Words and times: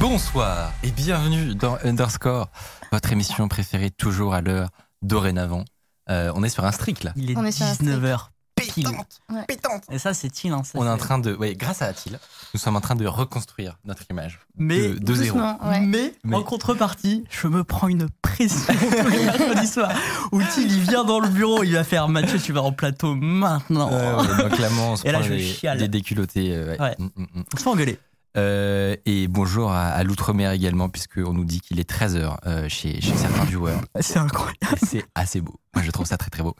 Bonsoir 0.00 0.72
et 0.82 0.90
bienvenue 0.90 1.54
dans 1.54 1.76
Underscore, 1.84 2.48
votre 2.90 3.12
émission 3.12 3.48
préférée 3.48 3.90
toujours 3.90 4.32
à 4.34 4.40
l'heure 4.40 4.70
dorénavant. 5.02 5.64
Euh, 6.08 6.32
on 6.34 6.42
est 6.42 6.48
sur 6.48 6.64
un 6.64 6.72
strict 6.72 7.04
là. 7.04 7.12
Il 7.16 7.30
est, 7.30 7.36
On 7.36 7.44
est 7.44 7.52
sur 7.52 7.66
un 7.66 7.72
19h 7.72 8.28
pile. 8.56 8.84
Pétante, 8.86 9.20
Ouais. 9.30 9.44
pétante. 9.46 9.82
Et 9.90 9.98
ça, 9.98 10.12
c'est 10.14 10.30
Thiel. 10.30 10.52
Hein, 10.54 10.62
ça, 10.64 10.72
On 10.78 10.84
est 10.86 10.88
en 10.88 10.96
train 10.96 11.18
de, 11.18 11.34
ouais, 11.34 11.54
grâce 11.54 11.82
à 11.82 11.86
Attila, 11.86 12.18
nous 12.54 12.60
sommes 12.60 12.76
en 12.76 12.80
train 12.80 12.94
de 12.96 13.06
reconstruire 13.06 13.78
notre 13.84 14.02
image 14.10 14.40
Mais, 14.58 14.88
de, 14.88 14.98
de 14.98 15.14
zéro. 15.14 15.38
Ouais. 15.38 15.80
mais, 15.80 16.14
Mais- 16.24 16.36
en 16.36 16.42
contrepartie, 16.42 17.24
je 17.30 17.46
me 17.48 17.62
prends 17.62 17.88
une 17.88 18.08
pression 18.22 18.72
tous 19.02 19.08
les 19.08 19.24
mercredis 19.24 19.66
soirs. 19.66 19.92
Où 20.32 20.42
Thiel, 20.42 20.72
il 20.72 20.80
vient 20.80 21.04
dans 21.04 21.20
le 21.20 21.28
bureau, 21.28 21.62
il 21.62 21.72
va 21.74 21.84
faire 21.84 22.08
Mathieu, 22.08 22.38
tu 22.38 22.52
vas 22.52 22.62
en 22.62 22.72
plateau 22.72 23.14
maintenant. 23.14 23.90
Ouais, 23.90 24.26
donc 24.44 24.52
clairement, 24.56 24.92
on 24.92 24.96
se 24.96 25.06
Et 25.06 25.12
là, 25.12 25.20
je 25.22 25.28
des, 25.34 25.42
chiale. 25.42 25.78
des 25.78 25.88
déculottés. 25.88 26.54
euh, 26.54 26.72
ouais. 26.72 26.80
Ouais. 26.80 26.96
Mm, 26.98 27.04
mm, 27.16 27.26
mm. 27.34 27.44
On 27.54 27.56
se 27.58 27.62
fait 27.62 27.68
engueuler. 27.70 27.98
Euh, 28.36 28.96
et 29.06 29.28
bonjour 29.28 29.72
à, 29.72 29.86
à 29.88 30.04
l'outre-mer 30.04 30.52
également, 30.52 30.88
puisqu'on 30.88 31.32
nous 31.32 31.44
dit 31.44 31.60
qu'il 31.60 31.80
est 31.80 31.90
13h 31.90 32.68
chez, 32.68 33.00
chez 33.00 33.14
certains 33.14 33.44
viewers. 33.44 33.80
C'est 34.00 34.18
incroyable. 34.18 34.58
C'est 34.86 35.04
assez 35.14 35.40
beau. 35.40 35.58
Moi, 35.74 35.82
je 35.84 35.90
trouve 35.90 36.06
ça 36.06 36.16
très 36.16 36.30
très 36.30 36.42
beau. 36.42 36.54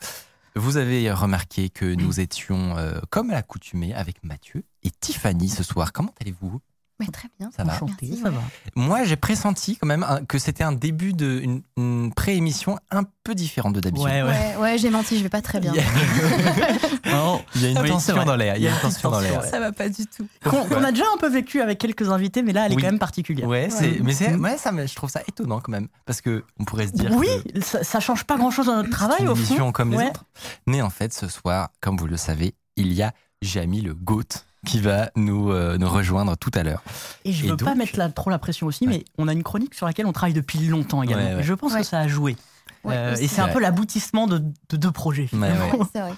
Vous 0.56 0.76
avez 0.78 1.12
remarqué 1.12 1.70
que 1.70 1.84
nous 1.94 2.18
étions, 2.18 2.76
euh, 2.76 2.98
comme 3.10 3.30
à 3.30 3.34
l'accoutumée, 3.34 3.94
avec 3.94 4.24
Mathieu 4.24 4.64
et 4.82 4.90
Tiffany 4.90 5.48
ce 5.48 5.62
soir. 5.62 5.92
Comment 5.92 6.12
allez-vous? 6.20 6.60
Mais 7.00 7.06
très 7.06 7.28
bien. 7.38 7.50
Ça 7.56 7.64
va 7.64 7.72
Enchanté, 7.74 7.94
Merci, 8.02 8.18
ça 8.22 8.28
ouais. 8.28 8.34
va. 8.36 8.42
Moi, 8.76 9.04
j'ai 9.04 9.16
pressenti 9.16 9.76
quand 9.76 9.86
même 9.86 10.06
que 10.28 10.38
c'était 10.38 10.62
un 10.64 10.72
début 10.72 11.12
de 11.14 11.40
une, 11.42 11.62
une 11.78 12.12
pré-émission 12.14 12.78
un 12.90 13.02
peu 13.24 13.34
différente 13.34 13.72
de 13.74 13.80
d'habitude. 13.80 14.04
Ouais, 14.06 14.22
ouais. 14.22 14.28
Ouais, 14.28 14.56
ouais, 14.60 14.78
j'ai 14.78 14.90
menti, 14.90 15.16
je 15.18 15.22
vais 15.22 15.28
pas 15.30 15.40
très 15.42 15.60
bien. 15.60 15.72
Il 15.74 15.80
y 15.80 17.10
a, 17.10 17.12
Non, 17.16 17.42
il 17.54 17.62
y 17.62 17.66
a 17.66 17.70
une 17.70 17.78
Oui, 17.78 17.88
tension 17.88 18.22
dans 18.24 18.36
l'air. 18.36 18.56
Il 18.56 18.62
y 18.62 18.68
a 18.68 18.70
une 18.70 18.78
tension 18.80 19.10
dans 19.10 19.20
l'air. 19.20 19.42
Ça 19.44 19.58
va 19.60 19.72
pas 19.72 19.88
du 19.88 20.06
tout. 20.06 20.26
Qu'on 20.44 20.84
a 20.84 20.90
déjà 20.92 21.04
un 21.14 21.18
peu 21.18 21.28
vécu 21.28 21.60
avec 21.60 21.78
quelques 21.78 22.08
invités, 22.10 22.42
mais 22.42 22.52
là, 22.52 22.66
elle 22.66 22.72
est 22.72 22.76
Oui. 22.76 22.82
quand 22.82 22.88
même 22.88 22.98
particulière. 22.98 23.48
Ouais, 23.48 23.68
c'est, 23.70 23.98
mais 24.02 24.12
c'est, 24.12 24.30
Mm. 24.36 24.44
ouais, 24.44 24.58
ça, 24.58 24.70
je 24.86 24.94
trouve 24.94 25.10
ça 25.10 25.22
étonnant 25.26 25.60
quand 25.60 25.72
même, 25.72 25.88
parce 26.06 26.20
que 26.20 26.44
on 26.58 26.64
pourrait 26.64 26.86
se 26.86 26.92
dire 26.92 27.10
Oui, 27.14 27.28
que 27.54 27.60
ça, 27.62 27.82
ça 27.82 28.00
change 28.00 28.24
pas 28.24 28.36
grand 28.36 28.50
chose 28.50 28.66
dans 28.66 28.76
notre 28.76 28.90
travail 28.90 29.22
une 29.22 29.28
au 29.28 29.34
fond. 29.34 29.40
émission 29.42 29.72
comme 29.72 29.90
les 29.92 30.06
autres. 30.06 30.24
Mais 30.66 30.82
en 30.82 30.90
fait, 30.90 31.12
ce 31.12 31.28
soir, 31.28 31.70
comme 31.80 31.96
vous 31.96 32.06
le 32.06 32.16
savez, 32.16 32.54
il 32.76 32.92
y 32.92 33.02
a 33.02 33.12
Jamy 33.42 33.80
le 33.80 33.94
Goat 33.94 34.24
qui 34.66 34.80
va 34.80 35.10
nous, 35.16 35.50
euh, 35.52 35.78
nous 35.78 35.88
rejoindre 35.88 36.36
tout 36.36 36.50
à 36.54 36.62
l'heure. 36.62 36.82
Et 37.24 37.32
je 37.32 37.46
Et 37.46 37.48
veux 37.48 37.56
pas 37.56 37.74
mettre 37.74 37.98
trop 38.14 38.30
la 38.30 38.38
pression 38.38 38.66
aussi, 38.66 38.86
Ouais. 38.86 38.90
mais 38.98 39.04
on 39.18 39.26
a 39.28 39.32
une 39.32 39.42
chronique 39.42 39.74
sur 39.74 39.86
laquelle 39.86 40.06
on 40.06 40.12
travaille 40.12 40.34
depuis 40.34 40.58
longtemps 40.66 41.02
également. 41.02 41.24
Ouais, 41.24 41.34
ouais. 41.36 41.40
Et 41.40 41.44
je 41.44 41.54
pense 41.54 41.72
Ouais. 41.72 41.80
que 41.80 41.86
ça 41.86 42.00
a 42.00 42.08
joué. 42.08 42.36
Ouais, 42.82 42.94
Euh, 42.96 43.14
et 43.16 43.28
c'est 43.28 43.42
un 43.42 43.48
peu 43.48 43.60
l'aboutissement 43.60 44.26
de, 44.26 44.38
de 44.38 44.76
deux 44.78 44.90
projets. 44.90 45.28
Vrai. 45.32 45.52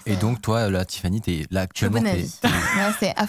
Et 0.06 0.14
donc, 0.14 0.40
toi, 0.42 0.70
là, 0.70 0.84
Tiffany, 0.84 1.20
t'es 1.20 1.44
là 1.50 1.62
actuellement, 1.62 2.00
t'es, 2.00 2.24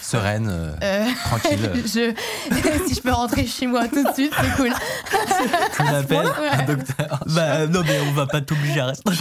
sereine, 0.00 0.46
euh, 0.48 0.76
Euh, 0.82 1.08
tranquille. 1.24 1.70
je... 1.84 2.14
si 2.86 2.94
je 2.94 3.00
peux 3.00 3.10
rentrer 3.12 3.44
chez 3.46 3.66
moi 3.66 3.88
tout 3.88 4.04
de 4.04 4.12
suite, 4.14 4.32
c'est 4.40 4.56
cool. 4.56 4.72
Tu 5.76 5.82
l'appelles 5.82 6.26
Ouais. 6.26 6.48
un 6.48 6.62
docteur. 6.62 7.24
Bah 7.26 7.66
non, 7.66 7.82
mais 7.84 7.98
on 8.08 8.12
va 8.12 8.26
pas 8.26 8.40
t'obliger 8.40 8.80
à 8.80 8.86
rester. 8.86 9.10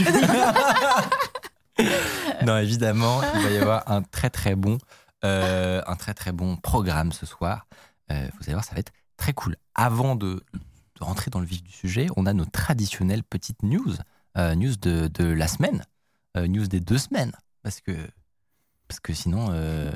Non, 2.46 2.58
évidemment, 2.60 3.22
il 3.36 3.42
va 3.42 3.50
y 3.50 3.58
avoir 3.58 3.90
un 3.92 4.02
très 4.04 4.30
très 4.30 4.56
bon, 4.56 4.78
euh, 5.26 5.82
un 5.88 5.96
très 5.96 6.14
très 6.14 6.32
bon 6.32 6.56
programme 6.58 7.12
ce 7.12 7.26
soir. 7.26 7.68
Euh, 8.12 8.28
vous 8.38 8.44
allez 8.44 8.54
voir, 8.54 8.64
ça 8.66 8.74
va 8.74 8.80
être 8.80 8.92
très 9.18 9.34
cool. 9.34 9.56
Avant 9.76 10.16
de, 10.16 10.44
de 10.54 11.04
rentrer 11.04 11.32
dans 11.32 11.40
le 11.40 11.46
vif 11.46 11.64
du 11.64 11.72
sujet, 11.72 12.08
on 12.18 12.26
a 12.26 12.34
nos 12.34 12.46
traditionnelles 12.46 13.24
petites 13.24 13.64
news, 13.64 13.96
euh, 14.38 14.56
news 14.56 14.76
de, 14.82 15.08
de 15.08 15.26
la 15.26 15.48
semaine, 15.48 15.84
news 16.36 16.68
des 16.68 16.80
deux 16.80 16.98
semaines, 16.98 17.32
parce 17.62 17.80
que 17.82 17.92
parce 18.88 19.00
que 19.00 19.14
sinon, 19.14 19.54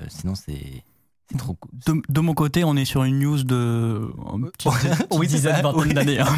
sinon 0.07 0.35
c'est 0.35 0.83
c'est 1.29 1.38
trop 1.38 1.55
cool. 1.55 1.71
De, 1.85 2.01
de 2.07 2.19
mon 2.21 2.33
côté, 2.33 2.63
on 2.63 2.75
est 2.77 2.85
sur 2.85 3.03
une 3.03 3.19
news 3.19 3.44
de 3.44 4.09
Oui, 5.11 5.27
dizaine, 5.27 5.61
vingtaine 5.61 5.94
d'années. 5.94 6.19
hein. 6.19 6.27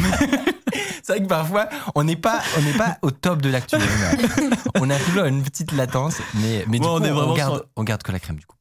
C'est 1.02 1.14
vrai 1.16 1.22
que 1.22 1.28
parfois, 1.28 1.68
on 1.94 2.04
n'est 2.04 2.16
pas, 2.16 2.40
on 2.58 2.62
n'est 2.62 2.76
pas 2.76 2.98
au 3.02 3.10
top 3.10 3.40
de 3.40 3.48
l'actu. 3.50 3.76
on 4.80 4.90
a 4.90 4.98
toujours 4.98 5.24
une 5.24 5.42
petite 5.42 5.72
latence, 5.72 6.18
mais, 6.34 6.64
mais 6.68 6.78
du 6.78 6.86
coup, 6.86 6.92
on 6.92 7.02
on, 7.02 7.34
garde, 7.34 7.54
sur- 7.56 7.66
on 7.76 7.84
garde 7.84 8.02
que 8.02 8.12
la 8.12 8.18
crème 8.20 8.36
du 8.36 8.46
coup. 8.46 8.56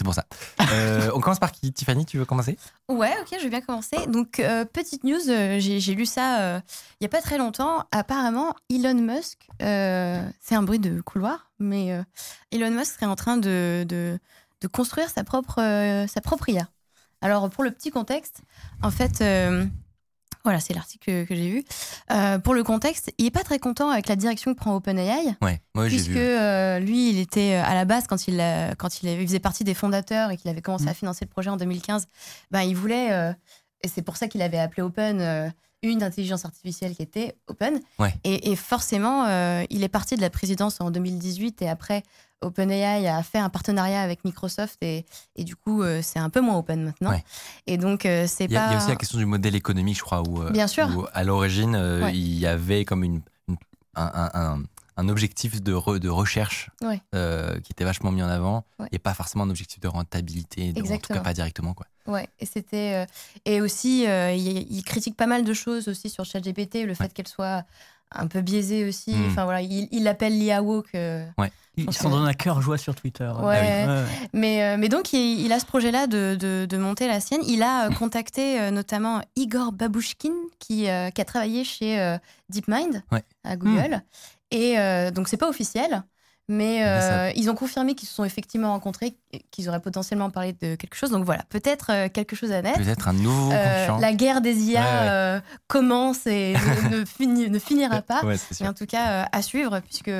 C'est 0.00 0.04
pour 0.04 0.14
ça. 0.14 0.24
Euh, 0.72 1.10
on 1.14 1.20
commence 1.20 1.38
par 1.38 1.52
qui? 1.52 1.74
Tiffany, 1.74 2.06
tu 2.06 2.16
veux 2.16 2.24
commencer? 2.24 2.56
Ouais, 2.88 3.12
ok, 3.20 3.36
je 3.36 3.44
vais 3.44 3.50
bien 3.50 3.60
commencer. 3.60 4.06
Donc, 4.06 4.40
euh, 4.40 4.64
petite 4.64 5.04
news, 5.04 5.28
euh, 5.28 5.58
j'ai 5.60 5.94
lu 5.94 6.06
ça 6.06 6.62
il 6.98 7.02
y 7.02 7.04
a 7.04 7.08
pas 7.10 7.20
très 7.20 7.36
longtemps. 7.36 7.84
Apparemment, 7.92 8.54
Elon 8.70 8.94
Musk, 8.94 9.46
c'est 9.58 10.54
un 10.54 10.62
bruit 10.62 10.78
de 10.78 11.02
couloir, 11.02 11.50
mais 11.58 12.02
Elon 12.50 12.70
Musk 12.70 12.94
serait 12.94 13.04
en 13.04 13.14
train 13.14 13.36
de, 13.36 13.84
de, 13.86 14.18
de 14.62 14.68
construire 14.68 15.10
sa 15.10 15.22
propre, 15.22 15.56
sa 16.08 16.20
propre 16.22 16.48
IA. 16.48 16.66
Alors, 17.20 17.50
pour 17.50 17.62
le 17.62 17.70
petit 17.70 17.90
contexte, 17.90 18.40
en 18.82 18.90
fait, 18.90 19.22
voilà, 20.44 20.58
c'est 20.60 20.72
l'article 20.74 21.04
que, 21.04 21.24
que 21.24 21.34
j'ai 21.34 21.50
vu. 21.50 21.64
Euh, 22.10 22.38
pour 22.38 22.54
le 22.54 22.62
contexte, 22.64 23.12
il 23.18 23.26
est 23.26 23.30
pas 23.30 23.44
très 23.44 23.58
content 23.58 23.90
avec 23.90 24.08
la 24.08 24.16
direction 24.16 24.52
que 24.54 24.58
prend 24.58 24.74
OpenAI. 24.74 25.36
Ouais, 25.42 25.60
moi 25.74 25.88
j'ai 25.88 25.96
Puisque 25.96 26.16
euh, 26.16 26.78
lui, 26.78 27.10
il 27.10 27.18
était 27.18 27.54
euh, 27.54 27.62
à 27.64 27.74
la 27.74 27.84
base, 27.84 28.06
quand 28.06 28.26
il, 28.28 28.40
a- 28.40 28.74
quand 28.74 29.02
il, 29.02 29.08
avait- 29.08 29.22
il 29.22 29.26
faisait 29.26 29.38
partie 29.40 29.64
des 29.64 29.74
fondateurs 29.74 30.30
et 30.30 30.36
qu'il 30.36 30.50
avait 30.50 30.62
commencé 30.62 30.84
Mm. 30.84 30.88
à 30.88 30.94
financer 30.94 31.24
le 31.24 31.30
projet 31.30 31.50
en 31.50 31.56
2015, 31.56 32.06
ben, 32.50 32.62
il 32.62 32.74
voulait, 32.76 33.12
euh, 33.12 33.32
et 33.82 33.88
c'est 33.88 34.02
pour 34.02 34.16
ça 34.16 34.28
qu'il 34.28 34.42
avait 34.42 34.58
appelé 34.58 34.82
Open, 34.82 35.52
une 35.82 36.02
intelligence 36.02 36.44
artificielle 36.44 36.94
qui 36.94 37.02
était 37.02 37.36
Open. 37.46 37.80
Ouais. 37.98 38.14
Et, 38.24 38.50
et 38.52 38.56
forcément, 38.56 39.24
euh, 39.26 39.64
il 39.70 39.82
est 39.82 39.88
parti 39.88 40.14
de 40.16 40.20
la 40.20 40.28
présidence 40.30 40.80
en 40.80 40.90
2018 40.90 41.62
et 41.62 41.68
après, 41.70 42.02
OpenAI 42.42 43.06
a 43.08 43.22
fait 43.22 43.38
un 43.38 43.48
partenariat 43.50 44.00
avec 44.02 44.24
Microsoft 44.24 44.78
et, 44.82 45.04
et 45.36 45.44
du 45.44 45.56
coup, 45.56 45.82
euh, 45.82 46.00
c'est 46.02 46.18
un 46.18 46.30
peu 46.30 46.40
moins 46.40 46.56
Open 46.56 46.84
maintenant. 46.84 47.10
Ouais. 47.10 47.24
Et 47.66 47.76
donc, 47.76 48.06
euh, 48.06 48.26
c'est 48.26 48.44
Il 48.44 48.52
y, 48.52 48.56
a, 48.56 48.60
pas. 48.60 48.66
il 48.68 48.72
y 48.72 48.74
a 48.74 48.78
aussi 48.78 48.88
la 48.88 48.96
question 48.96 49.18
du 49.18 49.26
modèle 49.26 49.54
économique, 49.54 49.96
je 49.98 50.02
crois, 50.02 50.22
où, 50.26 50.42
euh, 50.42 50.50
Bien 50.50 50.66
sûr. 50.66 50.88
où, 50.96 51.06
à 51.12 51.24
l'origine, 51.24 51.74
euh, 51.74 52.02
Ouais. 52.04 52.14
il 52.14 52.38
y 52.38 52.46
avait 52.46 52.84
comme 52.84 53.04
une, 53.04 53.20
une- 53.48 53.56
un, 53.94 54.10
un- 54.14 54.30
un- 54.54 54.62
un 54.96 55.08
objectif 55.08 55.62
de, 55.62 55.72
re- 55.74 55.98
de 55.98 56.08
recherche 56.10 56.70
Ouais. 56.82 57.00
qui 57.62 57.72
était 57.72 57.84
vachement 57.84 58.12
mis 58.12 58.22
en 58.22 58.28
avant 58.28 58.64
et 58.92 58.98
pas 58.98 59.14
forcément 59.14 59.44
un 59.44 59.50
objectif 59.50 59.80
de 59.80 59.88
rentabilité, 59.88 60.74
en 60.76 60.82
tout 60.98 60.98
cas 61.14 61.20
pas 61.20 61.32
directement. 61.32 61.72
Quoi. 61.74 61.86
Ouais, 62.06 62.28
et 62.38 62.44
c'était 62.46 63.06
et 63.46 63.60
aussi 63.62 64.02
il, 64.04 64.66
il 64.70 64.82
critique 64.84 65.16
pas 65.16 65.26
mal 65.26 65.44
de 65.44 65.54
choses 65.54 65.88
aussi 65.88 66.10
sur 66.10 66.24
ChatGPT, 66.26 66.84
le 66.86 66.92
fait 66.94 67.12
qu'elle 67.14 67.28
soit 67.28 67.64
un 68.14 68.26
peu 68.26 68.40
biaisée 68.40 68.84
aussi. 68.88 69.12
Mm. 69.14 69.26
Enfin 69.28 69.44
voilà, 69.44 69.62
il 69.62 69.88
il 69.92 70.02
l'appelle 70.04 70.38
l'IA 70.38 70.62
woke. 70.62 70.94
euh, 70.94 71.24
Ils 71.76 71.86
pense 71.86 71.98
s'en 71.98 72.10
donnent 72.10 72.26
à 72.26 72.34
cœur 72.34 72.60
joie 72.60 72.76
sur 72.78 72.94
Twitter. 72.94 73.30
Ouais. 73.40 73.86
Ouais. 73.86 74.04
Mais 74.32 74.62
euh, 74.64 74.76
mais 74.78 74.88
donc 74.88 75.12
il, 75.12 75.40
il 75.40 75.52
a 75.52 75.60
ce 75.60 75.66
projet-là 75.66 76.06
de, 76.06 76.36
de, 76.38 76.66
de 76.68 76.76
monter 76.76 77.06
la 77.06 77.20
sienne. 77.20 77.40
Il 77.46 77.62
a 77.62 77.86
euh, 77.86 77.90
contacté 77.90 78.60
euh, 78.60 78.70
notamment 78.70 79.20
Igor 79.36 79.72
Babushkin 79.72 80.32
qui 80.58 80.82
qui 80.82 81.20
a 81.20 81.24
travaillé 81.24 81.64
chez 81.64 82.16
DeepMind 82.48 83.02
Ouais. 83.12 83.22
à 83.44 83.56
Google. 83.56 84.02
Et 84.50 84.78
euh, 84.78 85.10
donc 85.10 85.28
c'est 85.28 85.36
pas 85.36 85.48
officiel. 85.48 86.02
Mais 86.52 86.80
Mais 86.80 87.00
ça- 87.00 87.22
euh, 87.26 87.32
ils 87.36 87.48
ont 87.48 87.54
confirmé 87.54 87.94
qu'ils 87.94 88.08
se 88.08 88.14
sont 88.16 88.24
effectivement 88.24 88.72
rencontrés, 88.72 89.14
qu'ils 89.52 89.68
auraient 89.68 89.78
potentiellement 89.80 90.30
parlé 90.30 90.52
de 90.52 90.74
quelque 90.74 90.96
chose. 90.96 91.10
Donc 91.10 91.24
voilà, 91.24 91.44
peut-être 91.48 91.90
euh, 91.92 92.08
quelque 92.08 92.34
chose 92.34 92.50
à 92.50 92.60
naître. 92.60 92.78
Peut-être 92.80 93.06
un 93.06 93.12
nouveau 93.12 93.52
Euh, 93.52 93.98
la 94.00 94.12
guerre 94.12 94.40
des 94.40 94.54
IA 94.64 94.80
Ouais, 94.80 94.86
ouais. 94.86 95.08
euh, 95.10 95.40
commence 95.68 96.26
et 96.26 96.54
ne, 96.90 96.98
ne 96.98 97.04
fini- 97.04 97.48
ne 97.48 97.58
finira 97.60 98.02
pas. 98.02 98.24
Ouais, 98.24 98.34
Mais 98.60 98.66
en 98.66 98.74
tout 98.74 98.86
cas, 98.86 99.28
à 99.30 99.42
suivre, 99.42 99.78
puisque 99.78 100.10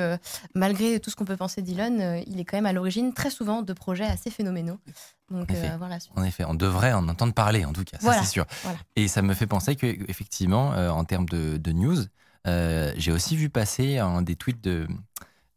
malgré 0.55 1.01
tout 1.01 1.09
ce 1.09 1.17
qu'on 1.17 1.25
peut 1.25 1.35
penser 1.35 1.61
d'Elon, 1.61 2.23
il 2.25 2.39
est 2.39 2.45
quand 2.45 2.55
même 2.57 2.65
à 2.65 2.71
l'origine 2.73 3.13
très 3.13 3.29
souvent 3.29 3.61
de 3.61 3.73
projets 3.73 4.05
assez 4.05 4.29
phénoménaux. 4.31 4.79
Donc 5.29 5.49
En 5.49 5.53
effet. 5.53 5.71
voilà. 5.77 5.97
En 6.15 6.23
effet, 6.23 6.45
on 6.47 6.53
devrait 6.53 6.93
en 6.93 7.09
entendre 7.09 7.33
parler, 7.33 7.65
en 7.65 7.73
tout 7.73 7.83
cas, 7.83 7.97
ça 7.97 8.03
Voilà, 8.03 8.21
c'est 8.23 8.29
sûr. 8.31 8.45
voilà. 8.63 8.77
Et 8.95 9.07
ça 9.09 9.21
me 9.21 9.33
fait 9.33 9.47
penser 9.47 9.75
que 9.75 9.85
effectivement, 10.09 10.73
euh, 10.75 10.89
en 10.89 11.03
termes 11.03 11.27
de, 11.27 11.57
de 11.57 11.71
news, 11.73 11.97
j'ai 12.45 13.11
aussi 13.11 13.35
vu 13.35 13.49
passer 13.49 13.97
un 13.97 14.21
des 14.21 14.35
tweets 14.37 14.63
de 14.63 14.87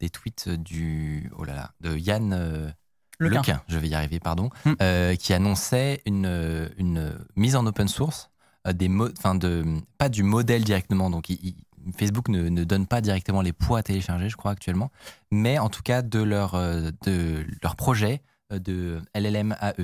des 0.01 0.11
tweets 0.11 0.49
du 0.49 1.31
oh 1.37 1.45
là 1.45 1.55
là 1.55 1.71
de 1.81 1.97
Yann 1.97 2.33
euh, 2.33 2.71
Lequin. 3.19 3.39
Lequin, 3.41 3.63
je 3.69 3.79
vais 3.79 3.89
y 3.89 3.95
arriver, 3.95 4.21
pardon, 4.21 4.51
Hmm. 4.65 4.73
euh, 4.83 5.15
qui 5.17 5.33
annonçait 5.33 6.03
une 6.05 6.71
une 6.79 7.17
mise 7.37 7.57
en 7.57 7.65
open 7.67 7.89
source 7.89 8.31
euh, 8.67 8.73
des 8.73 8.89
mo- 8.89 9.11
enfin 9.19 9.35
de 9.35 9.65
pas 9.99 10.09
du 10.09 10.23
modèle 10.23 10.65
directement, 10.65 11.11
donc 11.11 11.29
il, 11.31 11.39
il- 11.43 11.57
Facebook 11.99 12.29
ne, 12.29 12.49
ne 12.49 12.65
donne 12.65 12.87
pas 12.87 13.03
directement 13.03 13.43
les 13.43 13.53
poids 13.53 13.81
à 13.81 13.83
télécharger, 13.83 14.31
je 14.31 14.37
crois, 14.37 14.53
actuellement, 14.53 14.91
mais 15.31 15.59
en 15.59 15.69
tout 15.69 15.83
cas 15.83 16.01
de 16.01 16.19
leur, 16.23 16.55
euh, 16.55 16.91
de 17.05 17.45
leur 17.63 17.77
projet 17.77 18.23
euh, 18.53 18.59
de 18.59 19.03
LLMAE. 19.13 19.75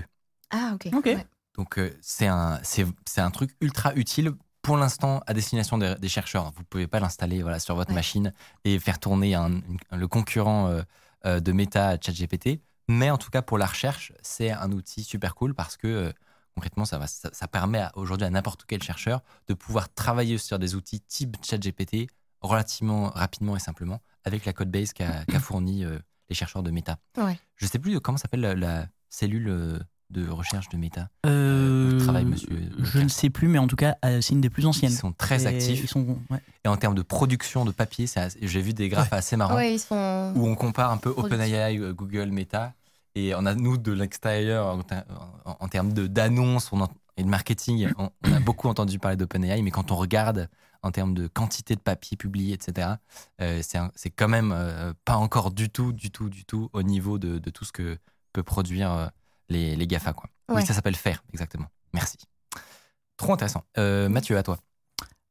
Ah, 0.50 0.72
ok. 0.74 0.88
Ok. 0.94 1.04
Ouais. 1.04 1.26
Donc 1.58 1.78
euh, 1.78 1.90
c'est 2.00 2.26
un, 2.26 2.58
c'est, 2.62 2.86
c'est 3.04 3.20
un 3.20 3.30
truc 3.30 3.50
ultra 3.60 3.94
utile 3.96 4.32
pour 4.70 4.76
l'instant 4.76 5.20
à 5.26 5.34
destination 5.34 5.78
des, 5.78 5.96
des 5.96 6.08
chercheurs. 6.08 6.52
Vous 6.56 6.62
pouvez 6.62 6.87
pas 6.87 7.00
l'installer 7.00 7.43
voilà, 7.43 7.58
sur 7.58 7.75
votre 7.75 7.90
Ouais. 7.90 7.96
machine 7.96 8.32
et 8.64 8.78
faire 8.78 9.00
tourner 9.00 9.34
un- 9.34 9.61
le 9.90 10.06
concurrent 10.06 10.69
euh, 10.69 10.82
euh, 11.26 11.40
de 11.40 11.50
Meta, 11.52 11.96
ChatGPT. 12.00 12.61
Mais 12.88 13.11
en 13.11 13.19
tout 13.19 13.31
cas 13.31 13.43
pour 13.43 13.58
la 13.58 13.67
recherche, 13.67 14.12
c'est 14.22 14.50
un 14.52 14.70
outil 14.70 15.02
super 15.02 15.34
cool 15.34 15.55
parce 15.55 15.76
que 15.76 15.88
euh, 15.88 16.12
concrètement 16.55 16.84
ça, 16.84 16.99
va, 16.99 17.08
ça, 17.08 17.31
ça 17.32 17.49
permet 17.49 17.84
aujourd'hui 17.94 18.26
à 18.26 18.31
n'importe 18.31 18.64
quel 18.67 18.81
chercheur 18.82 19.22
de 19.49 19.55
pouvoir 19.55 19.93
travailler 19.93 20.38
sur 20.38 20.58
des 20.61 20.76
outils 20.76 21.00
type 21.00 21.37
ChatGPT 21.43 22.06
relativement 22.40 23.08
rapidement 23.11 23.56
et 23.56 23.61
simplement 23.61 24.00
avec 24.25 24.44
la 24.44 24.52
code 24.52 24.70
base 24.70 24.93
qu'a, 24.93 25.25
fourni 25.40 25.84
euh, 25.84 25.99
les 26.28 26.34
chercheurs 26.37 26.62
de 26.62 26.70
Meta. 26.70 26.99
Ouais. 27.16 27.38
Je 27.56 27.66
sais 27.66 27.78
plus 27.81 27.99
comment 28.00 28.19
s'appelle 28.19 28.40
la, 28.40 28.55
la 28.55 28.87
cellule 29.08 29.81
de 30.10 30.28
recherche 30.28 30.68
de 30.68 30.76
Meta. 30.76 31.08
Euh, 31.26 31.98
Je 32.78 32.98
ne 32.98 33.08
sais 33.08 33.30
plus, 33.30 33.48
mais 33.48 33.58
en 33.58 33.66
tout 33.66 33.76
cas, 33.76 33.96
euh, 34.04 34.20
c'est 34.20 34.34
une 34.34 34.40
des 34.40 34.50
plus 34.50 34.66
anciennes. 34.66 34.92
Ils 34.92 34.96
sont 34.96 35.12
très 35.12 35.44
Et 35.44 35.46
actifs. 35.46 35.84
Ils 35.84 35.88
sont, 35.88 36.18
ouais. 36.30 36.40
Et 36.64 36.68
en 36.68 36.76
termes 36.76 36.94
de 36.94 37.02
production 37.02 37.64
de 37.64 37.70
papier, 37.70 38.06
j'ai 38.42 38.60
vu 38.60 38.72
des 38.74 38.88
graphes 38.88 39.12
assez 39.12 39.36
marrants 39.36 39.54
Ouais, 39.54 39.74
ils 39.74 39.78
sont. 39.78 40.32
où 40.36 40.46
on 40.46 40.54
compare 40.54 40.90
un 40.90 40.96
peu. 40.98 41.10
OpenAI, 41.16 41.78
euh, 41.78 41.92
Google, 41.92 42.30
Meta. 42.30 42.74
Et 43.14 43.34
on 43.34 43.44
a, 43.46 43.54
nous, 43.54 43.76
de 43.76 43.92
l'extérieur, 43.92 44.66
en, 44.66 44.78
en- 44.80 45.56
en 45.60 45.68
termes 45.68 45.92
de- 45.92 46.06
d'annonces 46.06 46.70
et 47.16 47.22
de 47.24 47.28
marketing, 47.28 47.88
on, 47.98 48.10
on 48.24 48.32
a 48.32 48.40
beaucoup 48.40 48.68
entendu 48.68 48.98
parler 48.98 49.16
d'OpenAI. 49.16 49.62
Mais 49.62 49.70
quand 49.70 49.90
on 49.90 49.96
regarde 49.96 50.48
en 50.82 50.90
termes 50.92 51.12
de 51.14 51.26
quantité 51.26 51.74
de 51.74 51.80
papier 51.80 52.16
publié, 52.16 52.54
etc., 52.54 52.88
euh, 53.42 53.60
c'est 53.62 54.10
quand 54.10 54.28
même 54.28 54.52
euh, 54.54 54.92
pas 55.04 55.16
encore 55.16 55.50
du 55.50 55.68
tout, 55.70 55.92
du 55.92 56.10
tout, 56.10 56.30
du 56.30 56.44
tout 56.44 56.70
au 56.72 56.82
niveau 56.82 57.18
de, 57.18 57.38
de 57.38 57.50
tout 57.50 57.64
ce 57.64 57.72
que 57.72 57.98
peut 58.32 58.42
produire 58.44 58.92
euh, 58.92 59.06
les, 59.50 59.76
les 59.76 59.87
GAFA. 59.87 60.12
Quoi. 60.14 60.31
Ouais. 60.49 60.56
Oui, 60.56 60.67
ça 60.67 60.73
s'appelle 60.75 60.97
faire, 60.97 61.23
exactement. 61.32 61.67
Merci. 61.93 62.17
Trop 63.17 63.32
intéressant. 63.35 63.62
Euh, 63.79 64.08
Mathieu, 64.08 64.38
à 64.38 64.43
toi. 64.43 64.58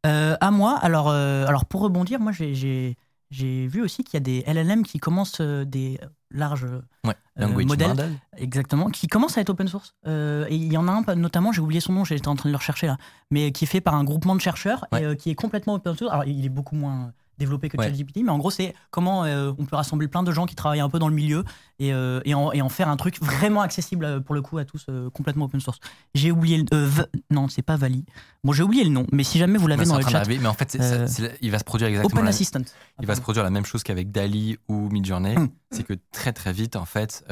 Euh, 0.05 0.37
à 0.39 0.51
moi, 0.51 0.77
alors, 0.77 1.09
euh, 1.09 1.45
alors 1.47 1.65
pour 1.65 1.81
rebondir, 1.81 2.19
moi 2.19 2.31
j'ai- 2.31 2.53
j'ai 2.55 2.95
j'ai 3.31 3.67
vu 3.67 3.83
aussi 3.83 4.03
qu'il 4.03 4.15
y 4.15 4.17
a 4.17 4.21
des 4.21 4.43
LLM 4.47 4.81
qui 4.83 4.97
commencent 4.97 5.39
euh, 5.39 5.63
des 5.63 5.99
larges 6.31 6.65
Ouais. 7.05 7.13
Euh, 7.37 7.41
Language 7.43 7.65
modèle. 7.67 7.87
model. 7.89 8.11
Exactement, 8.37 8.89
qui 8.89 9.05
commence 9.05 9.37
à 9.37 9.41
être 9.41 9.51
open 9.51 9.67
source. 9.67 9.93
Euh, 10.07 10.47
et 10.49 10.55
il 10.55 10.71
y 10.73 10.77
en 10.77 10.87
a 10.87 10.91
un, 10.91 11.03
pas- 11.03 11.13
notamment, 11.13 11.51
j'ai 11.51 11.61
oublié 11.61 11.79
son 11.79 11.93
nom, 11.93 12.03
j'étais 12.05 12.27
en 12.27 12.35
train 12.35 12.49
de 12.49 12.53
le 12.53 12.57
rechercher 12.57 12.87
là, 12.87 12.97
mais 13.29 13.51
qui 13.51 13.65
est 13.65 13.67
fait 13.67 13.81
par 13.81 13.93
un 13.93 14.03
groupement 14.03 14.35
de 14.35 14.41
chercheurs 14.41 14.85
Ouais. 14.91 15.01
et 15.01 15.05
euh, 15.05 15.13
qui 15.15 15.29
est 15.29 15.35
complètement 15.35 15.75
open 15.75 15.95
source. 15.95 16.11
Alors, 16.11 16.25
il 16.25 16.43
est 16.43 16.49
beaucoup 16.49 16.75
moins 16.75 17.13
développé 17.39 17.69
que 17.69 17.77
Ouais. 17.77 17.85
ChatGPT, 17.87 18.17
mais 18.23 18.29
en 18.29 18.37
gros, 18.37 18.51
c'est 18.51 18.75
comment 18.91 19.23
euh, 19.25 19.51
on 19.57 19.65
peut 19.65 19.75
rassembler 19.75 20.07
plein 20.07 20.21
de 20.21 20.31
gens 20.31 20.45
qui 20.45 20.53
travaillent 20.55 20.79
un 20.81 20.89
peu 20.89 20.99
dans 20.99 21.07
le 21.07 21.15
milieu 21.15 21.43
et, 21.79 21.91
euh, 21.93 22.19
et, 22.25 22.33
en, 22.35 22.51
et 22.51 22.61
en 22.61 22.69
faire 22.69 22.87
un 22.89 22.97
truc 22.97 23.19
vraiment 23.23 23.61
accessible 23.61 24.05
euh, 24.05 24.19
pour 24.19 24.35
le 24.35 24.41
coup 24.43 24.57
à 24.59 24.65
tous, 24.65 24.85
euh, 24.89 25.09
complètement 25.09 25.45
open 25.45 25.59
source. 25.59 25.79
J'ai 26.13 26.31
oublié 26.31 26.57
le. 26.69 26.89
non, 27.31 27.47
c'est 27.47 27.61
pas 27.63 27.77
Vali. 27.77 28.05
Bon, 28.43 28.51
j'ai 28.51 28.61
oublié 28.63 28.83
le 28.83 28.89
nom, 28.91 29.07
mais 29.11 29.23
si 29.23 29.39
jamais 29.39 29.57
vous 29.57 29.67
l'avez 29.67 29.85
dans 29.85 29.97
le 29.97 30.03
chat, 30.05 30.23
mais 30.27 30.45
en 30.45 30.53
fait, 30.53 30.77
il 31.41 31.49
va 31.51 31.57
se 31.59 31.63
produire 31.63 31.87
exactement. 31.89 32.13
Open 32.19 32.23
la- 32.25 32.29
Assistant. 32.29 32.61
il 32.99 33.07
va 33.07 33.15
se 33.15 33.21
produire 33.21 33.43
la 33.43 33.49
même 33.49 33.65
chose 33.65 33.81
qu'avec 33.83 34.11
Dali 34.11 34.57
ou 34.67 34.89
Midjourney. 34.89 35.35
Mm. 35.37 35.49
C'est 35.71 35.83
que 35.83 35.93
très 36.11 36.33
très 36.33 36.53
vite, 36.53 36.75
en 36.75 36.85
fait, 36.85 37.23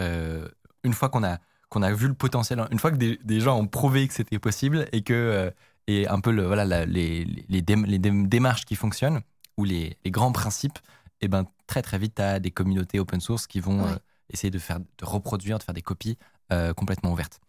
une 0.83 0.93
fois 0.93 1.09
qu'on 1.09 1.23
a 1.23 1.37
qu'on 1.69 1.81
a 1.81 1.91
vu 1.91 2.07
le 2.07 2.13
potentiel, 2.13 2.63
une 2.71 2.79
fois 2.79 2.91
que 2.91 2.95
des, 2.95 3.19
des 3.25 3.41
gens 3.41 3.59
ont 3.59 3.67
prouvé 3.67 4.07
que 4.07 4.13
c'était 4.13 4.39
possible 4.39 4.87
et 4.93 5.01
que 5.01 5.51
et 5.87 6.07
un 6.07 6.19
peu 6.21 6.31
le, 6.31 6.45
voilà 6.45 6.63
la- 6.65 6.85
les 6.85 7.25
les, 7.25 7.45
les, 7.49 7.61
dém- 7.61 7.85
les 7.85 7.99
dém- 7.99 8.27
démarches 8.27 8.63
qui 8.65 8.75
fonctionnent 8.75 9.19
ou 9.57 9.63
les, 9.63 9.97
les 10.05 10.11
grands 10.11 10.31
principes, 10.31 10.79
et 11.21 11.27
ben 11.27 11.45
très 11.65 11.81
très 11.81 11.97
vite, 11.97 12.15
tu 12.15 12.21
as 12.21 12.39
des 12.39 12.51
communautés 12.51 12.99
open 12.99 13.19
source 13.21 13.47
qui 13.47 13.59
vont 13.59 13.83
Ouais. 13.83 13.91
euh, 13.91 13.97
essayer 14.29 14.51
de 14.51 14.59
faire 14.59 14.79
de 14.79 14.85
reproduire, 15.05 15.57
de 15.57 15.63
faire 15.63 15.73
des 15.73 15.81
copies 15.81 16.17
euh, 16.51 16.73
complètement 16.73 17.11
ouvertes. 17.11 17.39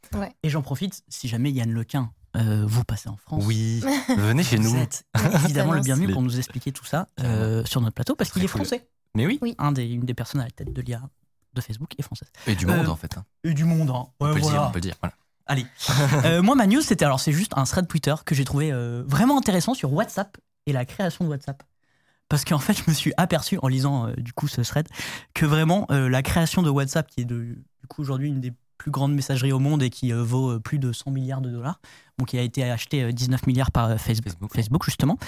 Et 0.43 0.49
j'en 0.49 0.63
profite, 0.63 1.03
si 1.09 1.29
jamais 1.29 1.51
Yann 1.51 1.71
Lequin, 1.71 2.11
euh, 2.37 2.65
vous 2.67 2.85
passez 2.85 3.09
en 3.09 3.17
France. 3.17 3.45
Oui, 3.47 3.83
venez 4.17 4.43
chez 4.43 4.57
Vous 4.57 4.75
nous. 4.75 4.77
êtes 4.81 5.05
évidemment 5.45 5.73
le 5.75 5.81
bienvenu 5.81 6.11
pour 6.13 6.23
nous 6.23 6.39
expliquer 6.39 6.73
tout 6.73 6.85
ça 6.85 7.09
euh, 7.21 7.65
sur 7.65 7.81
notre 7.81 7.95
plateau 7.95 8.15
parce 8.17 8.31
qu'il 8.31 8.43
est 8.43 8.49
cool. 8.49 8.61
français. 8.65 8.89
Mais 9.15 9.27
oui, 9.27 9.39
Oui. 9.43 9.55
Un 9.59 9.73
des, 9.73 9.87
une 9.87 10.03
des 10.05 10.15
personnes 10.15 10.41
à 10.41 10.45
la 10.45 10.51
tête 10.51 10.73
de 10.73 10.83
l'IA 10.83 11.03
de 11.55 11.61
Facebook 11.61 11.95
est 11.99 12.03
française. 12.03 12.29
et 12.47 12.55
du 12.55 12.67
monde 12.67 12.87
Euh, 12.87 12.91
en 12.91 12.97
fait. 12.97 13.17
hein. 13.19 13.25
Et 13.45 13.53
du 13.55 13.65
monde, 13.65 13.91
hein. 13.91 14.07
on, 14.21 14.27
peut 14.29 14.35
le 14.37 14.41
dire, 14.41 14.63
on 14.63 14.71
peut 14.71 14.77
le 14.77 14.81
dire. 14.83 14.95
Voilà. 15.01 15.15
Allez. 15.47 15.67
Euh, 16.25 16.43
moi, 16.43 16.55
ma 16.55 16.67
news, 16.67 16.81
c'était 16.83 17.05
alors 17.05 17.21
c'est 17.21 17.33
juste 17.33 17.53
un 17.57 17.65
thread 17.65 17.87
Twitter 17.89 18.15
que 18.25 18.35
j'ai 18.35 18.45
trouvé 18.45 18.71
euh, 18.73 19.03
vraiment 19.07 19.39
intéressant 19.39 19.75
sur 19.75 19.93
WhatsApp 19.93 20.37
et 20.67 20.73
la 20.73 20.85
création 20.85 21.25
de 21.25 21.31
WhatsApp. 21.31 21.63
Parce 22.29 22.45
qu'en 22.45 22.59
fait, 22.59 22.75
je 22.75 22.85
me 22.89 22.95
suis 22.95 23.13
aperçu 23.17 23.59
en 23.63 23.69
lisant 23.69 24.07
euh, 24.07 24.15
du 24.17 24.33
coup 24.33 24.49
ce 24.49 24.61
thread 24.61 24.89
que 25.35 25.47
vraiment 25.47 25.87
euh, 25.91 26.09
la 26.09 26.23
création 26.23 26.63
de 26.63 26.71
WhatsApp, 26.71 27.09
qui 27.09 27.23
est 27.23 27.25
de, 27.25 27.43
du 27.43 27.87
coup 27.89 28.03
aujourd'hui 28.03 28.29
une 28.29 28.41
des 28.41 28.53
plus 28.79 28.91
grandes 28.91 29.13
messageries 29.13 29.53
au 29.53 29.59
monde 29.59 29.83
et 29.83 29.91
qui 29.91 30.13
euh, 30.13 30.23
vaut 30.23 30.59
plus 30.61 30.79
de 30.79 30.93
100 30.93 31.11
milliards 31.11 31.41
de 31.41 31.51
dollars, 31.51 31.81
donc 32.19 32.29
qui 32.29 32.39
a 32.39 32.43
été 32.43 32.65
acheté 32.65 33.03
euh, 33.03 33.13
19 33.13 33.47
milliards 33.47 33.73
par 33.73 34.01
Facebook, 34.01 34.33
Facebook. 34.33 34.55
Facebook 34.55 34.85
justement. 34.85 35.19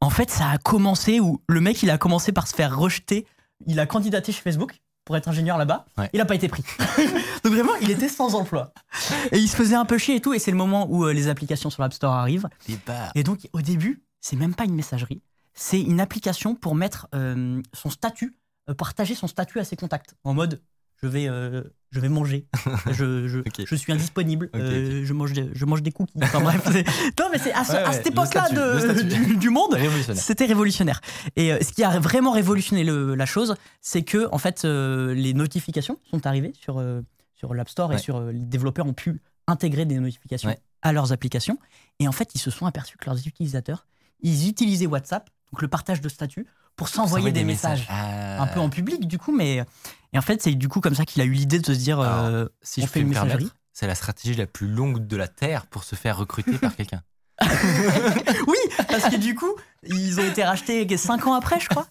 En 0.00 0.10
fait, 0.10 0.30
ça 0.30 0.48
a 0.48 0.58
commencé 0.58 1.20
où 1.20 1.40
le 1.48 1.60
mec 1.60 1.82
il 1.82 1.90
a 1.90 1.98
commencé 1.98 2.32
par 2.32 2.48
se 2.48 2.54
faire 2.54 2.76
rejeter. 2.76 3.26
Il 3.66 3.78
a 3.78 3.86
candidaté 3.86 4.32
chez 4.32 4.40
Facebook 4.40 4.80
pour 5.04 5.16
être 5.16 5.28
ingénieur 5.28 5.58
là-bas. 5.58 5.84
Ouais. 5.98 6.08
Il 6.14 6.18
n'a 6.18 6.24
pas 6.24 6.34
été 6.34 6.48
pris. 6.48 6.64
Donc 7.44 7.52
vraiment, 7.52 7.74
il 7.82 7.90
était 7.90 8.08
sans 8.08 8.34
emploi. 8.34 8.72
Et 9.32 9.38
il 9.38 9.48
se 9.48 9.56
faisait 9.56 9.74
un 9.74 9.84
peu 9.84 9.98
chier 9.98 10.16
et 10.16 10.20
tout. 10.20 10.32
Et 10.32 10.38
c'est 10.38 10.50
le 10.50 10.56
moment 10.56 10.90
où 10.90 11.06
les 11.08 11.28
applications 11.28 11.68
sur 11.68 11.82
l'App 11.82 11.92
Store 11.92 12.14
arrivent. 12.14 12.48
Et 13.14 13.22
donc, 13.22 13.46
au 13.52 13.60
début, 13.60 14.02
c'est 14.22 14.36
même 14.36 14.54
pas 14.54 14.64
une 14.64 14.74
messagerie. 14.74 15.20
C'est 15.54 15.80
une 15.80 16.00
application 16.00 16.54
pour 16.54 16.74
mettre 16.74 17.08
euh, 17.14 17.62
son 17.72 17.90
statut, 17.90 18.36
euh, 18.68 18.74
partager 18.74 19.14
son 19.14 19.26
statut 19.26 19.58
à 19.60 19.64
ses 19.64 19.76
contacts. 19.76 20.14
En 20.24 20.34
mode, 20.34 20.60
je 21.02 21.06
vais, 21.08 21.28
euh, 21.28 21.62
je 21.92 22.00
vais 22.00 22.08
manger. 22.08 22.46
Je, 22.90 23.28
je, 23.28 23.38
je 23.66 23.74
suis 23.76 23.92
indisponible. 23.92 24.48
Je, 24.54 25.12
mange 25.12 25.32
des, 25.32 25.50
je 25.52 25.64
mange 25.64 25.82
des 25.82 25.92
cookies. 25.92 26.18
Enfin 26.22 26.40
bref. 26.40 26.62
c'est- 26.72 26.84
Non, 27.20 27.26
mais 27.30 27.38
c'est 27.38 27.52
à, 27.52 27.64
ce- 27.64 27.72
Ouais, 27.72 27.78
à 27.78 27.92
cette 27.92 28.06
époque-là 28.08 28.48
du, 29.02 29.36
du 29.36 29.50
monde. 29.50 29.76
C'était 30.16 30.46
révolutionnaire. 30.46 31.00
Et 31.36 31.50
ce 31.62 31.72
qui 31.72 31.84
a 31.84 31.98
vraiment 32.00 32.32
révolutionné 32.32 32.84
le- 32.84 33.14
la 33.14 33.26
chose, 33.26 33.54
c'est 33.80 34.02
que 34.02 34.28
en 34.32 34.38
fait, 34.38 34.64
les 34.64 35.34
notifications 35.34 35.98
sont 36.10 36.26
arrivées 36.26 36.52
sur, 36.60 36.82
sur 37.34 37.54
l'App 37.54 37.68
Store 37.68 37.92
et 37.92 37.98
sur 37.98 38.20
les 38.22 38.38
développeurs 38.40 38.86
ont 38.86 38.92
pu 38.94 39.20
intégrer 39.46 39.84
des 39.84 39.98
notifications 40.00 40.48
à 40.82 40.92
leurs 40.92 41.12
applications. 41.12 41.58
Et 42.00 42.08
en 42.08 42.12
fait, 42.12 42.34
ils 42.34 42.40
se 42.40 42.50
sont 42.50 42.66
aperçus 42.66 42.96
que 42.96 43.06
leurs 43.06 43.26
utilisateurs, 43.26 43.86
ils 44.20 44.48
utilisaient 44.48 44.86
WhatsApp, 44.86 45.28
donc 45.54 45.62
le 45.62 45.68
partage 45.68 46.00
de 46.00 46.08
statut, 46.08 46.46
pour 46.74 46.88
s'envoyer 46.88 47.30
des, 47.30 47.44
messages. 47.44 47.86
Ah. 47.88 48.42
Un 48.42 48.46
peu 48.48 48.58
en 48.58 48.68
public, 48.68 49.06
du 49.06 49.18
coup, 49.18 49.30
mais. 49.30 49.62
Et 50.12 50.18
en 50.18 50.20
fait, 50.20 50.42
c'est 50.42 50.52
du 50.56 50.66
coup 50.66 50.80
comme 50.80 50.96
ça 50.96 51.04
qu'il 51.04 51.22
a 51.22 51.24
eu 51.24 51.30
l'idée 51.30 51.60
de 51.60 51.66
se 51.66 51.70
dire. 51.70 52.00
Alors, 52.00 52.24
euh, 52.24 52.46
si 52.60 52.82
on 52.82 52.86
je 52.86 52.90
fait 52.90 53.00
une 53.00 53.08
messagerie. 53.08 53.48
c'est 53.72 53.86
la 53.86 53.94
stratégie 53.94 54.34
la 54.34 54.48
plus 54.48 54.66
longue 54.66 55.06
de 55.06 55.16
la 55.16 55.28
Terre 55.28 55.66
pour 55.66 55.84
se 55.84 55.94
faire 55.94 56.16
recruter 56.16 56.58
par 56.58 56.74
quelqu'un. 56.74 57.02
oui, 58.48 58.56
parce 58.88 59.10
que 59.10 59.16
du 59.16 59.36
coup, 59.36 59.54
ils 59.84 60.18
ont 60.18 60.24
été 60.24 60.42
rachetés 60.42 60.96
5 60.96 61.24
ans 61.28 61.34
après, 61.34 61.60
je 61.60 61.68
crois. 61.68 61.86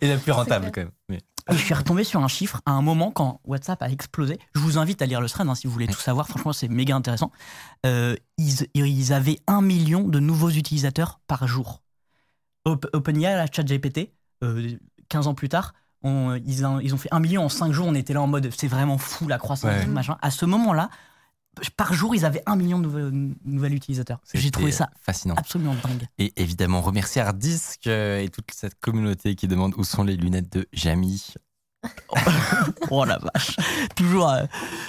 Et 0.00 0.08
la 0.08 0.16
plus 0.16 0.32
rentable 0.32 0.72
quand 0.72 0.80
même. 0.80 0.90
Mais- 1.08 1.20
Et 1.50 1.56
je 1.56 1.64
suis 1.64 1.74
retombé 1.74 2.02
sur 2.02 2.20
un 2.20 2.28
chiffre 2.28 2.62
à 2.66 2.72
un 2.72 2.82
moment 2.82 3.12
quand 3.12 3.40
WhatsApp 3.44 3.80
a 3.82 3.90
explosé. 3.90 4.40
Je 4.56 4.60
vous 4.60 4.78
invite 4.78 5.02
à 5.02 5.06
lire 5.06 5.20
le 5.20 5.28
thread 5.28 5.48
hein, 5.48 5.54
si 5.54 5.68
vous 5.68 5.72
voulez 5.72 5.86
tout 5.86 6.00
savoir. 6.00 6.26
Franchement, 6.26 6.52
c'est 6.52 6.68
méga 6.68 6.96
intéressant. 6.96 7.30
Euh, 7.86 8.16
ils, 8.38 8.66
ils 8.74 9.12
avaient 9.12 9.38
un 9.46 9.62
million 9.62 10.02
de 10.08 10.18
nouveaux 10.18 10.50
utilisateurs 10.50 11.20
par 11.28 11.46
jour. 11.46 11.83
Op- 12.64 12.88
OpenAI, 12.92 13.34
la 13.36 13.46
ChatGPT, 13.50 14.10
euh, 14.42 14.70
15 15.08 15.26
ans 15.26 15.34
plus 15.34 15.48
tard, 15.48 15.74
on- 16.02 16.34
ils, 16.46 16.64
ont, 16.66 16.80
ils 16.80 16.94
ont 16.94 16.98
fait 16.98 17.08
un 17.12 17.20
million 17.20 17.44
en 17.44 17.48
5 17.48 17.72
jours. 17.72 17.86
On 17.86 17.94
était 17.94 18.12
là 18.14 18.22
en 18.22 18.26
mode 18.26 18.50
c'est 18.56 18.68
vraiment 18.68 18.98
fou 18.98 19.28
la 19.28 19.38
croissance, 19.38 19.70
Ouais. 19.70 19.86
machin. 19.86 20.16
À 20.22 20.30
ce 20.30 20.44
moment-là, 20.46 20.88
par 21.76 21.92
jour, 21.94 22.14
ils 22.16 22.24
avaient 22.24 22.42
un 22.46 22.56
million 22.56 22.78
de 22.78 22.84
nouveaux, 22.84 23.10
nouveaux 23.44 23.66
utilisateurs. 23.66 24.18
J'ai 24.34 24.50
trouvé 24.50 24.72
ça 24.72 24.90
fascinant. 25.00 25.34
absolument 25.36 25.74
dingue. 25.84 26.06
Et 26.18 26.32
évidemment, 26.36 26.80
remercier 26.80 27.22
Hardisk 27.22 27.86
euh, 27.86 28.20
et 28.20 28.28
toute 28.28 28.50
cette 28.52 28.80
communauté 28.80 29.34
qui 29.36 29.46
demande 29.46 29.72
où 29.76 29.84
sont 29.84 30.02
les 30.02 30.16
lunettes 30.16 30.52
de 30.52 30.66
Jamie. 30.72 31.34
Oh 32.90 33.04
la 33.04 33.18
vache. 33.18 33.56
Toujours. 33.94 34.30
euh, 34.30 34.44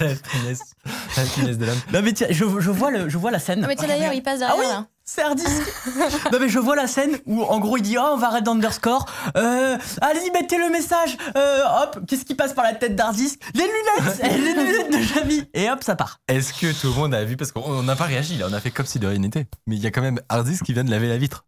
la 0.00 0.14
finesse, 0.16 0.74
la 1.16 1.24
finesse 1.24 1.58
de 1.58 1.66
l'homme. 1.66 1.78
Non 1.92 2.02
mais 2.02 2.12
tiens, 2.12 2.26
je, 2.30 2.44
je 2.60 2.70
vois 2.70 2.90
le, 2.90 3.08
je 3.08 3.18
vois 3.18 3.30
la 3.30 3.38
scène. 3.38 3.60
Non, 3.60 3.68
mais 3.68 3.76
tiens, 3.76 3.88
d'ailleurs, 3.88 4.12
il 4.12 4.22
passe 4.22 4.40
derrière 4.40 4.56
Ah 4.56 4.60
oui 4.60 4.66
là. 4.68 4.86
C'est 5.04 5.22
Hardisk 5.22 5.62
Non 6.32 6.38
mais 6.40 6.48
je 6.48 6.58
vois 6.58 6.76
la 6.76 6.86
scène 6.86 7.18
où 7.26 7.42
en 7.42 7.58
gros 7.58 7.76
il 7.76 7.82
dit 7.82 7.96
oh 7.98 8.10
on 8.12 8.16
va 8.16 8.28
arrêter 8.28 8.44
d'underscore 8.44 9.06
euh, 9.36 9.76
Allez-y 10.00 10.30
mettez 10.30 10.58
le 10.58 10.70
message 10.70 11.16
euh, 11.36 11.62
Hop 11.82 12.00
Qu'est-ce 12.06 12.24
qui 12.24 12.34
passe 12.34 12.52
par 12.52 12.64
la 12.64 12.74
tête 12.74 12.94
d'Hardisk 12.94 13.40
Les 13.54 13.64
lunettes 13.64 14.22
Les 14.22 14.54
lunettes 14.54 14.92
de 14.92 14.98
Jamie 14.98 15.44
Et 15.54 15.70
hop 15.70 15.82
ça 15.82 15.96
part 15.96 16.20
Est-ce 16.28 16.52
que 16.52 16.80
tout 16.80 16.88
le 16.88 16.94
monde 16.94 17.14
a 17.14 17.24
vu 17.24 17.36
Parce 17.36 17.50
qu'on 17.50 17.82
n'a 17.82 17.96
pas 17.96 18.04
réagi 18.04 18.36
là, 18.38 18.46
on 18.48 18.52
a 18.52 18.60
fait 18.60 18.70
comme 18.70 18.86
si 18.86 18.98
de 18.98 19.06
rien 19.06 19.18
n'était. 19.18 19.46
Mais 19.66 19.76
il 19.76 19.82
y 19.82 19.86
a 19.86 19.90
quand 19.90 20.02
même 20.02 20.20
Hardisk 20.28 20.64
qui 20.64 20.72
vient 20.72 20.84
de 20.84 20.90
laver 20.90 21.08
la 21.08 21.18
vitre. 21.18 21.44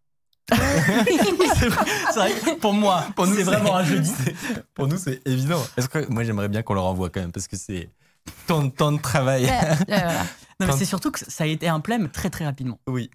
C'est 0.54 1.68
vrai, 1.68 1.84
c'est 2.12 2.18
vrai 2.18 2.32
que 2.32 2.60
pour 2.60 2.74
moi 2.74 3.06
Pour 3.16 3.26
nous, 3.26 3.36
c'est 3.36 3.44
vraiment 3.44 3.76
un 3.76 3.84
jeudi 3.84 4.12
Pour 4.74 4.88
nous, 4.88 4.98
c'est 4.98 5.26
évident. 5.26 5.62
Est-ce 5.76 5.88
que 5.88 6.06
moi 6.10 6.24
j'aimerais 6.24 6.48
bien 6.48 6.62
qu'on 6.62 6.74
le 6.74 6.80
renvoie 6.80 7.08
quand 7.08 7.20
même 7.20 7.32
parce 7.32 7.48
que 7.48 7.56
c'est 7.56 7.88
tant, 8.46 8.62
de 8.62 9.00
travail. 9.00 9.46
Là, 9.46 9.60
là, 9.60 9.76
voilà. 9.86 10.22
Non 10.60 10.66
mais 10.66 10.72
c'est 10.72 10.84
surtout 10.84 11.10
que 11.10 11.20
ça 11.20 11.44
a 11.44 11.46
été 11.46 11.68
un 11.68 11.80
plème 11.80 12.10
très 12.10 12.28
très 12.28 12.44
rapidement 12.44 12.78
Oui. 12.86 13.10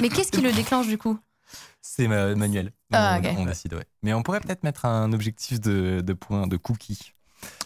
Mais 0.00 0.08
qu'est-ce 0.08 0.30
qui 0.30 0.40
le 0.40 0.52
déclenche 0.52 0.86
du 0.86 0.98
coup? 0.98 1.18
C'est 1.82 2.08
ma- 2.08 2.34
manuel. 2.34 2.72
Ah, 2.92 3.18
on, 3.22 3.24
ok. 3.28 3.34
on 3.38 3.44
décide, 3.44 3.74
ouais. 3.74 3.84
Mais 4.02 4.12
on 4.14 4.22
pourrait 4.22 4.40
peut-être 4.40 4.62
mettre 4.64 4.84
un 4.86 5.12
objectif 5.12 5.60
de, 5.60 6.00
de 6.00 6.12
points, 6.12 6.46
de 6.46 6.56
cookies. 6.56 7.12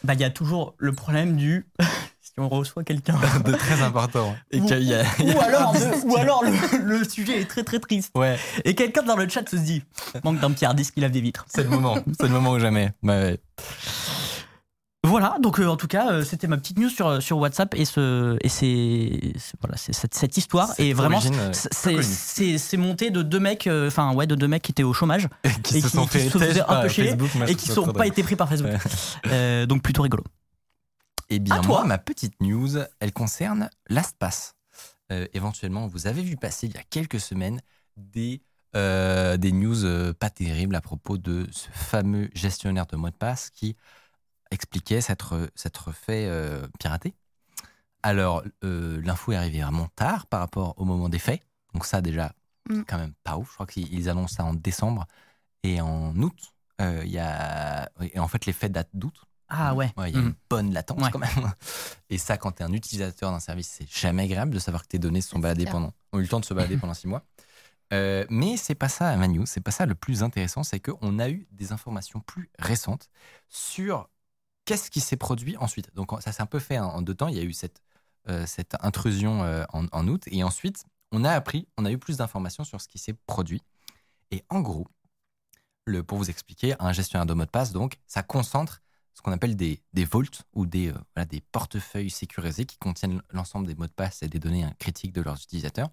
Bah, 0.03 0.15
il 0.15 0.21
y 0.21 0.25
a 0.25 0.31
toujours 0.31 0.75
le 0.79 0.93
problème 0.93 1.37
du. 1.37 1.67
si 2.21 2.33
on 2.37 2.49
reçoit 2.49 2.83
quelqu'un. 2.85 3.17
de 3.45 3.53
très 3.53 3.81
important. 3.83 4.35
Et 4.51 4.61
Ou- 4.61 4.67
qu'il 4.67 4.83
y 4.83 4.95
a- 4.95 5.05
il 5.21 5.29
y 5.29 5.31
a- 5.33 5.37
Ou 5.37 5.41
alors, 5.41 5.73
de- 5.73 6.07
ou 6.09 6.17
alors 6.17 6.43
le, 6.45 6.79
le 6.99 7.09
sujet 7.09 7.41
est 7.41 7.45
très 7.47 7.63
très 7.63 7.79
triste. 7.79 8.11
Ouais, 8.17 8.37
Et 8.65 8.75
quelqu'un 8.75 9.03
dans 9.03 9.17
le 9.17 9.29
chat 9.29 9.49
se 9.49 9.57
dit 9.57 9.85
manque 10.25 10.41
d'un 10.41 10.51
petit 10.51 10.65
hard 10.65 10.77
disk 10.77 10.95
qui 10.95 11.01
lave 11.01 11.13
des 11.13 11.21
vitres. 11.21 11.47
c'est 11.49 11.63
le 11.63 11.71
moment. 11.71 11.97
C'est 12.19 12.27
le 12.27 12.33
moment 12.33 12.51
ou 12.53 12.59
jamais. 12.59 12.91
Ouais, 13.03 13.09
ouais. 13.23 13.41
Voilà, 15.09 15.37
donc 15.43 15.59
euh, 15.61 15.67
en 15.67 15.77
tout 15.77 15.87
cas, 15.87 16.13
euh, 16.13 16.25
c'était 16.25 16.47
ma 16.47 16.57
petite 16.57 16.79
news 16.79 16.89
sur, 16.89 17.23
sur 17.23 17.39
WhatsApp 17.39 17.75
et, 17.75 17.85
ce, 17.85 18.37
et 18.43 18.49
c'est, 18.49 19.33
c'est- 19.39 19.57
voilà, 19.61 19.77
c'est 19.77 19.93
cette, 19.93 20.15
cette 20.15 20.37
histoire. 20.37 20.69
Cette 20.69 20.81
et 20.81 20.93
vraiment, 20.93 21.21
euh, 21.25 21.53
c'est, 21.53 22.77
monté 22.77 23.11
de 23.11 23.23
deux 23.23 23.41
mecs, 23.41 23.67
euh, 23.67 23.89
enfin 23.89 24.15
ouais, 24.15 24.27
de 24.27 24.35
deux 24.35 24.49
mecs 24.49 24.63
qui 24.63 24.73
étaient 24.73 24.83
au 24.83 24.93
chômage 24.93 25.29
qui 25.63 25.79
Et 25.79 25.81
se 25.81 25.87
qui- 25.89 25.97
sont 25.97 26.03
qui 26.05 26.19
fait 26.19 26.29
se 26.29 26.39
faisaient 26.39 26.61
un 26.61 26.83
peu 26.83 26.89
chier 26.89 27.15
et 27.47 27.55
qui 27.55 27.69
très 27.71 27.93
pas 27.93 28.07
été 28.07 28.23
pris 28.23 28.37
par 28.37 28.49
Facebook. 28.49 28.71
Ouais. 28.73 28.79
Euh, 29.33 29.67
donc 29.67 29.83
plutôt 29.83 30.03
rigolo. 30.03 30.25
Eh 31.31 31.39
bien, 31.39 31.57
À 31.57 31.59
toi. 31.61 31.79
moi, 31.81 31.85
ma 31.85 31.99
petite 31.99 32.35
news, 32.41 32.69
elle 33.01 33.13
concerne 33.13 33.69
LastPass. 33.89 34.55
Euh, 35.13 35.27
éventuellement, 35.35 35.87
vous 35.87 36.07
avez 36.07 36.23
vu 36.23 36.37
passer 36.37 36.67
il 36.67 36.75
y 36.75 36.79
a 36.79 36.83
quelques 36.89 37.21
semaines 37.21 37.61
des, 37.97 38.41
euh, 38.77 39.37
des 39.37 39.53
news 39.53 39.85
euh, 39.85 40.13
pas 40.13 40.31
terribles 40.31 40.75
à 40.77 40.81
propos 40.81 41.19
de 41.19 41.47
ce 41.51 41.69
fameux 41.73 42.29
gestionnaire 42.35 42.87
de 42.87 42.97
mots 42.97 43.11
de 43.11 43.15
passe 43.17 43.51
qui 43.51 43.77
expliquait 44.51 45.01
s'être 45.01 45.51
s'être 45.55 45.93
fait 45.93 46.27
euh, 46.27 46.67
pirater. 46.79 47.15
Alors, 48.03 48.43
euh, 48.65 49.01
l'info 49.05 49.33
est 49.33 49.37
arrivée 49.37 49.61
vraiment 49.61 49.89
tard 49.97 50.27
par 50.27 50.41
rapport 50.41 50.75
au 50.79 50.85
moment 50.85 51.09
des 51.09 51.19
faits. 51.19 51.43
Donc 51.75 51.85
ça, 51.87 52.01
déjà, 52.01 52.33
Mm. 52.69 52.75
c'est 52.81 52.85
quand 52.85 52.99
même 52.99 53.15
pas 53.25 53.39
ouf. 53.39 53.49
Je 53.49 53.55
crois 53.55 53.67
qu'ils 53.67 53.93
ils 53.93 54.09
annoncent 54.11 54.35
ça 54.37 54.45
en 54.45 54.53
décembre. 54.55 55.07
Et 55.63 55.81
en 55.81 56.15
août, 56.21 56.37
euh, 56.83 57.03
il 57.05 57.11
y 57.11 57.19
a... 57.19 57.91
Et 58.01 58.19
en 58.19 58.29
fait, 58.29 58.45
les 58.47 58.53
faits 58.53 58.73
datent 58.73 58.91
d'août. 58.93 59.15
Ah 59.49 59.75
ouais. 59.75 59.91
Ouais, 59.97 60.11
il 60.11 60.15
y 60.17 60.19
a 60.19 60.21
une 60.23 60.35
bonne 60.51 60.75
latence 60.75 61.03
Ouais. 61.03 61.11
quand 61.11 61.19
même. 61.19 61.31
Et 62.11 62.19
ça, 62.19 62.37
quand 62.37 62.53
tu 62.53 62.63
es 62.63 62.67
un 62.67 62.73
utilisateur 62.75 63.31
d'un 63.33 63.41
service, 63.41 63.69
c'est 63.79 63.91
jamais 63.91 64.25
agréable 64.25 64.53
de 64.53 64.59
savoir 64.59 64.83
que 64.83 64.89
tes 64.89 64.99
données 64.99 65.23
se 65.23 65.31
sont 65.31 65.39
baladées 65.39 65.65
pendant, 65.65 65.95
ont 66.13 66.19
eu 66.19 66.23
le 66.23 66.29
temps 66.29 66.41
de 66.41 66.45
se 66.45 66.53
balader 66.53 66.77
pendant 66.81 66.93
six 66.95 67.09
mois. 67.09 67.25
Euh, 67.95 68.27
mais 68.29 68.59
c'est 68.59 68.75
pas 68.75 68.91
ça, 68.91 69.17
Manu, 69.17 69.47
c'est 69.47 69.63
pas 69.63 69.71
ça 69.71 69.87
le 69.87 69.95
plus 69.95 70.23
intéressant, 70.23 70.63
c'est 70.63 70.79
qu'on 70.81 71.19
a 71.19 71.31
eu 71.31 71.49
des 71.53 71.73
informations 71.73 72.21
plus 72.21 72.51
récentes 72.59 73.09
sur 73.49 74.11
qu'est-ce 74.69 74.91
qui 74.91 75.01
s'est 75.01 75.17
produit 75.17 75.57
ensuite? 75.57 75.89
Donc 75.95 76.11
ça 76.21 76.31
s'est 76.31 76.43
un 76.43 76.47
peu 76.47 76.59
fait 76.61 76.79
en, 76.79 76.89
en 76.97 77.03
deux 77.03 77.15
temps. 77.15 77.29
Il 77.29 77.37
y 77.37 77.41
a 77.41 77.43
eu 77.43 77.53
cette, 77.55 77.81
euh, 78.29 78.45
cette 78.47 78.77
intrusion 78.81 79.43
euh, 79.43 79.65
en, 79.73 79.87
en 79.93 80.07
août 80.07 80.25
et 80.27 80.45
ensuite 80.45 80.85
on 81.11 81.25
a 81.25 81.33
appris, 81.33 81.67
on 81.79 81.87
a 81.87 81.91
eu 81.91 81.99
plus 81.99 82.19
d'informations 82.19 82.65
sur 82.65 82.81
ce 82.81 82.87
qui 82.87 82.99
s'est 82.99 83.17
produit. 83.27 83.63
Et 84.31 84.45
en 84.51 84.61
gros, 84.61 84.87
le, 85.87 86.03
pour 86.03 86.19
vous 86.19 86.29
expliquer, 86.29 86.77
un 86.81 86.93
gestionnaire 86.93 87.25
de 87.25 87.33
mot 87.33 87.47
de 87.47 87.51
passe, 87.51 87.73
donc, 87.73 87.99
ça 88.07 88.23
concentre 88.23 88.83
ce 89.15 89.23
qu'on 89.23 89.33
appelle 89.33 89.57
des, 89.57 89.81
des 89.95 90.05
vaults 90.05 90.45
ou 90.53 90.67
des, 90.67 90.89
euh, 90.91 90.99
voilà, 91.15 91.25
des 91.25 91.41
portefeuilles 91.41 92.11
sécurisés 92.11 92.67
qui 92.67 92.77
contiennent 92.77 93.23
l'ensemble 93.31 93.67
des 93.67 93.75
mots 93.75 93.87
de 93.87 93.93
passe 93.93 94.23
et 94.23 94.29
des 94.29 94.39
données 94.39 94.65
hein, 94.65 94.75
critiques 94.79 95.15
de 95.15 95.23
leurs 95.23 95.43
utilisateurs. 95.43 95.89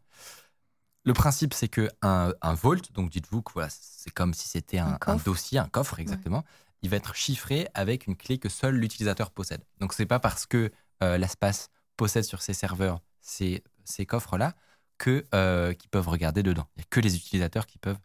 Le 1.05 1.13
principe, 1.13 1.53
c'est 1.53 1.69
que 1.69 1.89
un, 2.01 2.33
un 2.41 2.53
vault, 2.55 2.81
donc 2.91 3.09
dites-vous 3.09 3.41
que 3.41 3.53
voilà, 3.53 3.69
c'est 3.71 4.11
comme 4.11 4.33
si 4.33 4.49
c'était 4.49 4.79
un, 4.79 4.87
Un 4.87 4.93
un 4.95 4.97
coffre. 4.97 5.23
dossier, 5.23 5.59
un 5.59 5.69
coffre 5.69 5.99
exactement, 5.99 6.43
il 6.85 6.89
va 6.89 6.97
être 6.97 7.15
chiffré 7.15 7.67
avec 7.73 8.05
une 8.05 8.15
clé 8.15 8.37
que 8.37 8.47
seul 8.47 8.75
l'utilisateur 8.75 9.31
possède. 9.31 9.63
Donc 9.79 9.93
c'est 9.93 10.05
pas 10.05 10.19
parce 10.19 10.45
que 10.45 10.71
euh, 11.01 11.17
l'espace 11.17 11.69
possède 11.97 12.23
sur 12.23 12.43
ses 12.43 12.53
serveurs 12.53 13.01
ces, 13.21 13.63
ces 13.85 14.05
coffres-là 14.05 14.53
que 14.99 15.25
euh, 15.33 15.73
qu'ils 15.73 15.89
peuvent 15.89 16.07
regarder 16.07 16.43
dedans. 16.43 16.67
Il 16.75 16.79
n'y 16.79 16.83
a 16.83 16.87
que 16.91 16.99
les 16.99 17.15
utilisateurs 17.15 17.65
qui 17.65 17.79
peuvent 17.79 17.97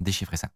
déchiffrer 0.00 0.36
ça. 0.36 0.50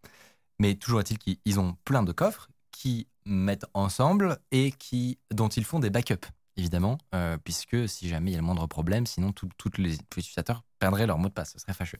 Mais 0.59 0.75
toujours 0.75 0.99
est-il 0.99 1.17
qu'ils 1.17 1.39
ils 1.45 1.59
ont 1.59 1.75
plein 1.83 2.03
de 2.03 2.11
coffres 2.11 2.49
qui 2.71 3.07
mettent 3.25 3.65
ensemble 3.73 4.37
et 4.51 4.71
qui, 4.71 5.17
dont 5.31 5.49
ils 5.49 5.65
font 5.65 5.79
des 5.79 5.89
backups, 5.89 6.27
évidemment, 6.57 6.99
euh, 7.15 7.37
puisque 7.39 7.89
si 7.89 8.09
jamais 8.09 8.29
il 8.29 8.33
y 8.33 8.37
a 8.37 8.41
le 8.41 8.45
moindre 8.45 8.67
problème, 8.67 9.07
sinon 9.07 9.33
tous 9.33 9.49
les 9.79 9.95
utilisateurs 9.95 10.63
perdraient 10.77 11.07
leur 11.07 11.17
mot 11.17 11.29
de 11.29 11.33
passe. 11.33 11.53
Ce 11.53 11.59
serait 11.59 11.73
fâcheux. 11.73 11.99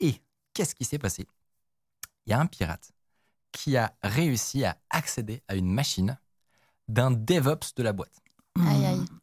Et 0.00 0.14
qu'est-ce 0.54 0.74
qui 0.74 0.86
s'est 0.86 0.98
passé? 0.98 1.26
Il 2.26 2.30
y 2.30 2.32
a 2.32 2.40
un 2.40 2.46
pirate 2.46 2.90
qui 3.56 3.78
a 3.78 3.94
réussi 4.02 4.66
à 4.66 4.76
accéder 4.90 5.42
à 5.48 5.54
une 5.54 5.72
machine 5.72 6.18
d'un 6.88 7.10
DevOps 7.10 7.74
de 7.74 7.82
la 7.82 7.94
boîte. 7.94 8.22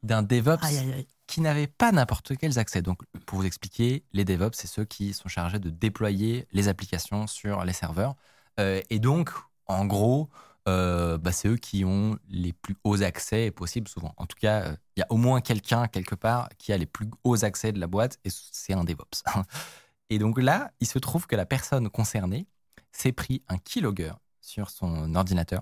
D'un 0.01 0.23
DevOps 0.23 0.63
Aïe, 0.63 0.77
aïe, 0.77 0.93
aïe. 0.93 1.07
qui 1.27 1.39
n'avaient 1.39 1.67
pas 1.67 1.91
n'importe 1.91 2.35
quels 2.37 2.57
accès. 2.57 2.81
Donc, 2.81 3.01
pour 3.27 3.39
vous 3.39 3.45
expliquer, 3.45 4.03
les 4.11 4.25
DevOps, 4.25 4.55
c'est 4.55 4.67
ceux 4.67 4.85
qui 4.85 5.13
sont 5.13 5.29
chargés 5.29 5.59
de 5.59 5.69
déployer 5.69 6.47
les 6.51 6.67
applications 6.67 7.27
sur 7.27 7.63
les 7.63 7.73
serveurs. 7.73 8.15
Euh, 8.59 8.81
et 8.89 8.97
donc, 8.97 9.29
en 9.67 9.85
gros, 9.85 10.29
euh, 10.67 11.19
bah, 11.19 11.31
c'est 11.31 11.47
eux 11.47 11.57
qui 11.57 11.85
ont 11.85 12.17
les 12.27 12.53
plus 12.53 12.75
hauts 12.83 13.03
accès 13.03 13.51
possibles 13.51 13.87
souvent. 13.87 14.15
En 14.17 14.25
tout 14.25 14.37
cas, 14.39 14.63
euh, 14.63 14.75
il 14.95 15.01
y 15.01 15.03
a 15.03 15.07
au 15.09 15.17
moins 15.17 15.41
quelqu'un 15.41 15.87
quelque 15.87 16.15
part 16.15 16.49
qui 16.57 16.73
a 16.73 16.77
les 16.77 16.87
plus 16.87 17.07
hauts 17.23 17.43
accès 17.43 17.71
de 17.71 17.79
la 17.79 17.87
boîte 17.87 18.17
et 18.25 18.29
c'est 18.31 18.73
un 18.73 18.83
DevOps. 18.83 19.23
Et 20.09 20.19
donc 20.19 20.39
là, 20.39 20.71
il 20.79 20.87
se 20.87 20.99
trouve 20.99 21.25
que 21.27 21.35
la 21.35 21.45
personne 21.45 21.89
concernée 21.89 22.45
s'est 22.91 23.13
pris 23.13 23.41
un 23.47 23.57
keylogger 23.57 24.13
sur 24.43 24.69
son 24.69 25.15
ordinateur. 25.15 25.61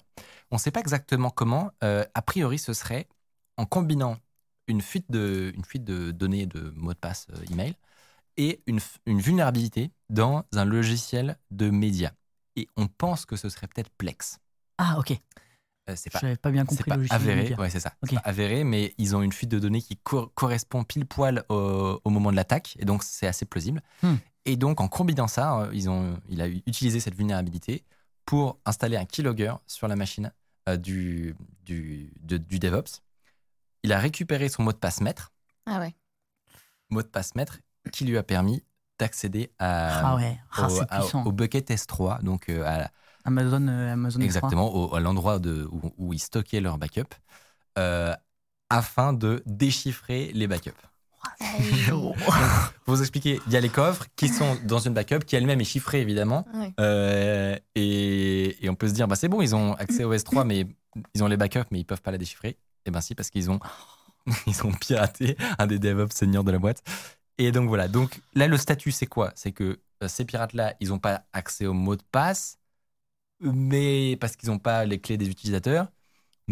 On 0.49 0.55
ne 0.55 0.59
sait 0.59 0.71
pas 0.71 0.79
exactement 0.79 1.29
comment. 1.29 1.71
Euh, 1.83 2.03
a 2.13 2.21
priori, 2.21 2.57
ce 2.57 2.73
serait 2.73 3.07
en 3.57 3.65
combinant 3.65 4.17
une 4.67 4.81
fuite 4.81 5.09
de, 5.09 5.51
une 5.55 5.63
fuite 5.63 5.83
de 5.83 6.11
données 6.11 6.45
de 6.45 6.71
mots 6.75 6.93
de 6.93 6.99
passe 6.99 7.27
euh, 7.31 7.45
email 7.51 7.75
et 8.37 8.61
une, 8.65 8.79
vulnérabilité 9.05 9.91
dans 10.09 10.45
un 10.53 10.65
logiciel 10.65 11.37
de 11.51 11.69
médias. 11.69 12.11
Et 12.55 12.67
on 12.75 12.87
pense 12.87 13.25
que 13.25 13.35
ce 13.35 13.49
serait 13.49 13.67
peut-être 13.67 13.91
Plex. 13.97 14.39
Ah 14.77 14.97
ok. 14.97 15.11
Euh, 15.89 15.95
c'est 15.95 16.11
Je 16.11 16.19
pas, 16.19 16.25
n'avais 16.25 16.37
pas 16.37 16.51
bien 16.51 16.63
c'est 16.63 16.69
compris 16.69 16.89
pas 16.89 16.95
le 16.95 17.01
logiciel 17.03 17.21
de 17.21 17.31
avéré. 17.31 17.55
Ouais, 17.55 17.69
c'est 17.69 17.79
ça. 17.79 17.93
C'est 18.03 18.15
pas 18.15 18.21
avéré, 18.21 18.63
mais 18.63 18.93
ils 18.97 19.15
ont 19.15 19.21
une 19.21 19.31
fuite 19.31 19.49
de 19.49 19.59
données 19.59 19.81
qui 19.81 19.97
cor- 19.97 20.33
correspond 20.33 20.83
pile 20.83 21.05
poil 21.05 21.43
au, 21.49 21.99
au 22.03 22.09
moment 22.09 22.31
de 22.31 22.35
l'attaque, 22.35 22.75
et 22.79 22.85
donc 22.85 23.03
c'est 23.03 23.27
assez 23.27 23.45
plausible. 23.45 23.81
Hmm. 24.01 24.15
Et 24.45 24.57
donc 24.57 24.81
en 24.81 24.87
combinant 24.87 25.27
ça, 25.27 25.61
euh, 25.61 25.71
ils 25.73 25.89
ont, 25.89 26.19
il 26.29 26.41
a 26.41 26.47
utilisé 26.47 26.99
cette 26.99 27.15
vulnérabilité 27.15 27.83
pour 28.25 28.59
installer 28.65 28.97
un 28.97 29.05
keylogger 29.05 29.53
sur 29.67 29.87
la 29.87 29.95
machine 29.95 30.31
euh, 30.69 30.77
du, 30.77 31.35
du, 31.65 32.13
de- 32.21 32.37
du 32.37 32.59
DevOps. 32.59 33.01
Il 33.83 33.93
a 33.93 33.99
récupéré 33.99 34.49
son 34.49 34.63
mot 34.63 34.71
de 34.71 34.77
passe 34.77 35.01
maître, 35.01 35.31
Ah 35.65 35.79
ouais. 35.79 35.95
mot 36.89 37.01
de 37.01 37.07
passe 37.07 37.35
maître, 37.35 37.59
qui 37.91 38.05
lui 38.05 38.17
a 38.17 38.23
permis 38.23 38.63
d'accéder 38.99 39.51
Ah 39.59 40.15
ouais. 40.15 40.37
Ah, 40.53 40.67
au, 41.25 41.31
bucket 41.31 41.69
S3, 41.71 42.19
donc 42.21 42.49
euh, 42.49 42.63
à, 42.65 42.91
Amazon, 43.23 43.67
euh, 43.67 43.93
Amazon 43.93 44.19
S3. 44.19 44.25
Exactement, 44.25 44.73
au- 44.73 44.93
à 44.95 44.99
l'endroit 44.99 45.37
où, 45.39 45.91
où 45.97 46.13
ils 46.13 46.19
stockaient 46.19 46.61
leurs 46.61 46.77
backups, 46.77 47.15
euh, 47.77 48.15
afin 48.69 49.13
de 49.13 49.41
déchiffrer 49.45 50.31
les 50.33 50.47
backups. 50.47 50.90
Pour 52.85 52.95
vous 52.95 53.01
expliquer, 53.01 53.39
il 53.47 53.53
y 53.53 53.55
a 53.55 53.59
les 53.59 53.69
coffres 53.69 54.05
qui 54.15 54.27
sont 54.29 54.57
dans 54.65 54.79
une 54.79 54.93
backup 54.93 55.19
qui 55.19 55.35
elle-même 55.35 55.61
est 55.61 55.65
chiffrée 55.65 56.01
évidemment. 56.01 56.45
Ouais. 56.53 56.73
Euh, 56.79 57.57
et, 57.75 58.63
et 58.63 58.69
on 58.69 58.75
peut 58.75 58.87
se 58.87 58.93
dire, 58.93 59.07
bah, 59.07 59.15
c'est 59.15 59.27
bon, 59.27 59.41
ils 59.41 59.55
ont 59.55 59.73
accès 59.73 60.03
au 60.03 60.13
S3, 60.13 60.45
mais 60.45 60.67
ils 61.13 61.23
ont 61.23 61.27
les 61.27 61.37
backups, 61.37 61.67
mais 61.71 61.79
ils 61.79 61.85
peuvent 61.85 62.01
pas 62.01 62.11
la 62.11 62.17
déchiffrer. 62.17 62.57
Et 62.85 62.91
ben 62.91 63.01
si, 63.01 63.15
parce 63.15 63.29
qu'ils 63.29 63.49
ont, 63.51 63.59
ils 64.47 64.65
ont 64.65 64.71
piraté 64.71 65.37
un 65.59 65.67
des 65.67 65.79
DevOps 65.79 66.15
seniors 66.15 66.43
de 66.43 66.51
la 66.51 66.59
boîte. 66.59 66.83
Et 67.37 67.51
donc 67.51 67.67
voilà, 67.67 67.87
donc 67.87 68.21
là 68.35 68.47
le 68.47 68.57
statut 68.57 68.91
c'est 68.91 69.07
quoi? 69.07 69.31
C'est 69.35 69.51
que 69.51 69.79
euh, 70.03 70.07
ces 70.07 70.25
pirates-là, 70.25 70.75
ils 70.79 70.89
n'ont 70.89 70.99
pas 70.99 71.23
accès 71.33 71.65
au 71.65 71.73
mot 71.73 71.95
de 71.95 72.03
passe, 72.11 72.59
mais 73.39 74.17
parce 74.19 74.35
qu'ils 74.35 74.49
n'ont 74.49 74.59
pas 74.59 74.85
les 74.85 74.99
clés 74.99 75.17
des 75.17 75.29
utilisateurs. 75.29 75.87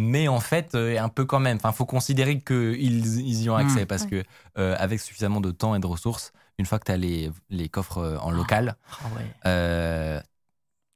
Mais 0.02 0.30
en 0.30 0.40
fait, 0.40 0.76
euh, 0.76 0.98
un 0.98 1.10
peu 1.10 1.26
quand 1.26 1.42
même. 1.42 1.58
Enfin, 1.58 1.74
faut 1.74 1.86
considérer 1.86 2.40
qu'ils 2.40 3.06
ils 3.20 3.44
y 3.44 3.50
ont 3.50 3.58
accès 3.58 3.84
Mmh. 3.84 3.88
parce 3.88 4.04
Ouais. 4.04 4.10
que 4.10 4.24
euh, 4.58 4.76
avec 4.80 5.02
suffisamment 5.02 5.42
de 5.42 5.52
temps 5.52 5.76
et 5.76 5.80
de 5.82 5.86
ressources, 5.88 6.32
une 6.58 6.66
fois 6.66 6.80
que 6.80 6.86
tu 6.86 6.92
as 6.94 6.98
les, 6.98 7.30
les 7.50 7.68
coffres 7.68 7.98
euh, 7.98 8.18
en 8.20 8.32
local, 8.32 8.78
Ah 8.90 9.08
ouais. 9.18 9.26
euh, 9.46 10.22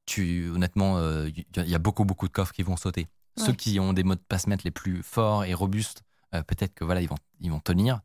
tu, 0.06 0.50
honnêtement, 0.52 0.98
euh, 1.00 1.30
il 1.58 1.70
y 1.70 1.76
a 1.76 1.80
beaucoup, 1.80 2.06
beaucoup 2.06 2.28
de 2.30 2.34
coffres 2.34 2.54
qui 2.54 2.64
vont 2.64 2.78
sauter. 2.78 3.08
Ceux 3.36 3.52
qui 3.54 3.78
ont 3.80 3.92
des 3.94 4.04
mots 4.04 4.16
de 4.16 4.22
passe 4.22 4.48
maître 4.48 4.64
les 4.64 4.72
plus 4.72 5.04
forts 5.04 5.44
et 5.44 5.54
robustes, 5.54 6.04
peut-être 6.32 6.74
que 6.74 6.86
voilà, 6.86 7.02
ils 7.02 7.10
vont, 7.10 7.18
ils 7.42 7.52
vont 7.52 7.60
tenir. 7.60 8.00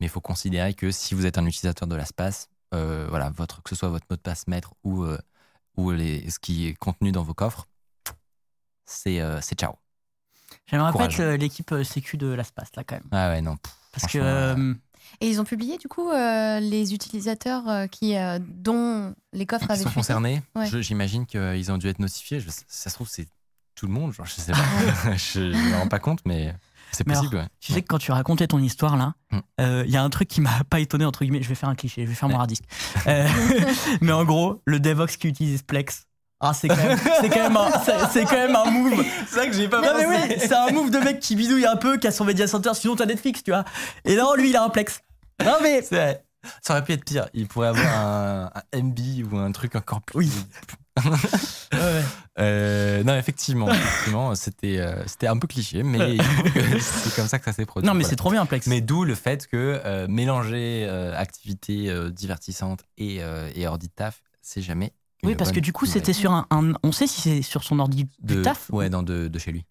Mais 0.00 0.06
il 0.06 0.08
faut 0.10 0.20
considérer 0.22 0.72
que 0.72 0.90
si 0.90 1.14
vous 1.14 1.26
êtes 1.26 1.36
un 1.36 1.44
utilisateur 1.46 1.88
de 1.88 1.96
l'espace, 1.96 2.48
voilà, 2.72 3.30
votre, 3.30 3.62
que 3.62 3.70
ce 3.70 3.76
soit 3.76 3.88
votre 3.90 4.06
mot 4.08 4.16
de 4.16 4.22
passe 4.22 4.46
maître 4.46 4.72
ou, 4.84 5.04
ou 5.76 5.90
les, 5.90 6.30
ce 6.30 6.38
qui 6.38 6.68
est 6.68 6.74
contenu 6.74 7.12
dans 7.12 7.24
vos 7.24 7.34
coffres, 7.34 7.66
c'est 8.86 9.20
c'est 9.42 9.58
ciao. 9.58 9.74
J'aimerais 10.70 10.92
pas 10.92 11.04
être 11.04 11.20
euh, 11.20 11.36
l'équipe 11.36 11.70
euh, 11.72 11.84
sécu 11.84 12.16
de 12.16 12.28
l'espace 12.28 12.68
là 12.76 12.84
quand 12.84 12.96
même. 12.96 13.04
Ah 13.12 13.30
ouais, 13.30 13.40
non. 13.40 13.56
pff, 13.56 13.72
Parce 13.92 14.12
que 14.12 14.18
euh, 14.20 14.74
Et 15.20 15.28
ils 15.28 15.40
ont 15.40 15.44
publié 15.44 15.78
du 15.78 15.88
coup 15.88 16.10
euh, 16.10 16.60
les 16.60 16.94
utilisateurs 16.94 17.88
qui, 17.90 18.16
euh, 18.16 18.38
dont 18.40 19.14
les 19.32 19.46
coffres 19.46 19.66
Qui 19.66 19.72
avaient 19.72 19.82
sont 19.82 19.90
concernés, 19.90 20.42
Ouais. 20.54 20.68
j'imagine 20.82 21.26
qu'ils 21.26 21.72
ont 21.72 21.78
dû 21.78 21.88
être 21.88 21.98
notifiés. 21.98 22.40
Je- 22.40 22.50
ça 22.68 22.90
se 22.90 22.94
trouve, 22.94 23.08
c'est 23.08 23.26
tout 23.74 23.86
le 23.86 23.92
monde. 23.92 24.12
Genre, 24.12 24.26
je 24.26 24.32
sais 24.34 24.52
pas. 24.52 24.58
je 25.16 25.40
ne 25.40 25.70
me 25.70 25.76
rends 25.76 25.88
pas 25.88 25.98
compte, 26.00 26.20
mais 26.24 26.54
C'est 26.92 27.04
possible, 27.04 27.36
ouais. 27.36 27.46
Tu 27.60 27.72
sais 27.72 27.80
que 27.82 27.86
quand 27.86 27.98
tu 27.98 28.12
racontais 28.12 28.46
ton 28.46 28.58
histoire 28.58 28.96
là, 28.96 29.14
Mm. 29.30 29.38
euh, 29.60 29.82
il 29.86 29.90
y 29.92 29.96
a 29.98 30.02
un 30.02 30.08
truc 30.10 30.26
qui 30.28 30.40
m'a 30.40 30.64
pas 30.70 30.80
étonné 30.80 31.04
entre 31.04 31.20
guillemets. 31.24 31.42
Je 31.42 31.48
vais 31.48 31.54
faire 31.54 31.68
un 31.68 31.74
cliché, 31.74 32.02
je 32.04 32.08
vais 32.08 32.14
faire 32.14 32.28
mon 32.30 32.38
hard 32.38 32.48
disk. 32.48 32.64
Euh, 33.06 33.28
mais 34.00 34.12
en 34.12 34.24
gros, 34.24 34.60
le 34.64 34.80
Devox 34.80 35.16
qui 35.16 35.28
utilise 35.28 35.62
Plex. 35.62 36.06
Ah, 36.40 36.54
c'est 36.54 36.68
quand 36.68 36.76
même, 36.76 36.98
c'est 37.20 37.28
quand 37.30 37.42
même 37.42 37.56
un, 37.56 37.70
c'est, 37.84 37.98
c'est 38.12 38.24
quand 38.24 38.36
même 38.36 38.54
un 38.54 38.70
move. 38.70 39.04
C'est 39.28 39.36
vrai 39.36 39.50
que 39.50 39.56
j'ai 39.56 39.68
pas 39.68 39.80
mais 39.80 40.06
oui, 40.06 40.36
c'est 40.38 40.52
un 40.54 40.70
move 40.70 40.90
de 40.90 40.98
mec 40.98 41.18
qui 41.18 41.34
bidouille 41.34 41.66
un 41.66 41.76
peu, 41.76 41.98
qui 41.98 42.06
a 42.06 42.12
son 42.12 42.24
media 42.24 42.46
center. 42.46 42.70
Sinon 42.74 42.94
t'as 42.94 43.06
Netflix, 43.06 43.42
tu 43.42 43.50
vois. 43.50 43.64
Et 44.04 44.14
non, 44.14 44.34
lui 44.34 44.50
il 44.50 44.56
a 44.56 44.62
un 44.62 44.68
Plex. 44.70 45.00
Non 45.44 45.56
mais 45.62 45.82
C'est 45.82 45.96
vrai. 45.96 46.24
Ça 46.62 46.74
aurait 46.74 46.84
pu 46.84 46.92
être 46.92 47.04
pire. 47.04 47.28
Il 47.34 47.48
pourrait 47.48 47.68
avoir 47.68 47.86
un, 47.92 48.50
un 48.72 48.82
MB 48.82 48.98
ou 49.32 49.36
un 49.36 49.50
truc 49.50 49.74
encore 49.74 50.00
plus. 50.02 50.18
Oui. 50.18 50.32
Ouais, 51.04 51.78
ouais. 51.78 52.02
Euh, 52.40 53.04
non, 53.04 53.14
effectivement, 53.16 53.70
effectivement 53.70 54.34
c'était 54.34 54.78
euh, 54.78 55.02
c'était 55.06 55.26
un 55.28 55.36
peu 55.38 55.46
cliché, 55.46 55.82
mais 55.84 56.16
c'est 56.80 57.14
comme 57.14 57.28
ça 57.28 57.38
que 57.38 57.44
ça 57.44 57.52
s'est 57.52 57.66
produit. 57.66 57.86
non 57.86 57.94
mais 57.94 57.98
Voilà. 58.02 58.10
c'est 58.10 58.16
trop 58.16 58.30
bien 58.30 58.42
un 58.42 58.46
Plex. 58.46 58.66
Mais 58.66 58.80
d'où 58.80 59.04
le 59.04 59.14
fait 59.14 59.46
que 59.46 59.80
euh, 59.84 60.06
mélanger 60.08 60.88
activités 61.16 61.92
divertissantes 62.10 62.80
et, 62.96 63.20
et 63.54 63.66
ordi 63.68 63.88
de 63.88 63.92
taf, 63.92 64.22
c'est 64.42 64.62
jamais. 64.62 64.92
Oui 65.24 65.34
parce 65.34 65.52
que 65.52 65.60
du 65.60 65.72
coup 65.72 65.86
c'était 65.86 66.12
sur 66.12 66.32
un, 66.32 66.46
un- 66.50 66.72
on 66.82 66.92
sait 66.92 67.06
si 67.06 67.20
c'est 67.20 67.42
sur 67.42 67.64
son 67.64 67.78
ordi 67.78 68.06
de 68.20 68.36
du 68.36 68.42
taf. 68.42 68.70
Ouais, 68.70 68.88
dans 68.90 69.02
de, 69.02 69.28
de 69.28 69.38
chez 69.38 69.52
lui. 69.52 69.64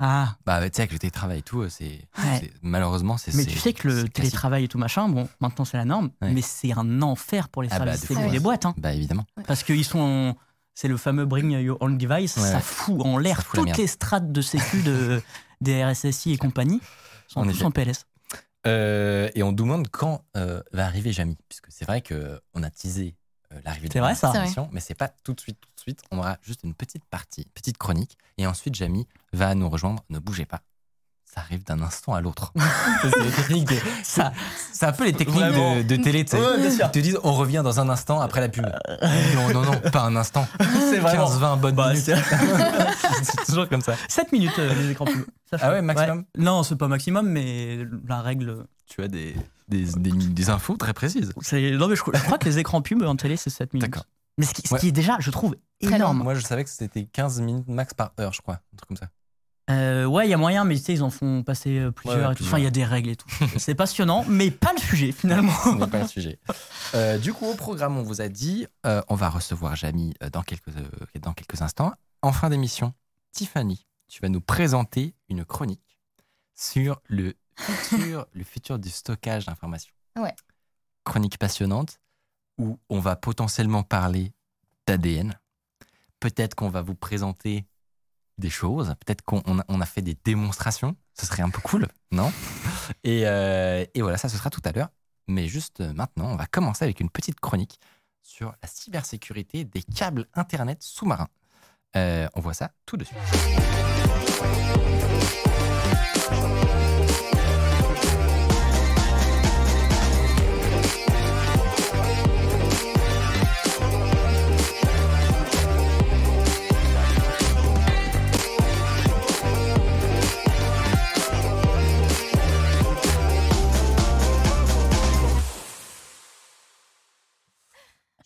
Ah. 0.00 0.36
Bah, 0.46 0.60
tu 0.70 0.76
sais, 0.76 0.82
avec 0.82 0.92
le 0.92 0.98
télétravail 1.00 1.40
et 1.40 1.42
tout, 1.42 1.62
euh, 1.62 1.68
c'est 1.68 2.06
Ouais. 2.18 2.52
malheureusement 2.62 3.16
c'est. 3.16 3.34
Mais 3.34 3.44
tu 3.44 3.58
sais 3.58 3.72
que 3.72 3.88
le 3.88 4.08
télétravail 4.08 4.64
et 4.64 4.68
tout 4.68 4.78
machin, 4.78 5.08
bon, 5.08 5.28
maintenant 5.40 5.64
c'est 5.64 5.76
la 5.76 5.84
norme, 5.84 6.10
Ouais. 6.22 6.32
mais 6.32 6.40
c'est 6.40 6.72
un 6.72 7.02
enfer 7.02 7.48
pour 7.48 7.62
les 7.62 7.68
Ah 7.72 7.80
bah, 7.80 7.86
services 7.86 8.02
de 8.02 8.06
télé 8.14 8.22
fou. 8.26 8.30
des 8.30 8.38
boîtes. 8.40 8.64
Hein. 8.64 8.74
Bah 8.78 8.92
évidemment. 8.94 9.24
Parce 9.46 9.62
qu'ils 9.64 9.84
sont. 9.84 10.36
C'est 10.74 10.86
le 10.86 10.96
fameux 10.96 11.26
Bring 11.26 11.50
Your 11.60 11.76
Own 11.80 11.98
Device, 11.98 12.36
Ouais, 12.36 12.42
ça 12.44 12.54
ouais. 12.56 12.60
fout 12.62 13.00
en 13.04 13.18
l'air 13.18 13.38
la 13.38 13.62
toutes 13.64 13.76
les 13.76 13.88
strates 13.88 14.30
de 14.30 14.40
sécu 14.40 14.82
de, 14.82 15.20
des 15.60 15.84
RSSI 15.84 16.30
et 16.34 16.36
compagnie. 16.38 16.80
sont 17.26 17.40
En 17.40 17.44
tous 17.46 17.64
en 17.64 17.72
PLS. 17.72 18.06
Euh, 18.68 19.28
et 19.34 19.42
on 19.42 19.50
demande 19.52 19.88
quand 19.88 20.22
euh, 20.36 20.62
va 20.72 20.84
arriver 20.86 21.12
Jamie, 21.12 21.36
puisque 21.48 21.66
c'est 21.70 21.84
vrai 21.84 22.00
que 22.00 22.40
on 22.54 22.62
a 22.62 22.70
teasé 22.70 23.16
l'arrivée 23.64 23.88
de 23.88 23.92
C'est 23.92 24.32
l'émission, 24.34 24.68
mais 24.72 24.80
c'est 24.80 24.94
pas 24.94 25.08
tout 25.08 25.32
de 25.34 25.40
suite, 25.40 25.58
tout 25.60 25.68
de 25.76 25.80
suite. 25.80 26.02
On 26.10 26.18
aura 26.18 26.36
juste 26.42 26.60
une 26.64 26.74
petite 26.74 27.04
partie, 27.04 27.46
petite 27.54 27.78
chronique, 27.78 28.18
et 28.36 28.46
ensuite 28.46 28.74
Jamie 28.74 29.06
va 29.32 29.54
nous 29.54 29.68
rejoindre. 29.68 30.02
Ne 30.10 30.18
bougez 30.18 30.44
pas. 30.46 30.60
Ça 31.24 31.42
arrive 31.42 31.62
d'un 31.62 31.82
instant 31.82 32.14
à 32.14 32.22
l'autre. 32.22 32.52
C'est 33.02 33.22
les 33.22 33.30
techniques 33.30 33.68
de- 33.68 33.76
ça- 34.02 34.32
C'est 34.72 34.86
un 34.86 34.92
peu 34.92 35.04
les 35.04 35.12
techniques 35.12 35.38
de, 35.44 35.82
de 35.82 35.96
télé. 36.02 36.24
Ouais. 36.32 36.68
Ils 36.70 36.90
te 36.90 36.98
disent 36.98 37.18
on 37.22 37.34
revient 37.34 37.60
dans 37.62 37.80
un 37.80 37.88
instant 37.90 38.20
après 38.20 38.40
la 38.40 38.48
pub. 38.48 38.64
Non, 39.34 39.52
non, 39.52 39.62
non, 39.62 39.78
pas 39.92 40.02
un 40.04 40.16
instant. 40.16 40.46
C'est 40.58 41.00
15-20 41.00 41.60
bonnes 41.60 41.74
Bah, 41.74 41.90
minutes. 41.92 42.04
c'est- 42.06 43.44
toujours 43.46 43.68
comme 43.68 43.82
ça. 43.82 43.94
7 44.08 44.32
minutes 44.32 44.58
euh, 44.58 44.72
les 44.74 44.90
écrans 44.90 45.04
pubs. 45.04 45.26
Ah 45.60 45.70
ouais, 45.72 45.82
maximum 45.82 46.24
Non, 46.36 46.62
c'est 46.62 46.76
pas 46.76 46.88
maximum, 46.88 47.28
mais 47.28 47.78
la 48.06 48.22
règle. 48.22 48.64
Tu 48.86 49.02
as 49.02 49.08
des, 49.08 49.34
des, 49.68 49.84
des, 49.84 50.10
des 50.10 50.50
infos 50.50 50.76
très 50.76 50.92
précises. 50.94 51.32
Non, 51.52 51.88
mais 51.88 51.96
je, 51.96 52.02
je 52.14 52.22
crois 52.24 52.38
que 52.38 52.44
les 52.46 52.58
écrans 52.58 52.82
pubs 52.82 53.02
en 53.02 53.16
télé, 53.16 53.36
c'est 53.36 53.50
7 53.50 53.74
minutes. 53.74 53.88
D'accord. 53.90 54.06
Mais 54.38 54.46
ce 54.46 54.54
qui, 54.54 54.62
ce 54.66 54.74
Ouais. 54.74 54.80
qui 54.80 54.88
est 54.88 54.92
déjà, 54.92 55.16
je 55.20 55.30
trouve, 55.30 55.56
énorme. 55.80 56.22
Moi, 56.22 56.34
je 56.34 56.40
savais 56.40 56.64
que 56.64 56.70
c'était 56.70 57.04
15 57.06 57.40
minutes 57.40 57.68
max 57.68 57.92
par 57.94 58.12
heure, 58.20 58.32
je 58.32 58.40
crois. 58.40 58.54
Un 58.72 58.76
truc 58.76 58.88
comme 58.88 58.96
ça. 58.96 59.08
Euh, 59.70 60.06
ouais, 60.06 60.26
il 60.26 60.30
y 60.30 60.34
a 60.34 60.38
moyen, 60.38 60.64
mais 60.64 60.76
tu 60.76 60.82
sais, 60.82 60.94
ils 60.94 61.02
en 61.02 61.10
font 61.10 61.42
passer 61.42 61.78
euh, 61.78 61.90
plusieurs 61.90 62.18
Ouais, 62.20 62.26
ouais, 62.28 62.32
et 62.32 62.36
tout. 62.36 62.44
Enfin, 62.44 62.56
il 62.58 62.64
y 62.64 62.66
a 62.66 62.70
des 62.70 62.84
règles 62.86 63.10
et 63.10 63.16
tout. 63.16 63.28
c'est 63.58 63.74
passionnant, 63.74 64.24
mais 64.26 64.50
pas 64.50 64.72
le 64.74 64.80
sujet 64.80 65.12
finalement. 65.12 65.52
Ce 65.64 65.68
n'est 65.70 65.86
pas 65.86 66.00
le 66.02 66.08
sujet. 66.08 66.38
Euh, 66.94 67.18
du 67.18 67.34
coup, 67.34 67.44
au 67.46 67.54
programme, 67.54 67.98
on 67.98 68.02
vous 68.02 68.22
a 68.22 68.28
dit, 68.28 68.66
euh, 68.86 69.02
on 69.08 69.14
va 69.14 69.28
recevoir 69.28 69.76
Jamie 69.76 70.14
dans 70.32 70.42
quelques, 70.42 70.68
euh, 70.68 71.18
dans 71.20 71.34
quelques 71.34 71.60
instants. 71.60 71.92
En 72.22 72.32
fin 72.32 72.48
d'émission, 72.48 72.94
Tiffany, 73.32 73.84
tu 74.08 74.22
vas 74.22 74.30
nous 74.30 74.40
présenter 74.40 75.14
une 75.28 75.44
chronique 75.44 75.98
sur 76.54 77.02
le 77.06 77.34
futur, 77.58 78.26
le 78.32 78.44
futur 78.44 78.78
du 78.78 78.90
stockage 78.90 79.46
d'informations. 79.46 79.92
Ouais. 80.16 80.34
Chronique 81.04 81.38
passionnante 81.38 82.00
où 82.58 82.78
on 82.88 83.00
va 83.00 83.16
potentiellement 83.16 83.82
parler 83.82 84.32
d'ADN. 84.86 85.38
Peut-être 86.20 86.54
qu'on 86.54 86.70
va 86.70 86.82
vous 86.82 86.94
présenter 86.94 87.66
des 88.38 88.50
choses. 88.50 88.94
Peut-être 89.04 89.22
qu'on 89.22 89.42
on 89.46 89.58
a, 89.58 89.82
a 89.82 89.86
fait 89.86 90.02
des 90.02 90.16
démonstrations. 90.24 90.96
Ce 91.14 91.26
serait 91.26 91.42
un 91.42 91.50
peu 91.50 91.60
cool, 91.60 91.88
non? 92.10 92.32
Et, 93.04 93.26
euh, 93.26 93.84
et 93.94 94.02
voilà, 94.02 94.18
ça, 94.18 94.28
ce 94.28 94.36
sera 94.36 94.50
tout 94.50 94.62
à 94.64 94.72
l'heure. 94.72 94.88
Mais 95.28 95.46
juste 95.46 95.80
euh, 95.80 95.92
maintenant, 95.92 96.26
on 96.32 96.36
va 96.36 96.46
commencer 96.46 96.84
avec 96.84 97.00
une 97.00 97.10
petite 97.10 97.38
chronique 97.38 97.78
sur 98.22 98.54
la 98.62 98.68
cybersécurité 98.68 99.64
des 99.64 99.82
câbles 99.82 100.26
Internet 100.34 100.82
sous-marins. 100.82 101.28
Euh, 101.96 102.28
on 102.34 102.40
voit 102.40 102.54
ça 102.54 102.72
tout 102.86 102.96
de 102.96 103.04
suite. 103.04 103.18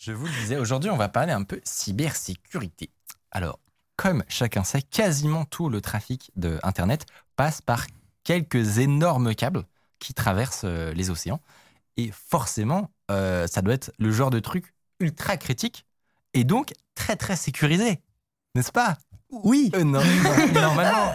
Je 0.05 0.11
vous 0.11 0.27
le 0.27 0.33
disais, 0.33 0.57
aujourd'hui, 0.57 0.91
on 0.91 0.97
va 0.97 1.09
parler 1.09 1.33
un 1.33 1.45
peu 1.45 1.61
cybersécurité. 1.63 2.91
Alors, 3.31 3.61
comme 3.95 4.25
chacun 4.27 4.65
sait, 4.65 4.83
quasiment 4.83 5.45
tout 5.45 5.69
le 5.69 5.81
trafic 5.81 6.33
de 6.35 6.59
Internet 6.65 7.07
passe 7.37 7.61
par 7.63 7.87
quelques 8.25 8.79
énormes 8.79 9.33
câbles 9.37 9.63
qui 10.01 10.13
traversent 10.13 10.65
euh, 10.65 10.93
les 10.93 11.11
océans. 11.11 11.41
Et 11.97 12.11
forcément, 12.11 12.91
euh, 13.13 13.47
ça 13.47 13.63
doit 13.63 13.75
être 13.75 13.93
le 14.01 14.11
genre 14.11 14.31
de 14.31 14.41
truc 14.41 14.75
ultra 14.99 15.37
critique 15.37 15.87
et 16.35 16.43
donc 16.43 16.73
très 16.97 17.15
très 17.15 17.37
sécurisé. 17.37 18.01
N'est-ce 18.57 18.73
pas? 18.73 18.99
Oui. 19.31 19.71
Euh, 19.77 19.85
non, 19.85 20.03
non, 20.03 20.53
normalement. 20.53 21.15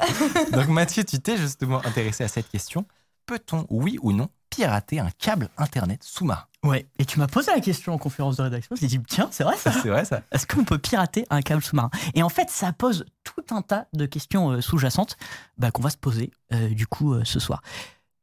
Donc 0.54 0.70
Mathieu, 0.70 1.04
tu 1.04 1.20
t'es 1.20 1.36
justement 1.36 1.86
intéressé 1.86 2.24
à 2.24 2.30
cette 2.30 2.48
question. 2.48 2.86
Peut-on, 3.26 3.68
oui 3.70 4.00
ou 4.02 4.14
non, 4.14 4.30
pirater 4.50 5.02
un 5.02 5.12
câble 5.12 5.50
Internet 5.58 6.06
sous-marin? 6.06 6.48
Ouais. 6.68 6.88
Et 7.00 7.06
tu 7.06 7.20
m'as 7.20 7.28
posé 7.28 7.52
la 7.52 7.62
question 7.62 7.94
en 7.94 7.98
conférence 7.98 8.38
de 8.38 8.44
rédaction. 8.44 8.76
J'ai 8.76 8.88
dit, 8.88 9.00
tiens, 9.08 9.30
c'est 9.32 9.44
vrai 9.44 9.56
ça 9.56 9.72
C'est 9.72 9.90
vrai 9.90 10.06
ça 10.06 10.22
Est-ce 10.32 10.46
qu'on 10.46 10.64
peut 10.64 10.78
pirater 10.78 11.26
un 11.30 11.42
câble 11.42 11.62
sous-marin? 11.62 11.90
Et 12.14 12.24
en 12.24 12.30
fait, 12.30 12.50
ça 12.50 12.74
pose 12.74 13.06
tout 13.24 13.44
un 13.52 13.62
tas 13.62 13.88
de 13.94 14.06
questions 14.06 14.52
euh, 14.52 14.62
sous-jacentes 14.62 15.18
bah, 15.58 15.72
qu'on 15.72 15.82
va 15.82 15.90
se 15.90 15.98
poser 15.98 16.32
euh, 16.54 16.70
du 16.70 16.86
coup 16.86 17.14
euh, 17.14 17.24
ce 17.24 17.40
soir. 17.40 17.62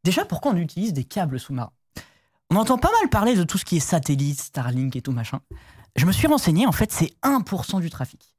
Déjà, 0.04 0.24
pourquoi 0.24 0.52
on 0.52 0.56
utilise 0.56 0.92
des 0.92 1.04
câbles 1.04 1.40
sous-marins? 1.40 1.72
On 2.50 2.56
entend 2.56 2.76
pas 2.76 2.90
mal 3.00 3.08
parler 3.08 3.34
de 3.34 3.42
tout 3.44 3.56
ce 3.56 3.64
qui 3.64 3.78
est 3.78 3.80
satellite, 3.80 4.38
Starlink 4.38 4.94
et 4.96 5.00
tout 5.00 5.12
machin. 5.12 5.40
Je 5.96 6.04
me 6.04 6.12
suis 6.12 6.26
renseigné, 6.26 6.66
en 6.66 6.72
fait, 6.72 6.92
c'est 6.92 7.14
1% 7.22 7.80
du 7.80 7.88
trafic. 7.88 8.34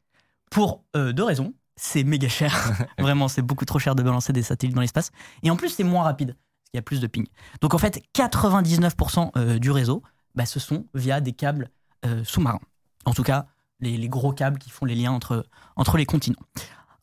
Pour 0.51 0.83
deux 0.93 1.23
raisons. 1.23 1.53
C'est 1.75 2.03
méga 2.03 2.29
cher. 2.29 2.71
Vraiment, 2.99 3.27
c'est 3.27 3.41
beaucoup 3.41 3.65
trop 3.65 3.79
cher 3.79 3.95
de 3.95 4.03
balancer 4.03 4.31
des 4.31 4.43
satellites 4.43 4.75
dans 4.75 4.81
l'espace. 4.81 5.11
Et 5.43 5.49
en 5.49 5.57
plus, 5.57 5.69
c'est 5.69 5.83
moins 5.83 6.03
rapide, 6.03 6.35
parce 6.65 6.71
qu'il 6.71 6.77
y 6.77 6.79
a 6.79 6.83
plus 6.83 6.99
de 6.99 7.07
ping. 7.07 7.27
Donc 7.61 7.73
en 7.73 7.77
fait, 7.77 8.01
99% 8.15 9.31
euh, 9.37 9.59
du 9.59 9.71
réseau, 9.71 10.03
bah, 10.35 10.45
ce 10.45 10.59
sont 10.59 10.85
via 10.93 11.21
des 11.21 11.31
câbles 11.33 11.69
euh, 12.05 12.23
sous-marins. 12.23 12.59
En 13.05 13.13
tout 13.13 13.23
cas, 13.23 13.47
les, 13.79 13.97
les 13.97 14.09
gros 14.09 14.33
câbles 14.33 14.57
qui 14.59 14.69
font 14.69 14.85
les 14.85 14.95
liens 14.95 15.11
entre, 15.11 15.45
entre 15.75 15.97
les 15.97 16.05
continents. 16.05 16.39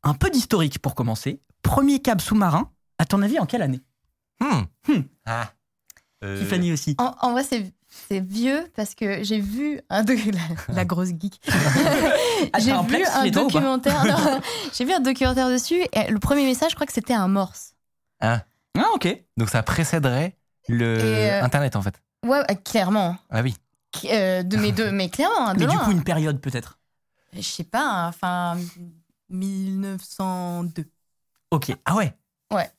Un 0.02 0.14
peu 0.14 0.30
d'historique 0.30 0.78
pour 0.80 0.94
commencer. 0.94 1.40
Premier 1.62 2.00
câble 2.00 2.20
sous-marin, 2.20 2.70
à 2.98 3.04
ton 3.04 3.22
avis, 3.22 3.38
en 3.38 3.46
quelle 3.46 3.62
année? 3.62 3.80
Hmm. 4.40 4.62
Hmm. 4.88 5.02
Ah. 5.26 5.52
Euh, 6.24 6.38
Tiffany 6.38 6.72
aussi. 6.72 6.96
En, 6.98 7.14
en 7.20 7.32
vrai, 7.32 7.44
c'est 7.44 7.72
c'est 8.08 8.20
vieux 8.20 8.70
parce 8.74 8.94
que 8.94 9.22
j'ai 9.22 9.38
vu 9.38 9.80
un 9.90 10.02
la, 10.04 10.14
la 10.74 10.84
grosse 10.84 11.10
geek. 11.10 11.40
Ah, 12.52 12.58
j'ai 12.58 12.72
vu 12.72 12.86
Plex, 12.88 13.08
un 13.14 13.28
documentaire. 13.30 14.40
j'ai 14.72 14.84
vu 14.84 14.92
un 14.92 15.00
documentaire 15.00 15.48
dessus 15.48 15.80
et 15.92 16.10
le 16.10 16.18
premier 16.18 16.44
message, 16.44 16.70
je 16.70 16.74
crois 16.74 16.86
que 16.86 16.92
c'était 16.92 17.14
un 17.14 17.28
morse. 17.28 17.74
Ah. 18.20 18.42
Ah, 18.78 18.86
ok. 18.94 19.08
Donc 19.36 19.50
ça 19.50 19.62
précéderait 19.62 20.36
le 20.68 20.98
euh, 20.98 21.42
Internet 21.42 21.76
en 21.76 21.82
fait. 21.82 21.94
Ouais, 22.24 22.40
euh, 22.50 22.54
clairement. 22.54 23.16
Ah 23.30 23.42
oui. 23.42 23.54
Euh, 24.06 24.42
de 24.42 24.56
mes 24.56 24.72
deux, 24.72 24.90
mais 24.92 25.08
clairement, 25.08 25.48
hein, 25.48 25.54
de 25.54 25.60
Mais 25.60 25.66
du 25.66 25.78
coup, 25.78 25.90
une 25.90 26.04
période 26.04 26.40
peut-être. 26.40 26.78
Je 27.34 27.40
sais 27.42 27.64
pas, 27.64 27.84
hein, 27.84 28.08
enfin 28.08 28.56
1902. 29.30 30.84
Ok. 31.50 31.74
Ah 31.84 31.96
ouais. 31.96 32.14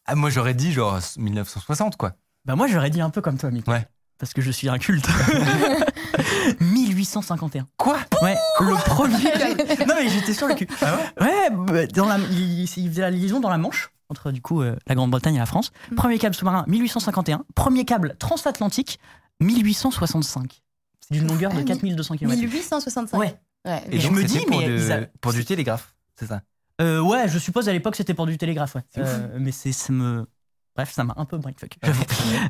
Ah, 0.05 0.13
moi 0.13 0.29
j'aurais 0.29 0.53
dit 0.53 0.71
genre 0.71 0.99
1960 1.17 1.97
quoi. 1.97 2.13
Bah 2.45 2.55
moi, 2.55 2.67
j'aurais 2.67 2.89
dit 2.89 2.99
un 3.01 3.09
peu 3.09 3.21
comme 3.21 3.37
toi, 3.37 3.49
Mick. 3.51 3.67
Ouais. 3.67 3.87
Parce 4.19 4.33
que 4.33 4.41
je 4.41 4.51
suis 4.51 4.69
un 4.69 4.77
culte. 4.77 5.07
1851. 6.59 7.67
Quoi? 7.77 7.97
Ouais, 8.21 8.37
le 8.59 8.75
premier. 8.83 9.15
Non 9.87 9.95
mais 9.95 10.09
j'étais 10.09 10.33
sur 10.33 10.47
le 10.47 10.55
cul. 10.55 10.67
Ah 10.81 10.95
ouais? 10.95 11.25
Ouais, 11.25 11.49
bah, 11.51 11.87
dans 11.87 12.05
la, 12.05 12.17
il, 12.17 12.61
il 12.63 12.67
faisait 12.89 13.01
la 13.01 13.11
liaison 13.11 13.39
dans 13.39 13.49
la 13.49 13.57
Manche 13.57 13.91
entre 14.13 14.31
du 14.31 14.41
coup 14.41 14.61
euh, 14.61 14.75
la 14.87 14.95
Grande-Bretagne 14.95 15.35
et 15.35 15.39
la 15.39 15.45
France. 15.45 15.71
Mm. 15.91 15.95
Premier 15.95 16.17
câble 16.19 16.35
sous-marin 16.35 16.63
1851. 16.67 17.43
Premier 17.55 17.83
câble 17.85 18.15
transatlantique 18.19 18.99
1865. 19.41 20.61
C'est 21.01 21.13
d'une 21.13 21.27
longueur 21.27 21.51
de 21.53 21.59
Ah, 21.59 21.63
4200 21.63 22.15
km. 22.17 22.39
1865. 22.39 23.17
Ouais. 23.19 23.35
Ouais, 23.65 23.81
Et 23.91 23.99
je 23.99 24.09
me 24.09 24.23
dis, 24.23 24.39
pour, 24.45 24.59
mais 24.59 24.67
de- 24.67 24.73
ils 24.77 24.91
a- 24.91 25.05
pour 25.21 25.31
du 25.33 25.45
télégraphe, 25.45 25.95
c'est 26.15 26.27
ça? 26.27 26.41
Euh, 26.81 26.99
ouais, 27.01 27.27
je 27.29 27.39
suppose 27.39 27.69
à 27.69 27.73
l'époque 27.73 27.95
c'était 27.95 28.13
pour 28.13 28.25
du 28.25 28.37
télégraphe. 28.37 28.75
Ouais. 28.75 28.81
Euh, 28.97 29.37
mais 29.39 29.51
c'est 29.51 29.71
ça 29.71 29.91
me 29.93 30.25
Bref, 30.75 30.91
ça 30.91 31.03
m'a 31.03 31.13
un 31.17 31.25
peu 31.25 31.37
brainfuck. 31.37 31.77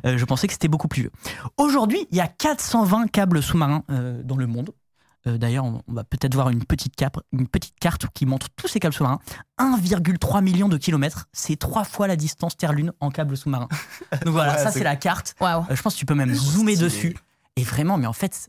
Euh, 0.06 0.16
je 0.16 0.24
pensais 0.24 0.46
que 0.46 0.54
c'était 0.54 0.66
beaucoup 0.68 0.88
plus 0.88 1.02
vieux. 1.02 1.10
Aujourd'hui, 1.58 2.06
il 2.10 2.16
y 2.16 2.20
a 2.22 2.26
420 2.26 3.06
câbles 3.08 3.42
sous-marins 3.42 3.84
euh, 3.90 4.22
dans 4.24 4.36
le 4.38 4.46
monde. 4.46 4.70
Euh, 5.26 5.38
D'ailleurs, 5.38 5.64
on 5.64 5.82
va 5.88 6.04
peut-être 6.04 6.34
voir 6.34 6.50
une 6.50 6.64
petite, 6.64 6.96
cap- 6.96 7.18
une 7.32 7.48
petite 7.48 7.78
carte 7.80 8.06
qui 8.12 8.26
montre 8.26 8.48
tous 8.56 8.68
ces 8.68 8.78
câbles 8.80 8.94
sous-marins. 8.94 9.20
1,3 9.58 10.42
million 10.42 10.68
de 10.68 10.76
kilomètres, 10.76 11.26
c'est 11.32 11.56
trois 11.56 11.84
fois 11.84 12.06
la 12.06 12.16
distance 12.16 12.56
Terre-Lune 12.56 12.92
en 13.00 13.10
câble 13.10 13.36
sous-marin. 13.36 13.68
Donc 14.24 14.32
voilà, 14.34 14.52
Ouais, 14.56 14.62
ça 14.62 14.70
c'est- 14.70 14.82
la 14.84 14.96
carte. 14.96 15.34
Waouh. 15.40 15.64
Euh, 15.70 15.74
je 15.76 15.82
pense 15.82 15.94
que 15.94 15.98
tu 15.98 16.06
peux 16.06 16.14
même 16.14 16.34
zoomer 16.34 16.72
Stylé. 16.74 16.84
dessus. 16.88 17.16
Et 17.56 17.62
vraiment, 17.62 17.96
mais 17.96 18.06
en 18.06 18.12
fait, 18.12 18.48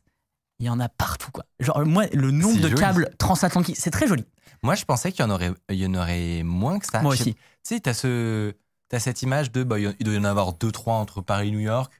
il 0.59 0.65
y 0.65 0.69
en 0.69 0.79
a 0.79 0.89
partout. 0.89 1.31
Quoi. 1.31 1.45
Genre, 1.59 1.85
moi, 1.85 2.05
le 2.13 2.31
nombre 2.31 2.57
de 2.59 2.69
joli. 2.69 2.75
câbles 2.75 3.09
transatlantiques, 3.17 3.77
c'est 3.77 3.91
très 3.91 4.07
joli. 4.07 4.25
Moi, 4.63 4.75
je 4.75 4.83
pensais 4.85 5.11
qu'il 5.11 5.23
y 5.23 5.27
en 5.27 5.31
aurait, 5.31 5.51
il 5.69 5.75
y 5.75 5.85
en 5.85 5.93
aurait 5.93 6.43
moins 6.43 6.79
que 6.79 6.85
ça. 6.87 7.01
Moi 7.01 7.13
aussi. 7.13 7.35
Tu 7.35 7.39
sais, 7.63 7.79
t'as 7.79 7.93
ce, 7.93 8.53
t'as 8.89 8.99
cette 8.99 9.21
image 9.21 9.51
de, 9.51 9.63
bah, 9.63 9.77
il 9.79 9.93
doit 10.01 10.13
y 10.13 10.17
en 10.17 10.23
avoir 10.23 10.53
deux, 10.53 10.71
trois 10.71 10.95
entre 10.95 11.21
Paris 11.21 11.49
et 11.49 11.51
New 11.51 11.59
York. 11.59 11.91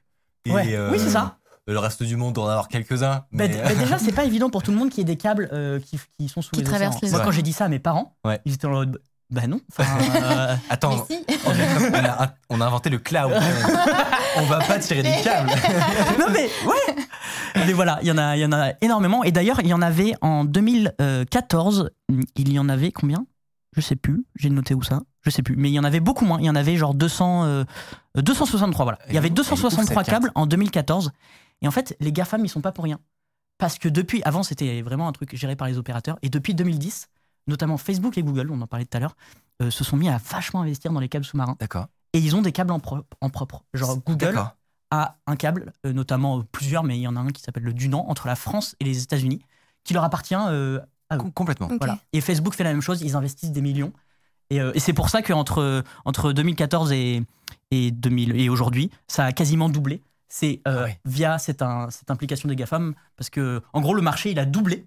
Et, 0.46 0.52
Ouais. 0.52 0.74
euh, 0.74 0.90
Oui, 0.92 0.98
c'est 0.98 1.10
ça. 1.10 1.38
Le 1.68 1.78
reste 1.78 2.02
du 2.04 2.16
monde 2.16 2.34
doit 2.34 2.44
en 2.44 2.48
avoir 2.48 2.68
quelques-uns. 2.68 3.16
Bah, 3.16 3.24
Mais, 3.32 3.48
d- 3.48 3.60
bah, 3.62 3.74
déjà, 3.74 3.98
c'est 3.98 4.12
pas 4.14 4.24
évident 4.24 4.50
pour 4.50 4.62
tout 4.62 4.70
le 4.70 4.76
monde 4.76 4.88
qu'il 4.90 4.98
y 4.98 5.00
ait 5.02 5.04
des 5.04 5.16
câbles 5.16 5.48
euh, 5.52 5.80
qui, 5.80 5.98
qui 6.18 6.28
sont 6.28 6.40
sous 6.42 6.50
Qui 6.52 6.60
les 6.60 6.64
traversent 6.64 6.96
océans. 6.96 7.08
les 7.08 7.16
Moi, 7.16 7.24
quand 7.24 7.30
j'ai 7.32 7.42
dit 7.42 7.52
ça 7.52 7.64
à 7.64 7.68
mes 7.68 7.78
parents, 7.80 8.14
Ouais. 8.24 8.40
ils 8.44 8.54
étaient 8.54 8.66
en 8.66 8.70
mode 8.70 9.00
bah 9.28 9.48
non. 9.48 9.58
Euh, 9.80 10.54
Attends, 10.70 11.04
si. 11.10 11.18
on 11.44 11.50
a, 11.50 11.54
on 11.90 12.04
a- 12.22 12.34
on 12.50 12.60
a 12.60 12.66
inventé 12.66 12.90
le 12.90 12.98
cloud. 12.98 13.32
on 14.36 14.42
va 14.44 14.58
pas 14.60 14.78
tirer 14.78 15.02
des 15.02 15.10
câbles. 15.24 15.50
non 16.20 16.26
mais 16.32 16.48
ouais. 16.64 16.96
Mais 17.56 17.72
voilà, 17.72 17.98
il 18.02 18.06
y 18.06 18.12
en 18.12 18.18
a, 18.18 18.36
il 18.36 18.40
y 18.40 18.44
en 18.46 18.52
a 18.52 18.74
énormément. 18.82 19.24
Et 19.24 19.32
d'ailleurs, 19.32 19.58
il 19.60 19.66
y 19.66 19.74
en 19.74 19.82
avait 19.82 20.14
en 20.20 20.44
2014. 20.44 21.90
Il 22.36 22.52
y 22.52 22.58
en 22.60 22.68
avait 22.68 22.92
combien? 22.92 23.26
Je 23.74 23.80
sais 23.80 23.96
plus. 23.96 24.24
J'ai 24.36 24.50
noté 24.50 24.74
où 24.74 24.82
ça 24.84 25.00
Je 25.22 25.30
sais 25.30 25.42
plus. 25.42 25.56
Mais 25.56 25.70
il 25.70 25.74
y 25.74 25.78
en 25.80 25.84
avait 25.84 26.00
beaucoup 26.00 26.24
moins. 26.24 26.38
Il 26.38 26.44
y 26.46 26.50
en 26.50 26.54
avait 26.56 26.76
genre 26.76 26.94
200, 26.94 27.44
euh, 27.46 27.64
263. 28.16 28.84
Voilà. 28.84 28.98
Il 29.08 29.14
y 29.14 29.18
avait 29.18 29.26
Elle 29.26 29.32
est 29.32 29.40
ouf, 29.40 29.48
263 29.48 29.86
cette 29.86 29.94
carte. 29.96 30.08
câbles 30.22 30.32
en 30.36 30.46
2014. 30.46 31.10
Et 31.62 31.68
en 31.68 31.70
fait, 31.70 31.96
les 32.00 32.12
GAFAM, 32.12 32.44
ils 32.44 32.48
sont 32.48 32.60
pas 32.60 32.72
pour 32.72 32.84
rien. 32.84 33.00
Parce 33.58 33.78
que 33.78 33.88
depuis, 33.88 34.22
avant, 34.24 34.42
c'était 34.42 34.82
vraiment 34.82 35.08
un 35.08 35.12
truc 35.12 35.34
géré 35.34 35.56
par 35.56 35.66
les 35.68 35.78
opérateurs. 35.78 36.18
Et 36.22 36.28
depuis 36.28 36.54
2010, 36.54 37.08
notamment 37.46 37.78
Facebook 37.78 38.18
et 38.18 38.22
Google, 38.22 38.50
on 38.50 38.60
en 38.60 38.66
parlait 38.66 38.84
tout 38.84 38.96
à 38.96 39.00
l'heure, 39.00 39.16
euh, 39.62 39.70
se 39.70 39.82
sont 39.84 39.96
mis 39.96 40.08
à 40.10 40.18
vachement 40.18 40.60
investir 40.60 40.92
dans 40.92 41.00
les 41.00 41.08
câbles 41.08 41.24
sous-marins. 41.24 41.56
D'accord. 41.58 41.86
Et 42.12 42.18
ils 42.18 42.36
ont 42.36 42.42
des 42.42 42.52
câbles 42.52 42.72
en, 42.72 42.80
pro- 42.80 43.04
en 43.20 43.30
propre. 43.30 43.64
Genre 43.72 43.96
Google 44.04 44.26
a 44.90 45.16
un 45.26 45.36
câble, 45.36 45.72
euh, 45.86 45.92
notamment 45.92 46.38
euh, 46.38 46.42
plusieurs, 46.52 46.84
mais 46.84 46.98
il 46.98 47.00
y 47.02 47.08
en 47.08 47.16
a 47.16 47.20
un 47.20 47.28
qui 47.30 47.42
s'appelle 47.42 47.62
le 47.64 47.72
Dunan, 47.72 48.04
entre 48.08 48.26
la 48.26 48.36
France 48.36 48.76
et 48.80 48.84
les 48.84 49.02
États-Unis, 49.02 49.40
qui 49.84 49.94
leur 49.94 50.04
appartient 50.04 50.34
euh, 50.36 50.78
à 51.08 51.16
eux. 51.16 51.20
Com- 51.20 51.32
complètement. 51.32 51.68
Ok. 51.68 51.78
Voilà. 51.78 51.98
Et 52.12 52.20
Facebook 52.20 52.54
fait 52.54 52.64
la 52.64 52.72
même 52.72 52.82
chose, 52.82 53.00
ils 53.02 53.16
investissent 53.16 53.52
des 53.52 53.62
millions. 53.62 53.92
Et, 54.50 54.60
euh, 54.60 54.72
et 54.74 54.78
c'est 54.80 54.92
pour 54.92 55.08
ça 55.08 55.22
qu'entre 55.22 55.82
entre 56.04 56.32
2014 56.32 56.92
et, 56.92 57.22
et, 57.70 57.90
2000 57.90 58.36
et 58.38 58.48
aujourd'hui, 58.48 58.90
ça 59.08 59.24
a 59.24 59.32
quasiment 59.32 59.68
doublé. 59.68 60.02
C'est 60.28 60.62
euh, 60.66 60.80
Ah 60.80 60.84
ouais. 60.84 61.00
via 61.04 61.38
cette, 61.38 61.62
un- 61.62 61.90
cette 61.90 62.10
implication 62.10 62.48
des 62.48 62.56
GAFAM, 62.56 62.94
parce 63.16 63.30
que 63.30 63.62
en 63.72 63.80
gros, 63.80 63.94
le 63.94 64.02
marché, 64.02 64.30
il 64.30 64.38
a 64.38 64.44
doublé, 64.46 64.86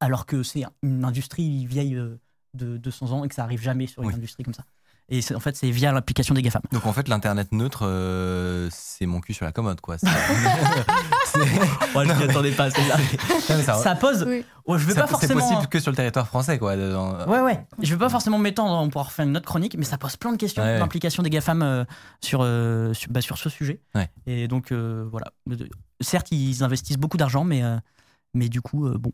alors 0.00 0.26
que 0.26 0.42
c'est 0.42 0.64
une 0.82 1.04
industrie 1.04 1.66
vieille 1.66 1.94
euh, 1.96 2.18
de 2.54 2.76
200 2.76 3.12
ans 3.12 3.24
et 3.24 3.28
que 3.28 3.34
ça 3.34 3.44
arrive 3.44 3.60
jamais 3.62 3.86
sur 3.86 4.02
une 4.02 4.08
Oui. 4.08 4.14
industrie 4.14 4.44
comme 4.44 4.54
ça. 4.54 4.64
Et 5.10 5.22
c'est- 5.22 5.34
en 5.34 5.40
fait, 5.40 5.56
c'est 5.56 5.70
via 5.70 5.92
l'implication 5.92 6.34
des 6.34 6.42
GAFAM. 6.42 6.62
Donc 6.72 6.86
en 6.86 6.92
fait, 6.92 7.08
l'internet 7.08 7.50
neutre, 7.52 7.80
euh, 7.84 8.68
c'est 8.70 9.06
mon 9.06 9.20
cul 9.20 9.34
sur 9.34 9.44
la 9.44 9.52
commode, 9.52 9.80
quoi. 9.80 9.98
C'est- 9.98 10.06
c'est- 11.26 11.38
Ouais, 11.96 12.06
je 12.06 12.12
m'y 12.12 12.24
attendais 12.30 12.52
pas 12.52 12.68
mais 12.68 13.62
ça- 13.62 13.74
ça 13.74 13.94
pose. 13.96 14.24
Oui. 14.28 14.44
Ouais, 14.66 14.78
je 14.78 14.86
vais 14.86 14.94
ça- 14.94 15.00
pas 15.02 15.06
C'est 15.06 15.10
forcément. 15.12 15.40
possible 15.40 15.66
que 15.68 15.80
sur 15.80 15.90
le 15.90 15.96
territoire 15.96 16.26
français, 16.26 16.58
quoi. 16.58 16.76
dans- 16.76 17.26
Ouais, 17.26 17.40
ouais. 17.40 17.66
Je 17.82 17.92
vais 17.92 17.98
pas 17.98 18.08
forcément 18.08 18.38
m'étendre, 18.38 18.72
on 18.80 18.88
pourra 18.88 19.04
refaire 19.04 19.26
une 19.26 19.36
autre 19.36 19.46
chronique, 19.46 19.74
mais 19.76 19.84
ça 19.84 19.98
pose 19.98 20.16
plein 20.16 20.32
de 20.32 20.36
questions, 20.36 20.62
Ouais. 20.62 20.78
l'implication 20.78 21.22
des 21.22 21.30
GAFAM 21.30 21.62
euh, 21.62 21.84
sur, 22.20 22.40
euh, 22.42 22.92
sur, 22.94 23.10
bah, 23.10 23.20
sur 23.20 23.36
ce 23.38 23.48
sujet. 23.48 23.80
Ouais. 23.94 24.08
Et 24.26 24.46
donc, 24.48 24.70
euh, 24.72 25.04
voilà. 25.10 25.26
Certes, 26.00 26.28
ils 26.30 26.62
investissent 26.62 26.98
beaucoup 26.98 27.16
d'argent, 27.16 27.42
mais, 27.44 27.62
euh, 27.64 27.76
mais 28.34 28.48
du 28.48 28.60
coup, 28.62 28.86
euh, 28.86 28.96
bon. 28.98 29.12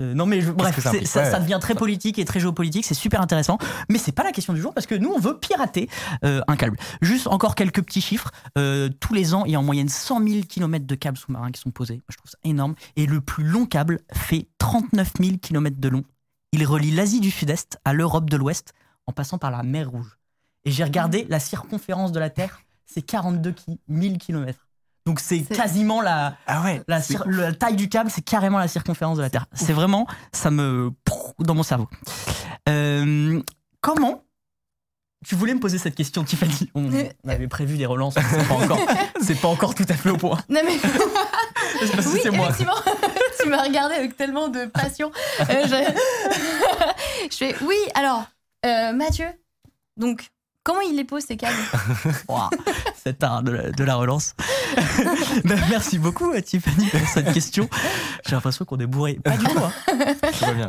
Euh, 0.00 0.14
non, 0.14 0.26
mais 0.26 0.40
je- 0.40 0.50
bref, 0.52 0.74
ça 0.82 0.90
Ouais, 1.22 1.40
devient 1.40 1.58
très 1.60 1.74
politique 1.74 2.18
et 2.18 2.24
très 2.24 2.40
géopolitique, 2.40 2.84
c'est 2.84 2.94
super 2.94 3.20
intéressant. 3.20 3.58
Mais 3.88 3.98
c'est 3.98 4.12
pas 4.12 4.22
la 4.24 4.32
question 4.32 4.52
du 4.52 4.60
jour 4.60 4.72
parce 4.74 4.86
que 4.86 4.94
nous, 4.94 5.10
on 5.10 5.18
veut 5.18 5.38
pirater 5.38 5.88
euh, 6.24 6.40
un 6.48 6.56
câble. 6.56 6.76
Juste 7.02 7.26
encore 7.26 7.54
quelques 7.54 7.82
petits 7.82 8.00
chiffres. 8.00 8.30
Euh, 8.56 8.88
tous 9.00 9.14
les 9.14 9.34
ans, 9.34 9.44
il 9.44 9.52
y 9.52 9.54
a 9.56 9.60
en 9.60 9.62
moyenne 9.62 9.88
100 9.88 10.26
000 10.26 10.42
km 10.48 10.86
de 10.86 10.94
câbles 10.94 11.18
sous-marins 11.18 11.50
qui 11.50 11.60
sont 11.60 11.70
posés. 11.70 11.94
Moi, 11.96 12.04
je 12.10 12.16
trouve 12.16 12.30
ça 12.30 12.38
énorme. 12.44 12.74
Et 12.96 13.06
le 13.06 13.20
plus 13.20 13.44
long 13.44 13.66
câble 13.66 14.00
fait 14.12 14.48
39 14.58 15.12
000 15.20 15.36
km 15.38 15.76
de 15.78 15.88
long. 15.88 16.04
Il 16.52 16.64
relie 16.66 16.90
l'Asie 16.90 17.20
du 17.20 17.30
Sud-Est 17.30 17.78
à 17.84 17.92
l'Europe 17.92 18.30
de 18.30 18.36
l'Ouest 18.36 18.72
en 19.06 19.12
passant 19.12 19.38
par 19.38 19.50
la 19.50 19.62
mer 19.62 19.90
Rouge. 19.90 20.18
Et 20.64 20.70
j'ai 20.70 20.84
regardé 20.84 21.26
la 21.28 21.40
circonférence 21.40 22.12
de 22.12 22.18
la 22.18 22.30
Terre, 22.30 22.60
c'est 22.86 23.02
42 23.02 23.52
ki- 23.52 23.80
000 23.88 24.16
km. 24.18 24.66
Donc 25.06 25.20
c'est 25.20 25.40
quasiment 25.40 26.00
la, 26.02 26.36
Ah 26.46 26.62
ouais. 26.64 26.82
la, 26.86 27.00
c'est 27.00 27.14
cir- 27.14 27.26
la 27.28 27.52
taille 27.52 27.76
du 27.76 27.88
câble, 27.88 28.10
c'est 28.10 28.20
carrément 28.22 28.58
la 28.58 28.68
circonférence 28.68 29.16
de 29.16 29.22
la 29.22 29.30
Terre. 29.30 29.46
C'est 29.54 29.72
vraiment, 29.72 30.06
ça 30.32 30.50
me 30.50 30.90
dans 31.38 31.54
mon 31.54 31.62
cerveau. 31.62 31.88
Euh, 32.68 33.40
comment 33.80 34.22
tu 35.26 35.34
voulais 35.34 35.54
me 35.54 35.60
poser 35.60 35.78
cette 35.78 35.94
question, 35.96 36.22
Tiffany? 36.24 36.70
On, 36.74 36.90
on 37.24 37.28
avait 37.28 37.48
prévu 37.48 37.76
des 37.76 37.86
relances, 37.86 38.14
mais 38.16 38.22
c'est 38.30 38.46
pas 38.48 38.54
encore, 38.64 38.80
c'est 39.22 39.40
pas 39.40 39.48
encore 39.48 39.74
tout 39.74 39.86
à 39.88 39.94
fait 39.94 40.10
au 40.10 40.16
point. 40.16 40.38
Non 40.48 40.60
mais 40.64 40.72
oui, 41.82 42.20
c'est 42.22 42.30
moi. 42.30 42.46
effectivement, 42.50 42.74
tu 43.42 43.48
m'as 43.48 43.62
regardé 43.62 43.94
avec 43.94 44.16
tellement 44.16 44.48
de 44.48 44.66
passion. 44.66 45.10
Euh, 45.40 45.44
je... 45.66 47.28
je 47.30 47.36
fais 47.36 47.54
oui. 47.62 47.76
Alors, 47.94 48.24
euh, 48.66 48.92
Mathieu, 48.92 49.26
donc 49.96 50.28
comment 50.68 50.82
il 50.82 50.96
les 50.96 51.04
pose 51.04 51.24
ces 51.24 51.38
câbles 51.38 51.56
Ouah, 52.28 52.50
cet 52.94 53.22
art 53.24 53.42
de 53.42 53.52
la, 53.52 53.70
de 53.70 53.84
la 53.84 53.94
relance. 53.96 54.34
Ben, 55.44 55.58
merci 55.70 55.98
beaucoup, 55.98 56.30
euh, 56.32 56.40
Tiffany, 56.42 56.86
pour 56.88 57.00
cette 57.08 57.32
question. 57.32 57.68
J'ai 58.26 58.34
l'impression 58.34 58.64
qu'on 58.66 58.76
est 58.78 58.86
bourré. 58.86 59.14
Pas 59.24 59.36
du 59.38 59.44
tout. 59.46 59.58
hein. 59.58 59.72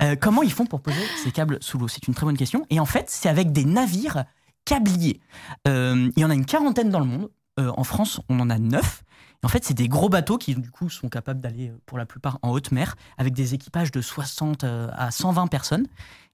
Euh, 0.01 0.15
comment 0.15 0.41
ils 0.43 0.51
font 0.53 0.65
pour 0.65 0.81
poser 0.81 1.01
ces 1.23 1.31
câbles 1.31 1.57
sous 1.61 1.77
l'eau? 1.77 1.87
C'est 1.87 2.07
une 2.07 2.13
très 2.13 2.25
bonne 2.25 2.37
question. 2.37 2.65
Et 2.69 2.79
en 2.79 2.85
fait, 2.85 3.05
c'est 3.09 3.27
avec 3.27 3.51
des 3.51 3.65
navires 3.65 4.23
câbliers. 4.63 5.19
Euh, 5.67 6.09
il 6.15 6.21
y 6.21 6.25
en 6.25 6.29
a 6.29 6.33
une 6.33 6.45
quarantaine 6.45 6.89
dans 6.89 6.99
le 6.99 7.05
monde. 7.05 7.29
Euh, 7.59 7.71
en 7.75 7.83
France, 7.83 8.21
on 8.29 8.39
en 8.39 8.49
a 8.49 8.57
neuf. 8.57 9.03
Et 9.43 9.45
en 9.45 9.49
fait, 9.49 9.65
c'est 9.65 9.73
des 9.73 9.87
gros 9.89 10.07
bateaux 10.09 10.37
qui, 10.37 10.55
du 10.55 10.71
coup, 10.71 10.89
sont 10.89 11.09
capables 11.09 11.41
d'aller, 11.41 11.73
pour 11.85 11.97
la 11.97 12.05
plupart, 12.05 12.39
en 12.41 12.51
haute 12.51 12.71
mer, 12.71 12.95
avec 13.17 13.33
des 13.33 13.53
équipages 13.53 13.91
de 13.91 14.01
60 14.01 14.63
euh, 14.63 14.87
à 14.93 15.11
120 15.11 15.47
personnes. 15.47 15.87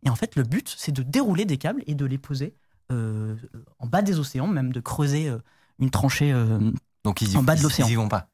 Et 0.06 0.10
en 0.10 0.16
fait, 0.16 0.36
le 0.36 0.44
but, 0.44 0.74
c'est 0.78 0.92
de 0.92 1.02
dérouler 1.02 1.46
des 1.46 1.58
câbles 1.58 1.84
et 1.88 1.96
de 1.96 2.06
les 2.06 2.18
poser 2.18 2.48
euh, 2.48 2.65
en 2.92 3.88
bas 3.88 4.02
des 4.02 4.20
océans, 4.20 4.48
même 4.48 4.72
de 4.72 4.80
creuser 4.80 5.28
euh, 5.30 5.38
une 5.80 5.90
tranchée. 5.90 6.32
euh, 6.32 6.60
Donc 7.04 7.22
ils 7.22 7.32
y, 7.34 7.38
en 7.38 7.44
bas 7.44 7.56
de 7.56 7.62
l'océan. 7.64 7.88
Ils 7.88 7.94
y 7.94 7.96
vont 7.96 8.08
pas. 8.10 8.28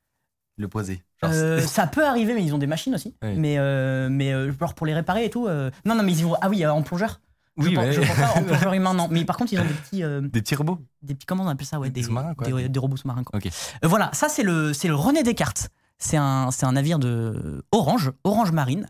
Le 0.58 0.68
poser. 0.68 1.02
Euh, 1.24 1.62
ça 1.62 1.88
peut 1.88 2.06
arriver, 2.06 2.34
mais 2.34 2.44
ils 2.44 2.54
ont 2.54 2.58
des 2.60 2.68
machines 2.68 2.94
aussi. 2.94 3.16
Oui. 3.24 3.36
Mais, 3.38 3.58
euh, 3.58 4.10
mais 4.12 4.34
euh, 4.34 4.52
genre 4.60 4.74
pour 4.76 4.86
les 4.86 4.94
réparer 4.94 5.26
et 5.26 5.30
tout. 5.30 5.48
euh, 5.48 5.72
Non, 5.86 5.96
non, 5.96 6.04
mais 6.04 6.12
ils 6.12 6.20
y 6.20 6.24
vont. 6.24 6.36
Ah 6.42 6.50
oui, 6.50 6.64
euh, 6.64 6.72
en 6.74 6.82
plongeur. 6.84 7.22
Je 7.58 7.68
Oui, 7.68 7.74
pense, 7.76 7.84
ouais. 7.86 7.94
je 7.94 8.02
pense 8.02 8.16
pas 8.16 8.40
en 8.40 8.44
plongeur 8.46 8.74
humain, 8.74 8.94
non. 8.94 9.08
Mais 9.10 9.24
par 9.26 9.38
contre, 9.38 9.54
ils 9.54 9.60
ont 9.60 9.66
des 9.66 9.74
petits, 9.74 10.04
euh, 10.04 10.22
Des 10.22 10.42
petits 10.42 10.56
robots. 10.56 10.80
des 11.02 11.16
petits 11.16 11.26
comment 11.26 11.44
on 11.44 11.48
appelle 11.48 11.66
ça, 11.66 11.80
ouais, 11.80 11.90
Des 11.90 12.02
des, 12.02 12.08
sous-marins, 12.08 12.34
quoi. 12.36 12.48
des, 12.48 12.70
des 12.70 12.80
robots 12.80 12.98
sous-marins. 12.98 13.24
quoi. 13.24 13.40
Euh, 13.44 13.88
voilà, 13.88 14.10
ça 14.14 14.30
c'est 14.30 14.44
le, 14.44 14.74
c'est 14.74 14.88
le 14.88 14.96
René 14.96 15.24
Descartes. 15.24 15.70
C'est 15.98 16.18
un, 16.18 16.50
c'est 16.52 16.66
un 16.66 16.72
navire 16.74 16.98
de 17.00 17.64
Orange, 17.72 18.12
Orange 18.24 18.52
Marine. 18.52 18.88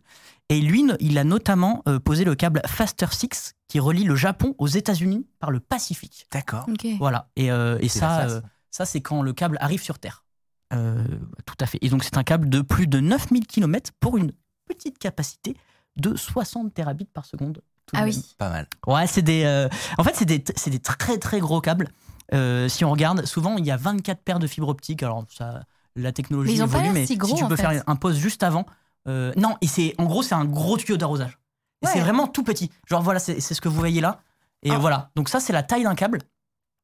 Et 0.51 0.59
lui, 0.61 0.83
il 0.99 1.17
a 1.17 1.23
notamment 1.23 1.81
euh, 1.87 1.99
posé 1.99 2.23
le 2.25 2.35
câble 2.35 2.61
Faster 2.67 3.05
6 3.09 3.53
qui 3.67 3.79
relie 3.79 4.03
le 4.03 4.15
Japon 4.15 4.53
aux 4.57 4.67
États-Unis 4.67 5.25
par 5.39 5.49
le 5.49 5.59
Pacifique. 5.61 6.27
D'accord. 6.31 6.65
Voilà. 6.99 7.29
Et, 7.37 7.51
euh, 7.51 7.77
et 7.79 7.87
ça, 7.87 8.21
euh, 8.29 8.41
ça 8.69 8.85
c'est 8.85 8.99
quand 9.01 9.21
le 9.21 9.31
câble 9.33 9.57
arrive 9.61 9.81
sur 9.81 9.97
Terre. 9.97 10.25
Euh, 10.73 11.03
tout 11.45 11.55
à 11.59 11.65
fait. 11.65 11.77
Et 11.81 11.89
donc 11.89 12.03
c'est 12.03 12.17
un 12.17 12.23
câble 12.23 12.49
de 12.49 12.61
plus 12.61 12.87
de 12.87 12.99
9000 12.99 13.47
km 13.47 13.91
pour 13.99 14.17
une 14.17 14.33
petite 14.67 14.97
capacité 14.99 15.55
de 15.97 16.15
60 16.15 16.73
terabits 16.73 17.05
par 17.13 17.25
seconde. 17.25 17.61
tout 17.85 17.95
Ah 17.95 17.99
même. 18.05 18.09
oui. 18.09 18.35
Pas 18.37 18.49
mal. 18.49 18.67
Ouais, 18.87 19.07
c'est 19.07 19.21
des. 19.21 19.43
euh, 19.45 19.69
en 19.97 20.03
fait, 20.03 20.15
c'est 20.15 20.25
des, 20.25 20.43
c'est 20.55 20.69
des 20.69 20.79
très 20.79 21.17
très 21.17 21.39
gros 21.39 21.61
câbles. 21.61 21.87
Euh, 22.33 22.67
si 22.69 22.85
on 22.85 22.91
regarde, 22.91 23.25
souvent 23.25 23.57
il 23.57 23.65
y 23.65 23.71
a 23.71 23.77
24 23.77 24.21
paires 24.21 24.39
de 24.39 24.47
fibres 24.47 24.69
optiques. 24.69 25.03
Alors 25.03 25.25
ça, 25.29 25.63
la 25.97 26.11
technologie 26.13 26.51
Mais 26.51 26.57
ils 26.57 26.63
ont 26.63 26.67
pas 26.69 26.79
évolue, 26.79 26.93
mais 26.93 27.05
si 27.05 27.17
gros, 27.17 27.29
si 27.29 27.35
tu 27.35 27.43
en 27.43 27.47
peux 27.49 27.55
fait. 27.57 27.67
faire 27.67 27.83
un 27.87 27.95
pause 27.97 28.17
juste 28.17 28.43
avant, 28.43 28.65
euh, 29.07 29.31
non. 29.37 29.57
Et 29.61 29.67
c'est 29.67 29.93
en 29.97 30.05
gros 30.05 30.23
c'est 30.23 30.35
un 30.35 30.45
gros 30.45 30.77
tuyau 30.77 30.97
d'arrosage. 30.97 31.37
Et 31.81 31.87
Ouais. 31.87 31.93
C'est 31.93 31.99
vraiment 32.01 32.27
tout 32.27 32.43
petit. 32.43 32.69
Genre 32.87 33.01
voilà, 33.01 33.19
c'est 33.19 33.39
c'est 33.39 33.53
ce 33.53 33.61
que 33.61 33.67
vous 33.69 33.77
voyez 33.79 34.01
là. 34.01 34.21
Et 34.63 34.71
Ah. 34.71 34.77
voilà. 34.77 35.09
Donc 35.15 35.29
ça 35.29 35.39
c'est 35.39 35.53
la 35.53 35.63
taille 35.63 35.83
d'un 35.83 35.95
câble. 35.95 36.19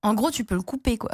En 0.03 0.13
gros, 0.13 0.30
tu 0.30 0.45
peux 0.45 0.53
le 0.56 0.62
couper 0.62 0.97
quoi. 0.97 1.10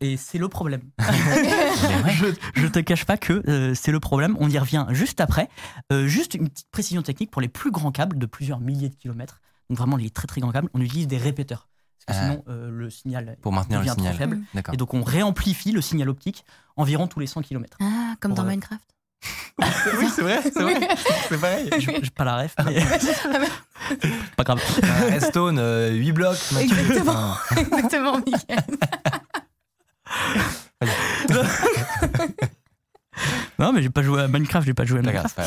Et 0.00 0.16
c'est 0.18 0.38
le 0.38 0.48
problème. 0.48 0.82
je, 0.98 2.26
je 2.54 2.66
te 2.66 2.78
cache 2.78 3.04
pas 3.06 3.16
que 3.16 3.42
euh, 3.48 3.74
c'est 3.74 3.90
le 3.90 4.00
problème. 4.00 4.36
On 4.38 4.48
y 4.50 4.58
revient 4.58 4.86
juste 4.90 5.20
après. 5.20 5.48
Euh, 5.92 6.06
juste 6.06 6.34
une 6.34 6.48
petite 6.48 6.70
précision 6.70 7.02
technique 7.02 7.30
pour 7.30 7.40
les 7.42 7.48
plus 7.48 7.70
grands 7.70 7.90
câbles 7.90 8.18
de 8.18 8.26
plusieurs 8.26 8.60
milliers 8.60 8.90
de 8.90 8.94
kilomètres. 8.94 9.40
Donc 9.70 9.78
vraiment 9.78 9.96
les 9.96 10.10
très 10.10 10.26
très 10.26 10.40
grands 10.40 10.52
câbles, 10.52 10.68
on 10.74 10.80
utilise 10.80 11.08
des 11.08 11.16
répéteurs. 11.18 11.68
Parce 12.06 12.18
que 12.20 12.24
sinon 12.24 12.44
euh, 12.48 12.70
le 12.70 12.88
signal 12.90 13.36
Pour 13.42 13.52
maintenir 13.52 13.80
le 13.80 13.86
devient 13.86 13.96
trop 13.96 14.12
faible. 14.12 14.38
D'accord. 14.54 14.74
Et 14.74 14.76
donc 14.76 14.94
on 14.94 15.02
réamplifie 15.02 15.72
le 15.72 15.80
signal 15.82 16.08
optique 16.08 16.44
environ 16.76 17.06
tous 17.06 17.20
les 17.20 17.26
100 17.26 17.42
km. 17.42 17.76
ah, 17.80 18.14
comme 18.20 18.34
dans. 18.34 18.44
Minecraft. 18.44 18.82
Oui, 19.98 20.06
c'est 20.14 20.22
vrai, 20.22 20.40
c'est 20.42 20.62
vrai. 20.62 20.88
C'est 21.28 21.38
pareil. 21.40 21.70
J'ai 21.78 22.10
pas 22.10 22.24
la 22.24 22.36
ref, 22.42 22.54
mais 22.64 22.80
pas 24.36 24.44
grave. 24.44 24.60
Un 24.82 25.10
Redstone, 25.10 25.60
8 25.92 26.12
blocs. 26.12 26.36
Exactement. 26.60 27.12
Enfin, 27.32 27.56
Exactement, 27.56 28.18
Mickaël. 28.18 28.64
non, 33.58 33.72
mais 33.72 33.82
j'ai 33.82 33.90
pas 33.90 34.02
joué 34.02 34.22
à 34.22 34.28
Minecraft, 34.28 34.64
j'ai 34.66 34.74
pas 34.74 34.84
joué 34.84 35.00
à 35.00 35.02
Minecraft. 35.02 35.40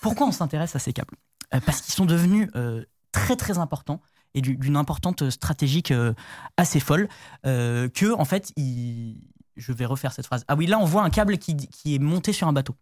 Pourquoi 0.00 0.26
on 0.26 0.32
s'intéresse 0.32 0.74
à 0.74 0.78
ces 0.80 0.92
câbles? 0.92 1.14
Euh, 1.54 1.60
Parce 1.64 1.80
qu'ils 1.80 1.94
sont 1.94 2.04
devenus 2.06 2.48
euh, 2.56 2.84
très 3.12 3.36
très 3.36 3.58
importants 3.58 4.00
et 4.34 4.40
du- 4.40 4.56
d'une 4.56 4.76
importante 4.76 5.30
stratégique 5.30 5.92
euh, 5.92 6.12
assez 6.56 6.80
folle 6.80 7.08
euh, 7.46 7.88
que 7.88 8.12
en 8.12 8.24
fait 8.24 8.50
ils- 8.56 9.20
je 9.56 9.70
vais 9.72 9.84
refaire 9.84 10.12
cette 10.12 10.26
phrase. 10.26 10.44
Ah 10.48 10.56
oui, 10.56 10.66
là 10.66 10.78
on 10.78 10.84
voit 10.84 11.02
un 11.04 11.10
câble 11.10 11.38
qui, 11.38 11.56
qui 11.56 11.94
est 11.94 11.98
monté 12.00 12.32
sur 12.32 12.48
un 12.48 12.52
bateau 12.52 12.74
euh, 12.74 12.76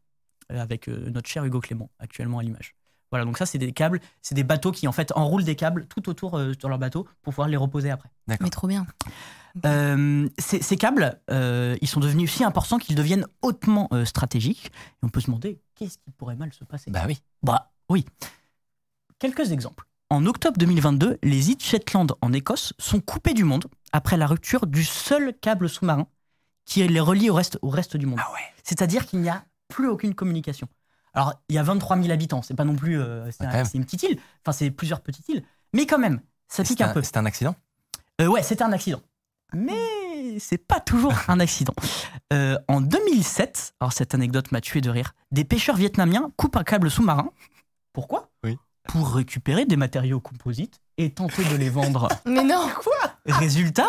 avec 0.59 0.89
euh, 0.89 1.11
notre 1.11 1.29
cher 1.29 1.45
Hugo 1.45 1.61
Clément 1.61 1.91
actuellement 1.99 2.39
à 2.39 2.43
l'image. 2.43 2.75
Voilà, 3.11 3.25
donc 3.25 3.39
ça 3.39 3.47
c'est 3.47 3.59
des 3.59 3.73
câbles, 3.73 4.01
c'est 4.23 4.35
des 4.35 4.45
bateaux 4.45 4.71
qui 4.71 4.87
en 4.87 4.93
fait 4.93 5.13
enroulent 5.17 5.45
des 5.45 5.57
câbles 5.57 5.87
tout 5.87 6.09
autour 6.09 6.39
euh, 6.39 6.53
sur 6.59 6.69
leur 6.69 6.79
bateau 6.79 7.05
pour 7.23 7.33
pouvoir 7.33 7.49
les 7.49 7.57
reposer 7.57 7.91
après. 7.91 8.11
D'accord. 8.29 8.45
Mais 8.45 8.51
trop 8.51 8.69
bien. 8.69 8.87
Euh, 9.67 10.29
ces, 10.39 10.63
ces 10.63 10.77
câbles, 10.77 11.21
euh, 11.31 11.77
ils 11.81 11.89
sont 11.89 12.01
devenus 12.01 12.33
si 12.33 12.45
importants 12.45 12.79
qu'ils 12.79 12.95
deviennent 12.95 13.27
hautement 13.43 13.89
euh, 13.93 14.05
stratégiques. 14.05 14.67
Et 14.67 15.07
on 15.07 15.09
peut 15.09 15.21
se 15.21 15.27
demander 15.27 15.61
qu'est-ce 15.75 15.99
qui 15.99 16.11
pourrait 16.13 16.37
mal 16.37 16.53
se 16.53 16.65
passer? 16.65 16.91
Bah 16.91 17.05
oui. 17.07 17.21
Bah 17.43 17.73
oui. 17.89 18.05
Quelques 19.19 19.51
exemples. 19.51 19.87
En 20.09 20.27
octobre 20.27 20.57
2022, 20.59 21.19
les 21.23 21.51
îles 21.51 21.61
Shetland 21.61 22.13
en 22.21 22.33
Écosse 22.33 22.73
sont 22.79 23.01
coupées 23.01 23.35
du 23.35 23.45
monde 23.45 23.67
après 23.93 24.17
la 24.17 24.27
rupture 24.27 24.67
du 24.67 24.85
seul 24.85 25.35
câble 25.41 25.69
sous-marin 25.69 26.07
qui 26.65 26.87
les 26.87 27.01
relie 27.01 27.31
au 27.31 27.35
reste, 27.35 27.59
au 27.63 27.69
reste 27.69 27.97
du 27.97 28.07
monde. 28.07 28.21
Ah 28.23 28.33
ouais. 28.33 28.39
C'est-à-dire 28.63 29.07
qu'il 29.07 29.21
n'y 29.21 29.29
a 29.29 29.45
plus 29.71 29.89
aucune 29.89 30.15
communication. 30.15 30.69
Alors, 31.15 31.35
il 31.49 31.55
y 31.57 31.59
a 31.59 31.63
23 31.63 31.97
000 31.99 32.11
habitants, 32.13 32.43
c'est 32.43 32.55
pas 32.55 32.65
non 32.65 32.77
plus. 32.77 33.01
euh, 33.01 33.31
c'est 33.33 33.47
Ouais, 33.47 33.57
un- 33.61 33.65
une 33.65 33.85
petite 33.85 34.03
île, 34.05 34.19
enfin, 34.45 34.53
c'est 34.53 34.71
plusieurs 34.71 35.01
petites 35.01 35.29
îles, 35.29 35.43
mais 35.73 35.87
quand 35.87 35.99
même, 35.99 36.21
ça 36.49 36.63
pique 36.63 36.81
un 36.83 36.89
peu. 36.93 37.03
C'était 37.03 37.19
un 37.19 37.27
accident? 37.27 37.55
Euh, 38.21 38.27
ouais, 38.27 38.43
c'était 38.43 38.63
un 38.63 38.73
accident. 38.73 39.01
Mais 39.53 40.39
c'est 40.39 40.59
pas 40.59 40.79
toujours 40.79 41.13
un 41.29 41.41
accident. 41.41 41.75
Euh, 42.33 42.57
en 42.69 42.81
2007, 42.81 43.75
alors 43.81 43.93
cette 43.93 44.15
anecdote 44.15 44.53
m'a 44.53 44.61
tué 44.61 44.81
de 44.81 44.91
rire, 44.91 45.15
des 45.33 45.45
pêcheurs 45.45 45.77
vietnamiens 45.77 46.31
coupent 46.37 46.57
un 46.57 46.63
câble 46.63 46.91
sous-marin. 46.91 47.31
Pourquoi? 47.93 48.31
Oui. 48.45 48.57
Pour 48.85 49.13
récupérer 49.15 49.67
des 49.67 49.77
matériaux 49.77 50.21
composites 50.21 50.81
et 51.03 51.11
tenter 51.11 51.45
de 51.45 51.57
les 51.57 51.71
vendre. 51.71 52.09
Mais 52.27 52.43
non 52.45 52.69
Résultat, 53.27 53.89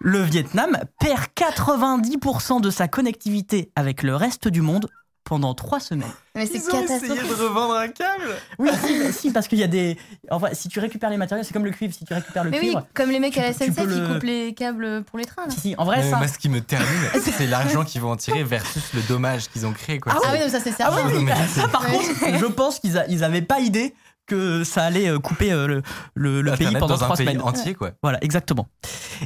le 0.00 0.22
Vietnam 0.22 0.78
perd 0.98 1.20
90% 1.36 2.60
de 2.60 2.70
sa 2.70 2.88
connectivité 2.88 3.70
avec 3.76 4.02
le 4.02 4.14
reste 4.16 4.48
du 4.48 4.62
monde 4.62 4.88
pendant 5.24 5.54
trois 5.54 5.78
semaines. 5.80 6.10
Mais 6.34 6.46
c'est 6.46 6.60
catastrophique. 6.60 7.30
revendre 7.38 7.74
un 7.76 7.88
câble? 7.88 8.34
Oui, 8.58 8.70
si, 8.84 8.98
mais 8.98 9.12
si, 9.12 9.30
parce 9.30 9.46
qu'il 9.48 9.58
y 9.58 9.62
a 9.62 9.66
des. 9.68 9.96
Enfin, 10.30 10.48
si 10.52 10.68
tu 10.68 10.80
récupères 10.80 11.10
les 11.10 11.16
matériaux, 11.16 11.44
c'est 11.44 11.52
comme 11.52 11.64
le 11.64 11.70
cuivre. 11.70 11.94
Si 11.94 12.04
tu 12.04 12.12
récupères 12.12 12.44
le 12.44 12.50
Mais 12.50 12.58
oui, 12.58 12.66
cuivre. 12.68 12.86
comme 12.94 13.10
les 13.10 13.20
mecs 13.20 13.32
tu 13.34 13.38
à 13.40 13.42
la 13.44 13.52
SNCF 13.52 13.74
qui 13.74 13.84
le- 13.86 14.08
coupent 14.14 14.22
les 14.24 14.52
câbles 14.54 15.04
pour 15.04 15.18
les 15.18 15.24
trains. 15.24 15.44
Là. 15.46 15.50
Si, 15.50 15.60
si, 15.60 15.74
en 15.78 15.84
vrai, 15.84 15.98
Mais 16.02 16.10
ça. 16.10 16.16
Moi, 16.16 16.28
ce 16.28 16.38
qui 16.38 16.48
me 16.48 16.60
termine, 16.60 16.88
c'est 17.22 17.46
l'argent 17.46 17.84
qu'ils 17.84 18.00
vont 18.00 18.10
en 18.12 18.16
tirer 18.16 18.42
versus 18.42 18.82
le 18.94 19.00
dommage 19.02 19.48
qu'ils 19.48 19.64
ont 19.66 19.72
créé. 19.72 20.00
Quoi. 20.00 20.12
Ah 20.16 20.20
Ah 20.24 20.30
oui, 20.32 20.40
non, 20.40 20.48
ça 20.48 20.60
c'est 20.60 20.70
Ah 20.72 20.76
certain. 20.90 21.06
oui, 21.06 21.12
oui, 21.18 21.24
mais- 21.24 21.46
ça 21.48 21.68
par 21.68 21.86
contre, 21.90 22.04
je 22.38 22.46
pense 22.46 22.80
qu'ils 22.80 22.98
a- 22.98 23.06
ils 23.08 23.22
avaient 23.24 23.42
pas 23.42 23.60
idée 23.60 23.94
que 24.32 24.64
ça 24.64 24.84
allait 24.84 25.08
euh, 25.08 25.18
couper 25.18 25.52
euh, 25.52 25.66
le, 25.66 25.82
le- 26.14 26.42
le 26.42 26.56
pays 26.56 26.72
pendant 26.72 26.88
dans 26.88 27.02
un 27.02 27.06
trois 27.06 27.16
pays 27.16 27.26
semaines. 27.26 27.42
entier, 27.42 27.74
quoi. 27.74 27.92
Voilà, 28.02 28.18
exactement. 28.24 28.66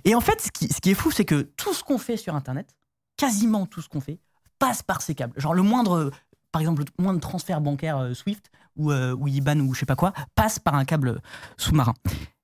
Et 0.05 0.15
en 0.15 0.21
fait, 0.21 0.41
ce 0.41 0.51
qui, 0.53 0.69
ce 0.73 0.81
qui 0.81 0.91
est 0.91 0.95
fou, 0.95 1.11
c'est 1.11 1.25
que 1.25 1.43
tout 1.57 1.73
ce 1.75 1.83
qu'on 1.85 1.99
fait 1.99 2.17
sur 2.17 2.35
Internet, 2.35 2.75
quasiment 3.17 3.67
tout 3.67 3.81
ce 3.83 3.89
qu'on 3.89 4.01
fait, 4.01 4.19
passe 4.59 4.83
par 4.83 5.03
ces 5.03 5.15
câbles. 5.15 5.39
Genre 5.41 5.55
le 5.55 5.63
moindre, 5.63 6.11
par 6.53 6.61
exemple, 6.61 6.83
le 6.99 7.03
moindre 7.05 7.21
transfert 7.21 7.61
bancaire 7.61 7.99
euh, 7.99 8.15
Swift 8.15 8.51
ou, 8.77 8.91
euh, 8.93 9.15
ou 9.19 9.29
IBAN 9.29 9.61
ou 9.61 9.75
je 9.75 9.81
sais 9.81 9.87
pas 9.87 9.97
quoi, 9.97 10.13
passe 10.35 10.59
par 10.59 10.75
un 10.75 10.85
câble 10.85 11.21
sous-marin. 11.57 11.95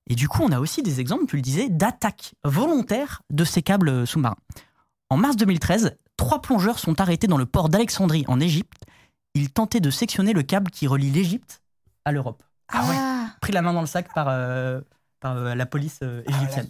Et 0.09 0.15
du 0.15 0.27
coup, 0.27 0.41
on 0.43 0.51
a 0.51 0.59
aussi 0.59 0.81
des 0.83 0.99
exemples, 0.99 1.25
tu 1.27 1.35
le 1.37 1.41
disais, 1.41 1.69
d'attaques 1.69 2.33
volontaires 2.43 3.21
de 3.31 3.43
ces 3.43 3.61
câbles 3.61 3.89
euh, 3.89 4.05
sous-marins. 4.05 4.37
En 5.09 5.17
mars 5.17 5.35
2013, 5.37 5.95
trois 6.17 6.41
plongeurs 6.41 6.79
sont 6.79 6.99
arrêtés 7.01 7.27
dans 7.27 7.37
le 7.37 7.45
port 7.45 7.69
d'Alexandrie 7.69 8.25
en 8.27 8.39
Égypte. 8.39 8.83
Ils 9.35 9.51
tentaient 9.51 9.79
de 9.79 9.89
sectionner 9.89 10.33
le 10.33 10.43
câble 10.43 10.69
qui 10.71 10.87
relie 10.87 11.09
l'Égypte 11.11 11.61
à 12.05 12.11
l'Europe. 12.11 12.43
Ah 12.69 12.85
ouais. 12.85 12.95
Pris 13.41 13.51
la 13.53 13.61
main 13.61 13.73
dans 13.73 13.81
le 13.81 13.87
sac 13.87 14.13
par, 14.13 14.27
euh, 14.29 14.81
par 15.19 15.37
euh, 15.37 15.55
la 15.55 15.65
police 15.65 15.99
euh, 16.03 16.21
égyptienne. 16.27 16.67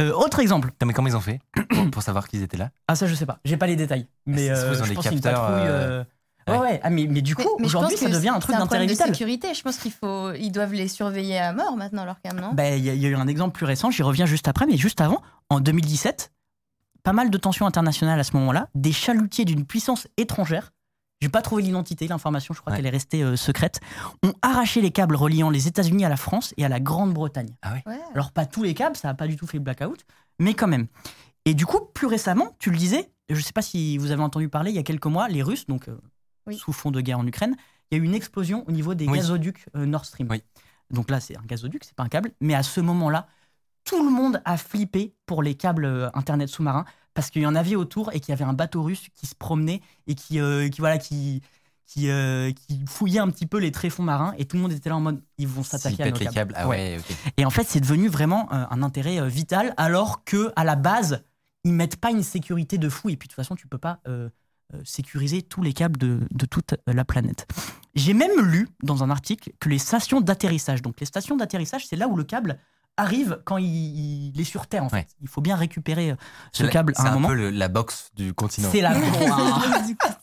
Euh, 0.00 0.12
autre 0.12 0.40
exemple. 0.40 0.68
Putain, 0.70 0.86
mais 0.86 0.92
comment 0.92 1.08
ils 1.08 1.16
ont 1.16 1.20
fait 1.20 1.40
pour, 1.70 1.90
pour 1.90 2.02
savoir 2.02 2.28
qu'ils 2.28 2.42
étaient 2.42 2.56
là? 2.56 2.70
Ah 2.88 2.94
ça 2.96 3.06
je 3.06 3.14
sais 3.14 3.26
pas, 3.26 3.38
j'ai 3.44 3.56
pas 3.56 3.66
les 3.66 3.76
détails. 3.76 4.06
Mais 4.26 4.48
ça 4.48 4.56
se 4.56 4.60
trouve, 4.60 4.72
euh, 4.72 4.76
ils 4.76 4.82
ont 4.82 4.84
je 4.84 4.88
des 4.90 4.94
pense 4.96 5.04
que 5.04 5.08
c'est 5.10 5.14
une 5.16 5.20
capteurs, 5.20 5.46
patrouille. 5.46 5.68
euh, 5.68 6.04
Ouais 6.46 6.58
ouais. 6.58 6.80
Ah, 6.82 6.90
mais, 6.90 7.06
mais 7.08 7.22
du 7.22 7.34
coup 7.34 7.48
je 7.58 7.64
aujourd'hui 7.64 7.94
pense 7.94 8.00
ça 8.00 8.06
que 8.10 8.12
devient 8.12 8.28
un 8.28 8.38
truc 8.38 8.54
c'est 8.54 8.60
d'intérêt 8.60 8.66
problème 8.66 8.86
de 8.88 8.92
vital. 8.92 9.08
sécurité. 9.08 9.54
Je 9.54 9.62
pense 9.62 9.78
qu'il 9.78 9.92
faut, 9.92 10.32
ils 10.34 10.50
doivent 10.50 10.74
les 10.74 10.88
surveiller 10.88 11.38
à 11.38 11.54
mort 11.54 11.74
maintenant 11.78 12.04
leur 12.04 12.16
non? 12.34 12.52
Ben, 12.52 12.76
Il 12.78 12.84
y, 12.84 12.90
a- 12.90 12.94
il 12.94 13.00
y 13.00 13.06
a 13.06 13.08
eu 13.08 13.14
un 13.16 13.26
exemple 13.28 13.56
plus 13.56 13.64
récent, 13.64 13.90
j'y 13.90 14.02
reviens 14.02 14.26
juste 14.26 14.46
après, 14.46 14.66
mais 14.66 14.76
juste 14.76 15.00
avant, 15.00 15.22
en 15.48 15.60
2017, 15.60 16.32
pas 17.02 17.14
mal 17.14 17.30
de 17.30 17.38
tensions 17.38 17.66
internationales 17.66 18.20
à 18.20 18.24
ce 18.24 18.36
moment-là, 18.36 18.68
des 18.74 18.92
chalutiers 18.92 19.46
d'une 19.46 19.64
puissance 19.64 20.06
étrangère, 20.18 20.73
j'ai 21.24 21.30
pas 21.30 21.42
trouvé 21.42 21.62
l'identité, 21.62 22.06
l'information, 22.06 22.52
je 22.54 22.60
crois 22.60 22.72
Ouais. 22.72 22.76
qu'elle 22.76 22.86
est 22.86 22.90
restée 22.90 23.22
euh, 23.22 23.34
secrète, 23.36 23.80
ont 24.22 24.34
arraché 24.42 24.80
les 24.82 24.90
câbles 24.90 25.16
reliant 25.16 25.48
les 25.50 25.66
États-Unis 25.68 26.04
à 26.04 26.08
la 26.10 26.16
France 26.18 26.52
et 26.58 26.64
à 26.64 26.68
la 26.68 26.80
Grande-Bretagne. 26.80 27.54
Ouais. 27.64 27.82
Alors 28.14 28.30
pas 28.30 28.44
tous 28.46 28.62
les 28.62 28.74
câbles, 28.74 28.96
ça 28.96 29.08
n'a 29.08 29.14
pas 29.14 29.26
du 29.26 29.36
tout 29.36 29.46
fait 29.46 29.56
le 29.56 29.62
blackout, 29.64 30.04
mais 30.38 30.52
quand 30.54 30.66
même. 30.68 30.86
Et 31.46 31.54
du 31.54 31.64
coup, 31.66 31.80
plus 31.94 32.06
récemment, 32.06 32.54
tu 32.58 32.70
le 32.70 32.76
disais, 32.76 33.10
je 33.30 33.36
ne 33.36 33.40
sais 33.40 33.52
pas 33.52 33.62
si 33.62 33.96
vous 33.98 34.10
avez 34.10 34.22
entendu 34.22 34.48
parler, 34.50 34.70
il 34.70 34.74
y 34.76 34.78
a 34.78 34.82
quelques 34.82 35.06
mois, 35.06 35.28
les 35.28 35.42
Russes, 35.42 35.66
donc 35.66 35.88
euh, 35.88 35.96
Oui. 36.46 36.56
sous 36.58 36.72
fond 36.72 36.90
de 36.90 37.00
guerre 37.00 37.18
en 37.18 37.26
Ukraine, 37.26 37.56
il 37.90 37.96
y 37.96 38.00
a 38.00 38.02
eu 38.02 38.06
une 38.06 38.14
explosion 38.14 38.64
au 38.68 38.72
niveau 38.72 38.94
des 38.94 39.06
Oui. 39.06 39.16
gazoducs 39.18 39.64
euh, 39.76 39.86
Nord 39.86 40.04
Stream. 40.04 40.28
Oui. 40.30 40.42
Donc 40.90 41.10
là, 41.10 41.20
c'est 41.20 41.36
un 41.38 41.42
gazoduc, 41.46 41.84
c'est 41.84 41.94
pas 41.96 42.02
un 42.02 42.08
câble, 42.08 42.32
mais 42.40 42.54
à 42.54 42.62
ce 42.62 42.80
moment-là, 42.82 43.26
tout 43.84 44.02
le 44.04 44.10
monde 44.10 44.40
a 44.44 44.56
flippé 44.58 45.14
pour 45.26 45.42
les 45.42 45.54
câbles 45.54 45.84
euh, 45.86 46.08
Internet 46.14 46.48
sous-marins 46.50 46.84
parce 47.14 47.30
qu'il 47.30 47.42
y 47.42 47.46
en 47.46 47.54
avait 47.54 47.76
autour 47.76 48.12
et 48.12 48.20
qu'il 48.20 48.30
y 48.30 48.32
avait 48.32 48.44
un 48.44 48.52
bateau 48.52 48.82
russe 48.82 49.08
qui 49.14 49.26
se 49.26 49.34
promenait 49.34 49.80
et 50.06 50.14
qui, 50.14 50.40
euh, 50.40 50.68
qui 50.68 50.80
voilà, 50.80 50.98
qui, 50.98 51.42
qui, 51.86 52.10
euh, 52.10 52.52
qui 52.52 52.84
fouillait 52.86 53.20
un 53.20 53.30
petit 53.30 53.46
peu 53.46 53.58
les 53.58 53.72
tréfonds 53.72 54.02
marins 54.02 54.34
et 54.36 54.44
tout 54.44 54.56
le 54.56 54.62
monde 54.62 54.72
était 54.72 54.88
là 54.88 54.96
en 54.96 55.00
mode 55.00 55.22
ils 55.38 55.48
vont 55.48 55.62
s'attaquer 55.62 56.02
à 56.02 56.10
nos 56.10 56.16
câbles. 56.16 56.34
câbles. 56.34 56.54
Ah 56.56 56.68
ouais. 56.68 56.98
Et 57.36 57.44
en 57.44 57.50
fait, 57.50 57.64
c'est 57.64 57.80
devenu 57.80 58.08
vraiment 58.08 58.52
euh, 58.52 58.66
un 58.68 58.82
intérêt 58.82 59.26
vital, 59.28 59.74
alors 59.76 60.24
que 60.24 60.52
à 60.56 60.64
la 60.64 60.76
base, 60.76 61.22
ils 61.62 61.72
mettent 61.72 61.96
pas 61.96 62.10
une 62.10 62.22
sécurité 62.22 62.78
de 62.78 62.88
fou. 62.88 63.08
Et 63.08 63.16
puis 63.16 63.28
de 63.28 63.32
toute 63.32 63.36
façon, 63.36 63.54
tu 63.56 63.66
peux 63.66 63.78
pas 63.78 64.00
sécuriser 64.82 65.42
tous 65.42 65.62
les 65.62 65.72
câbles 65.72 65.98
de, 65.98 66.20
de 66.32 66.46
toute 66.46 66.74
la 66.86 67.04
planète. 67.04 67.46
J'ai 67.94 68.12
même 68.12 68.40
lu 68.40 68.68
dans 68.82 69.04
un 69.04 69.10
article 69.10 69.52
que 69.60 69.68
les 69.68 69.78
stations 69.78 70.20
d'atterrissage, 70.20 70.82
donc 70.82 70.98
les 70.98 71.06
stations 71.06 71.36
d'atterrissage, 71.36 71.86
c'est 71.86 71.94
là 71.96 72.08
où 72.08 72.16
le 72.16 72.24
câble 72.24 72.58
arrive 72.96 73.40
quand 73.44 73.56
il, 73.58 73.66
il 74.34 74.40
est 74.40 74.44
sur 74.44 74.66
Terre. 74.66 74.84
En 74.84 74.88
fait, 74.88 74.96
Ouais. 74.96 75.06
il 75.22 75.28
faut 75.28 75.40
bien 75.40 75.56
récupérer 75.56 76.12
euh, 76.12 76.16
ce 76.52 76.64
câble 76.64 76.92
C'est 76.96 77.02
à 77.02 77.06
un 77.06 77.10
un 77.10 77.14
moment. 77.14 77.28
peu 77.28 77.34
le- 77.34 77.50
la 77.50 77.68
boxe 77.68 78.10
du 78.16 78.32
continent. 78.34 78.68
C'est 78.70 78.80
la 78.80 78.92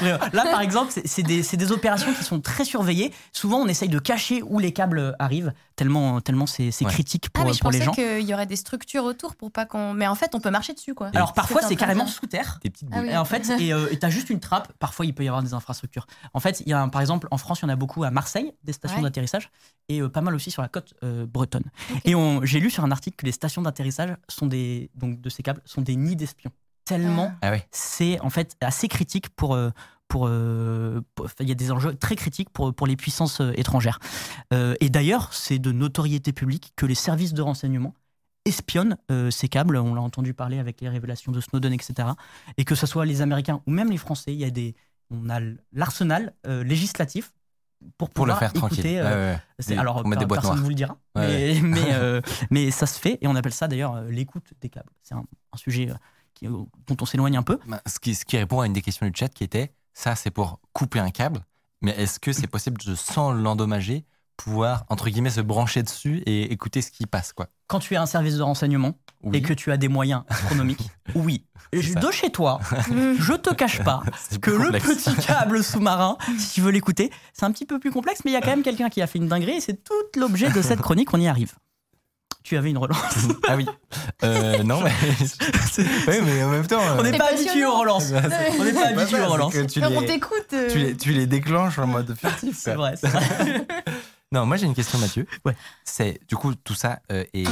Là, 0.00 0.18
par 0.50 0.60
exemple, 0.60 0.92
c'est- 1.04 1.22
des, 1.22 1.72
opérations 1.72 2.12
qui 2.12 2.24
sont 2.24 2.40
très 2.40 2.64
surveillées. 2.64 3.12
Souvent, 3.32 3.58
on 3.58 3.66
essaye 3.66 3.88
de 3.88 3.98
cacher 3.98 4.42
où 4.42 4.58
les 4.58 4.72
câbles 4.72 5.16
arrivent, 5.18 5.52
tellement, 5.76 6.20
tellement 6.20 6.46
c'est 6.46 6.70
Ouais. 6.84 6.90
critique 6.90 7.26
Ah, 7.28 7.30
pour, 7.38 7.44
mais 7.46 7.52
je 7.54 7.60
pour 7.60 7.70
les 7.70 7.78
pensais 7.78 7.84
gens. 7.86 8.18
qu'il 8.18 8.28
y 8.28 8.34
aurait 8.34 8.46
des 8.46 8.56
structures 8.56 9.04
autour 9.04 9.34
pour 9.36 9.50
pas 9.50 9.64
qu'on. 9.66 9.94
Mais 9.94 10.06
en 10.06 10.14
fait, 10.14 10.34
on 10.34 10.40
peut 10.40 10.50
marcher 10.50 10.74
dessus, 10.74 10.94
quoi. 10.94 11.10
Alors 11.14 11.32
parfois, 11.32 11.62
c'est 11.62 11.76
carrément 11.76 12.06
sous 12.06 12.26
terre. 12.26 12.58
Des 12.62 12.70
petites 12.70 12.88
Ah 12.92 13.00
oui. 13.00 13.08
Et 13.08 13.16
en 13.16 13.24
fait, 13.24 13.48
et 13.58 13.72
euh, 13.72 13.86
t'as 13.98 14.10
juste 14.10 14.30
une 14.30 14.40
trappe. 14.40 14.72
Parfois, 14.78 15.06
il 15.06 15.14
peut 15.14 15.24
y 15.24 15.28
avoir 15.28 15.42
des 15.42 15.54
infrastructures. 15.54 16.06
En 16.34 16.40
fait, 16.40 16.60
il 16.60 16.68
y 16.68 16.72
a 16.72 16.80
un- 16.80 16.88
par 16.88 17.00
exemple 17.00 17.28
en 17.30 17.38
France, 17.38 17.60
il 17.60 17.62
y 17.62 17.66
en 17.66 17.70
a 17.70 17.76
beaucoup 17.76 18.04
à 18.04 18.10
Marseille, 18.10 18.52
des 18.64 18.72
stations 18.72 18.98
Ouais. 18.98 19.02
d'atterrissage, 19.04 19.50
et 19.88 20.00
euh, 20.00 20.08
pas 20.08 20.20
mal 20.20 20.34
aussi 20.34 20.50
sur 20.50 20.62
la 20.62 20.68
côte 20.68 20.94
euh, 21.02 21.26
bretonne. 21.26 21.64
Et 22.04 22.14
j'ai 22.42 22.60
lu 22.60 22.70
sur 22.70 22.84
un 22.84 22.90
article 22.90 23.16
que 23.16 23.26
les 23.26 23.32
stations 23.32 23.62
d'atterrissage 23.62 24.10
sont 24.28 24.46
des 24.46 24.90
donc 24.94 25.20
de 25.20 25.28
ces 25.30 25.42
câbles 25.42 25.60
sont 25.64 25.80
des 25.82 25.96
nids 25.96 26.16
d'espions. 26.16 26.50
Tellement 26.84 27.32
Ah 27.42 27.52
c'est 27.70 28.20
en 28.20 28.30
fait 28.30 28.56
assez 28.60 28.88
critique 28.88 29.28
pour. 29.30 29.54
euh, 29.54 29.70
pour, 30.06 30.26
euh, 30.28 31.00
pour- 31.14 31.28
il 31.40 31.48
y 31.48 31.52
a 31.52 31.54
des 31.56 31.72
enjeux 31.72 31.94
très 31.94 32.14
critiques 32.14 32.50
pour, 32.50 32.72
pour 32.74 32.86
les 32.86 32.94
puissances 32.94 33.40
euh, 33.40 33.52
étrangères. 33.56 33.98
Euh, 34.52 34.74
et 34.80 34.90
d'ailleurs, 34.90 35.32
c'est 35.32 35.58
de 35.58 35.72
notoriété 35.72 36.32
publique 36.32 36.72
que 36.76 36.84
les 36.86 36.94
services 36.94 37.32
de 37.32 37.40
renseignement 37.42 37.94
espionnent 38.44 38.96
euh, 39.10 39.30
ces 39.30 39.48
câbles. 39.48 39.76
On 39.78 39.94
l'a 39.94 40.02
entendu 40.02 40.34
parler 40.34 40.58
avec 40.58 40.80
les 40.82 40.88
révélations 40.90 41.32
de 41.32 41.40
Snowden, 41.40 41.72
etc. 41.72 42.08
Et 42.58 42.64
que 42.64 42.74
ce 42.74 42.86
soit 42.86 43.06
les 43.06 43.22
Américains 43.22 43.60
ou 43.66 43.70
même 43.72 43.90
les 43.90 43.96
Français, 43.96 44.32
il 44.34 44.38
y 44.38 44.44
a 44.44 44.50
des, 44.50 44.76
on 45.10 45.30
a 45.30 45.40
l'arsenal 45.72 46.34
euh, 46.46 46.62
législatif 46.62 47.32
pour 47.96 48.10
Pour 48.10 48.26
le 48.26 48.32
pouvoir 48.32 48.38
faire 48.40 48.52
tranquille. 48.52 48.80
écouter, 48.80 49.00
euh, 49.00 49.32
Ouais, 49.32 49.40
ouais, 49.70 49.78
alors, 49.78 50.04
des 50.04 50.26
personne 50.26 50.56
ne 50.58 50.62
vous 50.62 50.68
le 50.68 50.74
dira, 50.74 50.98
Ouais, 51.16 51.60
mais, 51.60 51.60
mais, 51.62 51.88
euh, 51.94 52.20
mais 52.50 52.70
ça 52.70 52.86
se 52.86 53.00
fait 53.00 53.18
et 53.22 53.26
on 53.26 53.34
appelle 53.36 53.54
ça 53.54 53.68
d'ailleurs 53.68 54.02
l'écoute 54.02 54.52
des 54.60 54.68
câbles. 54.68 54.92
C'est 55.02 55.14
un, 55.14 55.24
un 55.52 55.56
sujet 55.56 55.88
qui- 56.48 56.52
dont 56.86 56.96
on 57.00 57.06
s'éloigne 57.06 57.36
un 57.36 57.42
peu. 57.42 57.58
Ben, 57.66 57.80
ce, 57.86 57.98
qui, 57.98 58.14
ce 58.14 58.24
qui 58.24 58.36
répond 58.36 58.60
à 58.60 58.66
une 58.66 58.72
des 58.72 58.82
questions 58.82 59.06
du 59.06 59.12
chat 59.14 59.28
qui 59.28 59.44
était 59.44 59.72
ça, 59.92 60.14
c'est 60.16 60.30
pour 60.30 60.60
couper 60.72 60.98
un 60.98 61.10
câble, 61.10 61.40
mais 61.82 61.92
est-ce 61.92 62.18
que 62.18 62.32
c'est 62.32 62.46
possible 62.48 62.78
de, 62.84 62.94
sans 62.94 63.32
l'endommager, 63.32 64.04
pouvoir, 64.36 64.84
entre 64.88 65.08
guillemets, 65.10 65.30
se 65.30 65.40
brancher 65.40 65.82
dessus 65.84 66.22
et 66.26 66.50
écouter 66.52 66.82
ce 66.82 66.90
qui 66.90 67.06
passe, 67.06 67.32
quoi? 67.32 67.46
Quand 67.68 67.78
tu 67.78 67.94
es 67.94 67.96
un 67.96 68.06
service 68.06 68.36
de 68.36 68.42
renseignement 68.42 68.94
Oui. 69.22 69.36
et 69.38 69.42
que 69.42 69.52
tu 69.52 69.70
as 69.70 69.76
des 69.76 69.86
moyens 69.88 70.24
astronomiques, 70.28 70.90
oui. 71.14 71.44
Ça. 71.72 72.00
De 72.00 72.10
chez 72.10 72.30
toi, 72.30 72.58
je 72.90 73.34
te 73.34 73.54
cache 73.54 73.82
pas 73.84 74.02
que 74.42 74.50
le 74.50 74.72
petit 74.72 75.14
câble 75.24 75.62
sous-marin, 75.62 76.18
si 76.38 76.54
tu 76.54 76.60
veux 76.60 76.70
l'écouter, 76.72 77.10
c'est 77.32 77.44
un 77.44 77.52
petit 77.52 77.66
peu 77.66 77.78
plus 77.78 77.92
complexe, 77.92 78.22
mais 78.24 78.32
il 78.32 78.34
y 78.34 78.36
a 78.36 78.40
quand 78.40 78.50
même 78.50 78.62
quelqu'un 78.64 78.88
qui 78.88 79.00
a 79.02 79.06
fait 79.06 79.18
une 79.18 79.28
dinguerie 79.28 79.54
et 79.56 79.60
c'est 79.60 79.82
tout 79.84 79.94
l'objet 80.16 80.50
de 80.50 80.60
cette 80.62 80.80
chronique, 80.80 81.14
on 81.14 81.20
y 81.20 81.28
arrive. 81.28 81.52
Tu 82.44 82.56
avais 82.58 82.70
une 82.70 82.78
relance. 82.78 82.98
ah 83.48 83.56
oui. 83.56 83.66
Euh, 84.22 84.62
non, 84.62 84.80
mais. 84.82 84.92
oui, 86.08 86.16
mais 86.24 86.42
en 86.44 86.50
même 86.50 86.66
temps. 86.66 86.80
On 86.98 87.02
n'est 87.02 87.12
C'est 87.12 87.18
pas 87.18 87.30
habitué 87.32 87.64
aux 87.64 87.78
relances. 87.78 88.10
bah, 88.10 88.20
On 88.60 88.64
n'est 88.64 88.72
pas 88.72 88.88
habitué 88.88 89.20
aux 89.20 89.28
relances. 89.32 89.52
que 89.54 89.64
tu 89.64 89.82
Alors, 89.82 89.96
on 89.96 90.00
les- 90.02 90.06
t'écoute. 90.06 90.52
euh. 90.52 90.70
tu 90.70 90.78
les, 90.78 90.96
tu 90.96 91.12
les 91.12 91.26
déclenches 91.26 91.78
en 91.78 91.86
mode 91.86 92.14
furtif. 92.20 92.56
C'est 92.58 92.74
vrai, 92.74 92.94
c'est 92.96 93.08
vrai. 93.08 93.66
Non, 94.30 94.44
moi 94.46 94.56
j'ai 94.58 94.66
une 94.66 94.74
question, 94.74 94.98
Mathieu. 94.98 95.26
Ouais. 95.44 95.56
C'est 95.84 96.20
du 96.28 96.36
coup 96.36 96.54
tout 96.54 96.74
ça 96.74 97.00
euh, 97.10 97.24
est, 97.32 97.48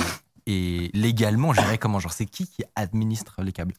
est 0.47 0.95
légalement 0.95 1.53
géré 1.55 1.79
comment? 1.79 1.99
Genre, 1.99 2.13
c'est 2.13 2.27
qui 2.27 2.47
qui 2.47 2.63
administre 2.77 3.41
les 3.43 3.53
câbles? 3.53 3.75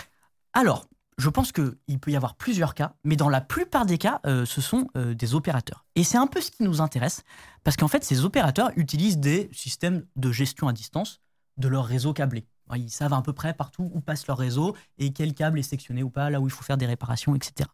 Alors, 0.54 0.88
je 1.18 1.30
pense 1.30 1.52
qu'il 1.52 2.00
peut 2.00 2.12
y 2.12 2.16
avoir 2.16 2.36
plusieurs 2.36 2.74
cas, 2.74 2.96
mais 3.04 3.16
dans 3.16 3.30
la 3.30 3.42
plupart 3.42 3.86
des 3.86 3.98
cas, 3.98 4.20
euh, 4.26 4.46
ce 4.46 4.62
sont 4.62 4.88
euh, 4.98 5.14
des 5.14 5.36
opérateurs. 5.36 5.86
Et 5.96 6.04
c'est 6.04 6.18
un 6.18 6.28
peu 6.28 6.42
ce 6.42 6.52
qui 6.52 6.64
nous 6.64 6.82
intéresse, 6.82 7.24
parce 7.64 7.78
qu'en 7.78 7.88
fait, 7.88 8.04
ces 8.04 8.26
opérateurs 8.26 8.72
utilisent 8.76 9.20
des 9.20 9.50
systèmes 9.54 10.06
de 10.16 10.32
gestion 10.32 10.68
à 10.68 10.74
distance 10.74 11.22
de 11.58 11.68
leur 11.68 11.86
réseau 11.86 12.14
câblé. 12.14 12.46
Ils 12.76 12.90
savent 12.90 13.14
à 13.14 13.22
peu 13.22 13.34
près 13.34 13.54
partout 13.54 13.92
où 13.94 14.02
passe 14.02 14.26
leur 14.28 14.38
réseau 14.38 14.76
et 14.98 15.14
quel 15.14 15.34
câble 15.34 15.60
est 15.60 15.64
sectionné 15.64 16.02
ou 16.02 16.10
pas, 16.10 16.30
là 16.30 16.40
où 16.42 16.48
il 16.48 16.52
faut 16.52 16.64
faire 16.64 16.78
des 16.78 16.86
réparations, 16.86 17.36
etc. 17.36 17.70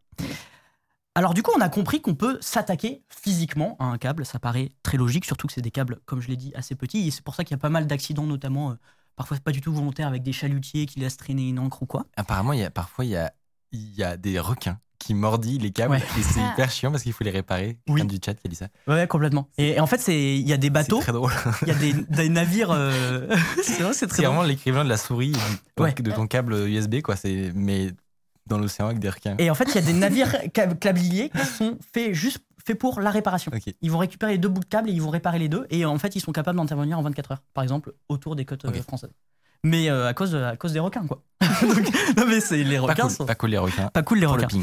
Alors 1.16 1.34
du 1.34 1.44
coup, 1.44 1.52
on 1.56 1.62
a 1.62 1.70
compris 1.70 2.02
qu'on 2.02 2.16
peut 2.16 2.38
s'attaquer 2.42 3.04
physiquement 3.10 3.76
à 3.80 3.86
un 3.86 3.98
câble. 3.98 4.26
Ça 4.26 4.40
paraît 4.40 4.72
très 4.84 4.98
logique, 4.98 5.26
surtout 5.26 5.48
que 5.48 5.54
c'est 5.54 5.62
des 5.62 5.72
câbles, 5.72 6.00
comme 6.06 6.22
je 6.22 6.28
l'ai 6.28 6.38
dit, 6.38 6.52
assez 6.56 6.76
petits. 6.76 7.08
Et 7.08 7.12
c'est 7.12 7.24
pour 7.24 7.36
ça 7.36 7.44
qu'il 7.44 7.52
y 7.52 7.56
a 7.56 7.60
pas 7.60 7.70
mal 7.70 7.88
d'accidents, 7.88 8.26
notamment, 8.26 8.72
euh, 8.72 8.74
parfois 9.20 9.38
pas 9.44 9.52
du 9.52 9.60
tout 9.62 9.74
volontaires, 9.74 10.08
avec 10.08 10.24
des 10.24 10.32
chalutiers 10.32 10.86
qui 10.86 11.00
laissent 11.02 11.18
traîner 11.18 11.50
une 11.50 11.60
encre 11.60 11.84
ou 11.84 11.86
quoi. 11.86 12.06
Apparemment, 12.16 12.54
il 12.54 12.60
y 12.62 12.64
a, 12.64 12.70
parfois 12.72 13.04
il 13.04 13.12
y 13.12 13.18
a, 13.18 13.34
il 13.74 13.94
y 13.96 14.02
a 14.04 14.16
des 14.16 14.40
requins 14.40 14.80
qui 14.98 15.14
mordillent 15.14 15.58
les 15.60 15.72
câbles 15.72 15.92
Ouais. 15.96 16.04
et 16.18 16.24
c'est 16.24 16.40
Ah. 16.42 16.52
hyper 16.54 16.72
chiant 16.72 16.90
parce 16.92 17.04
qu'il 17.04 17.12
faut 17.14 17.24
les 17.26 17.30
réparer. 17.32 17.78
Oui. 17.90 18.06
Du 18.06 18.18
chat 18.24 18.34
qui 18.34 18.48
a 18.48 18.50
dit 18.50 18.56
ça. 18.56 18.68
Ouais, 18.88 19.08
complètement. 19.08 19.50
Et, 19.58 19.72
et 19.72 19.80
en 19.82 19.88
fait, 19.88 19.98
c'est 20.00 20.36
il 20.38 20.48
y 20.48 20.54
a 20.54 20.58
des 20.58 20.68
C'est 20.68 20.72
bateaux, 20.72 21.00
très 21.02 21.12
drôle. 21.12 21.32
il 21.64 21.68
y 21.68 21.72
a 21.72 21.76
des, 21.76 21.94
des 21.94 22.30
navires. 22.30 22.72
euh, 22.72 23.28
c'est 23.64 23.82
vrai, 23.84 23.94
c'est 23.94 24.08
très 24.08 24.18
C'est 24.18 24.24
drôle. 24.24 24.36
vraiment 24.38 24.44
l'équivalent 24.48 24.84
de 24.86 24.90
la 24.90 24.98
souris 24.98 25.32
du- 25.34 25.84
Ouais. 25.84 25.94
de 25.94 26.12
ton 26.12 26.28
câble 26.28 26.54
USB, 26.70 27.02
quoi. 27.02 27.16
C'est 27.18 27.52
mais 27.56 27.92
dans 28.48 28.58
l'océan 28.58 28.88
avec 28.88 29.00
des 29.00 29.10
requins. 29.10 29.36
Et 29.38 29.50
en 29.52 29.56
fait, 29.56 29.66
il 29.66 29.76
y 29.76 29.78
a 29.78 29.82
des 29.82 29.94
navires 29.94 30.32
câb- 30.54 30.80
câbliers 30.80 31.30
qui 31.30 31.46
sont 31.46 31.78
faits 31.94 32.14
juste 32.14 32.40
faits 32.74 32.80
pour 32.80 33.00
la 33.02 33.10
réparation. 33.12 33.52
Ils 33.82 33.92
vont 33.92 33.98
récupérer 33.98 34.34
les 34.34 34.38
deux 34.38 34.50
bouts 34.50 34.62
de 34.62 34.66
câble 34.66 34.90
et 34.90 34.94
ils 34.94 35.02
vont 35.02 35.10
réparer 35.10 35.40
les 35.40 35.50
deux. 35.50 35.66
Et 35.70 35.86
en 35.86 35.98
fait, 35.98 36.16
ils 36.16 36.22
sont 36.22 36.32
capables 36.32 36.58
d'intervenir 36.58 36.98
en 37.00 37.02
24 37.02 37.32
heures, 37.32 37.44
par 37.54 37.64
exemple, 37.64 37.94
autour 38.10 38.36
des 38.36 38.46
côtes 38.46 38.66
euh, 38.66 38.74
françaises. 38.84 39.12
Mais 39.64 39.90
euh, 39.90 40.08
à, 40.08 40.14
cause, 40.14 40.36
à 40.36 40.56
cause 40.56 40.74
des 40.74 40.80
requins, 40.80 41.06
quoi. 41.08 41.22
Donc, 41.62 42.18
non, 42.18 42.26
mais 42.28 42.40
c'est 42.40 42.64
les 42.64 42.76
Pas 42.78 42.82
requins. 42.84 43.04
cool, 43.04 43.12
sont 43.12 43.26
pas 43.26 43.36
cool 43.36 43.50
les 43.50 43.58
requins. 43.58 43.88
pas 43.90 44.04
cool, 44.04 44.18
les 44.20 44.22
le 44.26 44.30
requins. 44.30 44.60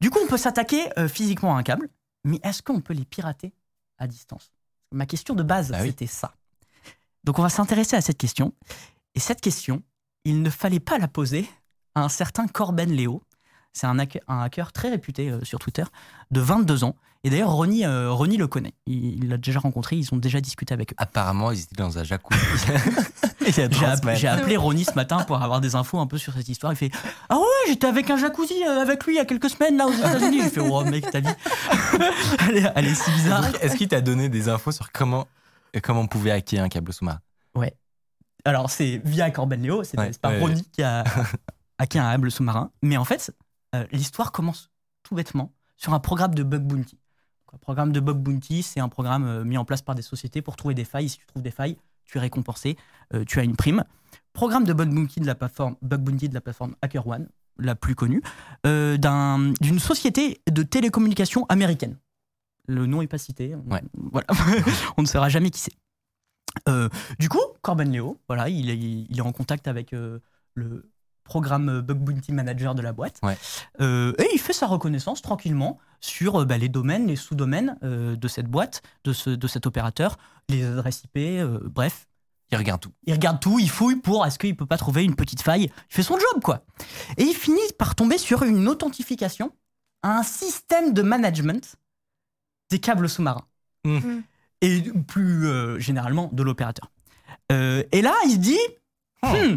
Du 0.00 0.10
coup, 0.10 0.18
on 0.24 0.26
peut 0.28 0.38
s'attaquer 0.38 0.80
euh, 0.98 1.08
physiquement 1.08 1.56
à 1.56 1.58
un 1.58 1.62
câble, 1.62 1.88
mais 2.24 2.40
est-ce 2.42 2.62
qu'on 2.62 2.80
peut 2.80 2.94
les 2.94 3.04
pirater 3.04 3.52
à 3.98 4.06
distance? 4.06 4.52
Ma 4.92 5.04
question 5.06 5.34
de 5.34 5.42
base, 5.42 5.70
Bah 5.70 5.78
oui. 5.82 5.88
c'était 5.88 6.06
ça. 6.06 6.32
Donc, 7.24 7.38
on 7.38 7.42
va 7.42 7.50
s'intéresser 7.50 7.96
à 7.96 8.00
cette 8.00 8.16
question. 8.18 8.54
Et 9.14 9.20
cette 9.20 9.40
question, 9.42 9.82
il 10.24 10.40
ne 10.42 10.48
fallait 10.50 10.80
pas 10.80 10.98
la 10.98 11.06
poser 11.08 11.46
à 11.94 12.02
un 12.02 12.08
certain 12.08 12.46
Corben 12.46 12.90
Léo. 12.90 13.22
C'est 13.72 13.86
un, 13.86 13.98
hacker- 13.98 14.22
un 14.28 14.40
hacker 14.40 14.72
très 14.72 14.90
réputé 14.90 15.30
euh, 15.30 15.44
sur 15.44 15.58
Twitter, 15.58 15.84
de 16.30 16.40
22 16.40 16.84
ans. 16.84 16.96
Et 17.22 17.28
d'ailleurs, 17.30 17.50
Ronnie, 17.52 17.84
euh, 17.84 18.10
Ronnie 18.10 18.38
le 18.38 18.46
connaît. 18.48 18.72
Il 18.86 19.28
l'a 19.28 19.36
déjà 19.36 19.60
rencontré, 19.60 19.94
ils 19.96 20.12
ont 20.14 20.16
déjà 20.16 20.40
discuté 20.40 20.72
avec 20.72 20.92
eux. 20.92 20.96
Apparemment, 20.98 21.50
ils 21.52 21.60
étaient 21.60 21.76
dans 21.76 21.98
un 21.98 22.02
jacuzzi. 22.04 22.40
J'ai 23.54 23.68
trois 23.68 23.88
app- 23.90 24.00
semaines. 24.00 24.16
j'ai 24.16 24.28
appelé 24.28 24.56
Ronnie 24.56 24.84
ce 24.84 24.92
matin 24.94 25.18
pour 25.24 25.42
avoir 25.42 25.60
des 25.60 25.74
infos 25.74 25.98
un 25.98 26.06
peu 26.06 26.18
sur 26.18 26.32
cette 26.34 26.48
histoire. 26.48 26.72
Il 26.72 26.76
fait 26.76 26.90
Ah 27.28 27.36
ouais, 27.38 27.44
j'étais 27.68 27.86
avec 27.86 28.08
un 28.10 28.16
jacuzzi 28.16 28.62
euh, 28.66 28.80
avec 28.82 29.04
lui 29.04 29.14
il 29.14 29.16
y 29.16 29.20
a 29.20 29.24
quelques 29.24 29.50
semaines 29.50 29.76
là 29.76 29.86
aux 29.86 29.92
États-Unis. 29.92 30.40
J'ai 30.44 30.50
fait 30.50 30.60
Oh 30.60 30.84
mec, 30.84 31.10
ta 31.10 31.20
vie. 31.20 31.28
elle, 32.48 32.56
est, 32.58 32.72
elle 32.76 32.86
est 32.86 32.94
si 32.94 33.10
bizarre. 33.10 33.44
Est-ce 33.60 33.76
qu'il 33.76 33.88
t'a 33.88 34.00
donné 34.00 34.28
des 34.28 34.48
infos 34.48 34.72
sur 34.72 34.92
comment, 34.92 35.26
comment 35.82 36.00
on 36.02 36.06
pouvait 36.06 36.30
hacker 36.30 36.62
un 36.64 36.68
câble 36.68 36.92
sous-marin? 36.92 37.20
Alors 38.46 38.70
c'est 38.70 39.02
via 39.04 39.30
Corben 39.30 39.60
Léo, 39.60 39.84
c'est 39.84 39.98
Ouais, 39.98 40.08
c'est 40.12 40.20
pas 40.20 40.30
ouais, 40.30 40.40
Ronnie 40.40 40.64
qui 40.72 40.82
a 40.82 41.04
hacké 41.78 41.98
un 41.98 42.10
câble 42.12 42.30
sous-marin. 42.30 42.70
Mais 42.82 42.96
en 42.96 43.04
fait, 43.04 43.34
euh, 43.74 43.86
l'histoire 43.92 44.32
commence 44.32 44.70
tout 45.02 45.14
bêtement 45.14 45.52
sur 45.76 45.94
un 45.94 46.00
programme 46.00 46.34
de 46.34 46.42
bug 46.42 46.62
bounty. 46.62 46.96
Donc, 47.46 47.54
un 47.54 47.58
programme 47.58 47.92
de 47.92 48.00
bug 48.00 48.18
bounty, 48.18 48.62
c'est 48.62 48.80
un 48.80 48.88
programme 48.88 49.24
euh, 49.24 49.44
mis 49.44 49.56
en 49.58 49.64
place 49.64 49.82
par 49.82 49.94
des 49.94 50.02
sociétés 50.02 50.42
pour 50.42 50.56
trouver 50.56 50.74
des 50.74 50.84
failles. 50.84 51.08
Si 51.08 51.18
tu 51.18 51.26
trouves 51.26 51.42
des 51.42 51.50
failles, 51.50 51.76
tu 52.04 52.18
es 52.18 52.20
récompensé, 52.20 52.76
euh, 53.14 53.24
tu 53.24 53.38
as 53.38 53.44
une 53.44 53.56
prime. 53.56 53.84
Programme 54.32 54.64
de 54.64 54.72
bug 54.72 54.92
bounty 54.92 55.20
de 55.20 55.26
la 55.26 55.34
plateforme, 55.34 55.76
bug 55.82 56.00
bounty 56.00 56.28
de 56.28 56.34
la 56.34 56.40
plateforme 56.40 56.74
HackerOne, 56.82 57.28
la 57.58 57.74
plus 57.74 57.94
connue, 57.94 58.22
d'un- 58.64 59.52
d'une 59.60 59.78
société 59.78 60.40
de 60.50 60.62
télécommunications 60.62 61.46
américaine. 61.48 61.96
Le 62.66 62.86
nom 62.86 63.02
est 63.02 63.06
pas 63.08 63.18
cité. 63.18 63.54
on- 63.54 63.72
Ouais. 63.72 63.82
Voilà. 63.94 64.26
on 64.96 65.02
ne 65.02 65.06
saura 65.06 65.28
jamais 65.28 65.50
qui 65.50 65.60
c'est. 65.60 65.72
Euh, 66.68 66.88
du 67.18 67.28
coup, 67.28 67.40
Corben 67.62 67.90
Léo, 67.90 68.18
voilà, 68.28 68.48
il 68.48 68.70
est, 68.70 68.76
il 68.78 69.16
est 69.18 69.20
en 69.22 69.32
contact 69.32 69.68
avec 69.68 69.92
euh, 69.92 70.18
le 70.54 70.90
programme 71.30 71.80
Bug 71.80 71.98
Bounty 71.98 72.32
Manager 72.32 72.74
de 72.74 72.82
la 72.82 72.92
boîte. 72.92 73.20
Ouais. 73.22 73.38
Euh, 73.80 74.12
et 74.18 74.26
il 74.34 74.38
fait 74.40 74.52
sa 74.52 74.66
reconnaissance 74.66 75.22
tranquillement 75.22 75.78
sur 76.00 76.40
euh, 76.40 76.44
bah, 76.44 76.58
les 76.58 76.68
domaines, 76.68 77.06
les 77.06 77.14
sous-domaines 77.14 77.78
euh, 77.84 78.16
de 78.16 78.28
cette 78.28 78.48
boîte, 78.48 78.82
de, 79.04 79.12
ce, 79.12 79.30
de 79.30 79.46
cet 79.46 79.64
opérateur, 79.64 80.18
les 80.48 80.64
adresses 80.64 81.04
IP, 81.04 81.16
euh, 81.16 81.60
bref. 81.62 82.08
Il 82.50 82.58
regarde 82.58 82.80
tout. 82.80 82.90
Il 83.04 83.12
regarde 83.12 83.38
tout, 83.38 83.60
il 83.60 83.70
fouille 83.70 83.94
pour 83.94 84.26
est-ce 84.26 84.40
qu'il 84.40 84.56
peut 84.56 84.66
pas 84.66 84.76
trouver 84.76 85.04
une 85.04 85.14
petite 85.14 85.40
faille? 85.40 85.70
Il 85.90 85.94
fait 85.94 86.02
son 86.02 86.18
job, 86.18 86.42
quoi. 86.42 86.64
Et 87.16 87.22
il 87.22 87.34
finit 87.34 87.60
par 87.78 87.94
tomber 87.94 88.18
sur 88.18 88.42
une 88.42 88.66
authentification 88.66 89.52
à 90.02 90.18
un 90.18 90.24
système 90.24 90.92
de 90.92 91.02
management 91.02 91.76
des 92.70 92.80
câbles 92.80 93.08
sous-marins. 93.08 93.46
Mm. 93.84 93.98
Mm. 93.98 94.22
Et 94.62 94.82
plus 95.06 95.46
euh, 95.46 95.78
généralement 95.78 96.28
de 96.32 96.42
l'opérateur. 96.42 96.90
Euh, 97.52 97.84
et 97.92 98.02
là, 98.02 98.14
il 98.26 98.32
se 98.32 98.38
dit 98.38 98.58
Hmm, 99.22 99.56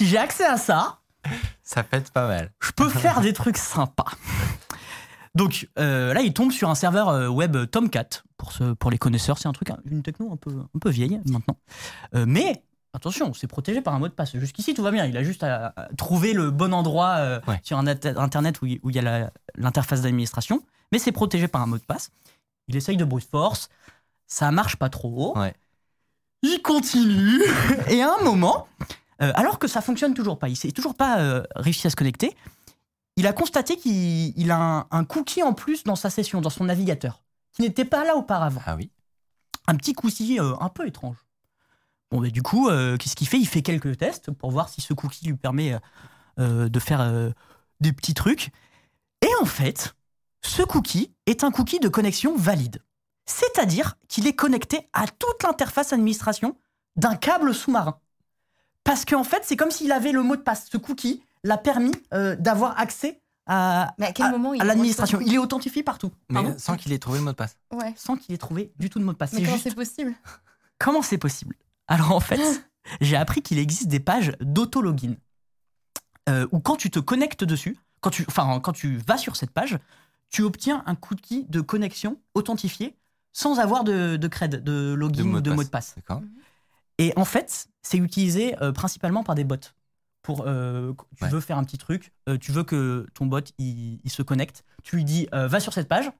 si 0.00 0.06
j'ai 0.06 0.16
accès 0.16 0.46
à 0.46 0.56
ça, 0.56 1.00
Ça 1.62 1.82
pète 1.82 2.10
pas 2.10 2.26
mal. 2.26 2.50
je 2.58 2.70
peux 2.72 2.88
faire 2.88 3.20
des 3.20 3.34
trucs 3.34 3.58
sympas. 3.58 4.06
Donc 5.34 5.68
euh, 5.78 6.14
là, 6.14 6.22
il 6.22 6.32
tombe 6.32 6.52
sur 6.52 6.70
un 6.70 6.74
serveur 6.74 7.10
euh, 7.10 7.28
web 7.28 7.56
Tomcat. 7.70 8.08
Pour, 8.38 8.52
ce, 8.52 8.72
pour 8.72 8.90
les 8.90 8.96
connaisseurs, 8.96 9.36
c'est 9.36 9.46
un 9.46 9.52
truc, 9.52 9.68
une 9.84 10.02
techno 10.02 10.32
un 10.32 10.36
peu, 10.36 10.50
un 10.74 10.78
peu 10.78 10.88
vieille 10.88 11.20
maintenant. 11.26 11.56
Euh, 12.14 12.24
mais 12.26 12.62
attention, 12.94 13.34
c'est 13.34 13.46
protégé 13.46 13.82
par 13.82 13.92
un 13.94 13.98
mot 13.98 14.08
de 14.08 14.14
passe. 14.14 14.34
Jusqu'ici, 14.38 14.72
tout 14.72 14.82
va 14.82 14.90
bien. 14.90 15.04
Il 15.04 15.14
a 15.18 15.22
juste 15.22 15.42
à, 15.44 15.74
à 15.76 15.88
trouver 15.98 16.32
le 16.32 16.50
bon 16.50 16.72
endroit 16.72 17.16
euh, 17.18 17.40
Ouais. 17.46 17.60
sur 17.62 17.76
un 17.78 17.82
net- 17.82 18.06
Internet 18.06 18.62
où 18.62 18.66
il, 18.66 18.80
où 18.82 18.88
il 18.88 18.96
y 18.96 18.98
a 18.98 19.30
l'interface 19.56 20.00
d'administration. 20.00 20.62
Mais 20.92 20.98
c'est 20.98 21.12
protégé 21.12 21.46
par 21.46 21.60
un 21.60 21.66
mot 21.66 21.76
de 21.76 21.82
passe. 21.84 22.10
Il 22.68 22.76
essaye 22.76 22.96
de 22.96 23.04
brute 23.04 23.28
force. 23.30 23.68
Ça 24.26 24.50
marche 24.50 24.76
pas 24.76 24.88
trop. 24.88 25.38
Ouais. 25.38 25.52
Il 26.42 26.62
continue. 26.62 27.42
Et 27.88 28.02
à 28.02 28.14
un 28.18 28.24
moment, 28.24 28.66
euh, 29.22 29.32
alors 29.34 29.58
que 29.58 29.68
ça 29.68 29.80
fonctionne 29.80 30.14
toujours 30.14 30.38
pas, 30.38 30.48
il 30.48 30.56
s'est 30.56 30.72
toujours 30.72 30.94
pas 30.94 31.20
euh, 31.20 31.42
réussi 31.56 31.86
à 31.86 31.90
se 31.90 31.96
connecter, 31.96 32.36
il 33.16 33.26
a 33.26 33.32
constaté 33.32 33.76
qu'il 33.76 34.38
il 34.38 34.50
a 34.50 34.58
un, 34.58 34.86
un 34.90 35.04
cookie 35.04 35.42
en 35.42 35.52
plus 35.52 35.84
dans 35.84 35.96
sa 35.96 36.10
session, 36.10 36.40
dans 36.40 36.50
son 36.50 36.64
navigateur, 36.64 37.22
qui 37.52 37.62
n'était 37.62 37.84
pas 37.84 38.04
là 38.04 38.16
auparavant. 38.16 38.62
Ah 38.66 38.76
oui. 38.76 38.90
Un 39.66 39.76
petit 39.76 39.92
cookie 39.92 40.40
euh, 40.40 40.54
un 40.60 40.68
peu 40.68 40.86
étrange. 40.86 41.16
Bon, 42.10 42.20
bah, 42.20 42.30
du 42.30 42.42
coup, 42.42 42.68
qu'est-ce 42.98 43.14
qu'il 43.14 43.28
fait? 43.28 43.38
Il 43.38 43.46
fait 43.46 43.62
quelques 43.62 43.96
tests 43.98 44.32
pour 44.32 44.50
voir 44.50 44.68
si 44.68 44.80
ce 44.80 44.94
cookie 44.94 45.26
lui 45.26 45.36
permet 45.36 45.78
de 46.38 46.80
faire 46.80 47.32
des 47.78 47.92
petits 47.92 48.14
trucs. 48.14 48.50
Et 49.22 49.30
en 49.40 49.44
fait, 49.44 49.94
ce 50.42 50.62
cookie 50.62 51.14
est 51.26 51.44
un 51.44 51.52
cookie 51.52 51.78
de 51.78 51.88
connexion 51.88 52.36
valide. 52.36 52.82
C'est-à-dire 53.26 53.96
qu'il 54.08 54.26
est 54.26 54.34
connecté 54.34 54.88
à 54.92 55.06
toute 55.06 55.42
l'interface 55.44 55.92
administration 55.92 56.56
d'un 56.96 57.14
câble 57.14 57.54
sous-marin. 57.54 58.00
Parce 58.84 59.04
qu'en 59.04 59.24
fait, 59.24 59.42
c'est 59.44 59.56
comme 59.56 59.70
s'il 59.70 59.92
avait 59.92 60.12
le 60.12 60.22
mot 60.22 60.36
de 60.36 60.40
passe. 60.42 60.68
Ce 60.70 60.76
cookie 60.76 61.22
l'a 61.44 61.58
permis 61.58 61.92
euh, 62.12 62.36
d'avoir 62.36 62.78
accès 62.78 63.20
à, 63.46 63.94
Mais 63.98 64.06
à 64.06 64.12
quel 64.12 64.26
à- 64.26 64.30
moment 64.30 64.54
il 64.54 64.60
à 64.60 64.64
l'administration. 64.64 65.20
Il 65.20 65.34
est 65.34 65.38
authentifié 65.38 65.82
partout. 65.82 66.10
Mais 66.28 66.34
Pardon 66.42 66.54
sans 66.58 66.76
qu'il 66.76 66.92
ait 66.92 66.98
trouvé 66.98 67.18
le 67.18 67.24
mot 67.24 67.30
de 67.32 67.36
passe. 67.36 67.56
Ouais. 67.72 67.92
sans 67.96 68.16
qu'il 68.16 68.34
ait 68.34 68.38
trouvé 68.38 68.72
du 68.78 68.90
tout 68.90 68.98
de 68.98 69.04
mot 69.04 69.12
de 69.12 69.16
passe. 69.16 69.32
Mais 69.32 69.38
C'est 69.40 69.44
comment 69.44 69.56
juste 69.56 69.68
c'est 69.68 69.74
possible? 69.74 70.14
Comment 70.78 71.02
c'est 71.02 71.18
possible? 71.18 71.54
Alors 71.88 72.12
en 72.12 72.20
fait, 72.20 72.40
j'ai 73.00 73.16
appris 73.16 73.42
qu'il 73.42 73.58
existe 73.58 73.88
des 73.88 74.00
pages 74.00 74.32
d'autologin 74.40 75.14
euh, 76.28 76.46
où 76.52 76.60
quand 76.60 76.76
tu 76.76 76.90
te 76.90 76.98
connectes 77.00 77.44
dessus, 77.44 77.76
quand 78.00 78.10
tu, 78.10 78.24
enfin 78.28 78.60
quand 78.60 78.72
tu 78.72 78.98
vas 79.06 79.16
sur 79.18 79.36
cette 79.36 79.50
page, 79.50 79.78
tu 80.30 80.42
obtiens 80.42 80.82
un 80.86 80.94
cookie 80.94 81.44
de 81.48 81.60
connexion 81.60 82.18
authentifié 82.34 82.96
sans 83.32 83.58
avoir 83.58 83.84
de, 83.84 84.16
de 84.16 84.28
cred, 84.28 84.62
de 84.62 84.92
login 84.94 85.24
ou 85.34 85.40
de 85.40 85.50
mot 85.52 85.64
de 85.64 85.68
passe. 85.68 85.96
Et 87.00 87.12
en 87.16 87.24
fait, 87.24 87.66
c'est 87.82 87.96
utilisé 87.98 88.54
euh, 88.62 88.72
principalement 88.72 89.24
par 89.24 89.34
des 89.34 89.42
bots. 89.44 89.56
Pour, 90.22 90.44
euh, 90.46 90.92
tu 91.16 91.24
Ouais. 91.24 91.30
veux 91.30 91.40
faire 91.40 91.56
un 91.56 91.64
petit 91.64 91.78
truc, 91.78 92.12
euh, 92.28 92.36
tu 92.36 92.52
veux 92.52 92.62
que 92.62 93.06
ton 93.14 93.24
bot 93.24 93.40
il, 93.58 94.00
il 94.04 94.10
se 94.10 94.20
connecte, 94.22 94.64
tu 94.82 94.96
lui 94.96 95.04
dis 95.04 95.26
euh, 95.34 95.48
va 95.48 95.60
sur 95.60 95.72
cette 95.72 95.88
page, 95.88 96.10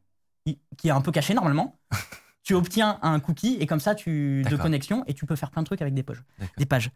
il- 0.47 0.59
qui 0.79 0.89
est 0.89 0.91
un 0.91 1.03
peu 1.03 1.13
cachée 1.13 1.35
normalement. 1.35 1.79
tu 2.43 2.55
obtiens 2.55 2.99
un 3.03 3.21
cookie 3.21 3.59
et 3.61 3.67
comme 3.67 3.79
ça 3.79 3.95
tu 3.95 4.43
de 4.49 4.57
connexion 4.57 5.05
et 5.07 5.13
tu 5.13 5.27
peux 5.27 5.37
faire 5.37 5.51
plein 5.51 5.61
de 5.61 5.67
trucs 5.67 5.83
avec 5.83 5.93
des 5.93 6.03
pages. 6.03 6.25
Des 6.57 6.65
pages. 6.65 6.91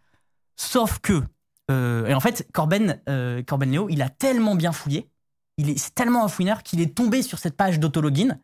Sauf 0.56 0.98
que 1.00 1.22
et 1.68 2.14
en 2.14 2.20
fait 2.20 2.48
Corben 2.54 2.98
Corben 3.46 3.70
Léo, 3.70 3.88
il 3.90 4.00
a 4.00 4.08
tellement 4.08 4.54
bien 4.54 4.72
fouillé, 4.72 5.10
il 5.58 5.68
est 5.68 5.78
c'est 5.78 5.94
tellement 5.94 6.24
un 6.24 6.28
fouineur 6.28 6.62
qu'il 6.62 6.80
est 6.80 6.94
tombé 6.96 7.20
sur 7.22 7.38
cette 7.38 7.56
page 7.56 7.78
d'autologin, 7.78 8.38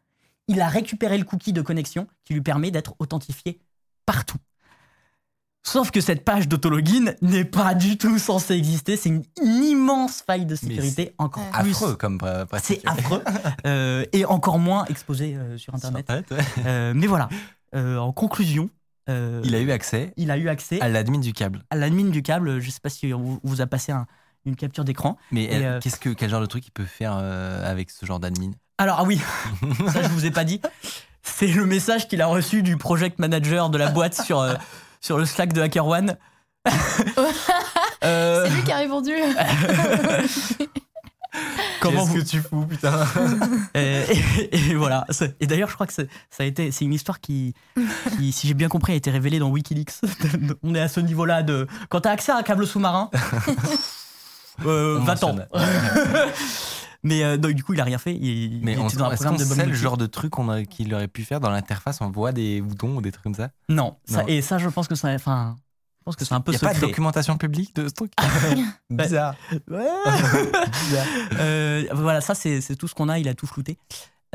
il 0.48 0.60
a 0.60 0.68
récupéré 0.68 1.16
le 1.16 1.24
cookie 1.24 1.54
de 1.54 1.62
connexion 1.62 2.06
qui 2.24 2.34
lui 2.34 2.42
permet 2.42 2.70
d'être 2.70 2.94
authentifié 2.98 3.58
partout. 4.04 4.36
Sauf 5.62 5.90
que 5.90 6.00
cette 6.00 6.24
page 6.24 6.48
d'autologin 6.48 7.12
n'est 7.20 7.44
pas 7.44 7.74
du 7.74 7.98
tout 7.98 8.18
censée 8.18 8.54
exister. 8.54 8.96
C'est 8.96 9.10
une, 9.10 9.24
immense 9.42 10.22
faille 10.26 10.46
de 10.46 10.54
sécurité, 10.56 11.14
encore 11.18 11.44
Ouais. 11.54 11.62
plus. 11.62 11.70
Affreux 11.72 11.96
comme 11.96 12.18
euh. 12.24 12.46
C'est 12.62 12.80
affreux. 12.86 13.22
Euh, 13.66 14.04
et 14.12 14.24
encore 14.24 14.58
moins 14.58 14.84
exposé 14.86 15.36
euh, 15.36 15.58
sur 15.58 15.76
Sur 15.78 15.88
Internet. 15.88 16.08
Ouais. 16.30 16.38
Euh, 16.66 16.92
mais 16.94 17.06
voilà, 17.06 17.28
Euh, 17.74 17.98
en 17.98 18.10
conclusion, 18.12 18.68
euh, 19.08 19.42
Il 19.44 19.54
a 19.54 19.60
eu 19.60 19.70
accès 19.70 20.12
il 20.16 20.30
a 20.32 20.38
eu 20.38 20.48
accès 20.48 20.80
à 20.80 20.88
l'admin 20.88 21.18
du 21.20 21.32
câble. 21.32 21.62
à 21.70 21.76
l'admin 21.76 22.08
du 22.10 22.22
câble. 22.22 22.58
Je 22.60 22.70
sais 22.70 22.80
pas 22.82 22.88
si 22.90 23.12
on 23.14 23.38
vous- 23.44 23.60
a 23.60 23.66
passé 23.66 23.92
un- 23.92 24.06
une 24.46 24.56
capture 24.56 24.84
d'écran. 24.84 25.18
Mais 25.30 25.48
euh, 25.52 25.76
euh, 25.76 25.80
qu'est-ce 25.80 26.00
que 26.00 26.08
quel 26.10 26.30
genre 26.30 26.40
de 26.40 26.46
truc 26.46 26.66
il 26.66 26.70
peut 26.72 26.84
faire 26.86 27.16
euh, 27.20 27.70
avec 27.70 27.90
ce 27.90 28.06
genre 28.06 28.18
d'admin? 28.18 28.50
Alors, 28.78 28.96
ah 29.00 29.04
oui, 29.04 29.20
ça 29.92 30.02
je 30.02 30.08
vous 30.08 30.24
ai 30.24 30.30
pas 30.30 30.44
dit. 30.44 30.60
C'est 31.22 31.48
le 31.48 31.66
message 31.66 32.08
qu'il 32.08 32.22
a 32.22 32.26
reçu 32.26 32.62
du 32.62 32.76
project 32.78 33.18
manager 33.18 33.68
de 33.68 33.76
la 33.76 33.90
boîte 33.90 34.14
sur, 34.20 34.40
euh, 34.40 34.54
sur 35.00 35.18
le 35.18 35.24
Slack 35.24 35.52
de 35.52 35.60
HackerOne. 35.62 36.16
Euh, 38.02 38.46
C'est 38.46 38.54
lui 38.54 38.62
qui 38.64 38.72
a 38.72 38.76
répondu. 38.78 39.12
comment 41.80 42.00
Qu'est-ce 42.06 42.10
vous- 42.12 42.14
que 42.24 42.28
tu 42.28 42.40
fous 42.40 42.64
putain 42.66 43.06
et, 43.74 44.04
et 44.52 44.74
voilà. 44.74 45.06
Et 45.38 45.46
d'ailleurs, 45.46 45.68
je 45.68 45.74
crois 45.74 45.86
que 45.86 45.92
c'est- 45.92 46.08
ça 46.30 46.42
a 46.42 46.46
été, 46.46 46.70
c'est 46.70 46.86
une 46.86 46.94
histoire 46.94 47.20
qui, 47.20 47.54
qui, 48.16 48.32
si 48.32 48.48
j'ai 48.48 48.54
bien 48.54 48.68
compris, 48.68 48.94
a 48.94 48.96
été 48.96 49.10
révélée 49.10 49.38
dans 49.38 49.50
WikiLeaks. 49.50 49.92
On 50.62 50.74
est 50.74 50.80
à 50.80 50.88
ce 50.88 51.00
niveau-là 51.00 51.42
de. 51.42 51.66
Quand 51.90 52.00
t'as 52.00 52.12
accès 52.12 52.32
à 52.32 52.36
un 52.38 52.42
câble 52.42 52.66
sous-marin, 52.66 53.10
euh, 54.64 54.98
va-t'en. 55.02 55.36
Mais 57.02 57.22
euh, 57.24 57.36
donc, 57.38 57.52
du 57.52 57.64
coup, 57.64 57.72
il 57.74 57.80
a 57.80 57.84
rien 57.84 57.98
fait. 57.98 58.14
Il, 58.14 58.60
Mais 58.62 58.72
il 58.74 58.78
on, 58.78 58.88
était 58.88 58.96
dans 58.98 59.06
un 59.06 59.10
est-ce 59.12 59.22
programme 59.22 59.36
qu'on 59.38 59.48
de 59.48 59.54
sait 59.60 59.66
le 59.66 59.72
genre 59.74 59.96
de 59.96 60.06
truc 60.06 60.30
qu'on 60.32 60.48
a- 60.50 60.64
qu'il 60.64 60.92
aurait 60.94 61.08
pu 61.08 61.24
faire 61.24 61.40
dans 61.40 61.50
l'interface 61.50 62.00
On 62.00 62.10
voit 62.10 62.32
des 62.32 62.60
boutons 62.60 62.96
ou 62.96 63.00
des 63.00 63.10
trucs 63.12 63.24
comme 63.24 63.34
ça? 63.34 63.50
Non, 63.68 63.96
ça- 64.04 64.18
Non. 64.22 64.28
et 64.28 64.42
ça, 64.42 64.58
je 64.58 64.68
pense 64.68 64.86
que 64.88 64.94
ça. 64.94 65.08
Enfin, 65.08 65.56
je 66.00 66.04
pense 66.04 66.16
que 66.16 66.24
c'est 66.24 66.34
un 66.34 66.40
peu 66.40 66.52
Il 66.52 66.56
n'y 66.58 66.64
a 66.64 66.68
pas 66.68 66.74
de 66.74 66.80
documentation 66.80 67.36
publique 67.38 67.74
de 67.76 67.88
ce 67.88 67.94
truc? 67.94 68.12
Bizarre. 68.90 69.34
Ouais. 69.70 69.86
Euh, 71.38 71.84
voilà, 71.92 72.20
ça, 72.20 72.34
c'est 72.34 72.60
c'est 72.60 72.76
tout 72.76 72.88
ce 72.88 72.94
qu'on 72.94 73.08
a. 73.08 73.18
Il 73.18 73.28
a 73.28 73.34
tout 73.34 73.46
flouté. 73.46 73.78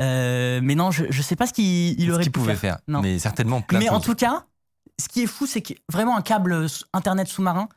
Euh, 0.00 0.60
mais 0.62 0.74
non, 0.74 0.90
je, 0.90 1.04
je 1.10 1.22
sais 1.22 1.36
pas 1.36 1.46
ce 1.46 1.52
qu'il 1.52 1.64
il 2.00 2.08
Ce 2.08 2.12
aurait 2.12 2.22
qu'il 2.22 2.32
pu 2.32 2.40
pouvait 2.40 2.54
faire. 2.54 2.76
faire. 2.76 2.78
Non. 2.88 3.00
Mais 3.00 3.18
certainement 3.18 3.60
plein 3.62 3.78
Mais 3.78 3.88
en 3.88 4.00
tout 4.00 4.14
cas, 4.14 4.44
ce 5.00 5.08
qui 5.08 5.22
est 5.22 5.26
fou, 5.26 5.46
c'est 5.46 5.62
que 5.62 5.74
vraiment 5.90 6.16
un 6.16 6.22
câble 6.22 6.66
internet 6.92 7.28
sous-marin, 7.28 7.68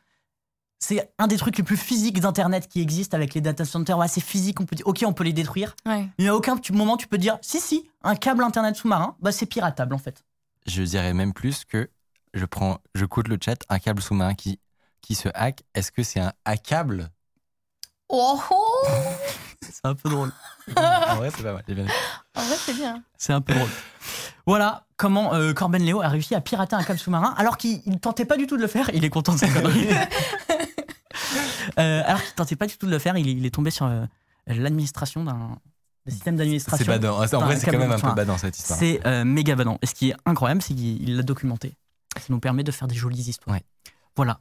c'est 0.80 1.12
un 1.18 1.28
des 1.28 1.38
trucs 1.38 1.58
les 1.58 1.64
plus 1.64 1.78
physiques 1.78 2.20
d'internet 2.22 2.68
qui 2.68 2.82
existe 2.82 3.14
avec 3.14 3.34
les 3.34 3.42
data 3.42 3.66
centers. 3.66 3.98
Ouais, 3.98 4.08
c'est 4.08 4.24
physique, 4.24 4.60
on 4.62 4.66
peut 4.66 4.78
dire, 4.78 4.88
ok, 4.88 5.04
on 5.06 5.14
peut 5.14 5.26
les 5.26 5.34
détruire. 5.34 5.76
Ouais. 5.86 6.08
Il 6.18 6.24
n'y 6.24 6.30
a 6.30 6.36
aucun 6.36 6.56
moment 6.72 6.96
tu 6.98 7.08
peux 7.08 7.18
dire, 7.18 7.38
si, 7.42 7.60
si, 7.60 7.90
un 8.04 8.16
câble 8.16 8.44
internet 8.44 8.76
sous-marin, 8.76 9.16
bah, 9.20 9.32
c'est 9.32 9.46
piratable 9.46 9.94
en 9.94 9.98
fait. 9.98 10.24
Je 10.66 10.82
dirais 10.84 11.14
même 11.14 11.34
plus 11.34 11.66
que 11.66 11.90
je 12.34 12.46
prends, 12.46 12.80
je 12.96 13.06
cote 13.06 13.28
le 13.28 13.38
chat, 13.44 13.58
un 13.70 13.80
câble 13.80 14.02
sous-marin 14.02 14.36
qui, 14.36 14.60
qui 15.02 15.16
se 15.16 15.30
hack. 15.34 15.64
Est-ce 15.74 15.92
que 15.92 16.04
c'est 16.04 16.20
un 16.20 16.34
hackable? 16.46 17.10
Oh, 18.08 18.40
oh 18.50 18.88
C'est 19.62 19.86
un 19.86 19.96
peu 19.96 20.10
drôle. 20.10 20.32
En 20.76 21.16
vrai, 21.18 21.30
c'est 21.36 21.44
pas 21.44 21.54
mal. 21.54 21.64
bien. 21.68 21.86
En 22.36 22.42
vrai, 22.42 22.56
c'est 22.58 22.74
bien. 22.74 23.04
C'est 23.18 23.34
un 23.34 23.42
peu 23.42 23.54
drôle. 23.54 23.70
Voilà 24.50 24.86
comment 24.98 25.36
euh, 25.36 25.54
Corben 25.54 25.80
Léo 25.84 26.02
a 26.02 26.08
réussi 26.08 26.34
à 26.34 26.42
pirater 26.42 26.76
un 26.76 26.82
câble 26.84 26.98
sous-marin 26.98 27.36
alors 27.38 27.56
qu'il 27.56 27.82
ne 27.86 27.98
tentait 27.98 28.26
pas 28.26 28.36
du 28.36 28.48
tout 28.48 28.58
de 28.58 28.62
le 28.64 28.68
faire. 28.68 28.90
Il 28.96 29.06
est 29.06 29.10
content 29.12 29.34
de 29.34 29.38
sa 29.38 29.48
connerie. 29.48 29.88
Euh, 31.78 32.02
alors 32.06 32.22
qu'il 32.24 32.34
tentait 32.34 32.56
pas 32.56 32.66
du 32.66 32.78
tout 32.78 32.88
de 32.88 32.92
le 32.92 32.98
faire, 33.00 33.16
il, 33.16 33.28
est- 33.28 33.34
il 33.34 33.46
est 33.46 33.54
tombé 33.54 33.70
sur 33.70 33.86
euh, 33.86 34.06
l'administration 34.48 35.24
d'un 35.24 35.58
des 36.06 36.12
systèmes 36.12 36.34
C'est 36.36 36.38
d'administration. 36.40 36.86
badant. 36.88 37.18
En 37.20 37.24
Enfin, 37.24 37.38
vrai, 37.40 37.58
c'est 37.60 37.70
quand 37.70 37.78
même 37.78 37.92
un 37.92 38.00
peu 38.00 38.12
badant 38.14 38.38
cette 38.40 38.58
histoire. 38.58 38.80
C'est 38.80 39.00
méga 39.24 39.56
badant. 39.56 39.78
Et 39.82 39.86
ce 39.86 39.94
qui 39.94 40.10
est 40.10 40.16
incroyable, 40.26 40.62
c'est 40.64 40.74
qu'il 40.74 41.16
l'a 41.16 41.22
documenté. 41.24 41.76
Ça 42.18 42.26
nous 42.30 42.40
permet 42.40 42.64
de 42.64 42.72
faire 42.72 42.88
des 42.88 42.96
jolies 42.96 43.30
histoires. 43.30 43.56
Ouais. 43.56 43.64
Voilà. 44.16 44.40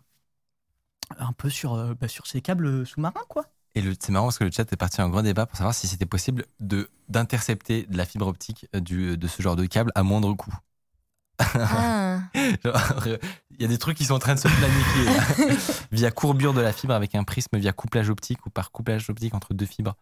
Un 1.19 1.33
peu 1.33 1.51
sur, 1.51 1.77
bah, 1.97 2.09
sur 2.09 2.27
ces 2.27 2.41
câbles 2.41 2.87
sous-marins, 2.87 3.21
quoi. 3.29 3.45
Et 3.79 3.93
c'est 4.01 4.11
marrant 4.11 4.27
parce 4.27 4.39
que 4.39 4.45
le 4.45 4.51
chat 4.51 4.71
est 4.73 4.77
parti 4.77 5.01
en 5.01 5.09
grand 5.09 5.23
débat 5.23 5.47
pour 5.47 5.57
savoir 5.57 5.75
si 5.75 5.87
c'était 5.87 6.07
possible 6.07 6.45
de 6.61 6.91
d'intercepter 7.09 7.87
de 7.89 7.97
la 7.97 8.05
fibre 8.05 8.27
optique 8.27 8.67
euh, 8.75 8.81
du, 8.81 9.17
de 9.17 9.27
ce 9.27 9.41
genre 9.41 9.57
de 9.57 9.65
câble 9.67 9.93
à 9.95 10.03
moindre 10.03 10.35
coût. 10.35 10.55
Ah. 11.39 12.19
Genre, 12.65 13.07
Il 13.53 13.63
y 13.63 13.65
a 13.65 13.69
des 13.69 13.79
trucs 13.79 13.97
qui 13.97 14.05
sont 14.05 14.15
en 14.15 14.19
train 14.19 14.35
de 14.35 14.41
se 14.41 14.49
planifier 14.49 15.55
via 15.93 16.11
courbure 16.11 16.53
de 16.53 16.61
la 16.61 16.73
fibre 16.73 16.95
avec 16.95 17.15
un 17.15 17.23
prisme 17.25 17.57
via 17.59 17.73
couplage 17.73 18.11
optique 18.11 18.45
ou 18.47 18.51
par 18.51 18.73
couplage 18.73 19.09
optique 19.09 19.35
entre 19.35 19.55
deux 19.55 19.67
fibres. 19.67 19.95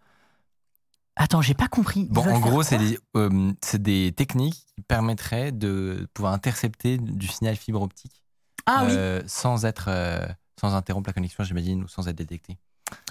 Attends, 1.17 1.41
j'ai 1.41 1.55
pas 1.55 1.69
compris. 1.69 2.07
Bon, 2.11 2.27
en 2.27 2.41
gros, 2.41 2.63
c'est 2.63 2.79
des, 2.79 2.99
euh, 3.17 4.11
techniques 4.11 4.67
qui 4.75 4.83
permettraient 4.83 5.53
de 5.53 6.09
pouvoir 6.13 6.35
intercepter 6.35 6.99
du 6.99 7.27
signal 7.27 7.57
fibre 7.57 7.81
optique 7.81 8.23
Ah 8.67 8.85
oui. 8.87 8.93
euh, 8.93 9.23
sans 9.27 9.65
être 9.65 9.87
euh, 9.89 10.27
sans 10.61 10.75
interrompre 10.75 11.09
la 11.09 11.15
connexion, 11.15 11.43
j'imagine, 11.45 11.85
ou 11.85 11.89
sans 11.89 12.09
être 12.09 12.17
détecté. 12.17 12.59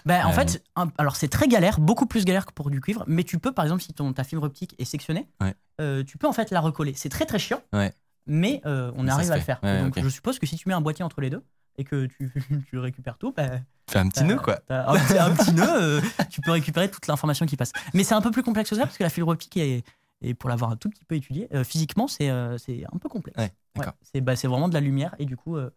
Ben, 0.05 0.25
en 0.25 0.29
Euh, 0.29 0.33
fait, 0.33 0.63
un- 0.75 0.91
alors 0.97 1.15
c'est 1.15 1.27
très 1.27 1.47
galère, 1.47 1.79
beaucoup 1.79 2.05
plus 2.05 2.25
galère 2.25 2.45
que 2.45 2.53
pour 2.53 2.69
du 2.69 2.79
cuivre, 2.79 3.03
mais 3.07 3.23
tu 3.23 3.39
peux, 3.39 3.51
par 3.51 3.65
exemple, 3.65 3.81
si 3.81 3.93
ton, 3.93 4.13
ta 4.13 4.23
fibre 4.23 4.43
optique 4.43 4.75
est 4.77 4.85
sectionnée, 4.85 5.27
Ouais. 5.41 5.55
euh, 5.81 6.03
tu 6.03 6.17
peux 6.17 6.27
en 6.27 6.33
fait 6.33 6.51
la 6.51 6.59
recoller. 6.61 6.93
C'est 6.95 7.09
très 7.09 7.25
très 7.25 7.39
chiant, 7.39 7.61
Ouais. 7.73 7.93
mais 8.27 8.61
euh, 8.65 8.91
on 8.95 9.03
Mais 9.03 9.09
ça 9.09 9.15
arrive 9.15 9.27
se 9.27 9.31
à 9.33 9.35
le 9.35 9.41
fait. 9.41 9.45
faire. 9.45 9.59
Ouais, 9.63 9.81
Donc 9.81 9.97
ok. 9.97 10.03
je 10.03 10.09
suppose 10.09 10.37
que 10.39 10.45
si 10.45 10.55
tu 10.57 10.67
mets 10.69 10.75
un 10.75 10.81
boîtier 10.81 11.03
entre 11.03 11.21
les 11.21 11.29
deux 11.31 11.43
et 11.77 11.83
que 11.83 12.05
tu, 12.05 12.31
tu 12.69 12.77
récupères 12.77 13.17
tout, 13.17 13.33
ben, 13.35 13.63
Fais 13.89 13.99
un 13.99 14.07
petit 14.09 14.23
nœud, 14.23 14.37
quoi. 14.37 14.57
t'as 14.67 14.87
Un, 14.89 14.93
petit- 14.95 15.17
un 15.17 15.31
petit 15.35 15.53
nœud, 15.53 15.67
euh, 15.69 16.01
tu 16.29 16.41
peux 16.41 16.51
récupérer 16.51 16.89
toute 16.89 17.05
l'information 17.07 17.45
qui 17.45 17.57
passe. 17.57 17.71
Mais 17.93 18.03
c'est 18.03 18.15
un 18.15 18.21
peu 18.21 18.31
plus 18.31 18.43
complexe 18.43 18.69
que 18.69 18.75
ça 18.75 18.83
parce 18.83 18.97
que 18.97 19.03
la 19.03 19.09
fibre 19.09 19.27
optique 19.29 19.57
est, 19.57 19.83
et 20.21 20.33
pour 20.33 20.49
l'avoir 20.49 20.71
un 20.71 20.75
tout 20.75 20.89
petit 20.89 21.03
peu 21.05 21.15
étudié, 21.15 21.47
euh, 21.53 21.63
physiquement 21.63 22.07
c'est 22.07 22.29
euh, 22.29 22.57
c'est 22.57 22.83
un 22.91 22.97
peu 22.97 23.09
complexe. 23.09 23.37
Ouais, 23.39 23.51
d'accord. 23.75 23.93
c'est 24.01 24.21
bah, 24.21 24.35
c'est 24.35 24.47
vraiment 24.47 24.69
de 24.69 24.73
la 24.73 24.79
lumière 24.81 25.13
et 25.19 25.25
du 25.25 25.35
coup 25.35 25.57
euh, 25.57 25.69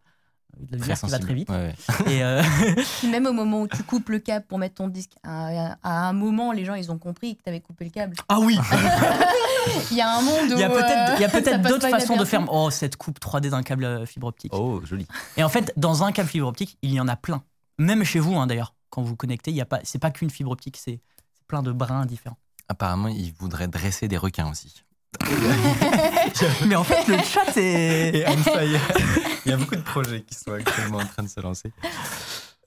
de 0.56 0.76
la 0.76 0.78
Très 0.78 0.78
lumière 0.78 1.00
qui 1.00 1.10
va 1.10 1.18
très 1.18 1.34
vite. 1.34 1.48
Ouais, 1.50 1.74
ouais. 2.06 2.12
Et, 2.12 2.22
euh, 2.24 2.42
même 3.10 3.26
au 3.26 3.32
moment 3.32 3.62
où 3.62 3.68
tu 3.68 3.82
coupes 3.82 4.08
le 4.08 4.18
câble 4.18 4.46
pour 4.46 4.58
mettre 4.58 4.76
ton 4.76 4.88
disque, 4.88 5.12
à, 5.22 5.76
à 5.82 6.08
un 6.08 6.12
moment, 6.12 6.52
les 6.52 6.64
gens, 6.64 6.74
ils 6.74 6.90
ont 6.90 6.98
compris 6.98 7.36
que 7.36 7.42
tu 7.42 7.48
avais 7.48 7.60
coupé 7.60 7.84
le 7.84 7.90
câble. 7.90 8.16
ah 8.28 8.40
oui, 8.40 8.58
Il 9.90 9.96
y 9.96 10.00
a 10.00 10.16
un 10.16 10.22
monde 10.22 10.50
où. 10.50 10.54
il 10.54 10.58
y 10.58 10.64
a 10.64 10.68
peut-être 10.70 11.16
il 11.18 11.22
y 11.22 11.24
a 11.24 11.54
euh, 11.54 11.58
d'autres 11.58 11.88
façons 11.88 12.16
de 12.16 12.24
faire. 12.24 12.44
Oh 12.50 12.70
cette 12.70 12.96
coupe 12.96 13.18
3D 13.20 13.50
d'un 13.50 13.62
câble 13.62 13.84
euh, 13.84 14.06
fibre 14.06 14.26
optique. 14.28 14.52
Oh, 14.54 14.80
joli. 14.84 15.06
Et 15.36 15.44
en 15.44 15.48
fait, 15.48 15.72
dans 15.76 16.04
un 16.04 16.12
câble 16.12 16.28
fibre 16.28 16.46
optique, 16.48 16.78
il 16.82 16.92
y 16.92 17.00
en 17.00 17.08
a 17.08 17.16
plein. 17.16 17.42
Même 17.78 18.04
chez 18.04 18.18
vous, 18.18 18.36
hein, 18.36 18.46
d'ailleurs, 18.46 18.74
quand 18.90 19.02
vous 19.02 19.08
vous 19.08 19.16
connectez, 19.16 19.50
il 19.50 19.56
y 19.56 19.60
a 19.60 19.66
pas, 19.66 19.80
c'est 19.84 19.98
pas 19.98 20.10
qu'une 20.10 20.30
fibre 20.30 20.50
optique, 20.50 20.76
c'est 20.76 21.00
plein 21.46 21.62
de 21.62 21.72
brins 21.72 22.06
différents. 22.06 22.38
Apparemment, 22.68 23.08
il 23.08 23.32
voudrait 23.32 23.68
dresser 23.68 24.08
des 24.08 24.16
requins 24.16 24.50
aussi. 24.50 24.84
Mais 26.66 26.76
en 26.76 26.84
fait, 26.84 27.06
le 27.08 27.18
chat 27.22 27.56
est. 27.56 28.24
Il 29.46 29.50
y 29.50 29.52
a 29.52 29.56
beaucoup 29.56 29.76
de 29.76 29.82
projets 29.82 30.22
qui 30.22 30.34
sont 30.34 30.52
actuellement 30.52 30.98
en 30.98 31.06
train 31.06 31.22
de 31.22 31.28
se 31.28 31.40
lancer. 31.40 31.72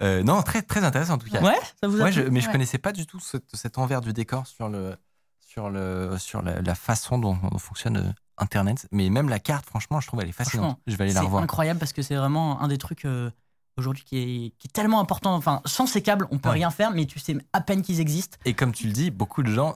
Euh, 0.01 0.23
non, 0.23 0.41
très, 0.41 0.61
très 0.63 0.83
intéressant 0.83 1.13
en 1.13 1.17
tout 1.19 1.29
cas. 1.29 1.41
Ouais, 1.41 1.59
ça 1.79 1.87
vous 1.87 2.01
a 2.01 2.05
Ouais, 2.05 2.11
je- 2.11 2.21
mais 2.23 2.41
je 2.41 2.47
Ouais. 2.47 2.51
connaissais 2.53 2.79
pas 2.79 2.91
du 2.91 3.05
tout 3.05 3.19
cet, 3.19 3.43
cet 3.53 3.77
envers 3.77 4.01
du 4.01 4.13
décor 4.13 4.47
sur, 4.47 4.67
le, 4.67 4.95
sur, 5.39 5.69
le, 5.69 6.17
sur 6.17 6.41
la, 6.41 6.61
la 6.61 6.75
façon 6.75 7.19
dont, 7.19 7.35
dont 7.51 7.57
fonctionne 7.59 7.97
euh, 7.97 8.11
Internet. 8.37 8.87
Mais 8.91 9.09
même 9.11 9.29
la 9.29 9.39
carte, 9.39 9.65
franchement, 9.67 9.99
je 10.01 10.07
trouve 10.07 10.21
elle 10.21 10.29
est 10.29 10.33
fascinante. 10.33 10.79
Je 10.87 10.95
vais 10.95 11.03
aller 11.03 11.13
la 11.13 11.19
C'est 11.19 11.25
revoir. 11.25 11.43
incroyable 11.43 11.79
parce 11.79 11.93
que 11.93 12.01
c'est 12.01 12.15
vraiment 12.15 12.59
un 12.61 12.67
des 12.67 12.79
trucs 12.79 13.05
euh, 13.05 13.29
aujourd'hui 13.77 14.03
qui 14.03 14.17
est, 14.17 14.49
qui 14.57 14.67
est 14.67 14.71
tellement 14.73 14.99
important. 14.99 15.35
Enfin, 15.35 15.61
sans 15.65 15.85
ces 15.85 16.01
câbles, 16.01 16.27
on 16.31 16.39
peut 16.39 16.49
Ouais. 16.49 16.55
rien 16.55 16.71
faire, 16.71 16.89
mais 16.91 17.05
tu 17.05 17.19
sais 17.19 17.37
à 17.53 17.61
peine 17.61 17.83
qu'ils 17.83 17.99
existent. 17.99 18.37
Et 18.45 18.55
comme 18.55 18.71
tu 18.73 18.87
le 18.87 18.93
dis, 18.93 19.11
beaucoup 19.11 19.43
de 19.43 19.51
gens 19.51 19.75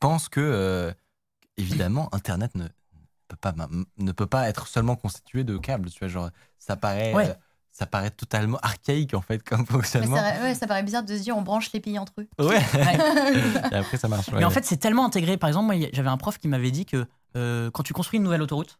pensent 0.00 0.30
que, 0.30 0.40
euh, 0.40 0.90
évidemment, 1.58 2.08
Internet 2.14 2.54
ne 2.54 2.66
peut, 3.28 3.36
pas, 3.36 3.54
ne 3.98 4.12
peut 4.12 4.26
pas 4.26 4.48
être 4.48 4.66
seulement 4.66 4.96
constitué 4.96 5.44
de 5.44 5.56
câbles. 5.58 5.90
Tu 5.90 5.98
vois, 5.98 6.08
genre, 6.08 6.30
ça 6.58 6.76
paraît, 6.76 7.12
Ouais. 7.14 7.28
euh, 7.28 7.34
ça 7.70 7.86
paraît 7.86 8.10
totalement 8.10 8.58
archaïque 8.62 9.14
en 9.14 9.20
fait 9.20 9.42
comme 9.42 9.60
Mais 9.60 9.66
fonctionnement. 9.66 10.16
ça, 10.16 10.40
ouais, 10.42 10.54
ça 10.54 10.66
paraît 10.66 10.82
bizarre 10.82 11.02
de 11.04 11.16
se 11.16 11.22
dire 11.22 11.36
on 11.36 11.42
branche 11.42 11.70
les 11.72 11.80
pays 11.80 11.98
entre 11.98 12.12
eux. 12.18 12.28
Ouais. 12.38 12.56
Ouais. 12.56 12.62
Et 13.72 13.74
après, 13.76 13.96
ça 13.98 14.08
marche. 14.08 14.28
ouais, 14.28 14.38
mais 14.38 14.44
en 14.44 14.50
fait, 14.50 14.64
c'est 14.64 14.78
tellement 14.78 15.04
intégré. 15.04 15.36
Par 15.36 15.48
exemple, 15.48 15.66
moi, 15.66 15.88
j'avais 15.92 16.08
un 16.08 16.16
prof 16.16 16.38
qui 16.38 16.48
m'avait 16.48 16.70
dit 16.70 16.86
que 16.86 17.06
euh, 17.36 17.70
quand 17.70 17.82
tu 17.82 17.92
construis 17.92 18.16
une 18.18 18.24
nouvelle 18.24 18.42
autoroute, 18.42 18.78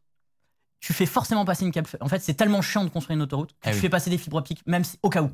tu 0.81 0.93
fais 0.93 1.07
forcément 1.07 1.45
passer 1.45 1.65
une 1.65 1.73
câble. 1.73 1.89
En 2.01 2.09
fait, 2.09 2.21
c'est 2.21 2.35
tellement 2.35 2.63
chiant 2.63 2.85
de 2.85 2.89
construire 2.89 3.17
une 3.17 3.23
autoroute 3.23 3.51
que 3.53 3.57
Ah 3.65 3.71
tu 3.71 3.75
oui. 3.77 3.81
fais 3.83 3.89
passer 3.89 4.11
des 4.11 4.19
fibres 4.19 4.37
optiques, 4.39 4.63
même 4.67 4.85
si- 4.85 4.99
au 5.03 5.11
cas 5.11 5.23
où. 5.23 5.31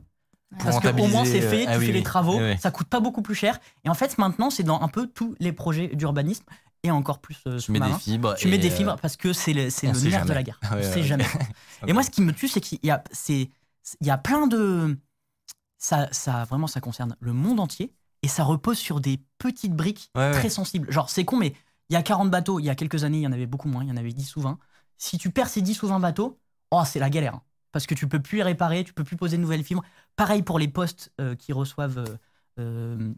Parce 0.59 0.81
qu'au 0.81 1.07
moins 1.09 1.25
c'est 1.25 1.41
fait, 1.41 1.67
euh, 1.67 1.71
ah 1.71 1.73
tu 1.75 1.79
oui, 1.81 1.87
fais 1.87 1.93
oui. 1.93 1.99
les 1.99 2.03
travaux, 2.03 2.39
ouais. 2.39 2.57
ça 2.61 2.71
coûte 2.71 2.87
pas 2.87 3.01
beaucoup 3.01 3.23
plus 3.23 3.35
cher. 3.35 3.59
Et 3.85 3.89
en 3.89 3.95
fait, 3.95 4.19
maintenant, 4.19 4.51
c'est 4.51 4.63
dans 4.63 4.81
un 4.81 4.89
peu 4.89 5.07
tous 5.07 5.35
les 5.41 5.53
projets 5.53 5.89
d'urbanisme 5.89 6.45
et 6.83 6.91
encore 6.91 7.19
plus 7.19 7.39
euh, 7.47 7.59
tu 7.59 7.73
mets 7.73 7.81
des 7.81 7.93
fibres. 7.95 8.35
Tu 8.35 8.53
et, 8.53 8.59
des 8.59 8.71
euh, 8.71 8.75
fibres 8.75 8.97
parce 9.01 9.17
que 9.17 9.33
c'est 9.33 9.53
le, 9.53 9.71
c'est 9.71 9.91
nerf 9.91 10.27
de 10.27 10.33
la 10.33 10.43
guerre. 10.43 10.61
Ouais, 10.73 10.87
ouais, 10.87 11.03
jamais. 11.03 11.27
Et 11.87 11.93
moi, 11.93 12.03
ce 12.03 12.11
qui 12.11 12.23
me 12.23 12.33
tue, 12.33 12.49
c'est 12.49 12.61
qu'il 12.61 12.79
y 12.83 12.91
a, 12.91 13.03
c'est, 13.11 13.51
il 14.01 14.07
y 14.07 14.11
a 14.11 14.19
plein 14.19 14.47
de. 14.47 14.97
Ça, 15.79 16.09
ça, 16.13 16.45
vraiment, 16.45 16.67
ça 16.67 16.81
concerne 16.81 17.17
le 17.21 17.33
monde 17.33 17.61
entier 17.61 17.93
et 18.23 18.29
ça 18.29 18.43
repose 18.43 18.79
sur 18.79 19.01
des 19.01 19.21
petites 19.39 19.75
briques 19.75 20.11
très 20.15 20.49
sensibles. 20.49 20.91
Genre, 20.91 21.11
c'est 21.11 21.25
con, 21.25 21.37
mais 21.37 21.55
il 21.91 21.95
y 21.95 21.97
a 21.97 22.03
40 22.03 22.31
bateaux. 22.31 22.59
Il 22.59 22.65
y 22.65 22.71
a 22.71 22.75
quelques 22.75 23.05
années, 23.05 23.19
il 23.19 23.23
y 23.23 23.27
en 23.27 23.33
avait 23.33 23.47
beaucoup 23.47 23.69
moins. 23.69 23.83
Il 23.83 23.91
y 23.91 23.93
en 23.93 23.97
avait 23.97 24.13
10 24.13 24.37
ou 24.37 24.41
20. 24.41 24.59
Si 24.97 25.19
tu 25.19 25.31
perds 25.31 25.49
ces 25.49 25.61
10 25.61 25.83
ou 25.83 25.89
20 25.89 26.01
bateaux, 26.01 26.39
oh, 26.71 26.83
c'est 26.87 26.99
la 26.99 27.11
galère. 27.11 27.41
Parce 27.75 27.87
que 27.87 27.95
tu 27.95 28.07
peux 28.09 28.21
plus 28.23 28.37
les 28.39 28.45
réparer, 28.45 28.85
tu 28.85 28.93
peux 28.95 29.03
plus 29.05 29.17
poser 29.17 29.37
de 29.37 29.43
nouvelles 29.43 29.65
fibres. 29.65 29.83
Pareil 30.15 30.43
pour 30.43 30.59
les 30.61 30.69
postes 30.69 31.11
euh, 31.21 31.35
qui 31.35 31.53
reçoivent 31.53 31.99
euh, 31.99 32.17
euh, 32.61 33.13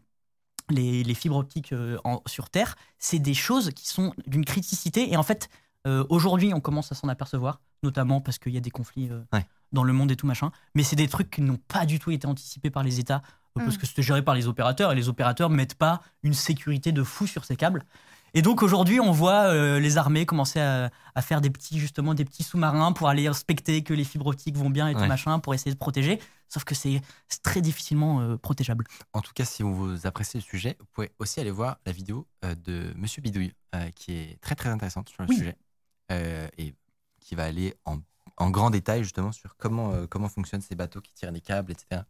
les, 0.69 1.03
les 1.03 1.13
fibres 1.13 1.37
optiques 1.37 1.73
euh, 1.73 1.97
en- 2.03 2.21
sur 2.25 2.49
Terre. 2.49 2.75
C'est 2.97 3.19
des 3.19 3.35
choses 3.35 3.69
qui 3.71 3.87
sont 3.87 4.13
d'une 4.25 4.43
criticité. 4.45 5.11
Et 5.13 5.15
en 5.17 5.23
fait, 5.23 5.47
Euh, 5.85 6.03
Aujourd'hui, 6.09 6.53
on 6.53 6.59
commence 6.59 6.91
à 6.91 6.95
s'en 6.95 7.07
apercevoir, 7.07 7.61
notamment 7.81 8.19
parce 8.19 8.39
qu'il 8.39 8.51
y 8.53 8.57
a 8.57 8.59
des 8.59 8.71
conflits 8.71 9.07
euh, 9.09 9.21
Ouais. 9.31 9.45
dans 9.71 9.85
le 9.85 9.93
monde 9.93 10.11
et 10.11 10.17
tout 10.17 10.27
machin. 10.27 10.51
Mais 10.75 10.83
c'est 10.83 10.97
des 10.97 11.07
trucs 11.07 11.29
qui 11.29 11.41
n'ont 11.41 11.61
pas 11.69 11.85
du 11.85 11.97
tout 11.97 12.11
été 12.11 12.27
anticipés 12.27 12.69
par 12.71 12.83
les 12.83 12.99
États, 12.99 13.21
euh, 13.57 13.63
parce 13.63 13.75
Mm. 13.75 13.79
que 13.79 13.85
c'était 13.87 14.01
géré 14.03 14.21
par 14.21 14.35
les 14.35 14.47
opérateurs, 14.47 14.91
et 14.91 14.95
les 14.95 15.07
opérateurs 15.07 15.49
mettent 15.49 15.75
pas 15.75 16.01
une 16.23 16.33
sécurité 16.33 16.91
de 16.91 17.03
fou 17.03 17.25
sur 17.25 17.45
ces 17.45 17.55
câbles. 17.55 17.85
Et 18.33 18.41
donc 18.41 18.61
aujourd'hui, 18.61 18.99
on 18.99 19.11
voit 19.11 19.53
euh, 19.53 19.79
les 19.79 19.97
armées 19.97 20.25
commencer 20.25 20.59
à, 20.59 20.91
à 21.15 21.21
faire 21.21 21.41
des 21.41 21.49
petits 21.49 21.79
justement 21.79 22.13
des 22.13 22.25
petits 22.25 22.43
sous-marins 22.43 22.91
pour 22.91 23.07
aller 23.07 23.27
inspecter 23.27 23.83
que 23.83 23.93
les 23.93 24.03
fibres 24.03 24.27
optiques 24.27 24.57
vont 24.57 24.69
bien 24.69 24.87
et 24.89 24.93
tout 24.93 24.99
machin 25.05 25.39
pour 25.39 25.53
essayer 25.53 25.71
de 25.71 25.77
protéger. 25.77 26.19
Sauf 26.49 26.63
que 26.63 26.75
c'est 26.75 27.01
très 27.43 27.61
difficilement 27.61 28.21
euh, 28.21 28.37
protégeable. 28.37 28.85
En 29.13 29.21
tout 29.21 29.33
cas, 29.33 29.43
si 29.45 29.63
vous 29.63 30.05
appréciez 30.05 30.39
le 30.39 30.45
sujet, 30.45 30.77
vous 30.79 30.85
pouvez 30.93 31.11
aussi 31.19 31.39
aller 31.39 31.51
voir 31.51 31.77
la 31.85 31.91
vidéo 31.91 32.27
euh, 32.45 32.55
de 32.55 32.93
Monsieur 32.95 33.21
Bidouille, 33.21 33.53
qui 33.95 34.13
est 34.13 34.39
très 34.41 34.55
très 34.55 34.69
intéressante 34.69 35.09
sur 35.09 35.23
le 35.23 35.29
Oui. 35.29 35.35
sujet 35.35 35.55
et 36.57 36.73
qui 37.19 37.35
va 37.35 37.43
aller 37.43 37.75
en, 37.85 37.97
en 38.37 38.49
grand 38.49 38.69
détail 38.69 39.03
justement 39.03 39.31
sur 39.33 39.57
comment, 39.57 40.07
comment 40.09 40.29
fonctionnent 40.29 40.61
ces 40.61 40.75
bateaux 40.75 41.01
qui 41.01 41.13
tirent 41.13 41.31
les 41.31 41.41
câbles, 41.41 41.71
etc. 41.73 42.01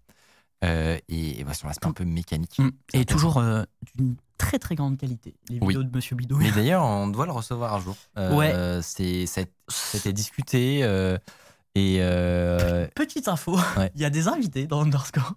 Euh, 0.63 0.97
et, 1.07 1.39
et 1.39 1.43
voilà, 1.43 1.53
sur 1.53 1.67
l'aspect 1.67 1.87
un 1.87 1.91
peu 1.93 2.03
mécanique. 2.05 2.59
C'est 2.91 3.01
Et 3.01 3.05
toujours 3.05 3.37
euh, 3.37 3.63
d'une 3.95 4.15
très 4.39 4.57
très 4.59 4.75
grande 4.75 4.97
qualité. 4.97 5.35
Les 5.49 5.59
Oui. 5.61 5.67
vidéos 5.67 5.83
de 5.83 5.95
Monsieur 5.95 6.15
Bidouille. 6.15 6.43
Mais 6.45 6.51
d'ailleurs, 6.55 6.83
on 6.83 7.07
doit 7.07 7.25
le 7.27 7.31
recevoir 7.31 7.73
un 7.75 7.79
jour. 7.79 7.95
Euh, 8.17 8.33
Ouais. 8.35 8.81
c'était 8.81 10.13
discuté 10.13 10.79
euh, 10.83 11.17
et 11.75 11.99
Petite 12.95 13.27
info, 13.27 13.57
Ouais. 13.77 13.91
il 13.95 14.01
y 14.01 14.05
a 14.05 14.09
des 14.09 14.27
invités 14.27 14.65
dans 14.67 14.81
Underscore 14.81 15.33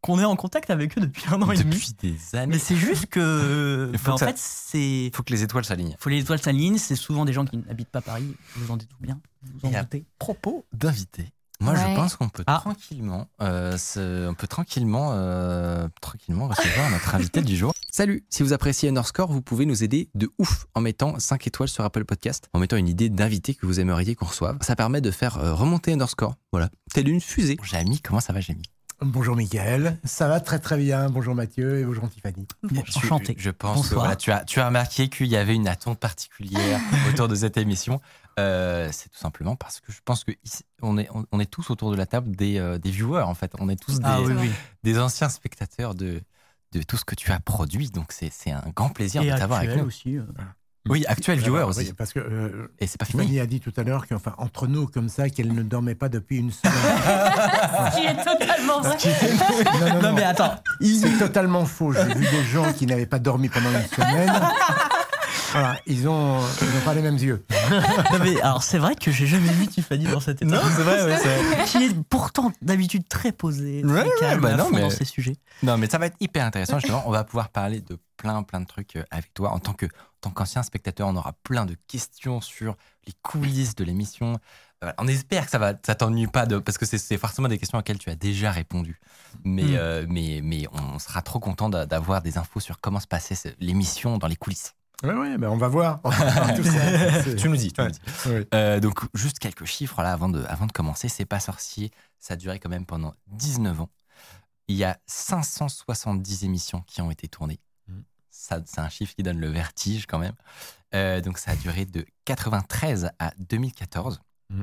qu'on 0.00 0.18
est 0.20 0.24
en 0.24 0.36
contact 0.36 0.68
avec 0.68 0.98
eux 0.98 1.00
depuis 1.00 1.24
un 1.32 1.40
an 1.40 1.50
et 1.50 1.56
demi. 1.56 1.70
depuis 1.76 1.94
des 1.94 2.36
années. 2.36 2.52
Mais 2.52 2.58
c'est 2.58 2.76
juste 2.76 3.06
que, 3.06 3.88
Il 3.94 3.98
faut 3.98 4.04
bah, 4.04 4.10
que 4.10 4.14
en 4.14 4.18
ça- 4.18 4.26
fait, 4.26 4.36
c'est 4.38 5.04
Il 5.06 5.10
faut 5.14 5.22
que 5.22 5.32
les 5.32 5.42
étoiles 5.42 5.64
s'alignent. 5.64 5.96
faut 5.98 6.10
les 6.10 6.18
étoiles 6.20 6.42
s'alignent. 6.42 6.76
C'est 6.76 6.94
souvent 6.96 7.24
des 7.24 7.32
gens 7.32 7.46
qui 7.46 7.56
n'habitent 7.56 7.88
pas 7.88 8.02
Paris. 8.02 8.34
Vous 8.56 8.70
en 8.70 8.76
dites 8.76 8.90
tout 8.90 8.96
bien. 9.00 9.18
Vous 9.62 9.68
en 9.68 9.80
doutez. 9.80 10.04
propos 10.18 10.66
d'invités, 10.74 11.32
moi 11.60 11.74
je 11.74 11.94
pense 11.94 12.16
qu'on 12.16 12.28
peut 12.28 12.44
Ah. 12.46 12.58
tranquillement, 12.62 13.28
euh, 13.40 13.78
se- 13.78 14.28
on 14.28 14.34
peut 14.34 14.46
tranquillement, 14.46 15.10
euh, 15.12 15.88
tranquillement 16.00 16.48
recevoir 16.48 16.90
notre 16.90 17.14
invité 17.14 17.42
du 17.42 17.56
jour. 17.56 17.72
Salut, 17.90 18.24
si 18.28 18.42
vous 18.42 18.52
appréciez 18.52 18.88
Underscore, 18.88 19.30
vous 19.30 19.40
pouvez 19.42 19.64
nous 19.66 19.84
aider 19.84 20.08
de 20.14 20.30
ouf 20.38 20.66
en 20.74 20.80
mettant 20.80 21.18
5 21.18 21.46
étoiles 21.46 21.68
sur 21.68 21.84
Apple 21.84 22.04
Podcast, 22.04 22.48
en 22.52 22.58
mettant 22.58 22.76
une 22.76 22.88
idée 22.88 23.08
d'invité 23.08 23.54
que 23.54 23.66
vous 23.66 23.80
aimeriez 23.80 24.14
qu'on 24.14 24.26
reçoive. 24.26 24.58
Ça 24.62 24.76
permet 24.76 25.00
de 25.00 25.10
faire 25.10 25.38
euh, 25.38 25.54
remonter 25.54 25.92
Underscore. 25.92 26.34
Voilà, 26.52 26.70
telle 26.92 27.08
une 27.08 27.20
fusée. 27.20 27.56
Jamy, 27.62 28.00
comment 28.00 28.20
ça 28.20 28.32
va 28.32 28.40
Jamy 28.40 28.62
Bonjour 29.00 29.34
Mickaël, 29.36 29.98
ça 30.04 30.28
va 30.28 30.40
très 30.40 30.60
très 30.60 30.76
bien. 30.78 31.10
Bonjour 31.10 31.34
Mathieu 31.34 31.80
et 31.80 31.84
bonjour 31.84 32.08
Tiffany. 32.08 32.46
Enchanté. 32.96 33.34
Je 33.36 33.50
pense 33.50 33.74
que 33.74 33.82
Bonsoir. 33.82 34.00
voilà, 34.00 34.16
tu, 34.16 34.30
as, 34.30 34.44
tu 34.44 34.60
as 34.60 34.66
remarqué 34.66 35.08
qu'il 35.08 35.26
y 35.26 35.36
avait 35.36 35.54
une 35.54 35.66
attente 35.68 35.98
particulière 35.98 36.80
autour 37.12 37.26
de 37.28 37.34
cette 37.34 37.56
émission. 37.56 38.00
Euh, 38.40 38.88
c'est 38.92 39.08
tout 39.10 39.18
simplement 39.18 39.54
parce 39.56 39.80
que 39.80 39.92
je 39.92 39.98
pense 40.04 40.24
que 40.24 40.32
ici, 40.44 40.64
on, 40.82 40.98
est, 40.98 41.08
on, 41.14 41.24
on 41.30 41.38
est 41.40 41.46
tous 41.50 41.70
autour 41.70 41.90
de 41.92 41.96
la 41.96 42.06
table 42.06 42.34
des, 42.34 42.58
euh, 42.58 42.78
des 42.78 42.90
viewers 42.90 43.22
en 43.22 43.34
fait. 43.34 43.52
On 43.60 43.68
est 43.68 43.76
tous 43.80 43.98
des, 44.00 44.04
Ah 44.04 44.20
oui, 44.20 44.32
oui. 44.36 44.50
des 44.82 44.98
anciens 44.98 45.28
spectateurs 45.28 45.94
de, 45.94 46.20
de 46.72 46.82
tout 46.82 46.96
ce 46.96 47.04
que 47.04 47.14
tu 47.14 47.30
as 47.30 47.38
produit. 47.40 47.90
Donc 47.90 48.06
c'est 48.10 48.30
c'est 48.32 48.50
un 48.50 48.64
grand 48.74 48.88
plaisir 48.90 49.22
Et 49.22 49.30
de 49.30 49.36
t'avoir 49.38 49.60
avec 49.60 49.76
nous. 49.76 49.84
aussi. 49.84 50.16
euh. 50.18 50.22
Oui, 50.86 51.02
actuel 51.08 51.38
viewer 51.38 51.58
Alors, 51.58 51.70
aussi. 51.70 51.78
oui, 51.86 51.92
parce 51.96 52.12
que 52.12 52.18
euh, 52.18 52.70
Et 52.78 52.86
c'est 52.86 52.98
pas 52.98 53.06
fini. 53.06 53.40
A 53.40 53.46
dit 53.46 53.58
tout 53.60 53.72
à 53.78 53.84
l'heure 53.84 54.06
qu'enfin 54.06 54.34
entre 54.36 54.66
nous 54.66 54.86
comme 54.86 55.08
ça 55.08 55.30
qu'elle 55.30 55.54
ne 55.54 55.62
dormait 55.62 55.94
pas 55.94 56.10
depuis 56.10 56.36
une 56.36 56.50
semaine. 56.50 56.74
Ce 57.90 57.96
qui 58.00 58.04
est 58.06 58.22
totalement 58.22 58.80
vrai. 58.82 58.96
non, 59.00 59.86
non, 59.86 59.94
Non, 59.94 60.02
non, 60.02 60.12
mais 60.12 60.24
attends, 60.24 60.56
c'est 60.82 61.18
totalement 61.18 61.64
faux. 61.64 61.92
J'ai 61.94 62.12
vu 62.14 62.26
des 62.28 62.44
gens 62.44 62.70
qui 62.74 62.84
n'avaient 62.84 63.06
pas 63.06 63.18
dormi 63.18 63.48
pendant 63.48 63.70
une 63.70 63.86
semaine. 63.86 64.30
Voilà, 65.54 65.78
ils 65.86 66.08
ont, 66.08 66.40
ils 66.62 66.76
ont 66.78 66.84
pas 66.84 66.94
les 66.94 67.00
mêmes 67.02 67.16
yeux. 67.16 67.44
Non, 68.12 68.18
mais 68.22 68.40
alors 68.42 68.62
c'est 68.62 68.78
vrai 68.78 68.94
que 68.96 69.10
j'ai 69.10 69.26
jamais 69.26 69.48
vu 69.48 69.66
Tiffany 69.68 70.04
dans 70.04 70.20
cette 70.20 70.42
état. 70.42 70.50
Non, 70.54 70.60
c'est 70.76 70.82
vrai, 70.82 71.02
ouais, 71.04 71.16
c'est- 71.16 71.64
Qui 71.78 71.84
est 71.84 71.94
pourtant 72.10 72.52
d'habitude 72.60 73.08
très 73.08 73.32
posée, 73.32 73.82
très 73.82 73.92
Ouais, 73.92 74.10
ouais, 74.20 74.36
bah 74.36 74.56
non, 74.56 74.68
mais- 74.70 74.80
dans 74.82 74.90
ces 74.90 75.04
sujets. 75.04 75.36
Non, 75.62 75.78
mais 75.78 75.88
ça 75.88 75.98
va 75.98 76.06
être 76.06 76.16
hyper 76.20 76.44
intéressant. 76.44 76.78
Justement, 76.78 77.02
on 77.06 77.10
va 77.10 77.24
pouvoir 77.24 77.48
parler 77.50 77.80
de 77.80 77.98
plein, 78.16 78.42
plein 78.42 78.60
de 78.60 78.66
trucs 78.66 78.96
euh, 78.96 79.04
avec 79.10 79.32
toi. 79.32 79.50
En 79.52 79.58
tant 79.60 79.72
que, 79.72 79.86
en 79.86 79.88
tant 80.20 80.30
qu'ancien 80.30 80.62
spectateur, 80.62 81.08
on 81.08 81.16
aura 81.16 81.32
plein 81.44 81.64
de 81.66 81.76
questions 81.88 82.40
sur 82.40 82.76
les 83.06 83.12
coulisses 83.22 83.74
de 83.76 83.84
l'émission. 83.84 84.38
Euh, 84.84 84.92
on 84.98 85.06
espère 85.06 85.44
que 85.46 85.50
ça 85.52 85.58
va, 85.58 85.72
ça 85.86 85.94
t'ennuie 85.94 86.26
pas 86.26 86.46
de, 86.46 86.58
parce 86.58 86.76
que 86.78 86.84
c'est- 86.86 86.98
c'est 86.98 87.16
forcément 87.18 87.48
des 87.48 87.58
questions 87.58 87.78
auxquelles 87.78 87.98
tu 87.98 88.10
as 88.10 88.16
déjà 88.16 88.50
répondu. 88.50 89.00
Mais, 89.44 89.62
Mm. 89.62 89.74
euh, 89.76 90.06
mais, 90.08 90.40
mais 90.42 90.66
on 90.72 90.98
sera 90.98 91.22
trop 91.22 91.38
content 91.40 91.68
d'a- 91.70 91.86
d'avoir 91.86 92.20
des 92.22 92.36
infos 92.38 92.60
sur 92.60 92.80
comment 92.80 93.00
se 93.00 93.06
passait 93.06 93.34
l'émission 93.60 94.18
dans 94.18 94.26
les 94.28 94.36
coulisses. 94.36 94.74
Oui, 95.02 95.10
oui, 95.14 95.36
ben 95.38 95.48
on 95.50 95.56
va 95.56 95.68
voir. 95.68 96.00
Tout 96.02 96.62
ça. 96.64 97.34
Tu 97.34 97.48
nous 97.48 97.56
dis, 97.56 97.72
tu 97.72 97.80
Ouais. 97.80 97.88
nous 97.88 97.92
dis. 97.92 98.00
Oui. 98.26 98.46
Euh, 98.54 98.80
donc, 98.80 99.00
juste 99.14 99.38
quelques 99.38 99.64
chiffres 99.64 100.00
là 100.02 100.12
avant 100.12 100.28
de, 100.28 100.42
avant 100.44 100.66
de 100.66 100.72
commencer. 100.72 101.08
C'est 101.08 101.24
pas 101.26 101.40
sorcier. 101.40 101.90
Ça 102.20 102.34
a 102.34 102.36
duré 102.36 102.58
quand 102.58 102.70
même 102.70 102.86
pendant 102.86 103.12
19 103.28 103.80
ans. 103.82 103.90
Il 104.68 104.76
y 104.76 104.84
a 104.84 104.98
570 105.06 106.44
émissions 106.44 106.80
qui 106.86 107.02
ont 107.02 107.10
été 107.10 107.28
tournées. 107.28 107.60
Mm. 107.88 108.00
Ça, 108.30 108.60
c'est 108.64 108.80
un 108.80 108.88
chiffre 108.88 109.14
qui 109.14 109.22
donne 109.22 109.38
le 109.38 109.48
vertige 109.48 110.06
quand 110.06 110.18
même. 110.18 110.34
Euh, 110.94 111.20
donc, 111.20 111.38
ça 111.38 111.50
a 111.50 111.56
duré 111.56 111.84
de 111.84 112.06
93 112.24 113.10
à 113.18 113.32
2014. 113.38 114.20
Mm. 114.50 114.62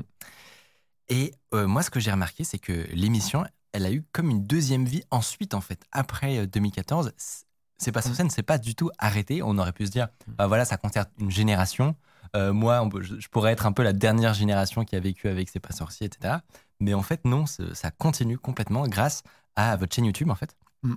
Et 1.08 1.34
euh, 1.54 1.66
moi, 1.66 1.82
ce 1.82 1.90
que 1.90 2.00
j'ai 2.00 2.10
remarqué, 2.10 2.42
c'est 2.42 2.58
que 2.58 2.72
l'émission, 2.92 3.44
elle 3.72 3.84
a 3.86 3.92
eu 3.92 4.02
comme 4.12 4.30
une 4.30 4.46
deuxième 4.46 4.86
vie 4.86 5.02
ensuite, 5.10 5.54
en 5.54 5.60
fait. 5.60 5.84
Après 5.92 6.38
euh, 6.38 6.46
2014, 6.46 7.12
c- 7.16 7.44
c'est 7.82 7.92
pas 7.92 8.02
sur 8.02 8.14
scène, 8.14 8.30
c'est 8.30 8.42
pas 8.42 8.58
du 8.58 8.74
tout 8.74 8.90
arrêté. 8.98 9.42
On 9.42 9.58
aurait 9.58 9.72
pu 9.72 9.86
se 9.86 9.90
dire, 9.90 10.08
bah 10.26 10.46
voilà, 10.46 10.64
ça 10.64 10.76
concerne 10.76 11.06
une 11.18 11.30
génération. 11.30 11.94
Euh, 12.34 12.52
moi, 12.52 12.80
on 12.82 12.88
peut- 12.88 13.02
je, 13.02 13.18
je 13.20 13.28
pourrais 13.28 13.52
être 13.52 13.66
un 13.66 13.72
peu 13.72 13.82
la 13.82 13.92
dernière 13.92 14.32
génération 14.34 14.84
qui 14.84 14.96
a 14.96 15.00
vécu 15.00 15.28
avec 15.28 15.48
C'est 15.50 15.60
pas 15.60 15.72
sorcier, 15.72 16.06
etc. 16.06 16.36
Mais 16.80 16.94
en 16.94 17.02
fait, 17.02 17.24
non, 17.24 17.44
ça 17.46 17.90
continue 17.90 18.38
complètement 18.38 18.86
grâce 18.88 19.22
à 19.56 19.76
votre 19.76 19.94
chaîne 19.94 20.06
YouTube, 20.06 20.30
en 20.30 20.34
fait, 20.34 20.56
Mm. 20.82 20.94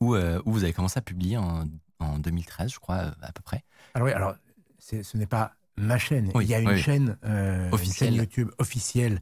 où, 0.00 0.14
euh, 0.14 0.40
où 0.46 0.52
vous 0.52 0.64
avez 0.64 0.72
commencé 0.72 0.98
à 0.98 1.02
publier 1.02 1.36
en, 1.36 1.64
en 2.00 2.18
2013, 2.18 2.72
je 2.72 2.78
crois, 2.78 2.96
euh, 2.96 3.10
à 3.22 3.32
peu 3.32 3.42
près. 3.42 3.64
Alors 3.94 4.06
oui, 4.06 4.12
alors 4.14 4.34
ce 4.78 5.16
n'est 5.16 5.26
pas 5.26 5.54
ma 5.76 5.98
chaîne. 5.98 6.30
Oui, 6.34 6.44
Il 6.44 6.50
y 6.50 6.54
a 6.54 6.60
une 6.60 6.68
oui, 6.70 6.78
chaîne, 6.80 7.18
euh, 7.24 7.68
une 7.68 7.74
Officielle. 7.74 8.10
chaîne 8.12 8.18
YouTube 8.18 8.50
officielle. 8.58 9.20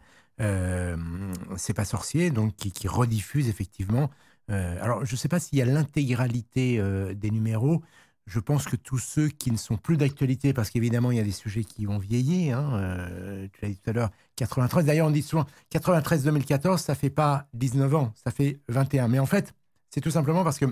c'est 1.56 1.74
pas 1.74 1.84
sorcier, 1.84 2.30
donc 2.30 2.54
qui, 2.56 2.72
qui 2.72 2.88
rediffuse 2.88 3.48
effectivement. 3.48 4.10
Euh, 4.50 4.76
alors 4.82 5.04
je 5.04 5.12
ne 5.12 5.16
sais 5.16 5.28
pas 5.28 5.40
s'il 5.40 5.58
y 5.58 5.62
a 5.62 5.64
l'intégralité 5.64 6.78
euh, 6.78 7.14
des 7.14 7.30
numéros. 7.30 7.82
Je 8.26 8.40
pense 8.40 8.64
que 8.64 8.76
tous 8.76 8.98
ceux 8.98 9.28
qui 9.28 9.50
ne 9.50 9.56
sont 9.58 9.76
plus 9.76 9.96
d'actualité, 9.98 10.54
parce 10.54 10.70
qu'évidemment 10.70 11.10
il 11.10 11.18
y 11.18 11.20
a 11.20 11.24
des 11.24 11.30
sujets 11.32 11.64
qui 11.64 11.84
vont 11.84 11.98
vieillir. 11.98 12.58
hein, 12.58 12.78
euh, 12.80 13.48
tu 13.52 13.60
l'as 13.62 13.68
dit 13.68 13.78
tout 13.78 13.90
à 13.90 13.92
l'heure, 13.92 14.10
93. 14.36 14.86
D'ailleurs 14.86 15.08
on 15.08 15.10
dit 15.10 15.22
souvent 15.22 15.44
93-2014, 15.72 16.78
ça 16.78 16.94
fait 16.94 17.10
pas 17.10 17.46
19 17.54 17.94
ans, 17.94 18.12
ça 18.24 18.30
fait 18.30 18.60
21. 18.68 19.08
Mais 19.08 19.18
en 19.18 19.26
fait, 19.26 19.54
c'est 19.90 20.00
tout 20.00 20.10
simplement 20.10 20.42
parce 20.44 20.58
que 20.58 20.66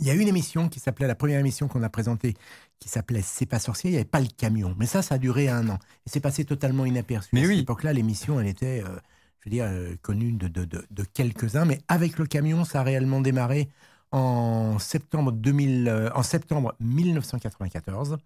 il 0.00 0.06
y 0.06 0.10
a 0.10 0.14
une 0.14 0.28
émission 0.28 0.68
qui 0.68 0.80
s'appelait, 0.80 1.06
la 1.06 1.14
première 1.14 1.38
émission 1.40 1.68
qu'on 1.68 1.82
a 1.82 1.88
présentée, 1.88 2.34
qui 2.80 2.88
s'appelait 2.88 3.22
C'est 3.22 3.46
pas 3.46 3.58
sorcier, 3.58 3.90
il 3.90 3.92
n'y 3.92 3.98
avait 3.98 4.04
pas 4.04 4.20
le 4.20 4.26
camion. 4.26 4.74
Mais 4.78 4.86
ça, 4.86 5.02
ça 5.02 5.16
a 5.16 5.18
duré 5.18 5.48
un 5.48 5.68
an. 5.68 5.78
Et 6.06 6.10
c'est 6.10 6.20
passé 6.20 6.44
totalement 6.44 6.84
inaperçu. 6.84 7.30
Mais 7.32 7.42
à 7.42 7.46
oui. 7.46 7.54
cette 7.56 7.62
époque-là, 7.62 7.92
l'émission, 7.92 8.40
elle 8.40 8.48
était, 8.48 8.82
euh, 8.84 8.98
je 9.44 9.50
veux 9.50 9.50
dire, 9.50 9.66
euh, 9.68 9.94
connue 10.02 10.32
de, 10.32 10.48
de, 10.48 10.64
de- 10.64 10.86
de 10.90 11.02
quelques-uns. 11.04 11.64
Mais 11.66 11.80
avec 11.88 12.18
le 12.18 12.26
camion, 12.26 12.64
ça 12.64 12.80
a 12.80 12.82
réellement 12.82 13.20
démarré 13.20 13.68
en 14.12 14.78
septembre, 14.78 15.32
2000, 15.32 15.88
euh, 15.88 16.10
en 16.14 16.22
septembre 16.22 16.74
1994. 16.80 18.16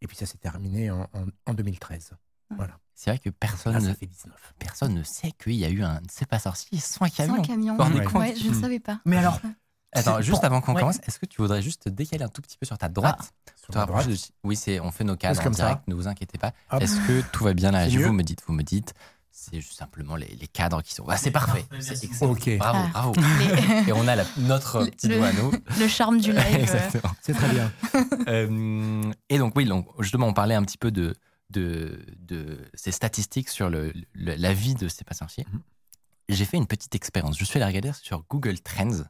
Et 0.00 0.06
puis 0.06 0.16
ça 0.16 0.26
s'est 0.26 0.38
terminé 0.38 0.90
en, 0.90 1.02
en- 1.14 1.26
en 1.46 1.54
2013. 1.54 2.10
Voilà. 2.56 2.78
C'est 2.94 3.10
vrai 3.10 3.18
que 3.18 3.30
personne, 3.30 3.72
Là, 3.72 3.80
ne, 3.80 3.86
ça 3.88 3.94
fait 3.94 4.06
19. 4.06 4.54
personne 4.58 4.94
ne 4.94 5.02
sait 5.02 5.32
qu'il 5.32 5.54
y 5.54 5.64
a 5.64 5.70
eu 5.70 5.82
un 5.82 6.00
C'est 6.08 6.28
pas 6.28 6.38
sorcier 6.38 6.78
sans 6.78 7.08
camion. 7.08 7.36
Sans 7.36 7.42
camion. 7.42 7.76
Ouais. 7.76 8.06
Ouais, 8.14 8.34
je 8.36 8.48
ne 8.48 8.54
Mm. 8.54 8.60
savais 8.60 8.80
pas. 8.80 9.00
Mais 9.04 9.16
alors, 9.16 9.40
Attends, 9.96 10.20
juste 10.20 10.38
pour- 10.38 10.44
avant 10.44 10.60
qu'on 10.60 10.74
ouais. 10.74 10.80
commence, 10.80 10.98
est-ce 11.06 11.18
que 11.20 11.26
tu 11.26 11.40
voudrais 11.40 11.62
juste 11.62 11.84
te 11.84 11.88
décaler 11.88 12.24
un 12.24 12.28
tout 12.28 12.42
petit 12.42 12.56
peu 12.58 12.66
sur 12.66 12.76
ta 12.78 12.88
droite 12.88 13.32
Sur 13.56 13.68
te 13.68 13.74
la 13.74 13.80
rapprocher 13.80 14.08
droite. 14.08 14.30
Oui, 14.44 14.56
c'est, 14.56 14.80
on 14.80 14.90
fait 14.90 15.04
nos 15.04 15.16
cadres 15.16 15.40
en 15.40 15.42
comme 15.44 15.54
ça. 15.54 15.82
ne 15.86 15.94
vous 15.94 16.08
inquiétez 16.08 16.36
pas. 16.38 16.52
Est-ce 16.80 16.96
que 17.06 17.20
tout 17.32 17.44
va 17.44 17.54
bien 17.54 17.70
là 17.70 17.88
Je 17.88 17.98
vous 18.00 18.12
me 18.12 18.22
dites, 18.22 18.42
vous 18.46 18.52
me 18.54 18.62
dites. 18.62 18.92
C'est 19.36 19.60
juste 19.60 19.72
simplement 19.76 20.14
les, 20.14 20.28
les 20.28 20.46
cadres 20.46 20.80
qui 20.80 20.94
sont. 20.94 21.04
Ah, 21.08 21.16
c'est 21.16 21.32
parfait. 21.32 21.64
C'est 21.80 22.04
excellent. 22.04 22.34
Bravo, 22.34 22.78
Ah. 22.78 22.88
bravo. 22.92 23.14
Les- 23.40 23.88
Et 23.88 23.92
on 23.92 24.06
a 24.06 24.14
la- 24.14 24.24
notre 24.38 24.84
petit 24.86 25.08
le- 25.08 25.16
doigt 25.16 25.26
à 25.26 25.32
nous. 25.32 25.50
le 25.80 25.88
charme 25.88 26.20
du 26.20 26.32
live. 26.32 26.54
Exactement. 26.60 27.12
c'est 27.20 27.34
très 27.34 27.48
bien. 27.48 27.72
Euh, 28.28 29.12
et 29.28 29.38
donc, 29.38 29.54
oui, 29.56 29.64
donc, 29.64 29.88
justement, 29.98 30.28
on 30.28 30.34
parlait 30.34 30.54
un 30.54 30.62
petit 30.62 30.78
peu 30.78 30.92
de, 30.92 31.14
de, 31.50 32.04
de 32.18 32.58
ces 32.74 32.92
statistiques 32.92 33.48
sur 33.48 33.70
le, 33.70 33.92
le- 34.12 34.36
la 34.36 34.54
vie 34.54 34.74
de 34.76 34.86
ces 34.86 35.02
pas 35.04 35.14
sorciers. 35.14 35.46
Mhm. 35.52 35.60
J'ai 36.28 36.44
fait 36.44 36.56
une 36.56 36.66
petite 36.68 36.94
expérience. 36.94 37.36
Je 37.38 37.44
suis 37.44 37.58
allé 37.60 37.66
regarder 37.66 37.92
sur 38.00 38.24
Google 38.30 38.58
Trends 38.60 39.02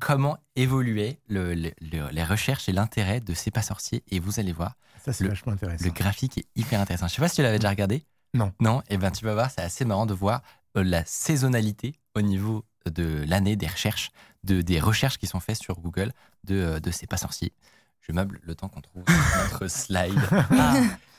comment 0.00 0.36
évoluaient 0.56 1.20
le- 1.28 1.54
le- 1.54 1.72
le- 1.80 2.08
les 2.10 2.24
recherches 2.24 2.68
et 2.68 2.72
l'intérêt 2.72 3.20
de 3.20 3.34
ces 3.34 3.52
pas 3.52 3.62
sorciers. 3.62 4.02
Et 4.10 4.18
vous 4.18 4.40
allez 4.40 4.52
voir, 4.52 4.74
Ça, 5.04 5.12
c'est 5.12 5.22
Le- 5.24 5.30
vachement 5.30 5.52
intéressant. 5.52 5.84
le 5.84 5.90
graphique 5.92 6.38
est 6.38 6.46
hyper 6.56 6.80
intéressant. 6.80 7.06
Je 7.06 7.14
sais 7.14 7.22
pas 7.22 7.28
si 7.28 7.36
tu 7.36 7.42
l'avais 7.42 7.58
déjà 7.60 7.70
regardé. 7.70 8.04
Non. 8.34 8.52
Non, 8.60 8.82
et 8.88 8.96
ben 8.96 9.10
tu 9.10 9.24
vas 9.24 9.34
voir, 9.34 9.50
c'est 9.50 9.60
assez 9.62 9.84
marrant 9.84 10.06
de 10.06 10.14
voir 10.14 10.42
euh, 10.76 10.84
la 10.84 11.04
saisonnalité 11.04 11.94
au 12.14 12.20
niveau 12.22 12.64
de 12.86 13.24
l'année 13.26 13.56
des 13.56 13.66
recherches, 13.66 14.10
de, 14.44 14.62
des 14.62 14.78
recherches 14.80 15.18
qui 15.18 15.26
sont 15.26 15.40
faites 15.40 15.60
sur 15.60 15.80
Google 15.80 16.12
de, 16.44 16.54
euh, 16.54 16.80
de 16.80 16.90
ces 16.90 17.06
pas 17.06 17.16
sorciers. 17.16 17.52
Je 18.00 18.12
meuble 18.12 18.40
le 18.44 18.54
temps 18.54 18.68
qu'on 18.68 18.80
trouve 18.80 19.04
notre 19.36 19.66
slide. 19.68 20.18
ah, 20.32 20.74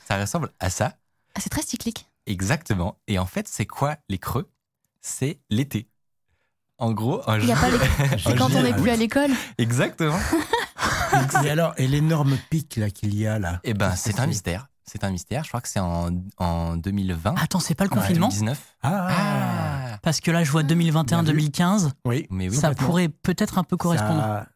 Ça 0.06 0.18
ressemble 0.18 0.50
à 0.58 0.70
ça. 0.70 0.96
Ah, 1.34 1.40
c'est 1.40 1.50
très 1.50 1.62
cyclique. 1.62 2.08
Exactement. 2.26 2.98
Et 3.06 3.18
en 3.18 3.26
fait, 3.26 3.46
c'est 3.48 3.66
quoi 3.66 3.96
les 4.08 4.18
creux? 4.18 4.50
C'est 5.00 5.40
l'été. 5.50 5.88
En 6.78 6.92
gros, 6.92 7.22
un 7.28 7.38
Il 7.38 7.46
y 7.46 7.52
a 7.52 7.54
jour- 7.54 7.60
pas 7.60 7.70
les- 7.70 8.18
C'est 8.24 8.36
quand 8.36 8.50
on 8.54 8.62
n'est 8.62 8.74
plus 8.74 8.90
à 8.90 8.96
l'école. 8.96 9.30
Exactement. 9.58 10.18
Et 11.44 11.50
alors, 11.50 11.74
et 11.76 11.86
l'énorme 11.86 12.38
pic 12.48 12.76
là 12.76 12.88
qu'il 12.90 13.14
y 13.14 13.26
a 13.26 13.38
là? 13.38 13.60
Eh 13.64 13.74
ben, 13.74 13.94
c'est 13.96 14.18
un 14.18 14.26
mystère. 14.26 14.68
C'est 14.84 15.04
un 15.04 15.10
mystère. 15.10 15.44
Je 15.44 15.48
crois 15.48 15.60
que 15.60 15.68
c'est 15.68 15.78
en, 15.80 16.10
en 16.38 16.76
2020. 16.76 17.34
Attends, 17.40 17.60
c'est 17.60 17.74
pas 17.74 17.84
le 17.84 17.90
confinement 17.90 18.28
2019. 18.28 18.76
Ah, 18.82 19.08
Ah. 19.10 19.98
Parce 20.02 20.20
que 20.20 20.30
là, 20.30 20.42
je 20.44 20.50
vois 20.50 20.62
2021-2015. 20.64 21.90
oui. 22.04 22.26
Mais 22.30 22.48
oui, 22.48 22.56
Ça 22.56 22.74
pourrait 22.74 23.08
peut-être 23.08 23.58
un 23.58 23.64
peu 23.64 23.76
correspondre. 23.76 24.20
Ça, 24.22 24.46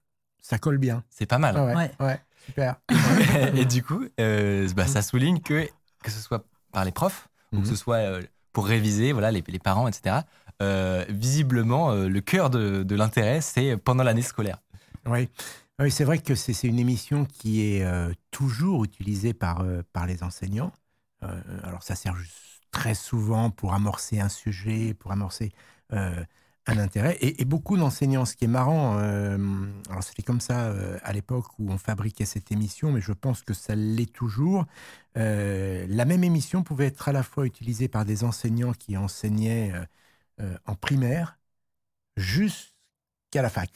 ça 0.42 0.58
colle 0.58 0.78
bien. 0.78 1.02
c'est 1.10 1.26
pas 1.26 1.38
mal. 1.38 1.54
Ah 1.56 1.64
ouais, 1.64 1.74
Ouais. 1.76 1.90
ouais, 2.00 2.20
super. 2.46 2.76
et 3.54 3.64
du 3.64 3.82
coup, 3.82 4.04
euh, 4.20 4.68
bah, 4.74 4.86
ça 4.86 5.02
souligne 5.02 5.40
que, 5.40 5.68
que 6.02 6.10
ce 6.10 6.20
soit 6.20 6.44
par 6.72 6.84
les 6.84 6.92
profs 6.92 7.28
ou 7.52 7.56
que 7.56 7.62
Mhm. 7.62 7.70
ce 7.70 7.76
soit 7.76 7.96
euh, 7.96 8.22
pour 8.52 8.66
réviser, 8.66 9.12
voilà, 9.12 9.30
les, 9.30 9.44
les 9.46 9.58
parents, 9.58 9.86
etc., 9.88 10.16
euh, 10.62 11.04
visiblement, 11.08 11.90
euh, 11.90 12.08
le 12.08 12.20
cœur 12.20 12.48
de, 12.50 12.82
de 12.82 12.94
l'intérêt, 12.96 13.40
c'est 13.40 13.76
pendant 13.76 14.02
l'année 14.02 14.22
scolaire. 14.22 14.58
Oui, 15.06 15.28
oui 15.80 15.90
c'est 15.90 16.04
vrai 16.04 16.18
que 16.18 16.34
c'est 16.34 16.66
une 16.66 16.78
émission 16.78 17.26
qui 17.26 17.60
est 17.62 17.84
euh, 17.84 18.12
toujours 18.30 18.84
utilisée 18.84 19.34
par, 19.34 19.60
euh, 19.60 19.82
les 20.06 20.22
enseignants. 20.22 20.72
Euh, 21.22 21.40
alors 21.64 21.82
ça 21.82 21.94
sert 21.94 22.16
juste 22.16 22.62
très 22.70 22.94
souvent 22.94 23.50
pour 23.50 23.74
amorcer 23.74 24.20
un 24.20 24.28
sujet, 24.28 24.94
pour 24.94 25.12
amorcer 25.12 25.52
un 25.90 26.78
intérêt. 26.78 27.16
Et, 27.20 27.42
et 27.42 27.44
beaucoup 27.44 27.76
d'enseignants, 27.76 28.24
ce 28.24 28.34
qui 28.36 28.44
est 28.44 28.48
marrant, 28.48 28.98
alors 28.98 30.02
c'était 30.02 30.22
comme 30.22 30.40
ça 30.40 30.74
à 31.02 31.12
l'époque 31.12 31.46
où 31.58 31.70
on 31.70 31.78
fabriquait 31.78 32.24
cette 32.26 32.50
émission, 32.52 32.92
mais 32.92 33.00
je 33.00 33.12
pense 33.12 33.42
que 33.42 33.54
ça 33.54 33.74
l'est 33.76 34.12
toujours. 34.12 34.66
La 35.14 36.04
même 36.04 36.24
émission 36.24 36.62
pouvait 36.64 36.86
être 36.86 37.08
à 37.08 37.12
la 37.12 37.22
fois 37.22 37.46
utilisée 37.46 37.88
par 37.88 38.04
des 38.04 38.24
enseignants 38.24 38.72
qui 38.72 38.96
enseignaient 38.96 39.72
en 40.66 40.74
primaire 40.74 41.38
jusqu'à 43.36 43.42
la 43.42 43.50
fac. 43.50 43.70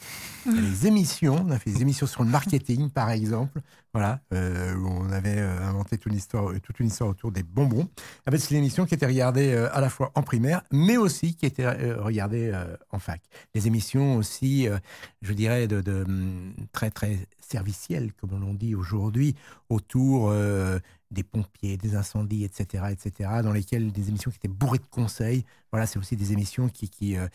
Les 0.45 0.87
émissions, 0.87 1.43
on 1.45 1.51
a 1.51 1.59
fait 1.59 1.71
des 1.71 1.81
émissions 1.81 2.07
sur 2.07 2.23
le 2.23 2.29
marketing, 2.29 2.89
par 2.89 3.11
exemple, 3.11 3.61
voilà, 3.93 4.19
euh, 4.33 4.73
où 4.75 4.87
on 4.87 5.11
avait 5.11 5.37
euh, 5.37 5.67
inventé 5.67 5.97
toute 5.97 6.11
une 6.11 6.17
histoire, 6.17 6.51
toute 6.63 6.79
une 6.79 6.87
histoire 6.87 7.09
autour 7.09 7.31
des 7.31 7.43
bonbons. 7.43 7.87
En 8.27 8.31
fait, 8.31 8.39
c'est 8.39 8.51
une 8.51 8.61
émission 8.61 8.85
qui 8.85 8.95
était 8.95 9.05
regardée 9.05 9.51
euh, 9.51 9.69
à 9.75 9.81
la 9.81 9.89
fois 9.89 10.11
en 10.15 10.23
primaire, 10.23 10.63
mais 10.71 10.97
aussi 10.97 11.35
qui 11.35 11.45
était 11.45 11.65
euh, 11.65 12.01
regardée 12.01 12.51
euh, 12.53 12.75
en 12.89 12.99
fac. 12.99 13.21
Les 13.53 13.67
émissions 13.67 14.15
aussi, 14.15 14.67
euh, 14.67 14.77
je 15.21 15.33
dirais, 15.33 15.67
de, 15.67 16.03
hum, 16.03 16.53
très 16.71 16.89
très 16.89 17.27
servicielles, 17.39 18.13
comme 18.13 18.31
on 18.43 18.53
dit 18.53 18.73
aujourd'hui, 18.73 19.35
autour 19.69 20.29
euh, 20.29 20.79
des 21.11 21.23
pompiers, 21.23 21.77
des 21.77 21.95
incendies, 21.95 22.45
etc., 22.45 22.85
etc., 22.91 23.29
dans 23.43 23.51
lesquelles 23.51 23.91
des 23.91 24.09
émissions 24.09 24.31
qui 24.31 24.37
étaient 24.37 24.47
bourrées 24.47 24.79
de 24.79 24.87
conseils. 24.89 25.45
Voilà, 25.71 25.85
c'est 25.85 25.99
aussi 25.99 26.15
des 26.15 26.31
émissions 26.31 26.69
qui, 26.69 27.17
euh, 27.17 27.27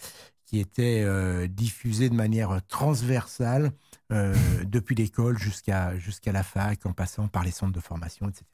qui 0.47 0.61
étaient 0.61 1.03
euh, 1.05 1.47
diffusées 1.49 2.09
de 2.09 2.15
manière 2.15 2.61
transversale 2.69 3.73
euh, 4.13 4.35
depuis 4.65 4.95
l'école 4.95 5.39
jusqu'à 5.39 5.97
jusqu'à 5.99 6.33
la 6.33 6.43
fac, 6.43 6.87
en 6.87 6.93
passant 6.93 7.29
par 7.29 7.43
les 7.45 7.51
centres 7.51 7.73
de 7.73 7.81
formation, 7.81 8.29
etc. 8.29 8.45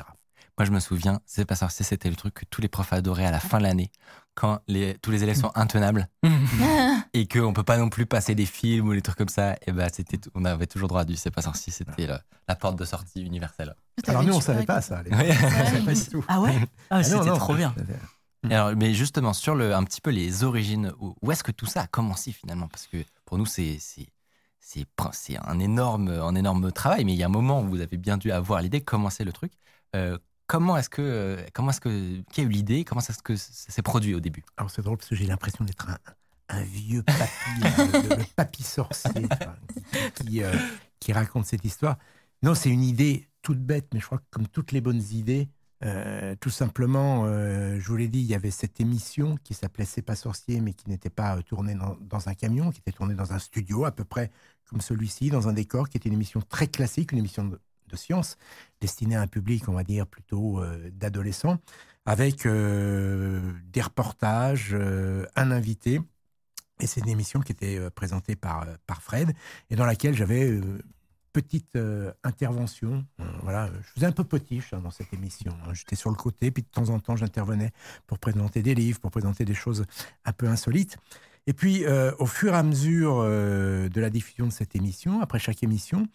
Moi, 0.59 0.67
je 0.67 0.71
me 0.71 0.81
souviens, 0.81 1.21
c'est 1.25 1.47
pas 1.47 1.55
sorcier, 1.55 1.83
c'était 1.85 2.11
le 2.11 2.17
truc 2.17 2.35
que 2.35 2.45
tous 2.45 2.61
les 2.61 2.69
profs 2.69 2.93
adoraient 2.93 3.25
à 3.25 3.31
la 3.31 3.41
fin 3.41 3.57
de 3.59 3.63
l'année, 3.63 3.91
quand 4.35 4.61
les, 4.69 4.99
tous 4.99 5.11
les 5.11 5.23
élèves 5.23 5.37
sont 5.37 5.51
intenables 5.55 6.09
et 7.15 7.27
qu'on 7.27 7.53
peut 7.55 7.63
pas 7.63 7.79
non 7.79 7.89
plus 7.89 8.05
passer 8.05 8.35
des 8.35 8.45
films 8.45 8.89
ou 8.89 8.95
des 8.95 9.01
trucs 9.03 9.17
comme 9.17 9.29
ça. 9.29 9.57
Et 9.67 9.73
ben, 9.73 9.89
c'était, 9.93 10.19
on 10.35 10.45
avait 10.45 10.67
toujours 10.67 10.89
droit 10.89 11.03
à 11.03 11.05
du 11.05 11.17
c'est 11.17 11.31
pas 11.31 11.43
sorcier, 11.43 11.73
c'était 11.73 12.07
la, 12.07 12.23
la 12.49 12.55
porte 12.55 12.79
de 12.79 12.85
sortie 12.85 13.23
universelle. 13.23 13.75
Alors 14.07 14.25
nous, 14.25 14.35
on 14.35 14.41
savait 14.41 14.67
pas 14.67 14.83
ça. 14.83 14.99
à 14.99 15.03
l'époque. 15.03 15.21
Ouais. 15.21 15.31
On 15.31 15.65
savait 15.65 15.81
pas 15.85 15.95
du 15.95 16.05
tout. 16.05 16.25
Ah 16.29 16.41
ouais? 16.41 16.55
Ah, 16.91 16.97
Ah 16.97 17.03
c'était 17.03 17.31
trop 17.31 17.55
bien. 17.55 17.75
Et 18.51 18.55
alors, 18.55 18.77
mais 18.77 18.93
justement, 18.93 19.33
sur 19.33 19.55
le, 19.55 19.75
un 19.75 19.85
petit 19.85 20.01
peu 20.01 20.11
les 20.11 20.45
origines, 20.45 20.93
où, 20.99 21.31
est-ce 21.31 21.45
que 21.45 21.53
tout 21.53 21.67
ça 21.67 21.83
a 21.83 21.87
commencé 21.87 22.33
finalement? 22.33 22.69
Parce 22.69 22.87
que 22.87 22.99
pour 23.25 23.39
nous, 23.39 23.47
c'est, 23.47 23.79
un, 25.43 25.59
énorme, 25.59 26.09
un 26.09 26.35
énorme 26.35 26.73
travail, 26.73 27.05
mais 27.05 27.13
il 27.13 27.19
y 27.19 27.23
a 27.23 27.27
un 27.27 27.31
moment 27.31 27.63
où 27.63 27.69
vous 27.69 27.81
avez 27.81 27.97
bien 27.97 28.17
dû 28.17 28.33
avoir 28.33 28.61
l'idée, 28.61 28.81
commencer 28.81 29.25
le 29.25 29.33
truc. 29.33 29.53
Euh, 29.95 30.19
comment 30.47 30.77
est-ce 30.77 30.91
que, 30.91 31.03
euh, 31.03 31.47
comment 31.53 31.71
est-ce 31.71 31.81
que, 31.81 32.21
qui 32.33 32.41
a 32.41 32.45
eu 32.45 32.49
l'idée? 32.49 32.85
Comment 32.85 33.01
est-ce 33.01 33.23
que 33.23 33.37
ça 33.37 33.71
s'est 33.71 33.83
produit 33.83 34.15
au 34.15 34.21
début? 34.21 34.45
Alors 34.57 34.71
c'est 34.71 34.83
drôle 34.83 34.97
parce 34.97 35.09
que 35.09 35.15
j'ai 35.15 35.27
l'impression 35.27 35.65
d'être 35.65 35.89
un, 35.89 35.99
un 36.49 36.63
vieux 36.63 37.03
papy, 37.03 37.61
le, 37.61 38.25
papy 38.37 38.63
sorcier 38.63 39.29
qui, 40.17 40.25
qui, 40.25 40.43
euh, 40.43 40.53
qui 40.99 41.13
raconte 41.13 41.47
cette 41.47 41.65
histoire. 41.65 41.97
Non, 42.43 42.55
c'est 42.55 42.71
une 42.71 42.83
idée 42.83 43.29
toute 43.43 43.61
bête, 43.61 43.89
mais 43.93 44.01
je 44.01 44.07
crois 44.07 44.19
que 44.19 44.25
comme 44.31 44.49
toutes 44.49 44.73
les 44.73 44.81
bonnes 44.81 45.03
idées, 45.13 45.49
euh, 45.85 46.37
tout 46.41 46.51
simplement, 46.51 47.25
euh, 47.27 47.79
je 47.81 47.89
vous 47.89 47.97
l'ai 47.97 48.09
dit, 48.09 48.21
il 48.21 48.27
y 48.27 48.35
avait 48.35 48.53
cette 48.53 48.81
émission 48.81 49.37
qui 49.43 49.55
s'appelait 49.55 49.85
C'est 49.85 50.03
pas 50.03 50.15
sorcier, 50.15 50.61
mais 50.61 50.75
qui 50.75 50.89
n'était 50.89 51.11
pas 51.11 51.37
euh, 51.37 51.43
tournée 51.43 51.75
dans, 51.75 52.29
un 52.29 52.35
camion, 52.35 52.71
qui 52.71 52.79
était 52.81 52.93
tournée 52.93 53.15
dans 53.15 53.33
un 53.33 53.39
studio 53.39 53.85
à 53.85 53.91
peu 53.91 54.05
près 54.05 54.31
comme 54.69 54.81
celui-ci, 54.81 55.31
dans 55.31 55.49
un 55.49 55.53
décor, 55.53 55.89
qui 55.89 55.97
était 55.97 56.09
une 56.09 56.15
émission 56.15 56.41
très 56.41 56.69
classique, 56.69 57.13
une 57.13 57.19
émission 57.19 57.45
de, 57.45 57.59
science, 57.95 58.39
destinée 58.81 59.17
à 59.17 59.21
un 59.21 59.27
public, 59.27 59.69
on 59.69 59.75
va 59.75 59.85
dire, 59.85 60.07
plutôt 60.07 60.63
d'adolescents, 60.93 61.59
avec 62.07 62.47
des 62.47 63.83
reportages, 63.83 64.75
un 65.37 65.51
invité. 65.51 66.01
Et 66.81 66.87
c'est 66.87 67.03
une 67.03 67.11
émission 67.11 67.41
qui 67.41 67.53
était 67.53 67.91
présentée 67.91 68.35
par, 68.35 68.67
par 68.87 69.03
Fred, 69.03 69.35
et 69.69 69.77
dans 69.77 69.85
laquelle 69.85 70.15
j'avais 70.15 70.59
petite 71.33 71.77
euh, 71.77 72.13
intervention. 72.25 73.05
Euh, 73.21 73.25
voilà, 73.43 73.71
je 73.83 73.89
faisais 73.95 74.07
un 74.07 74.13
peu 74.13 74.25
potiche 74.25 74.73
hein, 74.73 74.81
dans 74.83 74.91
cette 74.91 75.13
émission. 75.13 75.53
hein. 75.67 75.73
J'étais 75.75 75.97
sur 75.97 76.11
le 76.11 76.17
côté, 76.17 76.51
puis 76.51 76.63
de 76.63 76.69
temps 76.69 76.91
en 76.91 77.01
temps, 77.01 77.17
j'intervenais 77.17 77.73
pour 78.07 78.19
présenter 78.19 78.63
des 78.63 78.75
livres, 78.75 79.01
pour 79.01 79.11
présenter 79.11 79.45
des 79.45 79.55
choses 79.55 79.85
un 80.25 80.33
peu 80.33 80.47
insolites. 80.47 80.97
Et 81.47 81.53
puis, 81.53 81.85
euh, 81.85 82.13
au 82.19 82.27
fur 82.27 82.55
et 82.55 82.57
à 82.57 82.63
mesure 82.63 83.17
euh, 83.19 83.89
de 83.89 84.01
la 84.01 84.11
diffusion 84.11 84.47
de 84.47 84.53
cette 84.53 84.77
émission, 84.77 85.21
après 85.21 85.41
chaque 85.41 85.63
émission, 85.63 86.07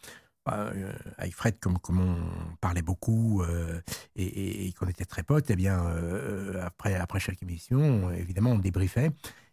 bah, 0.46 0.72
euh, 0.74 0.94
avec 1.18 1.36
Fred, 1.36 1.60
comme, 1.60 1.78
comme 1.78 2.00
on 2.00 2.56
parlait 2.62 2.82
beaucoup 2.82 3.44
euh, 3.44 3.82
et, 4.16 4.72
qu'on 4.80 4.88
était 4.88 5.04
très 5.04 5.24
potes, 5.24 5.50
eh 5.50 5.58
bien, 5.58 5.86
euh, 5.88 6.66
après, 6.66 6.96
après 6.96 7.20
chaque 7.20 7.44
émission, 7.44 8.10
évidemment, 8.12 8.52
on 8.52 8.58
débriefait. 8.60 9.12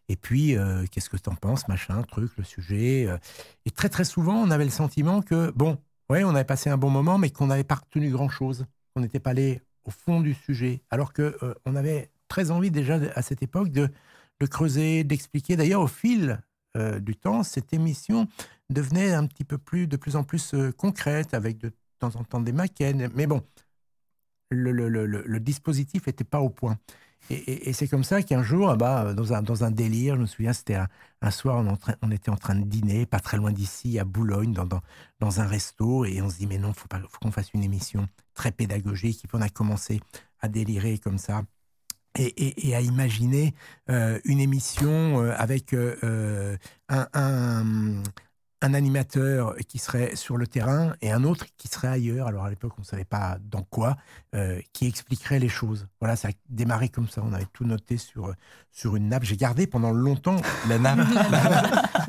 Et 0.08 0.16
puis, 0.16 0.56
euh, 0.56 0.84
qu'est-ce 0.90 1.08
que 1.10 1.16
tu 1.16 1.30
en 1.30 1.34
penses, 1.34 1.66
machin, 1.68 2.02
truc, 2.02 2.30
le 2.36 2.44
sujet. 2.44 3.06
euh. 3.08 3.16
Et 3.64 3.70
très, 3.70 3.88
très 3.88 4.04
souvent, 4.04 4.34
on 4.36 4.50
avait 4.50 4.64
le 4.64 4.70
sentiment 4.70 5.22
que, 5.22 5.50
bon, 5.52 5.78
ouais, 6.10 6.24
on 6.24 6.30
avait 6.34 6.44
passé 6.44 6.68
un 6.70 6.76
bon 6.76 6.90
moment, 6.90 7.18
mais 7.18 7.30
qu'on 7.30 7.46
n'avait 7.46 7.64
pas 7.64 7.76
retenu 7.76 8.10
grand-chose. 8.10 8.66
On 8.96 9.00
n'était 9.00 9.20
pas 9.20 9.30
allé 9.30 9.62
au 9.84 9.90
fond 9.90 10.20
du 10.20 10.34
sujet. 10.34 10.82
Alors 10.90 11.12
que 11.12 11.36
euh, 11.42 11.54
on 11.64 11.74
avait 11.76 12.10
très 12.28 12.50
envie 12.50 12.70
déjà 12.70 12.98
à 13.14 13.22
cette 13.22 13.42
époque 13.42 13.70
de, 13.70 13.88
de 14.40 14.46
creuser, 14.46 15.04
d'expliquer. 15.04 15.56
D'ailleurs, 15.56 15.82
au 15.82 15.88
fil 15.88 16.40
du 17.00 17.14
temps, 17.14 17.44
cette 17.44 17.72
émission 17.72 18.26
devenait 18.68 19.12
un 19.14 19.28
petit 19.28 19.44
peu 19.44 19.58
plus, 19.58 19.86
de 19.86 19.96
plus 19.96 20.16
en 20.16 20.24
plus 20.24 20.56
concrète, 20.76 21.32
avec 21.32 21.56
de 21.58 21.70
temps 22.00 22.16
en 22.16 22.24
temps 22.24 22.40
des 22.40 22.50
maquettes. 22.50 22.96
Mais 23.14 23.28
bon, 23.28 23.44
le, 24.50 24.72
le- 24.72 24.88
le- 24.88 25.06
le- 25.06 25.22
le 25.24 25.38
dispositif 25.40 26.08
n'était 26.08 26.24
pas 26.24 26.40
au 26.40 26.50
point. 26.50 26.76
Et, 27.30 27.72
c'est 27.72 27.88
comme 27.88 28.04
ça 28.04 28.22
qu'un 28.22 28.42
jour, 28.42 28.70
ah 28.70 28.76
bah, 28.76 29.14
dans, 29.14 29.32
un, 29.32 29.42
dans 29.42 29.64
un 29.64 29.70
délire, 29.70 30.16
je 30.16 30.20
me 30.20 30.26
souviens, 30.26 30.52
c'était 30.52 30.76
un, 31.22 31.30
soir, 31.30 31.64
on, 32.02 32.10
était 32.10 32.30
en 32.30 32.36
train 32.36 32.54
de 32.54 32.64
dîner, 32.64 33.06
pas 33.06 33.20
très 33.20 33.38
loin 33.38 33.50
d'ici, 33.50 33.98
à 33.98 34.04
Boulogne, 34.04 34.52
dans, 34.52 34.66
dans, 35.20 35.40
un 35.40 35.46
resto, 35.46 36.04
et 36.04 36.20
on 36.20 36.28
se 36.28 36.36
dit, 36.36 36.46
mais 36.46 36.58
non, 36.58 36.68
il 36.68 36.74
faut, 36.74 36.88
faut 37.08 37.18
qu'on 37.22 37.30
fasse 37.30 37.52
une 37.54 37.64
émission 37.64 38.06
très 38.34 38.52
pédagogique. 38.52 39.24
Et 39.24 39.28
on 39.32 39.40
a 39.40 39.48
commencé 39.48 40.00
à 40.40 40.48
délirer 40.48 40.98
comme 40.98 41.18
ça. 41.18 41.42
Et, 42.16 42.68
et- 42.68 42.76
à 42.76 42.80
imaginer 42.80 43.54
euh, 43.90 44.20
une 44.24 44.38
émission 44.38 45.20
euh, 45.20 45.34
avec 45.36 45.72
euh, 45.74 46.56
un- 46.88 48.02
un 48.64 48.74
animateur 48.74 49.54
qui 49.68 49.78
serait 49.78 50.16
sur 50.16 50.36
le 50.36 50.46
terrain 50.46 50.94
et 51.02 51.12
un 51.12 51.22
autre 51.24 51.46
qui 51.58 51.68
serait 51.68 51.88
ailleurs. 51.88 52.26
Alors 52.26 52.44
à 52.44 52.50
l'époque, 52.50 52.72
on 52.78 52.80
ne 52.80 52.86
savait 52.86 53.04
pas 53.04 53.38
dans 53.42 53.62
quoi, 53.62 53.96
euh, 54.34 54.60
qui 54.72 54.86
expliquerait 54.86 55.38
les 55.38 55.48
choses. 55.48 55.86
Voilà, 56.00 56.16
ça 56.16 56.28
a 56.28 56.30
démarré 56.48 56.88
comme 56.88 57.08
ça. 57.08 57.22
On 57.24 57.32
avait 57.32 57.46
tout 57.52 57.64
noté 57.64 57.96
sur, 57.98 58.34
sur 58.72 58.96
une 58.96 59.08
nappe. 59.10 59.24
J'ai 59.24 59.36
gardé 59.36 59.66
pendant 59.66 59.90
longtemps 59.92 60.36
La 60.68 60.78
nappe. 60.78 61.06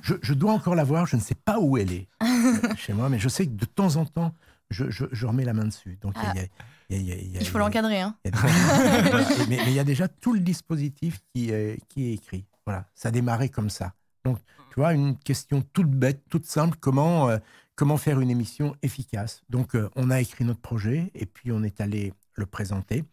je, 0.02 0.14
je 0.22 0.34
dois 0.34 0.54
encore 0.54 0.76
la 0.76 0.84
voir, 0.84 1.06
je 1.06 1.16
ne 1.18 1.22
sais 1.22 1.36
pas 1.36 1.60
où 1.60 1.78
elle 1.78 1.92
est 1.92 2.08
euh, 2.24 2.76
chez 2.78 2.94
moi, 2.94 3.10
mais 3.10 3.20
je 3.20 3.28
sais 3.30 3.46
que 3.46 3.52
de 3.54 3.66
temps 3.66 3.98
en 3.98 4.06
temps, 4.06 4.34
je, 4.70 4.90
je- 4.90 5.06
je 5.12 5.26
remets 5.28 5.46
la 5.46 5.54
main 5.54 5.66
dessus. 5.66 5.98
Donc, 6.02 6.16
il 6.34 6.40
y 6.40 6.44
a- 6.44 6.48
il 6.90 6.98
y 6.98 7.00
a- 7.00 7.02
il 7.02 7.06
y 7.08 7.12
a- 7.12 7.16
il 7.16 7.22
y 7.22 7.22
a- 7.22 7.22
il 7.26 7.32
y 7.34 7.38
a- 7.38 7.42
Il 7.42 7.48
faut 7.48 7.58
l'encadrer. 7.60 8.02
Hein. 8.02 8.16
il 8.24 8.32
y 8.32 8.38
a 8.38 9.02
des- 9.02 9.46
mais 9.50 9.58
mais 9.58 9.68
il 9.68 9.74
y 9.74 9.80
a 9.80 9.84
déjà 9.84 10.08
tout 10.08 10.34
le 10.34 10.40
dispositif 10.40 11.20
qui 11.34 11.50
est, 11.52 11.80
qui 11.90 12.06
est 12.10 12.14
écrit. 12.14 12.46
Voilà, 12.66 12.86
ça 12.96 13.10
a 13.10 13.12
démarré 13.12 13.50
comme 13.50 13.70
ça. 13.70 13.94
Donc, 14.26 14.40
tu 14.72 14.82
vois, 14.82 14.94
une 14.94 15.18
question 15.18 15.62
toute 15.62 15.90
bête, 15.90 16.24
toute 16.30 16.46
simple, 16.46 16.78
comment, 16.82 17.30
euh, 17.30 17.38
comment 17.76 17.96
faire 17.96 18.20
une 18.20 18.30
émission 18.30 18.76
efficace? 18.82 19.44
Donc, 19.50 19.76
euh, 19.76 19.90
on 19.96 20.10
a 20.10 20.20
écrit 20.20 20.44
notre 20.44 20.60
projet 20.60 21.12
et 21.14 21.26
puis 21.26 21.52
on 21.54 21.64
est 21.64 21.80
allé 21.80 22.14
le 22.34 22.46
présenter 22.46 23.06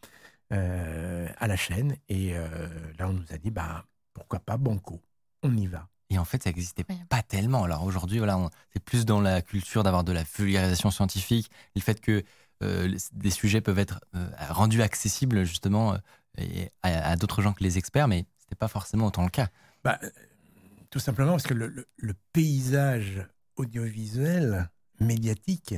euh, 0.52 1.28
à 1.38 1.46
la 1.46 1.56
chaîne. 1.56 1.96
Et 2.08 2.34
euh, 2.34 2.68
là, 2.98 3.08
on 3.08 3.12
nous 3.12 3.30
a 3.30 3.38
dit, 3.38 3.50
bah, 3.50 3.84
pourquoi 4.14 4.40
pas 4.40 4.56
Banco? 4.56 5.00
On 5.44 5.56
y 5.56 5.66
va. 5.66 5.86
Et 6.10 6.18
en 6.18 6.24
fait, 6.24 6.42
ça 6.42 6.50
n'existait 6.50 6.84
pas 7.08 7.22
tellement. 7.22 7.64
Alors 7.64 7.84
aujourd'hui, 7.84 8.18
voilà, 8.18 8.50
c'est 8.72 8.84
plus 8.84 9.04
dans 9.04 9.20
la 9.20 9.40
culture 9.40 9.82
d'avoir 9.82 10.04
de 10.04 10.12
la 10.12 10.24
vulgarisation 10.24 10.90
scientifique, 10.90 11.50
le 11.74 11.80
fait 11.80 12.00
que 12.00 12.22
euh, 12.62 12.96
des 13.12 13.30
sujets 13.30 13.60
peuvent 13.60 13.78
être 13.78 14.00
euh, 14.14 14.28
rendus 14.50 14.82
accessibles 14.82 15.44
justement 15.44 15.94
euh, 15.94 15.98
et 16.36 16.70
à, 16.82 17.12
à 17.12 17.16
d'autres 17.16 17.40
gens 17.40 17.54
que 17.54 17.62
les 17.64 17.78
experts, 17.78 18.08
mais 18.08 18.26
c'était 18.38 18.56
pas 18.56 18.68
forcément 18.68 19.06
autant 19.06 19.24
le 19.24 19.30
cas. 19.30 19.48
Bah, 19.84 19.98
tout 20.92 20.98
simplement 20.98 21.32
parce 21.32 21.46
que 21.46 21.54
le, 21.54 22.14
paysage 22.32 23.26
audiovisuel, 23.56 24.70
médiatique, 25.00 25.74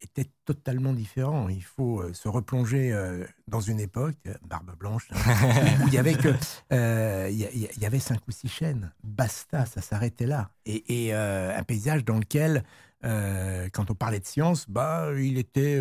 était 0.00 0.30
totalement 0.46 0.94
différent. 0.94 1.48
Il 1.48 1.62
faut 1.62 2.00
euh, 2.00 2.12
se 2.14 2.28
replonger 2.28 2.92
euh, 2.92 3.24
dans 3.48 3.60
une 3.60 3.80
époque, 3.80 4.16
euh, 4.26 4.34
barbe 4.42 4.74
blanche, 4.78 5.08
hein, 5.12 5.84
où 5.84 5.88
il 5.88 5.94
y 5.94 5.98
avait 5.98 6.14
que 6.14 6.28
euh, 6.72 7.28
il 7.30 7.68
y, 7.80 7.86
avait 7.86 7.98
cinq 7.98 8.26
ou 8.28 8.30
six 8.30 8.48
chaînes. 8.48 8.92
Basta, 9.04 9.66
ça 9.66 9.82
s'arrêtait 9.82 10.26
là. 10.26 10.50
Et, 10.64 11.12
un 11.12 11.62
paysage 11.62 12.04
dans 12.04 12.18
lequel, 12.18 12.64
quand 13.02 13.90
on 13.90 13.94
parlait 13.94 14.20
de 14.20 14.26
science, 14.26 14.68
bah, 14.68 15.10
il 15.16 15.38
était 15.38 15.80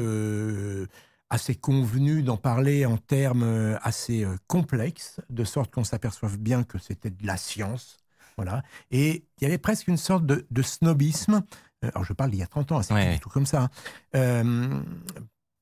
assez 1.30 1.56
convenu 1.56 2.24
d'en 2.24 2.38
parler 2.38 2.86
en 2.86 2.98
termes 2.98 3.78
assez 3.82 4.26
complexes, 4.48 5.22
de 5.30 5.44
sorte 5.46 5.74
qu'on 5.74 5.86
s'aperçoive 5.86 6.38
bien 6.38 6.64
que 6.64 6.78
c'était 6.78 7.10
de 7.10 7.26
la 7.26 7.38
science. 7.38 8.05
Voilà. 8.38 8.64
Et 8.92 9.26
il 9.40 9.44
y 9.44 9.46
avait 9.48 9.58
presque 9.58 9.88
une 9.88 9.98
sorte 9.98 10.26
de, 10.26 10.46
de 10.52 10.62
snobisme. 10.62 11.42
Euh, 11.84 11.90
Alors, 11.94 12.04
je 12.04 12.14
parle 12.14 12.32
d'il 12.32 12.40
y 12.40 12.44
a 12.44 12.48
30 12.48 12.72
ans, 12.72 12.82
c'est 12.82 12.94
Ouais. 12.94 13.06
pas 13.08 13.14
du 13.14 13.20
tout 13.20 13.30
comme 13.30 13.46
ça. 13.46 13.64
hein. 13.64 13.70
Euh, 14.16 14.82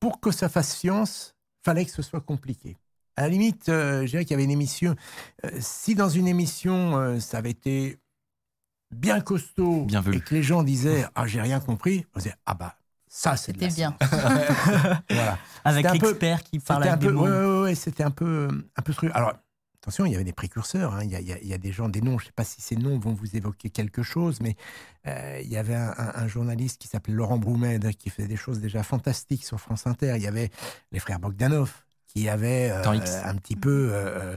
pour 0.00 0.20
que 0.20 0.30
ça 0.30 0.48
fasse 0.48 0.76
science, 0.76 1.34
fallait 1.64 1.84
que 1.84 1.90
ce 1.92 2.02
soit 2.02 2.20
compliqué. 2.20 2.76
À 3.16 3.22
la 3.22 3.28
limite, 3.28 3.68
euh, 3.68 4.02
je 4.02 4.06
dirais 4.10 4.24
qu'il 4.24 4.32
y 4.32 4.34
avait 4.34 4.44
une 4.44 4.50
émission. 4.50 4.96
euh, 5.44 5.50
si 5.60 5.94
dans 5.94 6.08
une 6.08 6.26
émission, 6.26 6.96
euh, 6.98 7.20
ça 7.20 7.38
avait 7.38 7.50
été 7.52 7.98
bien 8.90 9.20
costaud 9.20 9.84
Bien 9.86 10.02
et 10.12 10.20
que 10.20 10.34
les 10.34 10.42
gens 10.42 10.62
disaient 10.62 11.06
Ah, 11.14 11.26
j'ai 11.26 11.40
rien 11.40 11.60
compris, 11.60 12.06
on 12.14 12.18
disait 12.18 12.34
Ah, 12.46 12.54
bah, 12.54 12.76
ça, 13.08 13.36
C'était 13.36 13.68
bien. 13.68 13.96
voilà. 15.10 15.38
Avec 15.64 15.86
un 15.86 15.96
peu- 15.96 16.08
l'expert 16.08 16.42
qui 16.42 16.60
un 16.68 16.74
avec 16.74 16.98
des 16.98 17.06
peu, 17.06 17.14
ouais, 17.14 17.62
ouais, 17.62 17.74
c'était 17.76 18.02
un 18.02 18.10
peu, 18.10 18.48
un 18.76 18.82
peu 18.82 18.92
truc. 18.92 19.10
Alors, 19.14 19.32
attention, 19.84 20.06
il 20.06 20.12
y 20.12 20.14
avait 20.14 20.24
des 20.24 20.32
précurseurs. 20.32 20.94
hein. 20.94 21.00
Il, 21.04 21.10
y 21.10 21.16
a, 21.16 21.20
il 21.20 21.52
y 21.52 21.58
des 21.58 21.72
gens, 21.72 21.88
des 21.90 22.00
noms. 22.00 22.18
Je 22.18 22.24
ne 22.24 22.26
sais 22.28 22.32
pas 22.34 22.44
si 22.44 22.62
ces 22.62 22.74
noms 22.76 22.98
vont 22.98 23.12
vous 23.12 23.36
évoquer 23.36 23.68
quelque 23.68 24.02
chose, 24.02 24.40
mais 24.40 24.56
euh, 25.06 25.40
il 25.42 25.48
y 25.48 25.58
avait 25.58 25.74
un, 25.74 25.94
un- 25.98 26.12
un 26.14 26.26
journaliste 26.28 26.80
qui 26.80 26.88
s'appelait 26.88 27.12
Laurent 27.14 27.36
Broumed 27.38 27.94
qui 27.96 28.08
faisait 28.08 28.28
des 28.28 28.36
choses 28.36 28.60
déjà 28.60 28.82
fantastiques 28.82 29.44
sur 29.44 29.60
France 29.60 29.86
Inter. 29.86 30.14
Il 30.16 30.22
y 30.22 30.26
avait 30.26 30.50
les 30.90 30.98
frères 31.00 31.20
Bogdanov 31.20 31.70
qui 32.06 32.28
avaient 32.30 32.70
euh, 32.70 32.82
un 33.24 33.34
petit 33.36 33.56
peu 33.56 33.90
euh, 33.92 34.36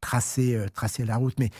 tracé, 0.00 0.64
tracé 0.74 1.04
la 1.04 1.16
route, 1.16 1.34
mais 1.40 1.50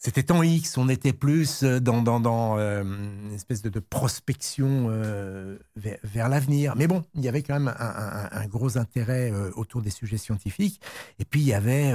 c'était 0.00 0.22
temps 0.22 0.44
X, 0.44 0.78
on 0.78 0.88
était 0.88 1.12
plus 1.12 1.64
euh, 1.64 1.80
dans, 1.80 2.56
euh, 2.56 2.84
une 2.84 3.32
espèce 3.32 3.62
de, 3.62 3.80
prospection 3.80 4.86
euh, 4.90 5.58
vers, 5.74 6.28
l'avenir. 6.28 6.76
Mais 6.76 6.86
bon, 6.86 7.04
il 7.14 7.22
y 7.22 7.28
avait 7.28 7.42
quand 7.42 7.54
même 7.58 7.74
un, 7.76 8.46
gros 8.46 8.78
intérêt 8.78 9.32
autour 9.56 9.82
des 9.82 9.90
sujets 9.90 10.16
scientifiques. 10.16 10.80
Et 11.18 11.24
puis, 11.24 11.40
il 11.40 11.46
y 11.46 11.52
avait, 11.52 11.92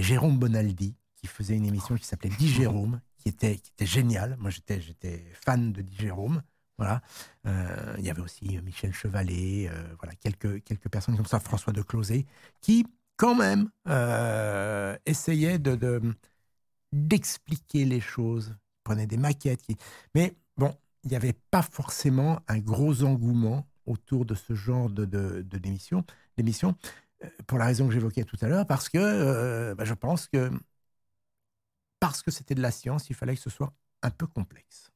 Jérôme 0.00 0.38
Bonaldi 0.38 0.94
qui 1.16 1.26
faisait 1.26 1.56
une 1.56 1.66
émission 1.66 1.96
qui 1.96 2.06
s'appelait 2.06 2.30
Dit 2.38 2.48
Jérôme, 2.48 3.00
qui 3.18 3.28
était, 3.28 3.58
qui 3.58 3.84
géniale. 3.84 4.36
Moi, 4.38 4.50
j'étais, 4.50 4.80
fan 5.44 5.72
de 5.72 5.82
Dit 5.82 5.96
Jérôme. 5.98 6.42
Voilà. 6.78 7.02
Il 7.44 8.04
y 8.04 8.10
avait 8.10 8.22
aussi 8.22 8.58
Michel 8.64 8.94
Chevalet, 8.94 9.68
voilà, 9.98 10.14
quelques, 10.14 10.62
quelques 10.62 10.88
personnes 10.88 11.16
comme 11.16 11.26
ça, 11.26 11.40
François 11.40 11.72
de 11.72 11.82
Closet, 11.82 12.26
qui, 12.60 12.86
quand 13.16 13.34
même, 13.34 13.70
essayaient 15.04 15.58
de- 15.58 16.00
d'expliquer 16.92 17.84
les 17.84 18.00
choses, 18.00 18.54
prenaient 18.84 19.06
des 19.06 19.16
maquettes. 19.16 19.64
Mais 20.14 20.34
bon, 20.56 20.74
il 21.04 21.10
n'y 21.10 21.16
avait 21.16 21.34
pas 21.50 21.62
forcément 21.62 22.40
un 22.48 22.58
gros 22.58 23.02
engouement 23.04 23.66
autour 23.86 24.24
de 24.24 24.34
ce 24.34 24.54
genre 24.54 24.90
de, 24.90 25.04
de, 25.04 25.42
d'émission, 26.36 26.74
euh, 27.24 27.28
pour 27.46 27.58
la 27.58 27.66
raison 27.66 27.86
que 27.86 27.92
j'évoquais 27.92 28.24
tout 28.24 28.36
à 28.40 28.48
l'heure, 28.48 28.66
parce 28.66 28.88
que 28.88 28.98
euh, 28.98 29.74
bah, 29.74 29.84
je 29.84 29.94
pense 29.94 30.28
que 30.28 30.50
parce 31.98 32.22
que 32.22 32.30
c'était 32.30 32.54
de 32.54 32.62
la 32.62 32.70
science, 32.70 33.10
il 33.10 33.16
fallait 33.16 33.34
que 33.36 33.40
ce 33.42 33.50
soit 33.50 33.72
un 34.02 34.10
peu 34.10 34.26
complexe. 34.26 34.90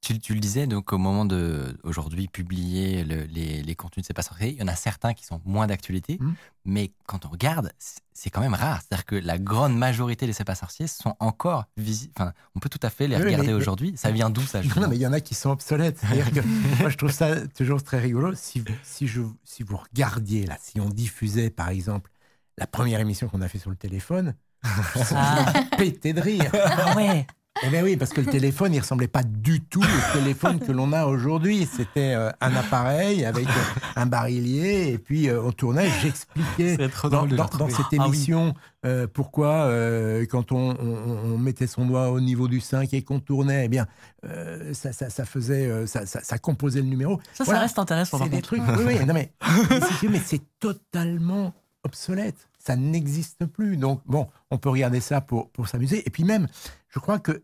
Tu, 0.00 0.18
tu 0.20 0.32
le 0.32 0.40
disais, 0.40 0.66
donc 0.68 0.92
au 0.92 0.98
moment 0.98 1.24
de 1.24 1.76
aujourd'hui 1.82 2.28
publier 2.28 3.02
le- 3.04 3.24
les, 3.24 3.62
les 3.62 3.74
contenus 3.74 4.04
de 4.04 4.06
C'est 4.06 4.14
pas 4.14 4.22
sorcier, 4.22 4.50
il 4.50 4.56
y 4.56 4.62
en 4.62 4.68
a 4.68 4.76
certains 4.76 5.12
qui 5.12 5.24
sont 5.26 5.40
moins 5.44 5.66
d'actualité, 5.66 6.18
Mhm. 6.20 6.34
mais 6.64 6.92
quand 7.06 7.26
on 7.26 7.28
regarde, 7.28 7.72
c'est- 7.78 8.30
quand 8.30 8.40
même 8.40 8.54
rare. 8.54 8.80
C'est-à-dire 8.80 9.04
que 9.06 9.16
la 9.16 9.38
grande 9.38 9.76
majorité 9.76 10.26
des 10.26 10.32
C'est 10.32 10.44
pas 10.44 10.54
sorciers 10.54 10.86
sont 10.86 11.14
encore 11.18 11.64
visibles. 11.76 12.12
Enfin, 12.16 12.32
on 12.54 12.60
peut 12.60 12.68
tout 12.68 12.78
à 12.82 12.90
fait 12.90 13.08
les 13.08 13.16
regarder 13.16 13.52
aujourd'hui. 13.52 13.94
Ça 13.96 14.10
vient 14.12 14.30
d'où 14.30 14.42
ça 14.42 14.60
Non, 14.76 14.88
mais 14.88 14.96
il 14.96 15.02
y 15.02 15.06
en 15.06 15.12
a 15.12 15.20
qui 15.20 15.34
sont 15.34 15.50
obsolètes. 15.50 16.00
Que 16.00 16.40
moi, 16.80 16.88
je 16.90 16.96
trouve 16.96 17.10
ça 17.12 17.46
toujours 17.48 17.82
très 17.82 17.98
rigolo. 17.98 18.34
Si, 18.34 18.62
si, 18.84 19.08
je, 19.08 19.22
si 19.44 19.62
vous 19.64 19.76
regardiez, 19.76 20.46
là, 20.46 20.56
si 20.60 20.80
on 20.80 20.88
diffusait, 20.88 21.50
par 21.50 21.68
exemple, 21.70 22.10
la 22.56 22.66
première 22.66 23.00
émission 23.00 23.28
qu'on 23.28 23.40
a 23.42 23.48
fait 23.48 23.58
sur 23.58 23.70
le 23.70 23.76
téléphone, 23.76 24.34
Ah. 24.62 25.52
pété 25.78 26.12
de 26.12 26.20
rire. 26.20 26.50
Ah 26.54 26.96
ouais 26.96 27.26
Eh 27.64 27.70
bien 27.70 27.82
oui, 27.82 27.96
parce 27.96 28.12
que 28.12 28.20
le 28.20 28.26
téléphone, 28.28 28.72
il 28.72 28.78
ressemblait 28.80 29.08
pas 29.08 29.22
du 29.24 29.60
tout 29.60 29.82
au 29.82 30.12
téléphone 30.18 30.60
que 30.60 30.70
l'on 30.70 30.92
a 30.92 31.06
aujourd'hui. 31.06 31.66
C'était 31.70 32.14
euh, 32.14 32.30
un 32.40 32.54
appareil 32.54 33.24
avec 33.24 33.46
euh, 33.48 33.80
un 33.96 34.06
barillier, 34.06 34.92
et 34.92 34.98
puis 34.98 35.28
euh, 35.28 35.42
on 35.42 35.50
tournait, 35.52 35.88
j'expliquais 36.02 36.76
dans, 37.10 37.26
dans- 37.26 37.26
dans 37.46 37.68
cette 37.68 37.86
Ah 37.92 37.96
oui. 38.02 38.06
émission 38.06 38.54
euh, 38.86 39.08
pourquoi, 39.12 39.48
euh, 39.66 40.24
quand 40.30 40.52
on, 40.52 40.70
on- 40.78 41.34
on 41.34 41.38
mettait 41.38 41.66
son 41.66 41.84
doigt 41.86 42.10
au 42.10 42.20
niveau 42.20 42.46
du 42.46 42.60
5 42.60 42.94
et 42.94 43.02
qu'on 43.02 43.18
tournait, 43.18 43.64
eh 43.64 43.68
bien, 43.68 43.86
euh, 44.24 44.72
ça, 44.72 44.92
ça- 44.92 45.10
ça 45.10 45.24
faisait, 45.24 45.66
euh, 45.66 45.86
ça, 45.86 46.06
ça- 46.06 46.22
ça 46.22 46.38
composait 46.38 46.80
le 46.80 46.86
numéro. 46.86 47.20
Ça, 47.34 47.42
Voilà. 47.44 47.58
ça 47.58 47.62
reste 47.64 47.78
intéressant. 47.80 48.18
C'est 48.18 48.24
des 48.28 48.36
contre. 48.36 48.46
trucs. 48.48 48.62
Oui, 48.78 48.84
oui, 48.98 49.04
non, 49.04 49.14
mais, 49.14 49.32
mais 49.70 49.80
c'est- 50.00 50.08
mais 50.08 50.20
c'est 50.24 50.42
totalement 50.60 51.54
obsolète. 51.84 52.36
Ça 52.58 52.76
n'existe 52.76 53.46
plus. 53.46 53.76
Donc, 53.76 54.00
bon, 54.06 54.28
on 54.50 54.58
peut 54.58 54.68
regarder 54.68 55.00
ça 55.00 55.20
pour, 55.20 55.48
pour 55.50 55.68
s'amuser. 55.68 56.02
Et 56.06 56.10
puis 56.10 56.22
même, 56.24 56.46
je 56.88 56.98
crois 56.98 57.18
que 57.18 57.42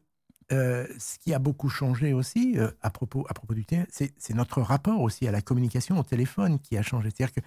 euh, 0.53 0.87
ce 0.99 1.19
qui 1.19 1.33
a 1.33 1.39
beaucoup 1.39 1.71
changé 1.71 2.13
aussi 2.13 2.59
euh, 2.59 2.71
à, 2.83 2.91
propos, 2.91 3.25
à 3.31 3.35
propos 3.35 3.55
du 3.55 3.65
téléphone, 3.65 3.91
c'est 3.91 4.35
notre 4.35 4.61
rapport 4.61 5.01
aussi 5.01 5.27
à 5.27 5.31
la 5.31 5.41
communication 5.41 5.99
au 5.99 6.03
téléphone 6.03 6.59
qui 6.59 6.77
a 6.77 6.83
changé. 6.83 7.09
C'est-à-dire 7.11 7.35
que 7.35 7.41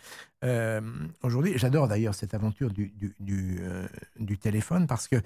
euh, 0.44 0.82
aujourd'hui, 1.22 1.54
j'adore 1.58 1.88
d'ailleurs 1.88 2.16
cette 2.16 2.34
aventure 2.34 2.72
du, 2.72 4.38
téléphone 4.42 4.88
parce 4.88 5.08
que, 5.08 5.18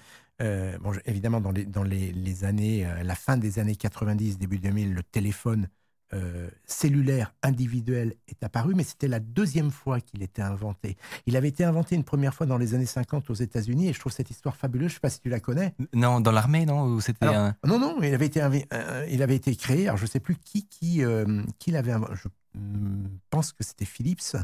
bon, 0.79 0.93
évidemment, 1.05 1.39
dans 1.39 1.51
les, 1.83 2.11
les, 2.11 2.43
années, 2.43 2.85
la 3.03 3.15
fin 3.15 3.37
des 3.37 3.59
années 3.59 3.75
90, 3.75 4.37
début 4.37 4.59
2000, 4.59 4.93
le 4.93 5.03
téléphone 5.03 5.69
euh, 6.13 6.49
cellulaire 6.65 7.33
individuel 7.43 8.15
est 8.27 8.43
apparu, 8.43 8.73
mais 8.75 8.83
c'était 8.83 9.07
la 9.07 9.19
deuxième 9.19 9.71
fois 9.71 10.01
qu'il 10.01 10.23
était 10.23 10.41
inventé. 10.41 10.97
Il 11.25 11.37
avait 11.37 11.47
été 11.47 11.63
inventé 11.63 11.95
une 11.95 12.03
première 12.03 12.33
fois 12.33 12.45
dans 12.45 12.57
les 12.57 12.73
années 12.75 12.85
50 12.85 13.29
aux 13.29 13.33
États-Unis, 13.33 13.89
et 13.89 13.93
je 13.93 13.99
trouve 13.99 14.11
cette 14.11 14.29
histoire 14.29 14.55
fabuleuse. 14.55 14.89
Je 14.89 14.93
ne 14.93 14.95
sais 14.95 14.99
pas 15.01 15.09
si 15.09 15.21
tu 15.21 15.29
la 15.29 15.39
connais. 15.39 15.73
Non, 15.93 16.19
dans 16.19 16.31
l'armée, 16.31 16.65
non 16.65 16.83
Ou 16.85 17.01
c'était 17.01 17.25
Alors, 17.25 17.35
un- 17.37 17.55
Non, 17.65 17.79
non, 17.79 18.01
il 18.01 18.13
avait 18.13 18.25
été, 18.25 18.39
invi- 18.41 18.65
euh, 18.73 19.05
il 19.09 19.21
avait 19.23 19.35
été 19.35 19.55
créé. 19.55 19.87
Alors, 19.87 19.97
je 19.97 20.03
ne 20.03 20.09
sais 20.09 20.19
plus 20.19 20.35
qui, 20.37 20.67
qui, 20.67 21.03
euh, 21.03 21.43
qui 21.59 21.71
l'avait 21.71 21.91
inventé. 21.93 22.13
Je 22.15 22.27
mm, 22.59 23.07
pense 23.29 23.53
que 23.53 23.63
c'était 23.63 23.85
Philips, 23.85 24.35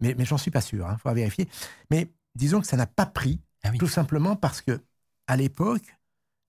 mais, 0.00 0.14
mais 0.16 0.24
j'en 0.24 0.38
suis 0.38 0.50
pas 0.50 0.60
sûr. 0.60 0.86
Il 0.90 0.96
faudra 0.98 1.14
vérifier. 1.14 1.48
Mais 1.90 2.10
disons 2.34 2.60
que 2.60 2.66
ça 2.66 2.76
n'a 2.76 2.86
pas 2.86 3.06
pris, 3.06 3.40
Ah 3.62 3.70
oui. 3.72 3.78
tout 3.78 3.88
simplement 3.88 4.36
parce 4.36 4.62
que 4.62 4.80
à 5.26 5.36
l'époque, 5.36 5.96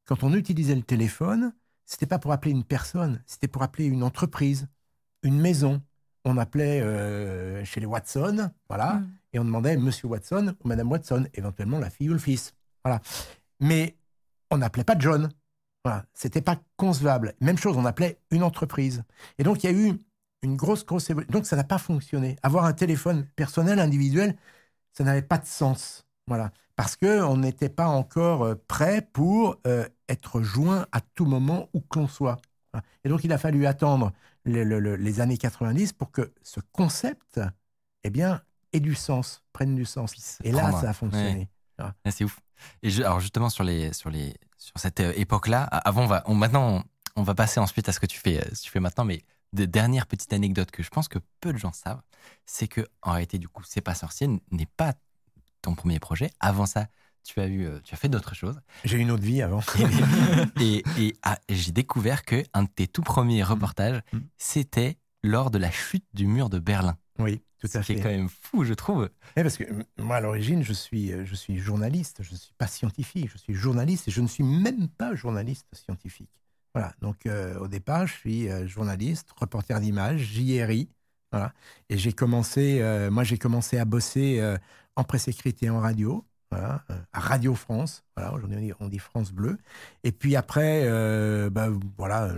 quand 0.05 0.23
on 0.23 0.33
utilisait 0.33 0.75
le 0.75 0.81
téléphone, 0.83 1.53
c'était 1.85 2.05
pas 2.07 2.19
pour 2.19 2.31
appeler 2.31 2.51
une 2.51 2.63
personne, 2.63 3.21
c'était 3.25 3.47
pour 3.47 3.63
appeler 3.63 3.85
une 3.85 4.03
entreprise, 4.03 4.67
une 5.23 5.39
maison. 5.39 5.81
On 6.25 6.37
appelait 6.37 6.81
euh, 6.81 7.63
chez 7.65 7.79
les 7.79 7.85
Watson, 7.85 8.51
voilà, 8.69 8.95
Mm. 8.95 9.11
et 9.33 9.39
on 9.39 9.45
demandait 9.45 9.77
Monsieur 9.77 10.07
Watson 10.07 10.55
ou 10.63 10.67
Madame 10.67 10.91
Watson, 10.91 11.27
éventuellement 11.33 11.79
la 11.79 11.89
fille 11.89 12.09
ou 12.09 12.13
le 12.13 12.19
fils, 12.19 12.53
voilà. 12.83 13.01
Mais 13.59 13.97
on 14.51 14.57
n'appelait 14.57 14.83
pas 14.83 14.95
John. 14.97 15.29
Voilà, 15.83 16.05
c'était 16.13 16.41
pas 16.41 16.61
concevable. 16.77 17.33
Même 17.41 17.57
chose, 17.57 17.75
on 17.77 17.85
appelait 17.85 18.19
une 18.29 18.43
entreprise. 18.43 19.03
Et 19.39 19.43
donc 19.43 19.63
il 19.63 19.71
y 19.71 19.73
a 19.73 19.77
eu 19.77 19.93
une 20.43 20.55
grosse 20.55 20.85
grosse 20.85 21.09
évolution. 21.09 21.31
Donc 21.31 21.45
ça 21.47 21.55
n'a 21.55 21.63
pas 21.63 21.77
fonctionné. 21.79 22.37
Avoir 22.43 22.65
un 22.65 22.73
téléphone 22.73 23.27
personnel 23.35 23.79
individuel, 23.79 24.37
ça 24.93 25.03
n'avait 25.03 25.21
pas 25.23 25.37
de 25.39 25.45
sens. 25.45 26.05
Voilà, 26.31 26.51
parce 26.77 26.95
que 26.95 27.21
on 27.21 27.35
n'était 27.37 27.67
pas 27.69 27.87
encore 27.87 28.43
euh, 28.43 28.55
prêt 28.67 29.01
pour 29.13 29.57
euh, 29.67 29.85
être 30.07 30.41
joint 30.41 30.85
à 30.93 31.01
tout 31.01 31.25
moment 31.25 31.67
où 31.73 31.81
que 31.81 31.99
l'on 31.99 32.07
soit. 32.07 32.37
Et 33.03 33.09
donc 33.09 33.25
il 33.25 33.33
a 33.33 33.37
fallu 33.37 33.65
attendre 33.65 34.13
le- 34.45 34.63
le- 34.63 34.79
le- 34.79 34.95
les 34.95 35.19
années 35.19 35.37
90 35.37 35.91
pour 35.91 36.09
que 36.11 36.31
ce 36.41 36.61
concept, 36.71 37.41
eh 38.05 38.09
bien, 38.09 38.41
ait 38.71 38.79
du 38.79 38.95
sens, 38.95 39.43
prenne 39.51 39.75
du 39.75 39.83
sens. 39.83 40.13
Et 40.45 40.51
là, 40.53 40.71
ça 40.81 40.89
a 40.91 40.93
fonctionné. 40.93 41.49
Ah, 42.05 42.11
c'est 42.11 42.23
ouf. 42.23 42.39
Et 42.81 42.89
je- 42.89 43.03
alors 43.03 43.19
justement 43.19 43.49
sur 43.49 43.63
les 43.65 43.91
sur 43.91 44.09
les 44.09 44.33
sur 44.57 44.77
cette 44.77 44.99
euh, 45.01 45.11
époque-là, 45.17 45.63
avant 45.63 46.03
on 46.03 46.07
va 46.07 46.23
on, 46.27 46.35
maintenant 46.35 46.77
on, 46.77 46.83
on 47.17 47.23
va 47.23 47.33
passer 47.35 47.59
ensuite 47.59 47.89
à 47.89 47.91
ce 47.91 47.99
que 47.99 48.05
tu 48.05 48.19
fais 48.19 48.39
ce 48.53 48.61
que 48.61 48.65
tu 48.67 48.69
fais 48.71 48.79
maintenant, 48.79 49.03
mais 49.03 49.23
de 49.51 49.65
dernière 49.65 50.05
petite 50.07 50.31
anecdote 50.31 50.71
que 50.71 50.81
je 50.83 50.89
pense 50.89 51.07
que 51.09 51.19
peu 51.41 51.51
de 51.51 51.57
gens 51.57 51.73
savent, 51.73 52.01
c'est 52.45 52.67
que 52.69 52.87
en 53.01 53.11
réalité 53.11 53.37
du 53.39 53.49
coup 53.49 53.63
c'est 53.65 53.81
pas 53.81 53.95
sorcier 53.95 54.27
n'est 54.51 54.65
pas 54.77 54.93
ton 55.61 55.75
premier 55.75 55.99
projet. 55.99 56.29
Avant 56.39 56.65
ça, 56.65 56.87
tu 57.23 57.39
as 57.39 57.47
eu 57.47 57.65
euh, 57.65 57.79
tu 57.83 57.93
as 57.93 57.97
fait 57.97 58.09
d'autres 58.09 58.33
choses. 58.35 58.59
J'ai 58.83 58.97
une 58.97 59.11
autre 59.11 59.23
vie 59.23 59.41
avant. 59.41 59.61
et, 60.59 60.83
et- 60.97 61.15
ah, 61.23 61.37
et 61.47 61.55
j'ai 61.55 61.71
découvert 61.71 62.23
que 62.23 62.43
un 62.53 62.63
de 62.63 62.69
tes 62.69 62.87
tout 62.87 63.03
premiers 63.03 63.43
reportages, 63.43 64.01
Mm. 64.13 64.19
c'était 64.37 64.97
lors 65.23 65.51
de 65.51 65.57
la 65.59 65.69
chute 65.71 66.05
du 66.13 66.25
mur 66.27 66.49
de 66.49 66.59
Berlin. 66.59 66.97
Oui, 67.19 67.41
tout 67.59 67.67
à 67.75 67.83
fait. 67.83 67.93
est 67.93 68.01
quand 68.01 68.09
même 68.09 68.29
fou, 68.29 68.63
je 68.63 68.73
trouve. 68.73 69.09
Eh, 69.37 69.43
parce 69.43 69.57
que 69.57 69.63
moi, 69.99 70.15
à 70.15 70.21
l'origine, 70.21 70.63
je 70.63 70.73
suis, 70.73 71.11
euh, 71.13 71.25
je 71.25 71.35
suis 71.35 71.57
journaliste, 71.59 72.23
je 72.23 72.31
ne 72.31 72.37
suis 72.37 72.53
pas 72.57 72.65
scientifique, 72.67 73.29
je 73.31 73.37
suis 73.37 73.53
journaliste 73.53 74.07
et 74.07 74.11
je 74.11 74.21
ne 74.21 74.27
suis 74.27 74.43
même 74.43 74.87
pas 74.87 75.13
journaliste 75.13 75.67
scientifique. 75.73 76.31
Voilà, 76.73 76.95
donc 77.01 77.25
euh, 77.25 77.59
au 77.59 77.67
départ, 77.67 78.07
je 78.07 78.13
suis 78.13 78.49
euh, 78.49 78.65
journaliste, 78.67 79.29
reporter 79.37 79.79
d'image, 79.79 80.21
JRI, 80.21 80.89
voilà. 81.31 81.53
Et 81.89 81.97
j'ai 81.97 82.13
commencé, 82.13 82.79
euh, 82.81 83.11
moi, 83.11 83.23
j'ai 83.23 83.37
commencé 83.37 83.77
à 83.77 83.85
bosser 83.85 84.39
euh, 84.39 84.57
en 84.95 85.03
presse 85.03 85.27
écrite 85.27 85.63
et 85.63 85.69
en 85.69 85.79
radio, 85.79 86.25
voilà, 86.51 86.83
euh, 86.89 86.99
à 87.13 87.19
Radio 87.19 87.55
France, 87.55 88.03
voilà, 88.15 88.33
aujourd'hui 88.33 88.73
on 88.79 88.89
dit, 88.89 88.99
France 88.99 89.31
Bleu. 89.31 89.57
Et 90.03 90.11
puis 90.11 90.35
après, 90.35 90.83
euh, 90.85 91.49
bah, 91.49 91.69
voilà, 91.97 92.29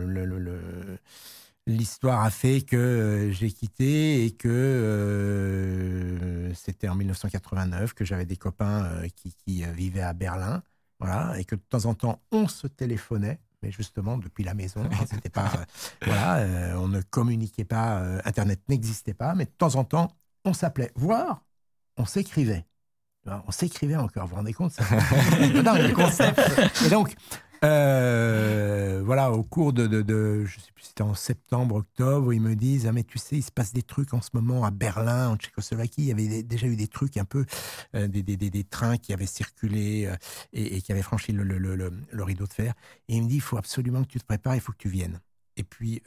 l'histoire 1.67 2.23
a 2.23 2.29
fait 2.29 2.61
que 2.61 2.75
euh, 2.75 3.31
j'ai 3.31 3.51
quitté 3.51 4.25
et 4.25 4.31
que 4.31 4.49
euh, 4.49 6.53
c'était 6.53 6.89
en 6.89 6.95
1989 6.95 7.93
que 7.93 8.05
j'avais 8.05 8.25
des 8.25 8.37
copains 8.37 8.85
euh, 8.85 9.07
qui, 9.15 9.33
qui, 9.33 9.63
vivaient 9.65 10.01
à 10.01 10.13
Berlin, 10.13 10.63
voilà, 10.99 11.39
et 11.39 11.45
que 11.45 11.55
de 11.55 11.61
temps 11.61 11.85
en 11.85 11.93
temps 11.93 12.21
on 12.31 12.47
se 12.47 12.67
téléphonait, 12.67 13.39
mais 13.61 13.71
justement 13.71 14.17
depuis 14.17 14.43
la 14.43 14.53
maison, 14.53 14.83
hein, 14.83 15.05
c'était 15.09 15.29
pas, 15.29 15.51
voilà, 16.05 16.77
on 16.77 16.87
ne 16.87 17.01
communiquait 17.01 17.65
pas, 17.65 17.99
Internet 18.25 18.61
n'existait 18.69 19.13
pas, 19.13 19.35
mais 19.35 19.45
de 19.45 19.51
temps 19.51 19.75
en 19.75 19.83
temps 19.83 20.11
on 20.45 20.53
s'appelait, 20.53 20.91
voire 20.95 21.43
on 21.97 22.05
s'écrivait. 22.05 22.65
On 23.25 23.51
s'écrivait 23.51 23.95
encore, 23.95 24.23
vous 24.23 24.31
vous 24.31 24.35
rendez 24.35 24.53
compte 24.53 24.73
ça 24.73 24.83
Non, 25.63 25.73
le 25.75 25.93
concept. 25.93 26.41
Et 26.85 26.89
donc, 26.89 27.15
euh, 27.63 29.01
voilà, 29.05 29.31
au 29.31 29.43
cours 29.43 29.71
de, 29.71 29.87
de, 29.87 30.01
de- 30.01 30.43
je 30.45 30.59
sais 30.59 30.71
plus, 30.73 30.83
c'était 30.83 31.03
en 31.03 31.13
septembre, 31.13 31.75
octobre, 31.75 32.33
ils 32.33 32.41
me 32.41 32.55
disent, 32.55 32.85
ah 32.85 32.91
mais 32.91 33.05
tu 33.05 33.17
sais, 33.17 33.37
il 33.37 33.41
se 33.41 33.51
passe 33.51 33.71
des 33.71 33.81
trucs 33.83 34.13
en 34.13 34.21
ce 34.21 34.31
moment 34.33 34.65
à 34.65 34.71
Berlin, 34.71 35.29
en 35.29 35.37
Tchécoslovaquie, 35.37 36.01
il 36.01 36.05
y 36.07 36.11
avait 36.11 36.43
déjà 36.43 36.67
eu 36.67 36.75
des 36.75 36.89
trucs 36.89 37.15
un 37.15 37.23
peu, 37.23 37.45
euh, 37.95 38.09
des, 38.09 38.23
des, 38.23 38.35
des, 38.35 38.49
des 38.49 38.65
trains 38.65 38.97
qui 38.97 39.13
avaient 39.13 39.25
circulé 39.25 40.05
euh, 40.07 40.15
et, 40.51 40.75
et 40.75 40.81
qui 40.81 40.91
avaient 40.91 41.01
franchi 41.01 41.31
le, 41.31 41.43
le, 41.43 41.57
le, 41.57 41.75
le- 41.75 42.23
rideau 42.25 42.45
de 42.45 42.51
fer. 42.53 42.73
Et 43.07 43.15
il 43.15 43.23
me 43.23 43.29
dit, 43.29 43.35
il 43.35 43.41
faut 43.41 43.57
absolument 43.57 44.03
que 44.03 44.09
tu 44.09 44.19
te 44.19 44.25
prépares, 44.25 44.55
il 44.55 44.61
faut 44.61 44.73
que 44.73 44.77
tu 44.77 44.89
viennes. 44.89 45.21
Et 45.55 45.63
puis, 45.63 46.01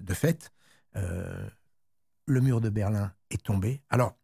de 0.00 0.14
fait, 0.14 0.52
le 2.26 2.40
mur 2.40 2.60
de 2.60 2.68
Berlin 2.68 3.12
est 3.30 3.42
tombé. 3.42 3.80
Alors, 3.90 4.14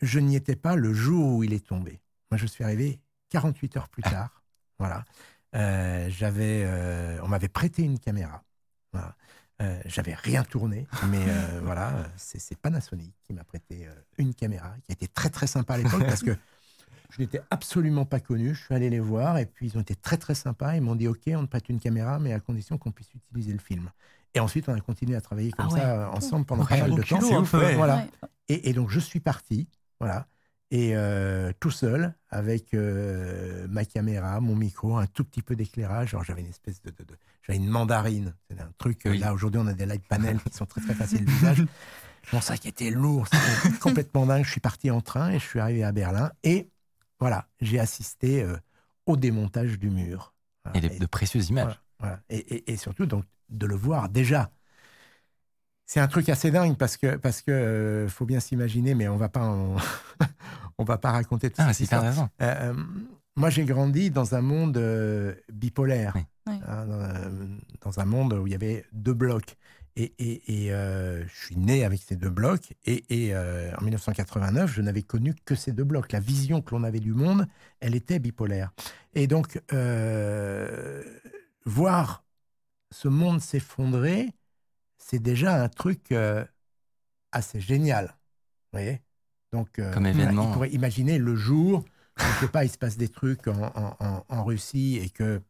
je 0.00 0.18
n'y 0.20 0.36
étais 0.36 0.56
pas 0.56 0.76
le 0.76 0.92
jour 0.92 1.36
où 1.36 1.44
il 1.44 1.52
est 1.52 1.66
tombé. 1.66 2.00
Moi, 2.30 2.38
je 2.38 2.46
suis 2.46 2.64
arrivé 2.64 3.00
48 3.30 3.76
heures 3.76 3.88
plus 3.88 4.02
tard. 4.02 4.42
Voilà. 4.78 5.04
Euh, 5.54 6.08
j'avais, 6.10 6.62
euh, 6.64 7.18
on 7.22 7.28
m'avait 7.28 7.48
prêté 7.48 7.82
une 7.82 7.98
caméra. 7.98 8.42
Voilà. 8.92 9.14
Euh, 9.60 9.80
j'avais 9.86 10.14
rien 10.14 10.44
tourné, 10.44 10.86
mais 11.10 11.24
euh, 11.26 11.60
voilà, 11.64 11.92
c'est, 12.16 12.56
Panasonic 12.58 13.12
qui 13.24 13.32
m'a 13.32 13.42
prêté 13.42 13.88
une 14.16 14.32
caméra, 14.32 14.72
qui 14.84 14.92
a 14.92 14.94
été 14.94 15.08
très 15.08 15.30
très 15.30 15.48
sympa 15.48 15.74
à 15.74 15.78
l'époque 15.78 16.04
parce 16.06 16.22
que 16.22 16.30
je 17.10 17.20
n'étais 17.20 17.40
absolument 17.50 18.04
pas 18.04 18.20
connu. 18.20 18.54
Je 18.54 18.62
suis 18.66 18.74
allé 18.74 18.88
les 18.88 19.00
voir 19.00 19.36
et 19.38 19.46
puis 19.46 19.66
ils 19.66 19.76
ont 19.76 19.80
été 19.80 19.96
très 19.96 20.16
très 20.16 20.36
sympas. 20.36 20.76
Ils 20.76 20.80
m'ont 20.82 20.94
dit 20.94 21.08
OK, 21.08 21.22
on 21.28 21.42
te 21.44 21.50
prête 21.50 21.68
une 21.68 21.80
caméra, 21.80 22.20
mais 22.20 22.32
à 22.32 22.38
condition 22.38 22.78
qu'on 22.78 22.92
puisse 22.92 23.12
utiliser 23.14 23.52
le 23.52 23.58
film. 23.58 23.90
Et 24.34 24.40
ensuite, 24.40 24.68
on 24.68 24.74
a 24.74 24.80
continué 24.80 25.16
à 25.16 25.20
travailler 25.20 25.50
comme 25.50 25.66
Ah 25.70 25.74
ouais. 25.74 25.80
ça 25.80 26.10
ensemble 26.12 26.44
pendant 26.46 26.62
Ouais, 26.62 26.68
pas 26.68 26.86
mal 26.86 26.94
de 26.94 27.02
temps. 27.02 27.18
culot. 27.18 27.42
Ouais, 27.54 27.74
voilà. 27.74 28.06
Et, 28.48 28.70
et 28.70 28.72
donc, 28.72 28.90
je 28.90 29.00
suis 29.00 29.20
parti, 29.20 29.66
voilà, 30.00 30.26
et 30.70 30.94
euh, 30.96 31.50
tout 31.60 31.70
seul, 31.70 32.14
avec 32.28 32.74
euh, 32.74 33.66
ma 33.68 33.84
caméra, 33.84 34.40
mon 34.40 34.54
micro, 34.54 34.96
un 34.96 35.06
tout 35.06 35.24
petit 35.24 35.42
peu 35.42 35.56
d'éclairage. 35.56 36.10
Genre, 36.10 36.22
j'avais 36.24 36.42
une 36.42 36.48
espèce 36.48 36.80
de. 36.82 36.90
de- 36.90 37.04
de- 37.04 37.16
j'avais 37.42 37.58
une 37.58 37.68
mandarine. 37.68 38.34
C'est 38.50 38.60
un 38.60 38.70
truc. 38.76 39.06
euh, 39.06 39.10
Oui. 39.12 39.18
Là, 39.18 39.32
aujourd'hui, 39.32 39.60
on 39.62 39.66
a 39.66 39.72
des 39.72 39.86
light 39.86 40.06
panels 40.06 40.38
qui 40.42 40.54
sont 40.56 40.66
très, 40.66 40.80
très 40.82 40.94
faciles 40.94 41.24
d'usage. 41.24 41.64
Mon 42.32 42.40
sac 42.42 42.66
était 42.66 42.90
lourd, 42.90 43.26
c'était 43.26 43.78
complètement 43.80 44.26
dingue. 44.26 44.44
Je 44.44 44.50
suis 44.50 44.60
parti 44.60 44.90
en 44.90 45.00
train 45.00 45.30
et 45.30 45.38
je 45.38 45.44
suis 45.46 45.58
arrivé 45.60 45.82
à 45.84 45.92
Berlin. 45.92 46.30
Et 46.42 46.68
voilà, 47.18 47.48
j'ai 47.60 47.78
assisté 47.80 48.42
euh, 48.42 48.56
au 49.06 49.16
démontage 49.16 49.78
du 49.78 49.88
mur. 49.88 50.34
Voilà. 50.64 50.78
Et 50.78 50.88
de, 50.90 50.98
de 51.00 51.06
précieuses 51.06 51.48
images. 51.48 51.64
Voilà, 51.64 51.80
voilà. 51.98 52.20
Et, 52.28 52.36
et- 52.56 52.72
et 52.72 52.76
surtout, 52.76 53.06
donc, 53.06 53.24
de 53.48 53.64
le 53.66 53.74
voir 53.74 54.10
déjà. 54.10 54.50
C'est 55.90 56.00
un 56.00 56.06
truc 56.06 56.28
assez 56.28 56.50
dingue 56.50 56.76
parce 56.76 56.98
que, 56.98 57.16
parce 57.16 57.40
que 57.40 57.50
euh, 57.50 58.08
faut 58.08 58.26
bien 58.26 58.40
s'imaginer, 58.40 58.94
mais 58.94 59.08
on 59.08 59.16
va 59.16 59.30
pas 59.30 59.40
en- 59.46 59.76
on 60.78 60.84
va 60.84 60.98
pas 60.98 61.12
raconter 61.12 61.48
tout 61.48 61.56
Ah, 61.62 61.68
ça. 61.68 61.72
c'est 61.72 61.84
hyper 61.84 62.00
intéressant. 62.00 62.28
Euh, 62.42 62.72
euh, 62.72 62.74
moi, 63.36 63.48
j'ai 63.48 63.64
grandi 63.64 64.10
dans 64.10 64.34
un 64.34 64.42
monde 64.42 64.76
euh, 64.76 65.34
bipolaire, 65.50 66.12
Oui. 66.14 66.22
Oui. 66.46 66.60
hein, 66.66 66.84
dans, 66.86 67.00
un- 67.00 67.48
dans 67.80 68.00
un 68.00 68.04
monde 68.04 68.34
où 68.34 68.46
il 68.46 68.52
y 68.52 68.54
avait 68.54 68.84
deux 68.92 69.14
blocs. 69.14 69.56
Et, 69.96 70.12
et- 70.18 70.64
et, 70.66 70.72
euh, 70.74 71.26
je 71.26 71.44
suis 71.46 71.56
né 71.56 71.84
avec 71.86 72.02
ces 72.02 72.16
deux 72.16 72.28
blocs. 72.30 72.74
Et, 72.84 73.04
et, 73.08 73.34
euh, 73.34 73.72
en 73.78 73.82
1989, 73.82 74.70
je 74.70 74.82
n'avais 74.82 75.02
connu 75.02 75.34
que 75.46 75.54
ces 75.54 75.72
deux 75.72 75.84
blocs. 75.84 76.12
La 76.12 76.20
vision 76.20 76.60
que 76.60 76.74
l'on 76.74 76.84
avait 76.84 77.00
du 77.00 77.14
monde, 77.14 77.46
elle 77.80 77.94
était 77.94 78.18
bipolaire. 78.18 78.72
Et 79.14 79.26
donc, 79.26 79.58
euh, 79.72 81.02
voir 81.64 82.24
ce 82.92 83.08
monde 83.08 83.40
s'effondrer, 83.40 84.28
c'est 84.98 85.18
déjà 85.22 85.62
un 85.62 85.68
truc 85.68 86.12
euh, 86.12 86.44
assez 87.32 87.60
génial. 87.60 88.06
Vous 88.72 88.78
voyez? 88.78 89.00
Donc, 89.52 89.78
euh, 89.78 89.92
Comme 89.94 90.04
voilà, 90.06 90.22
événement. 90.24 90.50
il 90.50 90.52
pourrait 90.52 90.70
imaginer 90.70 91.18
le 91.18 91.34
jour, 91.34 91.80
où, 91.80 92.22
je 92.34 92.40
sais 92.40 92.48
pas, 92.48 92.64
il 92.64 92.70
se 92.70 92.78
passe 92.78 92.96
des 92.98 93.08
trucs 93.08 93.46
en, 93.48 93.62
en- 93.74 93.96
en- 94.00 94.24
en 94.28 94.44
Russie 94.44 94.96
et 95.02 95.08
que, 95.10 95.40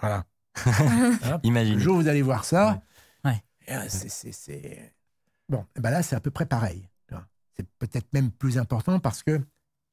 voilà. 0.00 0.24
Hop, 1.32 1.40
le 1.44 1.78
jour 1.78 1.96
où 1.96 2.00
vous 2.02 2.08
allez 2.08 2.22
voir 2.22 2.44
ça, 2.44 2.82
Ouais. 3.24 3.42
eh, 3.66 3.88
c'est- 3.88 4.32
c'est- 4.32 4.94
Bon, 5.48 5.64
eh 5.76 5.80
ben 5.80 5.90
là, 5.90 6.02
c'est 6.02 6.14
à 6.16 6.20
peu 6.20 6.30
près 6.30 6.46
pareil. 6.46 6.88
C'est 7.56 7.68
peut-être 7.78 8.12
même 8.12 8.30
plus 8.30 8.56
important 8.56 9.00
parce 9.00 9.24
que 9.24 9.40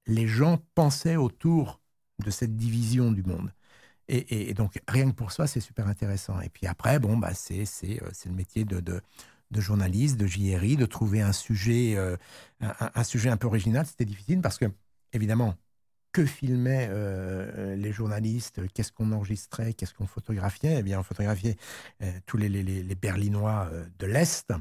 les 0.06 0.28
gens 0.28 0.60
pensaient 0.76 1.16
autour 1.16 1.82
de 2.24 2.30
cette 2.30 2.56
division 2.56 3.12
du 3.12 3.24
monde. 3.24 3.52
Et, 4.08 4.18
et- 4.18 4.50
et 4.50 4.54
donc, 4.54 4.80
rien 4.88 5.10
que 5.10 5.16
pour 5.16 5.32
ça, 5.32 5.48
c'est 5.48 5.60
super 5.60 5.88
intéressant. 5.88 6.40
Et 6.42 6.50
puis 6.50 6.68
après, 6.68 7.00
bon, 7.00 7.18
bah, 7.18 7.34
c'est 7.34 7.66
c'est, 7.66 8.02
euh, 8.04 8.10
c'est 8.14 8.30
le 8.30 8.36
métier 8.36 8.64
de, 8.66 8.80
de, 8.80 9.02
de 9.52 9.62
journaliste, 9.62 10.18
de 10.18 10.28
JRI, 10.28 10.76
de 10.78 10.86
trouver 10.86 11.22
un 11.22 11.32
sujet, 11.32 11.96
euh, 11.96 12.16
un, 12.62 13.04
sujet 13.04 13.30
un 13.30 13.38
peu 13.38 13.48
original. 13.48 13.86
C'était 13.86 14.06
difficile 14.06 14.42
parce 14.42 14.58
que, 14.58 14.66
évidemment, 15.14 15.56
que 16.12 16.26
filmaient 16.26 16.88
euh, 16.92 17.76
les 17.76 17.92
journalistes? 17.92 18.62
Qu'est-ce 18.74 18.92
qu'on 18.92 19.12
enregistrait? 19.12 19.74
Qu'est-ce 19.74 19.94
qu'on 19.94 20.08
photographiait? 20.08 20.78
Eh 20.80 20.84
bien, 20.84 21.00
on 21.00 21.04
photographiait 21.04 21.58
euh, 22.02 22.12
tous 22.26 22.38
les, 22.38 22.48
les- 22.48 22.64
les- 22.64 22.96
Berlinois 22.96 23.70
de 24.00 24.06
l'Est 24.06 24.54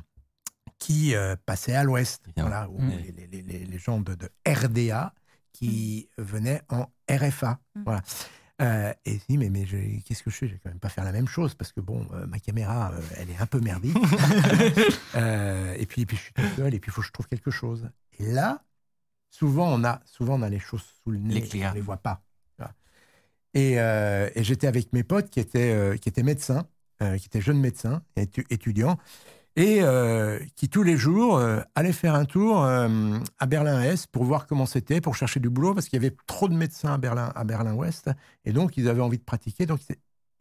qui 0.78 1.14
passaient 1.46 1.76
à 1.76 1.84
l'Ouest. 1.84 2.24
Voilà, 2.36 2.68
ou 2.68 2.80
Mm. 2.80 2.90
les, 3.30 3.42
les- 3.42 3.78
gens 3.78 4.00
de, 4.00 4.14
de 4.14 4.28
RDA 4.46 5.14
qui 5.52 6.08
venaient 6.18 6.62
en 6.68 6.86
RFA. 7.08 7.60
Mm. 7.76 7.82
Voilà. 7.84 8.02
Euh, 8.62 8.92
et 9.04 9.14
je 9.18 9.24
dis, 9.28 9.36
mais, 9.38 9.50
mais 9.50 9.64
qu'est-ce 10.04 10.22
que 10.22 10.30
je 10.30 10.36
fais? 10.36 10.48
Je 10.48 10.52
vais 10.54 10.60
quand 10.62 10.70
même 10.70 10.78
pas 10.78 10.88
faire 10.88 11.04
la 11.04 11.12
même 11.12 11.26
chose 11.26 11.54
parce 11.54 11.72
que, 11.72 11.80
bon, 11.80 12.06
euh, 12.12 12.26
ma 12.26 12.38
caméra, 12.38 12.92
euh, 12.92 13.00
elle 13.16 13.30
est 13.30 13.38
un 13.38 13.46
peu 13.46 13.60
merdique. 13.60 13.96
Euh, 15.16 15.74
et, 15.78 15.86
puis, 15.86 16.02
et 16.02 16.06
puis, 16.06 16.16
je 16.16 16.22
suis 16.22 16.32
tout 16.32 16.42
seul 16.56 16.74
et 16.74 16.80
puis, 16.80 16.90
il 16.90 16.92
faut 16.92 17.00
que 17.00 17.06
je 17.06 17.12
trouve 17.12 17.28
quelque 17.28 17.52
chose. 17.52 17.88
Et 18.18 18.32
là, 18.32 18.64
souvent, 19.30 19.72
on 19.72 19.84
a, 19.84 20.00
souvent, 20.06 20.38
on 20.40 20.42
a 20.42 20.48
les 20.48 20.58
choses 20.58 20.82
sous 20.82 21.10
le 21.12 21.18
nez. 21.18 21.34
L'éclair. 21.34 21.70
On 21.70 21.74
les 21.74 21.80
voit 21.80 21.98
pas. 21.98 22.22
Et, 23.54 23.74
et 23.74 24.42
j'étais 24.42 24.66
avec 24.66 24.92
mes 24.92 25.04
potes 25.04 25.30
qui 25.30 25.38
étaient, 25.38 25.96
qui 26.00 26.08
étaient 26.08 26.24
médecins, 26.24 26.66
qui 26.98 27.26
étaient 27.26 27.40
jeunes 27.40 27.60
médecins, 27.60 28.02
étu- 28.16 28.44
étudiants, 28.50 28.98
et 29.56 29.82
euh, 29.82 30.40
qui 30.56 30.68
tous 30.68 30.82
les 30.82 30.96
jours 30.96 31.36
euh, 31.36 31.60
allaient 31.74 31.92
faire 31.92 32.14
un 32.14 32.24
tour 32.24 32.64
euh, 32.64 33.18
à 33.38 33.46
Berlin-Est 33.46 34.08
pour 34.08 34.24
voir 34.24 34.46
comment 34.46 34.66
c'était, 34.66 35.00
pour 35.00 35.14
chercher 35.14 35.38
du 35.40 35.48
boulot, 35.48 35.74
parce 35.74 35.88
qu'il 35.88 36.02
y 36.02 36.04
avait 36.04 36.16
trop 36.26 36.48
de 36.48 36.54
médecins 36.54 36.94
à 36.94 36.98
Berlin, 36.98 37.32
à 37.34 37.44
Berlin-Ouest, 37.44 38.10
et 38.44 38.52
donc 38.52 38.76
ils 38.76 38.88
avaient 38.88 39.00
envie 39.00 39.18
de 39.18 39.22
pratiquer. 39.24 39.66
Donc, 39.66 39.80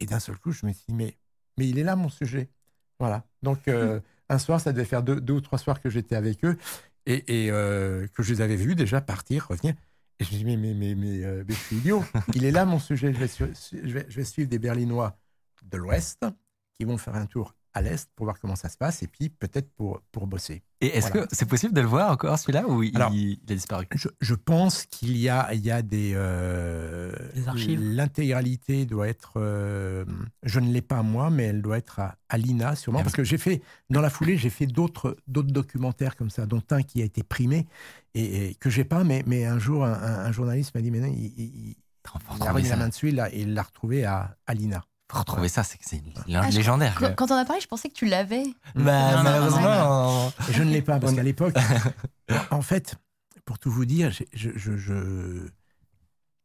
et 0.00 0.06
d'un 0.06 0.18
seul 0.18 0.36
coup, 0.38 0.50
je 0.50 0.66
me 0.66 0.72
suis 0.72 0.84
dit, 0.88 0.94
mais, 0.94 1.16
mais 1.56 1.68
il 1.68 1.78
est 1.78 1.84
là 1.84 1.94
mon 1.94 2.08
sujet. 2.08 2.48
Voilà. 2.98 3.24
Donc, 3.42 3.68
euh, 3.68 4.00
un 4.28 4.38
soir, 4.38 4.60
ça 4.60 4.72
devait 4.72 4.84
faire 4.84 5.02
deux, 5.02 5.20
deux 5.20 5.34
ou 5.34 5.40
trois 5.40 5.58
soirs 5.58 5.80
que 5.80 5.90
j'étais 5.90 6.16
avec 6.16 6.44
eux, 6.44 6.58
et, 7.06 7.46
et, 7.46 7.50
que 7.50 8.22
je 8.22 8.32
les 8.32 8.40
avais 8.40 8.56
vus 8.56 8.74
déjà 8.74 9.00
partir, 9.00 9.46
revenir. 9.48 9.74
Et 10.18 10.24
je 10.24 10.32
me 10.32 10.38
dis, 10.38 10.44
mais, 10.44 10.56
mais, 10.56 10.74
mais, 10.74 10.94
mais, 10.94 11.44
mais 11.44 11.54
je 11.54 11.60
suis 11.60 11.76
idiot. 11.76 12.02
Il 12.34 12.44
est 12.44 12.50
là 12.50 12.64
mon 12.64 12.78
sujet. 12.78 13.12
Je 13.12 13.18
vais, 13.18 13.28
su- 13.28 13.52
je 13.72 13.92
vais, 13.92 14.06
je 14.08 14.16
vais 14.16 14.24
suivre 14.24 14.48
des 14.48 14.58
Berlinois 14.58 15.16
de 15.64 15.76
l'Ouest 15.76 16.24
qui 16.74 16.84
vont 16.84 16.98
faire 16.98 17.16
un 17.16 17.26
tour 17.26 17.54
à 17.74 17.82
l'Est 17.82 18.08
pour 18.14 18.24
voir 18.26 18.38
comment 18.38 18.56
ça 18.56 18.68
se 18.68 18.76
passe 18.78 19.02
et 19.02 19.08
puis 19.08 19.28
peut-être 19.28 19.68
pour, 19.74 20.00
pour 20.12 20.26
bosser. 20.26 20.62
Et 20.80 20.86
est-ce 20.98 21.08
Voilà. 21.10 21.26
que 21.26 21.34
c'est 21.34 21.48
possible 21.48 21.72
de 21.74 21.80
le 21.80 21.86
voir 21.86 22.10
encore 22.12 22.38
celui-là 22.38 22.68
ou 22.68 22.82
il, 22.82 22.94
Alors, 22.96 23.12
il 23.12 23.40
a 23.48 23.54
disparu? 23.54 23.86
Je, 23.94 24.08
je 24.20 24.34
pense 24.34 24.86
qu'il 24.86 25.16
y 25.16 25.28
a, 25.28 25.52
il 25.54 25.60
y 25.64 25.70
a 25.70 25.82
des... 25.82 26.12
euh, 26.14 27.12
Des 27.34 27.48
archives. 27.48 27.80
L'intégralité 27.82 28.86
doit 28.86 29.08
être... 29.08 29.32
euh, 29.36 30.04
je 30.42 30.60
ne 30.60 30.70
l'ai 30.70 30.82
pas 30.82 31.02
moi, 31.02 31.30
mais 31.30 31.44
elle 31.44 31.62
doit 31.62 31.78
être 31.78 31.98
à, 32.00 32.16
à 32.28 32.38
l'INA 32.38 32.76
sûrement. 32.76 33.00
Ah 33.00 33.02
Parce 33.02 33.14
que 33.16 33.24
j'ai 33.24 33.38
fait, 33.38 33.62
dans 33.90 34.00
la 34.00 34.10
foulée, 34.10 34.36
j'ai 34.36 34.50
fait 34.50 34.66
d'autres 34.66 35.16
d'autres 35.26 35.52
documentaires 35.52 36.16
comme 36.16 36.30
ça, 36.30 36.46
dont 36.46 36.62
un 36.70 36.82
qui 36.82 37.02
a 37.02 37.04
été 37.04 37.22
primé 37.22 37.66
et, 38.14 38.50
et 38.50 38.54
que 38.54 38.70
j'ai 38.70 38.84
pas, 38.84 39.04
mais, 39.04 39.22
mais 39.26 39.44
un 39.46 39.58
jour, 39.58 39.84
un, 39.84 39.92
un- 39.92 40.24
un 40.26 40.32
journaliste 40.32 40.74
m'a 40.74 40.80
dit, 40.82 40.90
mais 40.90 41.00
non, 41.00 41.08
il, 41.08 41.24
il- 41.36 41.68
il 41.70 41.76
Faut 42.06 42.42
a 42.44 42.52
remis 42.52 42.68
la 42.68 42.76
main 42.76 42.88
dessus 42.88 43.08
il 43.08 43.14
l'a- 43.16 43.32
et 43.34 43.40
il 43.40 43.54
l'a 43.54 43.62
retrouvé 43.62 44.04
à, 44.04 44.36
à 44.46 44.54
l'INA. 44.54 44.84
Retrouver 45.18 45.48
ça, 45.48 45.62
c'est 45.62 45.78
Ah, 46.34 46.50
légendaire. 46.50 46.98
Quand, 47.16 47.30
on 47.30 47.36
a 47.36 47.44
parlé, 47.44 47.60
je 47.60 47.66
pensais 47.68 47.88
que 47.88 47.94
tu 47.94 48.06
l'avais. 48.06 48.44
Bah, 48.74 49.22
malheureusement, 49.22 50.32
je 50.50 50.62
ne 50.62 50.70
l'ai 50.70 50.82
pas, 50.82 50.98
parce 50.98 51.14
qu'à 51.14 51.22
l'époque, 51.22 51.54
en 52.50 52.62
fait, 52.62 52.96
pour 53.44 53.58
tout 53.58 53.70
vous 53.70 53.84
dire, 53.84 54.10
je, 54.10 54.24
je, 54.56 54.76
je- 54.76 55.48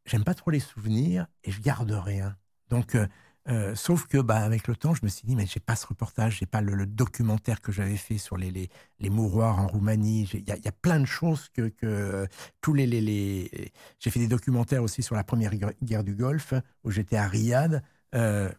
j'aime 0.05 0.23
pas 0.23 0.33
trop 0.33 0.51
les 0.51 0.59
souvenirs 0.59 1.27
et 1.43 1.51
je 1.51 1.61
garde 1.61 1.91
rien. 1.91 2.35
Donc, 2.69 2.95
euh, 2.95 3.07
euh, 3.47 3.73
sauf 3.73 4.05
que, 4.05 4.17
bah, 4.19 4.37
avec 4.43 4.67
le 4.67 4.75
temps, 4.75 4.93
je 4.93 4.99
me 5.03 5.07
suis 5.09 5.25
dit, 5.25 5.35
mais 5.35 5.45
j'ai 5.47 5.59
pas 5.59 5.75
ce 5.75 5.87
reportage, 5.87 6.37
j'ai 6.39 6.45
pas 6.45 6.61
le, 6.61 6.75
le 6.75 6.85
documentaire 6.85 7.61
que 7.61 7.71
j'avais 7.71 7.97
fait 7.97 8.17
sur 8.19 8.37
les, 8.37 8.51
les, 8.51 8.69
les 8.99 9.09
mouroirs 9.09 9.59
en 9.59 9.67
Roumanie. 9.67 10.29
Il 10.33 10.47
y, 10.47 10.51
a- 10.51 10.57
il 10.57 10.63
y 10.63 10.67
a 10.67 10.71
plein 10.71 10.99
de 10.99 11.05
choses 11.05 11.49
que, 11.53 11.69
que 11.69 12.27
tous 12.61 12.73
les, 12.73 12.85
les, 12.85 13.01
les- 13.01 13.71
J'ai 13.99 14.11
fait 14.11 14.19
des 14.19 14.27
documentaires 14.27 14.83
aussi 14.83 15.01
sur 15.01 15.15
la 15.15 15.23
première 15.23 15.55
guerre- 15.55 15.71
guerre 15.81 16.03
du 16.03 16.13
Golfe, 16.15 16.53
où 16.83 16.91
j'étais 16.91 17.17
à 17.17 17.27
Riyad. 17.27 17.81
Euh, 18.15 18.49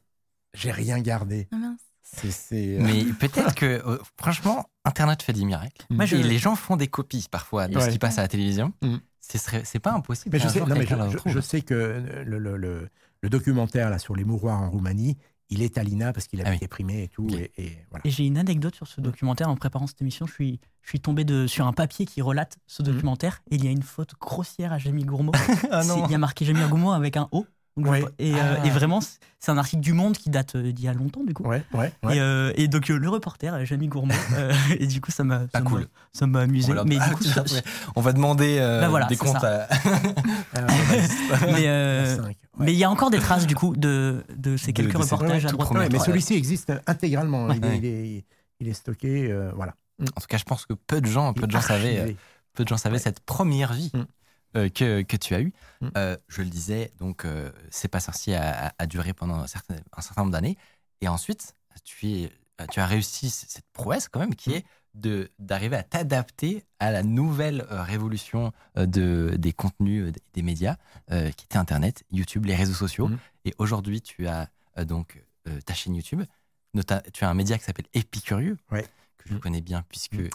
j'ai 0.55 0.71
rien 0.71 0.99
gardé. 1.01 1.49
Ah, 1.53 1.57
mince. 1.57 1.81
C'est, 2.03 2.31
c'est, 2.31 2.77
euh, 2.79 2.83
Mais 2.83 3.05
peut-être 3.21 3.55
que, 3.55 3.67
euh, 3.67 3.99
franchement, 4.19 4.67
Internet 4.85 5.23
fait 5.23 5.33
des 5.33 5.45
miracles. 5.45 5.87
Moi, 5.91 6.07
je- 6.07 6.17
Et 6.17 6.23
les 6.23 6.39
gens 6.39 6.57
font 6.57 6.77
des 6.77 6.89
copies 6.89 7.27
parfois 7.31 7.69
de 7.69 7.79
ce 7.79 7.89
qui 7.91 7.99
passe 7.99 8.19
à 8.19 8.23
la 8.23 8.29
télévision. 8.29 8.73
Mm. 8.83 8.97
Ce 9.21 9.39
serait, 9.39 9.63
c'est 9.65 9.79
pas 9.79 9.93
impossible. 9.93 10.35
Mais 10.37 10.43
je 10.43 10.49
sais, 10.49 10.59
jour, 10.59 10.69
non, 10.69 10.75
mais 10.75 10.81
quelqu'un 10.87 10.97
je, 10.97 11.05
le 11.05 11.11
je- 11.11 11.17
retrouve. 11.19 11.33
je 11.33 11.41
sais 11.41 11.61
que 11.61 12.03
le, 12.27 12.39
le- 12.39 12.57
le- 12.57 12.89
le 13.23 13.29
documentaire 13.29 13.91
là, 13.91 13.99
sur 14.01 14.17
les 14.17 14.25
mouroirs 14.25 14.61
en 14.61 14.71
Roumanie, 14.71 15.17
il 15.51 15.63
est 15.63 15.79
à 15.79 15.85
l'INA 15.85 16.13
parce 16.13 16.27
qu'il 16.27 16.41
a 16.41 16.45
Ah 16.47 16.51
oui. 16.51 16.57
été 16.57 16.67
primé 16.69 17.05
et 17.05 17.09
tout. 17.09 17.29
Et, 17.37 17.53
et 17.59 17.79
voilà. 17.91 18.05
Et 18.05 18.11
j'ai 18.11 18.25
une 18.25 18.39
anecdote 18.39 18.75
sur 18.75 18.87
ce 18.89 19.01
documentaire 19.01 19.49
en 19.49 19.57
préparant 19.57 19.87
cette 19.87 20.01
émission. 20.01 20.27
Je 20.27 20.33
suis, 20.33 20.61
je 20.83 20.89
suis 20.89 21.01
tombé 21.01 21.25
de, 21.25 21.47
sur 21.47 21.67
un 21.67 21.73
papier 21.73 22.07
qui 22.07 22.23
relate 22.23 22.57
ce 22.67 22.83
documentaire 22.83 23.41
et 23.51 23.57
il 23.57 23.65
y 23.65 23.69
a 23.69 23.71
une 23.71 23.83
faute 23.83 24.15
grossière 24.21 24.73
à 24.73 24.79
Jamie 24.79 25.05
Gourmaud. 25.05 25.33
Ah. 25.71 25.83
Il 26.07 26.11
y 26.11 26.15
a 26.15 26.19
marqué 26.19 26.45
Jamie 26.45 26.67
Gourmaud 26.69 26.93
avec 26.93 27.17
un 27.17 27.29
O. 27.31 27.47
Donc 27.77 27.87
je- 27.87 27.91
Ouais. 27.91 28.05
et, 28.19 28.35
euh, 28.35 28.57
Ah. 28.63 28.67
et 28.67 28.71
vraiment, 28.71 29.01
c'est- 29.01 29.19
un 29.49 29.57
article 29.59 29.81
du 29.83 29.93
Monde 29.95 30.17
qui 30.19 30.29
date 30.29 30.55
euh, 30.57 30.71
d'il 30.73 30.85
y 30.85 30.89
a 30.89 30.93
longtemps, 30.93 31.25
du 31.25 31.33
coup. 31.35 31.45
Ouais, 31.45 31.63
ouais, 31.73 31.93
ouais. 32.03 32.17
Et, 32.17 32.21
euh, 32.21 32.53
et 32.57 32.69
donc 32.69 32.89
le 32.89 33.09
reporter, 33.09 33.65
Jamie 33.65 33.89
Gourmaud, 33.89 34.13
euh, 34.37 34.53
et 34.79 34.87
du 34.87 35.01
coup 35.01 35.11
ça 35.11 35.25
m'a 35.25 35.41
Pas 35.41 35.59
ça 35.59 35.61
m'a- 35.65 35.71
cool. 35.71 35.89
ça 36.13 36.27
m'a 36.27 36.41
amusé. 36.41 36.67
Voilà. 36.67 36.85
Mais 36.85 36.99
Ah, 37.01 37.09
du 37.09 37.15
coup, 37.15 37.25
ça- 37.25 37.45
on 37.97 38.01
va 38.01 38.13
demander 38.13 38.59
euh, 38.59 38.81
Bah 38.81 38.89
voilà, 38.89 39.07
des 39.07 39.17
comptes 39.17 39.41
ça. 39.41 39.65
à. 39.65 39.69
Ah, 40.55 40.67
mais, 41.53 41.69
euh, 41.69 42.17
mais 42.59 42.73
il 42.73 42.79
y 42.79 42.85
a 42.85 42.91
encore 42.91 43.11
des 43.11 43.19
traces 43.19 43.47
du 43.47 43.55
coup 43.55 43.75
de, 43.77 44.25
de 44.37 44.57
ces 44.57 44.73
quelques 44.73 44.93
de 44.93 44.99
reportages 44.99 45.47
à 45.47 45.51
droite. 45.51 45.71
mais 45.91 45.99
celui-ci 45.99 46.35
existe 46.35 46.73
intégralement. 46.87 47.47
Ouais. 47.47 47.57
Il, 47.57 47.65
est, 47.65 47.69
Ouais. 47.69 47.79
il, 47.79 47.87
est, 47.87 48.25
il 48.61 48.69
est 48.69 48.75
stocké. 48.75 49.31
euh, 49.31 49.51
voilà. 49.55 49.75
En 50.03 50.21
tout 50.21 50.27
cas, 50.29 50.39
je 50.39 50.45
pense 50.45 50.67
que 50.67 50.73
peu 50.75 51.01
de 51.01 51.07
gens, 51.07 51.33
peu 51.33 51.47
de 51.47 51.53
gens 51.53 51.61
savaient, 51.61 52.17
peu 52.55 52.65
de 52.65 52.69
gens 52.69 52.77
savaient 52.77 52.97
Ouais. 52.97 53.03
cette 53.03 53.21
première 53.21 53.73
vie 53.73 53.91
Mm. 53.95 54.05
Euh, 54.57 54.69
que, 54.69 55.03
que 55.03 55.17
tu 55.17 55.35
as 55.35 55.41
eue. 55.41 55.53
Mm. 55.81 55.89
Euh, 55.97 56.17
je 56.29 56.43
le 56.43 56.49
disais, 56.49 56.93
donc 56.99 57.25
euh, 57.25 57.51
c'est 57.71 57.89
pas 57.89 58.01
sorcier 58.01 58.35
a, 58.37 58.73
a- 58.79 58.87
duré 58.87 59.13
pendant 59.13 59.37
un 59.37 59.47
certain, 59.47 59.77
un 59.97 60.01
certain 60.03 60.23
nombre 60.23 60.33
d'années, 60.33 60.57
et 61.01 61.09
ensuite 61.09 61.55
tu 61.85 62.09
es, 62.13 62.33
tu 62.71 62.81
as 62.81 62.87
réussi 62.87 63.31
cette 63.31 63.65
prouesse 63.73 64.09
quand 64.09 64.21
même 64.21 64.31
Mm. 64.31 64.35
qui 64.37 64.53
est 64.55 64.65
de 64.95 65.31
d'arriver 65.39 65.77
à 65.77 65.85
t'adapter 65.85 66.65
à 66.81 66.91
la 66.91 67.05
nouvelle 67.05 67.65
euh, 67.71 67.81
révolution 67.85 68.53
euh, 68.77 68.87
de 68.87 69.37
des 69.39 69.53
contenus 69.53 70.09
euh, 70.09 70.11
des, 70.11 70.21
des 70.35 70.43
médias 70.43 70.77
euh, 71.13 71.31
qui 71.31 71.45
était 71.45 71.59
Internet, 71.59 72.03
YouTube, 72.11 72.45
les 72.47 72.57
réseaux 72.57 72.75
sociaux. 72.75 73.07
Mm. 73.09 73.19
Et 73.45 73.55
aujourd'hui, 73.59 74.03
tu 74.03 74.27
as 74.27 74.51
euh, 74.79 74.85
donc 74.85 75.23
euh, 75.49 75.61
ta 75.61 75.75
chaîne 75.75 75.95
YouTube. 75.95 76.23
Tu 77.13 77.25
as 77.25 77.29
un 77.31 77.35
média 77.35 77.57
qui 77.57 77.65
s'appelle 77.65 77.87
Épicurieux, 77.95 78.57
Ouais. 78.73 78.83
que 79.19 79.29
je 79.29 79.35
Mm. 79.35 79.41
connais 79.41 79.61
bien 79.61 79.83
puisque 79.89 80.15
Mm. 80.15 80.29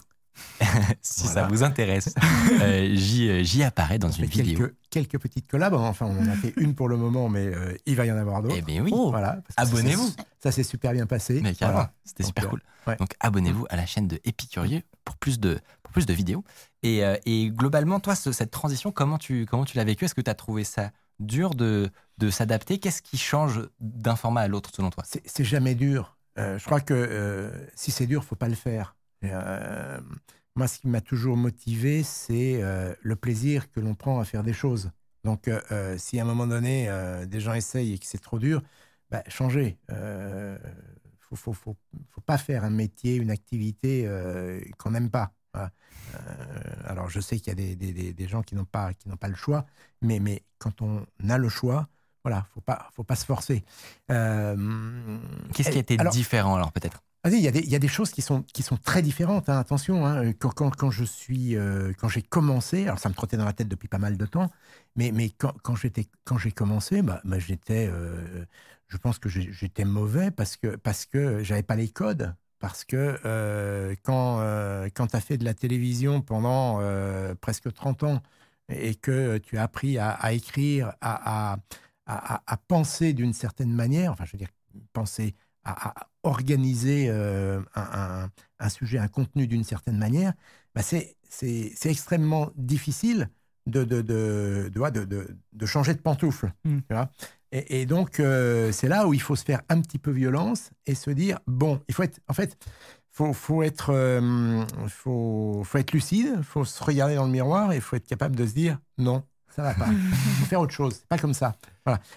si 1.02 1.24
Voilà. 1.24 1.42
ça 1.42 1.46
vous 1.48 1.62
intéresse, 1.62 2.14
euh, 2.60 2.90
j'y 2.94 3.28
euh, 3.28 3.42
j'y 3.42 3.62
apparais 3.62 3.98
dans 3.98 4.08
On 4.08 4.12
une 4.12 4.28
fait 4.28 4.42
vidéo. 4.42 4.58
quelques, 4.58 4.74
quelques 4.90 5.18
petites 5.22 5.46
collabs. 5.50 5.74
Enfin, 5.74 6.06
on 6.06 6.18
en 6.18 6.28
a 6.28 6.34
fait 6.36 6.52
une 6.56 6.74
pour 6.74 6.88
le 6.88 6.96
moment, 6.96 7.28
mais 7.28 7.46
euh, 7.46 7.74
il 7.86 7.96
va 7.96 8.06
y 8.06 8.12
en 8.12 8.16
avoir 8.16 8.42
d'autres. 8.42 8.54
Eh 8.58 8.62
bien 8.62 8.82
oui, 8.82 8.90
Oh, 8.94 9.10
Voilà, 9.10 9.40
abonnez-vous. 9.56 10.10
Ça 10.42 10.52
s'est 10.52 10.62
super 10.62 10.92
bien 10.92 11.06
passé. 11.06 11.40
Mais 11.42 11.54
carrément, 11.54 11.78
Voilà. 11.78 11.92
c'était 12.04 12.22
super 12.24 12.48
cool. 12.48 12.62
ouais. 12.86 12.96
Donc 12.96 13.10
abonnez-vous 13.20 13.66
à 13.70 13.76
la 13.76 13.86
chaîne 13.86 14.08
de 14.08 14.20
Épicurieux 14.24 14.82
pour 15.04 15.16
plus 15.16 15.38
de, 15.40 15.58
pour 15.82 15.92
plus 15.92 16.06
de 16.06 16.12
vidéos. 16.12 16.44
Et, 16.82 17.04
euh, 17.04 17.16
et 17.26 17.48
globalement, 17.50 18.00
toi, 18.00 18.14
ce- 18.14 18.32
cette 18.32 18.50
transition, 18.50 18.92
comment 18.92 19.18
tu, 19.18 19.46
comment 19.46 19.64
tu 19.64 19.76
l'as 19.76 19.84
vécu 19.84 20.04
Est-ce 20.04 20.14
que 20.14 20.20
tu 20.20 20.30
as 20.30 20.34
trouvé 20.34 20.64
ça 20.64 20.90
dur 21.20 21.54
de, 21.54 21.90
de 22.18 22.30
s'adapter? 22.30 22.78
Qu'est-ce 22.78 23.02
qui 23.02 23.18
change 23.18 23.62
d'un 23.80 24.16
format 24.16 24.42
à 24.42 24.48
l'autre 24.48 24.70
selon 24.74 24.90
toi? 24.90 25.04
C'est 25.06 25.22
c'est 25.26 25.44
jamais 25.44 25.74
dur. 25.74 26.16
Euh, 26.38 26.58
je 26.58 26.64
crois 26.66 26.80
que 26.80 26.92
euh, 26.94 27.50
si 27.74 27.90
c'est 27.90 28.06
dur, 28.06 28.22
faut 28.24 28.36
pas 28.36 28.48
le 28.48 28.54
faire. 28.54 28.95
Euh, 29.24 30.00
moi, 30.54 30.68
ce 30.68 30.78
qui 30.78 30.88
m'a 30.88 31.00
toujours 31.00 31.36
motivé, 31.36 32.02
c'est 32.02 32.62
euh, 32.62 32.94
le 33.02 33.16
plaisir 33.16 33.70
que 33.70 33.80
l'on 33.80 33.94
prend 33.94 34.20
à 34.20 34.24
faire 34.24 34.42
des 34.42 34.52
choses. 34.52 34.90
Donc, 35.24 35.48
euh, 35.48 35.98
si 35.98 36.18
à 36.18 36.22
un 36.22 36.26
moment 36.26 36.46
donné, 36.46 36.88
des 37.26 37.40
gens 37.40 37.54
essayent 37.54 37.94
et 37.94 37.98
que 37.98 38.06
c'est 38.06 38.22
trop 38.22 38.38
dur, 38.38 38.62
bah, 39.10 39.22
changez. 39.28 39.78
Euh, 39.90 40.56
faut, 41.18 41.36
faut, 41.36 41.52
faut, 41.52 41.76
faut 42.10 42.20
pas 42.20 42.38
faire 42.38 42.64
un 42.64 42.70
métier, 42.70 43.16
une 43.16 43.30
activité 43.30 44.08
qu'on 44.78 44.92
n'aime 44.92 45.10
pas. 45.10 45.32
Voilà. 45.52 45.72
Alors, 46.84 47.10
je 47.10 47.20
sais 47.20 47.38
qu'il 47.38 47.48
y 47.48 47.50
a 47.50 47.54
des, 47.54 47.74
des, 47.74 47.92
des, 47.92 48.12
des 48.12 48.28
gens 48.28 48.42
qui 48.42 48.54
n'ont 48.54 48.64
pas, 48.64 48.94
qui 48.94 49.08
pas 49.08 49.28
le 49.28 49.34
choix, 49.34 49.66
mais, 50.02 50.20
mais 50.20 50.44
quand 50.58 50.82
on 50.82 51.04
a 51.28 51.38
le 51.38 51.48
choix, 51.48 51.88
voilà, 52.22 52.46
faut 52.54 52.60
pas, 52.60 52.88
faut 52.92 53.04
pas 53.04 53.14
se 53.14 53.24
forcer. 53.24 53.64
Euh, 54.10 55.18
Qu'est-ce 55.54 55.70
qui 55.70 55.78
a 55.78 55.80
été 55.80 55.96
alors, 55.98 56.12
différent 56.12 56.56
alors 56.56 56.72
peut-être? 56.72 57.02
Vas-y, 57.26 57.38
il 57.38 57.42
y, 57.42 57.48
a 57.48 57.50
des- 57.50 57.66
y 57.66 57.74
a 57.74 57.80
des 57.80 57.88
choses 57.88 58.12
qui 58.12 58.22
sont, 58.22 58.42
qui 58.44 58.62
sont 58.62 58.76
très 58.76 59.02
différentes. 59.02 59.48
hein, 59.48 59.58
attention, 59.58 60.06
hein, 60.06 60.32
quand, 60.34 60.52
quand, 60.70 60.90
je 60.92 61.02
suis, 61.04 61.56
euh, 61.56 61.92
quand 61.98 62.08
j'ai 62.08 62.22
commencé, 62.22 62.84
alors 62.84 63.00
ça 63.00 63.08
me 63.08 63.14
trottait 63.14 63.36
dans 63.36 63.44
la 63.44 63.52
tête 63.52 63.66
depuis 63.68 63.88
pas 63.88 63.98
mal 63.98 64.16
de 64.16 64.26
temps, 64.26 64.48
mais, 64.94 65.10
quand, 65.30 65.74
j'étais, 65.74 66.06
quand 66.24 66.38
j'ai 66.38 66.52
commencé, 66.52 67.02
bah, 67.02 67.20
bah, 67.24 67.40
j'étais, 67.40 67.88
euh, 67.92 68.44
je 68.86 68.96
pense 68.96 69.18
que 69.18 69.28
j'étais 69.28 69.84
mauvais 69.84 70.30
parce 70.30 70.56
que 70.56 70.76
parce 70.76 71.04
que 71.04 71.42
j'avais 71.42 71.64
pas 71.64 71.74
les 71.76 71.88
codes. 71.88 72.34
Parce 72.60 72.84
que 72.84 73.18
euh, 73.24 73.94
quand, 74.04 74.38
euh, 74.40 74.88
quand 74.94 75.08
tu 75.08 75.16
as 75.16 75.20
fait 75.20 75.36
de 75.36 75.44
la 75.44 75.52
télévision 75.54 76.22
pendant 76.22 76.78
euh, 76.80 77.34
presque 77.34 77.72
30 77.72 78.02
ans 78.04 78.22
et 78.70 78.94
que 78.94 79.36
tu 79.38 79.58
as 79.58 79.64
appris 79.64 79.98
à, 79.98 80.32
écrire, 80.32 80.94
à 81.02 81.58
penser 82.68 83.12
d'une 83.12 83.32
certaine 83.32 83.72
manière, 83.72 84.12
enfin 84.12 84.24
je 84.24 84.32
veux 84.32 84.38
dire, 84.38 84.48
penser, 84.92 85.34
à, 85.72 86.00
à 86.00 86.08
organiser 86.22 87.08
euh, 87.10 87.60
un, 87.74 88.24
un- 88.24 88.30
un 88.58 88.68
sujet, 88.68 88.98
un 88.98 89.08
contenu 89.08 89.46
d'une 89.46 89.64
certaine 89.64 89.98
manière, 89.98 90.32
bah 90.74 90.82
c'est 90.82 91.16
extrêmement 91.84 92.50
difficile 92.56 93.28
de, 93.66 93.84
de, 93.84 94.00
de, 94.02 94.70
de, 95.52 95.66
changer 95.66 95.94
de 95.94 96.00
pantoufle. 96.00 96.52
Mm. 96.64 96.78
tu 96.78 96.94
vois. 96.94 97.10
et, 97.52 97.82
et 97.82 97.86
donc, 97.86 98.20
euh, 98.20 98.72
c'est 98.72 98.88
là 98.88 99.06
où 99.08 99.14
il 99.14 99.20
faut 99.20 99.36
se 99.36 99.44
faire 99.44 99.62
un 99.68 99.80
petit 99.80 99.98
peu 99.98 100.10
violence 100.10 100.70
et 100.86 100.94
se 100.94 101.10
dire, 101.10 101.40
bon, 101.46 101.80
il 101.88 101.94
faut 101.94 102.02
être, 102.04 102.20
en 102.28 102.34
fait, 102.34 102.56
faut, 103.12 103.32
faut 103.32 103.62
être, 103.62 103.90
euh, 103.92 104.64
faut, 104.88 105.62
faut 105.64 105.78
être 105.78 105.92
lucide, 105.92 106.42
faut 106.42 106.64
se 106.64 106.82
regarder 106.84 107.14
dans 107.16 107.24
le 107.24 107.30
miroir 107.32 107.72
et 107.72 107.76
il 107.76 107.80
faut 107.82 107.96
être 107.96 108.06
capable 108.06 108.36
de 108.36 108.46
se 108.46 108.52
dire, 108.54 108.78
non, 108.98 109.24
ça 109.56 109.62
va 109.62 109.72
pas. 109.74 109.88
Il 109.90 109.98
faut 110.10 110.44
faire 110.44 110.60
autre 110.60 110.74
chose. 110.74 110.96
C'est 110.96 111.08
pas 111.08 111.16
comme 111.16 111.32
ça. 111.32 111.56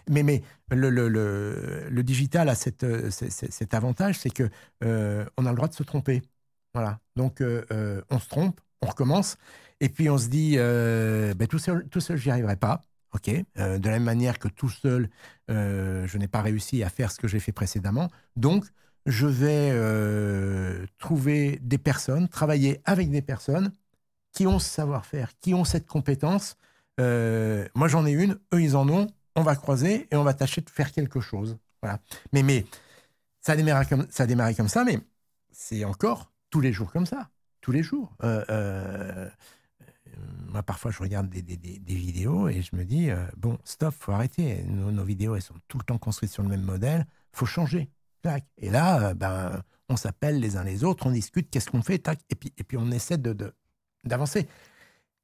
Mais, 0.09 0.23
mais 0.23 0.43
le, 0.71 0.89
le, 0.89 1.07
le, 1.07 1.87
le 1.89 2.03
digital 2.03 2.49
a 2.49 2.55
cette, 2.55 2.85
cet 3.09 3.73
avantage, 3.73 4.19
c'est 4.19 4.29
que 4.29 4.49
euh, 4.83 5.25
on 5.37 5.45
a 5.45 5.49
le 5.51 5.55
droit 5.55 5.69
de 5.69 5.73
se 5.73 5.83
tromper. 5.83 6.21
Voilà. 6.73 6.99
Donc, 7.15 7.39
euh, 7.39 7.63
euh, 7.71 8.01
on 8.09 8.19
se 8.19 8.27
trompe, 8.27 8.59
on 8.81 8.87
recommence, 8.87 9.37
et 9.79 9.87
puis 9.87 10.09
on 10.09 10.17
se 10.17 10.27
dit, 10.27 10.57
ben, 10.57 11.47
tout 11.47 11.59
seul, 11.59 11.87
tout 11.87 12.01
seul, 12.01 12.17
j'y 12.17 12.29
arriverai 12.29 12.57
pas. 12.57 12.81
Ok. 13.13 13.29
De 13.29 13.43
la 13.55 13.91
même 13.91 14.03
manière 14.03 14.37
que 14.37 14.49
tout 14.49 14.69
seul, 14.69 15.09
je 15.47 16.17
n'ai 16.17 16.27
pas 16.27 16.41
réussi 16.41 16.83
à 16.83 16.89
faire 16.89 17.09
ce 17.11 17.19
que 17.19 17.27
j'ai 17.29 17.39
fait 17.39 17.53
précédemment. 17.53 18.09
Donc, 18.35 18.65
je 19.05 19.27
vais 19.27 19.71
trouver 20.97 21.57
des 21.61 21.77
personnes, 21.77 22.27
travailler 22.27 22.81
avec 22.83 23.09
des 23.09 23.21
personnes 23.21 23.71
qui 24.33 24.45
ont 24.45 24.59
ce 24.59 24.69
savoir-faire, 24.69 25.31
qui 25.39 25.53
ont 25.53 25.63
cette 25.63 25.87
compétence. 25.87 26.57
Euh, 26.99 27.67
moi, 27.75 27.87
j'en 27.87 28.05
ai 28.05 28.11
une, 28.11 28.39
eux, 28.53 28.61
ils 28.61 28.75
en 28.75 28.87
ont. 28.89 29.07
On 29.35 29.43
va 29.43 29.55
croiser 29.55 30.07
et 30.11 30.15
on 30.15 30.23
va 30.23 30.33
tâcher 30.33 30.61
de 30.61 30.69
faire 30.69 30.91
quelque 30.91 31.19
chose. 31.19 31.57
Voilà. 31.81 31.99
Mais, 32.33 32.43
mais 32.43 32.65
ça 33.41 33.53
a 33.53 33.55
démarré 33.55 34.55
comme 34.55 34.67
ça, 34.67 34.83
mais 34.83 34.99
c'est 35.51 35.85
encore 35.85 36.31
tous 36.49 36.61
les 36.61 36.73
jours 36.73 36.91
comme 36.91 37.05
ça. 37.05 37.29
Tous 37.61 37.71
les 37.71 37.83
jours. 37.83 38.15
Euh, 38.23 38.43
euh, 38.49 39.29
moi, 40.47 40.63
parfois, 40.63 40.91
je 40.91 40.99
regarde 40.99 41.29
des, 41.29 41.41
vidéos 41.87 42.49
et 42.49 42.61
je 42.61 42.75
me 42.75 42.83
dis 42.83 43.09
bon, 43.37 43.57
stop, 43.63 43.93
faut 43.97 44.11
arrêter. 44.11 44.63
Nos, 44.63 45.03
vidéos, 45.03 45.35
elles 45.35 45.41
sont 45.41 45.55
tout 45.67 45.77
le 45.77 45.83
temps 45.83 45.97
construites 45.97 46.31
sur 46.31 46.43
le 46.43 46.49
même 46.49 46.63
modèle. 46.63 47.05
faut 47.31 47.45
changer. 47.45 47.89
Et 48.57 48.69
là, 48.69 49.13
ben, 49.13 49.63
on 49.87 49.95
s'appelle 49.95 50.39
les 50.39 50.57
uns 50.57 50.63
les 50.63 50.83
autres, 50.83 51.05
on 51.07 51.11
discute, 51.11 51.49
qu'est-ce 51.49 51.69
qu'on 51.69 51.81
fait, 51.81 51.99
tac, 51.99 52.19
et 52.29 52.35
puis, 52.35 52.53
et 52.57 52.63
puis 52.63 52.77
on 52.77 52.91
essaie 52.91 53.17
de- 53.17 53.53
d'avancer. 54.03 54.47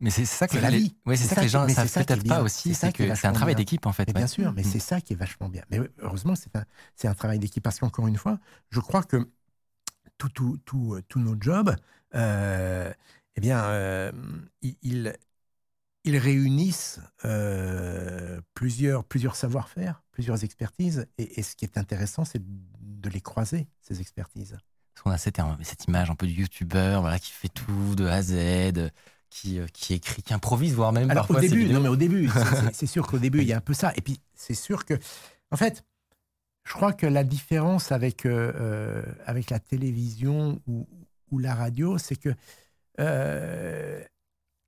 Mais 0.02 0.10
c'est 0.10 0.26
ça 0.26 0.48
que 0.48 0.58
la 0.58 0.70
les, 0.70 0.80
vie. 0.80 0.96
ouais, 1.06 1.16
c'est 1.16 1.24
ça 1.24 1.30
ça 1.30 1.36
que 1.38 1.42
les 1.42 1.50
gens 1.50 1.66
mais 1.66 1.74
savent 1.74 1.92
peut-être 1.92 2.28
pas 2.28 2.42
aussi, 2.42 2.74
C'est 2.74 2.92
que 2.92 3.16
c'est 3.16 3.28
un 3.28 3.34
travail 3.34 3.56
d'équipe 3.56 3.86
en 3.86 3.94
fait. 3.94 4.08
Ouais. 4.10 4.14
bien 4.14 4.28
sûr, 4.28 4.52
mais 4.54 4.62
Mm. 4.62 4.66
c'est 4.66 4.80
ça 4.80 5.02
qui 5.02 5.14
est 5.14 5.16
vachement 5.16 5.50
bien. 5.50 5.64
Mais 5.70 5.80
heureusement, 6.00 6.36
c'est 6.36 6.56
un, 6.56 6.66
un 7.10 7.14
travail 7.14 7.40
d'équipe 7.40 7.64
parce 7.64 7.80
qu'encore 7.80 8.08
une 8.08 8.18
fois, 8.18 8.40
je 8.70 8.80
crois 8.80 9.04
que 9.04 9.28
tout, 10.18 10.30
tout, 10.30 10.58
tout, 10.66 10.96
euh, 10.96 11.04
tous 11.08 11.20
nos 11.20 11.36
jobs, 11.40 11.76
euh, 12.16 12.94
eh 13.36 13.42
bien, 13.42 13.64
euh, 13.66 14.12
ils, 14.62 14.76
ils- 14.82 15.16
ils 16.04 16.18
réunissent 16.18 17.00
euh, 17.26 18.40
plusieurs, 18.54 19.04
plusieurs 19.04 19.36
savoir-faire, 19.36 20.04
plusieurs 20.12 20.44
expertises. 20.44 21.08
Et, 21.18 21.40
et 21.40 21.44
ce 21.44 21.56
qui 21.56 21.66
est 21.66 21.78
intéressant, 21.78 22.26
c'est 22.26 22.42
de 22.44 23.10
les 23.10 23.22
croiser, 23.22 23.68
ces 23.82 24.02
expertises. 24.02 24.58
Parce 24.94 25.04
qu'on 25.04 25.12
a 25.12 25.18
cette, 25.18 25.40
cette 25.64 25.86
image 25.86 26.10
un 26.12 26.16
peu 26.16 26.28
du 26.28 26.34
youtubeur 26.34 27.02
voilà, 27.02 27.20
qui 27.20 27.32
fait 27.32 27.50
tout 27.50 27.96
de 27.96 28.06
A 28.06 28.16
à 28.16 28.22
Z, 28.22 28.92
qui, 29.36 29.60
euh, 29.60 29.68
qui 29.74 29.94
écrit, 29.96 30.24
qui 30.24 30.34
improvise, 30.34 30.74
voire 30.76 30.94
même 30.94 31.12
Alors 31.12 31.28
parfois 31.28 31.38
au 31.38 31.40
début, 31.42 31.68
non 31.74 31.82
mais 31.82 31.90
au 31.90 31.98
début, 31.98 32.30
c'est- 32.74 32.86
sûr 32.86 33.06
qu'au 33.06 33.20
début, 33.20 33.42
il 33.42 33.48
y 33.48 33.54
a 33.54 33.58
un 33.58 33.62
peu 33.62 33.74
ça. 33.74 33.92
Et 33.98 34.02
puis, 34.02 34.22
c'est 34.34 34.54
sûr 34.54 34.86
que, 34.86 34.94
en 35.52 35.58
fait, 35.58 35.84
je 36.64 36.72
crois 36.74 36.94
que 36.94 37.06
la 37.06 37.26
différence 37.26 37.92
avec, 37.92 38.26
euh, 38.26 38.54
euh, 38.56 39.04
avec 39.26 39.50
la 39.50 39.60
télévision 39.60 40.62
ou, 40.68 40.88
ou 41.32 41.40
la 41.40 41.54
radio, 41.54 41.98
c'est 41.98 42.16
que 42.16 42.30
euh, 43.02 44.02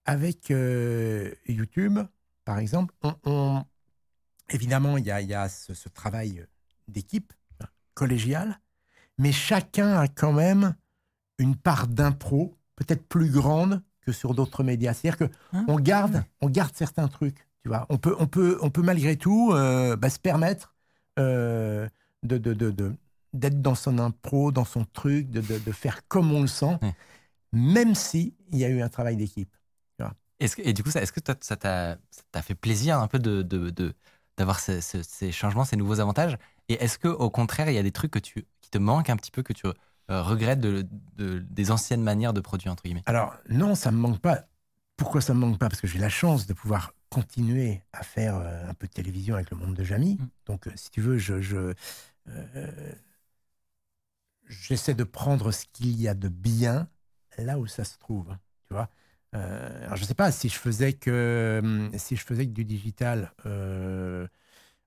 avec 0.05 0.51
euh, 0.51 1.33
YouTube, 1.47 1.99
par 2.43 2.59
exemple, 2.59 2.93
on, 3.03 3.15
on- 3.23 3.65
évidemment, 4.49 4.97
il 4.97 5.05
y 5.05 5.11
a, 5.11 5.21
il 5.21 5.29
y 5.29 5.33
a 5.33 5.47
ce, 5.47 5.73
ce 5.73 5.87
travail 5.87 6.45
d'équipe 6.89 7.31
collégial, 7.93 8.59
mais 9.17 9.31
chacun 9.31 9.97
a 9.97 10.07
quand 10.09 10.33
même 10.33 10.75
une 11.39 11.55
part 11.55 11.87
d'impro, 11.87 12.57
peut-être 12.75 13.07
plus 13.07 13.29
grande 13.31 13.81
que 14.07 14.13
sur 14.13 14.33
d'autres 14.33 14.63
médias. 14.63 14.93
C'est-à-dire 14.93 15.17
que 15.17 15.33
Hein 15.53 15.65
on 15.67 15.75
garde, 15.79 16.23
on 16.41 16.49
garde 16.49 16.73
certains 16.75 17.07
trucs. 17.09 17.37
Tu 17.63 17.69
vois, 17.69 17.85
on 17.89 17.97
peut, 17.97 18.15
on 18.19 18.27
peut, 18.27 18.57
on 18.61 18.69
peut 18.69 18.81
malgré 18.81 19.17
tout 19.17 19.51
euh, 19.51 19.97
bah, 19.97 20.09
se 20.09 20.19
permettre 20.19 20.75
euh, 21.19 21.87
de, 22.23 22.37
de, 22.37 22.53
de, 22.53 22.71
de- 22.71 22.95
d'être 23.33 23.61
dans 23.61 23.75
son 23.75 23.99
impro, 23.99 24.51
dans 24.53 24.65
son 24.65 24.85
truc, 24.85 25.29
de, 25.29 25.41
de, 25.41 25.59
de 25.59 25.71
faire 25.73 26.07
comme 26.07 26.31
on 26.31 26.41
le 26.41 26.47
sent, 26.47 26.79
Ouais. 26.81 26.93
même 27.51 27.93
si 27.95 28.33
il 28.51 28.59
y 28.59 28.65
a 28.65 28.69
eu 28.69 28.81
un 28.81 28.89
travail 28.89 29.17
d'équipe. 29.17 29.53
Et 30.39 30.73
du 30.73 30.83
coup, 30.83 30.91
ça, 30.91 31.01
est-ce 31.01 31.11
que 31.11 31.19
toi, 31.19 31.35
ça 31.41 31.55
t'a 31.55 31.97
ça 32.11 32.21
t'a 32.31 32.41
fait 32.43 32.53
plaisir 32.53 32.99
un 32.99 33.07
peu 33.07 33.17
de, 33.17 33.41
de, 33.41 33.71
de- 33.71 33.93
d'avoir 34.37 34.59
ce- 34.59 34.81
ce- 34.81 35.01
ces 35.01 35.31
changements, 35.31 35.65
ces 35.65 35.77
nouveaux 35.77 35.99
avantages? 35.99 36.37
Et 36.69 36.75
est-ce 36.75 36.99
que 36.99 37.07
au 37.07 37.31
contraire, 37.31 37.69
il 37.71 37.73
y 37.75 37.79
a 37.79 37.83
des 37.83 37.91
trucs 37.91 38.11
que 38.11 38.19
tu, 38.19 38.45
qui 38.61 38.69
te 38.69 38.77
manquent 38.77 39.09
un 39.09 39.15
petit 39.17 39.31
peu, 39.31 39.41
que 39.41 39.53
tu 39.53 39.65
euh, 40.09 40.55
de, 40.55 40.85
de- 41.17 41.39
des 41.39 41.71
anciennes 41.71 42.03
manières 42.03 42.33
de 42.33 42.41
produire, 42.41 42.71
entre 42.71 42.83
guillemets 42.83 43.03
Alors 43.05 43.35
non, 43.49 43.75
ça 43.75 43.91
me 43.91 43.97
manque 43.97 44.19
pas. 44.19 44.45
Pourquoi 44.95 45.21
ça 45.21 45.33
me 45.33 45.39
manque 45.39 45.59
pas? 45.59 45.69
Parce 45.69 45.81
que 45.81 45.87
j'ai 45.87 45.99
la 45.99 46.09
chance 46.09 46.47
de 46.47 46.53
pouvoir 46.53 46.93
continuer 47.09 47.81
à 47.93 48.03
faire 48.03 48.35
euh, 48.35 48.69
un 48.69 48.73
peu 48.73 48.87
de 48.87 48.91
télévision 48.93 49.35
avec 49.35 49.51
le 49.51 49.57
monde 49.57 49.75
de 49.75 49.83
Jamy. 49.83 50.15
Mm. 50.15 50.25
Donc, 50.45 50.67
euh, 50.67 50.71
si 50.75 50.89
tu 50.91 51.01
veux, 51.01 51.17
je, 51.17 51.41
je, 51.41 51.73
euh, 52.29 52.91
j'essaie 54.47 54.93
de 54.95 55.03
prendre 55.03 55.51
ce 55.51 55.65
qu'il 55.73 55.99
y 55.99 56.07
a 56.07 56.13
de 56.13 56.29
bien 56.29 56.87
là 57.37 57.59
où 57.59 57.67
ça 57.67 57.83
se 57.83 57.97
trouve. 57.97 58.35
Tu 58.67 58.73
vois 58.73 58.89
Euh, 59.35 59.85
alors, 59.85 59.97
je 59.97 60.05
sais 60.05 60.13
pas 60.13 60.31
si 60.31 60.47
je 60.49 60.57
faisais 60.57 60.93
que 60.93 61.89
si 61.97 62.15
je 62.15 62.23
faisais 62.23 62.45
que 62.47 62.51
du 62.53 62.63
digital. 62.65 63.33
euh, 63.45 64.27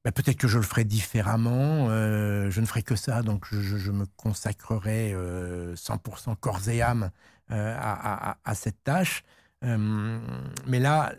bah, 0.05 0.13
peut-être 0.13 0.37
que 0.39 0.49
je 0.49 0.59
le 0.59 0.65
ferais 0.65 0.85
différemment. 0.85 1.89
euh, 1.91 2.51
je 2.51 2.61
ne 2.61 2.67
ferais 2.67 2.83
que 2.83 2.97
ça, 2.97 3.23
donc 3.23 3.47
je, 3.51 3.91
me 3.93 4.07
consacrerais 4.17 5.13
euh, 5.15 5.77
100% 5.77 6.35
corps 6.37 6.69
et 6.69 6.83
âme 6.83 7.11
euh, 7.51 7.77
à, 7.79 8.31
à- 8.33 8.39
à 8.45 8.55
cette 8.55 8.83
tâche. 8.85 9.25
Euh, 9.65 10.19
mais 10.67 10.79
là, 10.81 11.13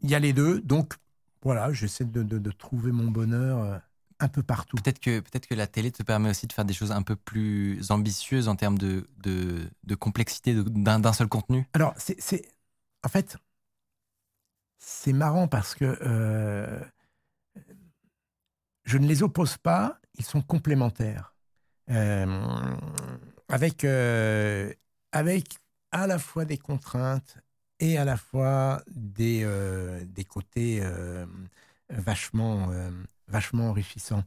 il 0.00 0.10
y 0.10 0.14
a 0.14 0.18
les 0.18 0.32
deux, 0.32 0.60
donc 0.60 0.94
voilà, 1.42 1.72
j'essaie 1.72 2.04
de, 2.04 2.22
de- 2.22 2.38
de 2.38 2.50
trouver 2.50 2.92
mon 2.92 3.10
bonheur 3.10 3.58
euh, 3.58 3.78
un 4.20 4.28
peu 4.28 4.42
partout. 4.42 4.76
Peut-être 4.76 4.98
que, 5.00 5.20
la 5.54 5.66
télé 5.66 5.90
te 5.92 6.02
permet 6.02 6.30
aussi 6.30 6.46
de 6.46 6.52
faire 6.52 6.64
des 6.64 6.74
choses 6.74 6.92
un 6.92 7.02
peu 7.02 7.16
plus 7.16 7.90
ambitieuses 7.90 8.48
en 8.48 8.56
termes 8.56 8.78
de, 8.78 9.08
de, 9.18 9.68
de 9.84 9.94
complexité 9.94 10.54
d'un, 10.54 11.12
seul 11.12 11.28
contenu. 11.28 11.66
Alors, 11.74 11.94
c'est, 11.96 12.20
c'est- 12.20 12.48
en 13.04 13.08
fait, 13.08 13.36
c'est 14.78 15.12
marrant 15.12 15.48
parce 15.48 15.74
que 15.74 15.98
euh, 16.02 16.80
je 18.86 18.98
ne 18.98 19.06
les 19.08 19.22
oppose 19.24 19.58
pas, 19.58 20.00
ils 20.18 20.24
sont 20.24 20.42
complémentaires. 20.42 21.34
Euh, 21.90 22.76
avec, 23.48 23.84
euh, 23.84 24.72
avec 25.12 25.58
à 25.92 26.06
la 26.06 26.18
fois 26.18 26.44
des 26.44 26.58
contraintes 26.58 27.38
et 27.80 27.98
à 27.98 28.04
la 28.04 28.16
fois 28.16 28.82
des, 28.88 29.42
euh, 29.44 30.04
des 30.06 30.24
côtés 30.24 30.82
vachement, 31.90 32.70
vachement 33.28 33.70
enrichissants. 33.70 34.24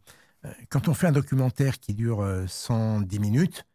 Quand 0.70 0.88
on 0.88 0.94
fait 0.94 1.08
un 1.08 1.12
documentaire 1.12 1.80
qui 1.80 1.94
dure 1.94 2.22
euh, 2.22 2.48
110 2.48 3.20
minutes, 3.20 3.66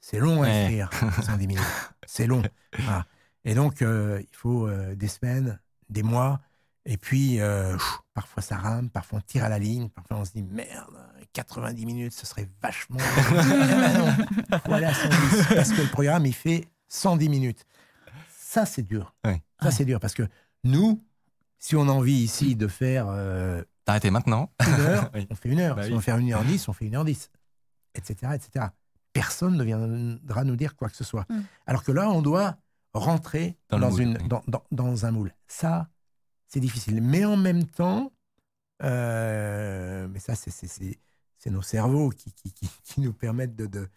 c'est 0.00 0.18
long 0.20 0.42
à 0.42 0.48
Ouais. 0.48 0.64
écrire, 0.64 0.90
110 1.22 1.46
minutes. 1.46 1.64
C'est 2.06 2.26
long. 2.26 2.42
Voilà. 2.78 3.06
Et 3.44 3.54
donc, 3.54 3.80
il 3.82 4.26
faut 4.32 4.68
des 4.94 5.08
semaines, 5.08 5.60
des 5.90 6.02
mois. 6.02 6.40
Et 6.90 6.96
puis, 6.96 7.38
euh, 7.38 7.74
pff, 7.74 7.98
parfois 8.14 8.42
ça 8.42 8.56
rame, 8.56 8.88
parfois 8.88 9.18
on 9.18 9.22
tire 9.22 9.44
à 9.44 9.50
la 9.50 9.58
ligne, 9.58 9.90
parfois 9.90 10.16
on 10.16 10.24
se 10.24 10.32
dit 10.32 10.42
merde, 10.42 10.96
90 11.34 11.84
minutes, 11.84 12.14
ce 12.14 12.24
serait 12.26 12.48
vachement. 12.62 12.96
Eh 13.30 13.34
ben 13.34 13.98
non, 13.98 14.58
faut 14.64 14.72
aller 14.72 14.86
à 14.86 14.94
110, 14.94 15.54
parce 15.54 15.72
que 15.72 15.82
le 15.82 15.88
programme, 15.88 16.24
il 16.24 16.34
fait 16.34 16.66
110 16.88 17.28
minutes. 17.28 17.66
Ça, 18.30 18.64
c'est 18.64 18.82
dur. 18.82 19.14
Ouais. 19.26 19.42
Ça, 19.62 19.70
c'est 19.70 19.84
dur 19.84 20.00
parce 20.00 20.14
que 20.14 20.22
nous, 20.64 21.04
si 21.58 21.76
on 21.76 21.82
a 21.88 21.92
envie 21.92 22.14
ici 22.14 22.56
de 22.56 22.66
faire 22.68 23.06
euh, 23.10 23.62
T'arrêter 23.84 24.10
maintenant 24.10 24.50
une 24.66 24.80
heure, 24.80 25.10
Oui. 25.14 25.26
on 25.30 25.34
fait 25.34 25.48
une 25.50 25.60
heure. 25.60 25.76
Bah 25.76 25.82
si 25.82 25.88
oui. 25.88 25.94
on 25.94 25.98
veut 25.98 26.02
faire 26.02 26.16
une 26.16 26.32
heure 26.32 26.44
dix, 26.44 26.66
on 26.68 26.72
fait 26.72 26.86
une 26.86 26.94
heure 26.96 27.04
dix, 27.04 27.30
etc., 27.94 28.32
etc. 28.34 28.66
Personne 29.12 29.56
ne 29.56 29.64
viendra 29.64 30.44
nous 30.44 30.56
dire 30.56 30.74
quoi 30.76 30.88
que 30.88 30.96
ce 30.96 31.04
soit. 31.04 31.26
Mm. 31.28 31.40
Alors 31.66 31.84
que 31.84 31.92
là, 31.92 32.08
on 32.08 32.22
doit 32.22 32.56
rentrer 32.94 33.58
Dans 33.68 33.78
dans, 33.78 33.86
le 33.88 33.92
moule, 33.92 34.02
une, 34.02 34.18
oui. 34.22 34.28
dans, 34.28 34.42
dans- 34.48 34.64
dans 34.72 35.04
un 35.06 35.10
moule. 35.10 35.34
Ça, 35.48 35.88
c'est 36.48 36.60
difficile. 36.60 37.00
Mais 37.02 37.24
en 37.24 37.36
même 37.36 37.66
temps, 37.66 38.12
euh, 38.82 40.08
mais 40.08 40.18
ça, 40.20 40.34
c'est- 40.36 40.50
nos 41.50 41.62
cerveaux 41.62 42.10
qui, 42.10 42.32
qui, 42.32 42.52
qui- 42.52 42.68
qui 42.84 43.00
nous 43.00 43.12
permettent 43.14 43.56
de, 43.56 43.66
de, 43.66 43.88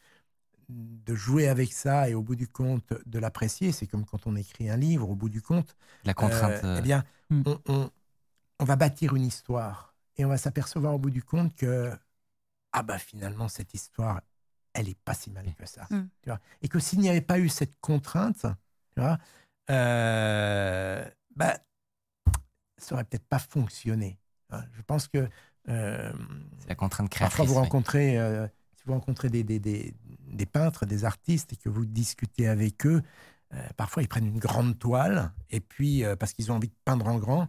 de 0.70 1.16
jouer 1.16 1.48
avec 1.50 1.74
ça 1.74 2.10
et 2.10 2.14
au 2.16 2.22
bout 2.22 2.36
du 2.36 2.48
compte 2.48 2.94
de 3.06 3.20
l'apprécier. 3.20 3.72
C'est 3.72 3.88
comme 3.88 4.06
quand 4.06 4.28
on 4.28 4.36
écrit 4.36 4.70
un 4.70 4.78
livre, 4.78 5.10
au 5.10 5.16
bout 5.16 5.30
du 5.30 5.42
compte, 5.42 5.76
La 6.04 6.14
contrainte. 6.14 6.64
euh, 6.64 6.68
euh, 6.68 6.76
eh 6.80 6.82
bien, 6.82 7.04
Hmm. 7.30 7.44
on, 7.46 7.60
on- 7.68 7.92
on 8.60 8.66
va 8.66 8.76
bâtir 8.76 9.16
une 9.16 9.26
histoire 9.26 9.96
et 10.18 10.26
on 10.26 10.30
va 10.30 10.38
s'apercevoir 10.38 10.94
au 10.96 11.00
bout 11.00 11.10
du 11.12 11.24
compte 11.24 11.56
que 11.56 11.92
ah 12.74 12.84
bah 12.84 12.98
finalement 13.00 13.48
cette 13.48 13.74
histoire, 13.74 14.22
elle 14.74 14.90
est 14.90 15.00
pas 15.04 15.14
si 15.14 15.32
mal 15.32 15.54
que 15.56 15.66
ça. 15.66 15.88
Hmm. 15.90 16.08
Tu 16.22 16.30
vois? 16.30 16.40
Et 16.62 16.68
que 16.68 16.80
s'il 16.80 17.00
n'y 17.00 17.10
avait 17.10 17.22
pas 17.22 17.40
eu 17.40 17.50
cette 17.50 17.80
contrainte, 17.82 18.46
tu 18.96 19.00
vois, 19.02 19.18
euh, 19.70 21.06
bah, 21.36 21.58
ça 22.84 22.96
aurait 22.96 23.04
peut-être 23.04 23.28
pas 23.28 23.40
fonctionné. 23.40 24.18
hein. 24.50 24.64
Je 24.74 24.82
pense 24.82 25.08
que 25.08 25.28
euh, 25.70 26.12
c'est 26.60 26.70
la 26.70 26.76
contrainte 26.76 27.10
créatrice. 27.10 27.38
Parfois, 27.38 27.46
vous 27.54 27.60
rencontrez, 27.62 28.18
euh, 28.18 28.48
si 28.76 28.84
vous 28.86 28.94
rencontrez 28.94 29.30
des, 29.30 29.44
des, 29.44 29.60
des- 29.60 29.94
des 30.28 30.46
peintres, 30.46 30.86
des 30.86 31.06
artistes, 31.06 31.54
et 31.54 31.56
que 31.58 31.70
vous 31.70 31.86
discutez 31.86 32.48
avec 32.48 32.86
eux, 32.86 33.02
euh, 33.54 33.68
parfois 33.78 34.02
ils 34.02 34.08
prennent 34.08 34.26
une 34.28 34.40
grande 34.40 34.80
toile, 34.80 35.32
et 35.50 35.60
puis 35.60 36.04
euh, 36.04 36.16
parce 36.16 36.34
qu'ils 36.34 36.52
ont 36.52 36.56
envie 36.56 36.70
de 36.70 36.76
peindre 36.86 37.06
en 37.08 37.18
grand, 37.20 37.48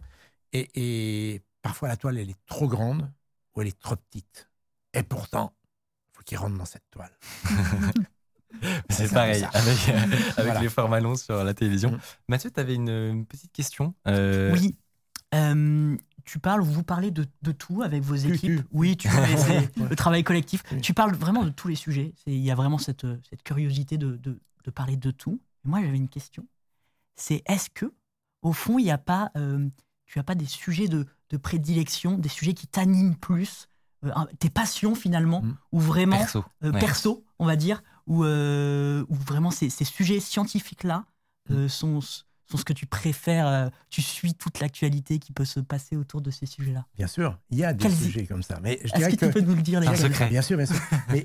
et, 0.51 0.69
et 0.75 1.41
parfois 1.61 1.87
la 1.87 1.97
toile 1.97 2.17
elle 2.19 2.29
est 2.29 2.45
trop 2.45 2.67
grande 2.67 3.09
ou 3.55 3.61
elle 3.61 3.67
est 3.69 3.79
trop 3.79 3.95
petite. 3.95 4.49
Et 4.93 5.01
pourtant, 5.01 5.53
il 6.11 6.17
faut 6.17 6.23
qu'ils 6.23 6.37
rentrent 6.37 6.57
dans 6.57 6.65
cette 6.65 6.83
toile. 6.91 7.17
C'est 8.89 9.11
pareil 9.11 9.43
avec, 9.53 9.89
euh, 9.89 9.97
avec 9.97 10.33
Voilà. 10.37 10.61
les 10.61 10.69
formats 10.69 10.99
longs 10.99 11.15
sur 11.15 11.43
la 11.43 11.53
télévision. 11.55 11.91
Mm. 11.91 11.99
Mathieu, 12.27 12.51
tu 12.51 12.59
avais 12.59 12.75
une, 12.75 12.89
une 12.89 13.25
petite 13.25 13.51
question. 13.51 13.95
Euh, 14.07 14.51
Oui. 14.53 14.77
Euh, 15.33 15.97
tu 16.25 16.39
parles, 16.39 16.61
vous 16.61 16.83
parlez 16.83 17.11
de, 17.11 17.25
de 17.41 17.51
tout 17.51 17.81
avec 17.81 18.01
vos 18.03 18.15
Tu, 18.17 18.33
équipes. 18.33 18.61
tu. 18.61 18.65
Oui, 18.71 18.95
tu 18.97 19.09
c'est 19.09 19.57
Ouais. 19.57 19.69
le 19.89 19.95
travail 19.95 20.23
collectif. 20.23 20.63
Oui. 20.71 20.81
Tu 20.81 20.93
parles 20.93 21.13
vraiment 21.15 21.43
de 21.43 21.49
tous 21.49 21.67
les 21.67 21.75
sujets. 21.75 22.13
Il 22.27 22.37
y 22.37 22.51
a 22.51 22.55
vraiment 22.55 22.77
cette, 22.77 23.05
cette 23.29 23.43
curiosité 23.43 23.97
de, 23.97 24.15
de, 24.17 24.39
de 24.63 24.71
parler 24.71 24.95
de 24.95 25.11
tout. 25.11 25.41
Et 25.65 25.67
moi, 25.69 25.81
j'avais 25.81 25.97
une 25.97 26.09
question. 26.09 26.45
C'est 27.15 27.41
est-ce 27.45 27.69
que, 27.69 27.93
au 28.41 28.53
fond, 28.53 28.79
il 28.79 28.83
n'y 28.83 28.91
a 28.91 28.97
pas, 28.97 29.31
euh, 29.37 29.67
tu 30.05 30.17
as 30.19 30.23
pas 30.23 30.35
des 30.35 30.45
sujets 30.45 30.87
de, 30.87 31.05
prédilection, 31.41 32.17
des 32.17 32.29
sujets 32.29 32.53
qui 32.53 32.67
t'animent 32.67 33.15
plus, 33.15 33.67
euh, 34.05 34.11
tes 34.39 34.49
passions 34.51 34.93
finalement, 34.95 35.41
Mm. 35.41 35.57
ou 35.71 35.79
vraiment 35.79 36.17
Perso. 36.17 36.43
euh, 36.63 36.71
ouais. 36.71 36.79
perso, 36.79 37.25
on 37.39 37.45
va 37.47 37.55
dire, 37.55 37.81
où 38.07 38.23
vraiment 38.23 39.49
ces, 39.51 39.69
ces 39.69 39.85
sujets 39.85 40.19
scientifiques-là 40.19 41.05
Mm. 41.49 41.53
euh, 41.55 41.67
sont, 41.67 41.99
sont 42.49 42.57
ce 42.57 42.65
que 42.65 42.73
tu 42.73 42.85
préfères. 42.85 43.47
euh, 43.47 43.69
tu 43.89 44.01
suis 44.01 44.33
toute 44.33 44.59
l'actualité 44.59 45.19
qui 45.19 45.31
peut 45.31 45.45
se 45.45 45.59
passer 45.59 45.95
autour 45.95 46.21
de 46.21 46.31
ces 46.31 46.45
sujets-là. 46.45 46.85
Bien 46.95 47.07
sûr, 47.07 47.39
il 47.49 47.57
y 47.57 47.63
a 47.63 47.73
des 47.73 47.89
sujets 47.89 48.25
comme 48.25 48.43
ça. 48.43 48.59
Mais 48.61 48.79
je 48.83 48.93
Est-ce 48.93 49.09
que, 49.09 49.15
que, 49.15 49.25
tu 49.25 49.31
peux 49.31 49.41
nous 49.41 49.55
le 49.55 49.61
dire, 49.61 49.79
les 49.79 49.87
Un 49.87 49.91
gars 49.91 49.97
secret. 49.97 50.29
Bien 50.29 50.41
sûr, 50.41 50.57
bien 50.57 50.65
sûr. 50.65 50.75
Mais 51.09 51.23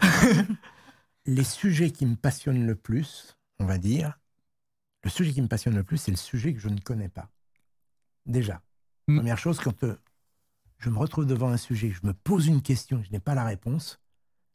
les 1.26 1.44
sujets 1.44 1.90
qui 1.90 2.06
me 2.06 2.16
passionnent 2.16 2.66
le 2.66 2.74
plus, 2.74 3.36
on 3.58 3.66
va 3.66 3.78
dire, 3.78 4.18
le 5.04 5.10
sujet 5.10 5.32
qui 5.32 5.42
me 5.42 5.48
passionne 5.48 5.74
le 5.76 5.84
plus, 5.84 5.98
c'est 5.98 6.10
le 6.10 6.16
sujet 6.16 6.54
que 6.54 6.60
je 6.60 6.68
ne 6.68 6.80
connais 6.80 7.08
pas. 7.08 7.30
Déjà. 8.26 8.62
Mm. 9.06 9.16
Première 9.16 9.38
chose, 9.38 9.58
quand 9.58 9.84
euh, 9.84 9.96
je 10.78 10.90
me 10.90 10.98
retrouve 10.98 11.26
devant 11.26 11.48
un 11.48 11.56
sujet, 11.56 11.90
je 11.90 12.06
me 12.06 12.12
pose 12.12 12.46
une 12.46 12.62
question, 12.62 13.02
je 13.02 13.10
n'ai 13.12 13.20
pas 13.20 13.34
la 13.34 13.44
réponse, 13.44 14.00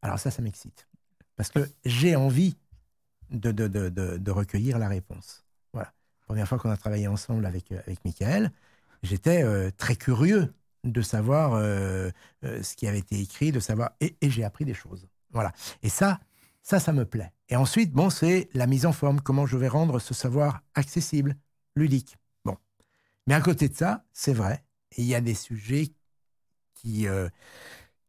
alors 0.02 0.20
ça, 0.20 0.32
ça 0.32 0.42
m'excite. 0.42 0.88
Parce 1.36 1.50
que 1.50 1.70
j'ai 1.86 2.16
envie 2.16 2.56
de, 3.32 3.52
de, 3.52 3.68
de, 3.68 3.90
de, 3.90 4.18
de 4.18 4.32
recueillir 4.32 4.78
la 4.78 4.88
réponse. 4.88 5.43
Première 6.26 6.48
fois 6.48 6.58
qu'on 6.58 6.72
a 6.72 6.78
travaillé 6.78 7.08
ensemble 7.08 7.46
avec, 7.46 7.72
euh, 7.72 7.80
avec 7.86 8.04
Michael, 8.06 8.52
j'étais 9.02 9.44
euh, 9.44 9.70
très 9.78 9.96
curieux 9.96 10.54
de 10.84 11.02
savoir 11.02 11.54
euh, 11.54 12.12
ce 12.42 12.76
qui 12.76 12.88
avait 12.88 13.00
été 13.00 13.20
écrit, 13.20 13.52
de 13.52 13.60
savoir. 13.60 13.92
Et, 14.02 14.16
j'ai 14.22 14.44
appris 14.44 14.66
des 14.66 14.74
choses. 14.74 15.08
Voilà. 15.32 15.54
Et 15.82 15.90
ça, 15.90 16.20
ça, 16.62 16.80
ça 16.80 16.92
me 16.92 17.06
plaît. 17.06 17.32
Et 17.50 17.56
ensuite, 17.56 17.94
bon, 17.94 18.10
c'est 18.10 18.50
la 18.54 18.68
mise 18.68 18.86
en 18.86 18.92
forme. 18.92 19.22
Comment 19.22 19.46
je 19.46 19.58
vais 19.58 19.70
rendre 19.70 20.00
ce 20.00 20.14
savoir 20.14 20.62
accessible, 20.76 21.38
ludique. 21.76 22.18
Bon. 22.44 22.58
Mais 23.28 23.34
à 23.34 23.42
côté 23.42 23.70
de 23.70 23.76
ça, 23.76 24.04
c'est 24.12 24.34
vrai, 24.34 24.64
il 24.98 25.06
y 25.06 25.16
a 25.16 25.22
des 25.22 25.36
sujets 25.36 25.88
qui, 26.76 27.08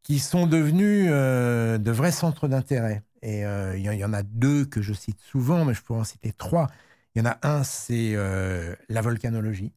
qui 0.03 0.19
sont 0.19 0.49
devenus 0.49 1.09
de 1.11 1.91
vrais 1.93 2.12
centres 2.12 2.49
d'intérêt. 2.49 3.05
Et 3.23 3.43
il 3.43 3.81
y, 3.81 3.97
y 3.97 4.05
en 4.05 4.12
a 4.12 4.24
deux 4.24 4.65
que 4.65 4.82
je 4.82 4.93
cite 4.93 5.20
souvent, 5.20 5.65
mais 5.65 5.74
je 5.74 5.82
pourrais 5.82 6.01
en 6.01 6.05
citer 6.05 6.32
trois. 6.32 6.66
Il 7.15 7.20
y 7.20 7.23
en 7.23 7.31
a 7.31 7.39
un, 7.43 7.62
c'est 7.65 8.12
euh, 8.15 8.74
la 8.89 9.01
volcanologie. 9.01 9.73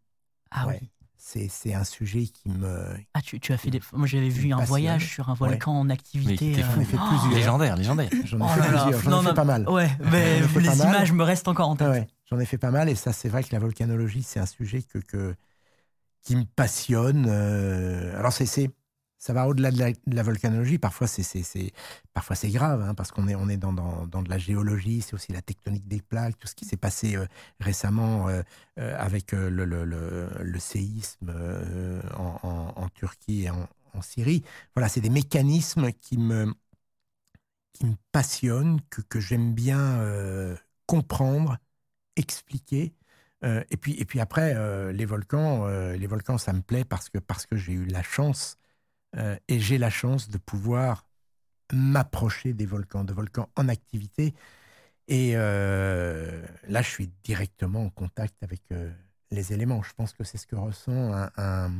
Ah 0.52 0.68
Ouais. 0.68 0.80
oui. 0.82 0.90
C'est 1.20 1.50
c'est 1.50 1.74
un 1.74 1.84
sujet 1.84 2.24
qui 2.28 2.48
me. 2.48 2.96
Ah, 3.14 3.22
tu, 3.22 3.40
tu 3.42 3.52
as 3.52 3.58
fait 3.58 3.70
des. 3.70 3.82
Moi, 3.92 4.08
j'avais 4.08 4.30
vu 4.30 4.54
un 4.54 4.64
voyage 4.64 5.10
sur 5.14 5.30
un 5.30 5.34
volcan 5.34 5.74
en 5.78 5.90
activité. 5.90 6.54
J'en 6.54 6.80
ai 6.80 6.86
fait 6.86 6.96
oh. 6.98 7.06
plusieurs. 7.10 7.34
Légendaire, 7.34 7.76
légendaire. 7.76 8.10
J'en 8.24 8.40
ai 8.40 8.44
Oh 8.44 8.48
fait 8.48 8.60
là 8.62 8.72
là. 8.72 8.84
plusieurs, 8.84 9.02
j'en 9.02 9.10
Non, 9.10 9.18
ai 9.20 9.24
fait 9.24 9.30
non, 9.30 9.36
pas 9.36 9.44
mal. 9.44 9.70
Ouais, 9.70 9.90
mais 10.12 10.40
les 10.40 10.78
images 10.80 11.12
me 11.12 11.24
restent 11.24 11.48
encore 11.50 11.68
en 11.70 11.76
tête. 11.76 11.88
Ah 11.88 11.92
ouais, 11.92 12.08
j'en 12.30 12.40
ai 12.40 12.46
fait 12.46 12.58
pas 12.58 12.72
mal 12.72 12.88
et 12.88 12.96
ça, 12.96 13.12
c'est 13.12 13.28
vrai 13.30 13.44
que 13.44 13.50
la 13.52 13.60
volcanologie, 13.60 14.24
c'est 14.24 14.40
un 14.40 14.46
sujet 14.46 14.84
que, 14.84 15.00
que- 15.00 15.36
qui 16.22 16.36
me 16.36 16.44
passionne. 16.46 17.26
euh, 17.30 18.18
alors, 18.18 18.32
c'est, 18.34 18.46
c'est- 18.46 18.72
ça 19.28 19.34
va 19.34 19.46
au-delà 19.46 19.72
de 19.72 19.94
la, 20.06 20.24
volcanologie. 20.24 20.78
Parfois, 20.78 21.06
c'est, 21.06 21.44
grave 22.50 22.82
hein, 22.82 22.96
parce 22.96 23.12
qu'on 23.12 23.28
est, 23.28 23.36
on 23.36 23.50
est 23.50 23.58
dans, 23.58 23.74
dans, 23.74 24.08
dans 24.08 24.22
de 24.22 24.30
la 24.30 24.38
géologie. 24.38 25.02
C'est 25.02 25.16
aussi 25.16 25.34
la 25.34 25.42
tectonique 25.42 25.86
des 25.86 26.02
plaques, 26.02 26.40
tout 26.40 26.48
ce 26.48 26.56
qui 26.56 26.64
s'est 26.64 26.78
passé 26.78 27.18
euh, 27.18 27.26
récemment 27.60 28.30
euh, 28.30 28.42
euh, 28.80 28.96
avec 28.98 29.34
le, 29.34 29.50
le- 29.66 30.60
séisme 30.60 31.34
en, 32.16 32.88
Turquie 32.96 33.44
et 33.44 33.50
en, 33.50 33.68
Syrie. 34.02 34.44
Voilà, 34.76 34.88
c'est 34.88 35.02
des 35.02 35.10
mécanismes 35.10 35.92
qui 35.92 36.18
me, 36.18 36.54
qui 37.74 37.86
me 37.86 37.96
passionnent, 38.14 38.80
que, 38.90 39.02
que 39.02 39.20
j'aime 39.20 39.54
bien 39.54 40.02
comprendre, 40.86 41.58
expliquer. 42.16 42.94
Et, 43.44 43.78
puis, 43.78 43.94
et 44.00 44.06
puis 44.06 44.20
après, 44.20 44.54
les 44.94 45.06
volcans, 45.06 45.68
les 45.68 46.08
volcans, 46.08 46.38
ça 46.38 46.54
me 46.54 46.62
plaît 46.62 46.86
parce 46.86 47.10
que, 47.10 47.18
parce 47.18 47.46
que 47.46 47.56
j'ai 47.58 47.74
eu 47.74 47.86
la 47.86 48.04
chance, 48.04 48.58
euh, 49.16 49.38
et 49.48 49.60
j'ai 49.60 49.78
la 49.78 49.90
chance 49.90 50.30
de 50.30 50.38
pouvoir 50.38 51.06
m'approcher 51.74 52.54
des 52.54 52.66
volcans, 52.66 53.04
de 53.04 53.14
volcans 53.14 53.50
en 53.56 53.70
activité. 53.70 54.34
Et 55.08 55.34
euh, 55.36 56.46
là, 56.68 56.82
je 56.82 56.90
suis 56.90 57.12
directement 57.24 57.86
en 57.86 57.90
contact 57.90 58.36
avec 58.44 58.62
euh, 58.72 58.92
les 59.32 59.54
éléments. 59.54 59.82
Je 59.82 59.94
pense 59.94 60.14
que 60.14 60.24
c'est 60.24 60.38
ce 60.38 60.48
que 60.48 60.56
ressent 60.56 61.14
un, 61.14 61.32
un, 61.38 61.72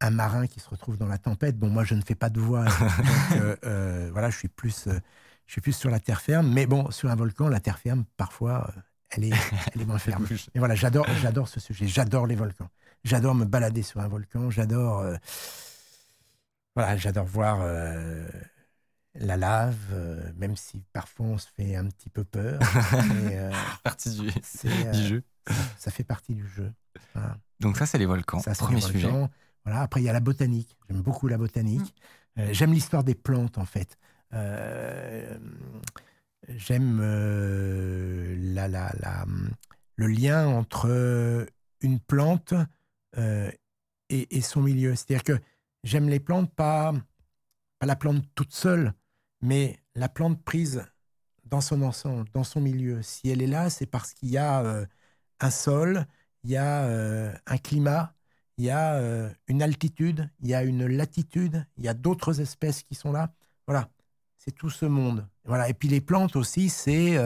un 0.00 0.10
marin 0.10 0.46
qui 0.46 0.60
se 0.60 0.68
retrouve 0.68 0.98
dans 0.98 1.06
la 1.06 1.18
tempête. 1.18 1.58
Bon, 1.58 1.68
moi, 1.68 1.84
je 1.84 1.94
ne 1.94 2.02
fais 2.02 2.14
pas 2.14 2.30
de 2.30 2.40
voile. 2.40 2.68
donc, 3.30 4.12
voilà, 4.12 4.30
je 4.30 4.36
suis 4.36 4.48
plus... 4.48 4.88
je 5.46 5.52
suis 5.52 5.60
plus 5.60 5.72
sur 5.72 5.90
la 5.90 6.00
terre 6.00 6.20
ferme, 6.20 6.52
mais 6.52 6.66
bon, 6.66 6.90
sur 6.90 7.10
un 7.10 7.16
volcan, 7.16 7.48
la 7.48 7.60
terre 7.60 7.78
ferme, 7.78 8.04
parfois, 8.16 8.72
elle 9.10 9.24
est, 9.24 9.32
elle 9.74 9.82
est 9.82 9.86
moins 9.86 9.98
ferme. 9.98 10.26
Et 10.54 10.58
voilà, 10.58 10.74
j'adore, 10.74 11.06
ce 11.48 11.58
sujet. 11.60 11.86
J'adore 11.86 12.26
les 12.26 12.36
volcans. 12.36 12.68
J'adore 13.02 13.34
me 13.34 13.46
balader 13.46 13.82
sur 13.82 14.00
un 14.00 14.08
volcan. 14.08 14.50
J'adore, 14.50 15.02
voilà, 16.76 16.96
j'adore 16.96 17.26
voir 17.26 17.58
euh, 17.62 18.26
la 19.14 19.36
lave, 19.36 19.76
euh, 19.92 20.32
même 20.36 20.56
si 20.56 20.82
parfois 20.92 21.26
on 21.26 21.38
se 21.38 21.48
fait 21.56 21.76
un 21.76 21.86
petit 21.86 22.10
peu 22.10 22.24
peur. 22.24 22.60
euh, 22.94 23.52
Partie 23.82 24.10
du, 24.18 24.28
euh, 24.28 24.92
jeu. 24.92 25.22
ça, 25.46 25.54
ça 25.78 25.90
fait 25.90 26.04
partie 26.04 26.34
du 26.34 26.46
jeu. 26.48 26.72
Voilà. 27.14 27.36
Donc 27.60 27.76
ça, 27.76 27.86
c'est 27.86 27.98
les 27.98 28.06
volcans. 28.06 28.38
Ça, 28.40 28.52
Premier 28.54 28.76
les 28.76 28.80
sujet. 28.82 29.08
volcans. 29.08 29.30
Voilà. 29.64 29.82
Après, 29.82 30.00
il 30.00 30.04
y 30.04 30.08
a 30.08 30.12
la 30.12 30.20
botanique. 30.20 30.76
J'aime 30.88 31.02
beaucoup 31.02 31.28
la 31.28 31.38
botanique. 31.38 31.94
Euh, 32.38 32.48
J'aime 32.52 32.72
l'histoire 32.72 33.04
des 33.04 33.14
plantes, 33.14 33.58
en 33.58 33.66
fait. 33.66 33.98
J'aime 36.48 37.00
la, 38.54 38.68
la, 38.68 38.92
la, 38.98 39.26
le 39.96 40.06
lien 40.06 40.46
entre 40.48 41.46
une 41.80 42.00
plante 42.00 42.54
et, 43.16 43.56
et 44.08 44.40
son 44.40 44.62
milieu. 44.62 44.94
C'est-à-dire 44.96 45.24
que 45.24 45.38
j'aime 45.84 46.08
les 46.08 46.20
plantes, 46.20 46.54
pas, 46.54 46.92
pas 47.78 47.86
la 47.86 47.96
plante 47.96 48.24
toute 48.34 48.52
seule, 48.54 48.94
mais 49.42 49.80
la 49.94 50.08
plante 50.08 50.42
prise 50.44 50.84
dans 51.44 51.60
son 51.60 51.82
ensemble, 51.82 52.28
dans 52.32 52.44
son 52.44 52.60
milieu. 52.60 53.02
Si 53.02 53.30
elle 53.30 53.42
est 53.42 53.46
là, 53.48 53.70
c'est 53.70 53.86
parce 53.86 54.14
qu'il 54.14 54.30
y 54.30 54.38
a 54.38 54.62
euh, 54.64 54.86
un 55.40 55.50
sol, 55.50 56.06
il 56.44 56.50
y 56.50 56.56
a 56.58 56.84
euh, 56.86 57.34
un 57.46 57.58
climat, 57.58 58.14
il 58.58 58.66
y 58.66 58.70
a 58.70 58.94
euh, 58.96 59.30
une 59.48 59.62
altitude, 59.62 60.30
il 60.40 60.48
y 60.48 60.54
a 60.54 60.64
une 60.64 60.86
latitude, 60.86 61.66
il 61.78 61.84
y 61.84 61.88
a 61.88 61.94
d'autres 61.94 62.40
espèces 62.40 62.82
qui 62.84 62.94
sont 62.96 63.12
là. 63.12 63.34
Voilà, 63.66 63.90
c'est 64.38 64.52
tout 64.52 64.70
ce 64.70 64.86
monde. 64.86 65.28
Voilà. 65.44 65.68
Et 65.68 65.74
puis 65.74 65.88
les 65.88 66.00
plantes 66.00 66.36
aussi, 66.36 66.68
c'est 66.70 67.16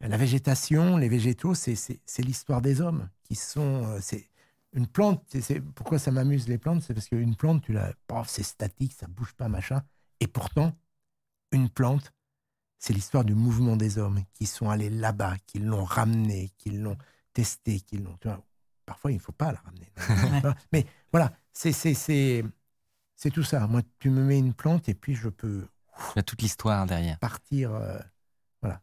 la 0.00 0.16
végétation, 0.16 0.96
les 0.96 1.08
végétaux, 1.08 1.54
c'est- 1.54 2.00
l'histoire 2.18 2.62
des 2.62 2.80
hommes 2.80 3.08
qui 3.24 3.34
sont. 3.34 3.98
c'est 4.00 4.29
une 4.72 4.86
plante. 4.86 5.24
c'est- 5.28 5.60
pourquoi 5.60 5.98
ça 5.98 6.10
m'amuse 6.10 6.48
les 6.48 6.58
plantes? 6.58 6.82
C'est 6.82 6.94
parce 6.94 7.08
qu'une 7.08 7.36
plante, 7.36 7.62
tu 7.62 7.72
la, 7.72 7.92
paf, 8.06 8.28
c'est 8.28 8.42
statique, 8.42 8.92
ça 8.92 9.06
bouge 9.08 9.32
pas, 9.34 9.48
machin. 9.48 9.82
Et 10.20 10.26
pourtant, 10.26 10.72
une 11.52 11.68
plante, 11.70 12.12
c'est 12.78 12.92
l'histoire 12.92 13.24
du 13.24 13.34
mouvement 13.34 13.76
des 13.76 13.98
hommes 13.98 14.22
qui 14.34 14.46
sont 14.46 14.70
allés 14.70 14.90
là-bas, 14.90 15.36
qui 15.46 15.58
l'ont 15.58 15.84
ramené, 15.84 16.50
qui 16.58 16.70
l'ont 16.70 16.96
testé, 17.32 17.80
qui 17.80 17.98
l'ont. 17.98 18.18
Parfois, 18.86 19.12
il 19.12 19.16
ne 19.16 19.20
faut 19.20 19.32
pas 19.32 19.52
la 19.52 19.60
ramener. 19.60 19.92
Mais 20.72 20.86
voilà, 21.12 21.32
c'est 21.52 21.72
c'est 21.72 21.94
c'est 21.94 22.44
c'est 23.16 23.30
tout 23.30 23.42
ça. 23.44 23.66
Moi, 23.66 23.82
tu 23.98 24.10
me 24.10 24.22
mets 24.24 24.38
une 24.38 24.54
plante 24.54 24.88
et 24.88 24.94
puis 24.94 25.14
je 25.14 25.28
peux 25.28 25.66
Il 26.14 26.16
y 26.16 26.18
a 26.20 26.22
toute 26.22 26.42
l'histoire 26.42 26.86
derrière. 26.86 27.18
partir. 27.18 27.72
euh, 27.74 27.98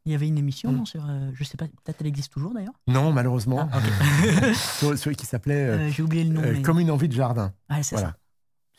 Il 0.05 0.11
y 0.11 0.15
avait 0.15 0.27
une 0.27 0.37
émission, 0.39 0.71
Mm. 0.71 0.75
non, 0.77 0.85
sur. 0.85 1.05
euh, 1.07 1.29
je 1.33 1.43
sais 1.43 1.55
pas, 1.57 1.65
peut-être 1.67 1.97
elle 2.01 2.07
existe 2.07 2.31
toujours 2.33 2.53
d'ailleurs. 2.53 2.73
Non, 2.87 3.11
malheureusement, 3.11 3.69
Ah, 3.71 3.79
sur, 4.79 4.97
sur- 4.97 5.11
qui 5.15 5.25
s'appelait 5.27 5.53
euh, 5.67 5.77
Euh, 5.77 5.89
J'ai 5.91 6.01
oublié 6.03 6.23
le 6.23 6.31
nom. 6.33 6.41
euh, 6.41 6.53
mais- 6.53 6.61
Comme 6.63 6.79
une 6.79 6.89
envie 6.89 7.07
de 7.07 7.13
jardin. 7.13 7.53
Ah, 7.69 7.83
c'est 7.83 7.95
Voilà. 7.95 8.15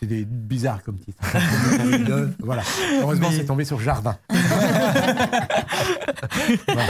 des 0.02 0.24
bizarres 0.24 0.82
comme 0.82 0.98
titre. 0.98 1.22
De- 2.04 2.32
voilà. 2.40 2.62
Heureusement, 3.00 3.30
Mais- 3.30 3.36
c'est 3.36 3.44
tombé 3.44 3.64
sur 3.64 3.78
jardin. 3.80 4.16
Voilà. 6.66 6.86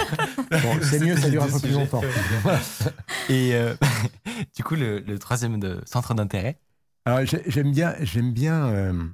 Bon, 0.62 0.78
c'est 0.82 1.00
mieux, 1.00 1.16
ça 1.16 1.28
dure 1.30 1.42
un 1.42 1.48
peu 1.50 1.60
plus 1.60 1.72
longtemps. 1.72 2.00
Et 3.28 3.54
euh, 3.54 3.74
du 4.56 4.62
coup, 4.64 4.74
le, 4.74 5.00
le 5.00 5.18
troisième 5.18 5.58
de, 5.60 5.80
centre 5.84 6.14
d'intérêt, 6.14 6.58
Alors, 7.04 7.24
j'ai- 7.24 7.42
j'aime 7.46 7.72
bien, 7.72 7.94
j'aime 8.00 8.32
bien, 8.32 8.66
euh, 8.68 9.04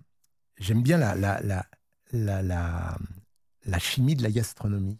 j'aime 0.59 0.83
bien 0.83 0.99
la, 0.99 1.15
la, 1.15 1.41
la, 1.43 2.43
la, 2.43 2.97
la, 3.65 3.79
chimie 3.79 4.15
de 4.15 4.23
la 4.23 4.31
gastronomie. 4.31 4.99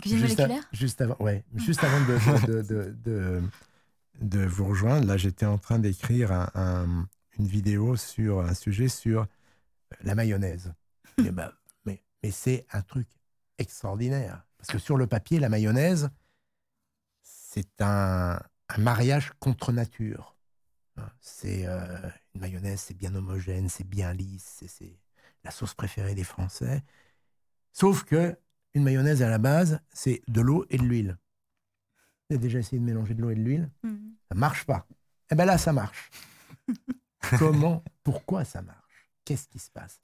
Cuisine 0.00 0.18
juste, 0.20 0.40
juste 0.72 1.00
avant, 1.02 1.16
ouais, 1.20 1.44
juste 1.56 1.84
avant 1.84 2.00
de, 2.06 2.46
de, 2.46 2.62
de, 2.62 2.94
de, 3.04 3.42
de 4.20 4.46
vous 4.46 4.64
rejoindre, 4.66 5.06
là, 5.06 5.16
j'étais 5.18 5.44
en 5.46 5.58
train 5.58 5.78
d'écrire 5.78 6.32
un- 6.32 6.50
un- 6.54 7.08
une 7.38 7.46
vidéo 7.46 7.96
sur 7.96 8.40
un 8.40 8.54
sujet 8.54 8.88
sur 8.88 9.26
la 10.02 10.14
mayonnaise. 10.14 10.72
Et 11.18 11.30
ben, 11.30 11.52
mais 11.84 12.02
mais 12.22 12.30
c'est 12.30 12.66
un 12.72 12.80
truc 12.82 13.08
extraordinaire. 13.58 14.42
Parce 14.56 14.70
que 14.70 14.78
sur 14.78 14.96
le 14.96 15.06
papier, 15.06 15.38
la 15.38 15.48
mayonnaise, 15.50 16.08
c'est 17.22 17.80
un, 17.82 18.40
un 18.68 18.78
mariage 18.78 19.32
contre 19.38 19.72
nature. 19.72 20.36
Hein, 20.96 21.08
C'est 21.20 21.66
euh, 21.66 21.98
une 22.34 22.40
mayonnaise, 22.40 22.80
c'est 22.80 22.96
bien 22.96 23.14
homogène, 23.14 23.68
c'est 23.68 23.84
bien 23.88 24.12
lisse, 24.14 24.64
c'est 24.66 24.98
la 25.44 25.50
sauce 25.50 25.74
préférée 25.74 26.14
des 26.14 26.24
Français. 26.24 26.82
Sauf 27.72 28.04
que 28.04 28.36
une 28.74 28.84
mayonnaise 28.84 29.22
à 29.22 29.28
la 29.28 29.38
base, 29.38 29.80
c'est 29.92 30.22
de 30.28 30.40
l'eau 30.40 30.64
et 30.70 30.78
de 30.78 30.84
l'huile. 30.84 31.16
Vous 32.28 32.36
avez 32.36 32.42
déjà 32.42 32.58
essayé 32.60 32.78
de 32.78 32.84
mélanger 32.84 33.14
de 33.14 33.22
l'eau 33.22 33.30
et 33.30 33.34
de 33.34 33.40
l'huile? 33.40 33.70
Mhm. 33.82 34.12
Ça 34.28 34.34
marche 34.36 34.64
pas. 34.64 34.86
Eh 35.30 35.34
bien 35.34 35.44
là, 35.44 35.58
ça 35.58 35.72
marche. 35.72 36.10
Comment 37.38 37.82
Pourquoi 38.02 38.44
ça 38.44 38.62
marche? 38.62 39.08
Qu'est-ce 39.24 39.48
qui 39.48 39.58
se 39.58 39.70
passe? 39.70 40.00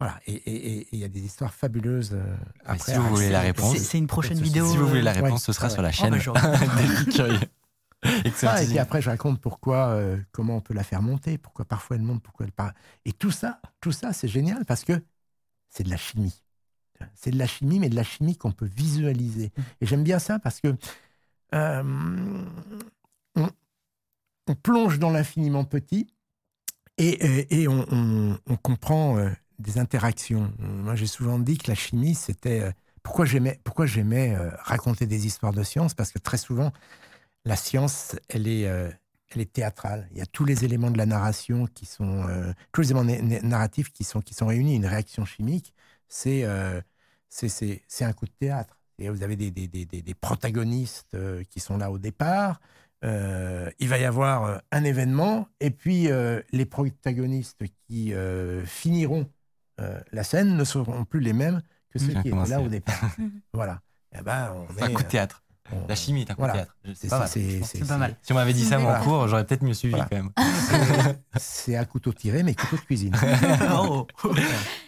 Voilà. 0.00 0.20
Et 0.26 0.88
il 0.92 0.98
y 1.00 1.04
a 1.04 1.08
des 1.08 1.20
histoires 1.20 1.52
fabuleuses. 1.52 2.12
euh, 2.14 2.36
après, 2.64 2.92
si 2.92 2.98
vous 2.98 3.06
à 3.06 3.08
voulez 3.08 3.30
la 3.30 3.40
raconter. 3.40 3.62
réponse, 3.68 3.78
C'est- 3.84 3.98
une 3.98 4.06
prochaine 4.06 4.40
vidéo. 4.40 4.70
si 4.70 4.76
vous 4.76 4.86
voulez 4.86 5.02
la 5.02 5.10
euh, 5.10 5.14
réponse, 5.22 5.40
ouais, 5.42 5.46
ce 5.46 5.52
sera 5.52 5.66
ouais. 5.66 5.72
sur 5.72 5.82
la 5.82 5.88
Oh, 5.88 5.92
chaîne 5.92 6.10
bah, 6.12 6.18
Excellent. 8.24 8.52
Ah, 8.52 8.62
et 8.62 8.66
puis 8.66 8.78
après, 8.78 9.02
je 9.02 9.10
raconte 9.10 9.40
pourquoi, 9.40 9.88
euh, 9.90 10.18
comment 10.32 10.56
on 10.56 10.60
peut 10.60 10.74
la 10.74 10.84
faire 10.84 11.02
monter, 11.02 11.38
pourquoi 11.38 11.64
parfois 11.64 11.96
elle 11.96 12.02
monte, 12.02 12.22
pourquoi 12.22 12.46
elle 12.46 12.52
part. 12.52 12.72
Et 13.04 13.12
tout 13.12 13.30
ça, 13.30 13.60
tout 13.80 13.92
ça, 13.92 14.12
c'est 14.12 14.28
génial 14.28 14.64
parce 14.64 14.84
que 14.84 15.02
c'est 15.70 15.84
de 15.84 15.90
la 15.90 15.96
chimie. 15.98 16.42
C'est 17.14 17.30
de 17.32 17.38
la 17.38 17.46
chimie, 17.46 17.80
mais 17.80 17.90
de 17.90 17.96
la 17.96 18.04
chimie 18.04 18.36
qu'on 18.36 18.52
peut 18.52 18.66
visualiser. 18.66 19.52
Et 19.80 19.86
j'aime 19.86 20.04
bien 20.04 20.18
ça 20.18 20.38
parce 20.38 20.60
que 20.60 20.76
euh, 21.54 21.82
on, 23.36 23.48
on 24.48 24.54
plonge 24.54 24.98
dans 24.98 25.10
l'infiniment 25.10 25.64
petit 25.64 26.08
et, 26.98 27.10
et- 27.10 27.62
et 27.62 27.68
on, 27.68 27.86
on- 27.90 28.38
on 28.46 28.56
comprend 28.56 29.18
euh, 29.18 29.30
des 29.58 29.78
interactions. 29.78 30.52
Moi, 30.58 30.94
j'ai 30.96 31.06
souvent 31.06 31.38
dit 31.38 31.58
que 31.58 31.68
la 31.70 31.74
chimie, 31.76 32.14
c'était 32.14 32.72
pourquoi 33.02 33.24
j'aimais, 33.26 33.60
pourquoi 33.64 33.86
j'aimais 33.86 34.36
raconter 34.64 35.06
des 35.06 35.26
histoires 35.26 35.52
de 35.52 35.62
science 35.62 35.94
Parce 35.94 36.12
que 36.12 36.18
très 36.18 36.38
souvent, 36.38 36.72
la 37.44 37.56
science, 37.56 38.16
elle 38.28 38.46
est, 38.48 38.66
euh, 38.68 38.90
elle 39.30 39.40
est 39.42 39.52
théâtrale. 39.52 40.08
Il 40.12 40.18
y 40.18 40.20
a 40.20 40.26
tous 40.26 40.44
les 40.44 40.64
éléments 40.64 40.90
de 40.90 40.98
la 40.98 41.06
narration 41.06 41.66
qui 41.66 41.86
sont, 41.86 42.26
euh, 42.28 42.52
tous 42.72 42.80
les 42.82 42.90
éléments 42.90 43.04
na- 43.04 43.22
na- 43.22 43.40
narratifs 43.42 43.90
qui 43.92 44.04
sont, 44.04 44.20
qui 44.20 44.34
sont 44.34 44.46
réunis. 44.46 44.76
Une 44.76 44.86
réaction 44.86 45.24
chimique, 45.24 45.74
c'est, 46.08 46.44
euh, 46.44 46.80
c'est, 47.28 47.82
un 48.00 48.12
coup 48.12 48.26
de 48.26 48.32
théâtre. 48.38 48.78
Et 48.98 49.08
vous 49.10 49.22
avez 49.22 49.36
des, 49.36 49.50
des, 49.50 49.68
des, 49.68 49.84
des- 49.86 50.14
protagonistes 50.14 51.16
qui 51.50 51.60
sont 51.60 51.76
là 51.76 51.90
au 51.90 51.98
départ. 51.98 52.60
Il 53.02 53.88
va 53.88 53.98
y 53.98 54.04
avoir 54.04 54.60
un 54.72 54.84
événement, 54.84 55.46
et 55.60 55.70
puis 55.70 56.08
les 56.50 56.66
protagonistes 56.66 57.62
qui 57.86 58.12
finiront 58.64 59.30
la 60.10 60.24
scène 60.24 60.56
ne 60.56 60.64
seront 60.64 61.04
plus 61.04 61.20
les 61.20 61.32
mêmes 61.32 61.62
que 61.90 61.98
ceux 62.00 62.06
Mmh. 62.12 62.22
qui 62.22 62.28
étaient 62.28 62.48
là 62.48 62.60
au 62.60 62.68
départ. 62.68 63.00
voilà. 63.52 63.80
Eh 64.18 64.22
ben, 64.22 64.52
on 64.78 64.82
un 64.82 64.90
coup 64.92 65.02
de 65.02 65.08
théâtre. 65.08 65.44
On- 65.72 65.86
La 65.88 65.94
chimie 65.94 66.22
est 66.22 66.30
un 66.30 66.34
coup 66.34 66.40
Voilà. 66.42 66.52
de 66.84 66.94
théâtre. 66.94 67.26
C'est- 67.28 67.78
pas 67.80 67.86
pas 67.86 67.96
mal. 67.98 68.16
Si 68.22 68.32
on 68.32 68.34
m'avait 68.36 68.52
dit 68.52 68.64
ça 68.64 68.78
en 68.78 68.82
Voilà. 68.82 69.00
cours, 69.00 69.28
j'aurais 69.28 69.44
peut-être 69.46 69.62
mieux 69.62 69.74
suivi 69.74 69.94
Voilà. 69.94 70.08
quand 70.10 70.16
même. 70.16 70.30
C'est 71.38 71.76
un 71.76 71.84
couteau 71.84 72.12
tiré, 72.12 72.42
mais 72.42 72.54
couteau 72.54 72.76
de 72.76 72.80
cuisine. 72.82 73.14
Oh. 73.72 74.06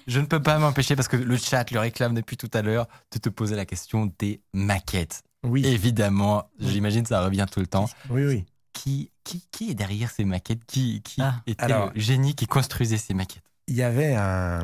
Je 0.06 0.20
ne 0.20 0.26
peux 0.26 0.42
pas 0.42 0.58
m'empêcher 0.58 0.96
parce 0.96 1.08
que 1.08 1.16
le 1.16 1.36
chat 1.36 1.70
le 1.70 1.78
réclame 1.80 2.14
depuis 2.14 2.36
tout 2.36 2.50
à 2.54 2.62
l'heure 2.62 2.86
de 3.12 3.18
te 3.18 3.28
poser 3.28 3.56
la 3.56 3.64
question 3.66 4.12
des 4.18 4.40
maquettes. 4.52 5.22
Oui, 5.42 5.64
Évidemment, 5.64 6.44
j'imagine 6.58 7.06
ça 7.06 7.24
revient 7.24 7.46
tout 7.50 7.60
le 7.60 7.66
temps. 7.66 7.88
oui, 8.10 8.24
oui. 8.26 8.44
Qui, 8.72 9.10
qui, 9.24 9.44
qui 9.50 9.70
est 9.70 9.74
derrière 9.74 10.10
ces 10.10 10.24
maquettes? 10.24 10.64
Qui, 10.66 11.02
qui 11.02 11.20
Ah. 11.20 11.42
était 11.46 11.64
Alors- 11.64 11.90
le 11.94 12.00
génie 12.00 12.34
qui 12.34 12.46
construisait 12.46 12.96
ces 12.98 13.14
maquettes? 13.14 13.42
Il 13.68 13.74
y 13.74 13.82
avait 13.82 14.14
un, 14.14 14.60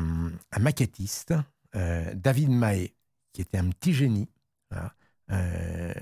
un 0.51 0.59
maquettiste, 0.59 1.33
euh, 1.75 2.11
David 2.15 2.49
Mahé, 2.49 2.93
qui 3.33 3.41
était 3.41 3.57
un 3.57 3.69
petit 3.69 3.93
génie. 3.93 4.27
Euh, 5.31 5.93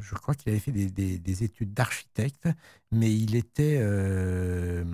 je 0.00 0.14
crois 0.14 0.34
qu'il 0.34 0.50
avait 0.50 0.60
fait 0.60 0.72
des, 0.72 0.90
des- 0.90 1.18
des 1.18 1.44
études 1.44 1.74
d'architecte, 1.74 2.48
mais 2.90 3.14
il 3.14 3.34
était, 3.36 3.78
euh, 3.80 4.84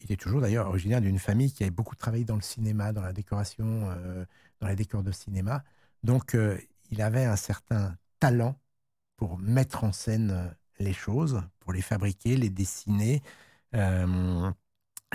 il 0.00 0.12
est 0.12 0.16
toujours 0.20 0.40
d'ailleurs 0.40 0.68
originaire 0.68 1.00
d'une 1.00 1.18
famille 1.18 1.52
qui 1.52 1.62
avait 1.64 1.70
beaucoup 1.70 1.96
travaillé 1.96 2.24
dans 2.24 2.36
le 2.36 2.42
cinéma, 2.42 2.92
dans 2.92 3.02
la 3.02 3.12
décoration, 3.12 3.90
euh, 3.90 4.24
dans 4.60 4.68
les 4.68 4.76
décors 4.76 5.02
de 5.02 5.12
cinéma. 5.12 5.64
Donc, 6.02 6.36
il 6.90 7.00
avait 7.02 7.24
un 7.24 7.36
certain 7.36 7.96
talent 8.20 8.58
pour 9.16 9.38
mettre 9.38 9.84
en 9.84 9.92
scène 9.92 10.54
les 10.80 10.92
choses, 10.92 11.42
pour 11.60 11.72
les 11.72 11.82
fabriquer, 11.82 12.36
les 12.36 12.50
dessiner, 12.50 13.22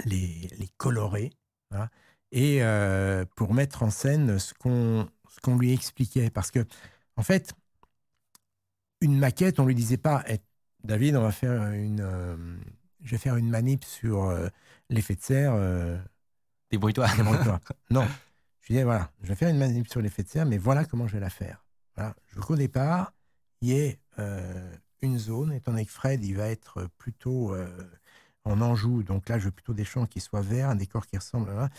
les, 0.05 0.49
colorer, 0.77 1.31
et 2.31 2.61
pour 3.35 3.53
mettre 3.53 3.83
en 3.83 3.89
scène 3.91 4.39
ce 4.39 4.53
qu'on 4.53 5.07
qu'on 5.43 5.57
lui 5.57 5.71
expliquait. 5.73 6.29
Parce 6.31 6.51
que, 6.51 6.65
en 7.19 7.21
fait, 7.21 7.53
une 9.01 9.19
maquette, 9.19 9.59
on 9.59 9.65
lui 9.65 9.75
disait 9.75 9.97
pas, 9.97 10.23
Eh, 10.29 10.37
David, 10.85 11.17
on 11.17 11.21
va 11.21 11.33
faire 11.33 11.69
une, 11.73 11.99
euh, 11.99 12.37
je 13.03 13.11
vais 13.11 13.17
faire 13.17 13.35
une 13.35 13.49
manip 13.49 13.83
sur 13.83 14.23
euh, 14.23 14.47
l'effet 14.89 15.15
de 15.15 15.21
serre. 15.21 15.51
euh, 15.53 15.97
Débrouille-toi. 16.71 17.07
Débrouille-toi. 17.17 17.59
non. 17.89 18.05
Je 18.61 18.67
lui 18.67 18.75
disais, 18.75 18.83
voilà, 18.85 19.11
je 19.21 19.27
vais 19.27 19.35
faire 19.35 19.49
une 19.49 19.57
manip 19.57 19.89
sur 19.89 19.99
l'effet 19.99 20.23
de 20.23 20.29
serre, 20.29 20.45
mais 20.45 20.57
voilà 20.57 20.85
comment 20.85 21.07
je 21.07 21.13
vais 21.15 21.19
la 21.19 21.29
faire. 21.29 21.65
Voilà. 21.97 22.15
Je 22.27 22.35
veux 22.35 22.41
qu'au 22.41 22.55
départ, 22.55 23.11
il 23.59 23.67
y 23.67 23.73
ait 23.73 23.99
une 25.01 25.19
zone, 25.19 25.51
étant 25.51 25.71
donné 25.71 25.85
que 25.85 25.91
Fred, 25.91 26.23
il 26.23 26.37
va 26.37 26.47
être 26.47 26.87
plutôt 26.97 27.53
en 28.45 28.61
Anjou, 28.61 29.03
donc 29.03 29.27
là, 29.27 29.39
je 29.39 29.45
veux 29.45 29.51
plutôt 29.51 29.73
des 29.73 29.83
champs 29.83 30.05
qui 30.05 30.21
soient 30.21 30.41
verts, 30.41 30.69
un 30.69 30.75
décor 30.75 31.05
qui 31.05 31.17
ressemble 31.17 31.49
à... 31.49 31.69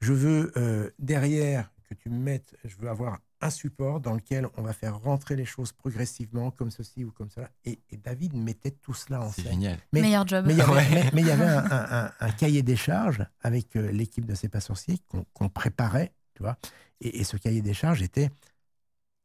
Je 0.00 0.12
veux 0.12 0.92
derrière 0.98 1.70
que 1.88 1.94
tu 1.94 2.08
me 2.08 2.18
mettes, 2.18 2.56
je 2.64 2.76
veux 2.76 2.88
avoir 2.88 3.18
un 3.40 3.50
support 3.50 4.00
dans 4.00 4.14
lequel 4.14 4.48
on 4.56 4.62
va 4.62 4.72
faire 4.72 4.98
rentrer 4.98 5.36
les 5.36 5.44
choses 5.44 5.72
progressivement, 5.72 6.50
comme 6.50 6.70
ceci 6.70 7.04
ou 7.04 7.12
comme 7.12 7.30
cela. 7.30 7.50
Et, 7.64 7.78
et 7.90 7.96
David 7.96 8.34
mettait 8.34 8.72
tout 8.72 8.94
cela 8.94 9.20
en 9.20 9.30
C'est 9.30 9.42
scène. 9.42 9.52
génial. 9.52 9.78
Mais- 9.92 10.00
Meilleur 10.02 10.26
job. 10.26 10.44
Mais 10.46 10.54
il 10.54 10.58
y 10.58 10.62
avait, 10.62 10.72
Ouais. 10.72 10.88
mais- 10.90 11.10
mais 11.14 11.20
il 11.22 11.26
y 11.28 11.30
avait 11.30 11.44
un, 11.44 11.64
un- 11.70 12.04
un- 12.06 12.12
un 12.20 12.30
cahier 12.32 12.62
des 12.62 12.76
charges 12.76 13.24
avec 13.40 13.76
euh, 13.76 13.90
l'équipe 13.92 14.24
de 14.26 14.34
C'est 14.34 14.48
pas 14.48 14.60
sorcier 14.60 14.98
qu'on 15.34 15.48
préparait, 15.48 16.12
tu 16.34 16.42
vois. 16.42 16.56
Et, 17.00 17.20
et 17.20 17.24
ce 17.24 17.36
cahier 17.36 17.62
des 17.62 17.74
charges 17.74 18.02
était 18.02 18.30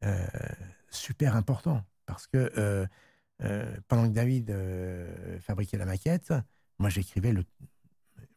euh, 0.04 0.26
super 0.90 1.34
important 1.36 1.82
parce 2.06 2.26
que 2.26 2.52
euh, 2.58 2.86
euh, 3.42 3.76
pendant 3.88 4.04
que 4.08 4.14
David 4.14 4.50
euh, 4.50 5.38
fabriquait 5.40 5.76
la 5.78 5.86
maquette, 5.86 6.32
moi 6.78 6.88
j'écrivais 6.88 7.32
le 7.32 7.44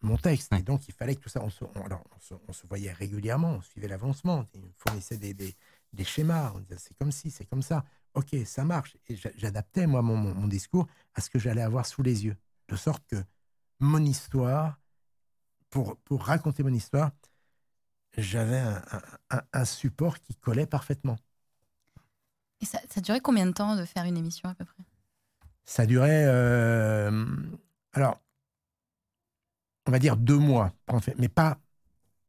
mon 0.08 0.18
texte. 0.18 0.52
Ouais. 0.52 0.60
Et 0.60 0.64
donc 0.64 0.88
il 0.88 0.94
fallait 0.94 1.16
que 1.16 1.22
tout 1.22 1.30
ça, 1.30 1.42
on 1.44 1.50
se, 1.50 1.64
on- 1.66 1.82
alors, 1.86 2.04
on 2.16 2.20
se, 2.20 2.34
on 2.48 2.54
se 2.54 2.66
voyait 2.68 2.92
régulièrement, 2.92 3.52
on 3.56 3.62
suivait 3.62 3.88
l'avancement, 3.88 4.46
il 4.54 4.62
me 4.62 4.72
fournissait 4.78 5.18
des, 5.18 5.34
des- 5.34 5.56
des 5.94 6.04
schémas, 6.04 6.52
on 6.56 6.60
disait 6.60 6.78
c'est 6.80 6.96
comme 6.98 7.12
ci, 7.12 7.32
c'est 7.32 7.46
comme 7.46 7.62
ça. 7.62 7.84
Ok, 8.14 8.36
ça 8.46 8.64
marche. 8.66 8.98
Et 9.08 9.16
j'a- 9.16 9.32
j'adaptais 9.38 9.88
moi 9.88 10.02
mon, 10.02 10.16
mon- 10.18 10.34
mon 10.34 10.48
discours 10.48 10.88
à 11.16 11.22
ce 11.22 11.30
que 11.30 11.40
j'allais 11.40 11.62
avoir 11.62 11.86
sous 11.86 12.04
les 12.04 12.26
yeux 12.26 12.38
de 12.70 12.76
sorte 12.76 13.04
que 13.08 13.18
mon 13.80 14.04
histoire, 14.04 14.80
pour, 15.70 15.98
pour 15.98 16.24
raconter 16.26 16.64
mon 16.64 16.74
histoire, 16.74 17.12
j'avais 18.18 18.58
un, 18.60 18.82
un- 18.92 19.38
un- 19.38 19.44
un 19.54 19.66
support 19.66 20.20
qui 20.20 20.36
collait 20.36 20.66
parfaitement. 20.68 21.18
Et 22.62 22.66
ça, 22.66 22.80
ça 22.90 23.02
durait 23.02 23.20
combien 23.22 23.46
de 23.46 23.52
temps 23.52 23.76
de 23.76 23.86
faire 23.86 24.06
une 24.06 24.18
émission 24.18 24.50
à 24.50 24.56
peu 24.56 24.66
près? 24.66 24.84
Ça 25.66 25.86
durait, 25.86 26.26
euh, 26.28 27.26
alors, 27.94 28.20
on 29.88 29.92
va 29.92 30.00
dire 30.00 30.18
deux 30.18 30.38
mois, 30.38 30.74
en 30.88 31.00
fait, 31.00 31.16
mais 31.18 31.30
pas, 31.30 31.60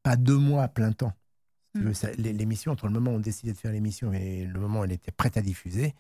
pas 0.03 0.17
deux 0.17 0.37
mois 0.39 0.63
à 0.65 0.69
plein 0.69 0.93
temps. 0.93 1.13
Mm. 1.75 1.91
l'é- 2.19 2.33
L'émission, 2.33 2.73
entre 2.73 2.87
le 2.87 2.93
moment 2.93 3.11
où 3.11 3.15
on 3.15 3.21
décidait 3.21 3.53
de 3.53 3.59
faire 3.59 3.73
l'émission 3.73 4.13
et 4.13 4.45
le 4.47 4.59
moment 4.61 4.81
où 4.81 4.85
elle 4.85 4.93
était 4.93 5.13
prête 5.13 5.37
à 5.37 5.43
diffuser, 5.43 5.95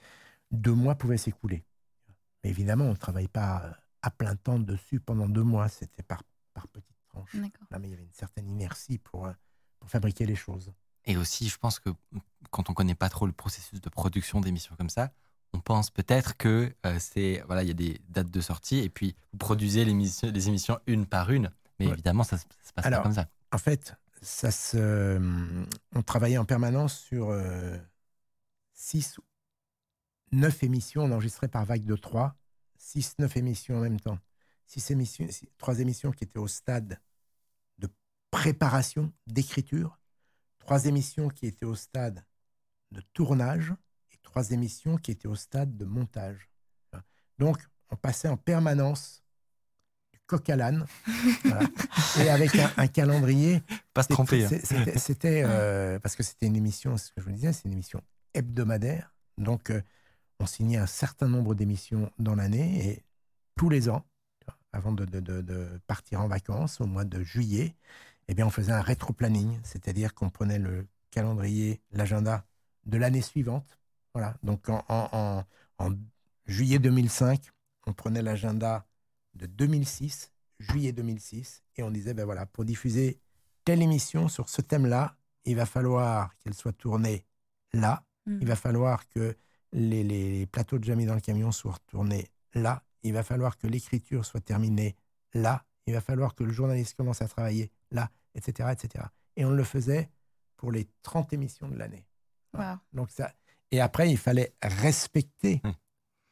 deux 0.51 0.72
mois 0.74 0.94
pouvaient 0.94 1.18
s'écouler. 1.18 1.64
Mais 2.43 2.51
évidemment, 2.51 2.85
on 2.85 2.90
ne 2.90 2.97
travaille 2.97 3.28
pas 3.28 3.62
euh, 3.64 3.72
à 4.02 4.10
plein 4.10 4.36
temps 4.36 4.59
dessus 4.59 5.01
pendant 5.01 5.28
deux 5.28 5.43
mois, 5.43 5.68
c'était 5.68 6.02
par, 6.02 6.22
par 6.55 6.68
petites 6.68 6.97
tranches. 7.09 7.35
D'accord. 7.35 7.66
Là, 7.70 7.78
mais 7.78 7.89
il 7.89 7.90
y 7.90 7.94
avait 7.94 8.05
une 8.05 8.12
certaine 8.12 8.48
inertie 8.48 8.98
pour, 8.98 9.26
euh, 9.26 9.32
pour 9.80 9.90
fabriquer 9.90 10.24
les 10.24 10.36
choses. 10.36 10.72
Et 11.05 11.16
aussi, 11.16 11.48
je 11.48 11.59
pense 11.59 11.78
que 11.78 11.90
quand 12.51 12.70
on 12.70 12.74
connaît 12.74 12.94
pas 12.94 13.09
trop 13.09 13.26
le 13.26 13.32
processus 13.32 13.80
de 13.80 13.89
production 13.89 14.40
d'émissions 14.40 14.74
comme 14.76 14.90
ça, 14.90 15.10
on 15.53 15.61
pense 15.61 15.91
peut-être 15.91 16.37
que 16.37 16.73
euh, 16.87 16.97
c'est 16.99 17.43
voilà, 17.47 17.62
il 17.62 17.69
y 17.69 17.70
a 17.70 17.75
des 17.75 18.01
dates 18.09 18.31
de 18.31 18.41
sortie 18.41 18.79
et 18.79 18.89
puis 18.91 19.15
vous 19.33 19.39
produisez 19.39 19.85
les 19.85 20.49
émissions 20.49 20.79
une 20.87 21.07
par 21.07 21.31
une. 21.31 21.51
Mais 21.79 21.87
Ouais. 21.87 21.93
évidemment, 21.93 22.25
ça, 22.25 22.39
se- 22.39 22.45
ça 22.62 22.69
se 22.69 22.73
passe 22.73 22.85
Alors, 22.87 23.01
pas 23.01 23.03
comme 23.05 23.15
ça. 23.15 23.29
En 23.53 23.59
fait, 23.59 23.95
ça 24.20 24.51
se, 24.51 25.19
on 25.95 26.03
travaillait 26.03 26.39
en 26.39 26.45
permanence 26.45 26.99
sur 26.99 27.31
euh, 27.31 27.77
six 28.75 29.19
ou 29.19 29.23
neuf 30.33 30.62
émissions, 30.62 31.05
on 31.05 31.12
enregistrait 31.12 31.49
par 31.49 31.65
vague 31.65 31.85
de 31.85 31.97
trois, 31.97 32.37
six, 32.77 33.15
neuf 33.19 33.37
émissions 33.37 33.77
en 33.77 33.81
même 33.81 34.01
temps. 34.01 34.19
Six 34.66 34.91
émissions, 34.91 35.27
six- 35.31 35.49
trois 35.59 35.79
émissions 35.81 36.11
qui 36.12 36.25
étaient 36.25 36.39
au 36.39 36.49
stade 36.49 37.01
de 37.79 37.89
préparation, 38.31 39.12
d'écriture, 39.27 39.99
trois 40.59 40.87
émissions 40.87 41.29
qui 41.29 41.47
étaient 41.47 41.65
au 41.66 41.75
stade 41.75 42.25
de 42.93 43.01
tournage 43.12 43.75
trois 44.28 44.50
émissions 44.50 44.98
qui 44.98 45.10
étaient 45.10 45.26
au 45.28 45.34
stade 45.34 45.76
de 45.78 45.84
montage. 45.86 46.50
Donc, 47.38 47.56
on 47.90 47.96
passait 47.96 48.28
en 48.28 48.36
permanence 48.36 49.22
du 50.12 50.18
coq 50.26 50.50
à 50.50 50.56
l'âne 50.56 50.86
voilà, 51.44 51.66
et 52.20 52.28
avec 52.28 52.55
un, 52.56 52.70
un 52.76 52.86
calendrier 52.88 53.62
Pas 53.94 54.02
se 54.02 54.09
tromper. 54.09 54.44
hein. 54.44 54.48
C'était, 54.98 55.42
euh, 55.46 55.98
parce 55.98 56.14
que 56.14 56.22
c'était 56.22 56.46
une 56.46 56.56
émission, 56.56 56.96
c'est 56.98 57.06
ce 57.06 57.12
que 57.12 57.20
je 57.22 57.26
vous 57.26 57.32
disais, 57.32 57.52
c'est 57.55 57.64
une 57.64 57.72
émission 57.72 58.02
hebdomadaire. 58.34 59.14
Donc, 59.38 59.70
euh, 59.70 59.80
on 60.40 60.46
signait 60.46 60.76
un 60.76 60.86
certain 60.86 61.26
nombre 61.28 61.55
d'émissions 61.55 62.10
dans 62.18 62.34
l'année 62.34 62.86
et 62.86 63.05
tous 63.56 63.70
les 63.70 63.88
ans, 63.88 64.05
avant 64.72 64.92
de, 64.92 65.06
de- 65.06 65.20
de- 65.20 65.40
de 65.40 65.80
partir 65.86 66.20
en 66.20 66.28
vacances 66.28 66.80
au 66.82 66.86
mois 66.86 67.05
de 67.06 67.22
juillet, 67.22 67.74
eh 68.28 68.34
bien, 68.34 68.46
on 68.46 68.50
faisait 68.50 68.72
un 68.72 68.82
rétro-planning, 68.82 69.59
c'est-à-dire 69.62 70.14
qu'on 70.14 70.28
prenait 70.28 70.59
le 70.59 70.86
calendrier, 71.10 71.80
l'agenda 71.92 72.44
de 72.84 72.98
l'année 72.98 73.22
suivante. 73.22 73.77
Voilà. 74.14 74.36
Donc, 74.43 74.68
en, 74.68 74.85
en- 74.89 75.09
en- 75.12 75.44
en 75.78 75.94
juillet 76.47 76.78
2005, 76.78 77.51
on 77.86 77.93
prenait 77.93 78.22
l'agenda 78.22 78.86
de 79.35 79.47
2006, 79.47 80.32
juillet 80.59 80.93
2006, 80.93 81.62
et 81.76 81.82
on 81.82 81.90
disait, 81.90 82.14
ben 82.14 82.24
voilà, 82.24 82.47
pour 82.47 82.64
diffuser 82.64 83.20
telle 83.64 83.82
émission 83.82 84.28
sur 84.28 84.48
ce 84.48 84.60
thème-là, 84.62 85.16
il 85.44 85.56
va 85.56 85.66
falloir 85.66 86.35
qu'elle 86.39 86.55
soit 86.55 86.72
tournée 86.72 87.24
là. 87.72 88.05
Mm. 88.26 88.39
Il 88.40 88.47
va 88.48 88.56
falloir 88.56 89.09
que 89.09 89.36
les, 89.72 90.02
les 90.05 90.47
plateaux 90.47 90.78
de 90.78 90.85
Jamie 90.85 91.06
dans 91.06 91.14
le 91.14 91.20
camion 91.20 91.52
soient 91.52 91.72
retournés 91.72 92.28
là. 92.55 92.82
Il 93.02 93.12
va 93.12 93.22
falloir 93.22 93.56
que 93.56 93.66
l'écriture 93.66 94.24
soit 94.24 94.40
terminée 94.40 94.97
là. 95.35 95.64
Il 95.86 95.94
va 95.94 96.01
falloir 96.01 96.35
que 96.35 96.44
le 96.44 96.52
journaliste 96.52 96.97
commence 96.97 97.22
à 97.22 97.28
travailler 97.28 97.70
là, 97.90 98.10
etc. 98.35 98.70
etc. 98.72 99.05
Et 99.36 99.44
on 99.44 99.51
le 99.51 99.64
faisait 99.64 100.10
pour 100.56 100.72
les 100.72 100.89
30 101.02 101.32
émissions 101.32 101.68
de 101.68 101.76
l'année. 101.76 102.06
Donc 102.93 103.10
ça... 103.10 103.32
Et 103.70 103.81
après, 103.81 104.11
il 104.11 104.16
fallait 104.19 104.55
respecter, 104.62 105.61
Mm. 105.65 105.70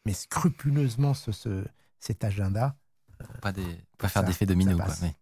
mais 0.06 0.12
scrupuleusement, 0.14 1.14
ce, 1.14 1.32
ce- 1.32 1.66
cet 1.98 2.24
agenda. 2.24 2.76
Faut 3.20 3.38
pas, 3.40 3.52
des, 3.52 3.64
pas 3.98 4.08
faire 4.08 4.24
d'effet 4.24 4.46
domino. 4.46 4.76
Quoi, 4.76 4.86
passe. 4.86 5.02
mais- 5.02 5.14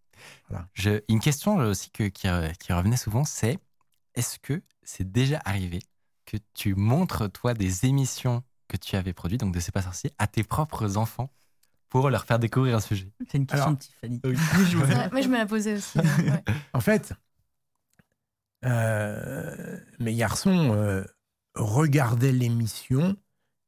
Voilà. 0.49 0.67
Je- 0.73 1.01
une 1.09 1.19
question 1.19 1.57
aussi 1.57 1.89
que- 1.91 2.07
qui, 2.07 2.27
re- 2.27 2.55
qui 2.57 2.73
revenait 2.73 2.97
souvent, 2.97 3.23
c'est 3.23 3.59
est-ce 4.15 4.39
que 4.39 4.61
c'est 4.83 5.09
déjà 5.11 5.41
arrivé 5.45 5.79
que 6.25 6.37
tu 6.53 6.73
montres, 6.75 7.29
toi, 7.31 7.53
des 7.53 7.85
émissions 7.85 8.43
que 8.67 8.77
tu 8.77 8.95
avais 8.95 9.13
produites, 9.13 9.41
donc 9.41 9.53
de 9.53 9.59
C'est 9.59 9.71
pas 9.71 9.81
sorcier, 9.81 10.11
à 10.17 10.27
tes 10.27 10.43
propres 10.43 10.97
enfants 10.97 11.31
pour 11.89 12.09
leur 12.09 12.25
faire 12.25 12.39
découvrir 12.39 12.75
un 12.77 12.79
sujet? 12.81 13.11
C'est 13.29 13.37
une 13.37 13.45
question 13.45 13.67
Alors, 13.67 13.77
de 13.77 13.83
Tiffany. 13.83 14.21
C'est 14.23 14.75
vrai, 14.75 15.09
Moi, 15.11 15.21
je 15.21 15.27
me 15.29 15.37
la 15.37 15.45
posais 15.45 15.75
aussi. 15.75 15.97
ouais. 15.99 16.43
En 16.73 16.79
fait, 16.81 17.13
euh, 18.65 19.79
mes 19.99 20.15
garçons 20.15 20.73
euh, 20.73 21.03
regardaient 21.55 22.31
l'émission, 22.31 23.15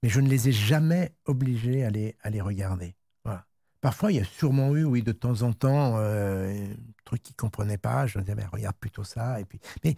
mais 0.03 0.09
je 0.09 0.19
ne 0.19 0.27
les 0.29 0.49
ai 0.49 0.51
jamais 0.51 1.13
obligés 1.25 1.83
à 1.85 1.89
les, 1.89 2.15
à 2.21 2.29
les 2.29 2.41
regarder. 2.41 2.95
Voilà. 3.23 3.45
Parfois, 3.81 4.11
il 4.11 4.17
y 4.17 4.19
a 4.21 4.25
sûrement 4.25 4.75
eu, 4.75 4.83
oui, 4.83 5.03
de 5.03 5.11
temps 5.11 5.41
en 5.41 5.53
temps, 5.53 5.97
euh, 5.97 6.53
un 6.53 6.75
truc 7.05 7.23
qu'ils 7.23 7.33
ne 7.33 7.37
comprenaient 7.37 7.77
pas. 7.77 8.07
Je 8.07 8.15
leur 8.17 8.23
disais, 8.25 8.35
mais 8.35 8.45
regarde 8.45 8.75
plutôt 8.77 9.03
ça. 9.03 9.39
Et 9.39 9.45
puis... 9.45 9.59
Mais 9.83 9.95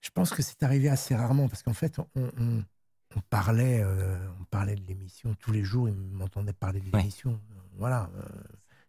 je 0.00 0.10
pense 0.10 0.30
que 0.30 0.42
c'est 0.42 0.62
arrivé 0.62 0.88
assez 0.88 1.14
rarement, 1.14 1.48
parce 1.48 1.62
qu'en 1.62 1.74
fait, 1.74 1.98
on, 1.98 2.06
on- 2.16 2.64
on 3.16 3.20
parlait, 3.28 3.80
euh, 3.82 4.16
on 4.40 4.44
parlait 4.44 4.76
de 4.76 4.86
l'émission 4.86 5.34
tous 5.40 5.50
les 5.50 5.64
jours. 5.64 5.88
Ils 5.88 5.94
m'entendaient 5.96 6.52
parler 6.52 6.80
de 6.80 6.86
Ouais. 6.94 7.00
l'émission. 7.00 7.40
Voilà. 7.76 8.08
euh, 8.16 8.22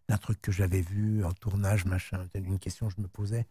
d'un 0.08 0.16
truc 0.18 0.40
que 0.42 0.52
j'avais 0.52 0.80
vu 0.80 1.24
en 1.24 1.32
tournage, 1.32 1.84
machin. 1.86 2.26
Une 2.34 2.58
question 2.58 2.88
que 2.88 2.94
je 2.96 3.00
me 3.02 3.08
posais. 3.08 3.46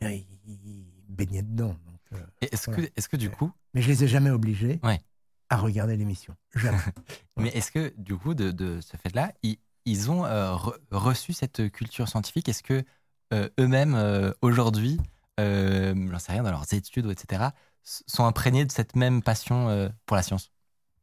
Ils, 0.00 0.84
baignaient 1.08 1.42
dedans. 1.42 1.76
donc, 1.86 2.00
euh, 2.12 2.16
Est-ce 2.40 2.70
Voilà. 2.70 2.86
que, 2.86 2.92
est 2.96 3.08
que 3.08 3.16
du 3.16 3.30
coup, 3.30 3.50
mais 3.74 3.82
je 3.82 3.88
les 3.88 4.04
ai 4.04 4.08
jamais 4.08 4.30
obligés 4.30 4.78
Ouais. 4.82 5.00
à 5.48 5.56
regarder 5.56 5.96
l'émission. 5.96 6.36
Jamais. 6.54 6.78
mais 7.36 7.48
est-ce 7.48 7.72
que 7.72 7.92
du 7.96 8.16
coup, 8.16 8.34
de, 8.34 8.50
de 8.52 8.80
ce 8.80 8.96
fait-là, 8.96 9.32
ils, 9.42 9.58
ils 9.84 10.10
ont 10.10 10.24
euh, 10.24 10.52
re- 10.54 10.78
reçu 10.90 11.32
cette 11.32 11.70
culture 11.72 12.08
scientifique? 12.08 12.48
Est-ce 12.48 12.62
que 12.62 12.84
euh, 13.32 13.48
eux-mêmes, 13.58 13.94
euh, 13.94 14.32
aujourd'hui, 14.42 15.00
j'en 15.38 16.18
sais 16.18 16.32
rien, 16.32 16.42
dans 16.42 16.50
leurs 16.50 16.72
études, 16.74 17.06
etc., 17.10 17.50
sont 17.82 18.24
imprégnés 18.24 18.64
de 18.64 18.72
cette 18.72 18.96
même 18.96 19.22
passion 19.22 19.90
pour 20.04 20.16
la 20.16 20.22
science? 20.22 20.52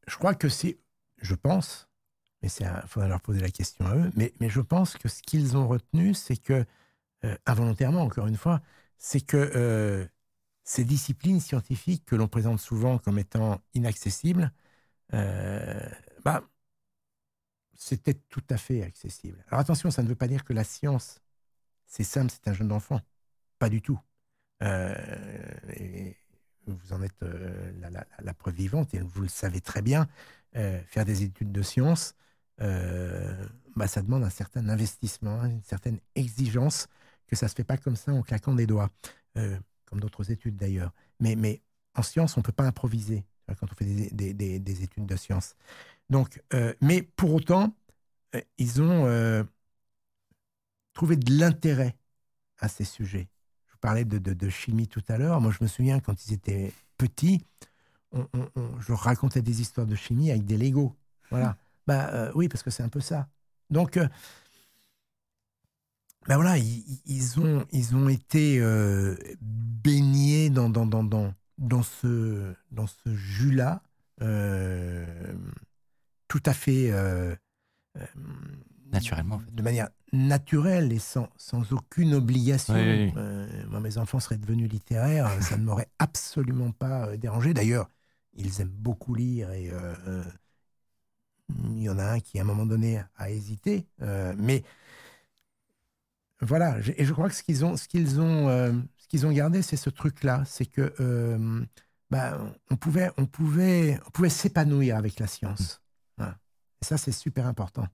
Je 0.07 0.17
crois 0.17 0.35
que 0.35 0.49
c'est, 0.49 0.77
je 1.21 1.33
pense, 1.35 1.87
mais 2.41 2.49
il 2.49 2.81
faudrait 2.87 3.09
leur 3.09 3.21
poser 3.21 3.39
la 3.39 3.49
question 3.49 3.85
à 3.87 3.95
eux, 3.95 4.11
mais, 4.15 4.33
mais 4.39 4.49
je 4.49 4.61
pense 4.61 4.97
que 4.97 5.07
ce 5.09 5.23
qu'ils 5.23 5.57
ont 5.57 5.67
retenu, 5.67 6.13
c'est 6.13 6.37
que, 6.37 6.63
involontairement, 7.45 8.01
encore 8.01 8.27
une 8.27 8.37
fois, 8.37 8.61
c'est 8.97 9.21
que 9.21 9.37
euh, 9.37 10.05
ces 10.65 10.83
disciplines 10.83 11.39
scientifiques 11.39 12.05
que 12.05 12.15
l'on 12.15 12.27
présente 12.27 12.59
souvent 12.59 12.97
comme 12.97 13.19
étant 13.19 13.61
inaccessibles, 13.75 14.51
euh, 15.13 15.89
bah, 16.23 16.43
c'était 17.75 18.15
tout 18.15 18.43
à 18.49 18.57
fait 18.57 18.83
accessible. 18.83 19.43
Alors 19.47 19.59
attention, 19.59 19.91
ça 19.91 20.03
ne 20.03 20.07
veut 20.07 20.15
pas 20.15 20.27
dire 20.27 20.43
que 20.43 20.53
la 20.53 20.63
science, 20.63 21.21
c'est 21.85 22.03
simple, 22.03 22.31
c'est 22.31 22.49
un 22.49 22.53
jeune 22.53 22.71
enfant. 22.71 23.01
Pas 23.59 23.69
du 23.69 23.81
tout. 23.81 23.99
Euh, 24.63 24.95
vous 26.67 26.93
en 26.93 27.03
êtes 27.03 27.21
euh, 27.23 27.71
la, 28.19 28.33
preuve 28.33 28.55
vivante 28.55 28.93
et 28.93 28.99
vous 28.99 29.21
le 29.21 29.27
savez 29.27 29.61
très 29.61 29.81
bien. 29.81 30.07
faire 30.53 31.05
des 31.05 31.23
études 31.23 31.51
de 31.51 31.61
sciences, 31.61 32.15
bah, 32.57 33.87
ça 33.87 34.01
demande 34.01 34.23
un 34.23 34.29
certain 34.29 34.67
investissement, 34.69 35.45
une 35.45 35.63
certaine 35.63 35.99
exigence, 36.15 36.87
que 37.27 37.35
ça 37.35 37.45
ne 37.47 37.49
se 37.49 37.55
fait 37.55 37.63
pas 37.63 37.77
comme 37.77 37.95
ça 37.95 38.13
en 38.13 38.21
claquant 38.21 38.53
des 38.53 38.67
doigts, 38.67 38.89
euh, 39.37 39.57
comme 39.85 39.99
d'autres 39.99 40.31
études 40.31 40.55
d'ailleurs. 40.57 40.91
Mais, 41.19 41.35
mais 41.35 41.61
en 41.95 42.01
science, 42.03 42.37
on 42.37 42.41
ne 42.41 42.43
peut 42.45 42.51
pas 42.51 42.65
improviser 42.65 43.23
quand 43.59 43.71
on 43.71 43.75
fait 43.75 43.85
des, 43.85 44.09
des- 44.11 44.33
des- 44.33 44.59
des 44.59 44.83
études 44.83 45.05
de 45.05 45.15
sciences. 45.15 45.55
Donc, 46.09 46.41
euh, 46.53 46.73
mais 46.81 47.01
pour 47.03 47.33
autant, 47.33 47.73
euh, 48.35 48.41
ils 48.57 48.81
ont 48.81 49.05
trouvé 50.93 51.15
de 51.17 51.31
l'intérêt 51.37 51.95
à 52.59 52.67
ces 52.67 52.85
sujets. 52.85 53.27
Je 53.67 53.73
vous 53.73 53.79
parlais 53.79 54.05
de, 54.05 54.17
de- 54.17 54.33
de 54.33 54.49
chimie 54.49 54.87
tout 54.87 55.03
à 55.07 55.17
l'heure. 55.17 55.41
Moi, 55.41 55.51
je 55.51 55.63
me 55.63 55.67
souviens 55.67 55.99
quand 55.99 56.25
ils 56.27 56.33
étaient 56.33 56.73
petits, 56.97 57.43
on- 58.11 58.27
on- 58.33 58.49
on- 58.55 58.79
je 58.79 58.93
racontais 58.93 59.41
des 59.41 59.61
histoires 59.61 59.87
de 59.87 59.95
chimie 59.95 60.31
avec 60.31 60.45
des 60.45 60.57
Legos. 60.57 60.95
Voilà. 61.31 61.57
Bah 61.87 62.09
euh, 62.13 62.31
oui, 62.35 62.47
parce 62.49 62.63
que 62.63 62.69
c'est 62.71 62.83
un 62.83 62.89
peu 62.89 63.01
ça. 63.01 63.27
Donc, 63.69 63.99
bah 66.27 66.35
voilà, 66.35 66.57
ils, 66.57 67.39
ont, 67.39 67.65
ils 67.71 67.95
ont 67.95 68.09
été 68.09 68.59
euh, 68.59 69.15
baignés 69.41 70.49
dans, 70.49 70.69
dans, 70.69 70.85
dans, 70.85 71.03
dans, 71.03 71.33
dans 71.57 71.83
ce, 71.83 72.53
dans 72.71 72.87
ce 72.87 73.15
jus-là, 73.15 73.83
euh, 74.21 75.05
tout 76.27 76.41
à 76.45 76.53
fait 76.53 76.91
euh, 76.91 77.35
euh, 77.97 78.05
Naturellement, 78.91 79.35
en 79.35 79.39
fait. 79.39 79.53
de 79.53 79.61
manière 79.61 79.89
naturelle 80.13 80.91
et 80.93 80.99
sans, 80.99 81.29
sans 81.37 81.73
aucune 81.73 82.13
obligation. 82.15 82.73
Oui, 82.73 82.81
oui, 82.81 83.05
oui. 83.07 83.13
Euh, 83.17 83.47
moi, 83.69 83.79
mes 83.79 83.97
enfants 83.97 84.19
seraient 84.19 84.37
devenus 84.37 84.69
littéraires, 84.71 85.29
ça 85.41 85.57
ne 85.57 85.63
m'aurait 85.63 85.89
absolument 85.99 86.71
pas 86.71 87.15
dérangé. 87.17 87.53
D'ailleurs, 87.53 87.89
ils 88.35 88.61
aiment 88.61 88.69
beaucoup 88.69 89.13
lire 89.13 89.51
et 89.51 89.69
euh, 89.71 89.93
euh, 90.07 90.23
il 91.69 91.83
y 91.83 91.89
en 91.89 91.99
a 91.99 92.03
un 92.05 92.19
qui, 92.19 92.39
à 92.39 92.41
un 92.41 92.45
moment 92.45 92.65
donné, 92.65 93.01
a 93.17 93.29
hésité. 93.29 93.85
euh, 94.01 94.33
mais 94.37 94.63
voilà, 96.41 96.77
et 96.97 97.05
je 97.05 97.13
crois 97.13 97.29
que 97.29 97.35
ce 97.35 97.43
qu'ils 97.43 97.63
ont, 97.65 97.77
ce 97.77 97.87
qu'ils 97.87 98.19
ont, 98.19 98.49
euh, 98.49 98.71
ce 98.97 99.07
qu'ils 99.07 99.25
ont 99.25 99.31
gardé, 99.31 99.61
c'est 99.61 99.77
ce 99.77 99.89
truc-là, 99.89 100.43
c'est 100.45 100.65
que 100.65 100.93
euh, 100.99 101.63
bah, 102.09 102.37
on 102.69 102.75
pouvait, 102.75 103.09
on 103.17 103.25
pouvait, 103.25 103.99
on 104.05 104.09
pouvait 104.11 104.29
s'épanouir 104.29 104.97
avec 104.97 105.19
la 105.19 105.27
science. 105.27 105.81
Voilà. 106.17 106.37
Et 106.81 106.85
ça, 106.85 106.97
c'est 106.97 107.11
super 107.13 107.47
important. 107.47 107.87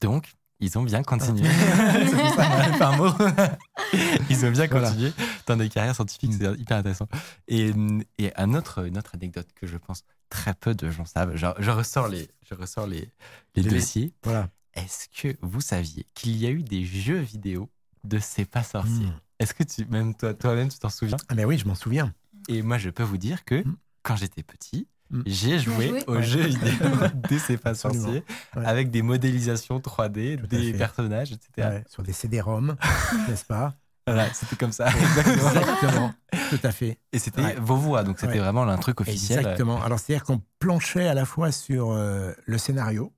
Donc, 0.00 0.32
ils 0.60 0.76
ont 0.76 0.82
bien 0.82 1.04
continué. 1.04 1.48
C'est 1.48 2.16
pour 2.16 2.34
ça, 2.34 2.48
on 2.50 2.58
a 2.58 2.72
fait 2.72 2.82
un 2.84 2.96
mot. 2.96 3.12
ils 4.28 4.44
ont 4.44 4.50
bien 4.50 4.66
Voilà. 4.66 4.88
continué 4.88 5.12
dans 5.46 5.56
des 5.56 5.68
carrières 5.68 5.94
scientifiques, 5.94 6.34
c'est 6.34 6.52
hyper 6.58 6.78
intéressant. 6.78 7.06
Et, 7.46 7.72
et 8.18 8.32
un 8.36 8.52
autre, 8.54 8.84
une 8.86 8.98
autre 8.98 9.14
anecdote 9.14 9.46
que 9.54 9.68
je 9.68 9.76
pense 9.76 10.02
très 10.30 10.54
peu 10.54 10.74
de 10.74 10.90
gens 10.90 11.04
savent, 11.04 11.36
je, 11.36 11.46
je 11.60 11.70
ressors 11.70 12.08
les, 12.08 12.28
je 12.50 12.54
ressors 12.54 12.88
les, 12.88 13.08
les 13.54 13.62
Les- 13.62 13.70
dossiers. 13.70 14.12
Voilà. 14.24 14.48
Est-ce 14.84 15.08
que 15.22 15.36
vous 15.42 15.60
saviez 15.60 16.06
qu'il 16.14 16.36
y 16.36 16.46
a 16.46 16.50
eu 16.50 16.62
des 16.62 16.84
jeux 16.84 17.18
vidéo 17.18 17.68
de 18.04 18.18
C'est 18.18 18.44
pas 18.44 18.62
sorcier 18.62 19.06
Mm. 19.06 19.20
Est-ce 19.40 19.54
que 19.54 19.62
tu, 19.62 19.84
même 19.86 20.14
toi, 20.16 20.34
toi-même, 20.34 20.68
tu 20.68 20.78
t'en 20.80 20.88
souviens 20.90 21.16
Ah, 21.28 21.34
mais 21.34 21.44
oui, 21.44 21.58
je 21.58 21.66
m'en 21.66 21.74
souviens. 21.76 22.12
Et 22.48 22.62
moi, 22.62 22.76
je 22.78 22.90
peux 22.90 23.02
vous 23.04 23.18
dire 23.18 23.44
que 23.44 23.56
Mm. 23.66 23.76
quand 24.02 24.16
j'étais 24.16 24.42
petit, 24.42 24.88
Mm. 25.10 25.22
j'ai 25.26 25.58
joué, 25.58 25.88
joué 25.88 26.04
aux 26.06 26.14
Ouais. 26.16 26.22
jeux 26.22 26.42
vidéo 26.46 26.70
de 27.30 27.38
C'est 27.38 27.56
pas 27.56 27.74
sorcier 27.74 28.24
Ouais. 28.56 28.64
avec 28.66 28.90
des 28.90 29.02
modélisations 29.02 29.78
3D, 29.80 30.36
Tout 30.38 30.44
à 30.44 30.48
des 30.48 30.72
personnages, 30.74 31.32
etc. 31.32 31.50
Ouais, 31.68 31.84
sur 31.88 32.02
des 32.02 32.12
CD-ROM, 32.12 32.76
n'est-ce 33.28 33.44
pas 33.44 33.74
Voilà, 34.06 34.32
c'était 34.34 34.56
comme 34.56 34.72
ça. 34.72 34.88
Exactement. 34.90 35.50
Exactement. 35.50 36.14
Tout 36.50 36.60
à 36.62 36.72
fait. 36.72 36.98
Et 37.12 37.18
c'était 37.18 37.42
Ouais. 37.42 37.56
vos 37.60 37.76
voix, 37.76 38.02
donc 38.04 38.18
c'était 38.18 38.32
Ouais. 38.34 38.38
vraiment 38.40 38.62
un 38.62 38.76
truc 38.78 39.00
officiel. 39.00 39.40
Exactement. 39.40 39.80
Alors, 39.82 39.98
c'est-à-dire 40.00 40.24
qu'on 40.24 40.40
planchait 40.58 41.06
à 41.06 41.14
la 41.14 41.24
fois 41.26 41.52
sur 41.52 41.90
euh, 41.92 42.32
le 42.46 42.58
scénario, 42.58 43.12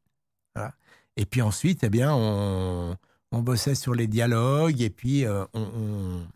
voilà, 0.54 0.74
et 1.16 1.26
puis 1.26 1.42
ensuite, 1.42 1.82
eh 1.84 1.88
bien, 1.90 2.12
on, 2.14 2.96
on 3.32 3.42
bossait 3.42 3.74
sur 3.74 3.94
les 3.94 4.06
dialogues, 4.06 4.80
et 4.80 4.90
puis 4.90 5.24
euh, 5.24 5.44
on, 5.54 5.60
on, 5.62 6.26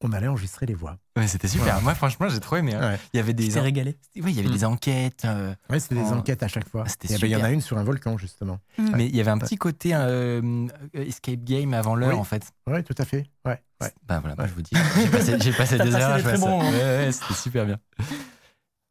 on 0.00 0.12
allait 0.12 0.28
enregistrer 0.28 0.64
les 0.66 0.74
voix. 0.74 0.96
Ouais, 1.16 1.26
c'était 1.26 1.48
super. 1.48 1.76
Ouais. 1.78 1.82
Moi, 1.82 1.94
franchement, 1.96 2.28
j'ai 2.28 2.38
trop 2.38 2.54
aimé. 2.56 2.74
hein. 2.74 2.92
Ouais, 2.92 3.00
Il 3.12 3.16
y 3.16 3.20
avait 3.20 3.32
des, 3.34 3.58
en- 3.58 3.62
régalé. 3.62 3.96
oui, 4.16 4.22
il 4.30 4.36
y 4.36 4.38
avait 4.38 4.48
Mm. 4.48 4.52
des 4.52 4.64
enquêtes, 4.64 5.24
euh, 5.24 5.52
Ouais, 5.70 5.80
c'était 5.80 5.96
des 5.96 6.12
enquêtes 6.12 6.42
à 6.44 6.48
chaque 6.48 6.68
fois. 6.68 6.84
Ah, 6.86 6.92
eh 7.04 7.08
ben, 7.18 7.26
il 7.26 7.30
y 7.30 7.36
en 7.36 7.42
a 7.42 7.50
une 7.50 7.60
sur 7.60 7.78
un 7.78 7.82
volcan, 7.82 8.16
justement. 8.16 8.60
mais 8.78 9.06
il 9.06 9.16
y 9.16 9.20
avait 9.20 9.30
un 9.32 9.38
petit 9.38 9.56
côté 9.56 9.94
euh, 9.94 10.40
euh, 10.40 10.68
escape 10.94 11.42
game 11.42 11.74
avant 11.74 11.96
l'heure, 11.96 12.10
Oui. 12.10 12.14
en 12.20 12.24
fait. 12.24 12.52
Oui, 12.68 12.84
tout 12.84 12.94
à 12.96 13.04
fait. 13.04 13.26
Ouais, 13.44 13.60
ouais. 13.80 13.92
Bah 14.06 14.20
voilà, 14.20 14.36
moi, 14.36 14.44
Ouais. 14.44 14.50
je 14.50 14.54
vous 14.54 14.62
dis, 14.62 14.70
j'ai 15.02 15.08
passé, 15.08 15.36
j'ai 15.40 15.52
passé 15.52 15.76
T'as 15.78 15.84
des 15.84 15.94
heures 15.94 16.10
à 16.12 16.22
ça. 16.22 16.46
ouais, 16.46 17.10
c'était 17.12 17.34
super 17.34 17.66
bien. 17.66 17.78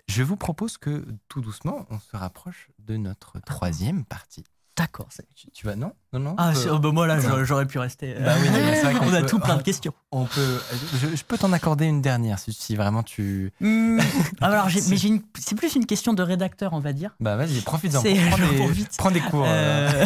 Je 0.09 0.23
vous 0.23 0.35
propose 0.37 0.77
que 0.77 1.05
tout 1.29 1.41
doucement, 1.41 1.85
on 1.89 1.99
se 1.99 2.15
rapproche 2.17 2.69
de 2.79 2.97
notre 2.97 3.39
troisième 3.39 4.03
partie. 4.05 4.43
D'accord. 4.77 5.07
Tu, 5.35 5.49
tu 5.51 5.65
vas 5.65 5.75
non 5.75 5.93
Non, 6.13 6.19
non. 6.19 6.35
Ah, 6.37 6.51
peut- 6.53 6.69
oh, 6.71 6.77
bah, 6.79 6.91
moi 6.91 7.07
là, 7.07 7.19
j'aurais- 7.43 7.65
pu 7.65 7.79
rester. 7.79 8.13
Bah 8.23 8.35
oui, 8.39 8.47
vrai 8.47 8.93
qu'on 8.93 9.07
on 9.09 9.13
a 9.13 9.23
tout 9.23 9.39
plein 9.39 9.57
de 9.57 9.63
questions. 9.63 9.93
on 10.11 10.25
peut. 10.25 10.59
Je, 11.01 11.15
je 11.15 11.23
peux 11.23 11.37
t'en 11.37 11.51
accorder 11.51 11.85
une 11.85 12.01
dernière 12.01 12.37
si, 12.37 12.53
si 12.53 12.75
vraiment 12.75 13.01
tu. 13.03 13.51
Hmm. 13.59 13.97
Ah, 14.41 14.47
alors, 14.47 14.67
mais 14.89 14.99
une- 14.99 15.23
c'est 15.39 15.55
plus 15.55 15.75
une 15.75 15.85
question 15.87 16.13
de 16.13 16.21
rédacteur, 16.21 16.73
on 16.73 16.79
va 16.79 16.93
dire. 16.93 17.15
Bah 17.19 17.35
vas-y, 17.35 17.61
profite-en. 17.61 18.01
Prends, 18.01 18.09
des- 18.71 18.85
prends 18.97 19.11
des 19.11 19.19
cours 19.21 19.45
euh, 19.47 19.89
Euh, 19.91 20.05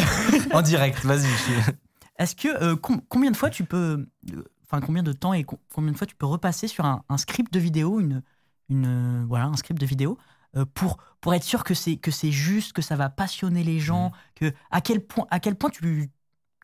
en 0.54 0.62
direct. 0.62 1.04
Vas-y. 1.04 1.26
je- 1.26 1.70
Est-ce 2.18 2.34
que 2.34 2.48
euh, 2.62 2.76
com- 2.76 3.02
combien 3.08 3.30
de 3.30 3.36
fois 3.36 3.50
tu 3.50 3.64
peux, 3.64 4.06
euh, 4.32 4.44
enfin 4.64 4.80
combien 4.80 5.02
de 5.02 5.12
temps 5.12 5.34
et 5.34 5.44
co- 5.44 5.60
combien 5.74 5.92
de 5.92 5.96
fois 5.98 6.06
tu 6.06 6.14
peux 6.14 6.26
repasser 6.26 6.66
sur 6.66 6.86
un, 6.86 7.02
un 7.10 7.18
script 7.18 7.52
de 7.52 7.58
vidéo, 7.58 8.00
une, 8.00 8.22
une 8.70 8.86
euh, 8.86 9.24
voilà, 9.28 9.46
un 9.46 9.56
script 9.56 9.78
de 9.80 9.86
vidéo 9.86 10.16
euh, 10.18 10.31
pour 10.74 10.98
pour 11.20 11.34
être 11.34 11.44
sûr 11.44 11.64
que 11.64 11.74
c'est 11.74 11.96
que 11.96 12.10
c'est 12.10 12.32
juste, 12.32 12.72
que 12.72 12.82
ça 12.82 12.96
va 12.96 13.08
passionner 13.10 13.62
les 13.64 13.80
gens, 13.80 14.08
Mm. 14.08 14.12
que 14.36 14.52
à 14.70 14.80
quel 14.80 15.00
point 15.04 15.26
à 15.30 15.40
quel 15.40 15.54
point 15.56 15.70
tu 15.70 16.10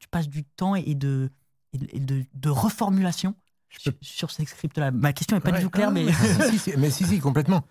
tu 0.01 0.09
passes 0.09 0.29
du 0.29 0.45
temps 0.45 0.75
et 0.75 0.95
de 0.95 1.31
et 1.73 2.01
de, 2.01 2.25
de- 2.35 2.49
reformulation 2.51 3.35
sur, 3.69 3.93
sur 4.01 4.31
ces 4.31 4.45
scripts-là. 4.47 4.91
Ma 4.91 5.13
question 5.13 5.37
est 5.37 5.41
pas 5.41 5.51
Ouais. 5.51 5.59
du 5.59 5.65
tout 5.65 5.71
claire, 5.71 5.89
Ah, 5.89 5.93
mais 5.93 6.11
si, 6.13 6.43
si, 6.51 6.59
si, 6.59 6.77
mais 6.79 6.91
si, 6.91 7.05
si, 7.05 7.19
complètement. 7.21 7.67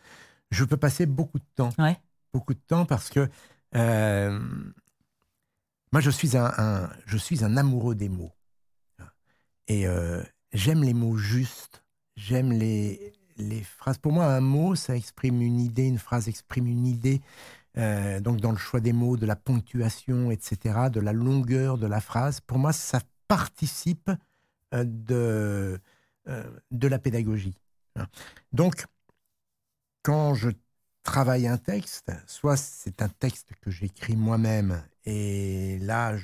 Je 0.52 0.64
peux 0.65 0.77
passer 0.77 1.06
beaucoup 1.07 1.39
de 1.39 1.45
temps. 1.56 1.69
Ouais. 1.80 1.99
Beaucoup 2.34 2.53
de 2.53 2.60
temps 2.60 2.85
parce 2.85 3.10
que 3.10 3.27
euh, 3.76 4.39
moi, 5.91 6.02
je 6.02 6.10
suis 6.11 6.38
un, 6.38 6.52
un- 6.57 6.89
je 7.06 7.18
suis 7.18 7.44
un 7.44 7.57
amoureux 7.57 7.95
des 7.95 8.10
mots. 8.10 8.31
Et 9.68 9.88
euh, 9.88 10.23
j'aime 10.53 10.84
les 10.84 10.94
mots 10.94 11.18
justes, 11.18 11.84
j'aime 12.15 12.52
les, 12.52 13.14
les 13.38 13.64
phrases. 13.64 13.97
Pour 13.97 14.11
moi, 14.11 14.26
un 14.26 14.41
mot, 14.41 14.76
ça 14.76 14.95
exprime 14.95 15.41
une 15.41 15.59
idée, 15.59 15.88
une 15.88 15.99
phrase 15.99 16.27
exprime 16.27 16.68
une 16.68 16.85
idée. 16.85 17.22
Euh, 17.77 18.19
donc, 18.19 18.41
dans 18.41 18.51
le 18.51 18.57
choix 18.57 18.80
des 18.80 18.93
mots, 18.93 19.18
de 19.18 19.26
la 19.26 19.35
ponctuation, 19.35 20.31
etc., 20.31 20.89
de 20.91 20.99
la 20.99 21.14
longueur 21.14 21.77
de 21.77 21.88
la 21.88 22.01
phrase, 22.01 22.41
pour 22.41 22.57
moi, 22.57 22.73
ça 22.73 23.01
participe 23.27 24.09
euh, 24.73 24.84
de, 24.85 25.80
euh, 26.27 26.59
de 26.72 26.88
la 26.88 26.99
pédagogie. 26.99 27.57
Donc, 28.51 28.85
quand 30.03 30.35
je 30.35 30.49
travaille 31.03 31.47
un 31.47 31.57
texte, 31.57 32.11
soit 32.27 32.57
c'est 32.57 33.01
un 33.01 33.09
texte 33.09 33.53
que 33.61 33.72
j'écris 33.72 34.15
moi-même, 34.15 34.84
et 35.05 35.80
là, 35.80 36.15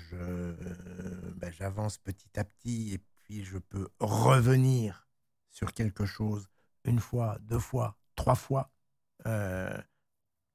ben, 1.37 1.51
j'avance 1.57 1.97
petit 1.97 2.39
à 2.39 2.43
petit, 2.43 2.93
et 2.93 2.99
puis 3.23 3.43
je 3.43 3.57
peux 3.57 3.87
revenir 3.99 5.07
sur 5.49 5.73
quelque 5.73 6.05
chose 6.05 6.47
une 6.85 6.99
fois, 6.99 7.37
deux 7.41 7.59
fois, 7.59 7.97
trois 8.15 8.35
fois, 8.35 8.71
euh, 9.25 9.77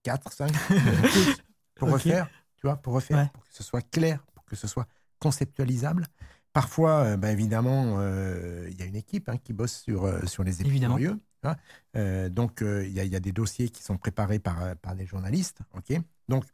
quatre, 0.03 0.33
cinq, 0.33 0.53
pour 1.75 1.91
refaire, 1.91 2.29
tu 2.57 2.67
vois, 2.67 2.77
pour 2.77 2.95
refaire, 2.95 3.31
pour 3.33 3.45
que 3.45 3.53
ce 3.53 3.63
soit 3.63 3.83
clair, 3.91 4.25
pour 4.35 4.45
que 4.45 4.57
ce 4.57 4.67
soit 4.67 4.87
conceptualisable. 5.19 6.07
Parfois, 6.53 7.05
euh, 7.05 7.17
ben, 7.17 7.31
évidemment, 7.31 7.97
euh, 7.99 8.67
il 8.71 8.79
y 8.79 8.83
a 8.83 8.87
une 8.87 8.97
équipe 8.97 9.29
hein, 9.29 9.37
qui 9.37 9.53
bosse 9.53 9.81
sur, 9.83 10.29
sur 10.29 10.45
les 10.45 10.61
épicurieux. 10.61 11.19
Hein. 11.45 12.29
donc, 12.31 12.63
il 12.63 12.91
y, 12.91 13.17
a 13.17 13.21
des 13.21 13.33
dossiers 13.33 13.69
qui 13.69 13.83
sont 13.83 13.97
préparés 13.97 14.41
par, 14.41 14.77
par 14.77 14.97
des 14.97 15.07
journalistes. 15.07 15.61
ok 15.75 16.01
donc, 16.29 16.45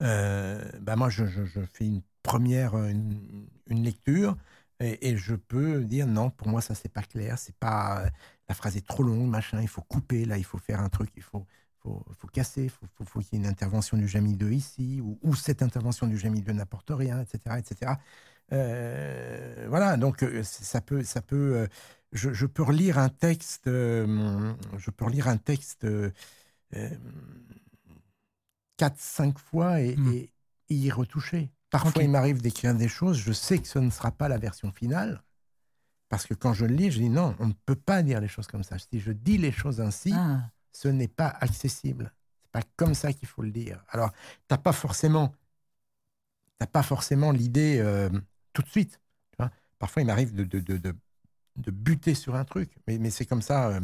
ben, 0.00 0.96
moi, 0.96 1.08
je, 1.08 1.24
fais 1.72 1.86
une 1.86 2.02
première 2.22 2.76
une, 2.76 3.48
lecture 3.68 4.36
et, 4.82 5.16
je 5.16 5.34
peux 5.34 5.84
dire 5.84 6.06
non, 6.06 6.30
pour 6.30 6.48
moi, 6.48 6.60
ça, 6.60 6.74
c'est 6.74 6.92
pas 6.92 7.02
clair. 7.02 7.38
C'est 7.38 7.56
pas, 7.56 8.04
la 8.48 8.54
phrase 8.54 8.76
est 8.76 8.86
trop 8.86 9.02
longue, 9.02 9.28
machin. 9.28 9.60
Il 9.60 9.68
faut 9.68 9.82
couper, 9.82 10.24
là, 10.24 10.38
il 10.38 10.44
faut 10.44 10.58
faire 10.58 10.80
un 10.80 10.88
truc, 10.88 11.10
il 11.16 11.22
faut, 11.22 11.46
faut, 11.80 12.04
faut 12.18 12.28
casser, 12.28 12.64
il 12.64 12.70
faut, 12.70 12.86
faut, 13.04 13.20
qu'il 13.20 13.38
y 13.38 13.42
ait 13.42 13.44
une 13.44 13.50
intervention 13.50 13.96
du 13.96 14.08
Jamy 14.08 14.34
2 14.34 14.50
ici, 14.52 15.00
ou, 15.00 15.18
ou 15.22 15.34
cette 15.34 15.62
intervention 15.62 16.06
du 16.06 16.18
Jamy 16.18 16.42
2 16.42 16.52
n'apporte 16.52 16.90
rien, 16.90 17.20
etc. 17.20 17.56
etc. 17.58 17.92
Euh, 18.52 19.66
voilà, 19.68 19.96
donc 19.96 20.22
euh, 20.22 20.42
ça 20.42 20.80
peut, 20.80 21.02
ça 21.02 21.22
peut. 21.22 21.56
Euh, 21.56 21.66
je, 22.12 22.46
peux 22.46 22.62
relire 22.62 22.98
un 22.98 23.08
texte. 23.08 23.66
je 23.66 24.90
peux 24.90 25.04
relire 25.04 25.28
un 25.28 25.38
texte 25.38 25.86
quatre, 28.76 28.98
cinq 29.00 29.38
fois 29.38 29.78
hmm. 29.78 30.12
et, 30.12 30.30
y 30.68 30.90
retoucher. 30.90 31.50
Parfois, 31.72 32.04
il 32.04 32.10
m'arrive 32.10 32.40
d'écrire 32.40 32.74
des 32.74 32.88
choses. 32.88 33.18
Je 33.18 33.32
sais 33.32 33.58
que 33.58 33.66
ce 33.66 33.80
ne 33.80 33.90
sera 33.90 34.12
pas 34.12 34.28
la 34.28 34.38
version 34.38 34.70
finale. 34.70 35.22
Parce 36.08 36.26
que 36.26 36.34
quand 36.34 36.52
je 36.52 36.66
le 36.66 36.74
lis, 36.74 36.92
je 36.92 36.98
dis 36.98 37.08
non, 37.08 37.34
on 37.40 37.48
ne 37.48 37.54
peut 37.66 37.74
pas 37.74 38.02
dire 38.02 38.20
les 38.20 38.28
choses 38.28 38.46
comme 38.46 38.62
ça. 38.62 38.78
Si 38.78 39.00
je 39.00 39.10
dis 39.10 39.38
les 39.38 39.50
choses 39.50 39.80
ainsi, 39.80 40.12
ah. 40.14 40.42
ce 40.72 40.86
n'est 40.86 41.08
pas 41.08 41.34
accessible. 41.40 42.12
C'est 42.42 42.52
pas 42.52 42.62
comme 42.76 42.94
ça 42.94 43.12
qu'il 43.12 43.26
faut 43.26 43.42
le 43.42 43.50
dire. 43.50 43.82
Alors, 43.88 44.12
t'as 44.46 44.58
pas 44.58 44.72
forcément, 44.72 45.34
t'as 46.58 46.66
pas 46.66 46.84
forcément 46.84 47.32
l'idée 47.32 47.82
tout 48.52 48.62
de 48.62 48.68
suite. 48.68 49.00
Parfois, 49.82 50.02
il 50.02 50.06
m'arrive 50.06 50.32
de, 50.32 50.44
de, 50.44 50.60
de, 50.60 50.94
de, 51.56 51.70
buter 51.72 52.14
sur 52.14 52.36
un 52.36 52.44
truc, 52.44 52.70
mais, 52.86 52.98
mais 52.98 53.10
c'est 53.10 53.26
comme 53.26 53.42
ça 53.42 53.66
euh, 53.66 53.80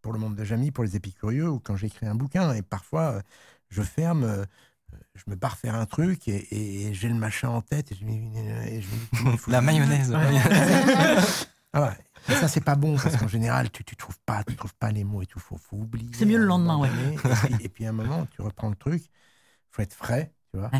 pour 0.00 0.12
le 0.12 0.20
monde 0.20 0.36
de 0.36 0.44
Jamie, 0.44 0.70
pour 0.70 0.84
les 0.84 0.94
épicurieux, 0.94 1.48
ou 1.48 1.58
quand 1.58 1.74
j'écris 1.74 2.06
un 2.06 2.14
bouquin. 2.14 2.54
Et 2.54 2.62
parfois, 2.62 3.14
euh, 3.14 3.20
je 3.68 3.82
ferme, 3.82 4.22
euh, 4.22 4.44
je 5.14 5.24
me 5.30 5.36
barre 5.36 5.58
faire 5.58 5.74
un 5.74 5.86
truc 5.86 6.28
et, 6.28 6.90
j'ai 6.92 7.08
le 7.08 7.14
machin 7.14 7.48
en 7.48 7.62
tête. 7.62 7.92
Et 7.92 7.94
je, 7.94 8.04
et 8.04 8.80
je 8.80 9.50
La 9.50 9.60
mayonnaise. 9.60 10.12
ah 11.72 11.94
ça, 12.28 12.48
c'est 12.48 12.60
pas 12.60 12.74
bon, 12.74 12.96
parce 12.96 13.16
qu'en 13.16 13.28
général, 13.28 13.70
tu, 13.70 13.84
tu 13.84 13.96
trouves 13.96 14.18
pas, 14.26 14.44
tu 14.44 14.54
trouves 14.56 14.74
pas 14.74 14.90
les 14.90 15.04
mots 15.04 15.22
et 15.22 15.26
tout, 15.26 15.40
faut, 15.40 15.56
faut 15.56 15.76
oublier. 15.76 16.10
C'est 16.14 16.26
mieux 16.26 16.38
le 16.38 16.44
lendemain, 16.44 16.78
ouais. 16.78 16.90
Et 17.60 17.68
puis, 17.68 17.86
à 17.86 17.90
un 17.90 17.92
moment, 17.92 18.26
tu 18.30 18.42
reprends 18.42 18.68
le 18.68 18.76
truc, 18.76 19.04
faut 19.70 19.82
être 19.82 19.94
frais, 19.94 20.32
tu 20.50 20.58
vois. 20.58 20.70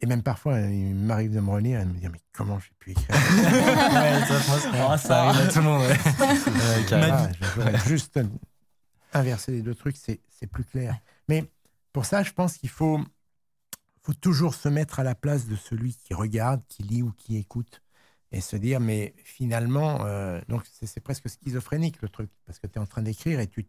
Et 0.00 0.06
même 0.06 0.22
parfois, 0.22 0.60
il 0.60 0.94
m'arrive 0.94 1.34
de 1.34 1.40
me 1.40 1.50
relire 1.50 1.80
et 1.80 1.84
de 1.84 1.90
me 1.90 1.98
dire 1.98 2.10
Mais 2.10 2.20
comment 2.32 2.58
j'ai 2.58 2.72
pu 2.78 2.90
écrire 2.90 3.16
ça, 3.16 4.98
ça, 4.98 5.24
arrive 5.24 5.48
à 5.48 5.52
tout 5.52 5.58
le 5.58 5.64
monde. 5.64 5.82
Ouais. 7.56 7.78
juste 7.86 8.20
inverser 9.14 9.52
les 9.52 9.62
deux 9.62 9.74
trucs, 9.74 9.96
c'est 9.96 10.46
plus 10.50 10.64
clair. 10.64 10.98
Mais 11.28 11.50
pour 11.92 12.04
ça, 12.04 12.22
je 12.22 12.32
pense 12.32 12.58
qu'il 12.58 12.68
faut, 12.68 13.00
faut 14.06 14.14
toujours 14.14 14.54
se 14.54 14.68
mettre 14.68 15.00
à 15.00 15.02
la 15.02 15.16
place 15.16 15.48
de 15.48 15.56
celui 15.56 15.94
qui 15.94 16.14
regarde, 16.14 16.62
qui 16.68 16.84
lit 16.84 17.02
ou 17.02 17.10
qui 17.10 17.36
écoute 17.36 17.82
et 18.30 18.40
se 18.40 18.56
dire 18.56 18.78
mais 18.78 19.14
finalement 19.24 20.04
euh, 20.04 20.40
donc 20.48 20.62
c'est 20.82 21.00
presque 21.00 21.28
schizophrénique 21.28 22.00
le 22.02 22.08
truc 22.08 22.30
parce 22.44 22.60
que 22.60 22.68
tu 22.68 22.74
es 22.74 22.80
en 22.80 22.86
train 22.86 23.02
d'écrire 23.02 23.40
et 23.40 23.48
tu 23.48 23.64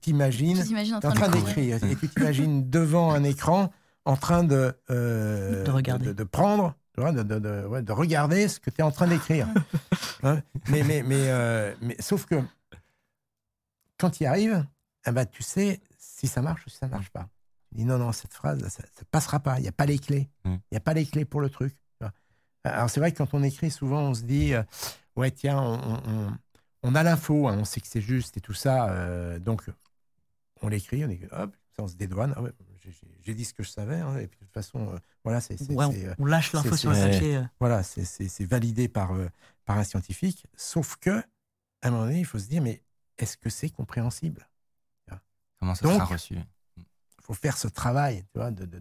t'imagines 0.00 0.62
tu 0.62 0.74
es 0.76 1.06
en 1.06 1.12
train 1.12 1.28
d'écrire 1.28 1.82
et 1.84 1.96
tu 1.96 2.08
t'imagines 2.08 2.70
devant 2.70 3.10
un 3.12 3.24
écran 3.24 3.72
en 4.04 4.16
train 4.16 4.44
de, 4.44 4.72
euh, 4.90 5.64
de, 5.64 5.70
regarder. 5.72 6.14
de, 6.14 6.24
prendre, 6.24 6.76
de, 6.96 7.22
de, 7.22 7.92
regarder 7.92 8.46
ce 8.46 8.60
que 8.60 8.70
tu 8.70 8.80
es 8.80 8.84
en 8.84 8.92
train 8.92 9.08
d'écrire. 9.08 9.48
Hein, 10.22 10.40
mais, 10.68 10.82
mais, 10.82 11.02
mais, 11.02 11.28
euh, 11.28 11.74
mais, 11.82 11.94
sauf 12.00 12.24
que 12.24 12.36
quand 13.98 14.08
tu 14.08 14.22
y 14.24 14.26
arrives, 14.26 14.64
eh 15.06 15.10
ben, 15.12 15.26
tu 15.26 15.42
sais 15.42 15.78
si 15.98 16.26
ça 16.26 16.40
marche 16.40 16.64
ou 16.66 16.70
si 16.70 16.78
ça 16.78 16.88
marche 16.88 17.10
pas. 17.10 17.28
Non, 17.84 17.98
non, 17.98 18.12
cette 18.12 18.32
phrase, 18.32 18.66
ça 18.68 18.82
ne 18.82 19.04
passera 19.10 19.40
pas. 19.40 19.58
Il 19.58 19.62
n'y 19.62 19.68
a 19.68 19.72
pas 19.72 19.86
les 19.86 19.98
clés. 19.98 20.28
Mm. 20.44 20.54
Il 20.54 20.72
n'y 20.72 20.78
a 20.78 20.80
pas 20.80 20.94
les 20.94 21.06
clés 21.06 21.24
pour 21.24 21.40
le 21.40 21.50
truc. 21.50 21.74
Alors 22.64 22.90
c'est 22.90 22.98
vrai 22.98 23.12
que 23.12 23.18
quand 23.18 23.32
on 23.32 23.44
écrit, 23.44 23.70
souvent 23.70 24.00
on 24.08 24.14
se 24.14 24.22
dit, 24.22 24.52
euh, 24.52 24.62
ouais, 25.14 25.30
tiens, 25.30 25.60
on, 25.60 26.32
on, 26.82 26.94
a 26.96 27.02
l'info, 27.04 27.46
hein, 27.46 27.56
on 27.60 27.64
sait 27.64 27.80
que 27.80 27.86
c'est 27.86 28.00
juste 28.00 28.36
et 28.38 28.40
tout 28.40 28.54
ça. 28.54 29.38
donc 29.38 29.62
on 30.62 30.68
l'écrit, 30.68 31.04
on, 31.04 31.36
hop, 31.36 31.54
on 31.78 31.86
se 31.86 31.94
dédouane. 31.94 32.34
Ah 32.36 32.42
j'ai 33.22 33.34
dit 33.34 33.44
ce 33.44 33.54
que 33.54 33.62
je 33.62 33.70
savais. 33.70 33.96
Hein, 33.96 34.18
et 34.18 34.26
puis 34.26 34.38
de 34.38 34.44
toute 34.44 34.54
façon, 34.54 34.94
euh, 34.94 34.98
voilà, 35.24 35.40
c'est. 35.40 35.60
Euh, 35.60 36.14
on, 36.18 36.24
lâche 36.24 36.52
l'info 36.52 36.76
sur 36.76 36.90
le 36.90 36.96
papier. 36.96 37.36
Euh. 37.36 37.44
Voilà, 37.60 37.82
c'est 37.82 38.44
validé 38.44 38.88
par, 38.88 39.12
par 39.64 39.78
un 39.78 39.84
scientifique. 39.84 40.46
Sauf 40.56 40.96
que, 40.96 41.10
à 41.10 41.88
un 41.88 41.90
moment 41.90 42.04
donné, 42.04 42.20
il 42.20 42.24
faut 42.24 42.38
se 42.38 42.48
dire, 42.48 42.62
mais 42.62 42.82
est-ce 43.18 43.36
que 43.36 43.50
c'est 43.50 43.70
compréhensible 43.70 44.48
Comment 45.58 45.74
ça 45.74 45.88
sera 45.88 46.04
reçu? 46.04 46.36
Faut 47.26 47.34
faire 47.34 47.56
ce 47.56 47.68
travail, 47.68 48.24
tu 48.32 48.38
vois, 48.38 48.50
de, 48.50 48.64
de, 48.64 48.80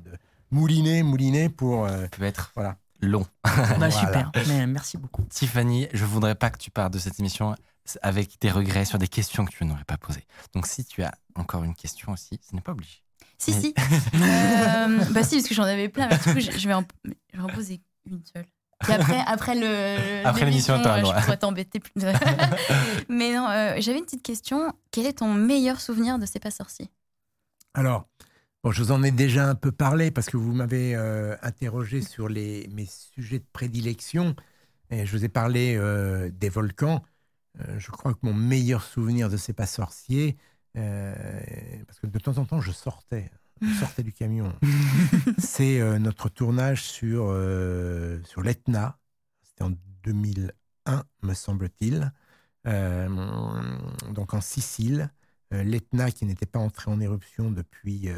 mouliner, 0.52 1.04
mouliner 1.04 1.50
pour. 1.50 1.88
peut 2.12 2.24
être. 2.24 2.52
Voilà. 2.56 2.78
Long. 3.02 3.26
Bah, 3.80 3.92
super, 3.92 4.32
mais 4.48 4.66
merci 4.68 4.98
beaucoup. 4.98 5.24
Tiffany, 5.30 5.88
je 5.94 6.06
voudrais 6.06 6.36
pas 6.36 6.50
que 6.50 6.58
tu 6.58 6.72
partes 6.72 6.94
de 6.94 7.00
cette 7.00 7.20
émission 7.20 7.56
avec 8.02 8.40
des 8.42 8.50
regrets 8.50 8.86
sur 8.86 8.98
des 8.98 9.08
questions 9.08 9.46
que 9.46 9.52
tu 9.52 9.66
n'aurais 9.66 9.84
pas 9.84 9.98
posées. 9.98 10.26
Donc 10.54 10.66
si 10.66 10.86
tu 10.86 11.04
as 11.04 11.14
encore 11.36 11.64
une 11.64 11.76
question 11.76 12.12
aussi, 12.14 12.40
ce 12.48 12.56
n'est 12.56 12.62
pas 12.62 12.72
obligé. 12.72 13.02
Si, 13.38 13.54
si. 13.54 13.74
euh, 14.16 15.04
bah 15.12 15.24
si, 15.24 15.36
parce 15.36 15.48
que 15.48 15.54
j'en 15.54 15.64
avais 15.64 15.90
plein. 15.90 16.08
Mais 16.08 16.18
du 16.18 16.24
coup, 16.24 16.60
je 16.60 16.68
vais, 16.68 16.74
en, 16.74 16.86
je 17.06 17.38
vais 17.38 17.44
en 17.44 17.48
poser 17.48 17.82
une 18.10 18.22
seule. 18.34 18.46
Et 18.90 18.94
après, 18.94 19.24
après 19.26 19.56
le 19.56 20.26
après 20.26 20.46
l'émission, 20.46 20.78
je 20.78 21.24
pourrais 21.24 21.38
t'embêter 21.38 21.80
plus. 21.80 21.94
mais 23.10 23.34
non, 23.34 23.48
euh, 23.50 23.76
j'avais 23.80 23.98
une 23.98 24.06
petite 24.06 24.24
question. 24.24 24.74
Quel 24.92 25.06
est 25.06 25.20
ton 25.20 25.34
meilleur 25.34 25.80
souvenir 25.82 26.20
de 26.20 26.26
C'est 26.26 26.40
pas 26.40 26.52
sorcier? 26.52 26.90
Alors, 27.74 28.08
bon, 28.66 28.72
je 28.72 28.84
vous 28.84 28.92
en 28.92 29.04
ai 29.04 29.12
déjà 29.12 29.48
un 29.48 29.56
peu 29.56 29.72
parlé 29.72 30.10
parce 30.10 30.28
que 30.28 30.38
vous 30.38 30.52
m'avez 30.52 30.96
euh, 30.96 31.38
interrogé 31.44 32.02
sur 32.02 32.28
les, 32.28 32.68
mes 32.74 32.88
sujets 32.88 33.40
de 33.40 33.46
prédilection. 33.54 34.36
Et 34.90 35.06
je 35.06 35.16
vous 35.16 35.24
ai 35.24 35.30
parlé 35.30 35.76
euh, 35.78 36.32
des 36.34 36.50
volcans. 36.50 37.04
je 37.78 37.92
crois 37.92 38.14
que 38.14 38.20
mon 38.24 38.34
meilleur 38.34 38.84
souvenir 38.84 39.30
de 39.30 39.38
C'est 39.38 39.54
pas 39.54 39.68
sorcier, 39.68 40.36
euh, 40.78 41.14
parce 41.86 42.00
que 42.00 42.08
de 42.08 42.20
temps 42.20 42.38
en 42.40 42.46
temps, 42.46 42.60
je 42.60 42.72
sortais, 42.72 43.32
je 43.62 43.74
sortais 43.76 44.04
du 44.04 44.12
camion. 44.12 44.54
C'est 45.38 45.80
euh, 45.80 46.00
notre 46.00 46.30
tournage 46.30 46.84
sur, 46.84 47.28
euh, 47.30 48.20
sur 48.24 48.42
l'Etna. 48.42 48.98
C'était 49.44 49.64
en 49.64 49.74
2001, 50.04 51.04
me 51.22 51.34
semble-t-il. 51.34 52.12
donc 52.66 54.34
en 54.34 54.42
Sicile. 54.42 55.12
L'Etna 55.64 56.12
qui 56.12 56.26
n'était 56.26 56.46
pas 56.46 56.60
entré 56.60 56.92
en 56.92 57.00
éruption 57.00 57.52
depuis 57.52 58.10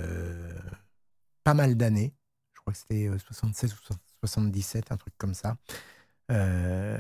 pas 1.43 1.53
mal 1.53 1.75
d'années. 1.75 2.13
Je 2.53 2.61
crois 2.61 2.73
que 2.73 2.79
c'était 2.79 3.09
76 3.17 3.73
ou 3.73 3.93
77, 4.21 4.91
un 4.91 4.97
truc 4.97 5.13
comme 5.17 5.33
ça. 5.33 5.57
Euh, 6.31 6.97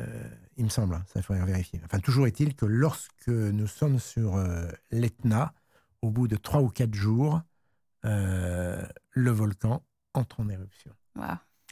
il 0.55 0.63
me 0.63 0.69
semble, 0.69 0.95
hein, 0.95 1.03
ça 1.07 1.19
il 1.19 1.23
faudrait 1.23 1.45
vérifier. 1.45 1.81
Enfin, 1.85 1.99
toujours 1.99 2.27
est-il 2.27 2.55
que 2.55 2.65
lorsque 2.65 3.27
nous 3.27 3.67
sommes 3.67 3.99
sur 3.99 4.35
euh, 4.35 4.67
l'Etna, 4.91 5.53
au 6.01 6.09
bout 6.09 6.27
de 6.27 6.37
trois 6.37 6.61
ou 6.61 6.69
quatre 6.69 6.93
jours, 6.93 7.41
euh, 8.05 8.85
le 9.11 9.31
volcan 9.31 9.83
entre 10.13 10.39
en 10.39 10.49
éruption. 10.49 10.91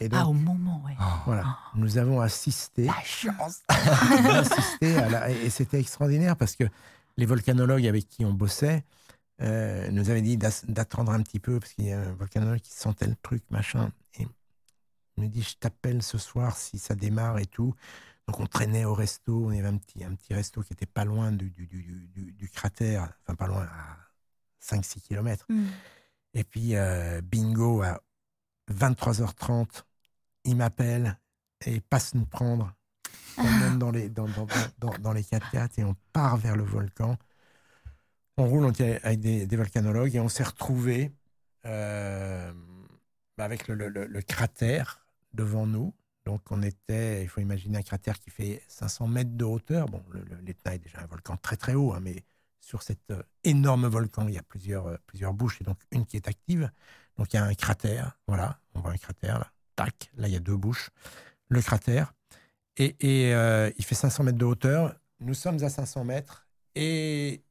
Et 0.02 0.10
donc, 0.10 0.20
ah, 0.22 0.28
au 0.28 0.34
moment, 0.34 0.82
oui. 0.86 0.92
Voilà, 1.26 1.44
ah. 1.46 1.58
nous 1.76 1.98
avons 1.98 2.20
assisté. 2.20 2.84
La 2.86 3.02
chance 3.02 3.62
assisté 3.70 4.98
à 4.98 5.10
la, 5.10 5.30
Et 5.32 5.50
c'était 5.50 5.80
extraordinaire 5.80 6.36
parce 6.36 6.58
que 6.58 6.66
les 7.18 7.26
volcanologues 7.26 7.88
avec 7.88 8.08
qui 8.08 8.26
on 8.26 8.34
bossait 8.34 8.84
nous 9.40 10.10
avaient 10.10 10.22
dit 10.22 10.38
d'attendre 10.38 11.12
un 11.12 11.22
petit 11.22 11.40
peu 11.40 11.60
parce 11.60 11.74
qu'il 11.74 11.86
y 11.86 11.92
a 11.92 12.00
un 12.00 12.14
volcanologue 12.14 12.62
qui 12.62 12.72
sentait 12.72 13.08
le 13.08 13.16
truc, 13.22 13.44
machin. 13.50 13.92
Et 14.18 14.28
il 15.18 15.24
me 15.24 15.28
dit, 15.28 15.42
je 15.42 15.56
t'appelle 15.58 16.02
ce 16.02 16.18
soir 16.18 16.56
si 16.56 16.80
ça 16.80 16.96
démarre 16.96 17.40
et 17.40 17.46
tout. 17.46 17.76
Donc 18.28 18.40
on 18.40 18.48
traînait 18.48 18.86
au 18.86 18.94
resto, 18.94 19.46
on 19.46 19.50
avait 19.50 19.68
un 19.68 19.78
petit, 19.78 20.04
un 20.04 20.16
petit 20.16 20.34
resto 20.34 20.62
qui 20.62 20.74
était 20.74 20.86
pas 20.86 21.06
loin 21.06 21.32
du, 21.32 21.50
du, 21.50 21.68
du, 21.68 22.32
du 22.32 22.50
cratère, 22.50 23.14
enfin 23.22 23.36
pas 23.36 23.48
loin, 23.48 23.64
à 23.64 23.98
5-6 24.62 25.02
km. 25.02 25.46
Mm. 25.50 25.66
Et 26.34 26.44
puis, 26.44 26.76
euh, 26.76 27.22
bingo, 27.22 27.82
à 27.82 28.02
23h30, 28.72 29.84
il 30.44 30.56
m'appelle 30.58 31.18
et 31.66 31.80
passe 31.82 32.14
nous 32.14 32.26
prendre. 32.26 32.74
Monte 33.38 33.80
dans 33.80 33.91
les, 33.91 34.10
dans, 34.10 34.28
dans, 34.28 34.48
dans, 34.80 34.98
dans 34.99 35.14
les 35.14 35.24
4x4 35.24 35.80
et 35.80 35.84
on 35.84 35.95
part 36.14 36.38
vers 36.38 36.56
le 36.56 36.64
volcan. 36.64 37.18
On 38.38 38.48
roule 38.48 38.66
avec 39.03 39.20
des, 39.20 39.45
volcanologues 39.56 40.16
et 40.16 40.20
on 40.20 40.28
s'est 40.30 40.44
retrouvés 40.44 41.12
euh, 41.66 42.52
avec 43.38 43.68
le, 43.68 43.76
le- 43.76 44.06
le- 44.06 44.22
cratère 44.22 45.06
devant 45.34 45.66
nous. 45.66 45.94
Donc, 46.26 46.41
on 46.52 46.62
était, 46.62 47.24
il 47.24 47.30
faut 47.30 47.40
imaginer 47.41 47.78
un 47.78 47.82
cratère 47.82 48.20
qui 48.20 48.30
fait 48.32 48.62
500 48.68 49.07
mètres 49.07 49.36
de 49.36 49.45
hauteur. 49.45 49.88
Bon, 49.88 50.03
le- 50.12 50.22
le- 50.24 50.41
l'Etna 50.41 50.76
est 50.76 50.80
déjà 50.80 50.99
un 51.02 51.06
volcan 51.06 51.38
très 51.38 51.56
très 51.56 51.76
haut, 51.76 51.94
hein, 51.94 51.99
mais 52.02 52.24
sur 52.60 52.82
cet 52.84 52.99
euh, 53.12 53.22
énorme 53.44 53.88
volcan, 53.88 54.28
il 54.28 54.34
y 54.34 54.38
a 54.38 54.44
plusieurs, 54.44 54.88
euh, 54.88 54.98
plusieurs 55.07 55.34
bouches 55.34 55.62
et 55.62 55.64
donc 55.64 55.78
une 55.91 56.06
qui 56.06 56.18
est 56.18 56.28
active. 56.28 56.72
Donc, 57.18 57.32
il 57.34 57.38
y 57.38 57.40
a 57.40 57.44
un 57.45 57.53
cratère. 57.53 58.18
Voilà, 58.28 58.60
on 58.74 58.82
voit 58.82 58.91
un 58.91 58.98
cratère 58.98 59.40
là. 59.40 59.52
Tac, 59.76 60.12
là, 60.18 60.28
il 60.28 60.34
y 60.34 60.38
a 60.38 60.40
deux 60.40 60.57
bouches. 60.57 60.90
Le 61.49 61.62
cratère. 61.62 62.14
Et, 62.77 62.95
et, 62.99 63.34
euh, 63.34 63.72
il 63.77 63.85
fait 63.85 63.95
500 63.95 64.23
mètres 64.23 64.38
de 64.38 64.45
hauteur. 64.45 64.95
Nous 65.19 65.34
sommes 65.34 65.64
à 65.64 65.69
500 65.69 66.03
mètres 66.03 66.47
et 66.76 67.43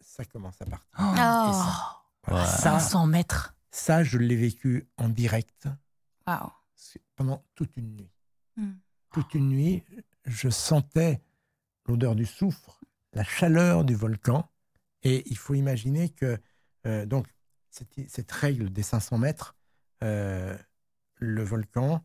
ça 0.00 0.24
commence 0.24 0.60
à 0.62 0.66
partir. 0.66 0.90
Oh, 0.98 1.12
Et 1.12 1.16
ça, 1.16 2.02
voilà. 2.26 2.46
ça, 2.46 2.78
500 2.78 3.06
mètres. 3.06 3.54
ça, 3.70 4.04
je 4.04 4.18
l'ai 4.18 4.36
vécu 4.36 4.88
en 4.96 5.08
direct 5.08 5.68
pendant 7.16 7.44
toute 7.54 7.76
une 7.76 7.96
nuit. 7.96 8.10
Mm. 8.56 8.70
Toute 9.12 9.34
une 9.34 9.48
nuit, 9.48 9.82
je 10.24 10.48
sentais 10.48 11.20
l'odeur 11.86 12.14
du 12.14 12.26
soufre, 12.26 12.80
la 13.12 13.24
chaleur 13.24 13.84
du 13.84 13.94
volcan. 13.94 14.48
Et 15.02 15.28
il 15.28 15.36
faut 15.36 15.54
imaginer 15.54 16.10
que, 16.10 16.40
euh, 16.86 17.04
donc, 17.06 17.26
cette, 17.70 18.08
cette 18.08 18.30
règle 18.30 18.70
des 18.70 18.82
500 18.82 19.18
mètres, 19.18 19.56
euh, 20.02 20.56
le 21.16 21.42
volcan, 21.42 22.04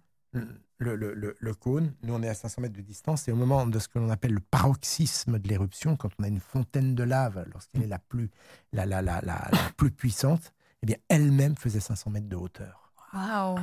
le, 0.80 0.96
le- 0.96 1.14
le- 1.14 1.36
le 1.40 1.54
cône, 1.54 1.94
nous 2.04 2.14
on 2.14 2.22
est 2.22 2.30
à 2.30 2.34
500 2.36 2.62
mètres 2.62 2.76
de 2.76 2.82
distance, 2.82 3.28
et 3.28 3.32
au 3.32 3.36
moment 3.36 3.66
de 3.66 3.80
ce 3.80 3.88
que 3.88 3.98
l'on 4.00 4.10
appelle 4.10 4.34
le 4.34 4.40
paroxysme 4.40 5.40
de 5.40 5.48
l'éruption, 5.48 5.96
quand 5.96 6.10
on 6.20 6.24
a 6.24 6.28
une 6.28 6.40
fontaine 6.40 6.94
de 6.96 7.04
lave, 7.04 7.46
lorsqu'elle 7.52 7.84
est 7.84 7.88
la 7.88 8.00
plus, 8.00 8.30
la, 8.74 8.86
la, 8.86 9.02
la, 9.02 9.22
la- 9.22 9.48
la 9.52 9.60
plus 9.78 9.92
puissante, 9.92 10.54
eh 10.84 10.86
bien, 10.86 10.98
elle-même 11.10 11.56
faisait 11.56 11.80
500 11.80 12.12
mètres 12.12 12.30
de 12.30 12.36
hauteur. 12.36 12.92
Waouh. 13.14 13.60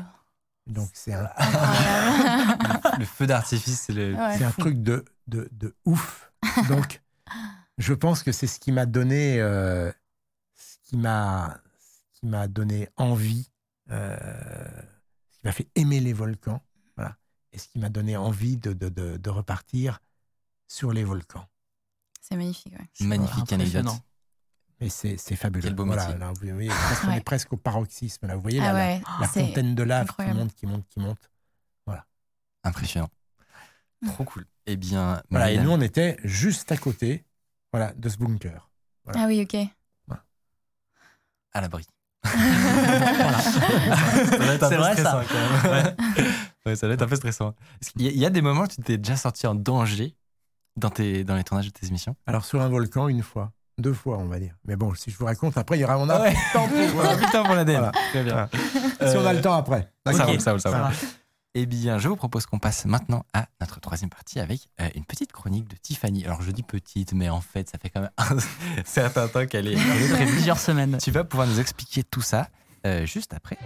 Donc 0.66 0.88
c'est 0.94 1.12
un. 1.12 1.28
Le 2.98 3.04
feu 3.04 3.26
d'artifice, 3.26 3.82
c'est 3.82 3.92
le. 3.92 4.14
Ouais. 4.14 4.38
c'est 4.38 4.44
un 4.44 4.50
truc 4.50 4.82
de, 4.82 5.04
de, 5.26 5.48
de 5.52 5.74
ouf. 5.84 6.32
Donc, 6.68 7.02
je 7.78 7.92
pense 7.94 8.22
que 8.22 8.32
c'est 8.32 8.46
ce 8.46 8.58
qui 8.58 8.72
m'a 8.72 8.86
donné, 8.86 9.40
euh, 9.40 9.90
ce 10.54 10.76
qui 10.88 10.96
m'a, 10.96 11.58
ce 12.14 12.20
qui 12.20 12.26
m'a 12.26 12.48
donné 12.48 12.88
envie, 12.96 13.50
euh, 13.90 14.16
ce 15.30 15.38
qui 15.38 15.46
m'a 15.46 15.52
fait 15.52 15.68
aimer 15.74 16.00
les 16.00 16.12
volcans, 16.12 16.62
et 17.55 17.59
ce 17.59 17.68
qui 17.68 17.78
m'a 17.78 17.89
donné 17.89 18.16
envie 18.16 18.56
de, 18.56 18.72
de, 18.72 18.89
de, 18.89 19.16
de 19.16 19.31
repartir 19.31 20.01
sur 20.68 20.93
les 20.93 21.05
volcans. 21.05 21.47
C'est 22.20 22.36
magnifique. 22.36 22.72
ouais. 22.72 23.06
Magnifique 23.06 23.52
anecdote. 23.52 23.76
Impressionnant. 23.86 24.05
Mais 24.81 24.89
c'est, 24.89 25.16
c'est 25.16 25.36
fabuleux. 25.36 25.62
Quel 25.68 25.74
beau 25.74 25.86
voilà, 25.86 26.06
métier. 26.06 26.18
là, 26.18 26.32
vous 26.32 26.52
voyez, 26.52 26.68
presque, 26.68 27.05
on 27.05 27.09
Ouais. 27.09 27.16
est 27.18 27.24
presque 27.24 27.52
au 27.52 27.56
paroxysme. 27.56 28.26
Là, 28.26 28.35
vous 28.35 28.43
voyez 28.43 28.60
Ah 28.60 28.64
la, 28.64 28.72
la- 28.72 28.78
ouais, 28.97 29.02
la 29.20 29.28
c'est 29.28 29.47
fontaine 29.47 29.74
de 29.74 29.82
lave 29.85 30.09
qui 30.16 30.22
monte, 30.32 30.55
qui 30.55 30.66
monte, 30.66 30.89
qui 30.89 31.01
monte. 31.01 31.31
Impressionnant. 32.66 33.10
Trop 34.06 34.24
cool. 34.24 34.47
Eh 34.66 34.76
bien, 34.76 35.22
Voilà, 35.31 35.52
et 35.52 35.59
nous, 35.59 35.70
on 35.70 35.81
était 35.82 36.16
juste 36.24 36.72
à 36.72 36.78
côté, 36.78 37.24
voilà, 37.72 37.93
de 37.93 38.09
ce 38.09 38.16
bunker. 38.16 38.70
Ah 39.09 39.26
oui, 39.26 39.43
ok. 39.43 39.68
à 41.52 41.60
l'abri. 41.60 41.86
C'est 44.64 44.76
vrai, 44.76 44.96
ça. 44.96 45.22
quand 45.28 45.70
même. 45.70 45.94
Ouais, 46.66 46.76
ça 46.76 46.86
doit 46.86 46.94
être 46.94 47.02
un 47.02 47.06
peu 47.06 47.16
stressant. 47.16 47.55
Y 47.96 48.06
Il 48.09 48.18
y 48.18 48.26
a 48.26 48.30
des 48.30 48.42
moments 48.42 48.62
où 48.62 48.66
tu 48.66 48.76
t'es 48.82 48.96
déjà 48.96 49.16
sorti 49.16 49.46
en 49.46 49.55
danger 49.55 50.14
dans, 50.76 50.90
tes, 50.90 51.24
dans 51.24 51.36
les 51.36 51.44
tournages 51.44 51.66
de 51.66 51.70
tes 51.72 51.86
émissions? 51.86 52.16
Alors, 52.26 52.44
sur 52.44 52.60
un 52.60 52.68
volcan, 52.68 53.09
une 53.09 53.22
fois. 53.22 53.52
Deux 53.78 53.92
fois, 53.92 54.18
on 54.18 54.26
va 54.26 54.38
dire. 54.38 54.55
Mais 54.66 54.76
bon, 54.76 54.94
si 54.94 55.10
je 55.10 55.18
vous 55.18 55.24
raconte, 55.26 55.56
après, 55.59 55.76
il 55.76 55.80
y 55.80 55.84
aura. 55.84 55.98
On 55.98 56.09
a 56.09 56.20
Ouais. 56.20 56.34
temps 56.52 56.68
pour. 56.68 56.78
On 56.78 57.01
a 57.05 57.16
plus 57.16 57.26
le 57.26 57.32
temps 57.32 57.44
pour 57.44 57.55
l'ADN. 57.55 57.76
Voilà. 57.78 57.92
Très 58.10 58.22
bien. 58.22 58.48
Si 59.10 59.16
on 59.16 59.26
a 59.26 59.32
le 59.32 59.40
temps 59.40 59.55
après. 59.55 59.90
Ça 60.06 60.12
D'accord 60.12 60.26
roule, 60.28 60.40
ça 60.40 60.51
roule, 60.52 60.60
ça 60.60 60.70
Ça 60.70 60.82
roule. 60.84 60.94
Eh 61.56 61.66
bien, 61.66 61.98
je 61.98 62.09
vous 62.09 62.16
propose 62.16 62.47
qu'on 62.47 62.59
passe 62.59 62.85
maintenant 62.85 63.24
à 63.32 63.47
notre 63.60 63.78
troisième 63.78 64.10
partie 64.10 64.40
avec 64.40 64.68
euh, 64.81 64.89
une 64.97 65.05
petite 65.05 65.31
chronique 65.31 65.68
de 65.68 65.76
Tiffany. 65.76 66.24
Alors, 66.24 66.43
je 66.43 66.51
dis 66.51 66.64
petite, 66.64 67.12
mais 67.12 67.28
en 67.31 67.40
fait, 67.40 67.70
ça 67.70 67.78
fait 67.78 67.90
quand 67.90 68.01
même 68.01 68.10
un 68.18 68.39
certain 68.85 69.28
temps 69.28 69.47
qu'elle 69.47 69.68
est, 69.68 69.74
elle 69.76 70.22
est 70.22 70.26
plusieurs 70.32 70.59
semaines. 70.59 70.98
Tu 71.01 71.12
vas 71.12 71.22
pouvoir 71.22 71.47
nous 71.47 71.60
expliquer 71.60 72.02
tout 72.02 72.22
ça 72.22 72.48
euh, 72.86 73.06
juste 73.06 73.35
après. 73.35 73.56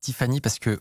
Tiffany, 0.00 0.40
parce 0.40 0.58
que 0.58 0.80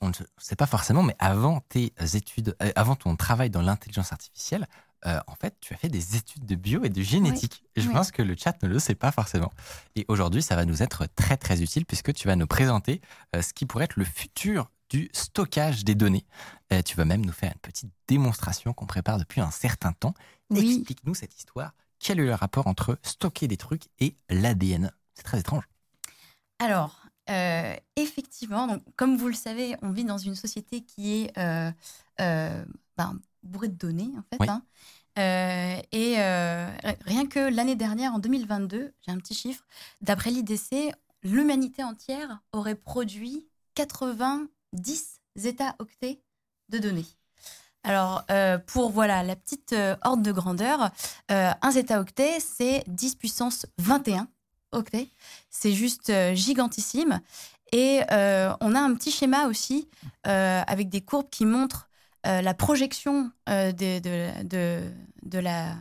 on 0.00 0.08
ne 0.08 0.14
sait 0.38 0.56
pas 0.56 0.66
forcément, 0.66 1.02
mais 1.02 1.14
avant 1.18 1.60
tes 1.68 1.92
études, 2.14 2.56
euh, 2.62 2.72
avant 2.74 2.96
ton 2.96 3.16
travail 3.16 3.50
dans 3.50 3.60
l'intelligence 3.60 4.12
artificielle, 4.12 4.66
euh, 5.06 5.20
en 5.26 5.34
fait, 5.34 5.56
tu 5.60 5.74
as 5.74 5.76
fait 5.76 5.88
des 5.88 6.16
études 6.16 6.46
de 6.46 6.54
bio 6.54 6.82
et 6.84 6.88
de 6.88 7.02
génétique. 7.02 7.64
Je 7.76 7.86
oui. 7.86 7.92
pense 7.92 8.10
que 8.10 8.22
le 8.22 8.34
chat 8.36 8.62
ne 8.62 8.68
le 8.68 8.78
sait 8.78 8.94
pas 8.94 9.12
forcément. 9.12 9.52
Et 9.96 10.06
aujourd'hui, 10.08 10.42
ça 10.42 10.56
va 10.56 10.64
nous 10.64 10.82
être 10.82 11.06
très 11.14 11.36
très 11.36 11.62
utile 11.62 11.84
puisque 11.84 12.14
tu 12.14 12.26
vas 12.26 12.36
nous 12.36 12.46
présenter 12.46 13.02
euh, 13.36 13.42
ce 13.42 13.52
qui 13.52 13.66
pourrait 13.66 13.84
être 13.84 13.96
le 13.96 14.04
futur 14.04 14.70
du 14.88 15.10
stockage 15.12 15.84
des 15.84 15.94
données. 15.94 16.24
Euh, 16.72 16.80
tu 16.82 16.96
vas 16.96 17.04
même 17.04 17.24
nous 17.24 17.32
faire 17.32 17.52
une 17.52 17.60
petite 17.60 17.90
démonstration 18.08 18.72
qu'on 18.72 18.86
prépare 18.86 19.18
depuis 19.18 19.40
un 19.40 19.50
certain 19.50 19.92
temps. 19.92 20.14
Oui. 20.50 20.76
Explique-nous 20.76 21.14
cette 21.14 21.36
histoire. 21.36 21.74
Quel 21.98 22.20
est 22.20 22.24
le 22.24 22.34
rapport 22.34 22.66
entre 22.66 22.98
stocker 23.02 23.48
des 23.48 23.56
trucs 23.56 23.84
et 23.98 24.16
l'ADN 24.30 24.90
C'est 25.14 25.22
très 25.22 25.40
étrange. 25.40 25.64
Alors, 26.60 27.03
euh, 27.30 27.74
effectivement, 27.96 28.66
donc, 28.66 28.82
comme 28.96 29.16
vous 29.16 29.28
le 29.28 29.34
savez, 29.34 29.76
on 29.82 29.92
vit 29.92 30.04
dans 30.04 30.18
une 30.18 30.34
société 30.34 30.82
qui 30.82 31.22
est 31.22 31.38
euh, 31.38 31.70
euh, 32.20 32.64
ben, 32.96 33.18
bourrée 33.42 33.68
de 33.68 33.76
données, 33.76 34.10
en 34.16 34.22
fait. 34.22 34.36
Oui. 34.40 34.48
hein. 34.48 34.62
Et 35.92 36.16
rien 36.16 37.26
que 37.26 37.54
l'année 37.54 37.76
dernière, 37.76 38.14
en 38.14 38.18
2022, 38.18 38.92
j'ai 39.00 39.12
un 39.12 39.18
petit 39.18 39.34
chiffre, 39.34 39.64
d'après 40.00 40.30
l'IDC, 40.30 40.92
l'humanité 41.22 41.82
entière 41.82 42.40
aurait 42.52 42.74
produit 42.74 43.46
90 43.74 45.20
zeta-octets 45.36 46.20
de 46.68 46.78
données. 46.78 47.06
Alors, 47.84 48.24
euh, 48.30 48.58
pour 48.58 48.90
voilà 48.90 49.22
la 49.22 49.36
petite 49.36 49.74
euh, 49.74 49.94
ordre 50.02 50.22
de 50.22 50.32
grandeur, 50.32 50.90
euh, 51.30 51.50
un 51.60 51.70
zeta-octet, 51.70 52.40
c'est 52.40 52.82
10 52.86 53.16
puissance 53.16 53.66
21 53.78 54.26
octets. 54.74 55.08
C'est 55.50 55.72
juste 55.72 56.10
euh, 56.10 56.34
gigantissime. 56.34 57.20
Et 57.72 58.02
euh, 58.12 58.52
on 58.60 58.74
a 58.74 58.80
un 58.80 58.94
petit 58.94 59.10
schéma 59.10 59.46
aussi 59.46 59.88
euh, 60.26 60.62
avec 60.66 60.88
des 60.90 61.00
courbes 61.00 61.28
qui 61.30 61.44
montrent 61.46 61.88
euh, 62.26 62.40
la 62.40 62.54
projection 62.54 63.30
euh, 63.48 63.72
de, 63.72 63.98
de, 63.98 64.44
de, 64.44 64.80
de 65.24 65.38
la, 65.38 65.74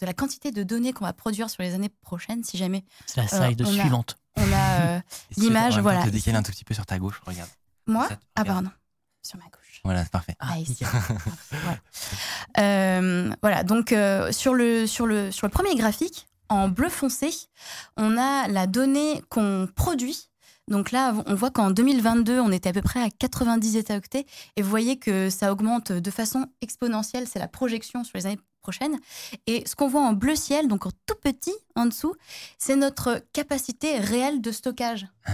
de 0.00 0.06
la 0.06 0.14
quantité 0.14 0.50
de 0.52 0.62
données 0.62 0.92
qu'on 0.92 1.04
va 1.04 1.12
produire 1.12 1.50
sur 1.50 1.62
les 1.62 1.74
années 1.74 1.90
prochaines, 2.02 2.42
si 2.44 2.56
jamais 2.56 2.84
C'est 3.06 3.20
la 3.20 3.28
slide 3.28 3.62
on 3.62 3.66
a- 3.68 3.80
suivante. 3.80 4.16
on 4.36 4.52
a 4.52 4.80
euh, 4.96 5.00
L'image, 5.36 5.78
voilà, 5.78 6.02
te 6.04 6.08
décaler 6.08 6.36
un 6.38 6.42
tout 6.42 6.52
petit 6.52 6.64
peu 6.64 6.74
sur 6.74 6.86
ta 6.86 6.98
gauche, 6.98 7.20
regarde. 7.26 7.50
moi. 7.86 8.08
Ça, 8.08 8.18
Ah, 8.36 8.40
regarde. 8.42 8.64
pardon. 8.64 8.76
Sur 9.22 9.38
ma 9.38 9.44
gauche. 9.44 9.80
Voilà, 9.84 10.02
c'est 10.02 10.10
parfait. 10.12 10.36
Ah. 10.40 10.54
Voilà. 11.50 11.78
Euh, 12.58 13.30
voilà, 13.42 13.64
donc 13.64 13.92
euh, 13.92 14.30
sur, 14.32 14.54
le, 14.54 14.86
sur, 14.86 15.06
le, 15.06 15.30
sur 15.32 15.46
le 15.46 15.50
premier 15.50 15.74
graphique, 15.74 16.26
en 16.48 16.68
bleu 16.68 16.88
foncé, 16.88 17.30
on 17.96 18.16
a 18.18 18.48
la 18.48 18.66
donnée 18.66 19.22
qu'on 19.28 19.68
produit. 19.74 20.28
Donc 20.68 20.92
là, 20.92 21.14
on 21.26 21.34
voit 21.34 21.50
qu'en 21.50 21.70
2022, 21.70 22.40
on 22.40 22.50
était 22.50 22.70
à 22.70 22.72
peu 22.72 22.80
près 22.82 23.02
à 23.02 23.10
90 23.10 23.72
zeta-octets. 23.72 24.24
Et 24.56 24.62
vous 24.62 24.70
voyez 24.70 24.98
que 24.98 25.28
ça 25.28 25.52
augmente 25.52 25.92
de 25.92 26.10
façon 26.10 26.46
exponentielle. 26.62 27.26
C'est 27.28 27.38
la 27.38 27.48
projection 27.48 28.02
sur 28.02 28.16
les 28.16 28.24
années 28.26 28.40
prochaines. 28.62 28.96
Et 29.46 29.62
ce 29.66 29.76
qu'on 29.76 29.88
voit 29.88 30.00
en 30.00 30.14
bleu 30.14 30.34
ciel, 30.36 30.68
donc 30.68 30.86
en 30.86 30.90
tout 31.04 31.16
petit 31.22 31.52
en 31.76 31.84
dessous, 31.84 32.14
c'est 32.58 32.76
notre 32.76 33.22
capacité 33.34 33.98
réelle 33.98 34.40
de 34.40 34.50
stockage. 34.52 35.06
Ah. 35.26 35.32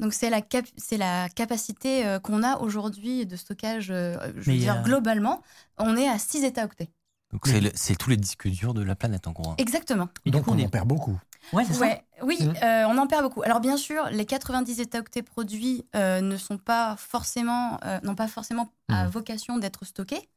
Donc 0.00 0.12
c'est 0.12 0.30
la, 0.30 0.42
cap- 0.42 0.66
c'est 0.76 0.96
la 0.96 1.28
capacité 1.28 2.04
euh, 2.06 2.18
qu'on 2.18 2.42
a 2.42 2.58
aujourd'hui 2.58 3.26
de 3.26 3.36
stockage, 3.36 3.90
euh, 3.92 4.16
je 4.36 4.50
veux 4.50 4.56
dire 4.58 4.82
globalement, 4.84 5.40
on 5.78 5.96
est 5.96 6.08
à 6.08 6.18
6 6.18 6.40
zeta-octets. 6.42 6.88
Donc 7.32 7.46
c'est 7.74 7.96
tous 7.96 8.10
les 8.10 8.16
disques 8.16 8.48
durs 8.48 8.72
de 8.74 8.82
la 8.82 8.94
planète 8.96 9.26
en 9.28 9.32
gros. 9.32 9.50
hein. 9.50 9.54
Exactement. 9.58 10.08
Et 10.24 10.30
Donc, 10.30 10.44
coup, 10.44 10.50
on 10.50 10.54
on 10.54 10.58
est- 10.58 10.66
en 10.66 10.70
perd 10.70 10.88
beaucoup. 10.88 11.18
Ouais, 11.52 11.64
c'est 11.64 11.74
ça. 11.74 11.80
Ouais, 11.80 12.04
oui, 12.22 12.38
Mhm. 12.40 12.54
euh, 12.62 12.84
on 12.88 12.98
en 12.98 13.06
perd 13.06 13.22
beaucoup. 13.22 13.42
Alors 13.42 13.60
bien 13.60 13.76
sûr, 13.76 14.06
les 14.10 14.24
90 14.26 14.80
état-octets 14.80 15.22
produits 15.22 15.84
euh, 15.94 16.20
ne 16.20 16.36
sont 16.36 16.58
pas 16.58 16.96
forcément, 16.98 17.78
euh, 17.84 18.00
n'ont 18.02 18.14
pas 18.14 18.28
forcément 18.28 18.70
à 18.90 19.04
Mhm. 19.04 19.10
vocation 19.10 19.58
d'être 19.58 19.84
stockés. 19.84 20.28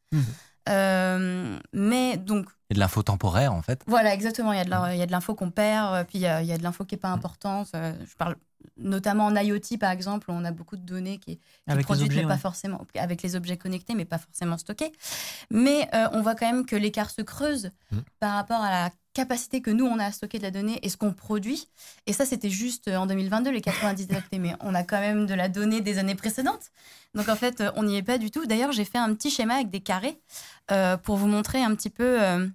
Euh, 0.69 1.57
mais 1.73 2.17
donc 2.17 2.45
Et 2.69 2.73
de 2.75 2.79
l'info 2.79 3.01
temporaire, 3.03 3.53
en 3.53 3.61
fait. 3.61 3.81
voilà, 3.87 4.13
exactement. 4.13 4.53
Il 4.53 4.57
y 4.57 4.59
a 4.59 4.65
de 4.65 4.93
il 4.93 4.99
y 4.99 5.01
a 5.01 5.05
l'info 5.07 5.33
qu'on 5.35 5.49
perd, 5.51 6.05
puis 6.07 6.19
il 6.19 6.21
y 6.21 6.27
a, 6.27 6.41
il 6.41 6.47
y 6.47 6.51
a 6.53 6.57
de 6.57 6.63
l'info 6.63 6.85
qui 6.85 6.95
est 6.95 6.99
pas 6.99 7.09
importante. 7.09 7.69
Je 7.73 8.15
parle 8.17 8.35
notamment 8.77 9.25
en 9.25 9.35
IoT 9.35 9.77
par 9.79 9.91
exemple, 9.91 10.27
on 10.29 10.43
a 10.45 10.51
beaucoup 10.51 10.77
de 10.77 10.81
données 10.85 11.17
qui, 11.17 11.37
qui 11.37 11.41
Avec 11.67 11.85
produites, 11.85 12.07
objets, 12.07 12.21
mais 12.21 12.27
pas 12.27 12.33
ouais. 12.35 12.39
forcément 12.39 12.85
avec 12.95 13.21
les 13.23 13.35
objets 13.35 13.57
connectés, 13.57 13.95
mais 13.95 14.05
pas 14.05 14.17
forcément 14.17 14.57
stockés. 14.57 14.91
Mais 15.49 15.87
euh, 15.93 16.07
on 16.13 16.21
voit 16.21 16.35
quand 16.35 16.45
même 16.51 16.65
que 16.65 16.75
l'écart 16.75 17.09
se 17.09 17.21
creuse 17.21 17.71
Mhm. 17.91 18.03
par 18.19 18.33
rapport 18.35 18.61
à 18.61 18.69
la 18.71 18.89
capacité 19.13 19.61
que 19.61 19.69
nous 19.71 19.85
on 19.85 19.99
a 19.99 20.05
à 20.05 20.11
stocker 20.13 20.37
de 20.37 20.43
la 20.43 20.51
donnée 20.51 20.79
et 20.83 20.89
ce 20.89 20.95
qu'on 20.95 21.11
produit. 21.11 21.67
Et 22.07 22.13
ça, 22.13 22.25
c'était 22.25 22.49
juste 22.49 22.87
euh, 22.87 22.95
en 22.95 23.05
2022 23.07 23.51
les 23.51 23.59
90 23.61 24.03
octets, 24.15 24.39
mais 24.39 24.53
on 24.61 24.73
a 24.73 24.83
quand 24.83 24.99
même 25.01 25.25
de 25.25 25.33
la 25.33 25.49
donnée 25.49 25.81
des 25.81 25.97
années 25.97 26.15
précédentes. 26.15 26.71
Donc 27.13 27.27
en 27.27 27.35
fait, 27.35 27.59
euh, 27.59 27.71
on 27.75 27.83
n'y 27.83 27.97
est 27.97 28.03
pas 28.03 28.17
du 28.17 28.31
tout. 28.31 28.45
D'ailleurs, 28.45 28.71
j'ai 28.71 28.85
fait 28.85 28.97
un 28.99 29.13
petit 29.13 29.29
schéma 29.29 29.55
avec 29.55 29.69
des 29.69 29.81
carrés 29.81 30.21
euh, 30.71 30.95
pour 30.95 31.17
vous 31.17 31.27
montrer 31.27 31.61
un 31.61 31.75
petit 31.75 31.89
peu. 31.89 32.21
euh, 32.21 32.47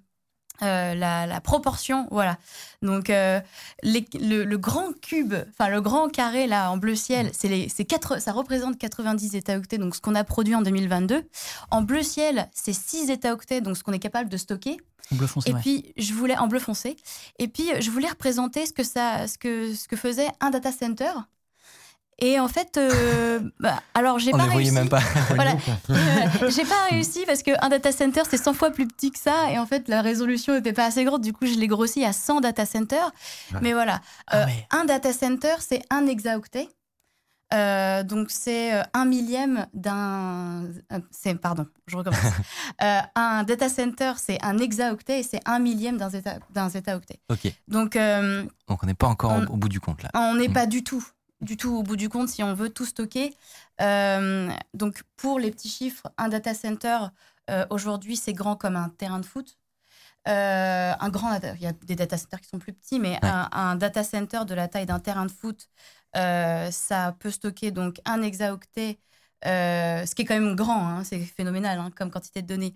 euh, 0.63 0.93
la, 0.95 1.25
la 1.27 1.41
proportion, 1.41 2.07
voilà. 2.11 2.37
Donc 2.81 3.09
euh, 3.09 3.39
les- 3.83 4.07
le, 4.19 4.43
le 4.43 4.57
grand 4.57 4.91
cube, 5.01 5.33
enfin 5.49 5.69
le 5.69 5.81
grand 5.81 6.09
carré 6.09 6.47
là 6.47 6.71
en 6.71 6.77
bleu 6.77 6.95
ciel, 6.95 7.29
c'est 7.33 7.47
les, 7.47 7.69
c'est 7.69 7.85
quatre, 7.85 8.21
ça 8.21 8.31
représente 8.31 8.77
90 8.77 9.35
états-octets, 9.35 9.77
donc 9.77 9.95
ce 9.95 10.01
qu'on 10.01 10.15
a 10.15 10.23
produit 10.23 10.55
en 10.55 10.61
2022. 10.61 11.23
En 11.71 11.81
bleu 11.81 12.03
ciel, 12.03 12.49
c'est 12.53 12.73
6 12.73 13.09
états-octets, 13.09 13.61
donc 13.61 13.77
ce 13.77 13.83
qu'on 13.83 13.93
est 13.93 13.99
capable 13.99 14.29
de 14.29 14.37
stocker. 14.37 14.77
Bleu 15.11 15.25
foncé, 15.27 15.49
Et 15.49 15.53
ouais. 15.53 15.61
puis 15.61 15.93
je 15.97 16.13
voulais 16.13 16.37
en 16.37 16.47
bleu 16.47 16.59
foncé. 16.59 16.97
Et 17.39 17.47
puis 17.47 17.69
je 17.79 17.89
voulais 17.89 18.09
représenter 18.09 18.65
ce 18.65 18.73
que 18.73 18.83
ça, 18.83 19.27
ce 19.27 19.37
que 19.37 19.73
ce 19.73 19.87
que 19.87 19.95
faisait 19.95 20.27
un 20.41 20.49
data 20.49 20.71
center. 20.71 21.11
Et 22.19 22.39
en 22.39 22.47
fait, 22.47 22.77
euh, 22.77 23.39
bah, 23.59 23.81
alors 23.93 24.17
j'ai 24.19 24.31
pas 24.31 24.37
ne 24.39 24.43
voyait 24.43 24.57
réussi. 24.69 24.71
même 24.71 24.89
pas. 24.89 25.01
Voilà. 25.35 25.51
Euh, 25.91 26.49
j'ai 26.49 26.65
pas 26.65 26.85
réussi 26.89 27.23
parce 27.27 27.43
qu'un 27.43 27.69
data 27.69 27.91
center 27.91 28.23
c'est 28.29 28.37
100 28.37 28.53
fois 28.53 28.71
plus 28.71 28.87
petit 28.87 29.11
que 29.11 29.19
ça 29.19 29.51
et 29.51 29.59
en 29.59 29.65
fait 29.67 29.87
la 29.87 30.01
résolution 30.01 30.53
n'était 30.53 30.73
pas 30.73 30.85
assez 30.85 31.03
grande. 31.03 31.21
Du 31.21 31.33
coup, 31.33 31.45
je 31.45 31.53
l'ai 31.53 31.67
grossi 31.67 32.03
à 32.05 32.13
100 32.13 32.41
data 32.41 32.65
centers. 32.65 33.11
Ouais. 33.53 33.59
Mais 33.61 33.73
voilà, 33.73 34.01
Ah 34.27 34.37
Euh, 34.37 34.45
ouais. 34.45 34.67
un 34.71 34.85
data 34.85 35.13
center 35.13 35.55
c'est 35.59 35.83
un 35.91 36.07
hexaoctet. 36.07 36.69
Euh, 37.53 38.03
donc 38.03 38.29
c'est 38.29 38.73
un 38.93 39.05
millième 39.05 39.67
d'un. 39.73 40.63
c'est 41.11 41.33
pardon, 41.35 41.65
je 41.85 41.95
recommence. 41.95 42.19
Euh, 42.83 42.99
un 43.15 43.43
data 43.43 43.69
center 43.69 44.13
c'est 44.17 44.37
un 44.43 44.57
hexaoctet 44.57 45.19
et 45.21 45.23
c'est 45.23 45.39
un 45.45 45.59
millième 45.59 45.97
d'un 45.97 46.09
zeta- 46.09 46.39
d'un 46.53 46.67
zetaoctet. 46.69 47.19
Ok. 47.29 47.49
Donc 47.69 47.95
euh, 47.95 48.43
Donc 48.67 48.83
on 48.83 48.85
n'est 48.85 48.93
pas 48.95 49.07
encore 49.07 49.31
On- 49.31 49.45
au 49.53 49.55
bout 49.55 49.69
du 49.69 49.79
compte 49.79 50.03
là. 50.03 50.09
on 50.13 50.35
n'est 50.35 50.49
Mm. 50.49 50.53
pas 50.53 50.65
du 50.65 50.83
tout, 50.83 51.05
du 51.41 51.57
tout 51.57 51.71
au 51.75 51.83
bout 51.83 51.95
du 51.95 52.09
compte 52.09 52.29
si 52.29 52.43
on 52.43 52.53
veut 52.53 52.69
tout 52.69 52.85
stocker. 52.85 53.35
Euh, 53.81 54.49
donc 54.73 55.03
pour 55.17 55.39
les 55.39 55.51
petits 55.51 55.69
chiffres, 55.69 56.07
un 56.17 56.29
data 56.29 56.53
center 56.53 56.97
euh, 57.49 57.65
aujourd'hui 57.69 58.17
c'est 58.17 58.33
grand 58.33 58.55
comme 58.55 58.75
un 58.75 58.89
terrain 58.89 59.19
de 59.19 59.25
foot. 59.25 59.57
Euh, 60.27 60.93
un 60.99 61.09
grand, 61.09 61.39
il 61.55 61.61
y 61.61 61.67
a 61.67 61.71
des 61.73 61.95
data 61.95 62.17
centers 62.17 62.41
qui 62.41 62.49
sont 62.49 62.59
plus 62.59 62.73
petits, 62.73 62.99
mais 62.99 63.17
un, 63.23 63.47
un 63.51 63.75
data 63.75 64.03
center 64.03 64.41
de 64.45 64.53
la 64.55 64.67
taille 64.67 64.85
d'un 64.85 64.99
terrain 64.99 65.25
de 65.25 65.31
foot, 65.31 65.69
ça 66.13 67.15
peut 67.19 67.31
stocker 67.31 67.71
donc 67.71 68.01
un 68.05 68.21
hexaoctet, 68.21 68.99
ce 69.43 70.13
qui 70.15 70.23
est 70.23 70.25
quand 70.25 70.33
même 70.39 70.55
grand, 70.55 70.85
hein, 70.87 71.03
c'est 71.03 71.19
phénoménal 71.19 71.79
hein, 71.79 71.91
comme 71.95 72.11
quantité 72.11 72.41
de 72.41 72.47
données. 72.47 72.75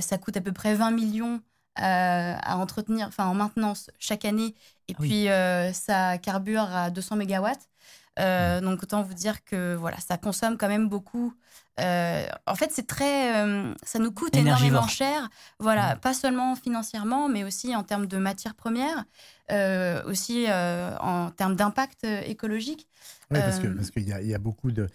Ça 0.00 0.18
coûte 0.18 0.36
à 0.36 0.40
peu 0.40 0.52
près 0.52 0.74
20 0.74 0.90
millions 0.92 1.40
euh, 1.80 2.36
à 2.40 2.56
entretenir, 2.58 3.08
enfin 3.08 3.26
en 3.26 3.34
maintenance 3.34 3.90
chaque 3.98 4.24
année, 4.24 4.54
et 4.88 4.94
Ah 4.94 4.98
oui. 5.00 5.08
puis 5.08 5.28
euh, 5.28 5.72
ça 5.72 6.18
carbure 6.18 6.62
à 6.72 6.90
200 6.90 7.16
mégawatts. 7.16 7.68
Euh, 8.20 8.60
donc 8.60 8.82
autant 8.82 9.02
vous 9.02 9.14
dire 9.14 9.44
que 9.44 9.74
voilà, 9.74 9.96
ça 9.98 10.16
consomme 10.18 10.56
quand 10.56 10.68
même 10.68 10.88
beaucoup. 10.88 11.34
Euh, 11.80 12.24
en 12.46 12.54
fait, 12.54 12.70
c'est 12.72 12.86
très, 12.86 13.44
euh, 13.44 13.74
ça 13.82 13.98
nous 13.98 14.12
coûte 14.12 14.36
énormément 14.36 14.86
cher. 14.86 15.28
Voilà, 15.58 15.96
pas 15.96 16.14
seulement 16.14 16.54
financièrement, 16.54 17.28
mais 17.28 17.42
aussi 17.42 17.74
en 17.74 17.82
termes 17.82 18.06
de 18.06 18.16
matières 18.18 18.54
premières, 18.54 19.04
aussi 20.06 20.46
en 21.00 21.30
termes 21.30 21.56
d'impact 21.56 22.04
écologique. 22.04 22.88
Oui, 23.30 23.40
parce 23.40 23.58
que 23.58 23.66
parce 23.68 23.90
qu'il 23.90 24.02
y, 24.04 24.26
y 24.28 24.34
a 24.34 24.38
beaucoup 24.38 24.70
de. 24.70 24.88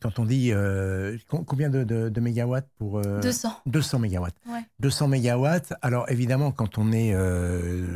quand 0.00 0.18
on 0.18 0.24
dit 0.24 0.52
euh, 0.52 1.18
com- 1.28 1.44
combien 1.44 1.68
de, 1.68 1.84
de- 1.84 2.08
de 2.08 2.20
mégawatts 2.20 2.68
pour 2.78 2.98
euh, 3.00 3.20
200. 3.20 3.60
200 3.66 3.98
mégawatts. 3.98 4.36
Ouais. 4.48 4.64
200 4.80 5.08
mégawatts. 5.08 5.74
Alors 5.82 6.08
évidemment, 6.10 6.50
quand 6.52 6.78
on 6.78 6.92
est 6.92 7.12
euh, 7.12 7.86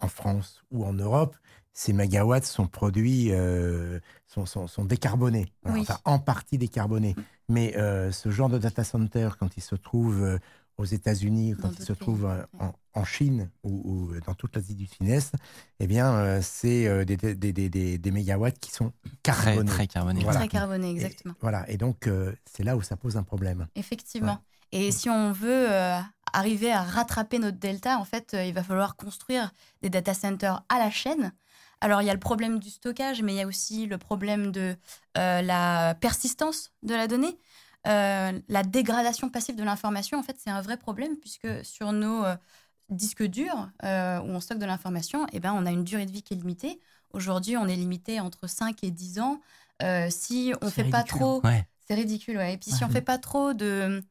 en 0.00 0.08
France 0.08 0.62
ou 0.72 0.84
en 0.84 0.92
Europe, 0.92 1.36
ces 1.80 1.92
mégawatts 1.92 2.44
sont 2.44 2.66
produits, 2.66 3.28
euh, 3.30 4.00
sont, 4.26 4.46
sont- 4.46 4.66
sont 4.66 4.84
décarbonés, 4.84 5.52
Oui. 5.64 5.82
enfin 5.82 5.98
en 6.04 6.18
partie 6.18 6.58
décarbonés. 6.58 7.14
Mais 7.48 7.76
euh, 7.76 8.10
ce 8.10 8.30
genre 8.32 8.48
de 8.48 8.58
data 8.58 8.82
center, 8.82 9.28
quand 9.38 9.56
il 9.56 9.62
se 9.62 9.76
trouve 9.76 10.20
euh, 10.24 10.38
aux 10.76 10.84
États-Unis, 10.84 11.52
Dans 11.54 11.68
quand 11.68 11.74
il 11.78 11.84
se 11.84 11.92
trouve 11.92 12.22
pays, 12.22 12.30
euh, 12.30 12.44
en, 12.58 12.72
en 13.00 13.04
Chine 13.04 13.48
ou, 13.62 13.70
ou 14.10 14.20
dans 14.26 14.34
toute 14.34 14.56
l'Asie 14.56 14.74
du 14.74 14.86
Sud-Est, 14.86 15.34
eh 15.78 15.86
bien, 15.86 16.12
euh, 16.14 16.40
c'est 16.42 16.88
euh, 16.88 17.04
des, 17.04 17.16
des, 17.16 17.36
des, 17.36 17.52
des- 17.70 17.96
des 17.96 18.10
mégawatts 18.10 18.58
qui 18.58 18.72
sont 18.72 18.92
Très 19.22 19.44
carbonés. 19.54 19.70
très 19.70 19.86
carboné. 19.86 20.20
Voilà. 20.24 20.40
Très 20.40 20.48
carboné, 20.48 20.88
Et- 20.88 20.94
exactement. 20.94 21.34
voilà, 21.40 21.64
et 21.70 21.76
donc 21.76 22.08
euh, 22.08 22.32
c'est 22.44 22.64
là 22.64 22.76
où 22.76 22.82
ça 22.82 22.96
pose 22.96 23.16
un 23.16 23.22
problème. 23.22 23.68
Effectivement. 23.76 24.38
Et 24.72 24.90
si 24.90 25.08
on 25.08 25.30
veut 25.30 25.70
euh, 25.72 25.98
arriver 26.32 26.72
à 26.72 26.82
rattraper 26.82 27.38
notre 27.38 27.58
delta, 27.58 27.98
en 27.98 28.04
fait, 28.04 28.34
euh, 28.34 28.44
il 28.44 28.52
va 28.52 28.64
falloir 28.64 28.96
construire 28.96 29.52
des 29.80 29.90
data 29.90 30.12
centers 30.12 30.64
à 30.68 30.78
la 30.80 30.90
chaîne. 30.90 31.32
Alors, 31.80 32.02
il 32.02 32.06
y 32.06 32.10
a 32.10 32.14
le 32.14 32.20
problème 32.20 32.58
du 32.58 32.70
stockage, 32.70 33.22
mais 33.22 33.34
il 33.34 33.36
y 33.36 33.42
a 33.42 33.46
aussi 33.46 33.86
le 33.86 33.98
problème 33.98 34.50
de 34.50 34.76
euh, 35.16 35.42
la 35.42 35.94
persistance 36.00 36.72
de 36.82 36.94
la 36.94 37.06
donnée. 37.06 37.38
Euh, 37.86 38.38
la 38.48 38.62
dégradation 38.64 39.28
passive 39.30 39.54
de 39.56 39.62
l'information, 39.62 40.18
en 40.18 40.22
fait, 40.22 40.36
c'est 40.38 40.50
un 40.50 40.60
vrai 40.60 40.76
problème 40.76 41.16
puisque 41.16 41.64
sur 41.64 41.92
nos 41.92 42.24
euh, 42.24 42.36
disques 42.88 43.22
durs 43.22 43.70
où 43.82 43.86
on 43.86 44.40
stocke 44.40 44.58
de 44.58 44.66
l'information, 44.66 45.26
eh 45.32 45.40
ben, 45.40 45.52
on 45.52 45.66
a 45.66 45.70
une 45.70 45.84
durée 45.84 46.06
de 46.06 46.10
vie 46.10 46.22
qui 46.22 46.34
est 46.34 46.36
limitée. 46.36 46.80
Aujourd'hui, 47.10 47.56
on 47.56 47.66
est 47.66 47.76
limité 47.76 48.20
entre 48.20 48.48
5 48.48 48.82
et 48.82 48.90
10 48.90 49.20
ans. 49.20 49.40
Si 50.10 50.52
on 50.60 50.70
fait 50.70 50.84
pas 50.84 51.04
trop 51.04 51.40
Ouais. 51.44 51.66
c'est 51.86 51.94
ridicule, 51.94 52.36
ouais. 52.36 52.54
Et 52.54 52.58
puis 52.58 52.70
si 52.70 52.84
on 52.84 52.88
fait 52.88 53.00
pas 53.02 53.18
trop 53.18 53.54
de 53.54 54.02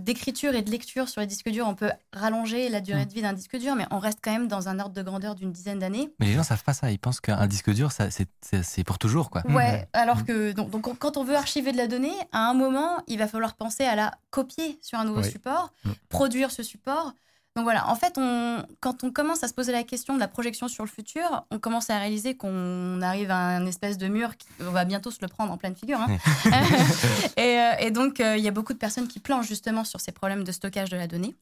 d'écriture 0.00 0.54
et 0.54 0.62
de 0.62 0.70
lecture 0.70 1.08
sur 1.08 1.20
les 1.20 1.26
disques 1.26 1.48
durs, 1.50 1.66
on 1.68 1.74
peut 1.74 1.90
rallonger 2.12 2.68
la 2.68 2.80
durée 2.80 3.02
Mm. 3.04 3.08
de 3.08 3.12
vie 3.14 3.22
d'un 3.22 3.32
disque 3.34 3.56
dur, 3.58 3.74
mais 3.76 3.86
on 3.90 3.98
reste 3.98 4.18
quand 4.22 4.32
même 4.32 4.48
dans 4.48 4.68
un 4.68 4.78
ordre 4.78 4.94
de 4.94 5.02
grandeur 5.02 5.34
d'une 5.34 5.52
dizaine 5.52 5.78
d'années. 5.78 6.10
Mais 6.18 6.26
les 6.26 6.32
gens 6.32 6.42
savent 6.42 6.64
pas 6.64 6.72
ça. 6.72 6.90
Ils 6.90 6.98
pensent 6.98 7.20
qu'un 7.20 7.46
disque 7.46 7.70
dur, 7.72 7.92
ça, 7.92 8.10
c'est- 8.10 8.28
c'est 8.40 8.62
c'est 8.62 8.84
pour 8.84 8.98
toujours 8.98 9.28
quoi. 9.30 9.42
Ouais, 9.48 9.86
alors 9.92 10.18
Mm. 10.18 10.24
que 10.24 10.52
donc, 10.52 10.70
donc, 10.70 10.98
quand 10.98 11.16
on 11.16 11.24
veut 11.24 11.36
archiver 11.36 11.72
de 11.72 11.76
la 11.76 11.86
donnée, 11.88 12.14
à 12.32 12.48
un 12.48 12.54
moment, 12.54 13.02
il 13.06 13.18
va 13.18 13.28
falloir 13.28 13.54
penser 13.54 13.84
à 13.84 13.94
la 13.96 14.14
copier 14.30 14.78
sur 14.82 14.98
un 14.98 15.04
nouveau 15.04 15.20
Oui. 15.22 15.30
support, 15.30 15.72
Mm. 15.84 15.90
produire 16.08 16.50
ce 16.50 16.62
support. 16.62 17.12
Donc 17.54 17.64
voilà, 17.64 17.90
en 17.90 17.94
fait, 17.96 18.14
on, 18.16 18.64
quand 18.80 19.04
on 19.04 19.10
commence 19.10 19.44
à 19.44 19.48
se 19.48 19.52
poser 19.52 19.72
la 19.72 19.82
question 19.82 20.14
de 20.14 20.20
la 20.20 20.28
projection 20.28 20.68
sur 20.68 20.84
le 20.84 20.88
futur, 20.88 21.44
on 21.50 21.58
commence 21.58 21.90
à 21.90 21.98
réaliser 21.98 22.34
qu'on 22.34 23.02
arrive 23.02 23.30
à 23.30 23.36
un 23.36 23.66
espèce 23.66 23.98
de 23.98 24.08
mur 24.08 24.38
qui 24.38 24.48
on 24.60 24.70
va 24.70 24.86
bientôt 24.86 25.10
se 25.10 25.18
le 25.20 25.28
prendre 25.28 25.52
en 25.52 25.58
pleine 25.58 25.76
figure. 25.76 26.00
hein. 26.00 26.08
et, 27.36 27.58
euh, 27.58 27.72
et 27.78 27.90
donc, 27.90 28.20
euh, 28.20 28.38
il 28.38 28.42
y 28.42 28.48
a 28.48 28.52
beaucoup 28.52 28.72
de 28.72 28.78
personnes 28.78 29.06
qui 29.06 29.20
planchent 29.20 29.48
justement 29.48 29.84
sur 29.84 30.00
ces 30.00 30.12
problèmes 30.12 30.44
de 30.44 30.52
stockage 30.52 30.88
de 30.88 30.96
la 30.96 31.06
donnée. 31.06 31.34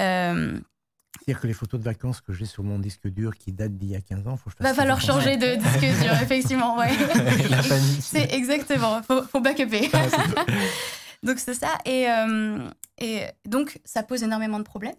Euh, 0.00 0.58
C'est-à-dire 1.20 1.40
que 1.40 1.46
les 1.46 1.52
photos 1.52 1.78
de 1.78 1.84
vacances 1.84 2.20
que 2.20 2.32
j'ai 2.32 2.44
sur 2.46 2.64
mon 2.64 2.80
disque 2.80 3.06
dur 3.06 3.36
qui 3.36 3.52
datent 3.52 3.76
d'il 3.76 3.90
y 3.90 3.96
a 3.96 4.00
15 4.00 4.26
ans, 4.26 4.36
faut 4.36 4.50
que 4.50 4.56
je 4.58 4.64
va 4.64 4.74
falloir 4.74 5.00
changer 5.00 5.36
de 5.36 5.54
disque 5.62 6.02
dur, 6.02 6.12
effectivement. 6.20 6.76
Ouais. 6.76 6.90
C'est 8.00 8.32
exactement, 8.34 9.00
faut, 9.04 9.22
faut 9.22 9.40
backuper. 9.40 9.90
donc 11.22 11.38
c'est 11.38 11.54
ça. 11.54 11.78
Et, 11.84 12.10
euh, 12.10 12.68
et 12.98 13.26
donc 13.44 13.80
ça 13.84 14.02
pose 14.02 14.24
énormément 14.24 14.58
de 14.58 14.64
problèmes. 14.64 14.96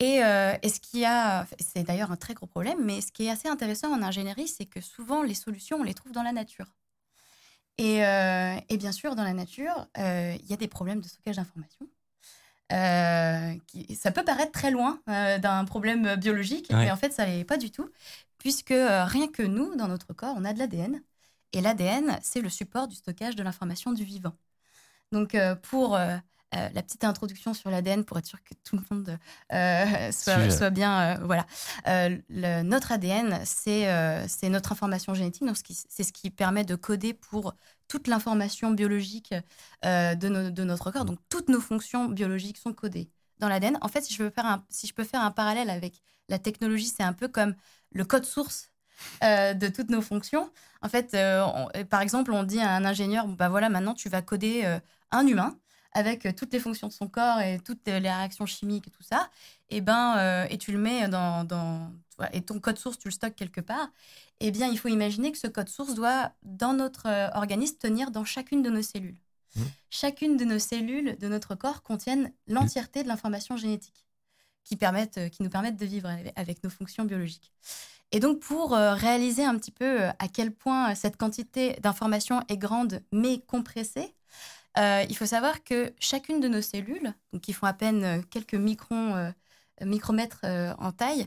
Et, 0.00 0.24
euh, 0.24 0.56
et 0.62 0.70
ce 0.70 0.80
qui 0.80 1.04
a, 1.04 1.46
c'est 1.58 1.82
d'ailleurs 1.84 2.10
un 2.10 2.16
très 2.16 2.32
gros 2.32 2.46
problème, 2.46 2.78
mais 2.82 3.02
ce 3.02 3.12
qui 3.12 3.26
est 3.26 3.30
assez 3.30 3.48
intéressant 3.48 3.92
en 3.92 4.02
ingénierie, 4.02 4.48
c'est 4.48 4.64
que 4.64 4.80
souvent 4.80 5.22
les 5.22 5.34
solutions, 5.34 5.76
on 5.78 5.82
les 5.82 5.92
trouve 5.94 6.12
dans 6.12 6.22
la 6.22 6.32
nature. 6.32 6.66
Et, 7.76 8.04
euh, 8.04 8.56
et 8.70 8.78
bien 8.78 8.92
sûr, 8.92 9.14
dans 9.14 9.24
la 9.24 9.34
nature, 9.34 9.86
euh, 9.98 10.34
il 10.40 10.46
y 10.46 10.54
a 10.54 10.56
des 10.56 10.68
problèmes 10.68 11.00
de 11.00 11.06
stockage 11.06 11.36
d'informations. 11.36 11.86
Ça 12.70 14.10
peut 14.12 14.24
paraître 14.24 14.52
très 14.52 14.70
loin 14.70 15.00
d'un 15.06 15.64
problème 15.64 16.16
biologique, 16.16 16.68
Ouais. 16.70 16.76
mais 16.84 16.90
en 16.90 16.96
fait, 16.96 17.12
ça 17.12 17.26
l'est 17.26 17.44
pas 17.44 17.58
du 17.58 17.70
tout, 17.70 17.90
puisque 18.38 18.72
rien 18.72 19.28
que 19.28 19.42
nous, 19.42 19.74
dans 19.76 19.88
notre 19.88 20.14
corps, 20.14 20.34
on 20.38 20.44
a 20.44 20.52
de 20.54 20.58
l'ADN. 20.58 21.02
Et 21.52 21.60
l'ADN, 21.60 22.18
c'est 22.22 22.40
le 22.40 22.48
support 22.48 22.86
du 22.88 22.94
stockage 22.94 23.36
de 23.36 23.42
l'information 23.42 23.92
du 23.92 24.04
vivant. 24.04 24.34
Donc, 25.12 25.36
pour 25.62 25.98
euh, 26.54 26.68
la 26.72 26.82
petite 26.82 27.04
introduction 27.04 27.54
sur 27.54 27.70
l'ADN, 27.70 28.04
pour 28.04 28.18
être 28.18 28.26
sûr 28.26 28.42
que 28.42 28.54
tout 28.64 28.76
le 28.76 28.82
monde 28.90 29.18
euh, 29.52 30.12
soit, 30.50 30.70
bien. 30.70 31.16
euh, 31.18 31.24
voilà. 31.24 31.46
Le- 31.86 32.62
notre 32.62 32.92
ADN, 32.92 33.40
c'est 33.44 34.48
notre 34.48 34.72
information 34.72 35.14
génétique. 35.14 35.44
Donc, 35.46 35.56
c'est 35.88 36.02
ce 36.04 36.12
qui 36.12 36.30
permet 36.30 36.64
de 36.64 36.74
coder 36.74 37.14
pour 37.14 37.54
toute 37.88 38.06
l'information 38.08 38.70
biologique 38.70 39.34
de, 39.84 40.28
no- 40.28 40.50
de 40.50 40.64
notre 40.64 40.90
corps. 40.90 41.04
Donc, 41.04 41.18
toutes 41.28 41.48
nos 41.48 41.60
fonctions 41.60 42.08
biologiques 42.08 42.58
sont 42.58 42.72
codées 42.72 43.10
dans 43.38 43.48
l'ADN. 43.48 43.78
En 43.80 43.88
fait, 43.88 44.02
si 44.02 44.14
je, 44.14 44.22
veux 44.22 44.30
faire 44.30 44.46
un, 44.46 44.64
si 44.68 44.86
je 44.86 44.94
peux 44.94 45.04
faire 45.04 45.22
un 45.22 45.30
parallèle 45.30 45.70
avec 45.70 46.00
la 46.28 46.38
technologie, 46.38 46.86
c'est 46.86 47.02
un 47.02 47.12
peu 47.12 47.28
comme 47.28 47.54
le 47.92 48.04
code 48.04 48.24
source 48.24 48.70
euh, 49.24 49.54
de 49.54 49.68
toutes 49.68 49.90
nos 49.90 50.02
fonctions. 50.02 50.50
En 50.82 50.88
fait, 50.88 51.14
euh, 51.14 51.44
on- 51.44 51.84
par 51.86 52.00
exemple, 52.02 52.32
on 52.32 52.42
dit 52.44 52.60
à 52.60 52.70
un 52.74 52.84
ingénieur, 52.84 53.26
bah 53.28 53.48
voilà, 53.48 53.68
maintenant 53.68 53.94
tu 53.94 54.08
vas 54.08 54.22
coder 54.22 54.62
euh, 54.64 54.78
un 55.10 55.26
humain 55.26 55.58
avec 55.92 56.26
euh, 56.26 56.32
toutes 56.36 56.52
les 56.52 56.60
fonctions 56.60 56.88
de 56.88 56.92
son 56.92 57.08
corps 57.08 57.40
et 57.40 57.58
toutes 57.60 57.86
les 57.86 57.98
réactions 57.98 58.46
chimiques 58.46 58.86
et 58.88 58.90
tout 58.90 59.02
ça, 59.02 59.30
et 59.68 59.80
ben 59.80 60.16
euh, 60.18 60.46
et 60.50 60.58
tu 60.58 60.72
le 60.72 60.78
mets 60.78 61.08
dans, 61.08 61.46
et 62.32 62.42
ton 62.42 62.60
code 62.60 62.78
source 62.78 62.98
tu 62.98 63.08
le 63.08 63.12
stockes 63.12 63.36
quelque 63.36 63.60
part. 63.60 63.88
Eh 64.40 64.50
bien, 64.50 64.68
il 64.68 64.78
faut 64.78 64.88
imaginer 64.88 65.32
que 65.32 65.38
ce 65.38 65.46
code 65.46 65.68
source 65.68 65.94
doit 65.94 66.32
dans 66.42 66.72
notre 66.72 67.06
euh, 67.06 67.28
organisme 67.34 67.76
tenir 67.76 68.10
dans 68.10 68.24
chacune 68.24 68.62
de 68.62 68.70
nos 68.70 68.82
cellules. 68.82 69.18
Mhm. 69.56 69.64
Chacune 69.90 70.36
de 70.36 70.44
nos 70.44 70.58
cellules 70.58 71.16
de 71.18 71.28
notre 71.28 71.54
corps 71.54 71.82
contiennent 71.82 72.32
l'entièreté 72.46 73.02
de 73.02 73.08
l'information 73.08 73.56
génétique 73.56 74.06
qui 74.64 74.76
permettent, 74.76 75.18
euh, 75.18 75.28
qui 75.28 75.42
nous 75.42 75.50
permettent 75.50 75.76
de 75.76 75.86
vivre 75.86 76.08
avec- 76.36 76.62
nos 76.62 76.70
fonctions 76.70 77.04
biologiques. 77.04 77.52
Et 78.12 78.20
donc, 78.20 78.40
pour 78.40 78.74
euh, 78.74 78.94
réaliser 78.94 79.44
un 79.44 79.56
petit 79.58 79.70
peu 79.70 80.02
euh, 80.02 80.10
à 80.18 80.28
quel 80.28 80.52
point 80.52 80.94
cette 80.94 81.16
quantité 81.16 81.76
d'informations 81.82 82.42
est 82.48 82.56
grande 82.56 83.02
mais 83.12 83.40
compressée, 83.40 84.14
euh, 84.78 85.04
il 85.08 85.16
faut 85.16 85.26
savoir 85.26 85.64
que 85.64 85.92
chacune 85.98 86.40
de 86.40 86.48
nos 86.48 86.62
cellules, 86.62 87.12
donc 87.32 87.42
qui 87.42 87.52
font 87.52 87.66
à 87.66 87.72
peine 87.72 88.04
euh, 88.04 88.22
quelques 88.30 88.54
microns, 88.54 89.14
euh, 89.16 89.30
micromètres 89.82 90.40
euh, 90.44 90.74
en 90.78 90.92
taille, 90.92 91.26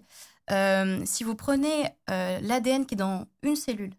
si 1.06 1.24
vous 1.24 1.36
prenez 1.36 1.90
l'ADN 2.07 2.86
qui 2.86 2.95
est 2.95 2.98
dans 2.98 3.26
une 3.41 3.56
cellule, 3.56 3.94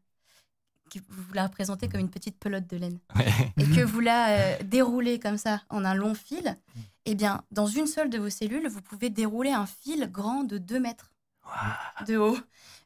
qui 0.90 1.00
vous 1.08 1.32
la 1.32 1.44
représentez 1.46 1.88
comme 1.88 2.00
une 2.00 2.10
petite 2.10 2.38
pelote 2.38 2.66
de 2.66 2.76
laine, 2.76 2.98
et 3.58 3.64
que 3.64 3.80
vous 3.80 4.00
la 4.00 4.62
déroulez 4.62 5.18
comme 5.18 5.38
ça 5.38 5.62
en 5.70 5.84
un 5.84 5.94
long 5.94 6.14
fil, 6.14 6.56
eh 7.06 7.14
bien, 7.14 7.42
dans 7.50 7.66
une 7.66 7.86
seule 7.86 8.10
de 8.10 8.18
vos 8.18 8.30
cellules, 8.30 8.68
vous 8.68 8.82
pouvez 8.82 9.10
dérouler 9.10 9.50
un 9.50 9.66
fil 9.66 10.10
grand 10.12 10.44
de 10.44 10.58
2 10.58 10.78
mètres 10.80 11.12
de 12.06 12.16
haut. 12.16 12.38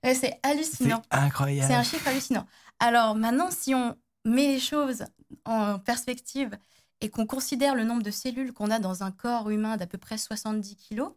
Ouais, 0.04 0.14
c'est 0.14 0.38
C'est 0.40 0.40
hallucinant. 0.42 1.02
incroyable. 1.10 1.68
C'est 1.68 1.74
un 1.74 1.82
chiffre 1.82 2.08
hallucinant. 2.08 2.46
Alors 2.78 3.14
maintenant, 3.14 3.50
si 3.50 3.74
on 3.74 3.96
met 4.24 4.46
les 4.46 4.60
choses 4.60 5.04
en 5.44 5.78
perspective 5.78 6.56
et 7.00 7.10
qu'on 7.10 7.26
considère 7.26 7.74
le 7.74 7.84
nombre 7.84 8.02
de 8.02 8.10
cellules 8.10 8.52
qu'on 8.52 8.70
a 8.70 8.78
dans 8.78 9.02
un 9.02 9.10
corps 9.10 9.50
humain 9.50 9.76
d'à 9.76 9.86
peu 9.86 9.98
près 9.98 10.18
70 10.18 10.76
kilos, 10.76 11.12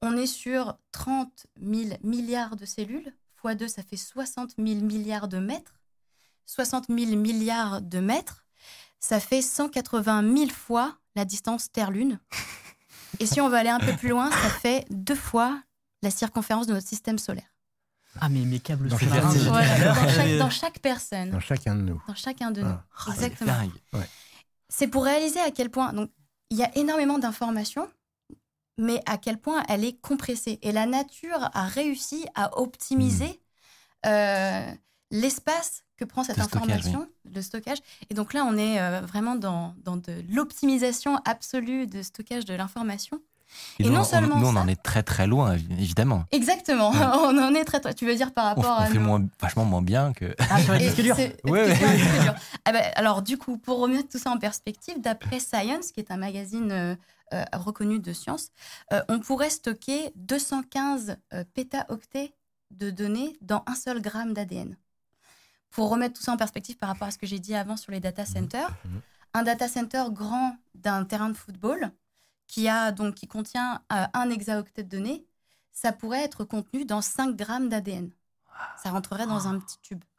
on 0.00 0.16
est 0.16 0.26
sur 0.26 0.78
30 0.92 1.46
000 1.60 1.98
milliards 2.02 2.56
de 2.56 2.64
cellules. 2.64 3.12
Fois 3.34 3.54
2, 3.54 3.68
ça 3.68 3.82
fait 3.82 3.96
60 3.96 4.54
000 4.58 4.80
milliards 4.80 5.28
de 5.28 5.38
mètres. 5.38 5.80
60 6.46 6.86
000 6.88 7.16
milliards 7.16 7.82
de 7.82 7.98
mètres, 8.00 8.44
ça 9.00 9.20
fait 9.20 9.42
180 9.42 10.36
000 10.36 10.50
fois 10.50 10.96
la 11.14 11.24
distance 11.24 11.70
Terre-Lune. 11.70 12.18
Et 13.20 13.26
si 13.26 13.40
on 13.40 13.48
veut 13.48 13.56
aller 13.56 13.68
un 13.68 13.80
peu 13.80 13.94
plus 13.96 14.08
loin, 14.08 14.30
ça 14.30 14.50
fait 14.50 14.86
deux 14.90 15.14
fois 15.14 15.60
la 16.02 16.10
circonférence 16.10 16.66
de 16.66 16.72
notre 16.72 16.86
système 16.86 17.18
solaire. 17.18 17.57
Ah, 18.20 18.28
mais 18.28 18.40
mes 18.40 18.60
câbles 18.60 18.88
Dans 18.88 18.98
chaque- 18.98 19.08
Voilà, 19.10 19.94
dans, 19.94 20.08
chaque, 20.08 20.38
dans 20.38 20.50
chaque 20.50 20.78
personne, 20.80 21.30
Dans 21.30 21.40
chacun 21.40 21.74
de 21.74 21.82
nous. 21.82 22.02
dans 22.06 22.14
chacun 22.14 22.50
de 22.50 22.62
Ah. 22.62 22.64
nous. 22.64 22.70
Ah, 22.74 23.02
c'est 23.06 23.10
Exactement. 23.26 23.52
C'est 24.68 24.88
pour 24.88 25.04
réaliser 25.04 25.40
à 25.40 25.50
quel 25.50 25.70
point. 25.70 25.92
Donc, 25.92 26.10
il 26.50 26.58
y 26.58 26.62
a 26.62 26.76
énormément 26.76 27.18
d'informations, 27.18 27.88
mais 28.76 29.02
à 29.06 29.18
quel 29.18 29.38
point 29.38 29.62
elle 29.68 29.84
est 29.84 29.98
compressée. 30.00 30.58
Et 30.62 30.72
la 30.72 30.86
nature 30.86 31.50
a 31.52 31.66
réussi 31.66 32.26
à 32.34 32.58
optimiser 32.58 33.40
euh, 34.06 34.70
l'espace 35.10 35.84
que 35.96 36.04
prend 36.04 36.22
cette 36.22 36.36
Le 36.36 36.44
stockage, 36.44 36.62
information, 36.70 37.08
le 37.34 37.42
stockage. 37.42 37.78
Et 38.10 38.14
donc 38.14 38.32
là, 38.34 38.44
on 38.44 38.56
est 38.56 38.80
euh, 38.80 39.00
vraiment 39.00 39.34
dans, 39.34 39.74
dans 39.82 39.96
de 39.96 40.22
l'optimisation 40.30 41.16
absolue 41.24 41.86
de 41.86 42.02
stockage 42.02 42.44
de 42.44 42.54
l'information. 42.54 43.20
Et 43.78 43.84
nous, 43.84 43.90
non 43.92 44.00
on- 44.00 44.04
seulement 44.04 44.36
nous, 44.36 44.46
on 44.46 44.56
en 44.56 44.68
est 44.68 44.82
très 44.82 45.02
très 45.02 45.26
loin, 45.26 45.54
évidemment. 45.78 46.24
Exactement. 46.32 46.90
Ouais. 46.90 46.98
on 47.14 47.38
en 47.38 47.54
est 47.54 47.64
très, 47.64 47.80
très. 47.80 47.94
Tu 47.94 48.06
veux 48.06 48.14
dire 48.14 48.32
par 48.32 48.44
On, 48.44 48.48
rapport 48.60 48.76
on 48.78 48.82
à 48.82 48.86
fait 48.86 48.94
nos- 48.98 49.00
moins, 49.00 49.26
vachement 49.40 49.64
moins 49.64 49.82
bien 49.82 50.12
que. 50.12 50.34
Ah, 50.50 50.60
sur 50.62 50.72
les 50.74 50.84
Et 50.84 50.88
disques 50.88 51.02
durs. 51.02 51.16
c'est- 51.16 51.40
Ouais, 51.44 51.74
c'est 51.74 51.84
ouais. 51.86 52.22
dur. 52.24 52.34
Ah 52.64 52.72
bah, 52.72 52.80
alors, 52.96 53.22
du 53.22 53.38
coup, 53.38 53.56
pour 53.58 53.78
remettre 53.78 54.08
tout 54.10 54.18
ça 54.18 54.30
en 54.30 54.38
perspective, 54.38 55.00
d'après 55.00 55.40
Science, 55.40 55.92
qui 55.92 56.00
est 56.00 56.10
un 56.10 56.16
magazine 56.18 56.70
euh, 56.72 56.94
euh, 57.32 57.44
reconnu 57.54 57.98
de 58.00 58.12
science, 58.12 58.48
euh, 58.92 59.02
on 59.08 59.18
pourrait 59.20 59.50
stocker 59.50 60.12
215 60.16 61.16
euh, 61.32 61.44
pétaoctets 61.54 62.34
de 62.70 62.90
données 62.90 63.36
dans 63.40 63.62
un 63.66 63.74
seul 63.74 64.02
gramme 64.02 64.34
d'ADN. 64.34 64.76
Pour 65.70 65.88
remettre 65.90 66.14
tout 66.18 66.22
ça 66.22 66.32
en 66.32 66.36
perspective 66.36 66.76
par 66.76 66.88
rapport 66.90 67.08
à 67.08 67.10
ce 67.10 67.18
que 67.18 67.26
j'ai 67.26 67.38
dit 67.38 67.54
avant 67.54 67.76
sur 67.76 67.92
les 67.92 68.00
data 68.00 68.24
centers, 68.26 68.70
Mhm. 68.84 69.00
un 69.34 69.42
data 69.42 69.68
center 69.68 70.04
grand 70.10 70.56
d'un 70.74 71.04
terrain 71.04 71.28
de 71.28 71.36
football 71.36 71.90
qui 72.48 72.68
a 72.68 72.90
donc 72.92 73.14
qui 73.14 73.28
contient 73.28 73.82
euh, 73.92 74.04
un 74.14 74.30
hexaoctet 74.30 74.82
de 74.82 74.88
données, 74.88 75.24
ça 75.72 75.92
pourrait 75.92 76.24
être 76.24 76.42
contenu 76.44 76.84
dans 76.84 77.00
5 77.02 77.36
grammes 77.36 77.68
d'ADN. 77.68 78.10
Ça 78.82 78.90
rentrerait 78.90 79.26
dans 79.26 79.46
un 79.46 79.60
petit 79.60 79.78
tube. 79.82 80.02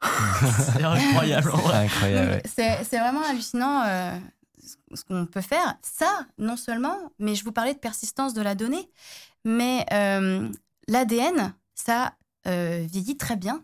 C'est 1.52 1.62
incroyable. 1.84 2.42
C'est 2.46 2.84
c'est 2.84 2.98
vraiment 2.98 3.22
hallucinant 3.28 3.82
euh, 3.84 4.18
ce- 4.58 4.96
ce 4.96 5.04
qu'on 5.04 5.26
peut 5.26 5.42
faire. 5.42 5.74
Ça, 5.82 6.26
non 6.38 6.56
seulement, 6.56 6.96
mais 7.18 7.34
je 7.34 7.44
vous 7.44 7.52
parlais 7.52 7.74
de 7.74 7.78
persistance 7.78 8.32
de 8.32 8.40
la 8.40 8.54
donnée, 8.54 8.90
mais 9.44 9.84
euh, 9.92 10.48
l'ADN, 10.88 11.52
ça 11.74 12.14
euh, 12.46 12.86
vieillit 12.90 13.18
très 13.18 13.36
bien, 13.36 13.62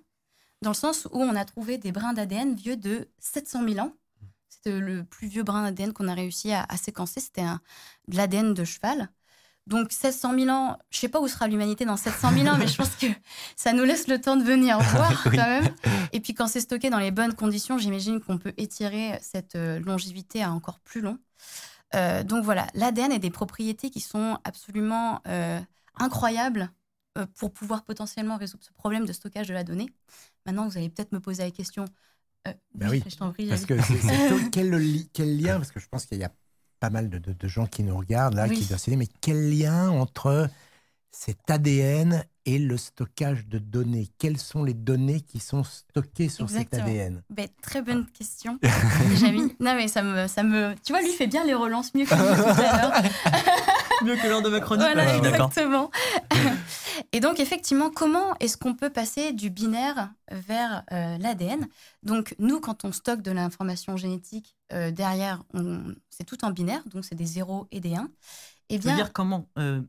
dans 0.61 0.71
le 0.71 0.75
sens 0.77 1.07
où 1.13 1.23
on 1.23 1.37
a 1.37 1.45
trouvé 1.47 1.79
des 1.79 1.93
brins 1.93 2.13
d'ADN 2.13 2.55
vieux 2.55 2.77
de 2.77 3.09
700 3.19 3.67
000 3.67 3.79
ans. 3.87 3.93
C'était 4.67 4.81
le 4.81 5.05
plus 5.05 5.29
vieux 5.29 5.45
brin 5.45 5.63
d'ADN 5.63 5.93
qu'on 5.93 6.09
a 6.09 6.15
réussi 6.15 6.53
à, 6.53 6.65
à 6.69 6.77
séquencer, 6.77 7.21
c'était 7.21 7.45
de 8.09 8.17
l'ADN 8.17 8.53
de 8.53 8.65
cheval. 8.65 9.11
Donc 9.67 9.93
700 9.93 10.35
000 10.39 10.49
ans, 10.51 10.79
je 10.91 10.99
sais 10.99 11.09
pas 11.09 11.21
où 11.21 11.27
sera 11.29 11.49
l'humanité 11.49 11.85
dans 11.85 11.97
700 11.97 12.33
000 12.33 12.47
ans, 12.49 12.57
mais 12.59 12.69
je 12.69 12.77
pense 12.77 12.95
que 12.97 13.07
ça 13.57 13.73
nous 13.73 13.85
laisse 13.85 14.07
le 14.09 14.21
temps 14.21 14.37
de 14.37 14.45
venir 14.45 14.79
voir 14.93 15.11
Oui. 15.27 15.37
quand 15.37 15.47
même. 15.47 15.75
Et 16.13 16.21
puis 16.21 16.35
quand 16.35 16.47
c'est 16.47 16.61
stocké 16.61 16.91
dans 16.91 16.99
les 16.99 17.11
bonnes 17.11 17.35
conditions, 17.35 17.79
j'imagine 17.79 18.21
qu'on 18.21 18.39
peut 18.39 18.55
étirer 18.57 19.19
cette 19.23 19.57
euh, 19.57 19.81
longévité 19.81 20.43
à 20.43 20.53
encore 20.53 20.81
plus 20.81 21.01
long. 21.01 21.19
Euh, 21.95 22.23
donc 22.25 22.45
voilà, 22.45 22.67
l'ADN 22.75 23.13
a 23.13 23.19
des 23.19 23.31
propriétés 23.31 23.91
qui 23.91 24.01
sont 24.01 24.39
absolument 24.45 25.21
euh, 25.29 25.61
incroyables 25.97 26.71
euh, 27.19 27.27
pour 27.37 27.53
pouvoir 27.53 27.85
potentiellement 27.85 28.37
résoudre 28.37 28.65
ce 28.65 28.73
problème 28.73 29.05
de 29.07 29.13
stockage 29.13 29.49
de 29.49 29.55
la 29.55 29.65
donnée. 29.65 29.89
Maintenant, 30.45 30.69
vous 30.69 30.77
allez 30.77 30.91
peut-être 30.91 31.13
me 31.13 31.21
poser 31.21 31.43
la 31.45 31.51
question. 31.51 31.85
Euh, 32.47 32.53
Ben 32.75 32.89
oui, 32.91 33.03
je 33.09 33.17
t'en 33.17 33.33
prie. 33.33 33.49
Parce 33.49 33.65
que 33.67 33.81
c'est- 33.83 33.97
c'est 34.01 34.29
tout- 34.29 34.51
quel, 34.51 34.71
li- 34.75 35.09
quel 35.13 35.41
lien, 35.41 35.57
parce 35.57 35.71
que 35.73 35.81
je 35.81 35.87
pense 35.89 36.07
qu'il 36.07 36.19
y 36.19 36.25
a 36.25 36.31
pas 36.81 36.91
mal 36.91 37.09
de, 37.11 37.19
de- 37.19 37.33
de 37.33 37.49
gens 37.49 37.67
qui 37.67 37.83
nous 37.83 37.97
regardent 37.97 38.35
là, 38.35 38.47
Oui. 38.49 38.59
qui 38.59 38.67
doivent 38.67 38.79
se 38.81 38.91
dire, 38.91 38.99
mais 38.99 39.09
quel 39.21 39.51
lien 39.59 39.89
entre 39.91 40.49
cet 41.11 41.51
ADN 41.51 42.25
et 42.45 42.59
le 42.59 42.77
stockage 42.77 43.47
de 43.47 43.59
données? 43.59 44.09
Quelles 44.19 44.37
sont 44.39 44.63
les 44.65 44.75
données 44.75 45.23
qui 45.23 45.41
sont 45.41 45.65
stockées 45.65 46.29
sur 46.29 46.45
Exactement. 46.45 46.83
cet 46.85 46.91
ADN 46.93 47.23
Ben, 47.31 47.49
très 47.63 47.81
bonne 47.83 48.07
question. 48.07 48.59
Non, 49.61 49.75
mais 49.75 49.89
ça 49.89 50.03
me, 50.03 50.27
ça 50.29 50.43
me. 50.43 50.75
Tu 50.85 50.93
vois, 50.93 51.01
lui 51.01 51.13
fait 51.13 51.27
bien 51.27 51.45
les 51.45 51.55
relances 51.55 51.95
mieux 51.95 52.05
que 52.05 52.15
moi 52.15 52.37
tout 52.55 52.61
à 52.61 52.83
l'heure. 52.83 53.03
Mieux 54.05 54.17
que 54.17 54.27
lors 54.29 54.43
de 54.43 54.51
ma 54.51 54.61
chronique. 54.61 54.85
Voilà, 54.85 55.19
d'accord. 55.21 55.47
exactement. 55.49 55.91
Et 57.13 57.21
donc, 57.21 57.41
effectivement, 57.41 57.91
comment 57.91 58.35
est-ce 58.41 58.57
qu'on 58.57 58.75
peut 58.75 58.91
passer 58.91 59.33
du 59.33 59.51
binaire 59.51 60.11
vers 60.31 60.83
euh, 60.93 61.19
l'ADN? 61.19 61.67
Donc, 62.03 62.35
nous, 62.39 62.61
quand 62.61 62.85
on 62.85 62.93
stocke 62.93 63.23
de 63.23 63.31
l'information 63.31 63.97
génétique, 63.97 64.57
euh, 64.73 64.91
derrière, 64.91 65.43
on- 65.55 65.95
c'est 66.11 66.25
tout 66.25 66.45
en 66.45 66.51
binaire, 66.51 66.83
donc 66.93 67.05
c'est 67.05 67.15
des 67.15 67.27
0 67.27 67.67
et 67.71 67.81
des 67.81 67.95
1. 67.95 68.09
Eh 68.69 68.75
Tu 68.79 68.83
veux 68.83 68.89
bien, 68.91 68.97
dire 68.97 69.13
comment 69.13 69.47
euh, 69.59 69.81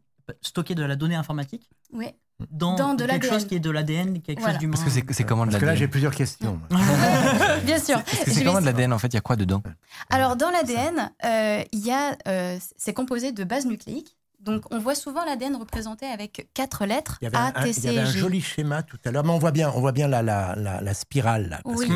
stocker 0.41 0.75
de 0.75 0.83
la 0.83 0.95
donnée 0.95 1.15
informatique? 1.15 1.69
Ouais. 1.93 2.15
dans, 2.51 2.75
Dans 2.75 2.93
de 2.93 2.99
quelque 3.05 3.23
l'ADN. 3.23 3.31
chose 3.31 3.47
qui 3.47 3.55
est 3.55 3.59
de 3.59 3.69
l'ADN, 3.71 4.21
quelque 4.21 4.39
Voilà. 4.39 4.53
chose 4.53 4.59
d'humain 4.59 4.73
Parce 4.77 4.83
que 5.01 5.13
c'est 5.13 5.23
comment 5.23 5.45
de 5.47 5.51
Parce 5.51 5.59
que 5.61 5.65
là, 5.65 5.73
j'ai 5.73 5.85
l'ADN 5.85 5.89
plusieurs 5.91 6.13
questions. 6.13 6.59
bien 7.65 7.79
sûr. 7.79 7.99
C'est 8.25 8.43
comment 8.43 8.59
de 8.61 8.65
l'ADN 8.65 8.93
en 8.93 8.99
fait? 8.99 9.07
Il 9.07 9.13
y 9.15 9.17
a 9.17 9.21
quoi 9.21 9.35
dedans? 9.35 9.63
Alors, 10.09 10.35
dans 10.35 10.51
l'ADN, 10.51 11.11
euh, 11.25 11.63
il 11.71 11.79
y 11.79 11.91
a, 11.91 12.15
euh, 12.27 12.57
c'est 12.77 12.93
composé 12.93 13.31
de 13.31 13.43
bases 13.43 13.65
nucléiques. 13.65 14.16
Donc, 14.39 14.65
on 14.71 14.79
voit 14.79 14.95
souvent 14.95 15.25
l'ADN 15.25 15.55
représenté 15.55 16.05
avec 16.05 16.49
quatre 16.53 16.85
lettres 16.85 17.17
Il 17.21 17.25
y 17.25 17.27
avait, 17.27 17.37
un, 17.37 17.51
A, 17.55 17.63
T, 17.63 17.69
il 17.69 17.77
y 17.77 17.81
C 17.81 17.89
avait 17.89 17.99
un 18.01 18.05
G. 18.05 18.19
joli 18.19 18.41
schéma 18.41 18.83
tout 18.83 18.97
à 19.05 19.11
l'heure, 19.11 19.23
mais 19.23 19.31
on 19.31 19.39
voit 19.39 19.51
bien, 19.51 19.71
on 19.75 19.79
voit 19.79 19.91
bien 19.91 20.07
la, 20.07 20.21
la, 20.21 20.55
la, 20.55 20.81
la 20.81 20.93
spirale 20.93 21.49
là, 21.49 21.61
parce 21.63 21.79
Oui. 21.79 21.87
que, 21.87 21.93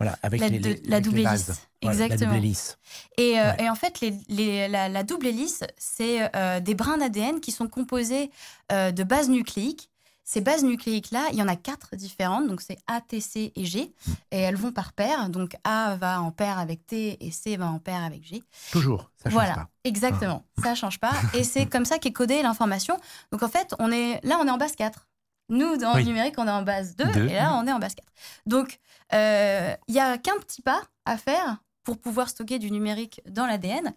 voilà, 0.00 0.18
avec 0.22 0.40
La 0.40 0.48
les, 0.48 0.58
les- 0.58 0.82
la 0.88 0.96
avec 0.96 1.04
double 1.04 1.18
hélice. 1.20 1.46
Voilà, 1.82 1.94
Exactement. 1.96 2.30
La 2.30 2.34
double 2.34 2.44
hélice. 2.46 2.78
Et, 3.16 3.38
euh, 3.38 3.52
Ouais. 3.52 3.64
et 3.64 3.70
en 3.70 3.74
fait, 3.76 4.00
les, 4.00 4.68
la 4.88 5.02
double 5.04 5.26
hélice, 5.28 5.62
c'est 5.78 6.34
euh, 6.34 6.60
des 6.60 6.74
brins 6.74 6.98
d'ADN 6.98 7.40
qui 7.40 7.52
sont 7.52 7.68
composés 7.68 8.30
euh, 8.72 8.90
de 8.90 9.04
bases 9.04 9.28
nucléiques. 9.28 9.90
Ces 10.26 10.40
bases 10.40 10.64
nucléiques-là, 10.64 11.26
il 11.32 11.38
y 11.38 11.42
en 11.42 11.48
a 11.48 11.54
quatre 11.56 11.96
différentes, 11.96 12.46
donc 12.48 12.62
c'est 12.62 12.78
A, 12.86 13.00
T, 13.02 13.20
C 13.20 13.52
et 13.54 13.64
G, 13.66 13.92
et 14.30 14.38
elles 14.38 14.56
vont 14.56 14.72
par 14.72 14.94
paire. 14.94 15.28
Donc 15.28 15.54
A 15.64 15.96
va 15.96 16.20
en 16.22 16.30
paire 16.30 16.58
avec 16.58 16.86
T 16.86 17.24
et 17.24 17.30
C 17.30 17.56
va 17.58 17.66
en 17.66 17.78
paire 17.78 18.02
avec 18.02 18.24
G. 18.26 18.42
Toujours, 18.72 19.10
ça 19.16 19.24
change 19.24 19.32
voilà, 19.34 19.54
pas. 19.54 19.68
exactement, 19.84 20.44
ça 20.62 20.74
change 20.74 20.98
pas. 20.98 21.12
Et 21.34 21.44
c'est 21.44 21.66
comme 21.66 21.84
ça 21.84 21.98
qu'est 21.98 22.12
codée 22.12 22.42
l'information. 22.42 22.98
Donc 23.32 23.42
en 23.42 23.48
fait, 23.48 23.74
on 23.78 23.92
est 23.92 24.18
là, 24.24 24.38
on 24.40 24.46
est 24.46 24.50
en 24.50 24.56
base 24.56 24.74
4. 24.76 25.06
Nous, 25.50 25.76
dans 25.76 25.92
Oui. 25.94 26.00
le 26.00 26.06
numérique, 26.08 26.36
on 26.38 26.46
est 26.48 26.50
en 26.50 26.62
base 26.62 26.96
2, 26.96 27.04
Deux. 27.04 27.28
et 27.28 27.34
là, 27.34 27.54
on 27.56 27.66
est 27.66 27.72
en 27.72 27.78
base 27.78 27.94
4. 27.94 28.08
Donc, 28.46 28.78
euh, 29.12 29.74
il 29.88 29.94
y 29.94 30.00
a 30.00 30.16
qu'un 30.16 30.36
petit 30.38 30.62
pas 30.62 30.80
à 31.04 31.18
faire 31.18 31.58
pour 31.82 31.98
pouvoir 31.98 32.30
stocker 32.30 32.58
du 32.58 32.70
numérique 32.70 33.20
dans 33.28 33.44
l'ADN, 33.44 33.92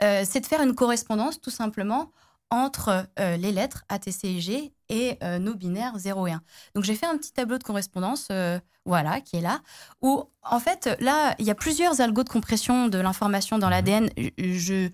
euh, 0.00 0.22
c'est 0.24 0.38
de 0.38 0.46
faire 0.46 0.62
une 0.62 0.76
correspondance 0.76 1.40
tout 1.40 1.50
simplement 1.50 2.12
entre 2.52 3.06
euh, 3.18 3.36
les 3.38 3.50
lettres 3.50 3.82
A, 3.88 3.98
T, 3.98 4.12
C 4.12 4.28
et 4.28 4.40
G 4.40 4.72
et 4.90 5.16
euh, 5.22 5.38
nos 5.38 5.54
binaires 5.54 5.94
0 5.96 6.26
et 6.26 6.32
1. 6.32 6.42
Donc 6.74 6.84
j'ai 6.84 6.94
fait 6.94 7.06
un 7.06 7.16
petit 7.16 7.32
tableau 7.32 7.56
de 7.56 7.64
correspondance, 7.64 8.28
euh, 8.30 8.60
voilà, 8.84 9.20
qui 9.22 9.36
est 9.36 9.40
là, 9.40 9.60
où 10.02 10.24
en 10.42 10.60
fait, 10.60 10.94
là, 11.00 11.34
il 11.38 11.46
y 11.46 11.50
a 11.50 11.54
plusieurs 11.54 12.00
algos 12.02 12.24
de 12.24 12.28
compression 12.28 12.88
de 12.88 12.98
l'information 12.98 13.58
dans 13.58 13.70
l'ADN. 13.70 14.10
Je, 14.38 14.88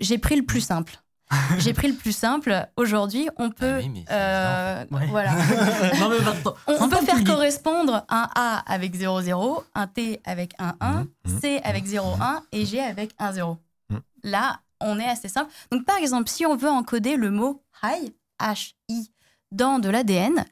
j'ai 0.00 0.18
pris 0.18 0.36
le 0.36 0.44
plus 0.44 0.60
simple. 0.60 1.00
j'ai 1.58 1.72
pris 1.72 1.88
le 1.88 1.94
plus 1.94 2.12
simple. 2.12 2.68
Aujourd'hui, 2.76 3.30
on 3.38 3.48
peut, 3.50 3.76
Ah 3.76 3.78
oui, 3.78 3.88
mais 3.88 4.04
c'est 4.06 4.12
euh, 4.14 4.84
Ouais. 4.90 5.06
voilà, 5.06 5.32
non, 6.00 6.10
mais 6.10 6.16
attends, 6.28 6.54
on, 6.66 6.88
peut 6.90 6.98
faire 7.04 7.24
correspondre 7.24 8.04
un 8.10 8.28
A 8.34 8.62
avec 8.70 8.94
0, 8.94 9.22
0, 9.22 9.64
un 9.74 9.86
T 9.86 10.20
avec 10.26 10.52
un 10.58 10.74
1, 10.80 11.06
Mhm. 11.26 11.40
C 11.40 11.60
avec 11.64 11.86
0, 11.86 12.06
1 12.20 12.42
et 12.52 12.66
G 12.66 12.78
avec 12.78 13.12
un 13.18 13.32
0. 13.32 13.56
Mhm. 13.88 14.00
Là, 14.24 14.60
on 14.84 14.98
est 14.98 15.08
assez 15.08 15.28
simple. 15.28 15.50
Donc, 15.70 15.84
par 15.84 15.96
exemple, 15.96 16.28
si 16.28 16.46
on 16.46 16.56
veut 16.56 16.68
encoder 16.70 17.16
le 17.16 17.30
mot 17.30 17.62
high, 17.82 18.12
H-I, 18.40 19.10
dans 19.52 19.78
de 19.78 19.88
l'ADN, 19.88 20.44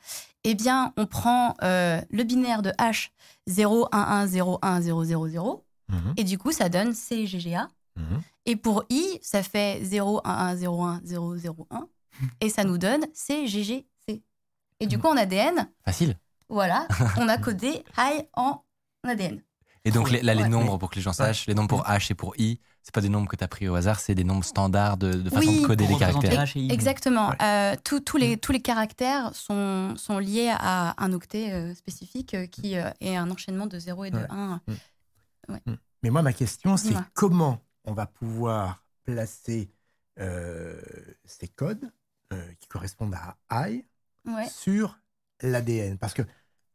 eh 0.44 0.54
bien, 0.54 0.92
on 0.96 1.06
prend 1.06 1.54
euh, 1.62 2.00
le 2.10 2.22
binaire 2.24 2.62
de 2.62 2.70
H 2.72 3.10
0, 3.46 3.88
1, 3.92 3.98
1, 3.98 4.26
0, 4.26 4.58
1, 4.62 4.80
0, 4.80 5.04
0, 5.04 5.28
0, 5.28 5.64
Mhm, 5.88 6.14
et 6.16 6.24
du 6.24 6.38
coup, 6.38 6.52
ça 6.52 6.68
donne 6.68 6.94
CGGA. 6.94 7.68
mhm. 7.96 8.22
Et 8.46 8.56
pour 8.56 8.84
I, 8.88 9.18
ça 9.20 9.42
fait 9.42 9.80
0, 9.84 10.20
1, 10.24 10.30
1, 10.30 10.56
0, 10.56 10.82
1, 10.84 11.00
0, 11.04 11.36
0, 11.36 11.66
1, 11.70 11.86
et 12.40 12.48
ça 12.48 12.64
nous 12.64 12.78
donne 12.78 13.04
CGGC. 13.12 13.84
Et 14.80 14.86
du 14.86 14.98
coup, 14.98 15.08
en 15.08 15.16
ADN, 15.16 15.68
Facile. 15.84 16.16
voilà, 16.48 16.86
on 17.18 17.28
a 17.28 17.36
codé 17.38 17.84
high 17.98 18.26
en 18.34 18.62
ADN. 19.04 19.42
Et 19.84 19.90
donc 19.90 20.10
les- 20.10 20.22
là, 20.22 20.34
les 20.34 20.42
Ouais. 20.44 20.48
nombres, 20.48 20.78
pour 20.78 20.90
que 20.90 20.94
les 20.96 21.02
gens 21.02 21.12
sachent, 21.12 21.46
les 21.46 21.54
nombres 21.54 21.68
pour 21.68 21.82
H 21.84 22.12
et 22.12 22.14
pour 22.14 22.34
I, 22.38 22.60
c'est 22.84 22.94
pas 22.94 23.00
des 23.00 23.08
nombres 23.08 23.28
que 23.28 23.34
tu 23.36 23.42
as 23.42 23.48
pris 23.48 23.68
au 23.68 23.74
hasard, 23.74 23.98
c'est 23.98 24.14
des 24.14 24.22
nombres 24.24 24.44
standards 24.44 24.96
de, 24.96 25.12
de 25.12 25.28
façon 25.30 25.48
Oui, 25.48 25.60
de 25.62 25.66
coder 25.66 25.86
les 25.88 25.96
caractères. 25.98 26.44
H 26.44 26.58
et 26.58 26.62
I. 26.62 26.72
Exactement. 26.72 27.30
Ouais. 27.30 27.36
Euh, 27.42 27.76
les, 28.18 28.36
tous 28.36 28.52
les 28.52 28.60
caractères 28.62 29.34
sont, 29.34 29.94
sont 29.96 30.18
liés 30.18 30.52
à 30.56 30.94
un 31.02 31.12
octet 31.12 31.52
euh, 31.52 31.74
spécifique 31.74 32.34
euh, 32.34 32.46
qui 32.46 32.76
euh, 32.76 32.90
est 33.00 33.16
un 33.16 33.28
enchaînement 33.30 33.66
de 33.66 33.78
0 33.78 34.04
et 34.04 34.10
de 34.10 34.18
Ouais. 34.18 34.26
1. 34.30 34.60
Mais 36.02 36.10
moi, 36.10 36.22
ma 36.22 36.32
question, 36.32 36.76
c'est 36.76 36.94
comment 37.14 37.58
on 37.84 37.92
va 37.92 38.06
pouvoir 38.06 38.84
placer 39.04 39.70
euh, 40.20 40.80
ces 41.24 41.48
codes 41.48 41.90
euh, 42.32 42.52
qui 42.60 42.68
correspondent 42.68 43.16
à 43.48 43.68
I 43.70 43.84
Ouais. 44.26 44.46
sur 44.48 44.98
l'ADN 45.40 45.98
Parce 45.98 46.14
que 46.14 46.22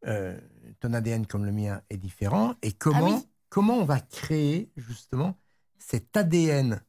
euh, 0.05 0.37
ton 0.79 0.93
ADN 0.93 1.25
comme 1.25 1.45
le 1.45 1.51
mien 1.51 1.81
est 1.89 1.97
différent. 1.97 2.53
Et 2.61 2.71
comment, 2.71 2.97
Ah 2.99 3.15
oui. 3.17 3.27
comment 3.49 3.77
on 3.77 3.85
va 3.85 3.99
créer 3.99 4.71
justement 4.77 5.37
cet 5.77 6.15
ADN 6.15 6.81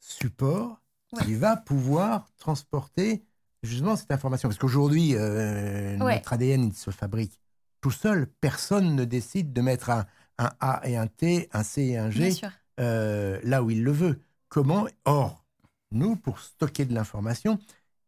support 0.00 0.80
qui 1.22 1.34
va 1.34 1.56
pouvoir 1.56 2.28
transporter 2.38 3.24
justement 3.62 3.96
cette 3.96 4.10
information? 4.10 4.48
Parce 4.48 4.58
qu'aujourd'hui, 4.58 5.14
euh, 5.14 5.98
Ouais. 5.98 6.16
notre 6.16 6.32
ADN, 6.32 6.64
il 6.64 6.74
se 6.74 6.90
fabrique 6.90 7.40
tout 7.80 7.90
seul. 7.90 8.26
Personne 8.40 8.94
ne 8.96 9.04
décide 9.04 9.52
de 9.52 9.60
mettre 9.60 9.90
un, 9.90 10.06
un 10.38 10.50
A 10.60 10.80
et 10.88 10.96
un 10.96 11.06
T, 11.06 11.48
un 11.52 11.62
C 11.62 11.82
et 11.82 11.98
un 11.98 12.10
G 12.10 12.32
euh, 12.80 13.38
là 13.44 13.62
où 13.62 13.70
il 13.70 13.84
le 13.84 13.92
veut. 13.92 14.20
Comment? 14.48 14.86
Or, 15.04 15.44
nous, 15.90 16.16
pour 16.16 16.40
stocker 16.40 16.84
de 16.86 16.94
l'information, 16.94 17.58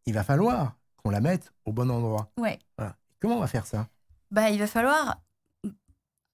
il 0.07 0.15
va 0.15 0.25
falloir 0.25 0.77
qu'on 0.97 1.11
la 1.11 1.21
mette 1.21 1.53
au 1.65 1.73
bon 1.73 1.91
endroit. 1.91 2.33
Ouais. 2.39 2.59
Voilà. 2.79 2.97
Comment 3.21 3.37
on 3.37 3.41
va 3.41 3.47
faire 3.47 3.67
ça? 3.67 3.89
Bah, 4.31 4.51
il 4.51 4.59
va 4.59 4.67
falloir, 4.67 5.21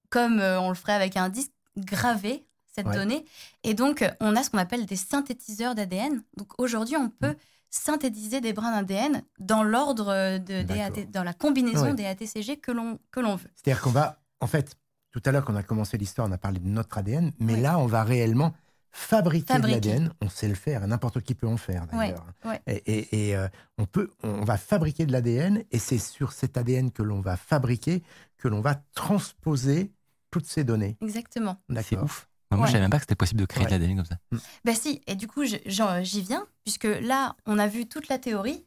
comme 0.09 0.39
euh, 0.39 0.59
on 0.59 0.69
le 0.69 0.75
ferait 0.75 0.93
avec 0.93 1.17
un 1.17 1.29
disque, 1.29 1.51
graver 1.77 2.45
cette 2.75 2.87
Ouais. 2.87 2.95
donnée. 2.95 3.25
Et 3.63 3.73
donc, 3.73 4.01
euh, 4.01 4.09
on 4.19 4.35
a 4.35 4.43
ce 4.43 4.49
qu'on 4.49 4.57
appelle 4.57 4.85
des 4.85 4.95
synthétiseurs 4.95 5.75
d'ADN. 5.75 6.23
Donc, 6.37 6.51
aujourd'hui, 6.59 6.95
on 6.97 7.05
Mmh. 7.05 7.11
peut 7.19 7.35
synthétiser 7.69 8.41
des 8.41 8.53
brins 8.53 8.71
d'ADN 8.71 9.23
dans 9.39 9.63
l'ordre 9.63 10.09
euh, 10.09 10.37
de, 10.39 10.63
dans 11.11 11.23
la 11.23 11.33
combinaison 11.33 11.85
Ouais. 11.87 11.93
des 11.93 12.05
ATCG 12.05 12.57
que 12.57 12.71
l'on 12.71 12.99
que 13.11 13.19
l'on 13.19 13.35
veut. 13.35 13.49
C'est-à-dire 13.55 13.81
qu'on 13.81 13.91
va, 13.91 14.21
en 14.39 14.47
fait, 14.47 14.75
tout 15.11 15.21
à 15.25 15.31
l'heure, 15.31 15.45
quand 15.45 15.53
on 15.53 15.57
a 15.57 15.63
commencé 15.63 15.97
l'histoire, 15.97 16.27
on 16.27 16.31
a 16.31 16.37
parlé 16.37 16.59
de 16.59 16.67
notre 16.67 16.97
ADN, 16.97 17.31
mais 17.39 17.53
Ouais. 17.53 17.61
là, 17.61 17.77
on 17.79 17.85
va 17.85 18.03
réellement 18.03 18.53
fabriquer, 18.95 19.53
Fabriquer. 19.53 19.79
de 19.79 19.87
l'ADN. 19.89 20.13
On 20.21 20.29
sait 20.29 20.47
le 20.47 20.53
faire, 20.55 20.83
et 20.83 20.87
n'importe 20.87 21.19
qui 21.21 21.33
peut 21.35 21.47
en 21.47 21.57
faire 21.57 21.87
d'ailleurs. 21.87 22.25
ouais. 22.45 22.61
Et, 22.67 22.75
et- 22.85 23.29
et, 23.29 23.35
euh, 23.35 23.47
on, 23.77 23.85
peut, 23.85 24.11
on 24.23 24.43
va 24.45 24.57
fabriquer 24.57 25.05
de 25.05 25.11
l'ADN, 25.11 25.63
et 25.71 25.79
c'est 25.79 25.97
sur 25.97 26.31
cet 26.31 26.57
ADN 26.57 26.91
que 26.91 27.01
l'on 27.03 27.19
va 27.19 27.35
fabriquer 27.35 28.03
que 28.37 28.47
l'on 28.47 28.61
va 28.61 28.75
transposer 28.95 29.91
toutes 30.31 30.45
ces 30.45 30.63
données. 30.63 30.95
Exactement. 31.01 31.57
C'est 31.83 31.97
ouf. 31.97 32.27
Moi, 32.51 32.61
Ouais. 32.61 32.67
je 32.67 32.71
savais 32.73 32.81
même 32.83 32.91
pas 32.91 32.97
que 32.97 33.03
c'était 33.03 33.15
possible 33.15 33.39
de 33.41 33.45
créer 33.47 33.63
Ouais. 33.65 33.71
de 33.71 33.75
l'ADN 33.83 33.95
comme 33.97 34.05
ça. 34.05 34.17
Bah 34.63 34.75
si, 34.75 35.01
et 35.07 35.15
du 35.15 35.27
coup, 35.27 35.43
j'y 35.43 36.21
viens, 36.21 36.45
puisque 36.63 36.83
là, 36.83 37.35
on 37.47 37.57
a 37.57 37.67
vu 37.67 37.87
toute 37.87 38.07
la 38.09 38.19
théorie, 38.19 38.63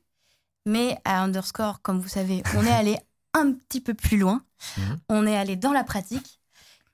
mais 0.67 0.99
à 1.05 1.23
Underscore, 1.23 1.83
comme 1.83 2.01
vous 2.01 2.09
savez, 2.09 2.43
on 2.57 2.65
est 2.65 2.71
allé 2.73 2.99
un 3.33 3.53
petit 3.53 3.81
peu 3.81 3.95
plus 3.95 4.19
loin. 4.19 4.43
Mhm. 4.79 4.99
On 5.09 5.27
est 5.27 5.37
allé 5.37 5.55
dans 5.55 5.73
la 5.73 5.85
pratique, 5.85 6.41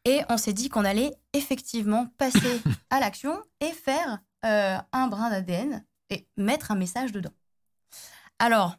et 0.05 0.23
on 0.29 0.37
s'est 0.37 0.53
dit 0.53 0.69
qu'on 0.69 0.85
allait 0.85 1.13
effectivement 1.33 2.07
passer 2.19 2.61
à 2.91 3.01
l'action 3.01 3.41
et 3.61 3.71
faire 3.71 4.19
euh, 4.45 4.79
un 4.93 5.07
brin 5.07 5.31
d'ADN 5.31 5.85
et 6.11 6.27
mettre 6.37 6.71
un 6.71 6.77
message 6.77 7.13
dedans. 7.13 7.33
Alors, 8.39 8.77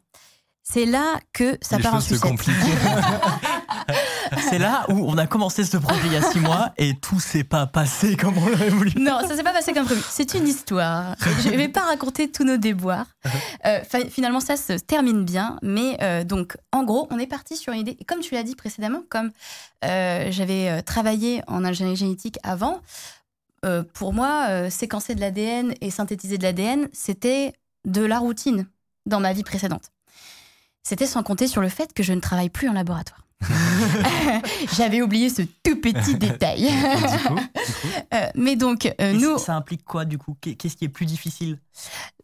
c'est 0.62 0.86
là 0.86 1.20
que 1.32 1.58
ça 1.60 1.76
les 1.76 1.82
part 1.82 1.94
en 1.94 2.00
sucette. 2.00 2.32
C'est 4.50 4.58
là 4.58 4.84
où 4.88 5.08
on 5.10 5.16
a 5.18 5.26
commencé 5.26 5.64
ce 5.64 5.76
projet 5.76 6.00
il 6.06 6.12
y 6.12 6.16
a 6.16 6.22
six 6.22 6.40
mois 6.40 6.72
et 6.76 6.94
tout 6.94 7.20
s'est 7.20 7.44
pas 7.44 7.66
passé 7.66 8.16
comme 8.16 8.36
on 8.38 8.46
l'aurait 8.48 8.70
voulu. 8.70 8.92
Non, 8.98 9.20
ça 9.26 9.36
s'est 9.36 9.42
pas 9.42 9.52
passé 9.52 9.72
comme 9.72 9.84
prévu. 9.84 10.02
C'est 10.08 10.34
une 10.34 10.46
histoire. 10.48 11.14
Je 11.42 11.50
vais 11.50 11.68
pas 11.68 11.82
raconter 11.82 12.30
tous 12.30 12.44
nos 12.44 12.56
déboires. 12.56 13.06
Euh, 13.66 13.80
fi- 13.82 14.10
finalement, 14.10 14.40
ça 14.40 14.58
se 14.58 14.74
termine 14.74 15.24
bien. 15.24 15.58
Mais 15.62 15.96
euh, 16.02 16.22
donc, 16.22 16.58
en 16.72 16.84
gros, 16.84 17.08
on 17.10 17.18
est 17.18 17.26
parti 17.26 17.56
sur 17.56 17.72
une 17.72 17.80
idée. 17.80 17.96
Et 17.98 18.04
comme 18.04 18.20
tu 18.20 18.34
l'as 18.34 18.42
dit 18.42 18.54
précédemment, 18.54 19.00
comme 19.08 19.30
euh, 19.86 20.26
j'avais 20.30 20.82
travaillé 20.82 21.40
en 21.46 21.64
ingénierie 21.64 21.96
génétique 21.96 22.38
avant, 22.42 22.80
pour 23.94 24.12
moi, 24.12 24.68
séquencer 24.68 25.14
de 25.14 25.20
l'ADN 25.20 25.72
et 25.80 25.90
synthétiser 25.90 26.36
de 26.36 26.42
l'ADN, 26.42 26.88
c'était 26.92 27.54
de 27.86 28.02
la 28.04 28.18
routine 28.18 28.66
dans 29.06 29.20
ma 29.20 29.32
vie 29.32 29.42
précédente. 29.44 29.90
C'était 30.82 31.06
sans 31.06 31.22
compter 31.22 31.46
sur 31.48 31.62
le 31.62 31.70
fait 31.70 31.94
que 31.94 32.02
je 32.02 32.12
ne 32.12 32.20
travaille 32.20 32.50
plus 32.50 32.68
en 32.68 32.74
laboratoire. 32.74 33.23
J'avais 34.76 35.02
oublié 35.02 35.28
ce 35.28 35.42
tout 35.42 35.80
petit 35.80 36.14
détail. 36.16 36.62
Du 36.62 37.28
coup, 37.28 37.40
Euh, 38.14 38.26
mais 38.34 38.56
donc, 38.56 38.92
euh, 39.00 39.12
nous, 39.12 39.38
Ça 39.38 39.54
implique 39.54 39.84
quoi 39.84 40.04
du 40.04 40.18
coup? 40.18 40.36
Qu'est- 40.40 40.54
Qu'est-ce 40.54 40.76
qui 40.76 40.84
est 40.84 40.88
plus 40.88 41.06
difficile? 41.06 41.58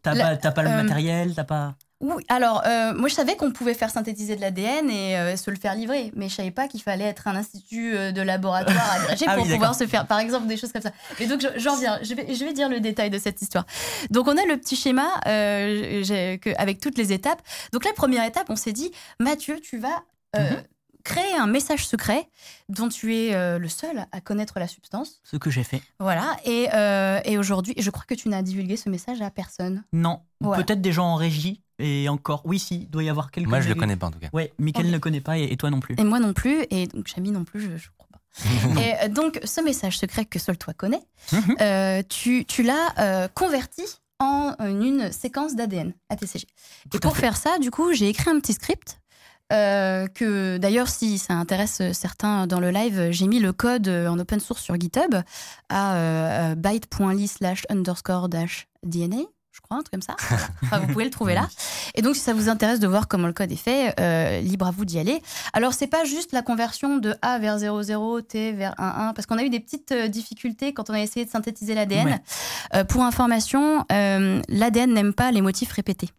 T'as 0.03 0.15
pas, 0.53 0.63
le 0.63 0.69
euh, 0.69 0.83
matériel, 0.83 1.35
t'as 1.35 1.45
pas. 1.45 1.75
Oui, 2.03 2.25
alors 2.31 2.63
euh, 2.67 2.95
moi 2.95 3.11
je 3.11 3.15
savais 3.15 3.37
qu'on 3.37 3.51
pouvait 3.53 3.75
faire 3.75 3.91
synthétiser 3.91 4.35
de 4.35 4.41
l'ADN 4.41 4.89
et 4.89 5.19
euh, 5.19 5.37
se 5.37 5.51
le 5.51 5.59
faire 5.59 5.75
livrer, 5.75 6.11
mais 6.17 6.31
je 6.31 6.35
savais 6.37 6.51
pas 6.51 6.67
qu'il 6.67 6.81
fallait 6.81 7.05
être 7.05 7.29
un 7.29 7.37
institut 7.37 7.93
de 8.13 8.23
laboratoire 8.23 8.91
agrégé 9.03 9.27
Ah 9.29 9.35
pour 9.35 9.45
oui, 9.45 9.53
pouvoir 9.53 9.75
se 9.75 9.87
faire, 9.87 10.07
par 10.07 10.19
exemple, 10.19 10.47
des 10.47 10.57
choses 10.57 10.73
comme 10.73 10.81
ça. 10.81 10.93
Et 11.19 11.27
donc 11.27 11.43
je- 11.43 11.59
j'en 11.61 11.77
viens, 11.77 11.99
je 12.03 12.15
vais, 12.15 12.35
je 12.35 12.43
vais 12.43 12.55
dire 12.55 12.71
le 12.71 12.81
détail 12.81 13.11
de 13.11 13.19
cette 13.19 13.43
histoire. 13.43 13.67
Donc 14.11 14.29
on 14.29 14.37
a 14.39 14.45
le 14.47 14.57
petit 14.57 14.77
schéma 14.77 15.09
euh, 15.27 16.03
que- 16.39 16.57
avec 16.57 16.81
toutes 16.81 16.97
les 16.97 17.13
étapes. 17.13 17.43
Donc 17.75 17.85
la 17.85 17.93
première 17.93 18.25
étape, 18.25 18.47
on 18.49 18.57
s'est 18.57 18.73
dit, 18.73 18.91
Mathieu, 19.19 19.61
tu 19.61 19.77
vas 19.77 20.03
Mhm. 20.39 20.63
Créer 21.05 21.35
un 21.37 21.47
message 21.47 21.87
secret 21.87 22.29
dont 22.69 22.89
tu 22.89 23.15
es 23.17 23.35
euh, 23.35 23.59
le 23.59 23.69
seul 23.69 24.07
à 24.13 24.21
connaître 24.21 24.59
la 24.59 24.69
substance. 24.69 25.21
Ce 25.25 25.37
que 25.37 25.51
j'ai 25.51 25.65
fait. 25.65 25.83
Voilà, 25.99 26.37
et, 26.45 26.69
euh, 26.75 27.21
et 27.25 27.39
aujourd'hui, 27.39 27.75
je 27.79 27.91
crois 27.91 28.05
que 28.07 28.15
tu 28.15 28.29
n'as 28.29 28.43
divulgué 28.43 28.77
ce 28.77 28.89
message 28.89 29.21
à 29.23 29.31
personne. 29.31 29.83
Non. 29.93 30.21
Voilà. 30.41 30.63
Peut-être 30.63 30.81
des 30.81 30.93
gens 30.93 31.07
en 31.07 31.17
régie 31.17 31.63
et 31.79 32.09
encore. 32.09 32.43
Oui, 32.45 32.59
si, 32.59 32.77
il 32.83 32.91
doit 32.91 33.03
y 33.03 33.09
avoir 33.09 33.31
quelques. 33.31 33.49
moi, 33.49 33.61
je 33.61 33.65
le 33.69 33.71
régies. 33.73 33.81
connais 33.81 33.97
pas 33.97 34.07
en 34.07 34.11
tout 34.11 34.19
cas. 34.19 34.29
Ouais, 34.33 34.53
Mickaël 34.59 34.91
ne 34.91 34.99
connaît 34.99 35.21
pas 35.21 35.39
et, 35.39 35.45
et 35.45 35.57
toi 35.57 35.71
non 35.71 35.81
plus. 35.81 35.95
Et 35.99 36.05
moi 36.05 36.19
non 36.21 36.33
plus, 36.33 36.65
et 36.71 36.87
donc 36.87 37.07
Chami 37.09 37.31
non 37.31 37.45
plus, 37.45 37.61
je, 37.61 37.77
je 37.77 37.89
crois 37.97 38.09
pas. 38.13 38.81
et 38.81 38.95
euh, 39.05 39.09
donc, 39.09 39.41
ce 39.45 39.61
message 39.61 39.99
secret 39.99 40.25
que 40.25 40.39
seul 40.39 40.57
toi 40.59 40.73
connais, 40.75 41.01
Mhm. 41.33 41.57
euh, 41.61 42.03
tu, 42.09 42.45
tu 42.47 42.63
l'as 42.63 42.95
euh, 42.99 43.29
converti 43.29 43.83
en 44.19 44.55
une 44.61 45.11
séquence 45.13 45.55
d'ADN 45.57 45.95
ATCG. 46.11 46.47
Et 46.95 46.99
pour 46.99 47.15
fait. 47.15 47.23
faire 47.23 47.37
ça, 47.39 47.59
du 47.59 47.71
coup, 47.71 47.93
j'ai 47.95 48.09
écrit 48.11 48.29
un 48.31 48.39
petit 48.39 48.53
script. 48.53 49.00
Euh, 49.53 50.07
que 50.07 50.59
d'ailleurs, 50.59 50.89
si 50.89 51.19
ça 51.19 51.35
intéresse 51.35 51.83
certains 51.93 52.47
dans 52.47 52.61
le 52.61 52.71
live, 52.71 53.09
j'ai 53.11 53.27
mis 53.27 53.41
le 53.41 53.53
code 53.53 53.89
euh, 53.89 54.09
en 54.09 54.19
open 54.19 54.41
source 54.41 54.63
sur 54.63 54.79
GitHub 54.79 55.15
à 55.69 55.95
euh, 55.95 56.53
euh, 56.53 56.55
byte.ly 56.55 57.29
slash 57.29 57.65
underscore 57.69 58.29
dash 58.29 58.69
DNA, 58.85 59.25
je 59.53 59.61
crois, 59.61 59.79
un 59.79 59.83
truc 59.83 59.93
comme 59.93 60.03
ça. 60.03 60.17
Enfin, 60.63 60.79
vous 60.79 60.93
pouvez 60.93 61.05
le 61.05 61.11
trouver 61.11 61.35
là. 61.35 61.49
Et 61.95 62.03
donc, 62.03 62.15
si 62.15 62.21
ça 62.21 62.33
vous 62.33 62.49
intéresse 62.49 62.81
de 62.81 62.87
voir 62.87 63.09
comment 63.09 63.27
le 63.27 63.33
code 63.33 63.51
est 63.51 63.57
fait, 63.57 63.95
euh, 63.99 64.41
libre 64.41 64.67
à 64.67 64.71
vous 64.71 64.85
d'y 64.85 64.99
aller. 64.99 65.23
Alors, 65.53 65.75
c'est 65.75 65.87
pas 65.87 66.05
juste 66.05 66.33
la 66.33 66.43
conversion 66.43 66.99
de 66.99 67.15
A 67.23 67.39
vers 67.39 67.59
00, 67.59 68.21
T 68.23 68.53
vers 68.53 68.75
11, 68.79 69.13
parce 69.15 69.27
qu'on 69.27 69.39
a 69.39 69.43
eu 69.43 69.51
des 69.51 69.61
petites 69.61 69.93
euh, 69.93 70.09
difficultés 70.09 70.73
quand 70.73 70.91
on 70.91 70.95
a 70.95 71.01
essayé 71.01 71.27
de 71.27 71.31
synthétiser 71.31 71.75
l'ADN. 71.75 72.07
Ouais. 72.07 72.19
Euh, 72.75 72.85
pour 72.85 73.03
information, 73.03 73.85
euh, 73.91 74.41
l'ADN 74.49 74.93
n'aime 74.93 75.13
pas 75.13 75.31
les 75.33 75.41
motifs 75.41 75.73
répétés. 75.73 76.11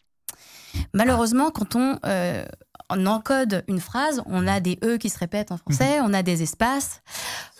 Malheureusement, 0.93 1.51
quand 1.51 1.75
on, 1.75 1.97
euh, 2.05 2.45
on 2.89 3.05
encode 3.05 3.63
une 3.67 3.79
phrase, 3.79 4.21
on 4.25 4.47
a 4.47 4.59
des 4.59 4.77
E 4.83 4.97
qui 4.97 5.09
se 5.09 5.17
répètent 5.17 5.51
en 5.51 5.57
français, 5.57 5.99
on 6.01 6.13
a 6.13 6.23
des 6.23 6.43
espaces. 6.43 7.01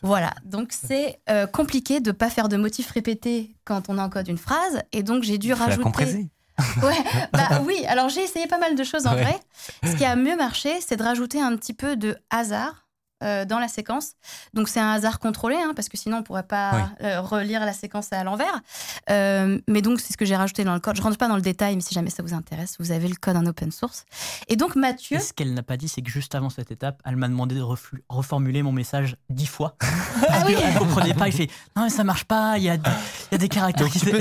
Voilà, 0.04 0.32
donc 0.46 0.70
c'est 0.72 1.20
euh, 1.30 1.48
compliqué 1.48 2.00
de 2.00 2.10
ne 2.12 2.16
pas 2.16 2.30
faire 2.30 2.50
de 2.50 2.58
motifs 2.58 2.90
répétés 2.92 3.56
quand 3.66 3.90
on 3.90 3.98
encode 3.98 4.28
une 4.28 4.38
phrase. 4.38 4.82
Et 4.92 5.04
donc, 5.04 5.24
j'ai 5.24 5.38
dû 5.38 5.54
Faut 5.54 5.64
rajouter... 5.64 6.30
Ouais, 6.84 6.98
bah 7.34 7.62
oui, 7.66 7.84
alors 7.88 8.10
j'ai 8.10 8.22
essayé 8.22 8.46
pas 8.46 8.60
mal 8.60 8.76
de 8.76 8.84
choses 8.84 9.08
en 9.08 9.16
Ouais. 9.16 9.24
vrai. 9.24 9.40
Ce 9.84 9.96
qui 9.96 10.06
a 10.06 10.16
mieux 10.16 10.36
marché, 10.36 10.80
c'est 10.80 10.96
de 10.96 11.02
rajouter 11.04 11.42
un 11.42 11.56
petit 11.56 11.74
peu 11.74 11.96
de 11.96 12.16
hasard 12.30 12.86
euh, 13.24 13.46
dans 13.46 13.60
la 13.60 13.68
séquence. 13.68 14.12
Donc 14.54 14.68
c'est 14.70 14.80
un 14.80 14.92
hasard 14.92 15.20
contrôlé, 15.20 15.56
hein, 15.56 15.74
parce 15.76 15.90
que 15.90 15.98
sinon 15.98 16.18
on 16.18 16.24
pourrait 16.24 16.44
pas 16.44 16.72
Oui. 16.74 16.82
euh, 17.06 17.22
relire 17.22 17.66
la 17.66 17.74
séquence 17.74 18.12
à 18.12 18.24
l'envers. 18.24 18.62
Euh, 19.10 19.60
mais 19.68 19.82
donc 19.82 20.00
c'est 20.00 20.14
ce 20.14 20.18
que 20.18 20.26
j'ai 20.26 20.36
rajouté 20.36 20.64
dans 20.64 20.74
le 20.74 20.80
code. 20.80 20.96
Je 20.96 21.02
rentre 21.02 21.18
pas 21.18 21.28
dans 21.28 21.36
le 21.36 21.42
détail, 21.42 21.76
mais 21.76 21.82
si 21.82 21.94
jamais 21.94 22.10
ça 22.10 22.24
vous 22.24 22.34
intéresse, 22.34 22.76
vous 22.80 22.92
avez 22.92 23.08
le 23.08 23.16
code 23.16 23.38
en 23.38 23.46
open 23.46 23.72
source. 23.72 24.06
Et 24.48 24.56
donc 24.56 24.76
Mathieu, 24.76 25.18
Et 25.18 25.20
ce 25.20 25.34
qu'elle 25.34 25.54
n'a 25.54 25.64
pas 25.64 25.78
dit, 25.78 25.88
c'est 25.90 26.02
que 26.02 26.10
juste 26.10 26.36
avant 26.36 26.50
cette 26.50 26.72
étape, 26.72 27.02
elle 27.06 27.16
m'a 27.16 27.28
demandé 27.28 27.56
de 27.56 27.64
reformuler 28.10 28.64
mon 28.64 28.72
message 28.72 29.16
dix 29.30 29.46
fois. 29.48 29.76
Parce 30.28 30.46
oui. 30.46 30.56
qu'elle 30.56 30.74
comprenait 30.76 31.14
pas. 31.14 31.28
Il 31.28 31.34
fait 31.34 31.50
Non, 31.76 31.84
mais 31.84 31.90
ça 31.90 32.04
marche 32.04 32.26
pas, 32.26 32.58
il 32.58 32.64
y 32.64 32.70
a, 32.70 32.78
des- 32.78 32.90
il 33.32 33.34
y 33.34 33.36
a 33.36 33.38
des 33.38 33.50
caractères 33.50 33.88
qui 33.90 34.00
peux- 34.00 34.20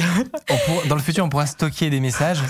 on 0.51 0.57
pourra- 0.57 0.87
dans 0.89 0.95
le 0.97 1.03
futur, 1.03 1.25
on 1.25 1.29
pourra 1.29 1.47
stocker 1.47 1.91
des 1.91 2.01
messages, 2.01 2.43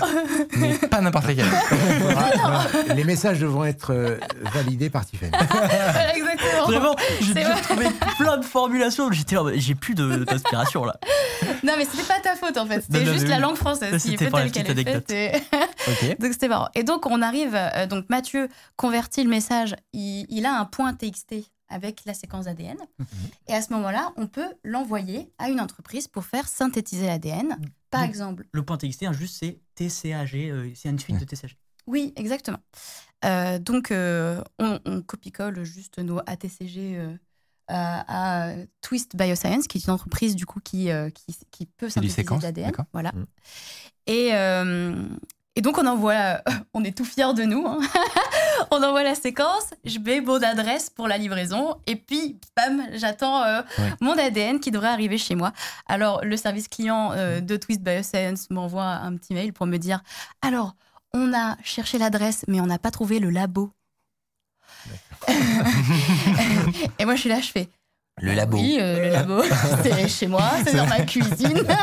mais 0.57 0.77
pas 0.77 1.01
n'importe 1.01 1.27
lesquels. 1.27 1.45
Voilà, 2.01 2.67
les 2.95 3.03
messages 3.03 3.39
devront 3.39 3.63
être 3.65 4.17
validés 4.53 4.89
par 4.89 5.05
Tiffany. 5.05 5.31
Exactement. 6.15 6.40
Vraiment, 6.65 6.95
j'ai 7.21 7.33
vrai. 7.33 7.61
trouver 7.61 7.87
plein 8.17 8.37
de 8.37 8.45
formulations. 8.45 9.11
J'étais 9.11 9.35
là, 9.35 9.43
j'ai 9.55 9.75
plus 9.75 9.95
de- 9.95 10.23
d'inspiration 10.25 10.85
là. 10.85 10.99
Non, 11.63 11.73
mais 11.77 11.85
c'était 11.85 12.03
pas 12.07 12.19
ta 12.19 12.35
faute 12.35 12.57
en 12.57 12.65
fait. 12.65 12.81
C'était 12.81 13.05
juste 13.05 13.27
la 13.27 13.39
langue 13.39 13.55
française 13.55 13.89
qui 13.89 13.95
est 13.95 13.99
C'était 14.11 14.17
faite 14.25 14.29
pour 14.29 14.39
la 14.39 14.49
telle 14.49 14.63
qu'elle 14.63 14.75
petite 14.75 14.87
est 15.11 15.29
anecdote. 15.29 15.43
faite. 15.51 16.07
et- 16.09 16.11
Ok. 16.11 16.17
Donc 16.19 16.33
c'était 16.33 16.47
marrant. 16.47 16.69
Et 16.75 16.83
donc 16.83 17.05
on 17.05 17.21
arrive, 17.21 17.55
euh, 17.55 17.85
donc 17.87 18.05
Mathieu 18.09 18.47
convertit 18.75 19.23
le 19.23 19.29
message, 19.29 19.75
il, 19.93 20.25
il 20.29 20.45
a 20.45 20.57
un 20.59 20.65
point 20.65 20.93
TXT 20.93 21.35
avec 21.69 22.01
la 22.05 22.13
séquence 22.13 22.47
ADN. 22.47 22.75
Mhm. 22.99 23.05
Et 23.47 23.53
à 23.53 23.61
ce 23.61 23.71
moment-là, 23.73 24.11
on 24.17 24.27
peut 24.27 24.49
l'envoyer 24.65 25.31
à 25.39 25.49
une 25.49 25.61
entreprise 25.61 26.07
pour 26.07 26.25
faire 26.25 26.47
synthétiser 26.47 27.07
l'ADN. 27.07 27.57
Par 27.89 28.01
Donc, 28.01 28.09
exemple, 28.09 28.45
Le 28.51 28.63
point 28.63 28.77
TXT, 28.77 29.03
hein, 29.03 29.13
juste 29.13 29.37
c'est 29.39 29.59
TCAG, 29.75 30.35
euh, 30.35 30.69
c'est 30.75 30.89
une 30.89 30.99
suite 30.99 31.17
de 31.19 31.23
TCAG. 31.25 31.55
oui, 31.87 32.11
exactement. 32.17 32.59
Euh, 33.23 33.59
donc 33.59 33.91
euh, 33.91 34.41
on, 34.59 34.79
on 34.85 35.01
copie-colle 35.01 35.63
juste 35.63 35.99
nos 35.99 36.19
ATCG 36.25 36.97
euh, 36.97 37.13
à, 37.67 38.49
à 38.49 38.53
Twist 38.81 39.15
Bioscience, 39.15 39.67
qui 39.67 39.77
est 39.77 39.85
une 39.85 39.93
entreprise 39.93 40.35
du 40.35 40.45
coup 40.45 40.59
qui, 40.59 40.89
qui, 41.13 41.37
qui 41.51 41.65
peut 41.65 41.89
synthétiser 41.89 42.23
de 42.23 42.41
l'ADN. 42.41 42.71
Voilà. 42.93 43.11
Mm. 43.11 43.25
Et, 44.07 44.29
et 45.55 45.61
donc 45.61 45.77
on 45.77 45.85
envoie, 45.85 46.41
on 46.73 46.83
est 46.83 46.97
tout 46.97 47.05
fiers 47.05 47.33
de 47.33 47.43
nous. 47.43 47.65
hein. 47.65 47.79
on 48.71 48.81
envoie 48.83 49.03
la 49.03 49.15
séquence, 49.15 49.69
je 49.85 49.99
mets 49.99 50.21
mon 50.21 50.41
adresse 50.41 50.89
pour 50.89 51.07
la 51.07 51.17
livraison, 51.17 51.75
et 51.87 51.95
puis 51.95 52.37
bam, 52.57 52.83
j'attends 52.93 53.43
mon 54.01 54.17
ADN 54.17 54.59
qui 54.59 54.71
devrait 54.71 54.89
arriver 54.89 55.17
chez 55.17 55.35
moi. 55.35 55.53
Alors 55.87 56.23
le 56.25 56.35
service 56.37 56.67
client 56.67 57.11
euh, 57.13 57.41
de 57.41 57.55
Twist 57.57 57.81
Bioscience 57.81 58.49
m'envoie 58.49 58.83
un 58.83 59.15
petit 59.15 59.33
mail 59.33 59.53
pour 59.53 59.65
me 59.65 59.77
dire 59.77 60.01
alors 60.41 60.75
on 61.13 61.33
a 61.33 61.57
cherché 61.63 61.97
l'adresse, 61.97 62.45
mais 62.47 62.61
on 62.61 62.65
n'a 62.65 62.79
pas 62.79 62.91
trouvé 62.91 63.19
le 63.19 63.29
labo. 63.29 63.71
et 66.99 67.05
moi 67.05 67.15
je 67.15 67.19
suis 67.21 67.29
là, 67.29 67.39
je 67.41 67.47
fais 67.51 67.69
Le 68.19 68.33
labo. 68.33 68.57
oui, 68.57 68.77
euh, 68.79 69.05
le 69.05 69.09
labo, 69.11 69.41
c'est 69.83 70.07
chez 70.07 70.27
moi, 70.27 70.49
c'est 70.65 70.75
dans 70.75 70.87
ma 70.87 71.01
cuisine. 71.01 71.63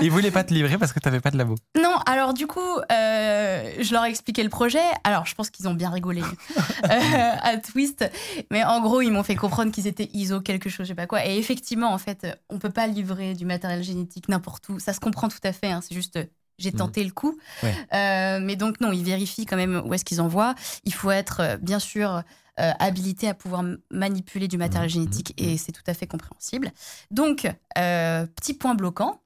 Ils 0.00 0.10
voulaient 0.10 0.30
pas 0.32 0.42
te 0.42 0.52
livrer 0.52 0.78
parce 0.78 0.92
que 0.92 0.98
t'avais 0.98 1.20
pas 1.20 1.30
de 1.30 1.38
labo. 1.38 1.54
Non, 1.80 1.96
alors 2.06 2.34
du 2.34 2.46
coup, 2.48 2.60
euh, 2.90 3.72
je 3.80 3.92
leur 3.92 4.04
ai 4.04 4.08
expliqué 4.10 4.42
le 4.42 4.48
projet. 4.48 4.82
Alors, 5.04 5.26
je 5.26 5.34
pense 5.36 5.48
qu'ils 5.50 5.68
ont 5.68 5.74
bien 5.74 5.90
rigolé 5.90 6.22
euh, 6.22 7.34
à 7.40 7.56
Twist. 7.58 8.04
Mais 8.50 8.64
en 8.64 8.80
gros, 8.80 9.00
ils 9.00 9.12
m'ont 9.12 9.22
fait 9.22 9.36
comprendre 9.36 9.70
qu'ils 9.70 9.86
étaient 9.86 10.10
ISO 10.12 10.40
quelque 10.40 10.68
chose, 10.70 10.86
je 10.86 10.92
sais 10.92 10.94
pas 10.96 11.06
quoi. 11.06 11.24
Et 11.26 11.38
effectivement, 11.38 11.92
en 11.92 11.98
fait, 11.98 12.26
on 12.48 12.58
peut 12.58 12.70
pas 12.70 12.86
livrer 12.88 13.34
du 13.34 13.44
matériel 13.44 13.82
génétique 13.84 14.28
n'importe 14.28 14.68
où. 14.70 14.80
Ça 14.80 14.92
se 14.92 14.98
comprend 15.00 15.28
tout 15.28 15.38
à 15.44 15.52
fait. 15.52 15.70
hein. 15.70 15.80
C'est 15.86 15.94
juste, 15.94 16.18
j'ai 16.58 16.72
tenté 16.72 17.02
le 17.04 17.10
coup. 17.10 17.38
Ouais. 17.62 17.74
Euh, 17.94 18.40
mais 18.40 18.56
donc, 18.56 18.80
non, 18.80 18.92
ils 18.92 19.04
vérifient 19.04 19.46
quand 19.46 19.56
même 19.56 19.82
où 19.84 19.94
est-ce 19.94 20.04
qu'ils 20.04 20.20
envoient. 20.20 20.54
Il 20.84 20.94
faut 20.94 21.10
être, 21.10 21.40
euh, 21.40 21.56
bien 21.56 21.78
sûr, 21.78 22.22
euh, 22.60 22.72
habilité 22.78 23.28
à 23.28 23.34
pouvoir 23.34 23.64
manipuler 23.90 24.48
du 24.48 24.58
matériel 24.58 24.88
Mhm, 24.88 24.94
génétique. 24.94 25.34
Et 25.38 25.56
c'est 25.56 25.72
tout 25.72 25.82
à 25.86 25.94
fait 25.94 26.06
compréhensible. 26.06 26.70
Donc, 27.10 27.50
euh, 27.78 28.26
petit 28.26 28.54
point 28.54 28.74
bloquant. 28.74 29.20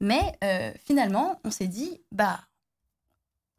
Mais 0.00 0.38
finalement, 0.84 1.40
on 1.44 1.50
s'est 1.50 1.66
dit, 1.66 2.00
bah, 2.12 2.40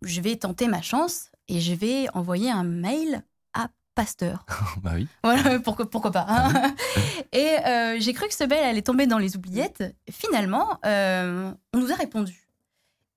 je 0.02 0.22
vais 0.22 0.38
tenter 0.38 0.68
ma 0.68 0.81
chance 0.81 1.31
et 1.49 1.60
je 1.60 1.73
vais 1.73 2.07
envoyer 2.14 2.49
un 2.49 2.64
mail 2.64 3.23
Pasteur. 3.99 4.45
bah 4.81 4.91
oui. 4.93 5.09
Voilà, 5.26 5.59
pourquoi, 5.59 5.89
pourquoi 5.89 6.11
pas. 6.11 6.26
hein. 6.30 6.73
et 7.34 7.57
euh, 7.67 7.97
j'ai 7.99 8.13
cru 8.13 8.30
que 8.30 8.34
ce 8.34 8.45
mail 8.45 8.63
allait 8.63 8.81
tomber 8.81 9.07
dans 9.07 9.17
les 9.17 9.35
oubliettes. 9.35 9.84
Finalement, 10.09 10.80
euh, 10.85 11.51
on 11.73 11.80
nous 11.80 11.91
a 11.91 11.95
répondu. 11.95 12.47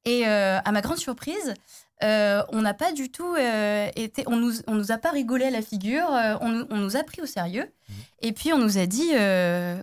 Et 0.04 0.26
euh, 0.26 0.59
à 0.59 0.72
ma 0.72 0.80
grande 0.80 0.96
surprise, 0.98 1.54
euh, 2.02 2.42
on 2.50 2.62
n'a 2.62 2.74
pas 2.74 2.92
du 2.92 3.10
tout 3.10 3.34
euh, 3.38 3.88
été. 3.96 4.24
On 4.26 4.36
nous, 4.36 4.52
on 4.66 4.74
nous 4.74 4.92
a 4.92 4.98
pas 4.98 5.10
rigolé 5.10 5.44
à 5.46 5.50
la 5.50 5.62
figure. 5.62 6.12
euh, 6.12 6.36
on, 6.40 6.48
nous- 6.48 6.66
on 6.70 6.76
nous 6.76 6.96
a 6.96 7.02
pris 7.02 7.22
au 7.22 7.26
sérieux. 7.26 7.70
Et 8.20 8.32
puis 8.32 8.52
on 8.52 8.58
nous 8.58 8.78
a 8.78 8.86
dit 8.86 9.10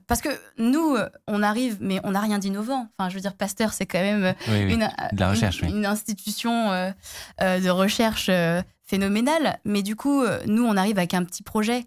parce 0.07 0.21
que 0.21 0.29
nous, 0.57 0.97
on 1.27 1.43
arrive, 1.43 1.77
mais 1.79 1.99
on 2.03 2.11
n'a 2.11 2.21
rien 2.21 2.39
d'innovant. 2.39 2.87
Enfin, 2.97 3.09
je 3.09 3.15
veux 3.15 3.21
dire, 3.21 3.35
Pasteur, 3.35 3.73
c'est 3.73 3.85
quand 3.85 3.99
même 4.01 4.33
Oui, 4.47 4.65
oui. 4.65 4.73
une, 4.73 4.89
De 5.13 5.19
la 5.19 5.29
recherche, 5.29 5.61
une, 5.61 5.67
oui. 5.67 5.73
une 5.77 5.85
institution 5.85 6.71
de 7.39 7.69
recherche 7.69 8.31
phénoménale. 8.85 9.59
Mais 9.65 9.83
du 9.83 9.95
coup, 9.95 10.23
nous, 10.47 10.65
on 10.65 10.75
arrive 10.77 10.97
avec 10.97 11.13
un 11.13 11.23
petit 11.23 11.43
projet. 11.43 11.85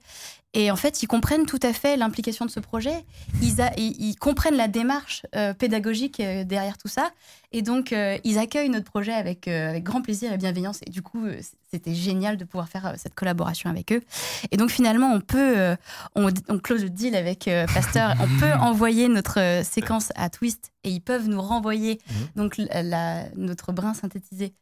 Et 0.55 0.71
en 0.71 0.77
fait, 0.77 1.03
ils 1.03 1.07
comprennent 1.07 1.47
tout 1.47 1.59
à 1.63 1.73
fait 1.73 1.97
l'implication 1.97 2.45
de 2.45 2.51
ce 2.51 2.61
projet. 2.61 3.07
Ils, 3.41 3.63
a- 3.63 3.73
ils, 3.79 3.97
ils 3.99 4.17
comprennent 4.17 4.57
la 4.57 4.69
démarche 4.69 5.23
euh, 5.35 5.55
pédagogique 5.55 6.21
euh, 6.21 6.45
derrière 6.45 6.77
tout 6.77 6.89
ça. 6.89 7.11
Et 7.53 7.63
donc, 7.63 7.93
euh, 7.95 8.19
ils 8.25 8.39
accueillent 8.39 8.69
notre 8.69 8.85
projet 8.85 9.13
avec, 9.15 9.49
avec 9.49 9.83
grand 9.83 10.03
plaisir 10.03 10.31
et 10.31 10.37
bienveillance. 10.37 10.81
Et 10.87 10.91
du 10.91 11.01
coup, 11.01 11.25
c'était 11.71 11.95
génial 11.95 12.37
de 12.37 12.45
pouvoir 12.45 12.69
faire 12.69 12.95
cette 12.99 13.15
collaboration 13.15 13.71
avec 13.71 13.93
eux. 13.93 14.03
Et 14.51 14.59
donc, 14.59 14.71
finalement, 14.71 15.11
on 15.15 15.21
peut, 15.23 15.75
on, 16.17 16.29
on 16.49 16.59
close 16.59 16.83
le 16.83 16.91
deal 16.91 17.17
avec 17.17 17.49
Pasteur. 17.73 18.15
on 18.21 18.39
peut 18.39 18.53
envoyer 18.61 19.09
notre 19.09 19.63
séquence 19.65 20.13
à 20.17 20.29
Twist 20.29 20.71
et 20.85 20.91
ils 20.91 21.01
peuvent 21.01 21.29
nous 21.29 21.41
renvoyer 21.41 21.99
Mhm. 22.11 22.29
donc 22.37 22.57
la- 22.59 23.29
notre 23.37 23.73
brin 23.73 23.95
synthétisé 23.95 24.53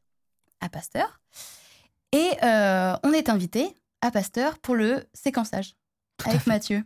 à 0.61 0.69
Pasteur. 0.69 1.21
Et 2.13 2.29
on 2.43 3.13
est 3.13 3.29
invité 3.29 3.75
à 4.03 4.11
Pasteur 4.11 4.59
pour 4.59 4.75
le 4.77 5.05
séquençage 5.15 5.75
avec 6.27 6.47
Mathieu. 6.47 6.85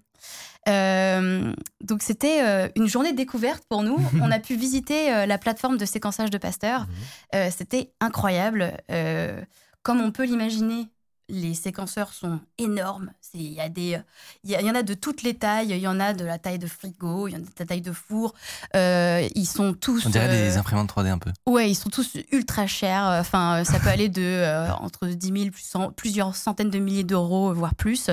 Euh, 0.69 1.53
donc 1.83 2.03
c'était 2.03 2.43
euh, 2.43 2.69
une 2.75 2.87
journée 2.87 3.13
de 3.13 3.17
découverte 3.17 3.65
pour 3.69 3.83
nous. 3.83 3.99
On 4.23 4.31
a 4.31 4.39
pu 4.39 4.57
visiter 4.57 5.13
euh, 5.13 5.27
la 5.27 5.39
plateforme 5.39 5.77
de 5.77 5.85
séquençage 5.85 6.31
de 6.31 6.39
Pasteur. 6.39 6.87
Mhm. 7.33 7.51
C'était 7.51 7.93
incroyable. 8.01 8.73
Comme 9.83 10.01
on 10.01 10.13
peut 10.13 10.25
l'imaginer, 10.25 10.89
les 11.29 11.55
séquenceurs 11.55 12.13
sont 12.13 12.39
énormes. 12.59 13.11
Il 13.33 13.53
y, 13.53 13.61
a 13.61 13.69
des- 13.69 13.99
il 14.45 14.51
y, 14.51 14.71
en 14.71 14.75
a 14.75 14.83
de 14.83 14.95
toutes 14.95 15.23
les 15.23 15.35
tailles. 15.35 15.69
Il 15.71 15.79
y 15.79 15.89
en 15.89 15.99
a 15.99 16.13
de 16.13 16.25
la 16.25 16.39
taille 16.39 16.59
de 16.59 16.67
frigo, 16.67 17.27
il 17.29 17.33
y 17.33 17.35
en 17.35 17.39
a 17.39 17.43
de 17.43 17.47
la 17.59 17.65
taille 17.67 17.81
de 17.81 17.93
four. 17.93 18.35
Euh, 18.77 19.27
ils 19.35 19.47
sont 19.47 19.73
tous. 19.75 20.07
On 20.07 20.11
dirait 20.11 20.29
euh, 20.29 20.49
des 20.51 20.57
imprimantes 20.57 20.89
3D 20.91 21.09
un 21.09 21.19
peu. 21.19 21.31
Ouais, 21.47 21.71
ils 21.71 21.75
sont 21.75 21.91
tous 21.91 22.17
ultra 22.33 22.67
chers. 22.67 23.05
Enfin, 23.21 23.61
euh, 23.61 23.65
ça 23.65 23.81
peut 23.81 23.89
aller 23.89 24.09
de 24.09 24.23
euh, 24.23 24.71
entre 24.75 25.07
10 25.07 25.27
000 25.27 25.51
plus 25.51 25.73
plusieurs 25.97 26.37
centaines 26.37 26.71
de 26.71 26.79
milliers 26.79 27.05
d'euros, 27.05 27.53
voire 27.55 27.75
plus. 27.75 28.11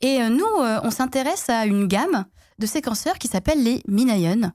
Et 0.00 0.20
euh, 0.20 0.28
nous, 0.28 0.44
euh, 0.62 0.80
on 0.84 0.90
s'intéresse 0.90 1.48
à 1.48 1.66
une 1.66 1.86
gamme 1.88 2.24
de 2.58 2.66
séquenceurs 2.66 3.18
qui 3.18 3.28
s'appelle 3.28 3.62
les 3.62 3.82
Minayon. 3.88 4.52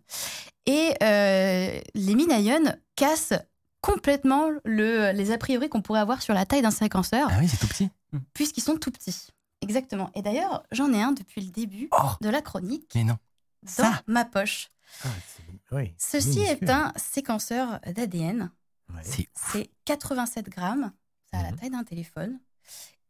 Et 0.65 0.93
euh, 1.01 1.79
les 1.95 2.15
Minayon 2.15 2.73
cassent 2.95 3.33
complètement 3.91 4.49
le, 4.65 5.11
les 5.13 5.31
a 5.31 5.37
priori 5.37 5.69
qu'on 5.69 5.81
pourrait 5.81 5.99
avoir 6.01 6.21
sur 6.21 6.33
la 6.33 6.45
taille 6.45 6.61
d'un 6.61 6.71
séquenceur, 6.71 7.29
Ah 7.31 7.37
oui, 7.39 7.47
c'est 7.47 7.57
tout 7.57 7.67
petit. 7.67 7.89
puisqu'ils 8.33 8.61
sont 8.63 8.77
tout 8.77 8.91
petits. 8.91 9.27
Exactement. 9.61 10.11
Et 10.15 10.21
d'ailleurs, 10.21 10.63
j'en 10.71 10.91
ai 10.93 11.01
un 11.01 11.13
depuis 11.13 11.41
le 11.41 11.51
début 11.51 11.87
Oh, 11.91 12.11
de 12.21 12.29
la 12.29 12.41
chronique 12.41 12.91
mais 12.95 13.03
non. 13.03 13.17
dans 13.63 13.71
Ça 13.71 14.03
ma 14.07 14.25
poche. 14.25 14.69
Ah, 15.03 15.07
oui, 15.71 15.93
Ceci 15.97 16.39
est 16.41 16.69
un 16.69 16.93
séquenceur 16.95 17.79
d'ADN. 17.95 18.51
Ouais. 18.93 19.01
C'est 19.03 19.27
C'est 19.33 19.69
87 19.85 20.49
grammes, 20.49 20.91
ça 21.31 21.39
a 21.39 21.43
la 21.43 21.51
Mhm. 21.51 21.57
taille 21.59 21.69
d'un 21.71 21.83
téléphone. 21.83 22.39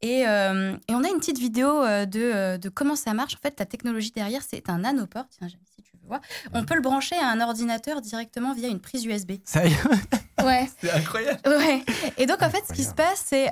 Et, 0.02 0.28
euh, 0.28 0.78
et 0.88 0.94
on 0.96 1.04
a 1.04 1.10
une 1.10 1.18
petite 1.18 1.40
vidéo 1.40 1.68
euh, 1.84 2.06
de, 2.06 2.20
euh, 2.22 2.58
de 2.60 2.70
comment 2.70 2.96
ça 2.96 3.14
marche. 3.14 3.36
En 3.36 3.40
fait, 3.40 3.60
la 3.60 3.66
technologie 3.66 4.12
derrière, 4.12 4.42
c'est 4.48 4.70
un 4.70 4.80
nanoport. 4.80 5.26
Tiens, 5.30 5.48
si 5.50 5.82
On 6.54 6.64
peut 6.66 6.76
le 6.76 6.82
brancher 6.82 7.16
à 7.18 7.28
un 7.30 7.40
ordinateur 7.42 8.02
directement 8.02 8.54
via 8.54 8.68
une 8.68 8.80
prise 8.80 9.06
USB. 9.06 9.34
Sérieux? 9.46 9.76
Ouais, 10.44 10.70
C'est 10.82 10.92
incroyable. 10.92 11.40
ouais. 11.46 11.84
Et 12.18 12.26
donc, 12.26 12.42
en 12.42 12.50
fait, 12.50 12.64
ce 12.68 12.74
qui 12.74 12.84
se 12.84 12.94
passe, 12.94 13.24
c'est. 13.26 13.48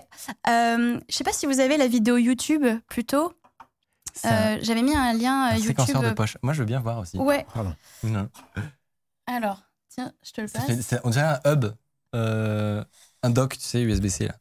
Euh, 0.48 1.00
je 1.10 1.16
sais 1.16 1.24
pas 1.24 1.34
si 1.34 1.46
vous 1.46 1.60
avez 1.60 1.78
la 1.78 1.88
vidéo 1.88 2.18
YouTube 2.18 2.66
plutôt. 2.88 3.34
Euh, 4.26 4.58
J'avais 4.62 4.82
mis 4.82 4.96
un 4.96 5.14
lien 5.14 5.50
euh, 5.50 5.56
un 5.56 5.60
séquenceur 5.60 5.96
YouTube. 5.98 6.10
de 6.10 6.14
poche. 6.16 6.38
Moi, 6.42 6.54
je 6.54 6.60
veux 6.60 6.66
bien 6.66 6.80
voir 6.80 7.00
aussi. 7.00 7.18
Ouais, 7.18 7.46
Pardon. 7.54 7.76
Non. 8.04 8.30
alors, 9.28 9.62
tiens, 9.90 10.14
je 10.24 10.32
te 10.32 10.42
le 10.42 10.48
Ça 10.48 10.60
passe. 10.62 10.86
fait- 10.86 11.02
on 11.04 11.10
dirait 11.10 11.26
un 11.44 11.52
hub, 11.52 11.66
euh, 12.16 12.84
un 13.24 13.30
dock, 13.30 13.58
tu 13.58 13.64
sais, 13.66 13.82
USB-C 13.82 14.28
là. 14.28 14.36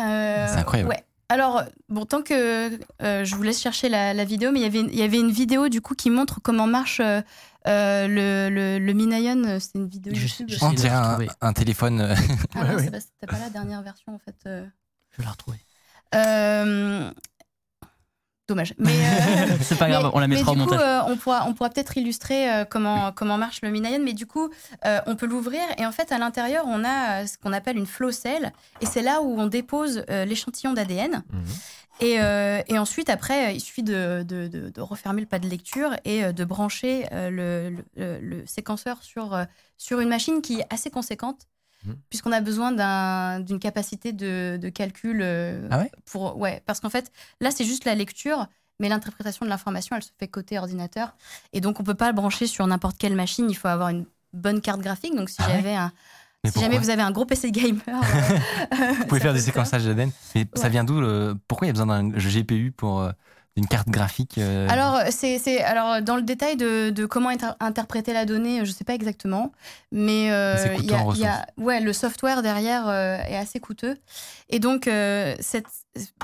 Euh, 0.00 0.46
C'est 0.48 0.58
incroyable. 0.58 0.90
Ouais. 0.90 1.04
Alors, 1.34 1.62
bon, 1.88 2.04
tant 2.06 2.22
que 2.22 2.78
euh, 3.02 3.24
je 3.24 3.34
vous 3.34 3.42
laisse 3.42 3.60
chercher 3.60 3.88
la, 3.88 4.14
la 4.14 4.24
vidéo, 4.24 4.52
mais 4.52 4.60
il 4.60 4.62
y 4.62 4.66
avait- 4.66 4.80
il 4.92 4.94
y 4.94 5.02
avait 5.02 5.18
une 5.18 5.32
vidéo 5.32 5.68
du 5.68 5.80
coup 5.80 5.94
qui 5.96 6.08
montre 6.08 6.40
comment 6.40 6.68
marche 6.68 7.00
euh, 7.00 7.20
euh, 7.66 8.06
le, 8.06 8.54
le, 8.54 8.78
le 8.78 8.92
Minayon. 8.92 9.58
C'est 9.58 9.74
une 9.74 9.88
vidéo 9.88 10.12
Je- 10.14 10.20
YouTube. 10.22 10.46
je 10.48 10.74
dirait 10.76 10.90
un, 11.40 11.52
téléphone. 11.52 12.00
euh, 12.02 12.14
Ah 12.54 12.64
non, 12.64 12.74
Ouais, 12.76 12.84
c'est 12.84 12.90
pas- 12.92 13.00
c'était 13.00 13.26
pas 13.26 13.38
la 13.40 13.50
dernière 13.50 13.82
version 13.82 14.14
en 14.14 14.18
fait. 14.20 14.36
euh. 14.46 14.64
Je 15.10 15.16
vais 15.18 15.24
la 15.24 15.32
retrouver. 15.32 15.58
Dommage. 18.46 18.74
Mais, 18.78 18.90
euh, 18.90 19.56
C'est 19.62 19.78
pas 19.78 19.88
grave, 19.88 20.04
mais- 20.04 20.10
on 20.12 20.18
la 20.18 20.28
mettra 20.28 20.52
mais 20.54 20.60
au 20.60 20.64
du 20.64 20.68
coup, 20.68 20.74
montage. 20.74 20.86
euh, 21.06 21.12
on 21.12 21.16
pourra, 21.16 21.46
on 21.48 21.54
pourra 21.54 21.70
peut-être 21.70 21.96
illustrer 21.96 22.52
euh, 22.52 22.64
comment, 22.64 23.10
comment 23.12 23.38
marche 23.38 23.60
le 23.62 23.70
Minayon. 23.70 24.00
Mais 24.04 24.12
du 24.12 24.26
coup, 24.26 24.50
euh, 24.84 25.00
on 25.06 25.16
peut 25.16 25.26
l'ouvrir 25.26 25.62
et 25.78 25.86
en 25.86 25.92
fait, 25.92 26.12
à 26.12 26.18
l'intérieur, 26.18 26.64
on 26.68 26.84
a 26.84 27.26
ce 27.26 27.38
qu'on 27.38 27.52
appelle 27.54 27.78
une 27.78 27.86
flow 27.86 28.10
cell. 28.12 28.52
Et 28.82 28.86
c'est 28.86 29.00
là 29.02 29.22
où 29.22 29.40
on 29.40 29.46
dépose 29.46 30.04
euh, 30.10 30.24
l'échantillon 30.26 30.74
d'ADN. 30.74 31.22
Mhm. 31.32 31.42
Et, 32.00 32.20
euh, 32.20 32.60
et 32.66 32.76
ensuite, 32.78 33.08
après, 33.08 33.54
il 33.54 33.60
suffit 33.60 33.84
de, 33.84 34.24
de- 34.28 34.48
de- 34.48 34.68
de 34.68 34.80
refermer 34.80 35.20
le 35.20 35.26
pas 35.28 35.38
de 35.38 35.48
lecture 35.48 35.94
et 36.04 36.32
de 36.32 36.44
brancher 36.44 37.06
le, 37.12 37.76
le- 37.96 38.42
séquenceur 38.46 39.02
sur, 39.02 39.38
sur 39.78 40.00
une 40.00 40.08
machine 40.08 40.42
qui 40.42 40.58
est 40.60 40.66
assez 40.70 40.90
conséquente, 40.90 41.42
Mhm. 41.84 41.96
puisqu'on 42.10 42.32
a 42.32 42.40
besoin 42.40 42.72
d'un- 42.72 43.40
d'une 43.40 43.58
capacité 43.58 44.12
de, 44.12 44.58
de 44.60 44.68
calcul. 44.68 45.20
euh, 45.22 45.68
Ah 45.70 45.78
ouais? 45.78 45.90
pour, 46.06 46.36
ouais, 46.38 46.62
Parce 46.66 46.80
qu'en 46.80 46.90
fait, 46.90 47.12
là, 47.40 47.50
c'est 47.50 47.64
juste 47.64 47.84
la 47.84 47.94
lecture, 47.94 48.46
mais 48.80 48.88
l'interprétation 48.88 49.44
de 49.46 49.50
l'information, 49.50 49.96
elle 49.96 50.02
se 50.02 50.10
fait 50.18 50.28
côté 50.28 50.58
ordinateur. 50.58 51.14
Et 51.52 51.60
donc, 51.60 51.80
on 51.80 51.84
peut 51.84 51.94
pas 51.94 52.08
le 52.08 52.14
brancher 52.14 52.46
sur 52.46 52.66
n'importe 52.66 52.98
quelle 52.98 53.14
machine, 53.14 53.46
il 53.50 53.54
faut 53.56 53.68
avoir 53.68 53.88
une 53.90 54.06
bonne 54.32 54.60
carte 54.60 54.80
graphique. 54.80 55.14
Donc, 55.14 55.28
si 55.30 55.36
Ah 55.40 55.46
ouais? 55.48 55.56
j'avais 55.56 55.74
un. 55.74 55.92
Mais 56.42 56.50
Si 56.50 56.60
jamais 56.60 56.78
vous 56.78 56.90
avez 56.90 57.00
un 57.02 57.10
gros 57.10 57.24
PC 57.24 57.50
gamer, 57.52 57.80
euh, 57.88 58.92
Vous 58.98 59.06
pouvez 59.06 59.20
faire 59.20 59.32
des 59.32 59.40
séquençages 59.40 59.84
d'ADN. 59.84 60.10
Mais 60.34 60.46
ça 60.54 60.68
vient 60.68 60.84
d'où 60.84 61.00
le... 61.00 61.34
Pourquoi 61.48 61.66
il 61.66 61.68
y 61.68 61.70
a 61.70 61.72
besoin 61.72 61.86
d'un 61.86 62.10
GPU 62.18 62.70
pour 62.72 63.10
une 63.56 63.66
carte 63.68 63.88
graphique 63.88 64.38
euh, 64.38 64.66
Alors, 64.68 65.00
c'est, 65.10 65.38
c'est- 65.38 65.62
alors, 65.62 66.02
dans 66.02 66.16
le 66.16 66.22
détail 66.22 66.56
de, 66.56 66.90
de 66.90 67.06
comment 67.06 67.28
inter- 67.28 67.52
interpréter 67.60 68.12
la 68.12 68.24
donnée, 68.24 68.56
je 68.64 68.70
ne 68.70 68.74
sais 68.74 68.82
pas 68.84 68.94
exactement. 68.94 69.52
Mais 69.92 70.32
euh, 70.32 70.56
il 70.78 70.90
y 70.90 70.94
a- 70.94 70.96
y 71.22 71.24
a- 71.26 71.46
ouais, 71.58 71.80
le 71.80 71.92
software 71.92 72.42
derrière 72.42 72.88
euh, 72.88 73.16
est 73.18 73.36
assez 73.36 73.60
coûteux. 73.60 73.96
Et 74.48 74.58
donc, 74.58 74.88
euh, 74.88 75.36
cette, 75.38 75.66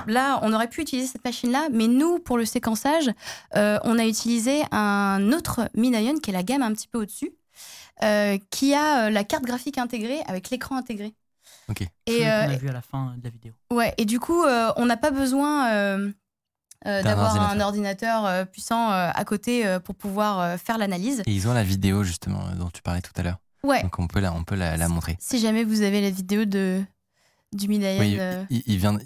là, 0.07 0.39
on 0.43 0.51
aurait 0.53 0.67
pu 0.67 0.81
utiliser 0.81 1.07
cette 1.07 1.23
machine-là. 1.23 1.69
Mais 1.71 1.87
nous, 1.87 2.19
pour 2.19 2.37
le 2.37 2.43
séquençage, 2.45 3.09
euh, 3.55 3.79
on 3.83 3.97
a 3.97 4.05
utilisé 4.05 4.63
un 4.71 5.31
autre 5.31 5.69
Minayon 5.73 6.19
qui 6.19 6.31
est 6.31 6.33
la 6.33 6.43
gamme 6.43 6.61
un 6.63 6.73
petit 6.73 6.87
peu 6.87 6.99
au-dessus. 6.99 7.31
euh, 8.03 8.39
qui 8.49 8.73
a 8.73 9.05
euh, 9.05 9.09
la 9.11 9.23
carte 9.23 9.43
graphique 9.43 9.77
intégrée 9.77 10.21
avec 10.27 10.49
l'écran 10.49 10.75
intégré. 10.75 11.13
Ok. 11.69 11.81
Et, 12.07 12.27
euh, 12.27 12.45
qu'on 12.47 12.53
a 12.53 12.57
vu 12.57 12.67
à 12.69 12.73
la 12.73 12.81
fin 12.81 13.13
de 13.17 13.23
la 13.23 13.29
vidéo. 13.29 13.53
Ouais, 13.71 13.93
et 13.99 14.05
du 14.05 14.19
coup, 14.19 14.43
euh, 14.43 14.71
on 14.75 14.87
n'a 14.87 14.97
pas 14.97 15.11
besoin 15.11 15.69
euh, 16.87 17.03
d'avoir 17.03 17.35
un 17.51 17.59
ordinateur 17.59 18.25
euh, 18.25 18.45
puissant 18.45 18.91
euh, 18.91 19.09
à 19.13 19.23
côté 19.25 19.77
pour 19.83 19.95
pouvoir 19.95 20.59
faire 20.59 20.77
l'analyse. 20.77 21.21
Et 21.25 21.31
ils 21.33 21.47
ont 21.47 21.53
la 21.53 21.63
vidéo 21.63 22.03
justement 22.03 22.41
dont 22.57 22.69
tu 22.69 22.81
parlais 22.81 23.01
tout 23.01 23.13
à 23.17 23.23
l'heure. 23.23 23.37
Ouais, 23.63 23.83
Donc 23.83 23.99
on 23.99 24.07
peut 24.07 24.19
la, 24.19 24.33
on 24.33 24.43
peut 24.43 24.55
la, 24.55 24.75
la 24.77 24.87
montrer. 24.89 25.17
si 25.19 25.39
jamais 25.39 25.63
vous 25.63 25.81
avez 25.83 26.01
la 26.01 26.09
vidéo 26.09 26.45
de, 26.45 26.81
du 27.53 27.67
Minayon. 27.67 27.99
Oui, 27.99 28.19
il, 28.49 28.63
il 28.65 28.77
vient. 28.77 28.97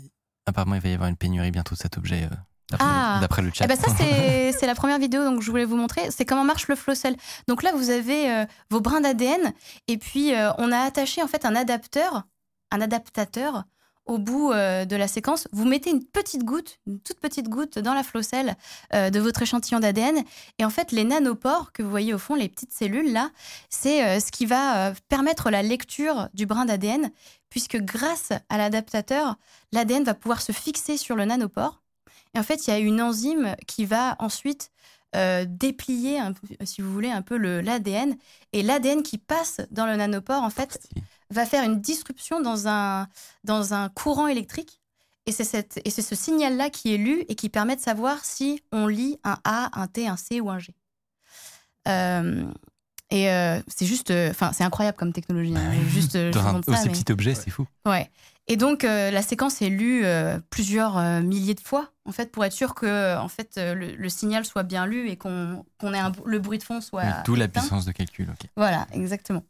Apparemment, 0.45 0.75
il 0.75 0.81
va 0.81 0.89
y 0.89 0.93
avoir 0.93 1.09
une 1.09 1.17
pénurie 1.17 1.51
bientôt 1.51 1.75
de 1.75 1.79
cet 1.79 1.97
objet. 1.97 2.29
d'après 2.69 2.77
Ah. 2.79 3.19
le- 3.41 3.51
chat. 3.53 3.65
Eh 3.65 3.67
ben 3.67 3.75
ça, 3.77 3.87
c'est 3.97 4.65
la 4.67 4.75
première 4.75 4.99
vidéo 4.99 5.23
donc 5.25 5.41
je 5.41 5.49
voulais 5.51 5.65
vous 5.65 5.75
montrer. 5.75 6.09
C'est 6.11 6.23
comment 6.23 6.43
marche 6.45 6.67
le 6.69 6.75
flow 6.75 6.95
cell. 6.95 7.15
Donc 7.47 7.63
là, 7.63 7.71
vous 7.75 7.89
avez 7.89 8.45
vos 8.69 8.79
brins 8.79 9.01
d'ADN 9.01 9.53
et 9.87 9.97
puis 9.97 10.31
on 10.57 10.71
a 10.71 10.77
attaché 10.79 11.21
en 11.21 11.27
fait 11.27 11.45
un 11.45 11.55
adapteur, 11.55 12.23
un 12.71 12.79
adaptateur 12.81 13.63
au 14.05 14.17
bout 14.17 14.51
euh, 14.51 14.85
de 14.85 14.95
la 14.95 15.07
séquence. 15.07 15.47
Vous 15.51 15.65
mettez 15.65 15.89
une 15.89 16.03
petite 16.03 16.43
goutte, 16.43 16.79
une 16.87 16.99
toute 16.99 17.19
petite 17.19 17.49
goutte 17.49 17.79
dans 17.79 17.93
la 17.93 18.03
flow 18.03 18.21
cell 18.21 18.55
euh, 18.93 19.09
de 19.09 19.19
votre 19.19 19.41
échantillon 19.41 19.79
d'ADN 19.79 20.23
et 20.59 20.65
en 20.65 20.69
fait 20.69 20.91
les 20.91 21.03
nanopores 21.03 21.71
que 21.71 21.81
vous 21.81 21.89
voyez 21.89 22.13
au 22.13 22.17
fond, 22.17 22.35
les 22.35 22.49
petites 22.49 22.73
cellules 22.73 23.11
là, 23.11 23.31
c'est 23.69 24.05
euh, 24.05 24.19
ce 24.19 24.31
qui 24.31 24.45
va 24.45 24.93
permettre 25.09 25.49
la 25.49 25.63
lecture 25.63 26.29
du 26.33 26.45
brin 26.45 26.65
d'ADN 26.65 27.09
puisque 27.49 27.77
grâce 27.77 28.31
à 28.49 28.57
l'adaptateur, 28.57 29.35
l'ADN 29.71 30.03
va 30.03 30.13
pouvoir 30.13 30.41
se 30.41 30.51
fixer 30.51 30.97
sur 30.97 31.15
le 31.15 31.25
nanopore. 31.25 31.81
Et 32.33 32.39
en 32.39 32.43
fait, 32.43 32.67
il 32.67 32.71
y 32.71 32.73
a 32.73 32.79
une 32.79 33.01
enzyme 33.01 33.55
qui 33.65 33.85
va 33.85 34.17
ensuite 34.19 34.71
déplier, 35.47 36.19
si 36.65 36.81
vous 36.81 36.91
voulez, 36.91 37.09
un 37.09 37.21
peu 37.21 37.37
l'ADN. 37.37 38.17
Et 38.51 38.61
l'ADN 38.61 39.03
qui 39.03 39.17
passe 39.17 39.61
dans 39.71 39.85
le 39.85 39.95
nanopore, 39.95 40.43
en 40.43 40.49
fait. 40.49 40.81
Va 41.31 41.45
faire 41.45 41.63
une 41.63 41.81
disruption 41.81 42.41
dans 42.41 42.67
un, 42.67 43.07
dans 43.43 43.73
un 43.73 43.89
courant 43.89 44.27
électrique. 44.27 44.81
Et 45.27 45.31
c'est 45.31 45.43
cette- 45.43 45.81
et 45.85 45.89
c'est 45.89 46.03
ce 46.03 46.13
signal-là 46.15 46.69
qui 46.69 46.93
est 46.93 46.97
lu 46.97 47.25
et 47.29 47.35
qui 47.35 47.49
permet 47.49 47.75
de 47.75 47.81
savoir 47.81 48.23
si 48.23 48.61
on 48.71 48.85
lit 48.87 49.19
un 49.23 49.37
A, 49.43 49.69
un 49.79 49.87
T, 49.87 50.07
un 50.07 50.17
C 50.17 50.39
ou 50.39 50.49
un 50.51 50.59
G. 50.59 50.75
Euh, 51.87 52.45
et 53.11 53.31
euh, 53.31 53.59
c'est 53.67 53.85
juste, 53.85 54.11
euh, 54.11 54.29
enfin, 54.31 54.51
c'est 54.53 54.63
incroyable 54.63 54.97
comme 54.97 55.13
technologie. 55.13 55.51
Bah 55.51 55.59
hein. 55.63 55.73
Juste, 55.87 56.15
Dans 56.17 56.41
vous 56.61 56.71
un 56.71 56.75
ça, 56.75 56.85
mais- 56.85 56.91
petit 56.91 57.11
objet, 57.11 57.35
c'est 57.35 57.49
fou. 57.49 57.65
Ouais. 57.87 58.09
Et 58.47 58.57
donc 58.57 58.83
la 58.83 59.23
séquence 59.23 59.63
est 59.63 59.69
lue 59.69 60.05
plusieurs 60.51 60.99
milliers 61.23 61.55
de 61.55 61.59
fois 61.59 61.89
en 62.05 62.11
fait 62.11 62.31
pour 62.31 62.45
être 62.45 62.53
sûr 62.53 62.75
que 62.75 63.17
en 63.17 63.27
fait 63.27 63.53
le, 63.57 63.95
le 63.95 64.09
signal 64.09 64.45
soit 64.45 64.61
bien 64.61 64.85
lu 64.85 65.09
et 65.09 65.17
qu'on 65.17 65.65
qu'on 65.79 65.95
ait 65.95 65.99
un, 65.99 66.11
le 66.25 66.37
bruit 66.37 66.59
de 66.59 66.63
fond 66.63 66.79
soit 66.79 67.01
Oui, 67.05 67.09
D'où 67.25 67.33
la 67.33 67.47
puissance 67.47 67.85
de 67.85 67.91
calcul. 67.91 68.29
ok. 68.29 68.47
Voilà, 68.55 68.85
exactement. 68.91 69.41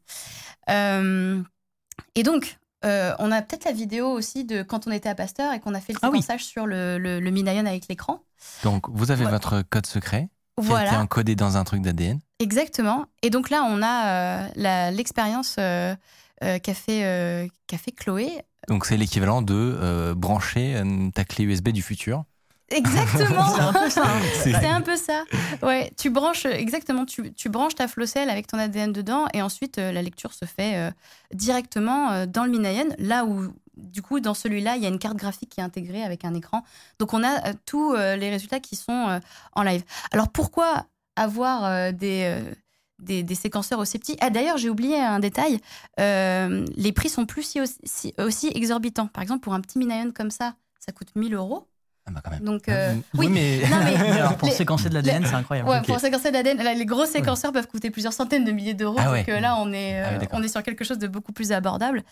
Et 2.16 2.24
donc 2.24 2.58
euh, 2.84 3.14
on 3.20 3.32
a 3.32 3.42
peut-être 3.42 3.66
la 3.66 3.72
vidéo 3.72 4.08
aussi 4.10 4.46
de 4.46 4.62
quand 4.62 4.86
on 4.88 4.92
était 4.92 5.10
à 5.10 5.16
Pasteur 5.16 5.54
et 5.54 5.60
qu'on 5.60 5.74
a 5.74 5.80
fait 5.82 5.94
le 5.94 6.00
Ah 6.04 6.10
oui. 6.12 6.22
sur 6.40 6.68
le, 6.68 6.98
le, 7.00 7.20
le 7.20 7.32
Minayon 7.32 7.66
avec 7.66 7.88
l'écran. 7.88 8.20
Donc, 8.64 8.88
vous 8.90 9.10
avez 9.10 9.26
Ouais. 9.26 9.32
votre 9.32 9.64
code 9.64 9.88
secret 9.88 10.30
qui 10.58 10.62
a 10.62 10.64
été 10.64 10.70
Voilà, 10.70 11.00
encodé 11.02 11.36
dans 11.36 11.58
un 11.58 11.64
truc 11.64 11.82
d'ADN. 11.82 12.20
exactement. 12.40 13.06
Et 13.24 13.30
donc 13.32 13.50
là 13.50 13.64
on 13.68 13.82
a 13.82 14.48
euh, 14.48 14.92
l'expérience 14.92 15.56
euh, 15.58 15.96
qu'a 16.42 16.74
fait, 16.76 17.50
fait 17.78 17.92
Chloé 17.92 18.30
Donc, 18.68 18.86
c'est 18.86 18.98
l'équivalent 18.98 19.42
de 19.42 20.14
brancher 20.16 20.80
ta 21.14 21.24
clé 21.24 21.46
USB 21.46 21.70
du 21.70 21.82
futur. 21.82 22.24
Exactement. 22.72 23.46
C'est 23.56 23.62
un 23.62 23.74
peu 23.74 23.90
ça. 23.90 24.04
hein. 24.06 24.22
C'est 24.44 24.66
un 24.68 24.82
peu 24.82 24.96
ça. 24.96 25.24
Ouais, 25.62 25.92
tu 25.98 26.10
branches 26.10 26.46
exactement, 26.46 27.06
tu, 27.06 27.32
tu 27.34 27.50
branches 27.50 27.76
ta 27.76 27.88
flocelle 27.88 28.30
avec 28.30 28.48
ton 28.48 28.58
ADN 28.58 28.92
dedans 28.92 29.26
et 29.34 29.42
ensuite 29.42 29.78
euh, 29.78 29.92
la 29.92 30.02
lecture 30.02 30.34
se 30.34 30.46
fait 30.46 30.76
euh, 30.78 30.92
directement 31.34 32.12
euh, 32.12 32.26
dans 32.26 32.44
le 32.46 32.52
Minayon, 32.52 32.96
là 32.98 33.26
où 33.26 33.54
du 33.78 34.02
coup 34.02 34.20
dans 34.20 34.34
celui-là 34.34 34.78
il 34.78 34.84
y 34.84 34.86
a 34.86 34.90
une 34.90 35.00
carte 35.00 35.18
graphique 35.18 35.50
qui 35.50 35.60
est 35.60 35.64
intégrée 35.64 36.04
avec 36.04 36.26
un 36.26 36.34
écran. 36.34 36.64
Donc 37.00 37.14
on 37.14 37.24
a 37.24 37.50
euh, 37.50 37.54
tous 37.66 37.94
euh, 37.94 38.16
les 38.16 38.30
résultats 38.30 38.60
qui 38.60 38.76
sont 38.76 39.10
euh, 39.10 39.20
en 39.54 39.64
live. 39.64 39.84
Alors 40.12 40.30
pourquoi 40.30 40.86
avoir 41.16 41.66
euh, 41.66 41.92
des, 41.92 42.24
euh, 42.26 42.52
des 43.00 43.22
des 43.24 43.36
séquenceurs 43.36 43.80
aussi 43.80 44.00
petits? 44.00 44.18
Ah 44.22 44.30
d'ailleurs 44.32 44.58
j'ai 44.58 44.70
oublié 44.70 45.00
un 45.00 45.20
détail. 45.20 45.60
Euh, 46.00 46.66
les 46.76 46.92
prix 46.94 47.10
sont 47.10 47.26
plus 47.26 47.44
si 47.44 47.62
aussi, 47.62 47.76
si- 47.84 48.14
aussi 48.18 48.52
exorbitants. 48.56 49.08
Par 49.08 49.22
exemple 49.22 49.42
pour 49.42 49.54
un 49.54 49.62
petit 49.62 49.78
Minayon 49.78 50.12
comme 50.12 50.32
ça, 50.32 50.56
ça 50.80 50.92
coûte 50.92 51.10
1000 51.16 51.36
euros. 51.36 51.68
Ah 52.08 52.12
bah 52.12 52.22
quand 52.24 52.32
même. 52.32 52.42
Donc 52.44 52.70
euh, 52.70 52.92
Euh, 52.92 52.96
oui. 53.16 53.28
mais. 53.30 53.62
Non, 53.68 53.78
mais- 53.84 53.96
Alors, 54.20 54.38
pour 54.38 54.48
Les- 54.48 54.54
séquencer 54.54 54.90
de 54.90 54.94
l'ADN, 54.94 55.26
c'est 55.26 55.34
incroyable. 55.34 55.70
Ouais, 55.70 55.82
pour 55.82 56.00
séquencer 56.00 56.30
l'ADN, 56.30 56.58
là, 56.62 56.74
les 56.76 56.86
gros 56.86 57.06
séquenceurs 57.06 57.52
peuvent 57.52 57.68
coûter 57.68 57.90
plusieurs 57.90 58.14
centaines 58.14 58.46
de 58.46 58.52
milliers 58.52 58.76
d'euros. 58.76 58.96
Ah 59.00 59.12
ouais. 59.12 59.20
Donc 59.22 59.30
euh, 59.30 59.40
là, 59.40 59.58
on 59.60 59.74
est, 59.74 60.00
Ah 60.02 60.10
euh, 60.14 60.20
on 60.34 60.44
est 60.44 60.48
sur 60.48 60.62
quelque 60.62 60.84
chose 60.86 61.00
de 61.00 61.08
beaucoup 61.08 61.32
plus 61.34 61.52
abordable. 61.52 62.04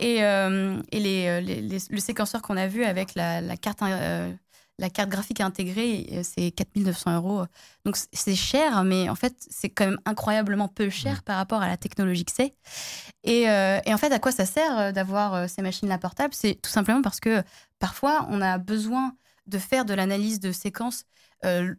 Et, 0.00 0.24
euh, 0.24 0.80
et 0.90 1.00
les, 1.00 1.40
les- 1.42 1.60
les- 1.60 1.78
le 1.90 2.00
séquenceur 2.00 2.40
qu'on 2.40 2.56
a 2.56 2.66
vu 2.66 2.84
avec 2.84 3.14
la, 3.14 3.42
la 3.42 3.56
carte, 3.58 3.82
euh, 3.82 4.32
la 4.78 4.88
carte 4.88 5.10
graphique 5.10 5.42
intégrée, 5.42 6.20
c'est 6.22 6.50
4900 6.50 7.14
euros. 7.16 7.44
Donc 7.84 7.96
c'est 8.10 8.34
cher, 8.34 8.84
mais 8.84 9.10
en 9.10 9.14
fait, 9.14 9.34
c'est 9.50 9.68
quand 9.68 9.84
même 9.84 9.98
incroyablement 10.06 10.66
peu 10.68 10.88
cher 10.88 11.18
Mm. 11.18 11.22
par 11.26 11.36
rapport 11.36 11.60
à 11.60 11.68
la 11.68 11.76
technologie 11.76 12.24
que 12.24 12.32
c'est. 12.34 12.54
Et, 13.22 13.50
euh, 13.50 13.78
et 13.84 13.92
en 13.92 13.98
fait, 13.98 14.10
à 14.12 14.18
quoi 14.18 14.32
ça 14.32 14.46
sert 14.46 14.94
d'avoir 14.94 15.46
ces 15.50 15.60
machines-là 15.60 15.98
portables? 15.98 16.32
C'est 16.32 16.54
tout 16.60 16.70
simplement 16.70 17.02
parce 17.02 17.20
que 17.20 17.42
parfois, 17.78 18.26
on 18.30 18.40
a 18.40 18.56
besoin 18.56 19.12
de 19.46 19.58
faire 19.58 19.84
de 19.84 19.94
l'analyse 19.94 20.40
de 20.40 20.52
séquences 20.52 21.04
euh, 21.44 21.74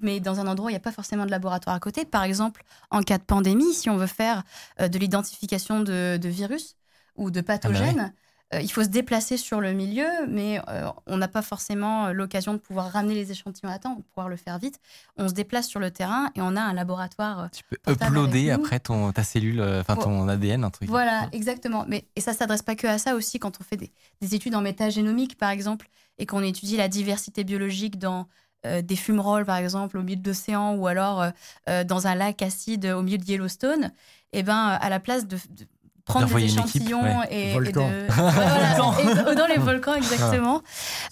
mais 0.00 0.20
dans 0.20 0.40
un 0.40 0.46
endroit 0.46 0.66
où 0.66 0.70
il 0.70 0.72
n'y 0.72 0.78
a 0.78 0.80
pas 0.80 0.92
forcément 0.92 1.26
de 1.26 1.30
laboratoire 1.30 1.74
à 1.74 1.80
côté. 1.80 2.04
Par 2.04 2.22
exemple, 2.22 2.62
en 2.90 3.02
cas 3.02 3.18
de 3.18 3.22
pandémie, 3.22 3.72
si 3.74 3.90
on 3.90 3.96
veut 3.96 4.06
faire 4.06 4.42
euh, 4.80 4.88
de 4.88 4.98
l'identification 4.98 5.80
de, 5.80 6.18
de 6.20 6.28
virus 6.28 6.76
ou 7.14 7.30
de 7.30 7.40
pathogènes, 7.40 8.00
euh, 8.00 8.25
il 8.52 8.70
faut 8.70 8.84
se 8.84 8.88
déplacer 8.88 9.36
sur 9.36 9.60
le 9.60 9.72
milieu, 9.72 10.06
mais 10.28 10.60
euh, 10.68 10.88
on 11.06 11.16
n'a 11.16 11.28
pas 11.28 11.42
forcément 11.42 12.06
euh, 12.06 12.12
l'occasion 12.12 12.52
de 12.52 12.58
pouvoir 12.58 12.90
ramener 12.92 13.14
les 13.14 13.32
échantillons 13.32 13.70
à 13.70 13.78
temps, 13.78 13.96
de 13.96 14.02
pouvoir 14.02 14.28
le 14.28 14.36
faire 14.36 14.58
vite. 14.58 14.78
On 15.16 15.28
se 15.28 15.34
déplace 15.34 15.66
sur 15.66 15.80
le 15.80 15.90
terrain 15.90 16.30
et 16.36 16.40
on 16.42 16.54
a 16.56 16.60
un 16.60 16.72
laboratoire. 16.72 17.40
euh, 17.40 17.46
Tu 17.52 17.64
peux 17.64 17.76
uploader 17.90 18.50
après 18.50 18.78
ton, 18.78 19.10
ta 19.12 19.24
cellule, 19.24 19.60
euh, 19.60 19.80
enfin 19.80 19.96
ton 19.96 20.28
ADN, 20.28 20.62
un 20.64 20.70
truc. 20.70 20.88
Voilà, 20.88 21.28
exactement. 21.32 21.84
Mais, 21.88 22.06
et 22.14 22.20
ça 22.20 22.32
s'adresse 22.32 22.62
pas 22.62 22.76
que 22.76 22.86
à 22.86 22.98
ça 22.98 23.16
aussi 23.16 23.38
quand 23.38 23.60
on 23.60 23.64
fait 23.64 23.76
des, 23.76 23.90
des 24.20 24.34
études 24.34 24.54
en 24.54 24.60
métagénomique, 24.62 25.36
par 25.36 25.50
exemple, 25.50 25.88
et 26.18 26.26
qu'on 26.26 26.42
étudie 26.42 26.76
la 26.76 26.88
diversité 26.88 27.42
biologique 27.44 27.98
dans 27.98 28.26
euh, 28.64 28.80
des 28.80 28.96
fumerolles, 28.96 29.44
par 29.44 29.56
exemple, 29.56 29.98
au 29.98 30.02
milieu 30.02 30.16
de 30.16 30.26
l'océan, 30.28 30.74
ou 30.76 30.86
alors 30.86 31.20
euh, 31.20 31.30
euh, 31.68 31.84
dans 31.84 32.06
un 32.06 32.14
lac 32.14 32.42
acide 32.42 32.86
au 32.86 33.02
milieu 33.02 33.18
de 33.18 33.24
Yellowstone. 33.24 33.92
Et 34.32 34.42
ben, 34.42 34.54
à 34.80 34.88
la 34.88 35.00
place 35.00 35.26
de, 35.26 35.36
de 35.36 35.66
prendre 36.06 36.24
des 36.26 36.30
D'envoyer 36.32 36.52
une 36.52 36.58
équipe, 36.60 36.76
échantillons 36.82 37.18
ouais. 37.20 37.26
et, 37.30 37.54
de 37.54 38.06
voilà, 38.14 39.32
et 39.32 39.34
dans 39.34 39.46
les 39.46 39.58
volcans 39.58 39.94
exactement. 39.94 40.62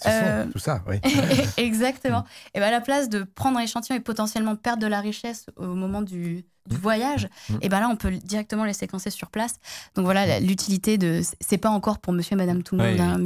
Sont 0.01 0.09
Euh, 0.09 0.45
tout 0.51 0.57
ça, 0.59 0.81
oui. 0.87 0.99
Exactement. 1.57 2.23
Et 2.53 2.59
ben 2.59 2.67
à 2.67 2.71
la 2.71 2.81
place 2.81 3.09
de 3.09 3.23
prendre 3.23 3.59
un 3.59 3.61
échantillon 3.61 3.97
et 3.97 3.99
potentiellement 4.01 4.55
perdre 4.55 4.81
de 4.81 4.87
la 4.87 5.01
richesse 5.01 5.47
au 5.57 5.65
moment 5.67 6.01
du, 6.01 6.45
du 6.67 6.77
voyage, 6.77 7.27
Mm. 7.49 7.57
et 7.61 7.69
ben 7.69 7.79
là 7.81 7.89
on 7.89 7.95
peut 7.97 8.11
directement 8.11 8.63
les 8.63 8.73
séquencer 8.73 9.09
sur 9.09 9.29
place. 9.29 9.55
Donc 9.95 10.05
voilà 10.05 10.39
l'utilité 10.39 10.97
de. 10.97 11.21
c'est 11.41 11.57
pas 11.59 11.69
encore 11.69 11.99
pour 11.99 12.13
Monsieur 12.13 12.33
et 12.33 12.37
Madame 12.37 12.63
tout 12.63 12.75
le 12.77 12.83
Oui, 12.83 12.91
monde, 12.91 13.01
hein, 13.01 13.17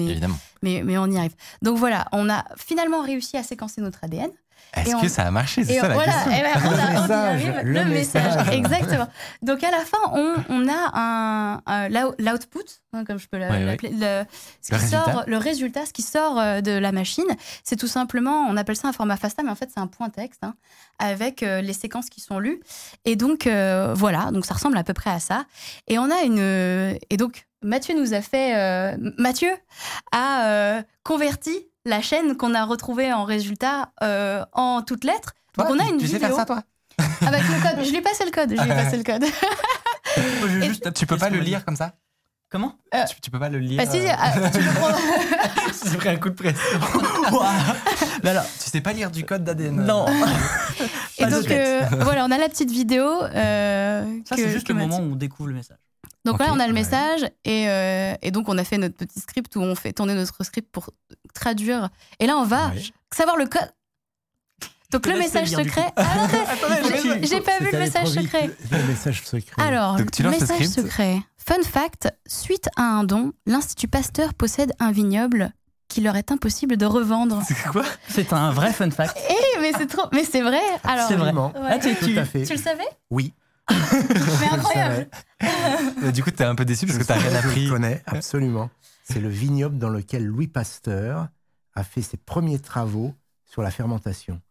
mais 0.64 0.82
mais 0.84 0.98
on 0.98 1.06
y 1.10 1.18
arrive. 1.18 1.36
Donc 1.62 1.78
voilà, 1.78 2.08
on 2.12 2.30
a 2.30 2.44
finalement 2.58 3.02
réussi 3.04 3.38
à 3.38 3.44
séquencer 3.44 3.80
notre 3.82 4.04
ADN. 4.04 4.32
Est-ce 4.76 4.96
que 5.02 5.08
ça 5.08 5.24
a 5.26 5.32
marché? 5.32 5.64
C'est 5.66 5.80
ça 5.80 5.88
la 5.88 5.96
voilà, 5.96 6.14
question. 6.14 6.32
eh 6.32 6.42
ben, 6.42 6.52
on, 6.66 6.70
a- 6.70 6.74
Le 6.74 7.00
message, 7.02 7.12
arrive. 7.12 7.62
le 7.64 7.74
le 7.84 7.86
message, 7.86 8.24
message. 8.36 8.54
exactement. 8.56 9.08
Donc 9.42 9.64
à 9.64 9.72
la 9.72 9.80
fin, 9.80 9.98
on, 10.14 10.36
on 10.50 10.68
a 10.70 10.92
un, 10.94 11.62
un- 11.66 11.90
l'out- 11.90 12.16
l'output, 12.20 12.60
hein, 12.94 13.04
comme 13.04 13.18
je 13.18 13.28
peux 13.28 13.38
la- 13.40 13.48
Ouais, 13.50 13.58
ouais. 13.58 13.66
l'appeler, 13.66 13.90
le, 13.94 14.24
ce 14.62 14.72
Le 14.74 14.78
qui 14.78 14.84
résultat. 14.86 15.12
sort, 15.12 15.24
le 15.26 15.38
résultat, 15.38 15.86
ce 15.88 15.94
qui 15.94 16.04
sort 16.04 16.40
euh, 16.40 16.62
de 16.62 16.72
la 16.72 16.92
machine, 16.92 17.26
c'est 17.64 17.78
tout 17.78 17.88
simplement, 17.88 18.46
on 18.48 18.56
appelle 18.58 18.76
ça 18.76 18.88
un 18.88 18.94
format 18.94 19.18
FASTA, 19.18 19.42
mais 19.44 19.50
en 19.50 19.56
fait 19.56 19.70
c'est 19.74 19.80
un 19.82 19.88
point 19.88 20.10
texte 20.10 20.44
hein, 20.44 20.54
avec 21.00 21.42
euh, 21.42 21.62
les 21.62 21.74
séquences 21.74 22.10
qui 22.10 22.22
sont 22.22 22.38
lues. 22.38 22.60
Et 23.06 23.16
donc 23.16 23.48
euh, 23.48 23.94
voilà, 23.96 24.30
donc 24.32 24.46
ça 24.46 24.54
ressemble 24.54 24.78
à 24.78 24.84
peu 24.84 24.94
près 24.94 25.10
à 25.10 25.20
ça. 25.20 25.46
Et 25.88 25.98
on 25.98 26.12
a 26.12 26.22
une, 26.24 26.98
et 27.10 27.18
donc 27.18 27.48
Mathieu 27.62 27.94
nous 28.00 28.14
a 28.14 28.22
fait, 28.22 28.56
euh, 28.56 28.96
Mathieu 29.18 29.50
a 30.14 30.46
euh, 30.46 30.82
converti 31.04 31.58
la 31.86 32.02
chaîne 32.02 32.36
qu'on 32.38 32.54
a 32.54 32.66
retrouvée 32.66 33.12
en 33.14 33.24
résultat 33.24 33.92
euh, 34.04 34.44
en 34.54 34.82
toutes 34.82 35.04
lettres. 35.04 35.34
Donc 35.58 35.68
on 35.70 35.80
a 35.80 35.84
tu- 35.84 35.90
une 35.92 35.98
tu 35.98 36.08
sais 36.08 36.14
vidéo 36.14 36.28
faire 36.28 36.36
ça, 36.38 36.46
toi 36.46 36.64
avec 37.26 37.42
le 37.44 37.62
code. 37.62 37.86
Je 37.86 37.90
lui 37.92 37.98
ai 37.98 38.02
passé 38.02 38.26
le 38.26 38.32
code. 38.32 38.50
Je 38.56 38.62
lui 38.62 38.72
ai 38.72 38.76
passé 38.76 38.98
le 38.98 39.04
code. 39.04 39.24
Je 40.48 40.62
juste 40.62 40.94
Tu 40.94 41.06
peux 41.06 41.18
pas 41.18 41.30
le 41.30 41.40
lire 41.40 41.64
comme 41.66 41.76
ça 41.76 41.94
Comment 42.52 42.74
Euh, 42.96 43.04
tu, 43.08 43.22
tu 43.22 43.30
peux 43.30 43.38
pas 43.40 43.48
le 43.50 43.60
lire 43.60 43.78
Bah 43.84 43.90
si, 43.90 44.00
euh, 44.00 44.10
ah, 44.18 44.32
tu 44.50 44.58
peux 44.60 44.66
prendre. 44.80 44.98
J'ai 45.92 45.98
pris 45.98 46.10
un 46.10 46.16
coup 46.16 46.30
de 46.30 46.34
pression. 46.34 46.80
Là, 48.24 48.34
là. 48.34 48.46
tu 48.64 48.70
sais 48.72 48.82
pas 48.82 48.92
lire 48.92 49.12
du 49.12 49.24
code 49.24 49.44
d'ADN 49.44 49.76
Non. 49.86 50.08
Et 51.20 51.26
donc 51.28 51.50
euh, 51.52 51.82
voilà, 52.02 52.26
on 52.26 52.32
a 52.32 52.38
la 52.40 52.50
petite 52.50 52.72
vidéo. 52.72 53.06
euh, 53.24 54.04
Ça, 54.28 54.36
c'est 54.36 54.50
juste 54.50 54.68
le 54.70 54.74
moment 54.76 54.98
où 54.98 55.12
on 55.12 55.16
découvre 55.16 55.50
le 55.50 55.56
message. 55.56 55.78
Donc 56.26 56.36
Ok, 56.36 56.42
là, 56.42 56.48
on 56.52 56.60
a 56.60 56.68
le 56.68 56.74
ouais. 56.74 56.80
message 56.80 57.22
et, 57.46 57.70
euh, 57.70 58.14
et 58.22 58.32
donc 58.32 58.50
on 58.50 58.58
a 58.58 58.64
fait 58.64 58.78
notre 58.78 58.96
petit 58.96 59.20
script 59.20 59.56
où 59.56 59.62
on 59.62 59.76
fait 59.76 59.94
tourner 59.94 60.16
notre 60.16 60.44
script 60.44 60.70
pour 60.72 60.90
traduire. 61.34 61.90
Et 62.20 62.28
là, 62.28 62.38
on 62.38 62.46
va 62.46 62.68
Ouais. 62.70 62.84
savoir 63.16 63.38
le 63.38 63.46
code. 63.46 63.72
Donc 64.92 65.06
le 65.06 65.18
message 65.20 65.50
secret. 65.50 65.92
Ah, 65.96 66.04
j'ai- 67.24 67.42
pas 67.42 67.60
vu 67.60 67.70
le 67.72 67.78
message 67.78 68.08
secret. 68.08 68.50
Le, 68.72 68.84
message 68.88 69.24
secret. 69.24 69.62
Alors, 69.64 69.96
Donc, 69.98 70.12
tu 70.12 70.24
message 70.24 70.66
secret. 70.68 71.20
Fun 71.38 71.62
fact, 71.64 72.10
suite 72.28 72.70
à 72.76 72.82
un 72.84 73.04
don, 73.04 73.32
l'Institut 73.46 73.88
Pasteur 73.88 74.34
possède 74.34 74.74
un 74.80 74.92
vignoble 74.92 75.52
qu'il 75.88 76.04
leur 76.04 76.16
est 76.16 76.32
impossible 76.32 76.76
de 76.78 76.86
revendre. 76.86 77.42
C'est 77.48 77.56
quoi? 77.72 77.84
C'est 78.08 78.34
un 78.34 78.52
vrai 78.52 78.74
fun 78.74 78.90
fact. 78.92 79.16
Eh, 79.30 79.60
mais 79.62 79.72
c'est 79.78 79.88
trop, 79.88 80.08
mais 80.12 80.24
c'est 80.24 80.42
vrai. 80.42 80.60
Alors, 80.84 81.08
C'est 81.08 81.16
vrai. 81.16 81.30
Absolument. 81.30 81.54
Ouais. 81.56 81.70
Ah, 81.72 81.80
tu- 81.80 81.96
tu- 81.96 82.46
tu 82.46 82.54
le 82.54 82.60
savais? 82.60 82.88
Oui. 83.10 83.34
Mais 83.70 84.20
je 84.20 84.48
le 84.48 84.54
incroyable. 84.54 85.08
Du 86.14 86.24
coup, 86.24 86.32
t'es 86.32 86.44
un 86.44 86.56
peu 86.56 86.66
déçu 86.66 86.86
parce 86.86 86.98
que 86.98 87.04
Je 87.04 87.08
t'as 87.08 87.20
sais, 87.20 87.28
rien 87.30 87.42
Je 87.42 87.48
appris. 87.48 87.66
le 87.66 87.72
connais, 87.72 88.02
absolument. 88.06 88.70
C'est 89.04 89.20
le 89.20 89.30
vignoble 89.30 89.78
dans 89.78 89.90
lequel 89.90 90.26
Louis 90.26 90.48
Pasteur 90.48 91.28
a 91.76 91.84
fait 91.84 92.02
ses 92.02 92.18
premiers 92.18 92.60
travaux 92.60 93.14
sur 93.46 93.62
la 93.62 93.72
fermentation. 93.72 94.42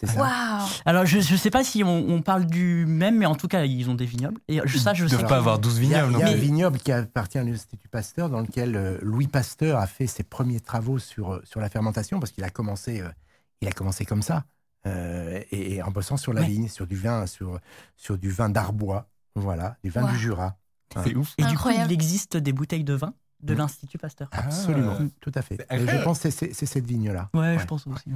C'est 0.00 0.06
ça 0.06 0.20
Waouh. 0.20 0.68
Alors, 0.86 1.04
je, 1.04 1.20
je 1.20 1.36
sais 1.36 1.50
pas 1.50 1.62
si 1.62 1.84
on, 1.84 2.08
on 2.08 2.22
parle 2.22 2.46
du 2.46 2.86
même, 2.86 3.18
mais 3.18 3.26
en 3.26 3.34
tout 3.34 3.48
cas, 3.48 3.64
ils 3.66 3.90
ont 3.90 3.94
des 3.94 4.06
vignobles. 4.06 4.40
Et 4.48 4.58
je- 4.64 4.78
ça, 4.78 4.94
je 4.94 5.04
doivent 5.04 5.26
pas. 5.26 5.36
avoir 5.36 5.58
12 5.58 5.76
Il 5.78 5.88
y 5.90 5.94
a, 5.94 6.06
vignobles. 6.06 6.12
il 6.14 6.20
y 6.20 6.22
a 6.22 6.26
non 6.26 6.32
un 6.32 6.36
vignoble 6.40 6.78
qui 6.78 6.90
appartient 6.90 7.36
à 7.38 7.42
l'Institut 7.44 7.88
Pasteur 7.88 8.30
dans 8.30 8.40
lequel 8.40 8.76
euh, 8.76 8.96
Louis 9.02 9.26
Pasteur 9.28 9.78
a 9.78 9.86
fait 9.86 10.06
ses 10.06 10.22
premiers 10.22 10.60
travaux 10.60 10.98
sur, 10.98 11.34
euh, 11.34 11.42
sur 11.44 11.60
la 11.60 11.68
fermentation 11.68 12.18
parce 12.18 12.32
qu'il 12.32 12.44
a 12.44 12.48
commencé, 12.50 13.02
euh, 13.02 13.08
il 13.60 13.68
a 13.68 13.72
commencé 13.72 14.06
comme 14.06 14.22
ça 14.22 14.44
euh, 14.86 15.42
et, 15.50 15.74
et 15.74 15.82
en 15.82 15.90
bossant 15.90 16.16
sur 16.16 16.32
la 16.32 16.40
Ouais. 16.42 16.46
vigne, 16.46 16.68
sur 16.68 16.86
du 16.86 16.96
vin, 16.96 17.26
sur, 17.26 17.58
sur 17.96 18.16
du 18.18 18.30
vin 18.30 18.48
d'Arbois, 18.48 19.08
voilà, 19.34 19.76
du 19.84 19.90
vin 19.90 20.02
Wow. 20.04 20.10
du 20.10 20.18
Jura. 20.18 20.56
C'est 21.04 21.14
ouf. 21.14 21.34
Et 21.38 21.42
du 21.42 21.48
coup, 21.48 21.54
Incroyable. 21.68 21.90
il 21.90 21.94
existe 21.94 22.36
des 22.36 22.52
bouteilles 22.52 22.84
de 22.84 22.94
vin? 22.94 23.14
De 23.42 23.54
Mm. 23.54 23.58
l'Institut 23.58 23.98
Pasteur. 23.98 24.28
Absolument, 24.32 24.96
Ah. 25.00 25.04
tout 25.20 25.32
à 25.34 25.42
fait. 25.42 25.54
Et 25.70 25.78
je 25.78 26.02
pense 26.02 26.18
que 26.20 26.30
c'est- 26.30 26.52
cette 26.52 26.84
vigne-là. 26.84 27.30
Ouais, 27.34 27.40
Ouais. 27.40 27.58
je 27.58 27.64
pense 27.66 27.86
aussi. 27.86 28.10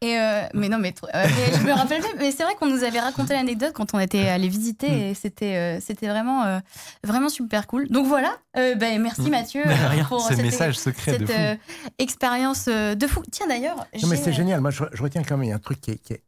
Et 0.00 0.18
euh, 0.18 0.42
mais 0.54 0.68
non, 0.68 0.78
mais, 0.78 0.94
euh, 1.02 1.08
mais 1.24 1.58
je 1.58 1.62
me 1.64 1.72
rappelle 1.72 2.00
plus. 2.00 2.16
Mais 2.18 2.30
c'est 2.32 2.42
vrai 2.44 2.54
qu'on 2.58 2.68
nous 2.68 2.84
avait 2.84 3.00
raconté 3.00 3.34
l'anecdote 3.34 3.72
quand 3.74 3.94
on 3.94 3.98
était 3.98 4.28
allé 4.28 4.48
visiter 4.48 5.10
et 5.10 5.14
c'était 5.14 5.56
euh, 5.56 5.80
c'était 5.80 6.08
vraiment 6.08 6.44
euh, 6.44 6.58
vraiment 7.04 7.28
super 7.28 7.66
cool. 7.66 7.88
Donc 7.88 8.06
voilà. 8.06 8.36
euh, 8.56 8.74
ben 8.76 9.00
merci. 9.02 9.28
Mathieu 9.30 9.62
euh, 9.66 9.88
rien. 9.88 10.04
pour 10.04 10.18
le 10.28 10.34
cette, 10.36 10.44
message 10.44 10.78
secret 10.78 11.18
de 11.18 11.26
cette 11.26 11.36
fou. 11.36 11.40
euh, 11.42 11.56
expérience 11.98 12.66
de 12.66 13.06
fou. 13.06 13.22
Tiens 13.30 13.46
d'ailleurs. 13.48 13.76
Non, 14.02 14.08
mais 14.08 14.16
c'est 14.16 14.30
euh, 14.30 14.32
génial. 14.32 14.60
Moi, 14.60 14.70
je, 14.70 14.84
je 14.92 15.02
retiens 15.02 15.22
quand 15.22 15.36
même 15.36 15.44
il 15.44 15.48
y 15.50 15.52
a 15.52 15.56
un 15.56 15.60
truc 15.60 15.80
qui 15.80 15.92
est, 15.92 15.98
qui 15.98 16.12
est 16.14 16.22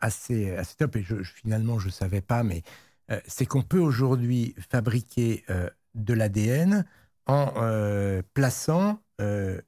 assez, 0.00 0.54
assez 0.56 0.74
top 0.76 0.96
et 0.96 1.02
je, 1.02 1.22
je- 1.22 1.32
finalement, 1.32 1.78
je 1.78 1.86
ne 1.86 1.92
savais 1.92 2.20
pas, 2.20 2.42
mais 2.42 2.62
euh, 3.10 3.18
c'est 3.26 3.46
qu'on 3.46 3.62
peut 3.62 3.78
aujourd'hui 3.78 4.54
fabriquer 4.70 5.44
euh, 5.50 5.68
de 5.94 6.12
l'ADN 6.14 6.84
en 7.26 7.52
euh, 7.56 8.22
plaçant 8.34 9.00
euh, 9.20 9.60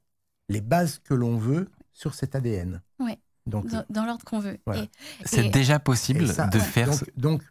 les 0.49 0.61
bases 0.61 0.99
que 0.99 1.13
l'on 1.13 1.37
veut 1.37 1.69
sur 1.93 2.13
cet 2.13 2.35
ADN. 2.35 2.81
Ouais. 2.99 3.19
Donc, 3.45 3.67
Dans, 3.67 3.85
dans 3.89 4.05
l'ordre 4.05 4.23
qu'on 4.25 4.39
veut. 4.39 4.57
Voilà. 4.65 4.85
C'est 5.25 5.47
et- 5.47 5.49
déjà 5.49 5.79
possible 5.79 6.27
ça- 6.27 6.47
de 6.47 6.57
ouais. 6.57 6.63
faire. 6.63 6.87
Donc, 6.87 6.99
ce- 6.99 7.05
donc, 7.19 7.43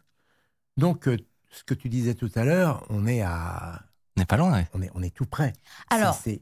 donc, 0.77 1.07
euh, 1.07 1.17
ce 1.49 1.63
que 1.63 1.73
tu 1.73 1.89
disais 1.89 2.13
tout 2.15 2.31
à 2.35 2.43
l'heure, 2.45 2.85
on 2.89 3.05
est 3.07 3.21
à, 3.21 3.81
On 4.17 4.21
n'est 4.21 4.25
pas 4.25 4.37
loin. 4.37 4.53
ouais. 4.53 4.67
on 4.73 4.81
est, 4.81 4.91
on 4.93 5.01
est 5.03 5.13
tout 5.13 5.25
près. 5.25 5.53
Alors. 5.89 6.13
C'est- 6.15 6.41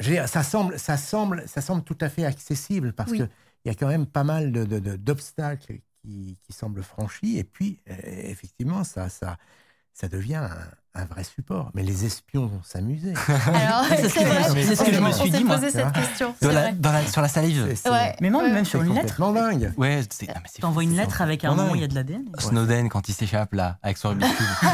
c'est- 0.00 0.20
enfin, 0.20 0.26
ça 0.26 0.42
semble, 0.42 0.78
ça 0.78 0.96
semble, 0.96 1.48
ça 1.48 1.60
semble 1.60 1.82
tout 1.82 1.96
à 2.00 2.08
fait 2.08 2.24
accessible 2.24 2.92
parce 2.92 3.10
Oui. 3.10 3.18
que 3.18 3.24
il 3.64 3.68
y 3.68 3.70
a 3.70 3.74
quand 3.74 3.88
même 3.88 4.06
pas 4.06 4.22
mal 4.24 4.52
de, 4.52 4.64
de- 4.64 4.78
de- 4.78 4.96
d'obstacles 4.96 5.80
qui, 6.02 6.38
qui 6.42 6.52
semblent 6.52 6.82
franchis 6.82 7.38
et 7.38 7.44
puis 7.44 7.80
euh, 7.90 7.94
effectivement 8.04 8.84
ça, 8.84 9.08
ça, 9.08 9.36
ça 9.98 10.06
devient 10.08 10.36
un, 10.36 10.50
un 10.94 11.04
vrai 11.06 11.24
support. 11.24 11.70
Mais 11.74 11.82
les 11.82 12.04
espions 12.04 12.46
vont 12.46 12.62
s'amuser. 12.62 13.14
Alors 13.46 13.84
C'est 13.88 14.02
ce 14.04 14.08
c'est 14.10 14.24
que- 14.24 14.28
vrai. 14.28 14.64
c'est 14.64 14.76
ce 14.76 14.84
que 14.84 14.92
je 14.92 15.00
me 15.00 15.08
On 15.08 15.12
suis 15.12 15.30
dit, 15.30 15.42
moi. 15.44 15.56
posé 15.56 15.70
cette 15.70 15.92
question. 15.92 16.28
Dans 16.28 16.48
c'est 16.48 16.52
la, 16.54 16.60
vrai. 16.62 16.72
dans 16.74 16.92
la- 16.92 17.06
sur 17.06 17.20
la 17.22 17.28
salive. 17.28 17.64
C'est- 17.70 17.76
c'est- 17.76 17.90
Ouais. 17.90 18.14
Mais 18.20 18.30
même, 18.30 18.40
Ouais. 18.40 18.52
même 18.52 18.64
c'est 18.64 18.70
sur 18.70 18.82
une 18.82 18.94
lettre. 18.94 19.16
complètement 19.16 19.32
dingue. 19.32 19.72
Ouais, 19.76 20.02
c'est 20.10 20.28
ah, 20.34 20.38
c'est 20.46 20.60
T'envoies 20.62 20.84
une 20.84 20.90
c'est 20.92 20.96
lettre 20.98 21.20
avec 21.22 21.44
un 21.44 21.54
moment, 21.54 21.74
il 21.74 21.80
y 21.80 21.84
a 21.84 21.88
de 21.88 21.94
l'ADN. 21.94 22.24
Snowden 22.38 22.88
quand 22.88 23.08
il 23.08 23.12
s'échappe 23.14 23.52
là 23.54 23.78
avec 23.82 23.96
son 23.96 24.08
Rubik's 24.10 24.28
Cube. 24.36 24.68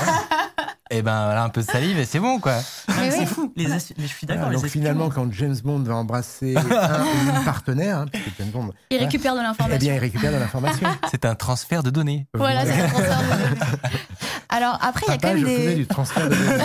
Et 0.95 1.03
ben 1.03 1.25
voilà 1.25 1.43
un 1.45 1.49
peu 1.49 1.61
de 1.63 1.67
salive 1.67 1.99
et 1.99 2.05
c'est 2.05 2.21
bon 2.21 2.39
quoi. 2.39 2.55
Mais 3.01 3.11
C'est 3.11 3.19
oui. 3.21 3.27
fou. 3.27 3.53
Les 3.57 3.65
es- 3.65 3.95
mais 3.99 4.07
je 4.07 4.13
suis 4.15 4.27
d'accord. 4.27 4.51
Donc 4.51 4.67
finalement, 4.67 5.11
quand 5.11 5.31
James 5.33 5.57
Bond 5.65 5.81
va 5.83 5.97
embrasser 5.97 6.55
un 6.57 7.01
ou 7.05 7.37
une 7.39 7.45
partenaire, 7.45 7.99
hein, 7.99 8.07
puisque 8.13 8.29
James 8.39 8.51
Bond, 8.51 8.71
Il 8.91 8.99
récupère 8.99 9.35
de 9.35 9.41
eh 9.41 9.43
l'information. 9.43 9.79
bien, 9.79 9.95
il 9.95 9.99
récupère 9.99 10.33
de 10.33 10.37
l'information. 10.37 10.89
C'est 11.11 11.25
un 11.25 11.35
transfert 11.35 11.83
de 11.83 11.91
données. 11.91 12.27
Voilà, 12.35 12.65
c'est 12.65 12.77
le 12.81 12.89
transfert 12.89 13.19
de 13.23 13.29
données. 13.45 13.61
Alors 14.49 14.79
après, 14.83 15.05
il 15.09 15.11
y 15.11 15.15
a 15.15 15.19
Papa, 15.19 15.29
quand 15.29 15.35
même 15.35 15.39
je 15.41 15.47
faisais 15.47 15.67
des. 15.67 15.75
du 15.75 15.87
transfert 15.87 16.29
de 16.29 16.35
données. 16.35 16.63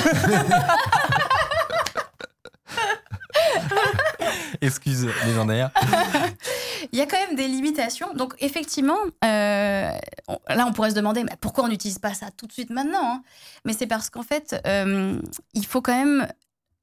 Excuse 4.61 5.07
légendaire. 5.25 5.71
Il 6.91 6.97
y 6.97 7.01
a 7.01 7.05
quand 7.05 7.19
même 7.19 7.35
des 7.35 7.47
limitations. 7.47 8.13
Donc, 8.13 8.33
effectivement, 8.39 8.97
euh, 9.23 9.91
on- 10.27 10.39
là, 10.49 10.65
on 10.67 10.73
pourrait 10.73 10.91
se 10.91 10.95
demander 10.95 11.23
mais 11.23 11.31
pourquoi 11.41 11.65
on 11.65 11.67
n'utilise 11.67 11.99
pas 11.99 12.13
ça 12.13 12.27
tout 12.35 12.47
de 12.47 12.51
suite 12.53 12.69
maintenant 12.69 12.99
hein? 13.15 13.23
Mais 13.65 13.73
c'est 13.73 13.87
parce 13.87 14.09
qu'en 14.09 14.23
fait, 14.23 14.59
euh, 14.65 15.19
il 15.53 15.65
faut 15.65 15.81
quand 15.81 15.95
même 15.97 16.21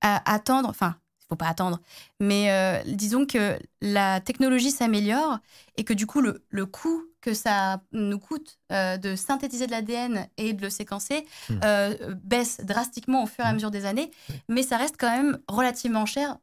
euh, 0.05 0.17
attendre. 0.25 0.69
Enfin, 0.69 0.97
il 1.23 1.27
faut 1.31 1.37
pas 1.37 1.49
attendre. 1.49 1.81
Mais 2.21 2.51
euh, 2.51 2.83
disons 2.87 3.27
que 3.27 3.59
la 3.81 4.21
technologie 4.21 4.71
s'améliore 4.71 5.39
et 5.77 5.85
que 5.85 5.93
du 5.95 6.07
coup, 6.07 6.21
le, 6.21 6.45
le 6.51 6.67
coût 6.67 7.03
que 7.21 7.35
ça 7.35 7.81
nous 7.91 8.21
coûte 8.21 8.59
euh, 8.71 8.97
de 8.99 9.17
synthétiser 9.17 9.67
de 9.67 9.73
l'ADN 9.73 10.29
et 10.37 10.53
de 10.53 10.63
le 10.63 10.71
séquencer 10.71 11.27
Hmm. 11.49 11.59
euh, 11.65 12.15
baisse 12.23 12.61
drastiquement 12.63 13.25
au 13.25 13.27
fur 13.27 13.45
et 13.45 13.49
à 13.49 13.51
Hmm. 13.51 13.55
mesure 13.55 13.71
des 13.73 13.85
années. 13.87 14.11
Mais 14.49 14.63
ça 14.63 14.77
reste 14.77 14.95
quand 14.99 15.11
même 15.11 15.39
relativement 15.49 16.07
cher 16.07 16.37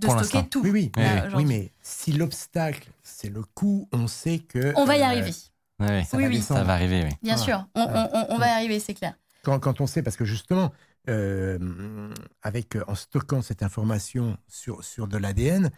de 0.00 0.06
Pour 0.06 0.22
stocker 0.24 0.48
tout. 0.48 0.62
Oui, 0.62 0.70
oui. 0.70 0.92
Oui, 0.96 1.02
là, 1.02 1.26
oui. 1.28 1.32
Oui, 1.36 1.44
mais 1.44 1.72
si 1.82 2.12
l'obstacle, 2.12 2.88
c'est 3.02 3.28
le 3.30 3.42
coût, 3.42 3.88
on 3.92 4.06
sait 4.06 4.38
que. 4.40 4.72
On 4.76 4.84
va 4.84 4.96
y 4.96 5.02
euh, 5.02 5.04
arriver. 5.06 5.32
Ouais. 5.78 6.04
Ça 6.04 6.16
Oui, 6.16 6.22
va 6.24 6.28
oui. 6.28 6.40
Ça 6.42 6.64
va 6.64 6.72
arriver, 6.74 7.02
oui. 7.04 7.14
Bien 7.22 7.36
sûr, 7.36 7.66
on, 7.74 7.82
on- 7.82 8.08
on- 8.12 8.26
on 8.34 8.38
va 8.38 8.46
y 8.48 8.50
arriver, 8.50 8.80
c'est 8.80 8.94
clair. 8.94 9.14
Quand, 9.42 9.58
quand 9.60 9.80
on 9.80 9.86
sait, 9.86 10.02
parce 10.02 10.16
que 10.16 10.24
justement, 10.24 10.72
euh, 11.08 12.12
avec, 12.42 12.76
en 12.88 12.94
stockant 12.94 13.42
cette 13.42 13.62
information 13.62 14.36
sur, 14.48 14.82
sur 14.82 15.06
de 15.06 15.16
l'ADN, 15.18 15.70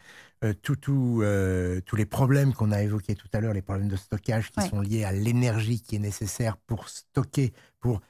euh, 0.44 0.54
tout, 0.62 0.76
tout, 0.76 1.20
euh, 1.22 1.80
tous 1.84 1.96
les 1.96 2.06
problèmes 2.06 2.54
qu'on 2.54 2.70
a 2.72 2.80
évoqués 2.82 3.14
tout 3.14 3.28
à 3.32 3.40
l'heure, 3.40 3.52
les 3.52 3.60
problèmes 3.62 3.88
de 3.88 3.96
stockage 3.96 4.50
qui 4.50 4.60
Ouais. 4.60 4.68
sont 4.68 4.80
liés 4.80 5.04
à 5.04 5.12
l'énergie 5.12 5.80
qui 5.82 5.96
est 5.96 6.00
nécessaire 6.00 6.56
pour 6.56 6.88
stocker, 6.88 7.52
pour 7.80 8.00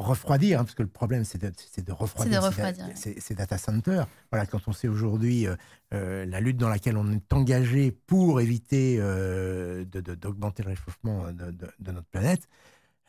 refroidir, 0.00 0.60
hein, 0.60 0.64
parce 0.64 0.74
que 0.74 0.82
le 0.82 0.88
problème, 0.88 1.24
c'est 1.24 1.38
de, 1.38 1.92
refroidir, 1.92 2.40
de 2.40 2.42
ces 2.42 2.46
refroidir, 2.46 2.84
da- 2.84 2.90
ouais. 2.90 2.96
ces, 2.96 3.20
ces 3.20 3.34
data 3.34 3.58
centers. 3.58 4.06
Voilà, 4.30 4.46
quand 4.46 4.60
on 4.66 4.72
sait 4.72 4.88
aujourd'hui 4.88 5.46
euh, 5.46 5.56
euh, 5.94 6.24
la 6.26 6.40
lutte 6.40 6.56
dans 6.56 6.68
laquelle 6.68 6.96
on 6.96 7.10
est 7.12 7.32
engagé 7.32 7.92
pour 7.92 8.40
éviter 8.40 8.98
euh, 9.00 9.84
d'augmenter 9.84 10.62
le 10.62 10.70
réchauffement 10.70 11.32
de, 11.32 11.92
notre 11.92 12.08
planète, 12.08 12.48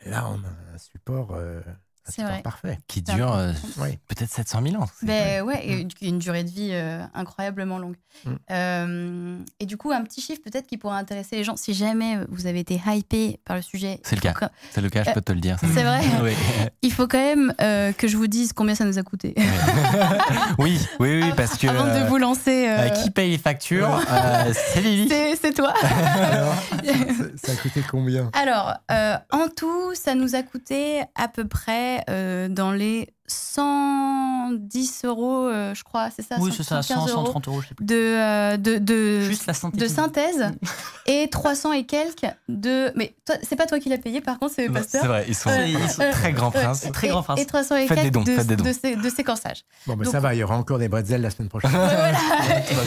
là, 0.06 0.30
on 0.30 0.44
a 0.44 0.76
un 0.76 0.78
support... 0.78 1.34
euh, 1.34 1.62
C'est 2.10 2.24
vrai. 2.24 2.42
parfait. 2.42 2.78
Qui 2.88 3.02
dure 3.02 3.34
euh, 3.36 3.52
Oui. 3.78 3.98
peut-être 4.08 4.32
700 4.32 4.62
000 4.70 4.82
ans. 4.82 4.88
Ben 5.04 5.42
ouais, 5.44 5.66
et 5.66 5.82
une- 5.82 5.90
une 6.02 6.20
durée 6.20 6.44
de 6.44 6.50
vie 6.50 6.70
euh, 6.74 7.04
incroyablement 7.14 7.78
longue. 7.80 7.96
Mm. 8.26 8.32
Euh, 8.52 9.38
et 9.60 9.66
du 9.66 9.78
coup, 9.78 9.92
un 9.92 10.02
petit 10.04 10.22
chiffre 10.22 10.42
peut-être 10.44 10.68
qui 10.68 10.78
pourrait 10.78 10.98
intéresser 10.98 11.36
les 11.36 11.44
gens. 11.44 11.56
Si 11.56 11.74
jamais 11.74 12.18
vous 12.30 12.48
avez 12.48 12.60
été 12.60 12.82
hypé 12.88 13.40
par 13.46 13.56
le 13.56 13.62
sujet, 13.62 14.00
C'est 14.04 14.16
le 14.16 14.22
cas. 14.22 14.34
quand- 14.34 14.50
C'est 14.72 14.82
le 14.82 14.90
cas, 14.90 15.04
je 15.04 15.12
peux 15.12 15.22
te 15.22 15.32
le 15.32 15.40
dire. 15.40 15.58
C'est 15.62 15.84
vrai 15.84 16.02
Oui. 16.24 16.32
il 16.82 16.92
faut 16.94 17.08
quand 17.08 17.18
même 17.20 17.54
euh, 17.62 17.92
que 17.94 18.08
je 18.08 18.18
vous 18.18 18.28
dise 18.28 18.54
combien 18.54 18.76
ça 18.76 18.86
nous 18.86 18.98
a 18.98 19.04
coûté. 19.04 19.36
oui, 20.58 20.80
oui, 21.00 21.22
oui, 21.24 21.32
parce 21.36 21.58
que. 21.58 21.68
Avant 21.68 21.86
de 21.86 22.08
vous 22.08 22.18
lancer, 22.18 22.68
euh, 22.68 22.78
euh, 22.88 22.90
qui 22.90 23.10
paye 23.12 23.32
les 23.32 23.38
factures 23.38 23.90
Euh, 24.12 24.54
C'est 24.54 24.82
Lily. 24.82 25.10
c'est 25.40 25.54
toi. 25.54 25.74
Alors, 25.82 26.54
ça, 26.84 27.24
ça 27.48 27.52
a 27.52 27.56
coûté 27.56 27.84
combien? 27.90 28.30
Alors, 28.34 28.74
euh, 28.92 29.16
en 29.32 29.48
tout, 29.56 29.94
ça 29.96 30.16
nous 30.16 30.36
a 30.36 30.44
coûté 30.44 31.02
à 31.16 31.28
peu 31.28 31.48
près 31.48 31.97
euh, 32.10 32.48
dans 32.48 32.72
les 32.72 33.10
110 33.28 35.02
euros, 35.06 35.48
euh, 35.48 35.74
je 35.76 35.84
crois, 35.84 36.10
c'est 36.16 36.22
ça 36.22 36.36
Oui, 36.40 36.52
c'est 36.56 36.64
ça, 36.64 36.82
115 36.82 37.08
100, 37.10 37.14
euros 37.16 37.26
130 37.28 37.48
euros, 37.48 37.62
je 37.62 37.68
sais 37.68 37.76
plus. 37.76 37.86
de, 37.86 37.96
euh, 37.96 38.58
de, 38.58 38.78
de, 38.78 39.20
Juste 39.22 39.46
la 39.48 39.54
synthèse. 39.54 39.82
de 39.82 39.88
synthèse 39.88 40.52
et 41.06 41.28
300 41.30 41.74
et 41.74 41.86
quelques 41.86 42.26
de. 42.48 42.92
Mais 42.96 43.16
c'est 43.44 43.56
pas 43.56 43.66
toi 43.66 43.80
qui 43.80 43.90
l'as 43.90 43.98
payé, 43.98 44.22
par 44.22 44.40
contre, 44.40 44.54
c'est 44.56 44.70
pasteur. 44.70 45.02
C'est 45.02 45.08
vrai, 45.08 45.26
ils 45.28 45.36
sont, 45.36 45.50
ils 45.66 45.90
sont 45.90 46.04
très 46.12 46.32
grands 46.34 46.52
princes. 46.52 46.88
Très 46.94 47.08
et- 47.08 47.10
grand 47.10 47.24
prince. 47.24 47.40
Et 47.40 47.46
300 47.46 47.76
et 47.76 47.88
Faites 47.88 47.98
des 47.98 48.04
quelques 48.04 48.14
dons, 48.14 48.24
de, 48.24 48.32
faites 48.32 48.48
des 48.48 48.56
dons. 48.56 48.64
de, 48.64 48.72
sé- 48.74 48.96
de 48.96 49.10
séquençage. 49.10 49.64
Bon, 49.86 49.96
ben 49.96 50.04
Donc- 50.06 50.12
ça 50.14 50.20
va, 50.20 50.34
il 50.34 50.38
y 50.40 50.44
aura 50.44 50.58
encore 50.58 50.80
des 50.80 50.88
bretzels 50.88 51.22
la 51.22 51.30
semaine 51.30 51.50
prochaine. 51.50 51.72
voilà. 51.74 52.18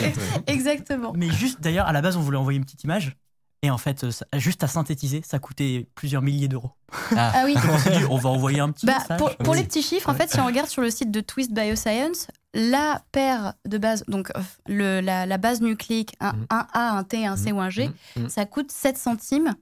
Exactement. 0.46 1.12
Mais 1.16 1.30
juste, 1.30 1.60
d'ailleurs, 1.60 1.86
à 1.86 1.92
la 1.92 2.00
base, 2.02 2.16
on 2.16 2.20
voulait 2.20 2.38
envoyer 2.38 2.58
une 2.58 2.64
petite 2.64 2.84
image. 2.84 3.16
Et 3.62 3.70
en 3.70 3.76
fait, 3.78 4.10
ça- 4.10 4.24
juste 4.34 4.64
à 4.64 4.68
synthétiser, 4.68 5.22
ça 5.22 5.38
coûtait 5.38 5.86
plusieurs 5.94 6.22
milliers 6.22 6.48
d'euros. 6.48 6.70
Ah, 7.14 7.32
Ah 7.34 7.42
oui. 7.44 7.54
On 7.70 7.78
s'est 7.78 7.98
dit, 7.98 8.04
on 8.08 8.16
va 8.16 8.30
envoyer 8.30 8.60
un 8.60 8.70
petit 8.72 8.86
Bah, 8.86 8.98
message. 8.98 9.18
pour, 9.18 9.36
pour 9.36 9.50
Oui. 9.52 9.58
les 9.58 9.64
petits 9.64 9.82
chiffres, 9.82 10.08
en 10.08 10.14
fait, 10.14 10.30
si 10.30 10.40
on 10.40 10.46
regarde 10.46 10.68
sur 10.68 10.80
le 10.82 10.90
site 10.90 11.10
de 11.10 11.20
Twist 11.20 11.52
Bioscience, 11.52 12.26
la 12.54 13.02
paire 13.12 13.52
de 13.66 13.76
base, 13.76 14.02
donc 14.08 14.30
euh, 14.34 14.40
le, 14.66 15.00
la, 15.00 15.26
la 15.26 15.36
base 15.38 15.60
nucléique, 15.60 16.14
un, 16.20 16.32
Mhm. 16.32 16.46
un 16.50 16.66
A, 16.72 16.90
un 16.96 17.04
T, 17.04 17.26
un 17.26 17.36
C 17.36 17.52
ou 17.52 17.60
un 17.60 17.68
G, 17.70 17.90
Mhm. 18.16 18.28
ça 18.30 18.46
coûte 18.46 18.72
7 18.72 18.96
centimes. 18.96 19.54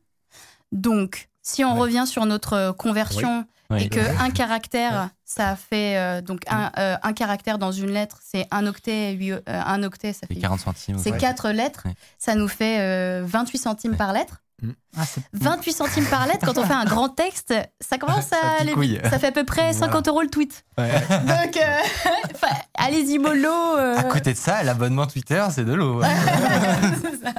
Donc, 0.73 1.29
si 1.43 1.65
on 1.65 1.75
Ouais. 1.75 1.81
revient 1.81 2.05
sur 2.07 2.27
notre 2.27 2.53
euh, 2.55 2.73
conversion 2.73 3.45
oui. 3.71 3.85
et 3.85 3.89
que 3.89 4.01
un 4.21 4.31
caractère, 4.31 5.11
ça 5.25 5.57
fait 5.57 5.97
euh, 5.97 6.21
donc 6.21 6.41
un, 6.49 6.71
euh, 6.79 6.97
un 7.03 7.13
caractère 7.13 7.59
dans 7.59 7.73
une 7.73 7.91
lettre, 7.91 8.19
c'est 8.25 8.47
un 8.51 8.67
octet, 8.67 9.13
huit- 9.13 9.33
euh, 9.33 9.41
un 9.47 9.83
octet, 9.83 10.13
ça 10.13 10.21
C'est 10.29 10.35
fait 10.35 10.41
40 10.41 10.61
centimes. 10.61 10.99
c'est 10.99 11.17
quatre 11.17 11.51
lettres, 11.51 11.87
ça 12.19 12.35
nous 12.35 12.49
fait 12.49 12.81
euh, 12.81 13.23
28 13.27 13.59
centimes 13.59 13.97
par 13.97 14.13
lettre. 14.13 14.43
Ah, 14.97 15.05
c'est- 15.07 15.21
28 15.35 15.73
centimes 15.73 16.07
par 16.07 16.27
lettre, 16.27 16.45
quand 16.45 16.59
on 16.59 16.65
fait 16.65 16.73
un 16.75 16.85
grand 16.85 17.09
texte, 17.09 17.55
ça 17.81 17.97
commence 17.99 18.33
à 18.33 18.61
aller 18.61 18.71
picouille. 18.71 18.97
vite. 18.97 19.07
Ça 19.09 19.19
fait 19.21 19.29
à 19.29 19.33
peu 19.33 19.45
près 19.45 19.71
Voilà. 19.73 19.87
50 19.87 20.09
euros 20.09 20.23
le 20.23 20.29
tweet. 20.29 20.65
Ouais. 20.77 20.91
Donc, 20.91 21.57
euh, 21.57 22.47
allez-y, 22.75 23.19
mollo. 23.19 23.49
euh. 23.77 23.97
À 23.99 24.03
côté 24.05 24.33
de 24.33 24.39
ça, 24.39 24.63
l'abonnement 24.65 25.07
Twitter, 25.07 25.45
c'est 25.53 25.65
de 25.65 25.73
l'eau. 25.75 26.03
C'est 27.03 27.25
ça. 27.25 27.33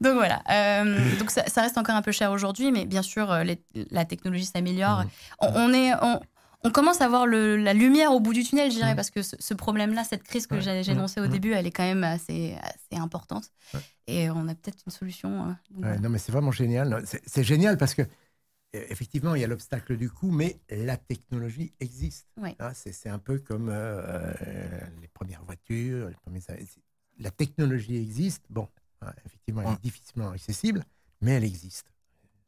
donc 0.00 0.14
voilà. 0.14 0.42
Euh, 0.50 0.98
donc 1.18 1.30
ça, 1.30 1.44
ça 1.46 1.62
reste 1.62 1.78
encore 1.78 1.94
un 1.94 2.02
peu 2.02 2.12
cher 2.12 2.32
aujourd'hui, 2.32 2.72
mais 2.72 2.84
bien 2.84 3.02
sûr, 3.02 3.30
euh, 3.30 3.44
les- 3.44 3.62
la 3.90 4.04
technologie 4.04 4.46
s'améliore. 4.46 5.00
Mhm. 5.00 5.06
On, 5.40 5.48
on 5.54 5.72
est, 5.72 5.92
on, 6.02 6.20
on 6.64 6.70
commence 6.70 7.00
à 7.00 7.08
voir 7.08 7.26
le- 7.26 7.56
la 7.56 7.74
lumière 7.74 8.12
au 8.12 8.20
bout 8.20 8.32
du 8.32 8.42
tunnel, 8.42 8.70
je 8.70 8.76
dirais, 8.76 8.96
parce 8.96 9.10
que 9.10 9.22
ce, 9.22 9.36
ce 9.38 9.54
problème-là, 9.54 10.04
cette 10.04 10.22
crise 10.24 10.46
que 10.46 10.54
Ouais. 10.56 10.88
énoncée 10.90 11.20
au 11.20 11.26
début, 11.28 11.52
elle 11.52 11.66
est 11.66 11.70
quand 11.70 11.84
même 11.84 12.02
assez, 12.04 12.56
assez 12.60 13.00
importante. 13.00 13.50
Ouais. 13.74 13.80
Et 14.08 14.30
on 14.30 14.48
a 14.48 14.54
peut-être 14.54 14.78
une 14.86 14.92
solution. 14.92 15.46
donc 15.46 15.48
Ouais, 15.48 15.56
voilà. 15.82 15.98
non, 15.98 16.08
mais 16.08 16.18
c'est 16.18 16.32
vraiment 16.32 16.50
génial. 16.50 17.04
C'est- 17.06 17.42
génial 17.44 17.76
parce 17.78 17.94
que, 17.94 18.02
euh, 18.02 18.06
effectivement, 18.88 19.34
il 19.34 19.40
y 19.40 19.44
a 19.44 19.46
l'obstacle 19.46 19.96
du 19.96 20.10
coût, 20.10 20.30
mais 20.30 20.58
la 20.70 20.96
technologie 20.96 21.72
existe. 21.80 22.26
Hein, 22.58 22.72
c'est 22.74 23.08
un 23.08 23.18
peu 23.18 23.38
comme 23.38 23.68
euh, 23.70 24.32
les 25.00 25.08
premières 25.08 25.44
voitures. 25.44 26.08
Les 26.08 26.14
premiers... 26.16 26.40
La 27.18 27.30
technologie 27.30 27.96
existe. 27.96 28.42
Bon, 28.50 28.68
hein, 29.02 29.12
effectivement, 29.24 29.62
elle 29.62 29.74
est 29.74 29.82
difficilement 29.82 30.30
accessible, 30.30 30.84
mais 31.20 31.32
elle 31.32 31.44
existe. 31.44 31.86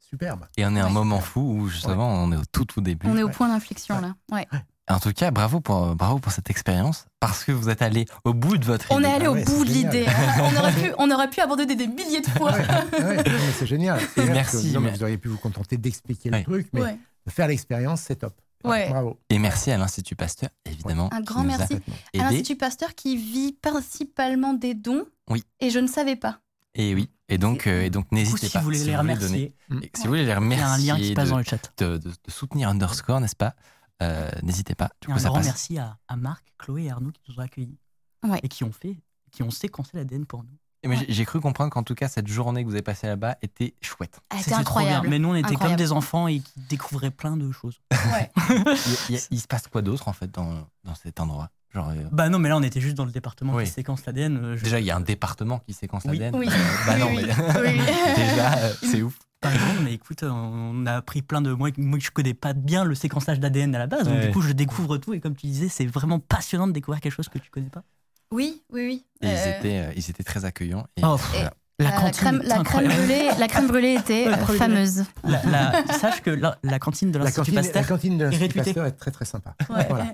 Superbe. 0.09 0.45
Et 0.57 0.65
on 0.65 0.75
est 0.75 0.79
à 0.79 0.85
un 0.85 0.89
moment 0.89 1.19
fou 1.19 1.41
où 1.41 1.67
justement 1.67 2.07
on 2.23 2.31
est 2.31 2.37
au 2.37 2.45
tout 2.51 2.65
tout 2.65 2.81
début. 2.81 3.07
On 3.07 3.15
est 3.17 3.23
au 3.23 3.29
point 3.29 3.47
d'inflexion 3.49 3.99
là. 4.01 4.15
Ouais. 4.31 4.47
En 4.91 4.99
tout 4.99 5.13
cas, 5.13 5.29
bravo 5.29 5.59
pour, 5.61 5.95
bravo 5.95 6.17
pour 6.17 6.31
cette 6.31 6.49
expérience 6.49 7.05
parce 7.19 7.43
que 7.43 7.51
vous 7.51 7.69
êtes 7.69 7.83
allé 7.83 8.05
au 8.23 8.33
bout 8.33 8.57
de 8.57 8.65
votre 8.65 8.87
On 8.89 9.03
est 9.03 9.07
idée. 9.07 9.07
allé 9.15 9.25
Ah 9.27 9.31
au 9.31 9.33
ouais, 9.35 9.43
bout 9.45 9.63
c'est 9.63 9.65
de 9.65 9.73
génial. 9.73 9.93
l'idée. 9.93 10.05
on, 10.41 10.55
aurait 10.57 10.71
pu, 10.73 10.91
on 10.97 11.11
aurait 11.11 11.29
pu 11.29 11.41
abandonner 11.41 11.75
des 11.75 11.85
milliers 11.87 12.21
de 12.21 12.27
fois. 12.27 12.53
Ouais, 12.53 13.03
ouais, 13.03 13.23
c'est 13.55 13.67
génial. 13.67 13.99
Que, 14.15 14.21
merci, 14.21 14.71
non, 14.71 14.79
mais 14.79 14.89
Vous 14.91 15.03
auriez 15.03 15.19
pu 15.19 15.27
vous 15.27 15.37
contenter 15.37 15.77
d'expliquer 15.77 16.31
Ouais. 16.31 16.39
le 16.39 16.43
truc, 16.43 16.69
mais 16.73 16.97
faire 17.27 17.47
l'expérience, 17.47 18.01
c'est 18.01 18.15
top. 18.15 18.33
Ouais. 18.63 18.89
Bravo. 18.89 19.19
Et 19.29 19.37
merci 19.37 19.69
à 19.69 19.77
l'Institut 19.77 20.15
Pasteur, 20.15 20.49
évidemment. 20.65 21.09
Un 21.13 21.21
grand 21.21 21.43
merci. 21.43 21.75
À 22.17 22.23
l'Institut 22.23 22.55
Pasteur 22.55 22.95
qui 22.95 23.15
vit 23.15 23.53
principalement 23.61 24.53
des 24.53 24.73
dons. 24.73 25.05
Oui. 25.29 25.43
Et 25.59 25.69
je 25.69 25.77
ne 25.77 25.87
savais 25.87 26.15
pas. 26.15 26.39
Et 26.73 26.95
oui. 26.95 27.09
Et 27.29 27.37
donc, 27.37 27.67
euh, 27.67 27.81
et 27.83 27.89
donc 27.89 28.05
Du 28.05 28.09
coup, 28.09 28.15
n'hésitez 28.15 28.47
si 28.47 28.53
pas. 28.53 28.59
vous 28.59 28.65
voulez 28.65 28.79
les 28.79 28.85
donner- 28.85 28.97
remercier, 28.97 29.55
et 29.81 29.91
si 29.95 30.01
vous 30.03 30.07
voulez 30.09 30.21
les 30.21 30.27
il 30.27 30.31
y 30.31 30.33
remercier, 30.35 30.63
a 30.65 30.73
un 30.73 30.97
lien 30.97 30.97
qui 31.03 31.13
passe 31.13 31.25
de, 31.25 31.31
dans 31.31 31.37
le 31.37 31.43
chat. 31.43 31.73
de- 31.77 31.97
de- 31.97 32.09
de 32.09 32.31
soutenir 32.31 32.69
Underscore, 32.69 33.21
n'est-ce 33.21 33.35
pas? 33.35 33.55
Euh, 34.01 34.29
N'hésitez 34.43 34.75
pas. 34.75 34.89
Du 35.01 35.07
coup, 35.07 35.13
un 35.13 35.19
ça 35.19 35.27
grand 35.27 35.37
passe. 35.37 35.45
merci 35.45 35.77
à, 35.77 35.97
à 36.07 36.15
Marc, 36.15 36.43
Chloé 36.57 36.83
et 36.85 36.89
Arnaud 36.91 37.11
qui 37.11 37.21
nous 37.29 37.35
ont 37.35 37.43
accueillis. 37.43 37.77
Ouais. 38.23 38.39
Et 38.43 38.47
qui 38.47 38.63
ont 38.63 38.71
fait, 38.71 38.97
qui 39.31 39.43
ont 39.43 39.51
séquencé 39.51 39.91
l'ADN 39.95 40.25
pour 40.25 40.43
nous. 40.43 40.57
Moi, 40.85 40.95
j'ai- 41.09 41.25
cru 41.25 41.41
comprendre 41.41 41.69
qu'en 41.71 41.83
tout 41.83 41.93
cas, 41.95 42.07
cette 42.07 42.27
journée 42.27 42.63
que 42.63 42.67
vous 42.69 42.73
avez 42.75 42.81
passée 42.81 43.05
là-bas 43.07 43.35
était 43.41 43.73
chouette. 43.81 44.19
Elle 44.31 44.37
était 44.39 44.51
C'était 44.51 44.63
trop 44.63 44.79
incroyable. 44.79 45.01
bien. 45.01 45.09
Mais 45.09 45.19
nous, 45.19 45.29
on 45.29 45.35
était 45.35 45.55
comme 45.55 45.75
des 45.75 45.91
enfants 45.91 46.27
et 46.27 46.39
qui 46.39 46.53
découvraient 46.69 47.11
plein 47.11 47.35
de 47.37 47.51
choses. 47.51 47.81
Ouais. 47.91 48.31
Il, 49.31 49.39
se 49.39 49.47
passe 49.47 49.67
quoi 49.67 49.81
d'autre 49.81 50.07
en 50.07 50.13
fait 50.13 50.31
dans, 50.31 50.67
dans 50.85 50.95
cet 50.95 51.19
endroit? 51.19 51.49
Genre, 51.73 51.89
euh, 51.89 52.03
Bah 52.11 52.29
non, 52.29 52.39
mais 52.39 52.49
là, 52.49 52.57
on 52.57 52.63
était 52.63 52.79
juste 52.81 52.95
dans 52.95 53.05
le 53.05 53.11
département 53.11 53.53
Oui. 53.55 53.65
qui 53.65 53.69
séquence 53.71 54.05
l'ADN. 54.05 54.37
euh, 54.37 54.57
je- 54.57 54.63
Déjà, 54.63 54.79
il 54.79 54.85
y 54.85 54.91
a 54.91 54.95
un 54.95 55.01
département 55.01 55.59
qui 55.59 55.73
séquence 55.73 56.03
Oui. 56.05 56.17
l'ADN. 56.17 56.35
Oui. 56.35 56.47
Euh, 56.49 56.51
bah 56.87 56.97
non, 56.97 57.07
oui. 57.15 57.25
mais 57.25 57.33
Oui. 57.61 57.79
déjà, 58.15 58.53
euh, 58.57 58.73
c'est 58.81 59.01
ouf. 59.03 59.19
Par 59.41 59.53
exemple, 59.53 59.79
mais 59.83 59.93
écoute, 59.93 60.23
on 60.23 60.85
a 60.85 60.95
appris 60.95 61.21
plein 61.21 61.41
de. 61.41 61.53
Moi, 61.53 61.69
moi 61.77 61.97
je 62.01 62.09
connais 62.11 62.33
pas 62.33 62.53
bien 62.53 62.83
le 62.83 62.95
séquençage 62.95 63.39
d'ADN 63.39 63.73
à 63.75 63.79
la 63.79 63.87
base, 63.87 64.03
donc 64.05 64.15
Ouais. 64.15 64.27
du 64.27 64.33
coup, 64.33 64.41
je 64.41 64.51
découvre 64.51 64.97
tout. 64.97 65.13
Et 65.13 65.19
comme 65.19 65.35
tu 65.35 65.45
disais, 65.47 65.69
c'est 65.69 65.85
vraiment 65.85 66.19
passionnant 66.19 66.67
de 66.67 66.73
découvrir 66.73 66.99
quelque 67.01 67.13
chose 67.13 67.29
que 67.29 67.37
tu 67.37 67.49
connais 67.49 67.69
pas. 67.69 67.83
Oui, 68.31 68.63
oui, 68.71 68.85
oui. 68.87 69.05
Et 69.21 69.27
ils, 69.27 69.33
Euh, 69.37 69.57
étaient, 69.59 69.79
euh, 69.79 69.91
ils 69.95 70.09
étaient 70.09 70.23
très 70.23 70.45
accueillants. 70.45 70.87
Et, 70.97 71.01
Oh, 71.03 71.15
voilà. 71.31 71.53
La 71.81 71.91
crème, 72.11 72.41
la, 72.43 72.61
crème 72.61 72.89
brûlée, 72.89 73.29
la 73.39 73.47
crème 73.47 73.67
brûlée 73.67 73.93
était 73.93 74.27
euh, 74.27 74.35
fameuse. 74.35 75.05
La- 75.23 75.41
la- 75.45 75.87
sache 75.97 76.21
que 76.21 76.29
la, 76.29 76.57
la 76.61 76.77
cantine 76.77 77.09
de 77.11 77.17
La 77.19 77.23
l'Institut 77.23 77.53
Pasteur. 77.53 77.85
réputée. 77.87 78.71
Est 78.81 78.91
très 78.97 79.11
très 79.11 79.23
sympa. 79.23 79.55
Ouais. 79.69 79.85
Voilà. 79.87 80.13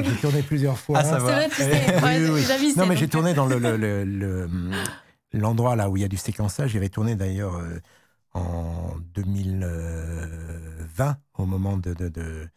J'ai 0.00 0.14
tourné 0.20 0.42
plusieurs 0.42 0.78
fois. 0.78 0.98
Ah, 1.00 1.04
ça 1.04 1.18
C'est 1.18 1.24
va. 1.24 1.32
vrai, 1.32 1.48
tu 1.48 1.56
sais. 1.56 1.72
Ouais, 2.04 2.30
oui, 2.30 2.44
oui. 2.60 2.74
Non, 2.76 2.86
mais 2.86 2.96
j'ai 2.96 3.08
tourné 3.08 3.34
dans 3.34 3.46
le, 3.46 3.58
le- 3.58 3.76
le- 3.76 4.04
le- 4.04 4.48
l'endroit 5.32 5.74
là 5.74 5.90
où 5.90 5.96
il 5.96 6.02
y 6.02 6.04
a 6.04 6.08
du 6.08 6.16
séquençage. 6.16 6.70
J'avais 6.70 6.88
tourné 6.88 7.16
d'ailleurs 7.16 7.56
euh, 7.56 7.80
en 8.34 8.92
2020 9.14 11.16
au 11.34 11.46
moment 11.46 11.78
de, 11.78 11.94
de- 11.94 12.10
de- 12.10 12.48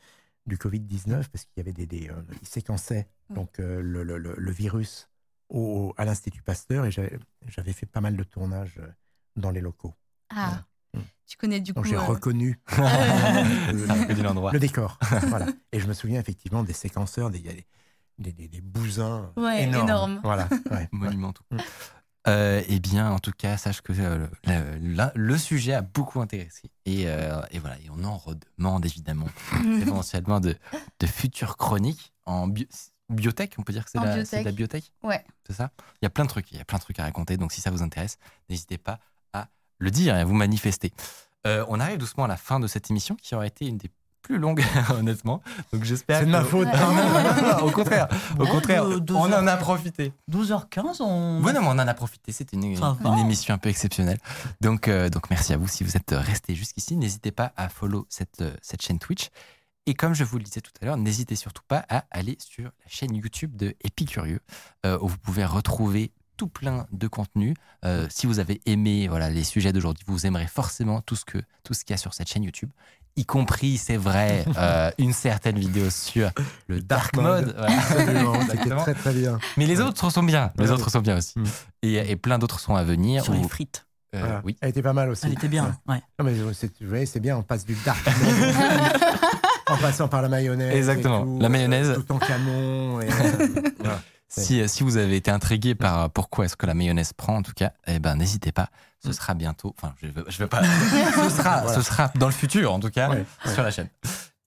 du 0.46 0.58
Covid-19 0.58 1.28
parce 1.30 1.46
qu'il 1.46 1.58
y 1.58 1.60
avait 1.62 1.74
des, 1.74 1.86
des, 1.88 2.10
euh, 2.10 2.22
ils 2.42 2.48
séquençaient 2.48 3.08
Mm. 3.30 3.34
donc 3.34 3.60
euh, 3.60 3.82
le, 3.82 4.04
le- 4.04 4.20
le- 4.20 4.36
le 4.38 4.52
virus 4.52 5.10
au, 5.50 5.94
à 5.98 6.06
l'Institut 6.06 6.44
Pasteur 6.44 6.86
et 6.86 6.92
j'avais 6.92 7.74
fait 7.74 7.86
pas 7.88 8.02
mal 8.02 8.16
de 8.16 8.24
tournages 8.24 8.78
euh, 8.80 8.88
dans 9.36 9.50
les 9.52 9.62
locaux. 9.62 9.94
Ah, 10.30 10.64
Mm. 10.94 11.00
tu 11.28 11.38
connais 11.38 11.60
du 11.60 11.74
coup. 11.74 11.80
Donc 11.82 11.86
j'ai 11.88 11.96
euh, 11.96 12.00
reconnu 12.02 12.60
le, 12.78 14.52
le 14.54 14.60
décor. 14.60 14.98
voilà. 15.28 15.48
Et 15.72 15.80
je 15.80 15.88
me 15.88 15.94
souviens 15.94 16.20
effectivement 16.20 16.64
des 16.64 16.74
séquenceurs, 16.74 17.30
des, 17.32 17.40
il 17.40 17.46
y 17.46 17.50
a 17.50 17.54
des, 17.54 18.32
des, 18.32 18.48
des- 18.48 18.62
bousins 18.62 19.32
Ouais, 19.36 19.64
énormes. 19.64 19.88
énormes. 19.88 20.20
Voilà. 20.24 20.48
ouais. 20.72 20.88
monumentaux. 20.92 21.44
Euh, 22.28 22.64
eh 22.68 22.80
bien, 22.80 23.12
en 23.12 23.20
tout 23.20 23.32
cas, 23.32 23.56
sache 23.58 23.82
que 23.82 23.94
euh, 23.96 24.28
le, 25.14 25.38
sujet 25.38 25.74
a 25.74 25.82
beaucoup 25.82 26.22
intéressé. 26.22 26.72
Et, 26.86 27.04
euh, 27.08 27.40
et 27.52 27.60
voilà, 27.60 27.78
et 27.78 27.90
on 27.92 28.04
en 28.04 28.18
redemande 28.18 28.86
évidemment 28.86 29.28
éventuellement 29.82 30.40
de, 30.40 30.56
de 31.00 31.08
futures 31.08 31.56
chroniques 31.58 32.14
en 32.26 32.48
bio- 32.48 32.66
biotech. 33.10 33.54
On 33.60 33.64
peut 33.64 33.74
dire 33.74 33.86
que 33.86 33.92
c'est 33.92 34.00
la- 34.00 34.16
de 34.40 34.46
la 34.46 34.52
biotech? 34.52 34.92
Ouais. 35.04 35.24
C'est 35.46 35.54
ça? 35.54 35.72
Il 36.02 36.06
y 36.06 36.08
a 36.08 36.10
plein 36.10 36.24
de 36.26 36.30
trucs, 36.30 36.52
il 36.52 36.58
y 36.58 36.62
a 36.62 36.66
plein 36.66 36.78
de 36.80 36.84
trucs 36.84 37.00
à 37.00 37.04
raconter. 37.04 37.38
Donc 37.38 37.52
si 37.52 37.62
ça 37.62 37.70
vous 37.70 37.84
intéresse, 37.84 38.18
n'hésitez 38.50 38.80
pas 38.80 39.00
à 39.32 39.48
le 39.78 39.92
dire 39.92 40.16
et 40.16 40.22
à 40.22 40.26
vous 40.26 40.34
manifester. 40.34 40.92
On 41.46 41.80
arrive 41.80 42.00
doucement 42.00 42.24
à 42.24 42.28
la 42.28 42.38
fin 42.38 42.60
de 42.60 42.66
cette 42.66 42.90
émission 42.90 43.16
qui 43.16 43.36
aura 43.36 43.46
été 43.46 43.68
une 43.68 43.78
des 43.78 43.92
plus 44.26 44.40
longues, 44.40 44.64
honnêtement. 44.90 45.42
Donc 45.72 45.84
j'espère. 45.84 46.20
C'est 46.20 46.26
de 46.26 46.32
ma 46.32 46.40
que- 46.40 46.46
faute. 46.46 46.68
Ouais. 46.68 46.74
Non, 46.86 46.94
non, 46.94 47.04
non, 47.04 47.24
non, 47.24 47.60
non, 47.60 47.66
au 47.66 47.72
contraire, 47.72 48.08
au 48.40 48.46
contraire, 48.46 48.86
on 49.10 49.32
en 49.32 49.48
a 49.48 49.58
profité. 49.58 50.14
12h15, 50.32 51.02
on. 51.02 51.44
Ouais, 51.44 51.54
non, 51.54 51.62
mais 51.62 51.68
on 51.68 51.72
en 51.72 51.80
a 51.80 51.94
profité. 51.94 52.32
C'était 52.32 52.58
une, 52.58 52.64
émission 52.64 53.54
un 53.54 53.58
peu 53.58 53.70
exceptionnelle. 53.70 54.18
Donc, 54.62 54.88
euh, 54.88 55.10
donc, 55.10 55.30
merci 55.30 55.54
à 55.54 55.58
vous 55.58 55.68
si 55.68 55.84
vous 55.84 55.96
êtes 55.96 56.12
restés 56.12 56.56
jusqu'ici. 56.56 56.96
N'hésitez 56.96 57.32
pas 57.32 57.54
à 57.58 57.70
follow 57.70 58.06
cette, 58.10 58.42
euh, 58.42 58.54
cette 58.62 58.82
chaîne 58.82 59.00
Twitch. 59.00 59.30
Et 59.86 59.94
comme 59.94 60.16
je 60.16 60.24
vous 60.24 60.38
le 60.38 60.44
disais 60.44 60.62
tout 60.62 60.72
à 60.82 60.86
l'heure, 60.86 60.98
n'hésitez 60.98 61.36
surtout 61.36 61.62
pas 61.68 61.86
à 61.90 62.06
aller 62.10 62.38
sur 62.40 62.64
la 62.64 62.88
chaîne 62.88 63.16
YouTube 63.16 63.56
de 63.56 63.76
Épicurieux, 63.84 64.40
euh, 64.86 64.98
où 65.00 65.08
vous 65.08 65.18
pouvez 65.18 65.46
retrouver 65.46 66.12
tout 66.38 66.48
plein 66.48 66.88
de 66.92 67.08
contenu. 67.08 67.54
Euh, 67.86 68.08
si 68.10 68.26
vous 68.28 68.40
avez 68.40 68.62
aimé 68.66 69.08
voilà, 69.08 69.30
les 69.30 69.44
sujets 69.44 69.72
d'aujourd'hui, 69.72 70.04
vous 70.08 70.26
aimerez 70.26 70.48
forcément 70.48 71.02
tout 71.02 71.16
ce 71.16 71.26
que 71.26 71.38
tout 71.64 71.74
ce 71.74 71.86
qu'il 71.86 71.94
y 71.94 71.96
a 71.96 71.98
sur 71.98 72.14
cette 72.14 72.30
chaîne 72.30 72.44
YouTube. 72.44 72.72
Y 73.18 73.26
compris, 73.26 73.78
c'est 73.78 73.98
vrai, 73.98 74.46
euh, 74.58 74.92
une 74.98 75.14
certaine 75.14 75.58
vidéo 75.58 75.90
sur 75.90 76.30
le 76.68 76.82
dark, 76.82 77.14
Dark 77.16 77.26
mode. 77.26 77.46
mode. 77.46 77.56
Voilà. 77.58 78.40
C'était 78.50 78.70
très 78.76 78.94
très 78.94 79.14
bien. 79.14 79.40
Mais 79.58 79.66
les 79.66 79.80
autres 79.82 80.10
sont 80.10 80.24
bien. 80.24 80.52
Les 80.58 80.66
Ouais. 80.66 80.72
autres 80.72 80.90
sont 80.90 81.00
bien 81.02 81.18
aussi. 81.18 81.38
Mm. 81.40 81.44
Et, 81.84 82.12
et 82.12 82.16
plein 82.16 82.38
d'autres 82.40 82.60
sont 82.60 82.76
à 82.76 82.84
venir. 82.84 83.24
Sur 83.24 83.34
les 83.34 83.48
frites. 83.48 83.86
euh, 84.16 84.20
Voilà. 84.20 84.42
oui. 84.44 84.58
Elle 84.62 84.70
était 84.70 84.82
pas 84.82 84.94
mal 84.94 85.10
aussi. 85.10 85.26
Elle 85.28 85.34
était 85.34 85.48
bien. 85.48 85.78
Ouais. 85.88 86.02
Non, 86.20 86.26
mais 86.26 86.34
c'est, 86.54 86.72
vous 86.82 86.90
voyez, 86.90 87.06
c'est 87.06 87.20
bien, 87.20 87.38
on 87.38 87.44
passe 87.44 87.66
du 87.66 87.76
dark 87.86 88.06
mode 88.22 89.02
en 89.76 89.82
passant 89.82 90.08
par 90.08 90.22
la 90.22 90.30
mayonnaise. 90.30 90.74
et 90.74 90.78
Exactement. 90.78 91.24
tout, 91.24 91.40
La 91.40 91.46
euh, 91.46 91.50
mayonnaise. 91.50 91.94
tout 92.08 92.14
en 92.14 92.20
canon. 92.20 93.02
Et, 93.02 93.10
euh, 93.12 93.48
voilà. 93.80 94.02
Si, 94.28 94.60
euh, 94.62 94.68
si 94.68 94.84
vous 94.84 94.98
avez 94.98 95.16
été 95.16 95.32
intrigué 95.32 95.76
par 95.76 96.10
pourquoi 96.10 96.46
est-ce 96.46 96.56
que 96.58 96.66
la 96.66 96.74
mayonnaise 96.74 97.14
prend, 97.14 97.38
en 97.38 97.42
tout 97.44 97.54
cas, 97.56 97.72
eh 97.88 98.00
ben, 98.00 98.16
n'hésitez 98.16 98.52
pas. 98.52 98.70
Ce 99.06 99.14
sera 99.14 99.34
bientôt. 99.36 99.74
Enfin, 99.78 99.94
je 100.02 100.08
veux, 100.08 100.26
je 100.28 100.38
veux 100.40 100.48
pas. 100.48 100.64
ce, 101.24 101.30
sera, 101.30 101.62
Voilà. 101.62 101.74
ce 101.76 101.82
sera 101.82 102.12
dans 102.16 102.26
le 102.26 102.34
futur, 102.34 102.74
en 102.74 102.80
tout 102.80 102.90
cas, 102.90 103.10
Ouais, 103.10 103.26
sur 103.54 103.62
la 103.64 103.70
chaîne. 103.72 103.90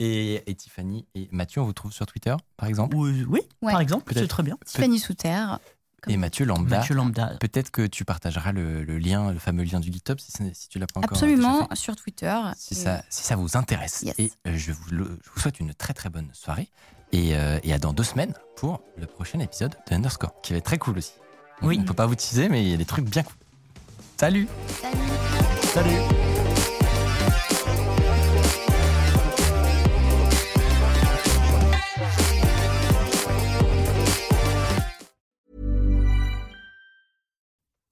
Et, 0.01 0.49
et 0.51 0.55
Tiffany 0.55 1.07
et 1.15 1.29
Mathieu, 1.33 1.61
on 1.61 1.65
vous 1.65 1.73
trouve 1.73 1.93
sur 1.93 2.07
Twitter, 2.07 2.35
par 2.57 2.69
exemple? 2.69 2.95
Ou- 2.97 3.07
euh, 3.07 3.25
oui, 3.29 3.41
Ouais. 3.63 3.73
par 3.73 3.81
exemple, 3.81 4.05
Peut-être. 4.05 4.23
c'est 4.23 4.29
très 4.29 4.43
bien. 4.43 4.57
Tiffany 4.65 4.99
sous 4.99 5.15
Et 6.07 6.17
Mathieu 6.17 6.45
Lambda. 6.47 6.79
Mathieu 6.79 6.95
Lambda. 6.95 7.33
Peut-être 7.41 7.71
que 7.71 7.87
tu 7.87 8.05
partageras 8.05 8.53
le, 8.53 8.85
le 8.85 8.99
lien, 8.99 9.33
le 9.33 9.39
fameux 9.39 9.65
lien 9.65 9.81
du 9.81 9.93
GitHub, 9.93 10.19
si, 10.21 10.31
c'est- 10.31 10.55
si 10.55 10.69
tu 10.69 10.79
l'as 10.79 10.87
pas 10.87 11.01
encore. 11.01 11.13
Absolument, 11.19 11.67
fait. 11.69 11.75
sur 11.77 11.97
Twitter. 11.97 12.35
Si 12.57 12.75
Et- 12.75 12.77
ça, 12.77 13.03
si 13.11 13.25
ça 13.25 13.35
vous 13.37 13.57
intéresse. 13.57 14.03
Yes. 14.03 14.15
Et 14.19 14.33
euh, 14.47 14.53
je, 14.57 14.73
vous 14.73 14.91
le- 14.91 15.19
je 15.25 15.31
vous 15.35 15.41
souhaite 15.41 15.59
une 15.61 15.75
très 15.75 15.95
très 15.95 16.09
bonne 16.09 16.29
soirée. 16.33 16.69
Et, 17.13 17.35
euh, 17.35 17.59
et 17.65 17.73
à 17.73 17.79
dans 17.79 17.93
deux 17.93 18.05
semaines 18.05 18.35
pour 18.57 18.81
le 18.97 19.07
prochain 19.07 19.41
épisode 19.41 19.75
de 19.91 19.95
Underscore, 19.95 20.41
qui 20.43 20.53
va 20.53 20.59
être 20.59 20.65
très 20.67 20.79
cool 20.79 20.99
aussi. 20.99 21.13
Oui. 21.63 21.79
On 21.81 21.85
peut 21.85 21.95
pas 21.95 22.07
vous 22.07 22.15
teaser, 22.15 22.49
mais 22.49 22.63
il 22.63 22.69
y 22.71 22.75
a 22.75 22.77
des 22.77 22.85
trucs 22.85 23.07
bien 23.09 23.23
cool. 23.23 23.35
Salut 24.19 24.47
Salut. 24.81 24.99
Salut. 25.75 26.28